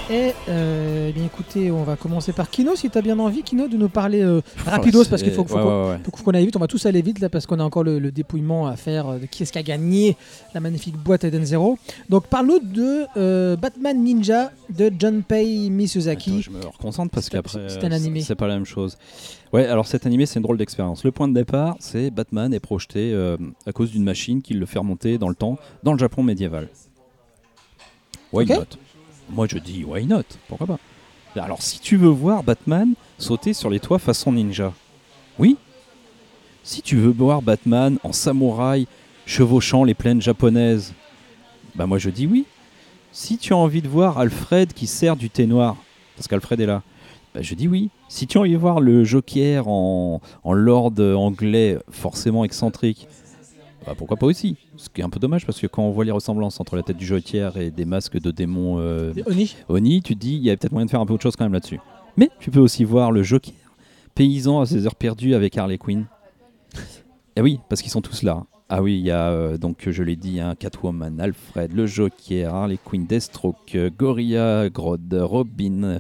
Et 0.10 0.32
euh, 0.48 1.08
eh 1.10 1.12
bien 1.12 1.26
écoutez, 1.26 1.70
on 1.70 1.84
va 1.84 1.98
commencer 1.98 2.32
par 2.32 2.50
Kino, 2.50 2.78
si 2.78 2.90
tu 2.90 2.98
as 2.98 3.02
bien 3.02 3.20
envie, 3.20 3.44
Kino, 3.44 3.68
de 3.68 3.76
nous 3.76 3.90
parler 3.90 4.22
euh, 4.22 4.40
rapidos, 4.66 5.04
parce 5.10 5.22
qu'il 5.22 5.34
faut, 5.34 5.44
faut 5.44 5.56
Ouais, 5.58 5.62
qu'on 5.62 5.92
ouais, 5.92 6.00
ouais. 6.28 6.36
aille 6.38 6.46
vite. 6.46 6.56
On 6.56 6.60
va 6.62 6.68
tous 6.68 6.86
aller 6.86 7.02
vite 7.02 7.20
là, 7.20 7.28
parce 7.28 7.46
qu'on 7.46 7.60
a 7.60 7.64
encore 7.64 7.84
le, 7.84 8.00
le 8.00 8.10
dépouillement 8.14 8.68
à 8.68 8.78
faire 8.78 9.08
euh, 9.10 9.18
de 9.20 9.26
qui 9.26 9.44
est-ce 9.44 9.52
qui 9.52 9.58
a 9.60 9.64
gagné 9.64 10.16
la 10.54 10.62
magnifique 10.62 10.96
boîte 10.96 11.26
Eden 11.26 11.44
Zero. 11.44 11.78
Donc 12.08 12.28
parle-nous 12.28 12.60
de 12.60 13.06
euh, 13.18 13.58
Batman 13.58 14.02
Ninja 14.02 14.52
de 14.70 14.90
Junpei 14.98 15.70
Mizusaki. 15.70 16.30
Attends, 16.32 16.42
je 16.42 16.50
me 16.52 16.66
reconcentre 16.66 17.12
parce 17.14 17.28
qu'après, 17.30 17.68
c'est 17.68 17.84
un 17.84 17.92
animé. 17.92 18.22
c'est 18.22 18.36
pas 18.36 18.48
la 18.48 18.54
même 18.56 18.66
chose. 18.66 18.98
Ouais, 19.52 19.66
alors 19.66 19.88
cet 19.88 20.06
animé, 20.06 20.26
c'est 20.26 20.40
une 20.40 20.44
drôle 20.44 20.58
d'expérience. 20.58 21.04
Le 21.04 21.12
point 21.12 21.28
de 21.28 21.34
départ, 21.34 21.76
c'est 21.82 22.12
Batman 22.12 22.54
est 22.54 22.62
projeté 22.62 23.14
à 23.66 23.72
cause 23.74 23.92
d'une 23.92 24.04
machine 24.06 24.42
qui 24.42 24.54
le 24.54 24.66
fait 24.66 24.80
remonter 24.80 25.18
dans 25.18 25.28
le 25.30 25.36
temps, 25.36 25.58
dans 25.84 25.92
le 25.92 26.00
Japon 26.00 26.24
médiéval. 26.24 26.70
Why 28.32 28.44
Ok. 28.46 28.50
not? 28.58 28.64
Moi, 29.30 29.48
je 29.50 29.58
dis 29.58 29.84
why 29.84 30.06
not? 30.06 30.24
Pourquoi 30.48 30.68
pas? 30.68 30.80
Alors, 31.36 31.62
si 31.62 31.80
tu 31.80 31.98
veux 31.98 32.10
voir 32.10 32.44
Batman 32.44 32.94
sauter 33.18 33.54
sur 33.54 33.70
les 33.70 33.80
toits 33.80 34.00
façon 34.00 34.32
ninja, 34.32 34.74
oui. 35.38 35.58
Si 36.64 36.82
tu 36.82 36.98
veux 36.98 37.12
voir 37.12 37.42
Batman 37.42 37.98
en 38.04 38.12
samouraï 38.12 38.88
chevauchant 39.26 39.84
les 39.84 39.94
plaines 39.94 40.22
japonaises, 40.22 40.94
bah 41.76 41.86
moi 41.86 41.98
je 41.98 42.10
dis 42.10 42.26
oui. 42.28 42.46
Si 43.12 43.38
tu 43.38 43.54
as 43.54 43.58
envie 43.58 43.82
de 43.82 43.88
voir 43.88 44.18
Alfred 44.18 44.74
qui 44.74 44.88
sert 44.88 45.16
du 45.16 45.30
thé 45.30 45.46
noir, 45.46 45.76
parce 46.16 46.28
qu'Alfred 46.28 46.60
est 46.60 46.66
là, 46.66 46.82
bah 47.34 47.42
je 47.42 47.56
dis 47.56 47.68
oui. 47.68 47.90
Si 48.10 48.26
tu 48.28 48.38
as 48.38 48.42
envie 48.42 48.54
de 48.54 48.58
voir 48.58 48.80
le 48.80 49.04
Joker 49.04 49.68
en, 49.68 50.22
en 50.44 50.54
lord 50.54 50.94
anglais 51.00 51.78
forcément 51.92 52.44
excentrique, 52.44 53.08
bah 53.88 53.94
pourquoi 53.98 54.18
pas 54.18 54.26
aussi 54.26 54.58
Ce 54.76 54.90
qui 54.90 55.00
est 55.00 55.04
un 55.04 55.10
peu 55.10 55.20
dommage 55.20 55.46
parce 55.46 55.62
que 55.62 55.68
quand 55.68 55.82
on 55.82 55.92
voit 55.92 56.04
les 56.04 56.12
ressemblances 56.12 56.60
entre 56.60 56.76
la 56.76 56.84
tête 56.84 56.98
du 56.98 57.06
Joker 57.06 57.56
et 57.56 57.72
des 57.72 57.86
masques 57.86 58.20
de 58.20 58.32
démons 58.32 58.80
euh, 58.80 59.14
Oni 59.26 59.56
Oni, 59.70 60.02
tu 60.02 60.14
te 60.16 60.20
dis 60.20 60.36
il 60.36 60.44
y 60.44 60.52
a 60.52 60.58
peut-être 60.58 60.74
moyen 60.74 60.86
de 60.86 60.92
faire 60.92 61.00
un 61.00 61.06
peu 61.06 61.14
autre 61.14 61.24
chose 61.24 61.38
quand 61.38 61.46
même 61.46 61.54
là-dessus. 61.54 61.80
Mais 62.18 62.30
tu 62.42 62.52
peux 62.52 62.60
aussi 62.60 62.84
voir 62.84 63.14
le 63.14 63.24
Joker, 63.24 63.54
paysan 64.14 64.60
à 64.60 64.66
ses 64.66 64.86
heures 64.86 64.96
perdues 64.96 65.36
avec 65.36 65.58
Harley 65.58 65.78
Quinn. 65.78 66.06
Et 67.38 67.42
oui, 67.42 67.62
parce 67.70 67.82
qu'ils 67.82 67.92
sont 67.92 68.02
tous 68.02 68.24
là. 68.24 68.44
Ah 68.68 68.82
oui, 68.82 68.98
il 69.00 69.06
y 69.06 69.12
a 69.12 69.30
euh, 69.30 69.58
donc 69.58 69.90
je 69.90 70.04
l'ai 70.04 70.18
dit, 70.18 70.42
hein, 70.42 70.56
Catwoman, 70.60 71.22
Alfred, 71.22 71.72
le 71.72 71.86
Joker, 71.86 72.54
Harley 72.54 72.80
Quinn, 72.84 73.06
Deathstroke, 73.06 73.74
euh, 73.76 73.90
Gorilla, 73.98 74.70
Grodd, 74.70 75.14
Robin, 75.14 76.00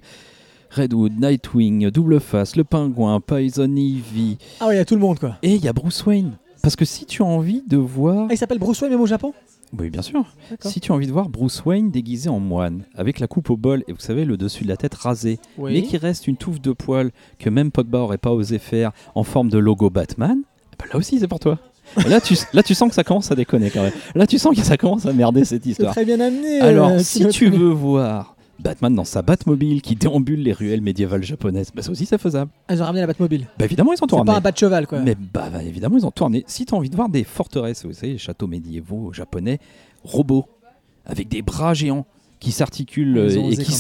Redwood, 0.71 1.13
Nightwing, 1.17 1.89
Double 1.89 2.19
Face, 2.19 2.57
le 2.57 2.65
Pingouin, 2.65 3.21
Poison 3.21 3.73
Ivy. 3.73 4.37
Ah 4.59 4.67
ouais, 4.67 4.75
il 4.75 4.77
y 4.77 4.81
a 4.81 4.85
tout 4.85 4.95
le 4.95 5.01
monde 5.01 5.19
quoi. 5.19 5.37
Et 5.41 5.55
il 5.55 5.63
y 5.63 5.69
a 5.69 5.73
Bruce 5.73 6.05
Wayne. 6.05 6.37
Parce 6.67 6.75
que 6.75 6.83
si 6.83 7.05
tu 7.05 7.21
as 7.21 7.25
envie 7.25 7.63
de 7.65 7.77
voir... 7.77 8.25
Ah, 8.29 8.33
il 8.33 8.37
s'appelle 8.37 8.59
Bruce 8.59 8.81
Wayne 8.81 8.91
même 8.91 8.99
au 8.99 9.05
Japon 9.05 9.33
Oui, 9.79 9.89
bien 9.89 10.01
sûr. 10.01 10.25
Si 10.59 10.81
tu 10.81 10.91
as 10.91 10.95
envie 10.95 11.07
de 11.07 11.13
voir 11.13 11.29
Bruce 11.29 11.63
Wayne 11.65 11.91
déguisé 11.91 12.27
en 12.27 12.41
moine, 12.41 12.83
avec 12.93 13.21
la 13.21 13.27
coupe 13.27 13.49
au 13.49 13.55
bol 13.55 13.85
et 13.87 13.93
vous 13.93 14.01
savez, 14.01 14.25
le 14.25 14.35
dessus 14.35 14.65
de 14.65 14.67
la 14.67 14.75
tête 14.75 14.93
rasé, 14.93 15.39
Oui. 15.57 15.71
mais 15.71 15.81
qui 15.83 15.95
reste 15.95 16.27
une 16.27 16.35
touffe 16.35 16.59
de 16.59 16.73
poils 16.73 17.11
que 17.39 17.49
même 17.49 17.71
Pogba 17.71 17.99
aurait 17.99 18.17
pas 18.17 18.33
osé 18.33 18.59
faire 18.59 18.91
en 19.15 19.23
forme 19.23 19.47
de 19.47 19.57
logo 19.57 19.89
Batman, 19.89 20.39
eh 20.73 20.75
ben 20.77 20.89
là 20.91 20.97
aussi 20.99 21.19
c'est 21.19 21.29
pour 21.29 21.39
toi. 21.39 21.57
Là, 22.05 22.19
tu, 22.19 22.35
là 22.51 22.63
tu 22.63 22.75
sens 22.75 22.89
que 22.89 22.95
ça 22.95 23.05
commence 23.05 23.31
à 23.31 23.35
déconner 23.35 23.69
quand 23.69 23.83
même. 23.83 23.93
Là 24.13 24.27
tu 24.27 24.37
sens 24.37 24.53
que 24.53 24.61
ça 24.61 24.75
commence 24.75 25.05
à 25.05 25.13
merder 25.13 25.45
cette 25.45 25.65
histoire. 25.65 25.93
très 25.93 26.03
bien 26.03 26.19
amené. 26.19 26.59
Alors 26.59 26.89
euh, 26.89 26.99
si 26.99 27.25
tu 27.29 27.49
veux 27.49 27.69
voir 27.69 28.35
Batman 28.59 28.93
dans 28.93 29.03
sa 29.03 29.21
Batmobile 29.21 29.81
qui 29.81 29.95
déambule 29.95 30.41
les 30.41 30.53
ruelles 30.53 30.81
médiévales 30.81 31.23
japonaises, 31.23 31.71
bah 31.75 31.81
ça 31.81 31.91
aussi 31.91 32.05
c'est 32.05 32.17
faisable. 32.17 32.51
Ah, 32.67 32.73
ils 32.73 32.81
ont 32.81 32.85
ramené 32.85 33.01
la 33.01 33.07
Batmobile. 33.07 33.47
Bah 33.57 33.65
évidemment 33.65 33.93
ils 33.93 34.03
ont 34.03 34.07
tout 34.07 34.17
C'est 34.17 34.25
pas 34.25 34.37
un 34.37 34.41
bat 34.41 34.51
de 34.51 34.57
cheval 34.57 34.87
quoi. 34.87 34.99
Mais 34.99 35.15
bah, 35.15 35.49
bah, 35.51 35.63
évidemment, 35.63 35.97
ils 35.97 36.05
ont 36.05 36.11
tourné. 36.11 36.43
Si 36.47 36.65
tu 36.65 36.73
as 36.73 36.77
envie 36.77 36.89
de 36.89 36.95
voir 36.95 37.09
des 37.09 37.23
forteresses, 37.23 37.85
vous 37.85 37.93
savez, 37.93 38.13
les 38.13 38.17
châteaux 38.17 38.47
médiévaux 38.47 39.13
japonais, 39.13 39.59
robots, 40.03 40.45
avec 41.05 41.27
des 41.27 41.41
bras 41.41 41.73
géants 41.73 42.05
qui 42.39 42.51
s'articulent 42.51 43.17
euh, 43.17 43.29
et 43.29 43.57
qui, 43.57 43.71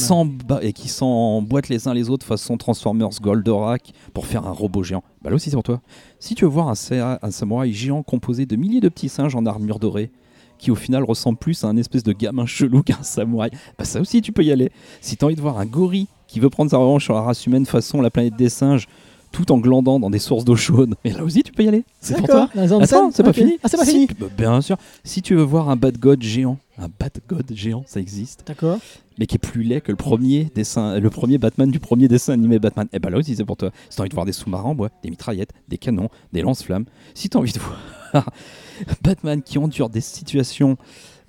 et 0.61 0.87
s'emboîtent 0.87 1.69
les 1.69 1.87
uns 1.87 1.93
les 1.93 2.09
autres 2.09 2.25
façon 2.25 2.57
Transformers 2.57 3.09
Goldorak 3.21 3.93
pour 4.13 4.25
faire 4.25 4.47
un 4.47 4.51
robot 4.51 4.83
géant. 4.83 5.03
Bah 5.21 5.29
là 5.29 5.35
aussi, 5.35 5.49
c'est 5.49 5.55
pour 5.55 5.63
toi. 5.63 5.81
Si 6.19 6.33
tu 6.33 6.45
veux 6.45 6.49
voir 6.49 6.69
un, 6.69 7.17
un 7.21 7.31
samouraï 7.31 7.71
géant 7.71 8.01
composé 8.01 8.45
de 8.45 8.55
milliers 8.55 8.81
de 8.81 8.89
petits 8.89 9.09
singes 9.09 9.35
en 9.35 9.45
armure 9.45 9.79
dorée, 9.79 10.11
qui 10.57 10.71
au 10.71 10.75
final 10.75 11.03
ressemble 11.03 11.37
plus 11.37 11.63
à 11.63 11.67
un 11.67 11.77
espèce 11.77 12.03
de 12.03 12.13
gamin 12.13 12.45
chelou 12.45 12.83
qu'un 12.85 13.03
samouraï, 13.03 13.51
bah 13.77 13.85
ça 13.85 14.01
aussi, 14.01 14.21
tu 14.21 14.31
peux 14.31 14.43
y 14.43 14.51
aller. 14.51 14.71
Si 15.01 15.17
tu 15.17 15.23
as 15.23 15.27
envie 15.27 15.35
de 15.35 15.41
voir 15.41 15.57
un 15.59 15.65
gorille 15.65 16.07
qui 16.27 16.39
veut 16.39 16.49
prendre 16.49 16.71
sa 16.71 16.77
revanche 16.77 17.05
sur 17.05 17.13
la 17.13 17.21
race 17.21 17.45
humaine 17.45 17.65
façon 17.65 18.01
la 18.01 18.09
planète 18.09 18.35
des 18.35 18.49
singes, 18.49 18.87
tout 19.31 19.51
en 19.51 19.57
glandant 19.57 19.99
dans 19.99 20.09
des 20.09 20.19
sources 20.19 20.45
d'eau 20.45 20.55
chaude, 20.55 20.95
et 21.03 21.11
là 21.11 21.23
aussi, 21.23 21.43
tu 21.43 21.51
peux 21.51 21.63
y 21.63 21.67
aller. 21.67 21.83
C'est 22.01 22.17
pour 22.17 22.27
toi. 22.27 22.49
Attends, 22.55 22.85
saines 22.85 23.11
c'est 23.11 23.23
pas 23.23 23.33
fini. 23.33 23.57
Ah, 23.63 23.67
c'est 23.69 23.77
pas 23.77 23.85
Si- 23.85 23.91
fini. 23.91 24.07
bah, 24.19 24.27
Bien 24.37 24.61
sûr. 24.61 24.77
Si 25.03 25.21
tu 25.21 25.35
veux 25.35 25.43
voir 25.43 25.69
un 25.69 25.75
Bad 25.75 25.97
God 25.97 26.21
géant, 26.23 26.57
un 26.77 26.87
Bad 26.99 27.11
God 27.27 27.45
géant, 27.53 27.83
ça 27.87 27.99
existe, 27.99 28.43
D'accord. 28.47 28.77
mais 29.19 29.25
qui 29.25 29.35
est 29.35 29.39
plus 29.39 29.63
laid 29.63 29.81
que 29.81 29.91
le 29.91 29.95
premier 29.97 30.45
dessin, 30.55 30.99
le 30.99 31.09
premier 31.09 31.37
Batman 31.37 31.69
du 31.69 31.79
premier 31.79 32.07
dessin 32.07 32.33
animé 32.33 32.59
Batman. 32.59 32.87
Et 32.93 32.99
bah 32.99 33.09
là 33.09 33.17
aussi 33.17 33.35
c'est 33.35 33.45
pour 33.45 33.57
toi. 33.57 33.71
Si 33.89 33.97
t'as 33.97 34.03
envie 34.03 34.09
de 34.09 34.15
voir 34.15 34.25
des 34.25 34.31
sous-marins 34.31 34.69
en 34.69 34.75
bois, 34.75 34.89
des 35.03 35.09
mitraillettes, 35.09 35.51
des 35.67 35.77
canons, 35.77 36.09
des 36.33 36.41
lance-flammes, 36.41 36.85
si 37.13 37.29
t'as 37.29 37.39
envie 37.39 37.51
de 37.53 37.59
voir 37.59 37.79
Batman 39.03 39.41
qui 39.41 39.57
endure 39.57 39.89
des 39.89 40.01
situations 40.01 40.77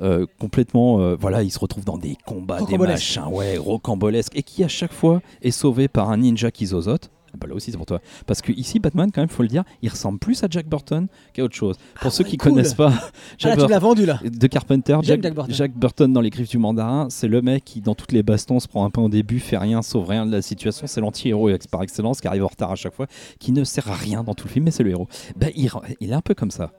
euh, 0.00 0.26
complètement, 0.38 1.00
euh, 1.00 1.16
voilà, 1.18 1.42
il 1.42 1.50
se 1.50 1.58
retrouve 1.58 1.84
dans 1.84 1.98
des 1.98 2.16
combats, 2.24 2.60
des 2.62 2.78
machins, 2.78 3.24
ouais, 3.32 3.56
rocambolesques, 3.56 4.36
et 4.36 4.42
qui 4.44 4.62
à 4.62 4.68
chaque 4.68 4.92
fois 4.92 5.20
est 5.42 5.50
sauvé 5.50 5.88
par 5.88 6.10
un 6.10 6.18
ninja 6.18 6.50
qui 6.52 6.66
zozote. 6.66 7.10
Ah 7.38 7.42
Bah 7.42 7.48
là 7.48 7.54
aussi 7.54 7.70
c'est 7.70 7.76
pour 7.76 7.86
toi. 7.86 8.00
Parce 8.26 8.42
que 8.42 8.52
ici 8.52 8.78
Batman 8.78 9.10
quand 9.12 9.20
même 9.20 9.28
faut 9.28 9.42
le 9.42 9.48
dire, 9.48 9.64
il 9.82 9.88
ressemble 9.88 10.18
plus 10.18 10.42
à 10.44 10.48
Jack 10.50 10.66
Burton 10.68 11.06
qu'à 11.32 11.44
autre 11.44 11.54
chose. 11.54 11.76
Pour 12.00 12.12
ceux 12.12 12.24
ouais, 12.24 12.30
qui 12.30 12.36
cool. 12.36 12.52
connaissent 12.52 12.74
pas 12.74 12.92
Ah, 12.94 13.10
Jack 13.38 13.50
là, 13.50 13.54
tu 13.54 13.58
Burton, 13.58 13.70
l'as 13.70 13.78
vendu 13.78 14.06
là. 14.06 14.20
de 14.24 14.46
Carpenter, 14.46 14.98
Jack, 15.02 15.22
Jack 15.22 15.34
Burton. 15.34 15.54
Jack 15.54 15.72
Burton 15.74 16.12
dans 16.12 16.20
Les 16.20 16.30
Griffes 16.30 16.48
du 16.50 16.58
Mandarin, 16.58 17.06
c'est 17.10 17.28
le 17.28 17.40
mec 17.42 17.64
qui, 17.64 17.80
dans 17.80 17.94
toutes 17.94 18.12
les 18.12 18.22
bastons, 18.22 18.60
se 18.60 18.68
prend 18.68 18.84
un 18.84 18.90
pain 18.90 19.02
au 19.02 19.08
début, 19.08 19.38
fait 19.40 19.56
rien, 19.58 19.82
sauve 19.82 20.08
rien 20.08 20.26
de 20.26 20.32
la 20.32 20.42
situation. 20.42 20.86
C'est 20.86 21.00
l'anti-héros 21.00 21.50
par 21.70 21.82
excellence 21.82 22.20
qui 22.20 22.28
arrive 22.28 22.44
en 22.44 22.48
retard 22.48 22.72
à 22.72 22.76
chaque 22.76 22.94
fois, 22.94 23.06
qui 23.38 23.52
ne 23.52 23.64
sert 23.64 23.88
à 23.90 23.94
rien 23.94 24.24
dans 24.24 24.34
tout 24.34 24.46
le 24.46 24.52
film, 24.52 24.64
mais 24.64 24.70
c'est 24.70 24.82
le 24.82 24.90
héros. 24.90 25.08
Bah, 25.36 25.46
il, 25.54 25.70
il 26.00 26.10
est 26.10 26.14
un 26.14 26.20
peu 26.20 26.34
comme 26.34 26.50
ça. 26.50 26.72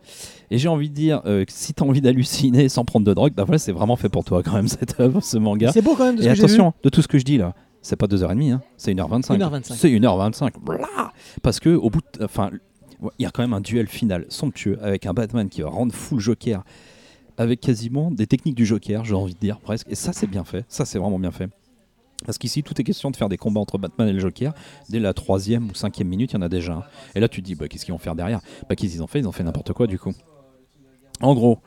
Et 0.51 0.57
j'ai 0.57 0.67
envie 0.67 0.89
de 0.89 0.95
dire, 0.95 1.21
euh, 1.25 1.45
si 1.47 1.73
t'as 1.73 1.85
envie 1.85 2.01
d'halluciner 2.01 2.69
sans 2.69 2.85
prendre 2.85 3.05
de 3.05 3.13
drogue, 3.13 3.33
bah 3.35 3.43
voilà, 3.43 3.59
c'est 3.59 3.71
vraiment 3.71 3.95
fait 3.95 4.09
pour 4.09 4.23
toi 4.23 4.41
quand 4.43 4.53
même 4.53 4.67
cette 4.67 4.99
œuvre, 4.99 5.21
ce 5.21 5.37
manga. 5.37 5.71
C'est 5.71 5.81
beau 5.81 5.95
quand 5.95 6.05
même 6.05 6.15
de 6.15 6.21
ce 6.23 6.27
Et 6.27 6.29
que 6.31 6.35
j'ai 6.35 6.41
vu. 6.41 6.45
attention, 6.45 6.73
de 6.83 6.89
tout 6.89 7.01
ce 7.01 7.07
que 7.07 7.17
je 7.19 7.23
dis 7.25 7.37
là, 7.37 7.53
c'est 7.81 7.95
pas 7.95 8.07
2h30, 8.07 8.51
hein, 8.53 8.61
c'est 8.77 8.93
1h25. 8.93 9.37
1h25. 9.37 9.73
C'est 9.75 9.89
1h25. 9.89 10.59
Blah 10.61 11.13
Parce 11.41 11.59
que 11.59 11.69
au 11.69 11.89
bout 11.89 12.01
de- 12.17 12.23
enfin 12.25 12.51
il 13.17 13.23
y 13.23 13.25
a 13.25 13.31
quand 13.31 13.41
même 13.43 13.53
un 13.53 13.61
duel 13.61 13.87
final 13.87 14.25
somptueux 14.29 14.77
avec 14.81 15.05
un 15.05 15.13
Batman 15.13 15.47
qui 15.47 15.61
va 15.61 15.69
rendre 15.69 15.93
fou 15.93 16.15
le 16.15 16.21
Joker 16.21 16.63
avec 17.37 17.61
quasiment 17.61 18.11
des 18.11 18.27
techniques 18.27 18.55
du 18.55 18.65
Joker, 18.65 19.05
j'ai 19.05 19.15
envie 19.15 19.33
de 19.33 19.39
dire 19.39 19.59
presque. 19.59 19.87
Et 19.89 19.95
ça 19.95 20.11
c'est 20.11 20.27
bien 20.27 20.43
fait, 20.43 20.65
ça 20.67 20.83
c'est 20.83 20.99
vraiment 20.99 21.19
bien 21.19 21.31
fait. 21.31 21.49
Parce 22.25 22.37
qu'ici, 22.37 22.63
tout 22.63 22.73
est 22.81 22.83
question 22.83 23.11
de 23.11 23.15
faire 23.15 23.29
des 23.29 23.37
combats 23.37 23.61
entre 23.61 23.77
Batman 23.77 24.09
et 24.09 24.11
le 24.11 24.19
Joker. 24.19 24.53
Dès 24.89 24.99
la 24.99 25.13
troisième 25.13 25.69
ou 25.69 25.73
cinquième 25.73 26.09
minute, 26.09 26.33
il 26.33 26.35
y 26.35 26.37
en 26.37 26.41
a 26.41 26.49
déjà 26.49 26.73
un. 26.73 26.83
Et 27.15 27.21
là, 27.21 27.29
tu 27.29 27.39
te 27.41 27.45
dis, 27.45 27.55
bah, 27.55 27.69
qu'est-ce 27.69 27.85
qu'ils 27.85 27.93
vont 27.93 27.97
faire 27.97 28.13
derrière? 28.13 28.41
Bah, 28.67 28.75
qu'est-ce 28.75 28.91
qu'ils 28.91 29.01
ont 29.01 29.07
fait? 29.07 29.19
Ils 29.19 29.27
ont 29.29 29.31
fait 29.31 29.43
n'importe 29.43 29.71
quoi, 29.71 29.87
du 29.87 29.97
coup. 29.97 30.11
En 31.21 31.33
gros, 31.33 31.59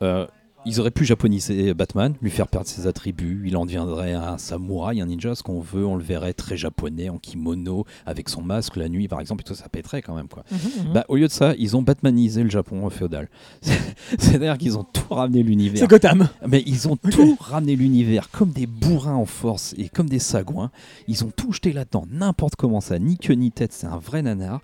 euh, 0.00 0.26
ils 0.66 0.80
auraient 0.80 0.90
pu 0.90 1.04
japoniser 1.04 1.74
Batman, 1.74 2.14
lui 2.20 2.30
faire 2.30 2.48
perdre 2.48 2.66
ses 2.66 2.86
attributs, 2.86 3.42
il 3.46 3.56
en 3.56 3.64
deviendrait 3.64 4.12
un 4.12 4.38
samouraï, 4.38 5.00
un 5.00 5.06
ninja, 5.06 5.34
ce 5.34 5.42
qu'on 5.42 5.60
veut, 5.60 5.86
on 5.86 5.96
le 5.96 6.02
verrait 6.02 6.34
très 6.34 6.56
japonais, 6.56 7.08
en 7.08 7.18
kimono, 7.18 7.86
avec 8.06 8.28
son 8.28 8.42
masque 8.42 8.76
la 8.76 8.88
nuit 8.88 9.08
par 9.08 9.20
exemple, 9.20 9.42
et 9.42 9.44
tout 9.44 9.54
ça 9.54 9.68
pèterait 9.68 10.02
quand 10.02 10.14
même 10.14 10.28
quoi. 10.28 10.44
Mhm, 10.50 10.58
mhm. 10.58 10.92
Bah, 10.92 11.04
au 11.08 11.16
lieu 11.16 11.26
de 11.26 11.32
ça, 11.32 11.54
ils 11.58 11.76
ont 11.76 11.82
batmanisé 11.82 12.42
le 12.42 12.50
Japon 12.50 12.88
féodal. 12.90 13.28
C'est-à-dire 14.18 14.58
qu'ils 14.58 14.76
ont 14.78 14.84
tout 14.84 15.14
ramené 15.14 15.42
l'univers. 15.42 15.80
C'est 15.80 15.88
Gotham. 15.88 16.28
Mais 16.46 16.62
ils 16.66 16.88
ont 16.88 16.96
tout 16.96 17.36
ramené 17.40 17.76
l'univers 17.76 18.30
comme 18.30 18.50
des 18.50 18.66
bourrins 18.66 19.14
en 19.14 19.26
force 19.26 19.74
et 19.78 19.88
comme 19.88 20.08
des 20.08 20.18
sagouins. 20.18 20.70
Ils 21.08 21.24
ont 21.24 21.32
tout 21.34 21.52
jeté 21.52 21.72
là-dedans, 21.72 22.06
n'importe 22.10 22.56
comment 22.56 22.80
ça, 22.80 22.98
ni 22.98 23.16
queue 23.16 23.34
ni 23.34 23.50
tête, 23.50 23.72
c'est 23.72 23.86
un 23.86 23.98
vrai 23.98 24.22
nanar. 24.22 24.60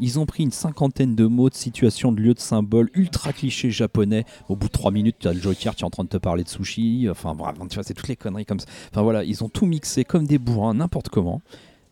Ils 0.00 0.18
ont 0.18 0.26
pris 0.26 0.42
une 0.42 0.50
cinquantaine 0.50 1.14
de 1.14 1.26
mots, 1.26 1.50
de 1.50 1.54
situations, 1.54 2.10
de 2.10 2.20
lieux, 2.20 2.34
de 2.34 2.40
symboles, 2.40 2.88
ultra 2.94 3.32
clichés 3.32 3.70
japonais. 3.70 4.24
Au 4.48 4.56
bout 4.56 4.66
de 4.68 4.72
trois 4.72 4.90
minutes, 4.90 5.16
tu 5.20 5.28
as 5.28 5.32
le 5.34 5.40
Joker 5.40 5.76
qui 5.76 5.82
est 5.82 5.86
en 5.86 5.90
train 5.90 6.04
de 6.04 6.08
te 6.08 6.16
parler 6.16 6.42
de 6.42 6.48
sushi. 6.48 7.06
Enfin, 7.10 7.34
bref, 7.34 7.54
tu 7.68 7.74
vois, 7.74 7.84
c'est 7.84 7.94
toutes 7.94 8.08
les 8.08 8.16
conneries 8.16 8.46
comme 8.46 8.60
ça. 8.60 8.66
Enfin 8.90 9.02
voilà, 9.02 9.22
ils 9.24 9.44
ont 9.44 9.48
tout 9.48 9.66
mixé 9.66 10.04
comme 10.04 10.26
des 10.26 10.38
bourrins, 10.38 10.74
n'importe 10.74 11.10
comment. 11.10 11.42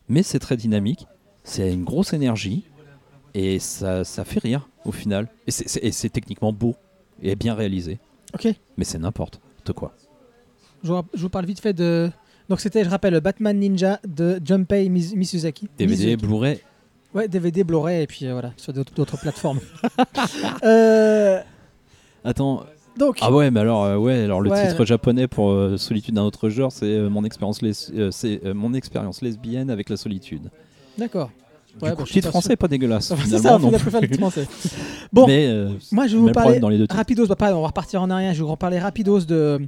Mais 0.08 0.22
c'est 0.22 0.38
très 0.38 0.56
dynamique, 0.56 1.06
c'est 1.44 1.72
une 1.72 1.84
grosse 1.84 2.12
énergie 2.14 2.64
et 3.34 3.58
ça, 3.58 4.04
ça 4.04 4.24
fait 4.24 4.40
rire 4.40 4.68
au 4.86 4.92
final. 4.92 5.28
Et 5.46 5.50
c'est- 5.50 6.08
techniquement 6.08 6.52
beau 6.52 6.74
et 7.22 7.36
bien 7.36 7.54
réalisé. 7.54 7.98
Ok. 8.34 8.48
Mais 8.78 8.84
c'est 8.84 8.98
n'importe 8.98 9.40
quoi. 9.76 9.94
Je 10.82 10.92
vous, 11.14 11.28
parle 11.28 11.44
vite 11.44 11.60
fait 11.60 11.74
de. 11.74 12.10
Donc 12.48 12.60
c'était, 12.60 12.84
je 12.84 12.88
rappelle, 12.88 13.20
Batman 13.20 13.58
Ninja 13.58 14.00
de 14.06 14.40
Junpei 14.42 14.88
Mizusaki. 14.88 15.68
DVD. 15.76 16.16
Blu-ray, 16.16 16.60
Ouais, 17.14 17.26
DVD, 17.28 17.64
Blu-ray 17.64 18.02
et 18.02 18.06
puis 18.06 18.26
euh, 18.26 18.32
voilà, 18.32 18.52
sur 18.56 18.72
d'autres 18.72 19.16
plateformes. 19.18 19.60
Euh, 20.64 21.40
Attends. 22.24 22.64
donc, 22.98 23.18
Ah 23.20 23.32
ouais, 23.32 23.50
mais 23.50 23.60
alors, 23.60 23.84
euh, 23.84 23.96
ouais, 23.96 24.24
alors 24.24 24.40
le 24.40 24.50
Ouais. 24.50 24.68
titre 24.68 24.84
japonais 24.84 25.26
pour 25.28 25.56
Solitude 25.78 26.14
d'un 26.14 26.22
autre 26.22 26.48
genre, 26.48 26.72
c'est 26.72 26.98
mon 27.08 27.24
expérience 27.24 27.62
les- 27.62 28.10
c'est 28.10 28.42
mon 28.54 28.74
expérience 28.74 29.22
lesbienne 29.22 29.70
avec 29.70 29.88
la 29.88 29.96
solitude. 29.96 30.50
d'accord. 30.96 31.30
Ouais, 31.80 31.94
bah, 31.94 32.02
titre 32.04 32.30
français 32.30 32.48
sûr. 32.48 32.56
pas 32.58 32.66
dégueulasse 32.66 33.10
Enfin, 33.12 33.24
c'est 33.28 33.38
ça, 33.38 33.56
on 33.62 33.72
a 33.72 33.78
préféré 33.78 34.00
le 34.00 34.08
plus. 34.08 34.16
titre 34.16 34.30
français. 34.30 34.48
Bon, 35.12 35.26
Mais 35.28 35.48
moi 35.92 36.08
je 36.08 36.16
vais 36.16 36.22
vous 36.22 36.32
parler 36.32 36.40
problème 36.58 36.60
dans 36.60 36.68
les 36.70 36.78
deux 36.78 36.84
titres. 36.84 36.96
rapidos. 36.96 37.26
Bah, 37.28 37.36
pas, 37.36 37.54
on 37.54 37.60
va 37.60 37.68
repartir 37.68 38.02
en 38.02 38.10
arrière. 38.10 38.32
Je 38.34 38.38
vais 38.38 38.44
vous 38.44 38.50
reparler 38.50 38.80
rapidos 38.80 39.20
de 39.20 39.60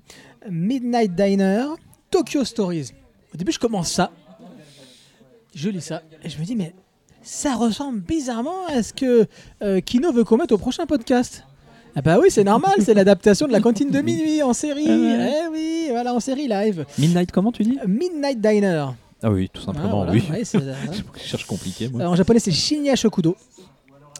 Midnight 0.50 1.14
Diner, 1.14 1.66
Tokyo 2.10 2.44
Stories. 2.44 2.90
Au 3.32 3.36
début, 3.36 3.52
je 3.52 3.60
commence 3.60 3.92
ça. 3.92 4.10
Je 5.54 5.68
lis 5.68 5.80
ça 5.82 6.02
et 6.24 6.28
je 6.28 6.38
me 6.40 6.44
dis, 6.44 6.56
mais 6.56 6.74
ça 7.22 7.54
ressemble 7.56 8.00
bizarrement 8.00 8.66
à 8.68 8.82
ce 8.82 8.92
que 8.92 9.26
euh, 9.62 9.80
Kino 9.80 10.12
veut 10.12 10.24
qu'on 10.24 10.36
mette 10.38 10.52
au 10.52 10.58
prochain 10.58 10.86
podcast. 10.86 11.44
Ah 11.96 12.02
bah 12.02 12.18
oui, 12.20 12.28
c'est 12.30 12.44
normal, 12.44 12.74
c'est 12.80 12.94
l'adaptation 12.94 13.46
de 13.48 13.52
la 13.52 13.60
cantine 13.60 13.90
de 13.90 14.00
minuit 14.00 14.42
en 14.42 14.52
série. 14.52 14.86
Ah. 14.88 15.26
Eh 15.44 15.48
oui, 15.50 15.86
voilà, 15.90 16.14
en 16.14 16.20
série 16.20 16.46
live. 16.46 16.86
Midnight, 16.98 17.32
comment 17.32 17.50
tu 17.52 17.64
dis 17.64 17.78
Midnight 17.86 18.40
Diner. 18.40 18.86
Ah 19.22 19.30
oui, 19.30 19.50
tout 19.52 19.60
Ah, 19.64 19.66
simplement, 19.66 19.96
voilà, 19.96 20.12
oui. 20.12 20.22
ouais, 20.30 20.44
c'est- 20.44 20.58
voilà. 20.58 20.76
Je 21.16 21.20
cherche 21.28 21.46
compliqué, 21.46 21.88
moi. 21.88 22.02
Euh, 22.02 22.06
en 22.06 22.14
japonais, 22.14 22.38
c'est 22.38 22.52
Shinya 22.52 22.94
Shokudo. 22.96 23.36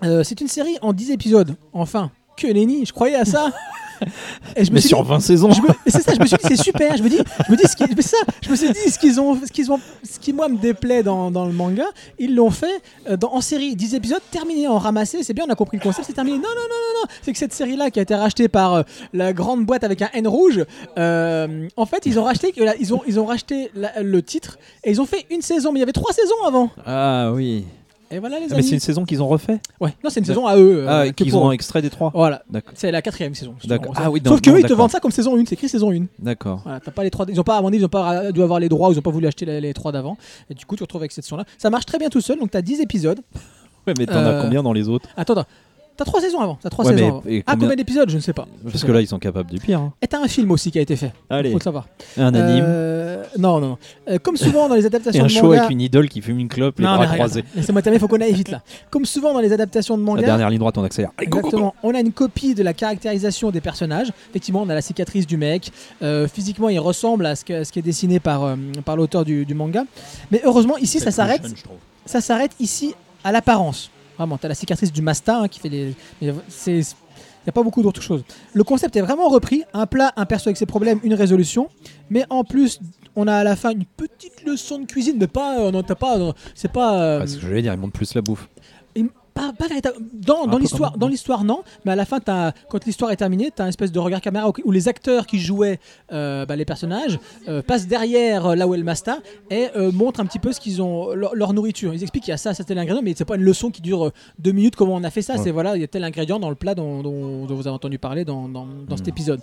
Euh, 0.03 0.25
c'est 0.25 0.41
une 0.41 0.49
série 0.49 0.77
en 0.83 0.93
10 0.93 1.11
épisodes. 1.13 1.55
Enfin, 1.73 2.11
que 2.41 2.53
nenni, 2.53 2.85
je 2.87 2.93
croyais 2.93 3.17
à 3.17 3.25
ça. 3.25 3.51
Et 4.57 4.65
je 4.65 4.71
me 4.71 4.77
Mais 4.77 4.81
suis 4.81 4.89
sur 4.89 5.03
dit- 5.03 5.11
20 5.11 5.21
saisons 5.21 5.49
me- 5.49 5.55
c'est 5.87 6.03
ça, 6.03 6.15
je 6.15 6.21
me 6.21 6.25
suis 6.27 6.39
dit 6.39 6.43
c'est 6.49 6.63
super. 6.63 6.97
Je 6.97 7.03
me 7.03 7.11
dis, 7.11 7.19
je 7.47 7.53
me 7.53 7.57
dis 7.59 7.65
ce 7.69 7.77
qui, 7.77 8.03
ça, 8.03 8.17
je 8.43 8.49
me 8.49 8.57
suis 8.57 8.71
dit 8.73 8.91
ce 8.91 8.99
qu'ils 8.99 9.21
ont, 9.21 9.39
ce 9.47 9.53
qu'ils 9.53 9.71
ont, 9.71 9.79
ce 10.03 10.19
qui 10.19 10.33
moi 10.33 10.49
me 10.49 10.57
déplaît 10.57 11.03
dans, 11.03 11.31
dans 11.31 11.45
le 11.45 11.53
manga, 11.53 11.85
ils 12.19 12.35
l'ont 12.35 12.51
fait 12.51 12.81
euh, 13.11 13.19
dans, 13.19 13.35
en 13.35 13.43
série, 13.43 13.77
10 13.77 13.95
épisodes 13.95 14.23
terminés, 14.31 14.67
en 14.69 14.79
ramassé. 14.79 15.23
C'est 15.23 15.35
bien, 15.35 15.45
on 15.47 15.53
a 15.53 15.55
compris 15.55 15.77
le 15.77 15.83
concept, 15.83 16.07
c'est 16.07 16.15
terminé. 16.15 16.39
Non, 16.39 16.45
non, 16.45 16.49
non, 16.49 16.63
non, 16.63 17.01
non. 17.03 17.07
C'est 17.21 17.31
que 17.33 17.39
cette 17.39 17.53
série-là 17.53 17.91
qui 17.91 17.99
a 17.99 18.03
été 18.03 18.15
rachetée 18.15 18.49
par 18.49 18.73
euh, 18.73 18.83
la 19.13 19.35
grande 19.35 19.67
boîte 19.67 19.85
avec 19.85 20.01
un 20.01 20.09
N 20.15 20.27
rouge, 20.27 20.65
euh, 20.97 21.69
en 21.77 21.85
fait, 21.85 22.07
ils 22.07 22.19
ont 22.19 22.25
racheté, 22.25 22.55
ils 22.81 22.95
ont, 22.95 23.03
ils 23.07 23.21
ont 23.21 23.27
racheté 23.27 23.71
la- 23.75 24.01
le 24.03 24.23
titre 24.23 24.59
et 24.83 24.91
ils 24.93 25.01
ont 25.03 25.07
fait 25.07 25.27
une 25.31 25.43
saison, 25.43 25.73
mais 25.73 25.79
il 25.79 25.81
y 25.81 25.83
avait 25.83 25.93
trois 25.93 26.15
saisons 26.15 26.43
avant. 26.47 26.71
Ah 26.87 27.33
oui. 27.35 27.67
Et 28.13 28.19
voilà 28.19 28.41
les 28.41 28.47
Ah, 28.51 28.57
mais 28.57 28.63
c'est 28.63 28.75
une 28.75 28.81
saison 28.81 29.05
qu'ils 29.05 29.23
ont 29.23 29.29
refait 29.29 29.61
Ouais, 29.81 29.95
non, 30.03 30.11
c'est 30.11 30.19
une 30.21 30.27
saison 30.27 30.47
à 30.47 30.57
eux. 30.57 30.85
euh, 30.89 31.07
Ah, 31.09 31.13
qu'ils 31.13 31.37
ont 31.37 31.53
extrait 31.53 31.81
des 31.81 31.91
trois 31.91 32.11
Voilà, 32.15 32.43
c'est 32.75 32.91
la 32.91 33.03
quatrième 33.03 33.35
saison. 33.35 33.55
D'accord. 33.65 33.95
Sauf 33.95 34.05
Ah 34.05 34.11
oui, 34.11 34.21
non, 34.25 34.37
que 34.39 34.51
non, 34.51 34.57
eux, 34.57 34.61
ils 34.61 34.67
te 34.67 34.73
vendent 34.73 34.91
ça 34.91 34.99
comme 35.01 35.13
saison 35.13 35.37
1, 35.37 35.45
c'est 35.47 35.53
écrit 35.55 35.69
saison 35.69 35.93
1. 35.93 36.07
D'accord. 36.19 36.61
Voilà, 36.65 36.81
pas 36.81 37.05
les 37.05 37.11
trois. 37.11 37.27
Ils 37.29 37.39
ont 37.39 37.45
pas, 37.45 37.57
à 37.59 37.63
mon 37.63 37.69
avis, 37.69 37.79
ils 37.79 37.85
ont 37.85 37.89
pas 37.89 38.33
dû 38.33 38.43
avoir 38.43 38.59
les 38.59 38.69
droits, 38.69 38.91
ils 38.93 38.99
ont 38.99 39.03
pas 39.03 39.11
voulu 39.11 39.27
acheter 39.29 39.45
les, 39.47 39.61
les 39.61 39.73
trois 39.75 39.93
d'avant. 39.93 40.17
Et 40.51 40.55
du 40.55 40.67
coup, 40.67 40.75
tu 40.77 40.83
retrouves 40.83 41.03
avec 41.03 41.13
cette 41.13 41.25
saison-là. 41.25 41.45
Ça 41.57 41.71
marche 41.71 41.87
très 41.87 41.99
bien 41.99 42.09
tout 42.09 42.21
seul, 42.21 42.39
donc 42.39 42.51
t'as 42.51 42.63
10 42.63 42.81
épisodes. 42.81 43.21
Ouais, 43.87 43.95
mais 43.99 44.07
t'en 44.07 44.15
Euh, 44.17 44.41
as 44.41 44.43
combien 44.43 44.63
dans 44.63 44.73
les 44.73 44.89
autres? 44.89 45.09
Attends, 45.17 45.35
attends. 45.35 45.47
T'as 45.97 46.05
trois 46.07 46.21
saisons 46.23 46.41
avant. 46.41 46.59
T'as 46.63 46.71
trois 46.71 46.87
Ouais, 46.87 46.93
saisons 46.95 47.23
mais- 47.27 47.33
avant. 47.37 47.43
Ah, 47.47 47.57
combien- 47.61 47.77
d'épisodes? 47.77 48.09
Je 48.09 48.17
ne 48.17 48.21
sais 48.23 48.33
pas. 48.33 48.47
Parce 48.65 48.75
sais 48.77 48.81
que 48.83 48.87
pas. 48.87 48.95
là, 48.95 49.01
ils 49.03 49.07
sont 49.07 49.19
capables 49.19 49.51
du 49.51 49.59
pire. 49.59 49.81
hein. 49.81 49.93
Et 50.01 50.07
t'as 50.07 50.19
un 50.23 50.29
film 50.29 50.51
aussi 50.51 50.71
qui 50.71 50.79
a 50.79 50.83
été 50.83 50.97
fait. 50.97 51.13
Allez, 51.29 51.51
Faut 51.51 51.59
le 51.59 51.63
savoir. 51.63 51.89
un 52.17 52.33
anime 52.35 52.65
Euh, 52.67 53.10
non, 53.39 53.61
non, 53.61 53.69
non. 53.69 53.79
Euh, 54.09 54.19
comme 54.19 54.37
souvent 54.37 54.69
dans 54.69 54.75
les 54.75 54.83
et 54.85 54.87
adaptations 54.87 55.23
un 55.23 55.27
de 55.27 55.31
show 55.31 55.47
manga. 55.47 55.61
avec 55.61 55.71
une 55.71 55.81
idole 55.81 56.09
qui 56.09 56.21
fume 56.21 56.39
une 56.39 56.49
clope, 56.49 56.79
les 56.79 56.85
Non, 56.85 56.97
bras 56.97 57.07
croisés. 57.07 57.45
Laissez-moi 57.55 57.83
terminer, 57.83 58.01
faut 58.01 58.09
qu'on 58.09 58.21
aille 58.21 58.33
vite 58.33 58.51
là. 58.51 58.63
Comme 58.91 59.05
souvent 59.05 59.33
dans 59.33 59.41
les 59.41 59.53
adaptations 59.53 59.97
de 59.97 60.03
La 60.03 60.07
manga. 60.07 60.23
dernière 60.23 60.51
ligne 60.51 60.59
droite, 60.59 60.77
on 60.79 60.85
accélère. 60.85 61.11
Exactement. 61.21 61.75
On 61.83 61.95
a 61.95 62.01
une 62.01 62.13
copie 62.13 62.55
de 62.55 62.63
la 62.63 62.73
caractérisation 62.75 63.51
des 63.51 63.61
personnages. 63.61 64.09
Effectivement, 64.31 64.63
on 64.63 64.69
a 64.69 64.75
la 64.75 64.83
cicatrice 64.83 65.27
du 65.27 65.37
mec. 65.37 65.71
Euh, 66.03 66.27
physiquement, 66.29 66.69
il 66.69 66.79
ressemble 66.81 67.27
à 67.27 67.37
ce, 67.37 67.45
que- 67.45 67.61
à 67.61 67.65
ce 67.65 67.73
qui 67.73 67.79
est 67.79 67.83
dessiné 67.83 68.21
par, 68.21 68.45
euh, 68.45 68.57
par 68.85 68.97
l'auteur 68.97 69.25
du, 69.25 69.45
du 69.47 69.55
manga. 69.55 69.85
Mais 70.31 70.41
heureusement, 70.45 70.77
ici, 70.79 70.99
ça 71.01 71.11
s'arrête. 71.11 71.43
Ça 72.07 72.21
s'arrête 72.21 72.53
ici 72.61 72.95
à 73.25 73.33
l'apparence. 73.33 73.91
Vraiment, 74.19 74.37
t'as 74.39 74.49
la 74.49 74.55
cicatrice 74.55 74.93
du 74.93 75.03
Masta 75.03 75.39
hein, 75.41 75.49
qui 75.49 75.61
fait 75.61 75.69
les. 75.69 75.95
C'est. 76.49 76.81
Il 77.43 77.47
n'y 77.47 77.51
a 77.51 77.53
pas 77.53 77.63
beaucoup 77.63 77.83
d'autres 77.83 78.03
choses. 78.03 78.23
Le 78.53 78.63
concept 78.65 78.95
est 78.97 79.01
vraiment 79.01 79.29
repris. 79.29 79.63
Un 79.73 79.87
plat, 79.87 80.13
un 80.17 80.27
perso 80.27 80.49
avec 80.51 80.59
ses 80.59 80.67
problèmes, 80.67 81.01
une 81.05 81.15
résolution. 81.15 81.69
Mais 82.11 82.25
en 82.29 82.45
plus, 82.45 82.79
on 83.17 83.27
a 83.27 83.35
à 83.35 83.45
la 83.45 83.57
fin 83.57 83.71
une 83.71 83.85
petite 83.85 84.45
leçon 84.47 84.79
de 84.79 84.87
cuisine, 84.87 85.17
mais 85.19 85.27
pas. 85.27 85.61
euh, 85.61 85.71
non, 85.71 85.83
t'as 85.83 85.95
pas. 85.95 86.17
c'est 86.55 86.71
pas. 86.73 87.01
euh, 87.03 87.21
Ah, 87.23 87.27
ce 87.27 87.37
que 87.37 87.43
je 87.43 87.49
vais 87.49 87.63
dire, 87.63 87.75
ils 87.75 87.81
montent 87.81 87.93
plus 87.93 88.15
la 88.15 88.23
bouffe. 88.23 88.49
pas, 89.33 89.53
pas 89.57 89.69
véritable- 89.69 89.97
Dans, 90.13 90.45
Un 90.49 90.59
l'histoire, 90.59 90.99
dans 90.99 91.07
l'histoire, 91.07 91.45
non. 91.45 91.63
Mais 91.85 91.93
à 91.93 91.97
la 91.97 92.05
fin, 92.05 92.19
quand 92.69 92.85
l'histoire 92.85 93.13
est 93.13 93.17
terminée, 93.17 93.51
tu 93.55 93.63
as 93.63 93.65
une 93.65 93.69
espèce 93.71 93.93
de 93.93 93.99
regard 94.01 94.21
caméra 94.21 94.51
où, 94.65 94.71
les 94.73 94.89
acteurs 94.89 95.25
qui 95.25 95.39
jouaient 95.39 95.79
euh, 96.13 96.45
bah, 96.47 96.57
les 96.57 96.65
personnages 96.65 97.19
euh, 97.49 97.63
passent 97.63 97.87
derrière 97.87 98.45
euh, 98.47 98.55
là 98.57 98.67
où 98.67 98.75
est 98.75 98.79
le 98.79 98.83
Masta 98.85 99.19
et 99.51 99.69
montrent 99.93 100.19
un 100.21 100.27
petit 100.27 100.41
peu 100.41 100.53
ce 100.53 100.59
qu'ils 100.61 100.83
ont 100.83 101.15
leur, 101.15 101.35
leur 101.37 101.53
nourriture. 101.53 101.95
Ils 101.95 102.03
expliquent 102.03 102.25
qu'il 102.25 102.33
y 102.33 102.35
a 102.35 102.39
ça, 102.39 102.55
ça 102.55 102.65
tel 102.65 102.77
ingrédient, 102.77 103.03
mais 103.03 103.15
c'est 103.17 103.25
pas 103.25 103.37
une 103.37 103.43
leçon 103.45 103.71
qui 103.71 103.81
dure 103.81 104.11
deux 104.41 104.53
minutes. 104.53 104.75
Comment 104.75 104.97
on 104.97 105.05
a 105.05 105.11
fait 105.11 105.23
ça 105.23 105.35
Ouais. 105.37 105.41
C'est 105.45 105.53
voilà, 105.53 105.77
il 105.77 105.81
y 105.81 105.85
a 105.85 105.89
tel 105.89 106.03
ingrédient 106.03 106.41
dans 106.41 106.51
le 106.51 106.57
plat 106.57 106.75
dont, 106.75 107.01
dont- 107.03 107.47
dont 107.47 107.55
vous 107.55 107.67
avez 107.69 107.75
entendu 107.75 107.99
parler 108.01 108.25
dans, 108.25 108.49
dans- 108.49 108.67
dans 108.89 108.97
cet 108.97 109.07
Hmm. 109.07 109.11
épisode. 109.11 109.41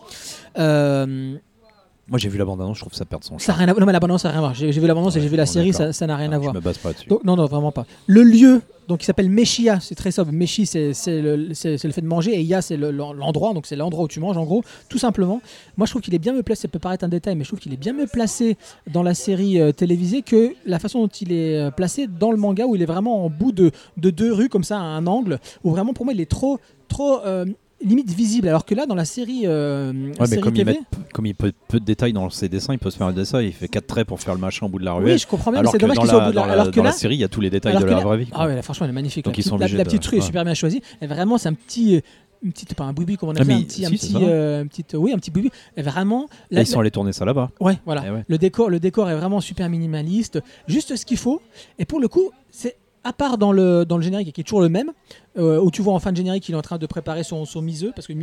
Moi, 2.09 2.17
j'ai 2.19 2.29
vu 2.29 2.37
la 2.37 2.45
bande-annonce, 2.45 2.77
je 2.77 2.81
trouve 2.83 2.93
ça 2.93 3.03
perd 3.03 3.21
son 3.25 3.37
ça 3.37 3.51
a 3.51 3.55
rien 3.55 3.67
à... 3.67 3.73
Non, 3.73 3.85
mais 3.85 3.91
la 3.91 3.99
bande-annonce, 3.99 4.21
ça 4.21 4.29
n'a 4.29 4.33
rien 4.35 4.39
à 4.39 4.41
voir. 4.47 4.53
J'ai 4.53 4.71
vu 4.71 4.79
la 4.87 4.93
bande-annonce 4.93 5.17
et 5.17 5.21
j'ai 5.21 5.27
vu 5.27 5.35
la 5.35 5.45
série, 5.45 5.73
ça 5.73 6.07
n'a 6.07 6.15
rien 6.15 6.31
Ah, 6.31 6.35
à 6.35 6.37
voir. 6.37 6.53
Je 6.53 6.59
me 6.59 6.63
base 6.63 6.77
pas 6.77 6.93
dessus. 6.93 7.09
Donc, 7.09 7.25
non, 7.25 7.35
non, 7.35 7.45
vraiment 7.47 7.73
pas. 7.73 7.85
Le 8.05 8.23
lieu, 8.23 8.61
donc 8.87 9.03
il 9.03 9.05
s'appelle 9.05 9.29
Meshia, 9.29 9.81
c'est 9.81 9.93
très 9.95 10.11
sobre. 10.11 10.31
Meshi, 10.31 10.65
c'est 10.65 10.93
le, 11.07 11.53
fait 11.53 11.99
de 12.01 12.05
manger, 12.07 12.39
et 12.39 12.43
Ya, 12.43 12.61
c'est 12.61 12.77
le- 12.77 12.91
l'endroit, 12.91 13.53
donc 13.53 13.65
c'est 13.65 13.75
l'endroit 13.75 14.05
où 14.05 14.07
tu 14.07 14.21
manges, 14.21 14.37
en 14.37 14.45
gros, 14.45 14.63
tout 14.87 14.97
simplement. 14.97 15.41
Moi, 15.75 15.85
je 15.85 15.91
trouve 15.91 16.01
qu'il 16.01 16.15
est 16.15 16.19
bien 16.19 16.31
mieux 16.31 16.43
placé, 16.43 16.61
ça 16.61 16.67
peut 16.69 16.79
paraître 16.79 17.03
un 17.03 17.09
détail, 17.09 17.35
mais 17.35 17.43
je 17.43 17.49
trouve 17.49 17.59
qu'il 17.59 17.73
est 17.73 17.77
bien 17.77 17.91
mieux 17.91 18.07
placé 18.07 18.55
dans 18.89 19.03
la 19.03 19.13
série 19.13 19.59
euh, 19.59 19.73
télévisée 19.73 20.21
que 20.21 20.53
la 20.65 20.79
façon 20.79 21.01
dont 21.01 21.07
il 21.09 21.33
est 21.33 21.57
euh, 21.59 21.71
placé 21.71 22.07
dans 22.07 22.31
le 22.31 22.37
manga, 22.37 22.65
où 22.67 22.75
il 22.77 22.81
est 22.81 22.85
vraiment 22.85 23.25
en 23.25 23.29
bout 23.29 23.51
de, 23.51 23.71
de 23.97 24.09
deux 24.11 24.31
rues, 24.31 24.47
comme 24.47 24.63
ça, 24.63 24.77
à 24.77 24.81
un 24.81 25.05
angle, 25.07 25.39
où 25.65 25.71
vraiment, 25.71 25.91
pour 25.91 26.05
moi, 26.05 26.13
il 26.13 26.21
est 26.21 26.25
trop, 26.31 26.57
trop. 26.87 27.19
euh, 27.25 27.43
limite 27.83 28.11
visible 28.11 28.47
alors 28.47 28.65
que 28.65 28.73
là 28.75 28.85
dans 28.85 28.95
la 28.95 29.05
série, 29.05 29.41
euh, 29.45 29.91
Ouais, 29.91 30.11
mais 30.21 30.25
série 30.27 30.41
comme 30.41 30.55
il, 30.55 30.65
met, 30.65 30.79
comme 31.13 31.25
il 31.25 31.35
peut 31.35 31.51
peu 31.67 31.79
de 31.79 31.85
détails 31.85 32.13
dans 32.13 32.29
ses 32.29 32.49
dessins, 32.49 32.73
il 32.73 32.79
peut 32.79 32.89
se 32.89 32.97
faire 32.97 33.07
le 33.07 33.13
dessin, 33.13 33.41
il 33.41 33.53
fait 33.53 33.67
4 33.67 33.85
traits 33.85 34.07
pour 34.07 34.19
faire 34.19 34.33
le 34.33 34.39
machin 34.39 34.65
au 34.65 34.69
bout 34.69 34.79
de 34.79 34.85
la 34.85 34.93
ruelle. 34.93 35.13
oui 35.13 35.17
je 35.19 35.27
comprends 35.27 35.51
bien 35.51 35.61
c'est 35.71 35.77
dommage 35.77 35.97
qu'il 35.97 36.07
soit 36.07 36.15
au 36.17 36.19
la, 36.19 36.25
bout 36.25 36.31
de 36.31 36.35
la 36.37 36.45
la- 36.47 36.53
alors 36.53 36.71
que 36.71 36.75
dans 36.77 36.83
là 36.83 36.89
la 36.89 36.95
série, 36.95 37.15
il 37.15 37.19
y 37.19 37.23
a 37.23 37.27
tous 37.27 37.41
les 37.41 37.49
détails 37.49 37.77
de 37.77 37.83
la 37.85 37.91
là- 37.91 37.99
vraie 38.01 38.17
vie. 38.17 38.27
quoi. 38.27 38.37
Ah 38.41 38.47
ouais, 38.47 38.55
là, 38.55 38.61
franchement, 38.61 38.85
elle 38.85 38.91
est 38.91 38.93
magnifique. 38.93 39.25
Donc 39.25 39.35
la 39.35 39.39
ils 39.39 39.43
sont 39.43 39.57
petite, 39.57 39.59
la- 39.59 39.65
obligés 39.65 39.77
la, 39.77 39.83
de- 39.83 39.89
petite 39.89 40.13
est 40.13 40.21
super 40.21 40.43
bien 40.43 40.53
choisie. 40.53 40.81
Et 41.01 41.07
vraiment, 41.07 41.37
c'est 41.37 41.49
un 41.49 41.53
petit. 41.53 41.97
euh, 41.97 42.01
Une 42.43 42.51
petite, 42.51 42.75
pas 42.75 42.83
un 42.83 42.93
boubi, 42.93 43.17
comment 43.17 43.31
on 43.31 43.35
Ah, 43.35 43.41
appelle 43.41 43.55
mais 43.55 43.61
un 43.61 43.65
petit, 43.65 43.83
un 43.83 43.89
si, 43.89 43.95
petit, 43.95 44.07
c'est 44.07 44.13
ça. 44.13 44.19
euh, 44.19 44.61
une 44.61 44.69
petite, 44.69 44.93
oui, 44.95 45.11
un 45.11 45.17
petit 45.17 45.31
boubi. 45.31 45.49
Et 45.75 45.81
vraiment, 45.81 46.27
Et 46.51 46.55
la- 46.55 46.61
ils 46.61 46.67
sont 46.67 46.79
allés 46.79 46.91
tourner 46.91 47.11
ça 47.11 47.25
là-bas. 47.25 47.49
ouais, 47.59 47.79
voilà. 47.83 48.03
Eh 48.07 48.11
ouais. 48.11 48.25
Le 48.27 48.37
décor, 48.37 48.69
le 48.69 48.79
décor 48.79 49.09
est 49.09 49.15
vraiment 49.15 49.41
super 49.41 49.67
minimaliste, 49.69 50.39
juste 50.67 50.95
ce 50.95 51.03
qu'il 51.05 51.17
faut. 51.17 51.41
Et 51.79 51.85
pour 51.85 51.99
le 51.99 52.07
coup, 52.07 52.29
c'est 52.51 52.75
à 53.03 53.11
part 53.11 53.39
dans 53.39 53.51
le 53.51 53.85
dans 53.85 53.97
le 53.97 54.03
générique 54.03 54.33
qui 54.35 54.41
est 54.41 54.43
toujours 54.43 54.61
le 54.61 54.69
même, 54.69 54.91
euh, 55.37 55.59
où 55.61 55.71
tu 55.71 55.81
vois 55.81 55.93
en 55.93 55.99
fin 55.99 56.11
de 56.11 56.17
générique 56.17 56.43
qu'il 56.43 56.55
est 56.55 56.57
en 56.57 56.61
train 56.61 56.77
de 56.77 56.85
préparer 56.85 57.23
son 57.23 57.45
son 57.45 57.61
miso 57.61 57.91
parce 57.95 58.07
que 58.07 58.13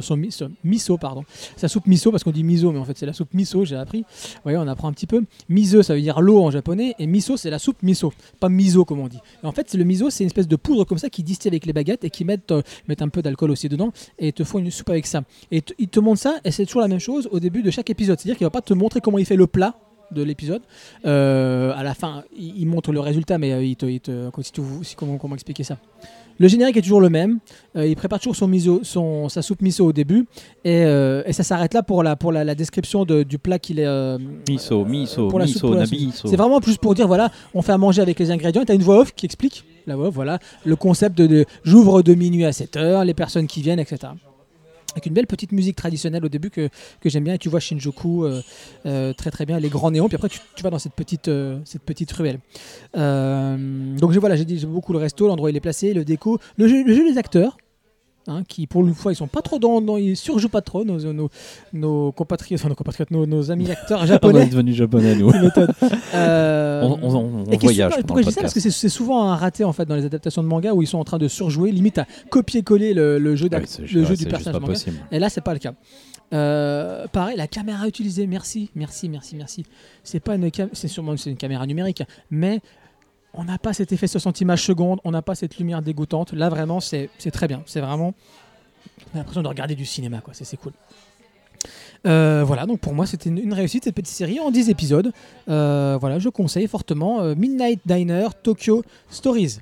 son, 0.00 0.16
mi- 0.16 0.32
son 0.32 0.50
miso 0.62 0.96
pardon, 0.98 1.24
sa 1.56 1.68
soupe 1.68 1.86
miso 1.86 2.10
parce 2.10 2.24
qu'on 2.24 2.30
dit 2.30 2.44
miso 2.44 2.72
mais 2.72 2.78
en 2.78 2.84
fait 2.84 2.96
c'est 2.98 3.06
la 3.06 3.12
soupe 3.12 3.34
miso, 3.34 3.64
j'ai 3.64 3.76
appris. 3.76 4.00
Vous 4.00 4.40
voyez, 4.44 4.58
on 4.58 4.66
apprend 4.68 4.88
un 4.88 4.92
petit 4.92 5.06
peu. 5.06 5.22
Miso 5.48 5.82
ça 5.82 5.94
veut 5.94 6.00
dire 6.00 6.20
l'eau 6.20 6.42
en 6.42 6.50
japonais 6.50 6.94
et 6.98 7.06
miso 7.06 7.36
c'est 7.36 7.50
la 7.50 7.58
soupe 7.58 7.82
miso, 7.82 8.12
pas 8.40 8.48
miso 8.48 8.84
comme 8.84 9.00
on 9.00 9.08
dit. 9.08 9.18
En 9.42 9.52
fait, 9.52 9.74
le 9.74 9.84
miso, 9.84 10.10
c'est 10.10 10.24
une 10.24 10.28
espèce 10.28 10.48
de 10.48 10.56
poudre 10.56 10.84
comme 10.84 10.98
ça 10.98 11.10
qui 11.10 11.22
distille 11.22 11.50
avec 11.50 11.66
les 11.66 11.72
baguettes 11.72 12.04
et 12.04 12.10
qui 12.10 12.24
mettent, 12.24 12.52
euh, 12.52 12.62
mettent 12.88 13.02
un 13.02 13.08
peu 13.08 13.22
d'alcool 13.22 13.50
aussi 13.50 13.68
dedans 13.68 13.92
et 14.18 14.32
te 14.32 14.44
font 14.44 14.58
une 14.58 14.70
soupe 14.70 14.90
avec 14.90 15.06
ça. 15.06 15.22
Et 15.50 15.62
il 15.78 15.88
te 15.88 16.00
montre 16.00 16.20
ça 16.20 16.36
et 16.44 16.50
c'est 16.50 16.66
toujours 16.66 16.82
la 16.82 16.88
même 16.88 16.98
chose 16.98 17.28
au 17.30 17.40
début 17.40 17.62
de 17.62 17.70
chaque 17.70 17.90
épisode. 17.90 18.18
C'est-à-dire 18.18 18.36
qu'il 18.36 18.46
va 18.46 18.50
pas 18.50 18.62
te 18.62 18.74
montrer 18.74 19.00
comment 19.00 19.18
il 19.18 19.26
fait 19.26 19.36
le 19.36 19.46
plat 19.46 19.74
de 20.10 20.22
l'épisode. 20.22 20.62
Euh, 21.06 21.72
à 21.74 21.82
la 21.82 21.94
fin, 21.94 22.24
il, 22.36 22.66
montre 22.66 22.92
le 22.92 23.00
résultat, 23.00 23.38
mais 23.38 23.68
il 23.68 23.76
te, 23.76 24.30
comment 25.18 25.34
expliquer 25.34 25.64
ça? 25.64 25.78
Le 26.38 26.48
générique 26.48 26.76
est 26.76 26.82
toujours 26.82 27.00
le 27.00 27.10
même. 27.10 27.38
Euh, 27.76 27.86
il 27.86 27.94
prépare 27.96 28.18
toujours 28.18 28.34
son 28.36 28.48
miso, 28.48 28.80
son, 28.82 29.28
sa 29.28 29.40
soupe 29.42 29.62
miso 29.62 29.86
au 29.86 29.92
début, 29.92 30.26
et, 30.64 30.84
euh, 30.84 31.22
et 31.26 31.32
ça 31.32 31.42
s'arrête 31.42 31.74
là 31.74 31.82
pour 31.82 32.02
la, 32.02 32.16
pour 32.16 32.32
la, 32.32 32.42
la 32.44 32.54
description 32.54 33.04
de- 33.04 33.22
du 33.22 33.38
plat 33.38 33.58
qu'il 33.58 33.78
est. 33.78 33.86
euh, 33.86 34.18
Miso, 34.48 34.84
miso, 34.84 35.28
pour 35.28 35.38
la 35.38 35.46
soupe, 35.46 35.62
miso, 35.70 35.74
nabi, 35.80 35.96
c'est 36.28 36.36
vraiment 36.36 36.60
plus 36.60 36.76
pour 36.76 36.94
dire 36.94 37.06
voilà, 37.06 37.30
on 37.54 37.62
fait 37.62 37.72
à 37.72 37.78
manger 37.78 38.02
avec 38.02 38.18
les 38.18 38.30
ingrédients. 38.30 38.62
Et 38.62 38.66
t'as 38.66 38.74
une 38.74 38.82
voix 38.82 39.00
off 39.00 39.14
qui 39.14 39.26
explique 39.26 39.64
la 39.86 39.96
voix 39.96 40.08
off, 40.08 40.14
voilà, 40.14 40.38
le 40.64 40.76
concept 40.76 41.16
de, 41.18 41.26
de- 41.26 41.44
j'ouvre 41.62 42.02
de 42.02 42.14
minuit 42.14 42.44
à 42.44 42.52
7 42.52 42.76
heures, 42.76 43.04
les 43.04 43.14
personnes 43.14 43.46
qui 43.46 43.62
viennent, 43.62 43.78
etc. 43.80 44.12
Avec 44.94 45.06
une 45.06 45.12
belle 45.12 45.26
petite 45.26 45.50
musique 45.50 45.76
traditionnelle 45.76 46.24
au 46.24 46.28
début 46.28 46.50
que, 46.50 46.68
j'aime 47.04 47.24
bien. 47.24 47.34
Et 47.34 47.38
tu 47.38 47.48
vois 47.48 47.60
Shinjuku 47.60 48.24
euh, 48.24 48.42
euh, 48.86 49.12
très 49.12 49.30
très 49.30 49.44
bien, 49.44 49.58
les 49.58 49.68
grands 49.68 49.90
néons. 49.90 50.08
Puis 50.08 50.16
après, 50.16 50.28
tu, 50.28 50.62
vas 50.62 50.70
dans 50.70 50.78
cette 50.78 50.94
petite, 50.94 51.28
euh, 51.28 51.58
cette 51.64 51.82
petite 51.82 52.12
ruelle. 52.12 52.38
Donc 52.94 54.12
voilà, 54.12 54.36
j'ai 54.36 54.44
dit 54.44 54.58
j'aime 54.58 54.70
beaucoup 54.70 54.92
le 54.92 54.98
resto, 54.98 55.26
l'endroit 55.26 55.48
où 55.48 55.50
il 55.50 55.56
est 55.56 55.60
placé, 55.60 55.94
le 55.94 56.04
déco, 56.04 56.38
le 56.56 56.68
jeu, 56.68 56.84
le 56.84 56.94
jeu 56.94 57.10
des 57.10 57.18
acteurs. 57.18 57.56
Hein, 58.26 58.42
qui 58.48 58.66
pour 58.66 58.86
une 58.86 58.94
fois 58.94 59.12
ils 59.12 59.16
sont 59.16 59.26
pas 59.26 59.42
trop 59.42 59.58
dans, 59.58 59.80
dans- 59.80 59.96
ils 59.96 60.16
surjouent 60.16 60.48
pas 60.48 60.60
trop 60.62 60.84
nos, 60.84 61.12
nos, 61.12 61.28
nos 61.72 62.12
compatriotes, 62.12 62.60
enfin 62.60 62.68
nos 62.68 62.74
compatriotes, 62.74 63.10
nos, 63.10 63.26
nos 63.26 63.50
amis 63.50 63.70
acteurs 63.70 64.00
On 64.02 64.04
est 64.04 64.08
japonais. 64.08 64.46
devenu 64.46 64.72
japonais, 64.72 65.14
nous. 65.16 65.30
Euh, 66.14 66.82
on, 66.82 66.98
on, 67.02 67.14
on- 67.16 67.44
on 67.52 67.56
voyage. 67.58 67.92
souvent- 67.92 68.02
pourquoi 68.06 68.22
je 68.22 68.28
dis 68.28 68.34
ça 68.34 68.40
Parce 68.42 68.54
que 68.54 68.60
c'est 68.60 68.88
souvent 68.88 69.24
un 69.28 69.36
raté 69.36 69.64
en 69.64 69.72
fait 69.72 69.84
dans 69.84 69.96
les 69.96 70.04
adaptations 70.04 70.42
de 70.42 70.48
manga 70.48 70.72
où 70.72 70.82
ils 70.82 70.86
sont 70.86 70.98
en 70.98 71.04
train 71.04 71.18
de 71.18 71.28
surjouer, 71.28 71.72
limite 71.72 71.98
à 71.98 72.06
copier-coller 72.30 72.94
le, 72.94 73.18
le 73.18 73.36
jeu, 73.36 73.48
Ah 73.52 73.56
oui, 73.58 73.64
le 73.80 73.86
jeu 73.86 73.86
c'est 73.86 73.94
du 74.00 74.06
juste 74.18 74.28
personnage 74.30 74.60
manga. 74.60 74.72
possible. 74.72 74.96
Et 75.10 75.18
là, 75.18 75.28
c'est 75.28 75.40
pas 75.40 75.52
le 75.52 75.58
cas. 75.58 75.74
Euh, 76.32 77.06
pareil, 77.08 77.36
la 77.36 77.46
caméra 77.46 77.86
utilisée, 77.86 78.26
merci, 78.26 78.70
merci, 78.74 79.08
merci, 79.08 79.36
merci. 79.36 79.64
C'est 80.02 80.20
pas 80.20 80.34
une 80.36 80.50
c'est 80.72 80.88
sûrement 80.88 81.14
une 81.14 81.36
caméra 81.36 81.66
numérique, 81.66 82.02
mais 82.30 82.60
on 83.34 83.44
n'a 83.44 83.58
pas 83.58 83.72
cet 83.72 83.92
effet 83.92 84.06
60 84.06 84.40
images 84.40 84.62
secondes, 84.64 85.00
on 85.04 85.10
n'a 85.10 85.22
pas 85.22 85.34
cette 85.34 85.58
lumière 85.58 85.82
dégoûtante. 85.82 86.32
Là, 86.32 86.48
vraiment, 86.48 86.80
c'est 86.80 87.08
très 87.32 87.48
bien. 87.48 87.62
C'est 87.66 87.80
vraiment, 87.80 88.14
l'impression 89.14 89.42
de 89.42 89.48
regarder 89.48 89.74
du 89.74 89.84
cinéma, 89.84 90.20
quoi. 90.20 90.34
C'est 90.34 90.56
cool. 90.56 90.72
Euh, 92.06 92.44
voilà, 92.46 92.66
donc 92.66 92.80
pour 92.80 92.92
moi 92.92 93.06
c'était 93.06 93.30
une, 93.30 93.54
réussite 93.54 93.84
cette 93.84 93.94
petite 93.94 94.14
série 94.14 94.38
en 94.38 94.50
10 94.50 94.68
épisodes. 94.68 95.10
Euh, 95.48 95.96
voilà, 95.98 96.18
je 96.18 96.28
conseille 96.28 96.66
fortement 96.68 97.22
euh, 97.22 97.34
Midnight 97.34 97.80
Diner 97.86 98.28
Tokyo 98.42 98.84
Stories. 99.08 99.60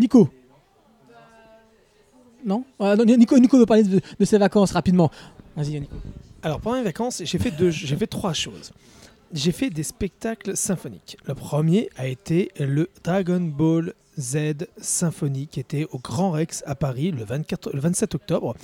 Nico 0.00 0.28
Non? 2.44 2.64
Ah, 2.80 2.96
Nico, 2.96 3.38
Nico 3.38 3.56
veut 3.56 3.66
parler 3.66 3.84
de, 3.84 4.24
ses 4.24 4.38
vacances 4.38 4.72
rapidement. 4.72 5.10
Vas-y, 5.56 5.80
Nico. 5.80 5.94
Alors 6.42 6.60
pendant 6.60 6.76
les 6.76 6.82
vacances, 6.82 7.22
j'ai 7.24 7.38
fait 7.38 7.52
fait 7.52 8.06
trois 8.08 8.32
choses. 8.32 8.72
J'ai 9.32 9.52
fait 9.52 9.70
des 9.70 9.82
spectacles 9.82 10.56
symphoniques. 10.56 11.16
Le 11.26 11.34
premier 11.34 11.90
a 11.96 12.06
été 12.06 12.50
le 12.58 12.88
Dragon 13.02 13.40
Ball 13.40 13.94
Z 14.18 14.66
Symphony 14.78 15.46
qui 15.46 15.60
était 15.60 15.86
au 15.90 15.98
Grand 15.98 16.30
Rex 16.30 16.62
à 16.66 16.74
Paris 16.74 17.10
le, 17.10 17.24
24, 17.24 17.72
le 17.72 17.80
27 17.80 18.14
octobre. 18.14 18.54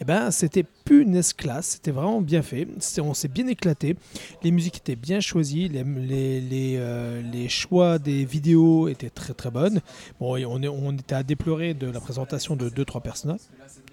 Et 0.00 0.04
ben, 0.04 0.30
c'était 0.30 0.64
punaise 0.84 1.32
classe, 1.32 1.68
c'était 1.68 1.90
vraiment 1.90 2.20
bien 2.20 2.42
fait. 2.42 2.68
On 3.00 3.14
s'est 3.14 3.28
bien 3.28 3.46
éclaté. 3.46 3.96
Les 4.42 4.50
musiques 4.50 4.78
étaient 4.78 4.96
bien 4.96 5.20
choisies, 5.20 5.68
les, 5.68 5.82
les, 5.84 6.40
les, 6.40 6.76
euh, 6.76 7.48
choix 7.48 7.98
des 7.98 8.24
vidéos 8.24 8.88
étaient 8.88 9.10
très 9.10 9.34
très 9.34 9.50
bonnes. 9.50 9.80
Bon, 10.20 10.36
on, 10.36 10.62
on 10.64 10.92
était 10.92 11.14
à 11.14 11.22
déplorer 11.22 11.74
de 11.74 11.90
la 11.90 12.00
présentation 12.00 12.56
de 12.56 12.68
2-3 12.68 13.00
personnages. 13.00 13.40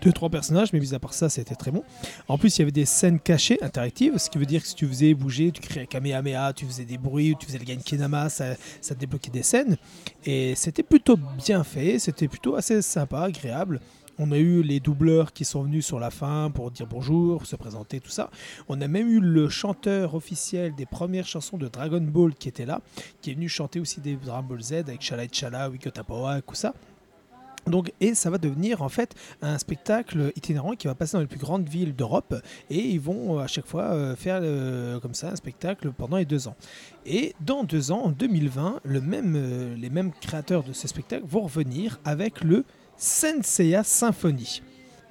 Deux, 0.01 0.11
trois 0.11 0.29
personnages, 0.29 0.73
mais 0.73 0.79
mis 0.79 0.93
à 0.93 0.99
part 0.99 1.13
ça, 1.13 1.29
c'était 1.29 1.55
très 1.55 1.71
bon. 1.71 1.83
En 2.27 2.37
plus, 2.37 2.57
il 2.57 2.59
y 2.59 2.63
avait 2.63 2.71
des 2.71 2.85
scènes 2.85 3.19
cachées, 3.19 3.57
interactives, 3.61 4.17
ce 4.17 4.29
qui 4.29 4.37
veut 4.37 4.45
dire 4.45 4.61
que 4.61 4.67
si 4.67 4.75
tu 4.75 4.87
faisais 4.87 5.13
bouger, 5.13 5.51
tu 5.51 5.61
criais 5.61 5.87
Kamehameha, 5.87 6.53
tu 6.53 6.65
faisais 6.65 6.85
des 6.85 6.97
bruits, 6.97 7.35
tu 7.39 7.45
faisais 7.45 7.59
le 7.59 7.65
Genkinama, 7.65 8.29
ça, 8.29 8.55
ça 8.81 8.95
débloquait 8.95 9.31
des 9.31 9.43
scènes. 9.43 9.77
Et 10.25 10.53
c'était 10.55 10.83
plutôt 10.83 11.17
bien 11.17 11.63
fait, 11.63 11.99
c'était 11.99 12.27
plutôt 12.27 12.55
assez 12.55 12.81
sympa, 12.81 13.21
agréable. 13.21 13.79
On 14.17 14.31
a 14.31 14.37
eu 14.37 14.61
les 14.61 14.79
doubleurs 14.79 15.33
qui 15.33 15.43
sont 15.43 15.63
venus 15.63 15.85
sur 15.85 15.99
la 15.99 16.09
fin 16.09 16.49
pour 16.49 16.71
dire 16.71 16.87
bonjour, 16.87 17.45
se 17.45 17.57
présenter, 17.57 17.99
tout 17.99 18.11
ça. 18.11 18.29
On 18.69 18.79
a 18.79 18.87
même 18.87 19.09
eu 19.09 19.19
le 19.19 19.49
chanteur 19.49 20.15
officiel 20.15 20.73
des 20.73 20.85
premières 20.85 21.27
chansons 21.27 21.57
de 21.57 21.67
Dragon 21.67 21.99
Ball 21.99 22.33
qui 22.33 22.47
était 22.47 22.65
là, 22.65 22.79
qui 23.21 23.31
est 23.31 23.33
venu 23.33 23.49
chanter 23.49 23.81
aussi 23.81 23.99
des 23.99 24.15
Dragon 24.15 24.47
Ball 24.47 24.61
Z 24.61 24.73
avec 24.73 25.01
Shala 25.01 25.25
et 25.25 25.29
Chala, 25.29 25.69
Wiko 25.69 25.89
Tapawa, 25.89 26.41
tout 26.41 26.55
ça. 26.55 26.73
Donc, 27.67 27.91
et 27.99 28.13
ça 28.13 28.29
va 28.29 28.37
devenir 28.37 28.81
en 28.81 28.89
fait 28.89 29.15
un 29.41 29.57
spectacle 29.57 30.31
itinérant 30.35 30.73
qui 30.73 30.87
va 30.87 30.95
passer 30.95 31.13
dans 31.13 31.21
les 31.21 31.27
plus 31.27 31.39
grandes 31.39 31.67
villes 31.67 31.95
d'Europe 31.95 32.35
et 32.69 32.79
ils 32.79 32.99
vont 32.99 33.39
euh, 33.39 33.43
à 33.43 33.47
chaque 33.47 33.65
fois 33.65 33.85
euh, 33.85 34.15
faire 34.15 34.39
euh, 34.41 34.99
comme 34.99 35.13
ça 35.13 35.29
un 35.29 35.35
spectacle 35.35 35.91
pendant 35.91 36.17
les 36.17 36.25
deux 36.25 36.47
ans. 36.47 36.55
Et 37.05 37.33
dans 37.41 37.63
deux 37.63 37.91
ans, 37.91 38.01
en 38.05 38.09
2020, 38.09 38.81
le 38.83 39.01
même, 39.01 39.35
euh, 39.35 39.75
les 39.75 39.89
mêmes 39.89 40.11
créateurs 40.21 40.63
de 40.63 40.73
ce 40.73 40.87
spectacle 40.87 41.25
vont 41.27 41.41
revenir 41.41 41.99
avec 42.05 42.43
le 42.43 42.65
Senseiya 42.97 43.83
Symphony. 43.83 44.61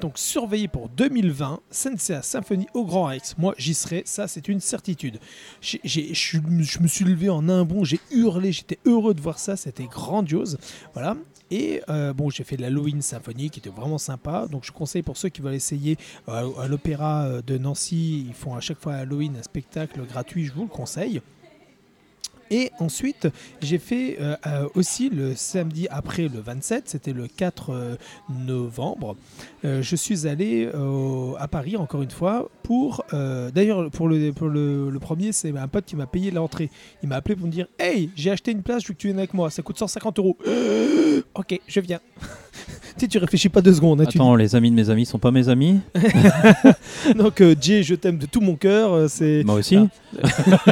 Donc 0.00 0.18
surveillez 0.18 0.68
pour 0.68 0.88
2020, 0.88 1.60
Senseiya 1.70 2.22
Symphony 2.22 2.66
au 2.74 2.84
Grand 2.84 3.04
Rex. 3.04 3.36
Moi 3.38 3.54
j'y 3.58 3.74
serai, 3.74 4.02
ça 4.06 4.26
c'est 4.28 4.48
une 4.48 4.60
certitude. 4.60 5.18
Je 5.60 6.38
me 6.80 6.88
suis 6.88 7.04
levé 7.04 7.30
en 7.30 7.48
un 7.48 7.64
bond, 7.64 7.84
j'ai 7.84 8.00
hurlé, 8.10 8.52
j'étais 8.52 8.78
heureux 8.84 9.14
de 9.14 9.20
voir 9.20 9.38
ça, 9.38 9.56
c'était 9.56 9.86
grandiose. 9.86 10.58
Voilà. 10.94 11.16
Et 11.50 11.82
euh, 11.88 12.12
bon, 12.12 12.30
j'ai 12.30 12.44
fait 12.44 12.56
de 12.56 12.62
l'Halloween 12.62 13.02
Symphony 13.02 13.50
qui 13.50 13.60
était 13.60 13.70
vraiment 13.70 13.98
sympa. 13.98 14.46
Donc 14.50 14.64
je 14.64 14.72
conseille 14.72 15.02
pour 15.02 15.16
ceux 15.16 15.28
qui 15.28 15.42
veulent 15.42 15.54
essayer 15.54 15.96
euh, 16.28 16.50
à 16.58 16.68
l'Opéra 16.68 17.24
euh, 17.24 17.42
de 17.42 17.58
Nancy, 17.58 18.24
ils 18.26 18.34
font 18.34 18.54
à 18.54 18.60
chaque 18.60 18.80
fois 18.80 18.94
à 18.94 18.98
Halloween 18.98 19.36
un 19.38 19.42
spectacle 19.42 20.00
gratuit, 20.06 20.46
je 20.46 20.52
vous 20.52 20.62
le 20.62 20.68
conseille. 20.68 21.20
Et 22.50 22.70
ensuite, 22.78 23.28
j'ai 23.62 23.78
fait 23.78 24.16
euh, 24.20 24.36
euh, 24.46 24.68
aussi 24.74 25.08
le 25.10 25.34
samedi 25.34 25.86
après 25.90 26.28
le 26.28 26.40
27, 26.40 26.88
c'était 26.88 27.12
le 27.12 27.26
4 27.26 27.70
euh, 27.70 27.96
novembre. 28.46 29.16
euh, 29.64 29.82
je 29.82 29.96
suis 29.96 30.26
allé 30.26 30.68
à 31.38 31.48
Paris 31.48 31.76
encore 31.76 32.02
une 32.02 32.10
fois 32.10 32.50
pour. 32.62 33.04
D'ailleurs, 33.12 33.90
pour, 33.90 34.08
le, 34.08 34.32
pour 34.32 34.48
le, 34.48 34.90
le 34.90 34.98
premier, 34.98 35.32
c'est 35.32 35.56
un 35.56 35.68
pote 35.68 35.84
qui 35.84 35.96
m'a 35.96 36.06
payé 36.06 36.30
l'entrée. 36.30 36.70
Il 37.02 37.08
m'a 37.08 37.16
appelé 37.16 37.36
pour 37.36 37.46
me 37.46 37.52
dire 37.52 37.66
Hey, 37.78 38.10
j'ai 38.16 38.30
acheté 38.30 38.50
une 38.52 38.62
place, 38.62 38.82
je 38.82 38.88
veux 38.88 38.94
que 38.94 38.98
tu 39.00 39.06
viennes 39.08 39.18
avec 39.18 39.34
moi, 39.34 39.50
ça 39.50 39.62
coûte 39.62 39.78
150 39.78 40.18
euros. 40.18 40.36
ok, 41.34 41.60
je 41.66 41.80
viens. 41.80 42.00
tu 42.20 42.26
sais, 42.98 43.08
tu 43.08 43.18
réfléchis 43.18 43.48
pas 43.48 43.60
deux 43.62 43.74
secondes. 43.74 44.00
hein, 44.00 44.06
tu 44.06 44.18
Attends, 44.18 44.34
les 44.36 44.54
amis 44.56 44.70
de 44.70 44.76
mes 44.76 44.90
amis 44.90 45.06
sont 45.06 45.18
pas 45.18 45.30
mes 45.30 45.48
amis? 45.48 45.80
Donc, 47.16 47.42
Jay, 47.60 47.82
je 47.82 47.94
t'aime 47.94 48.18
de 48.18 48.26
tout 48.26 48.40
mon 48.40 48.56
cœur. 48.56 49.08
c'est 49.10 49.42
Moi 49.44 49.56
aussi 49.56 49.78
Ah. 50.22 50.28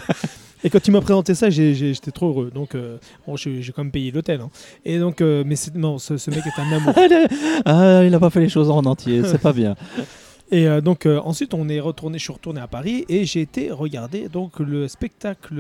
Et 0.65 0.71
quand 0.71 0.81
tu 0.81 0.91
m'as 0.91 1.01
présenté 1.01 1.35
ça, 1.35 1.51
j'étais 1.51 2.11
trop 2.13 2.29
heureux. 2.29 2.51
Donc, 2.55 2.75
euh, 2.75 2.99
bon, 3.27 3.37
j'ai 3.37 3.63
quand 3.75 3.83
même 3.83 3.91
payé 3.93 4.11
l'hôtel. 4.11 4.41
hein. 4.41 4.51
Et 4.85 4.99
donc, 4.99 5.21
euh, 5.21 5.43
mais 5.47 5.57
non, 5.75 5.99
ce, 5.99 6.17
ce 6.17 6.31
mec 6.31 6.41
est 6.47 6.61
un 6.61 6.73
amour. 6.73 6.95
Ah, 7.65 8.03
il 8.05 8.15
a 8.15 8.21
pas 8.21 8.31
fait 8.31 8.41
les 8.41 8.49
choses 8.49 8.71
en 8.71 8.85
entier, 8.85 9.23
c'est 9.25 9.41
pas 9.41 9.53
bien. 9.53 9.77
Et 10.51 10.69
euh, 10.69 10.83
donc 10.83 11.07
euh, 11.07 11.19
ensuite, 11.25 11.55
on 11.55 11.67
est 11.71 11.81
retourné, 11.81 12.19
je 12.19 12.25
suis 12.25 12.33
retourné 12.33 12.61
à 12.61 12.67
Paris 12.67 13.07
et 13.09 13.25
j'ai 13.25 13.41
été 13.41 13.71
regarder 13.71 14.29
donc 14.29 14.59
le 14.61 14.87
spectacle 14.87 15.55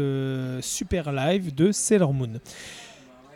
Super 0.60 1.12
Live 1.12 1.54
de 1.54 1.72
Sailor 1.72 2.12
Moon. 2.12 2.28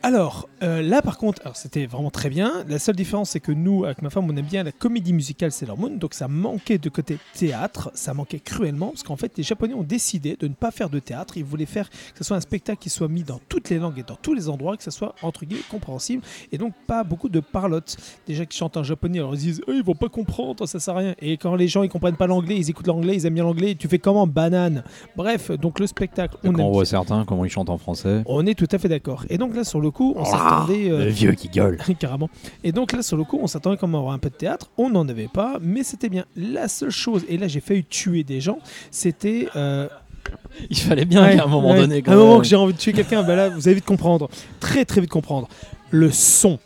Alors 0.06 0.48
euh, 0.62 0.82
là, 0.82 1.02
par 1.02 1.18
contre, 1.18 1.42
c'était 1.56 1.86
vraiment 1.86 2.12
très 2.12 2.30
bien. 2.30 2.64
La 2.68 2.78
seule 2.78 2.94
différence, 2.94 3.30
c'est 3.30 3.40
que 3.40 3.50
nous, 3.50 3.84
avec 3.84 4.02
ma 4.02 4.08
femme, 4.08 4.30
on 4.30 4.36
aime 4.36 4.46
bien 4.46 4.62
la 4.62 4.70
comédie 4.70 5.12
musicale 5.12 5.50
Sailor 5.50 5.76
Moon, 5.76 5.96
donc 5.96 6.14
ça 6.14 6.28
manquait 6.28 6.78
de 6.78 6.88
côté 6.88 7.18
théâtre, 7.34 7.90
ça 7.92 8.14
manquait 8.14 8.38
cruellement 8.38 8.90
parce 8.90 9.02
qu'en 9.02 9.16
fait, 9.16 9.32
les 9.36 9.42
Japonais 9.42 9.74
ont 9.74 9.82
décidé 9.82 10.36
de 10.36 10.46
ne 10.46 10.54
pas 10.54 10.70
faire 10.70 10.90
de 10.90 11.00
théâtre. 11.00 11.36
Ils 11.38 11.44
voulaient 11.44 11.66
faire 11.66 11.90
que 11.90 12.18
ce 12.18 12.22
soit 12.22 12.36
un 12.36 12.40
spectacle 12.40 12.78
qui 12.78 12.88
soit 12.88 13.08
mis 13.08 13.24
dans 13.24 13.40
toutes 13.48 13.68
les 13.68 13.78
langues 13.78 13.98
et 13.98 14.04
dans 14.04 14.14
tous 14.14 14.32
les 14.32 14.48
endroits, 14.48 14.76
que 14.76 14.84
ce 14.84 14.92
soit 14.92 15.16
entre 15.22 15.44
guillemets 15.44 15.64
compréhensible 15.68 16.22
et 16.52 16.56
donc 16.56 16.72
pas 16.86 17.02
beaucoup 17.02 17.28
de 17.28 17.40
parlotte. 17.40 17.96
Déjà 18.28 18.46
qui 18.46 18.56
chantent 18.56 18.76
en 18.76 18.84
japonais, 18.84 19.18
alors 19.18 19.34
ils 19.34 19.40
disent 19.40 19.62
Oh, 19.66 19.72
ils 19.74 19.82
vont 19.82 19.96
pas 19.96 20.08
comprendre, 20.08 20.66
ça 20.66 20.78
sert 20.78 20.94
à 20.94 20.98
rien. 20.98 21.14
Et 21.20 21.36
quand 21.36 21.56
les 21.56 21.66
gens 21.66 21.82
ils 21.82 21.88
comprennent 21.88 22.14
pas 22.14 22.28
l'anglais, 22.28 22.56
ils 22.56 22.70
écoutent 22.70 22.86
l'anglais, 22.86 23.16
ils 23.16 23.26
aiment 23.26 23.34
bien 23.34 23.42
l'anglais, 23.42 23.74
tu 23.74 23.88
fais 23.88 23.98
comment? 23.98 24.28
Banane. 24.28 24.84
Bref, 25.16 25.50
donc 25.50 25.80
le 25.80 25.88
spectacle, 25.88 26.36
on 26.44 26.52
Quand 26.52 26.62
on 26.62 26.70
voit 26.70 26.84
certains, 26.84 27.24
comment 27.24 27.44
ils 27.44 27.50
chantent 27.50 27.70
en 27.70 27.78
français? 27.78 28.22
on 28.26 28.46
est 28.46 28.54
tout 28.54 28.68
à 28.70 28.78
fait 28.78 28.88
d'accord. 28.88 29.24
Et 29.30 29.36
donc 29.36 29.56
là, 29.56 29.64
sur 29.64 29.80
le 29.80 29.90
coup, 29.96 30.14
on 30.16 30.24
s'attendait. 30.24 30.90
euh, 30.90 31.04
Le 31.04 31.10
vieux 31.10 31.32
qui 31.32 31.48
gueule. 31.48 31.78
Carrément. 31.98 32.28
Et 32.64 32.72
donc 32.72 32.92
là, 32.92 33.02
sur 33.02 33.16
le 33.16 33.24
coup, 33.24 33.38
on 33.42 33.46
s'attendait 33.46 33.76
comme 33.76 33.94
à 33.94 33.98
avoir 33.98 34.12
un 34.14 34.18
peu 34.18 34.30
de 34.30 34.34
théâtre. 34.34 34.70
On 34.76 34.90
n'en 34.90 35.08
avait 35.08 35.28
pas, 35.28 35.58
mais 35.60 35.82
c'était 35.82 36.08
bien. 36.08 36.24
La 36.36 36.68
seule 36.68 36.90
chose, 36.90 37.24
et 37.28 37.38
là 37.38 37.48
j'ai 37.48 37.60
failli 37.60 37.84
tuer 37.84 38.22
des 38.24 38.40
gens, 38.40 38.58
c'était. 38.90 39.48
euh, 39.56 39.88
Il 40.70 40.76
fallait 40.78 41.04
bien 41.04 41.24
ouais, 41.24 41.36
qu'à 41.36 41.44
un 41.44 41.48
moment 41.48 41.70
ouais, 41.72 41.78
donné. 41.80 42.02
quand 42.02 42.12
à 42.12 42.14
un 42.14 42.18
moment 42.18 42.32
même. 42.34 42.42
que 42.42 42.46
j'ai 42.48 42.56
envie 42.56 42.72
de 42.74 42.78
tuer 42.78 42.92
quelqu'un, 42.92 43.22
ben 43.22 43.36
là, 43.36 43.48
vous 43.48 43.66
allez 43.68 43.76
vite 43.76 43.84
comprendre. 43.84 44.28
Très 44.60 44.84
très 44.84 45.00
vite 45.00 45.10
comprendre. 45.10 45.48
Le 45.90 46.10
son. 46.10 46.58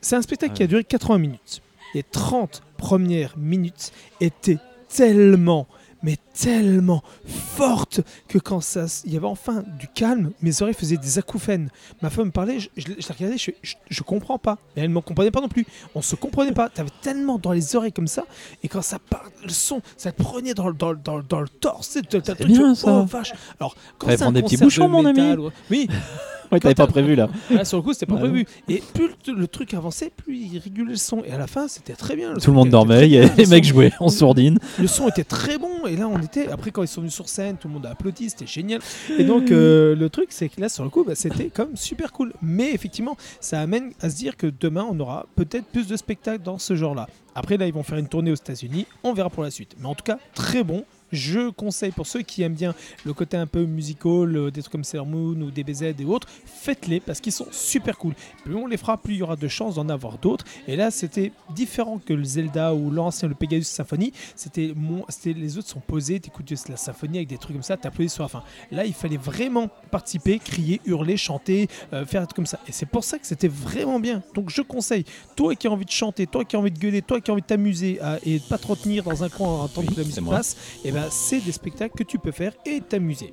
C'est 0.00 0.16
un 0.16 0.22
spectacle 0.22 0.52
qui 0.54 0.62
a 0.62 0.66
duré 0.66 0.84
80 0.84 1.18
minutes. 1.18 1.62
Les 1.94 2.02
30 2.02 2.62
premières 2.76 3.34
minutes 3.38 3.92
étaient 4.20 4.58
tellement, 4.88 5.66
mais 6.02 6.16
tellement 6.34 7.02
fortes 7.26 8.00
que 8.28 8.38
quand 8.38 8.60
ça, 8.60 8.86
il 9.04 9.12
y 9.12 9.16
avait 9.16 9.26
enfin 9.26 9.64
du 9.78 9.88
calme, 9.88 10.30
mes 10.42 10.62
oreilles 10.62 10.74
faisaient 10.74 10.96
des 10.96 11.18
acouphènes. 11.18 11.70
Ma 12.02 12.10
femme 12.10 12.26
me 12.26 12.30
parlait, 12.30 12.60
je, 12.60 12.68
je, 12.76 12.86
je 12.98 13.08
la 13.08 13.14
regardais, 13.14 13.38
je, 13.38 13.50
je, 13.62 13.74
je 13.88 14.02
comprends 14.02 14.38
pas. 14.38 14.58
Et 14.76 14.80
elle 14.80 14.90
ne 14.90 14.94
me 14.94 15.00
comprenait 15.00 15.30
pas 15.30 15.40
non 15.40 15.48
plus. 15.48 15.66
On 15.94 16.02
se 16.02 16.14
comprenait 16.14 16.52
pas. 16.52 16.68
T'avais 16.68 16.90
tellement 17.02 17.38
dans 17.38 17.52
les 17.52 17.74
oreilles 17.76 17.92
comme 17.92 18.06
ça, 18.06 18.24
et 18.62 18.68
quand 18.68 18.82
ça 18.82 18.98
part, 18.98 19.24
le 19.42 19.48
son, 19.50 19.82
ça 19.96 20.12
te 20.12 20.22
prenait 20.22 20.54
dans, 20.54 20.68
le- 20.68 20.74
dans, 20.74 20.94
dans, 20.94 21.20
dans 21.20 21.40
le 21.40 21.48
torse. 21.48 21.88
C'est 21.88 22.44
bien, 22.46 22.74
ça. 22.74 22.86
Oh 23.00 23.04
vache. 23.04 23.32
Alors, 23.58 23.74
quand 23.98 24.06
c'est 24.16 24.22
un 24.22 24.32
des 24.32 24.42
petits 24.42 24.56
bouchons, 24.64 24.88
mon 24.88 25.04
ami. 25.06 25.36
ou- 25.46 25.50
Oui, 25.70 25.88
Ouais, 26.52 26.60
t'avais 26.60 26.74
pas 26.74 26.86
prévu 26.86 27.14
là. 27.14 27.28
Là, 27.50 27.64
sur 27.64 27.76
le 27.76 27.82
coup, 27.82 27.92
c'était 27.92 28.06
pas 28.06 28.14
Ah 28.16 28.20
prévu. 28.20 28.46
Et 28.68 28.82
plus 28.94 29.10
le, 29.26 29.46
truc 29.46 29.74
avançait, 29.74 30.10
plus 30.16 30.36
il 30.36 30.58
régulait 30.58 30.92
le 30.92 30.96
son. 30.96 31.22
Et 31.24 31.30
à 31.30 31.38
la 31.38 31.46
fin, 31.46 31.68
c'était 31.68 31.92
très 31.92 32.16
bien. 32.16 32.34
Tout 32.34 32.50
le 32.50 32.56
monde 32.56 32.70
dormait, 32.70 33.18
avait 33.18 33.30
les 33.36 33.46
mecs 33.46 33.64
jouaient 33.64 33.92
en 34.00 34.08
sourdine. 34.08 34.58
Le 34.78 34.86
son 34.86 35.08
était 35.08 35.24
très 35.24 35.58
bon. 35.58 35.86
Et 35.86 35.96
là, 35.96 36.08
on 36.08 36.18
était. 36.20 36.48
Après, 36.48 36.70
quand 36.70 36.82
ils 36.82 36.88
sont 36.88 37.00
venus 37.00 37.14
sur 37.14 37.28
scène, 37.28 37.56
tout 37.56 37.68
le 37.68 37.74
monde 37.74 37.86
a 37.86 37.90
applaudi. 37.90 38.30
C'était 38.30 38.46
génial. 38.46 38.80
Et 39.18 39.24
donc, 39.24 39.50
euh, 39.50 39.94
le 39.94 40.08
truc, 40.08 40.28
c'est 40.30 40.48
que 40.48 40.60
là, 40.60 40.68
sur 40.68 40.84
le 40.84 40.90
coup, 40.90 41.04
bah, 41.04 41.14
c'était 41.14 41.50
comme 41.50 41.76
super 41.76 42.12
cool. 42.12 42.32
Mais 42.40 42.72
effectivement, 42.72 43.16
ça 43.40 43.60
amène 43.60 43.92
à 44.00 44.08
se 44.08 44.16
dire 44.16 44.36
que 44.36 44.46
demain, 44.46 44.86
on 44.90 44.98
aura 45.00 45.26
peut-être 45.36 45.66
plus 45.66 45.86
de 45.86 45.96
spectacles 45.96 46.42
dans 46.42 46.58
ce 46.58 46.74
genre-là. 46.74 47.08
Après, 47.34 47.56
là, 47.56 47.66
ils 47.66 47.74
vont 47.74 47.82
faire 47.82 47.98
une 47.98 48.08
tournée 48.08 48.32
aux 48.32 48.36
États-Unis. 48.36 48.86
On 49.04 49.12
verra 49.12 49.30
pour 49.30 49.42
la 49.42 49.50
suite. 49.50 49.76
Mais 49.78 49.86
en 49.86 49.94
tout 49.94 50.04
cas, 50.04 50.18
très 50.34 50.64
bon. 50.64 50.84
Je 51.12 51.50
conseille 51.50 51.90
pour 51.90 52.06
ceux 52.06 52.22
qui 52.22 52.42
aiment 52.42 52.54
bien 52.54 52.74
le 53.04 53.12
côté 53.12 53.36
un 53.36 53.46
peu 53.46 53.64
musical, 53.64 54.36
euh, 54.36 54.50
des 54.50 54.60
trucs 54.62 54.72
comme 54.72 54.84
Sailor 54.84 55.06
Moon 55.06 55.40
ou 55.40 55.50
DBZ 55.50 55.82
et 55.98 56.04
autres, 56.04 56.28
faites-les 56.44 57.00
parce 57.00 57.20
qu'ils 57.20 57.32
sont 57.32 57.46
super 57.50 57.96
cool. 57.98 58.14
Plus 58.44 58.54
on 58.54 58.66
les 58.66 58.76
fera, 58.76 58.96
plus 58.96 59.14
il 59.14 59.18
y 59.18 59.22
aura 59.22 59.36
de 59.36 59.48
chances 59.48 59.76
d'en 59.76 59.88
avoir 59.88 60.18
d'autres. 60.18 60.44
Et 60.66 60.76
là, 60.76 60.90
c'était 60.90 61.32
différent 61.54 61.98
que 62.04 62.12
le 62.12 62.24
Zelda 62.24 62.74
ou 62.74 62.90
l'ancien, 62.90 63.28
le 63.28 63.34
Pegasus 63.34 63.64
Symphony. 63.68 64.12
C'était 64.36 64.72
mon- 64.76 65.04
c'était 65.08 65.32
les 65.32 65.58
autres 65.58 65.68
sont 65.68 65.80
posés, 65.80 66.20
t'écoutes 66.20 66.50
la 66.68 66.76
symphonie 66.76 67.18
avec 67.18 67.28
des 67.28 67.38
trucs 67.38 67.54
comme 67.54 67.62
ça, 67.62 67.76
t'applaudis 67.76 68.08
sur 68.12 68.22
la 68.22 68.28
fin. 68.28 68.42
Là, 68.70 68.84
il 68.84 68.94
fallait 68.94 69.16
vraiment 69.16 69.68
participer, 69.90 70.38
crier, 70.38 70.80
hurler, 70.86 71.16
chanter, 71.16 71.68
euh, 71.92 72.04
faire 72.06 72.20
des 72.22 72.26
trucs 72.26 72.36
comme 72.36 72.46
ça. 72.46 72.58
Et 72.68 72.72
c'est 72.72 72.86
pour 72.86 73.04
ça 73.04 73.18
que 73.18 73.26
c'était 73.26 73.48
vraiment 73.48 74.00
bien. 74.00 74.22
Donc 74.34 74.50
je 74.50 74.62
conseille, 74.62 75.04
toi 75.36 75.54
qui 75.54 75.66
as 75.66 75.70
envie 75.70 75.84
de 75.84 75.90
chanter, 75.90 76.26
toi 76.26 76.44
qui 76.44 76.56
as 76.56 76.58
envie 76.58 76.70
de 76.70 76.78
gueuler, 76.78 77.02
toi 77.02 77.20
qui 77.20 77.30
as 77.30 77.34
envie 77.34 77.42
de 77.42 77.46
t'amuser 77.46 78.00
à- 78.00 78.18
et 78.24 78.38
de 78.38 78.44
pas 78.44 78.58
te 78.58 78.66
retenir 78.66 79.04
dans 79.04 79.22
un 79.24 79.28
coin 79.28 79.48
en 79.48 79.64
attendant 79.66 79.86
Oui, 79.88 79.94
que 79.94 80.00
la 80.00 80.06
musique 80.06 80.24
passe, 80.28 80.56
et 80.84 80.90
ben 80.92 80.97
c'est 81.10 81.40
des 81.40 81.52
spectacles 81.52 81.96
que 81.96 82.04
tu 82.04 82.18
peux 82.18 82.32
faire 82.32 82.52
et 82.66 82.80
t'amuser. 82.80 83.32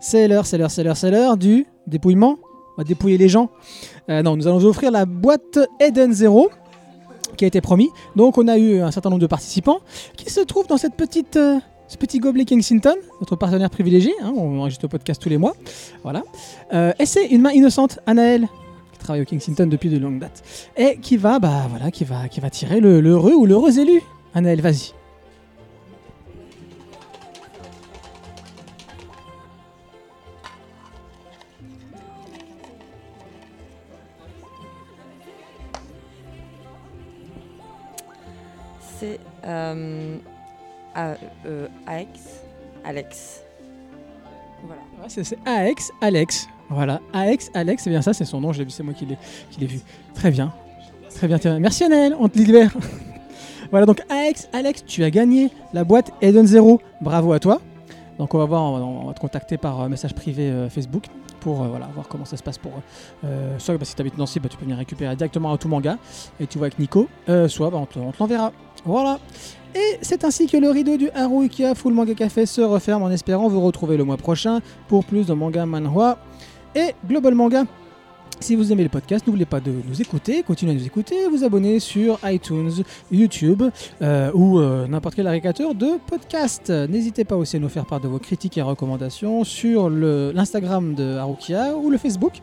C'est 0.00 0.26
l'heure, 0.28 0.46
c'est 0.46 0.58
l'heure, 0.58 0.70
c'est 0.70 0.82
l'heure, 0.84 0.96
c'est 0.96 1.10
l'heure 1.10 1.36
du 1.36 1.66
dépouillement. 1.86 2.38
On 2.78 2.82
va 2.82 2.84
dépouiller 2.84 3.18
les 3.18 3.28
gens. 3.28 3.50
Euh, 4.10 4.22
non, 4.22 4.36
nous 4.36 4.46
allons 4.46 4.58
vous 4.58 4.66
offrir 4.66 4.90
la 4.90 5.06
boîte 5.06 5.58
Eden 5.80 6.12
Zero 6.12 6.50
qui 7.36 7.44
a 7.44 7.48
été 7.48 7.60
promis. 7.60 7.88
Donc 8.14 8.38
on 8.38 8.48
a 8.48 8.56
eu 8.58 8.80
un 8.80 8.90
certain 8.90 9.10
nombre 9.10 9.22
de 9.22 9.26
participants 9.26 9.78
qui 10.16 10.30
se 10.30 10.40
trouvent 10.40 10.66
dans 10.66 10.76
cette 10.76 10.94
petite, 10.94 11.36
euh, 11.36 11.58
ce 11.88 11.96
petit 11.96 12.18
gobelet 12.18 12.44
Kensington, 12.44 12.94
notre 13.20 13.36
partenaire 13.36 13.70
privilégié. 13.70 14.12
hein, 14.22 14.32
on 14.36 14.58
enregistre 14.60 14.84
le 14.84 14.88
podcast 14.88 15.20
tous 15.22 15.28
les 15.28 15.38
mois. 15.38 15.54
Voilà. 16.02 16.22
Euh, 16.72 16.92
et 16.98 17.06
c'est 17.06 17.26
une 17.26 17.42
main 17.42 17.52
innocente, 17.52 17.98
Anaël, 18.06 18.48
qui 18.92 18.98
travaille 18.98 19.22
au 19.22 19.26
Kensington 19.26 19.66
depuis 19.66 19.88
de 19.90 19.98
longues 19.98 20.18
dates, 20.18 20.42
et 20.76 20.98
qui 20.98 21.16
va, 21.16 21.38
bah 21.38 21.66
voilà, 21.70 21.90
qui 21.90 22.04
va, 22.04 22.28
qui 22.28 22.40
va 22.40 22.50
tirer 22.50 22.80
le- 22.80 23.00
l'heureux 23.00 23.34
ou 23.34 23.46
l'heureuse 23.46 23.78
élu. 23.78 24.02
Anaël, 24.34 24.60
vas-y. 24.60 24.92
C'est 39.46 39.52
euh, 39.52 41.14
euh, 41.46 41.68
Alex. 42.84 43.42
Voilà. 44.64 44.82
Ouais, 45.00 45.08
c'est 45.08 45.38
AX 45.46 45.92
Alex. 46.00 46.48
Voilà, 46.68 47.00
AX 47.12 47.50
Alex, 47.54 47.84
c'est 47.84 47.90
bien 47.90 48.02
ça, 48.02 48.12
c'est 48.12 48.24
son 48.24 48.40
nom, 48.40 48.52
je 48.52 48.58
l'ai 48.58 48.64
vu, 48.64 48.70
c'est 48.70 48.82
moi 48.82 48.94
qui 48.94 49.06
l'ai 49.06 49.66
vu. 49.66 49.78
Très 50.14 50.32
bien. 50.32 50.52
Très 51.14 51.28
bien. 51.28 51.58
Merci 51.60 51.84
Annelle, 51.84 52.16
on 52.18 52.28
te 52.28 52.36
libère. 52.36 52.74
voilà, 53.70 53.86
donc 53.86 54.00
AX 54.10 54.48
Alex, 54.52 54.84
tu 54.84 55.04
as 55.04 55.10
gagné 55.10 55.50
la 55.72 55.84
boîte 55.84 56.10
Eden 56.20 56.46
Zero. 56.46 56.80
Bravo 57.00 57.32
à 57.32 57.38
toi. 57.38 57.60
Donc 58.18 58.34
on 58.34 58.38
va 58.38 58.46
voir, 58.46 58.62
on 58.62 59.06
va, 59.06 59.14
te 59.14 59.20
contacter 59.20 59.58
par 59.58 59.82
euh, 59.82 59.88
message 59.88 60.14
privé 60.14 60.50
euh, 60.50 60.68
Facebook 60.68 61.04
pour 61.38 61.62
voilà, 61.62 61.88
voir 61.94 62.08
comment 62.08 62.24
ça 62.24 62.36
se 62.36 62.42
passe 62.42 62.58
pour 62.58 62.72
soit 63.58 63.78
bah, 63.78 63.84
si 63.84 63.94
tu 63.94 64.00
habites 64.00 64.18
Nancy, 64.18 64.40
bah, 64.40 64.48
tu 64.48 64.56
peux 64.56 64.64
venir 64.64 64.78
récupérer 64.78 65.14
directement 65.14 65.52
à 65.52 65.58
tout 65.58 65.68
manga 65.68 65.96
et 66.40 66.48
tu 66.48 66.58
vois 66.58 66.66
avec 66.66 66.80
Nico, 66.80 67.08
soit 67.46 67.70
bah, 67.70 67.76
on 67.76 67.86
te, 67.86 68.00
te 68.00 68.18
l'enverra. 68.18 68.50
Voilà. 68.86 69.18
Et 69.74 69.98
c'est 70.00 70.24
ainsi 70.24 70.46
que 70.46 70.56
le 70.56 70.70
rideau 70.70 70.96
du 70.96 71.10
Haruika 71.10 71.74
Full 71.74 71.92
Manga 71.92 72.14
Café 72.14 72.46
se 72.46 72.62
referme 72.62 73.02
en 73.02 73.10
espérant 73.10 73.48
vous 73.48 73.60
retrouver 73.60 73.98
le 73.98 74.04
mois 74.04 74.16
prochain 74.16 74.60
pour 74.88 75.04
plus 75.04 75.26
de 75.26 75.34
manga 75.34 75.66
manhwa 75.66 76.18
et 76.74 76.94
Global 77.06 77.34
Manga. 77.34 77.64
Si 78.40 78.54
vous 78.54 78.72
aimez 78.72 78.84
le 78.84 78.88
podcast, 78.88 79.26
n'oubliez 79.26 79.44
pas 79.46 79.60
de 79.60 79.72
nous 79.88 80.00
écouter, 80.00 80.42
continuez 80.42 80.72
à 80.72 80.74
nous 80.74 80.86
écouter, 80.86 81.26
vous 81.30 81.42
abonner 81.42 81.80
sur 81.80 82.18
iTunes, 82.24 82.70
YouTube 83.10 83.62
euh, 84.02 84.30
ou 84.34 84.60
euh, 84.60 84.86
n'importe 84.86 85.14
quel 85.14 85.26
agrégateur 85.26 85.74
de 85.74 85.98
podcast. 86.06 86.68
N'hésitez 86.70 87.24
pas 87.24 87.36
aussi 87.36 87.56
à 87.56 87.58
nous 87.58 87.68
faire 87.68 87.86
part 87.86 88.00
de 88.00 88.08
vos 88.08 88.18
critiques 88.18 88.58
et 88.58 88.62
recommandations 88.62 89.44
sur 89.44 89.88
l'Instagram 89.90 90.94
de 90.94 91.16
Harukia 91.16 91.76
ou 91.76 91.90
le 91.90 91.98
Facebook 91.98 92.40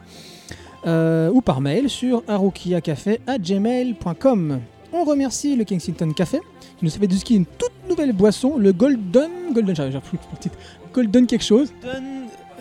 euh, 0.85 1.31
ou 1.31 1.41
par 1.41 1.61
mail 1.61 1.89
sur 1.89 2.21
harukiacafé@gmail.com. 2.27 4.59
On 4.93 5.03
remercie 5.03 5.55
le 5.55 5.63
Kensington 5.65 6.11
Café 6.13 6.39
qui 6.77 6.85
nous 6.85 6.95
a 6.95 6.99
fait 6.99 7.07
une 7.35 7.45
toute 7.45 7.71
nouvelle 7.89 8.13
boisson, 8.13 8.57
le 8.57 8.71
Golden 8.73 9.29
Golden, 9.53 9.75
j'arrive 9.75 9.99
plus 10.01 10.17
le. 10.17 10.53
Golden 10.93 11.25
quelque 11.27 11.43
chose. 11.43 11.73
Golden. 11.81 12.03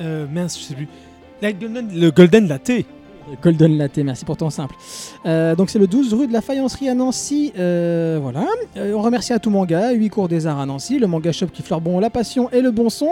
euh, 0.01 0.27
mince, 0.33 0.59
je 0.59 0.65
sais 0.65 0.75
plus. 0.75 0.89
Golden- 1.43 1.91
le 1.95 2.11
Golden 2.11 2.49
Latte. 2.49 2.85
Golden 3.41 3.79
Latte, 3.79 3.99
merci 3.99 4.25
pour 4.25 4.37
ton 4.37 4.51
simple. 4.51 4.75
Euh, 5.27 5.55
donc 5.55 5.71
c'est 5.71 5.79
le 5.79 5.87
12 5.87 6.15
rue 6.15 6.27
de 6.27 6.33
la 6.33 6.41
Faïencerie 6.41 6.89
à 6.89 6.95
Nancy. 6.95 7.53
euh, 7.59 8.19
voilà. 8.21 8.47
Euh, 8.77 8.95
on 8.95 9.03
remercie 9.03 9.33
à 9.33 9.39
tout 9.39 9.51
manga, 9.51 9.93
8 9.93 10.09
cours 10.11 10.29
des 10.29 10.47
arts 10.47 10.61
à 10.61 10.67
Nancy, 10.67 10.99
le 10.99 11.07
manga 11.07 11.33
shop 11.33 11.47
qui 11.47 11.63
fleure 11.63 11.81
bon 11.81 11.99
la 11.99 12.11
passion 12.11 12.51
et 12.51 12.61
le 12.61 12.71
bon 12.71 12.91
son, 12.91 13.11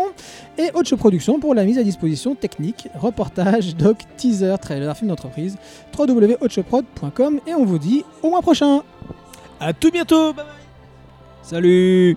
et 0.58 0.70
Haute 0.74 0.94
Production 0.96 1.40
pour 1.40 1.54
la 1.54 1.64
mise 1.64 1.78
à 1.78 1.82
disposition 1.82 2.34
technique, 2.34 2.88
reportage, 2.94 3.76
doc, 3.76 3.98
teaser, 4.16 4.56
trailer, 4.60 4.96
film 4.96 5.08
d'entreprise, 5.08 5.56
www.hauteshopprod.com 5.96 7.40
et 7.46 7.54
on 7.54 7.64
vous 7.64 7.78
dit 7.78 8.04
au 8.22 8.30
mois 8.30 8.42
prochain. 8.42 8.82
À 9.60 9.72
tout 9.72 9.90
bientôt. 9.90 10.32
Bye 10.32 10.44
bye. 10.44 10.60
Salut 11.42 12.16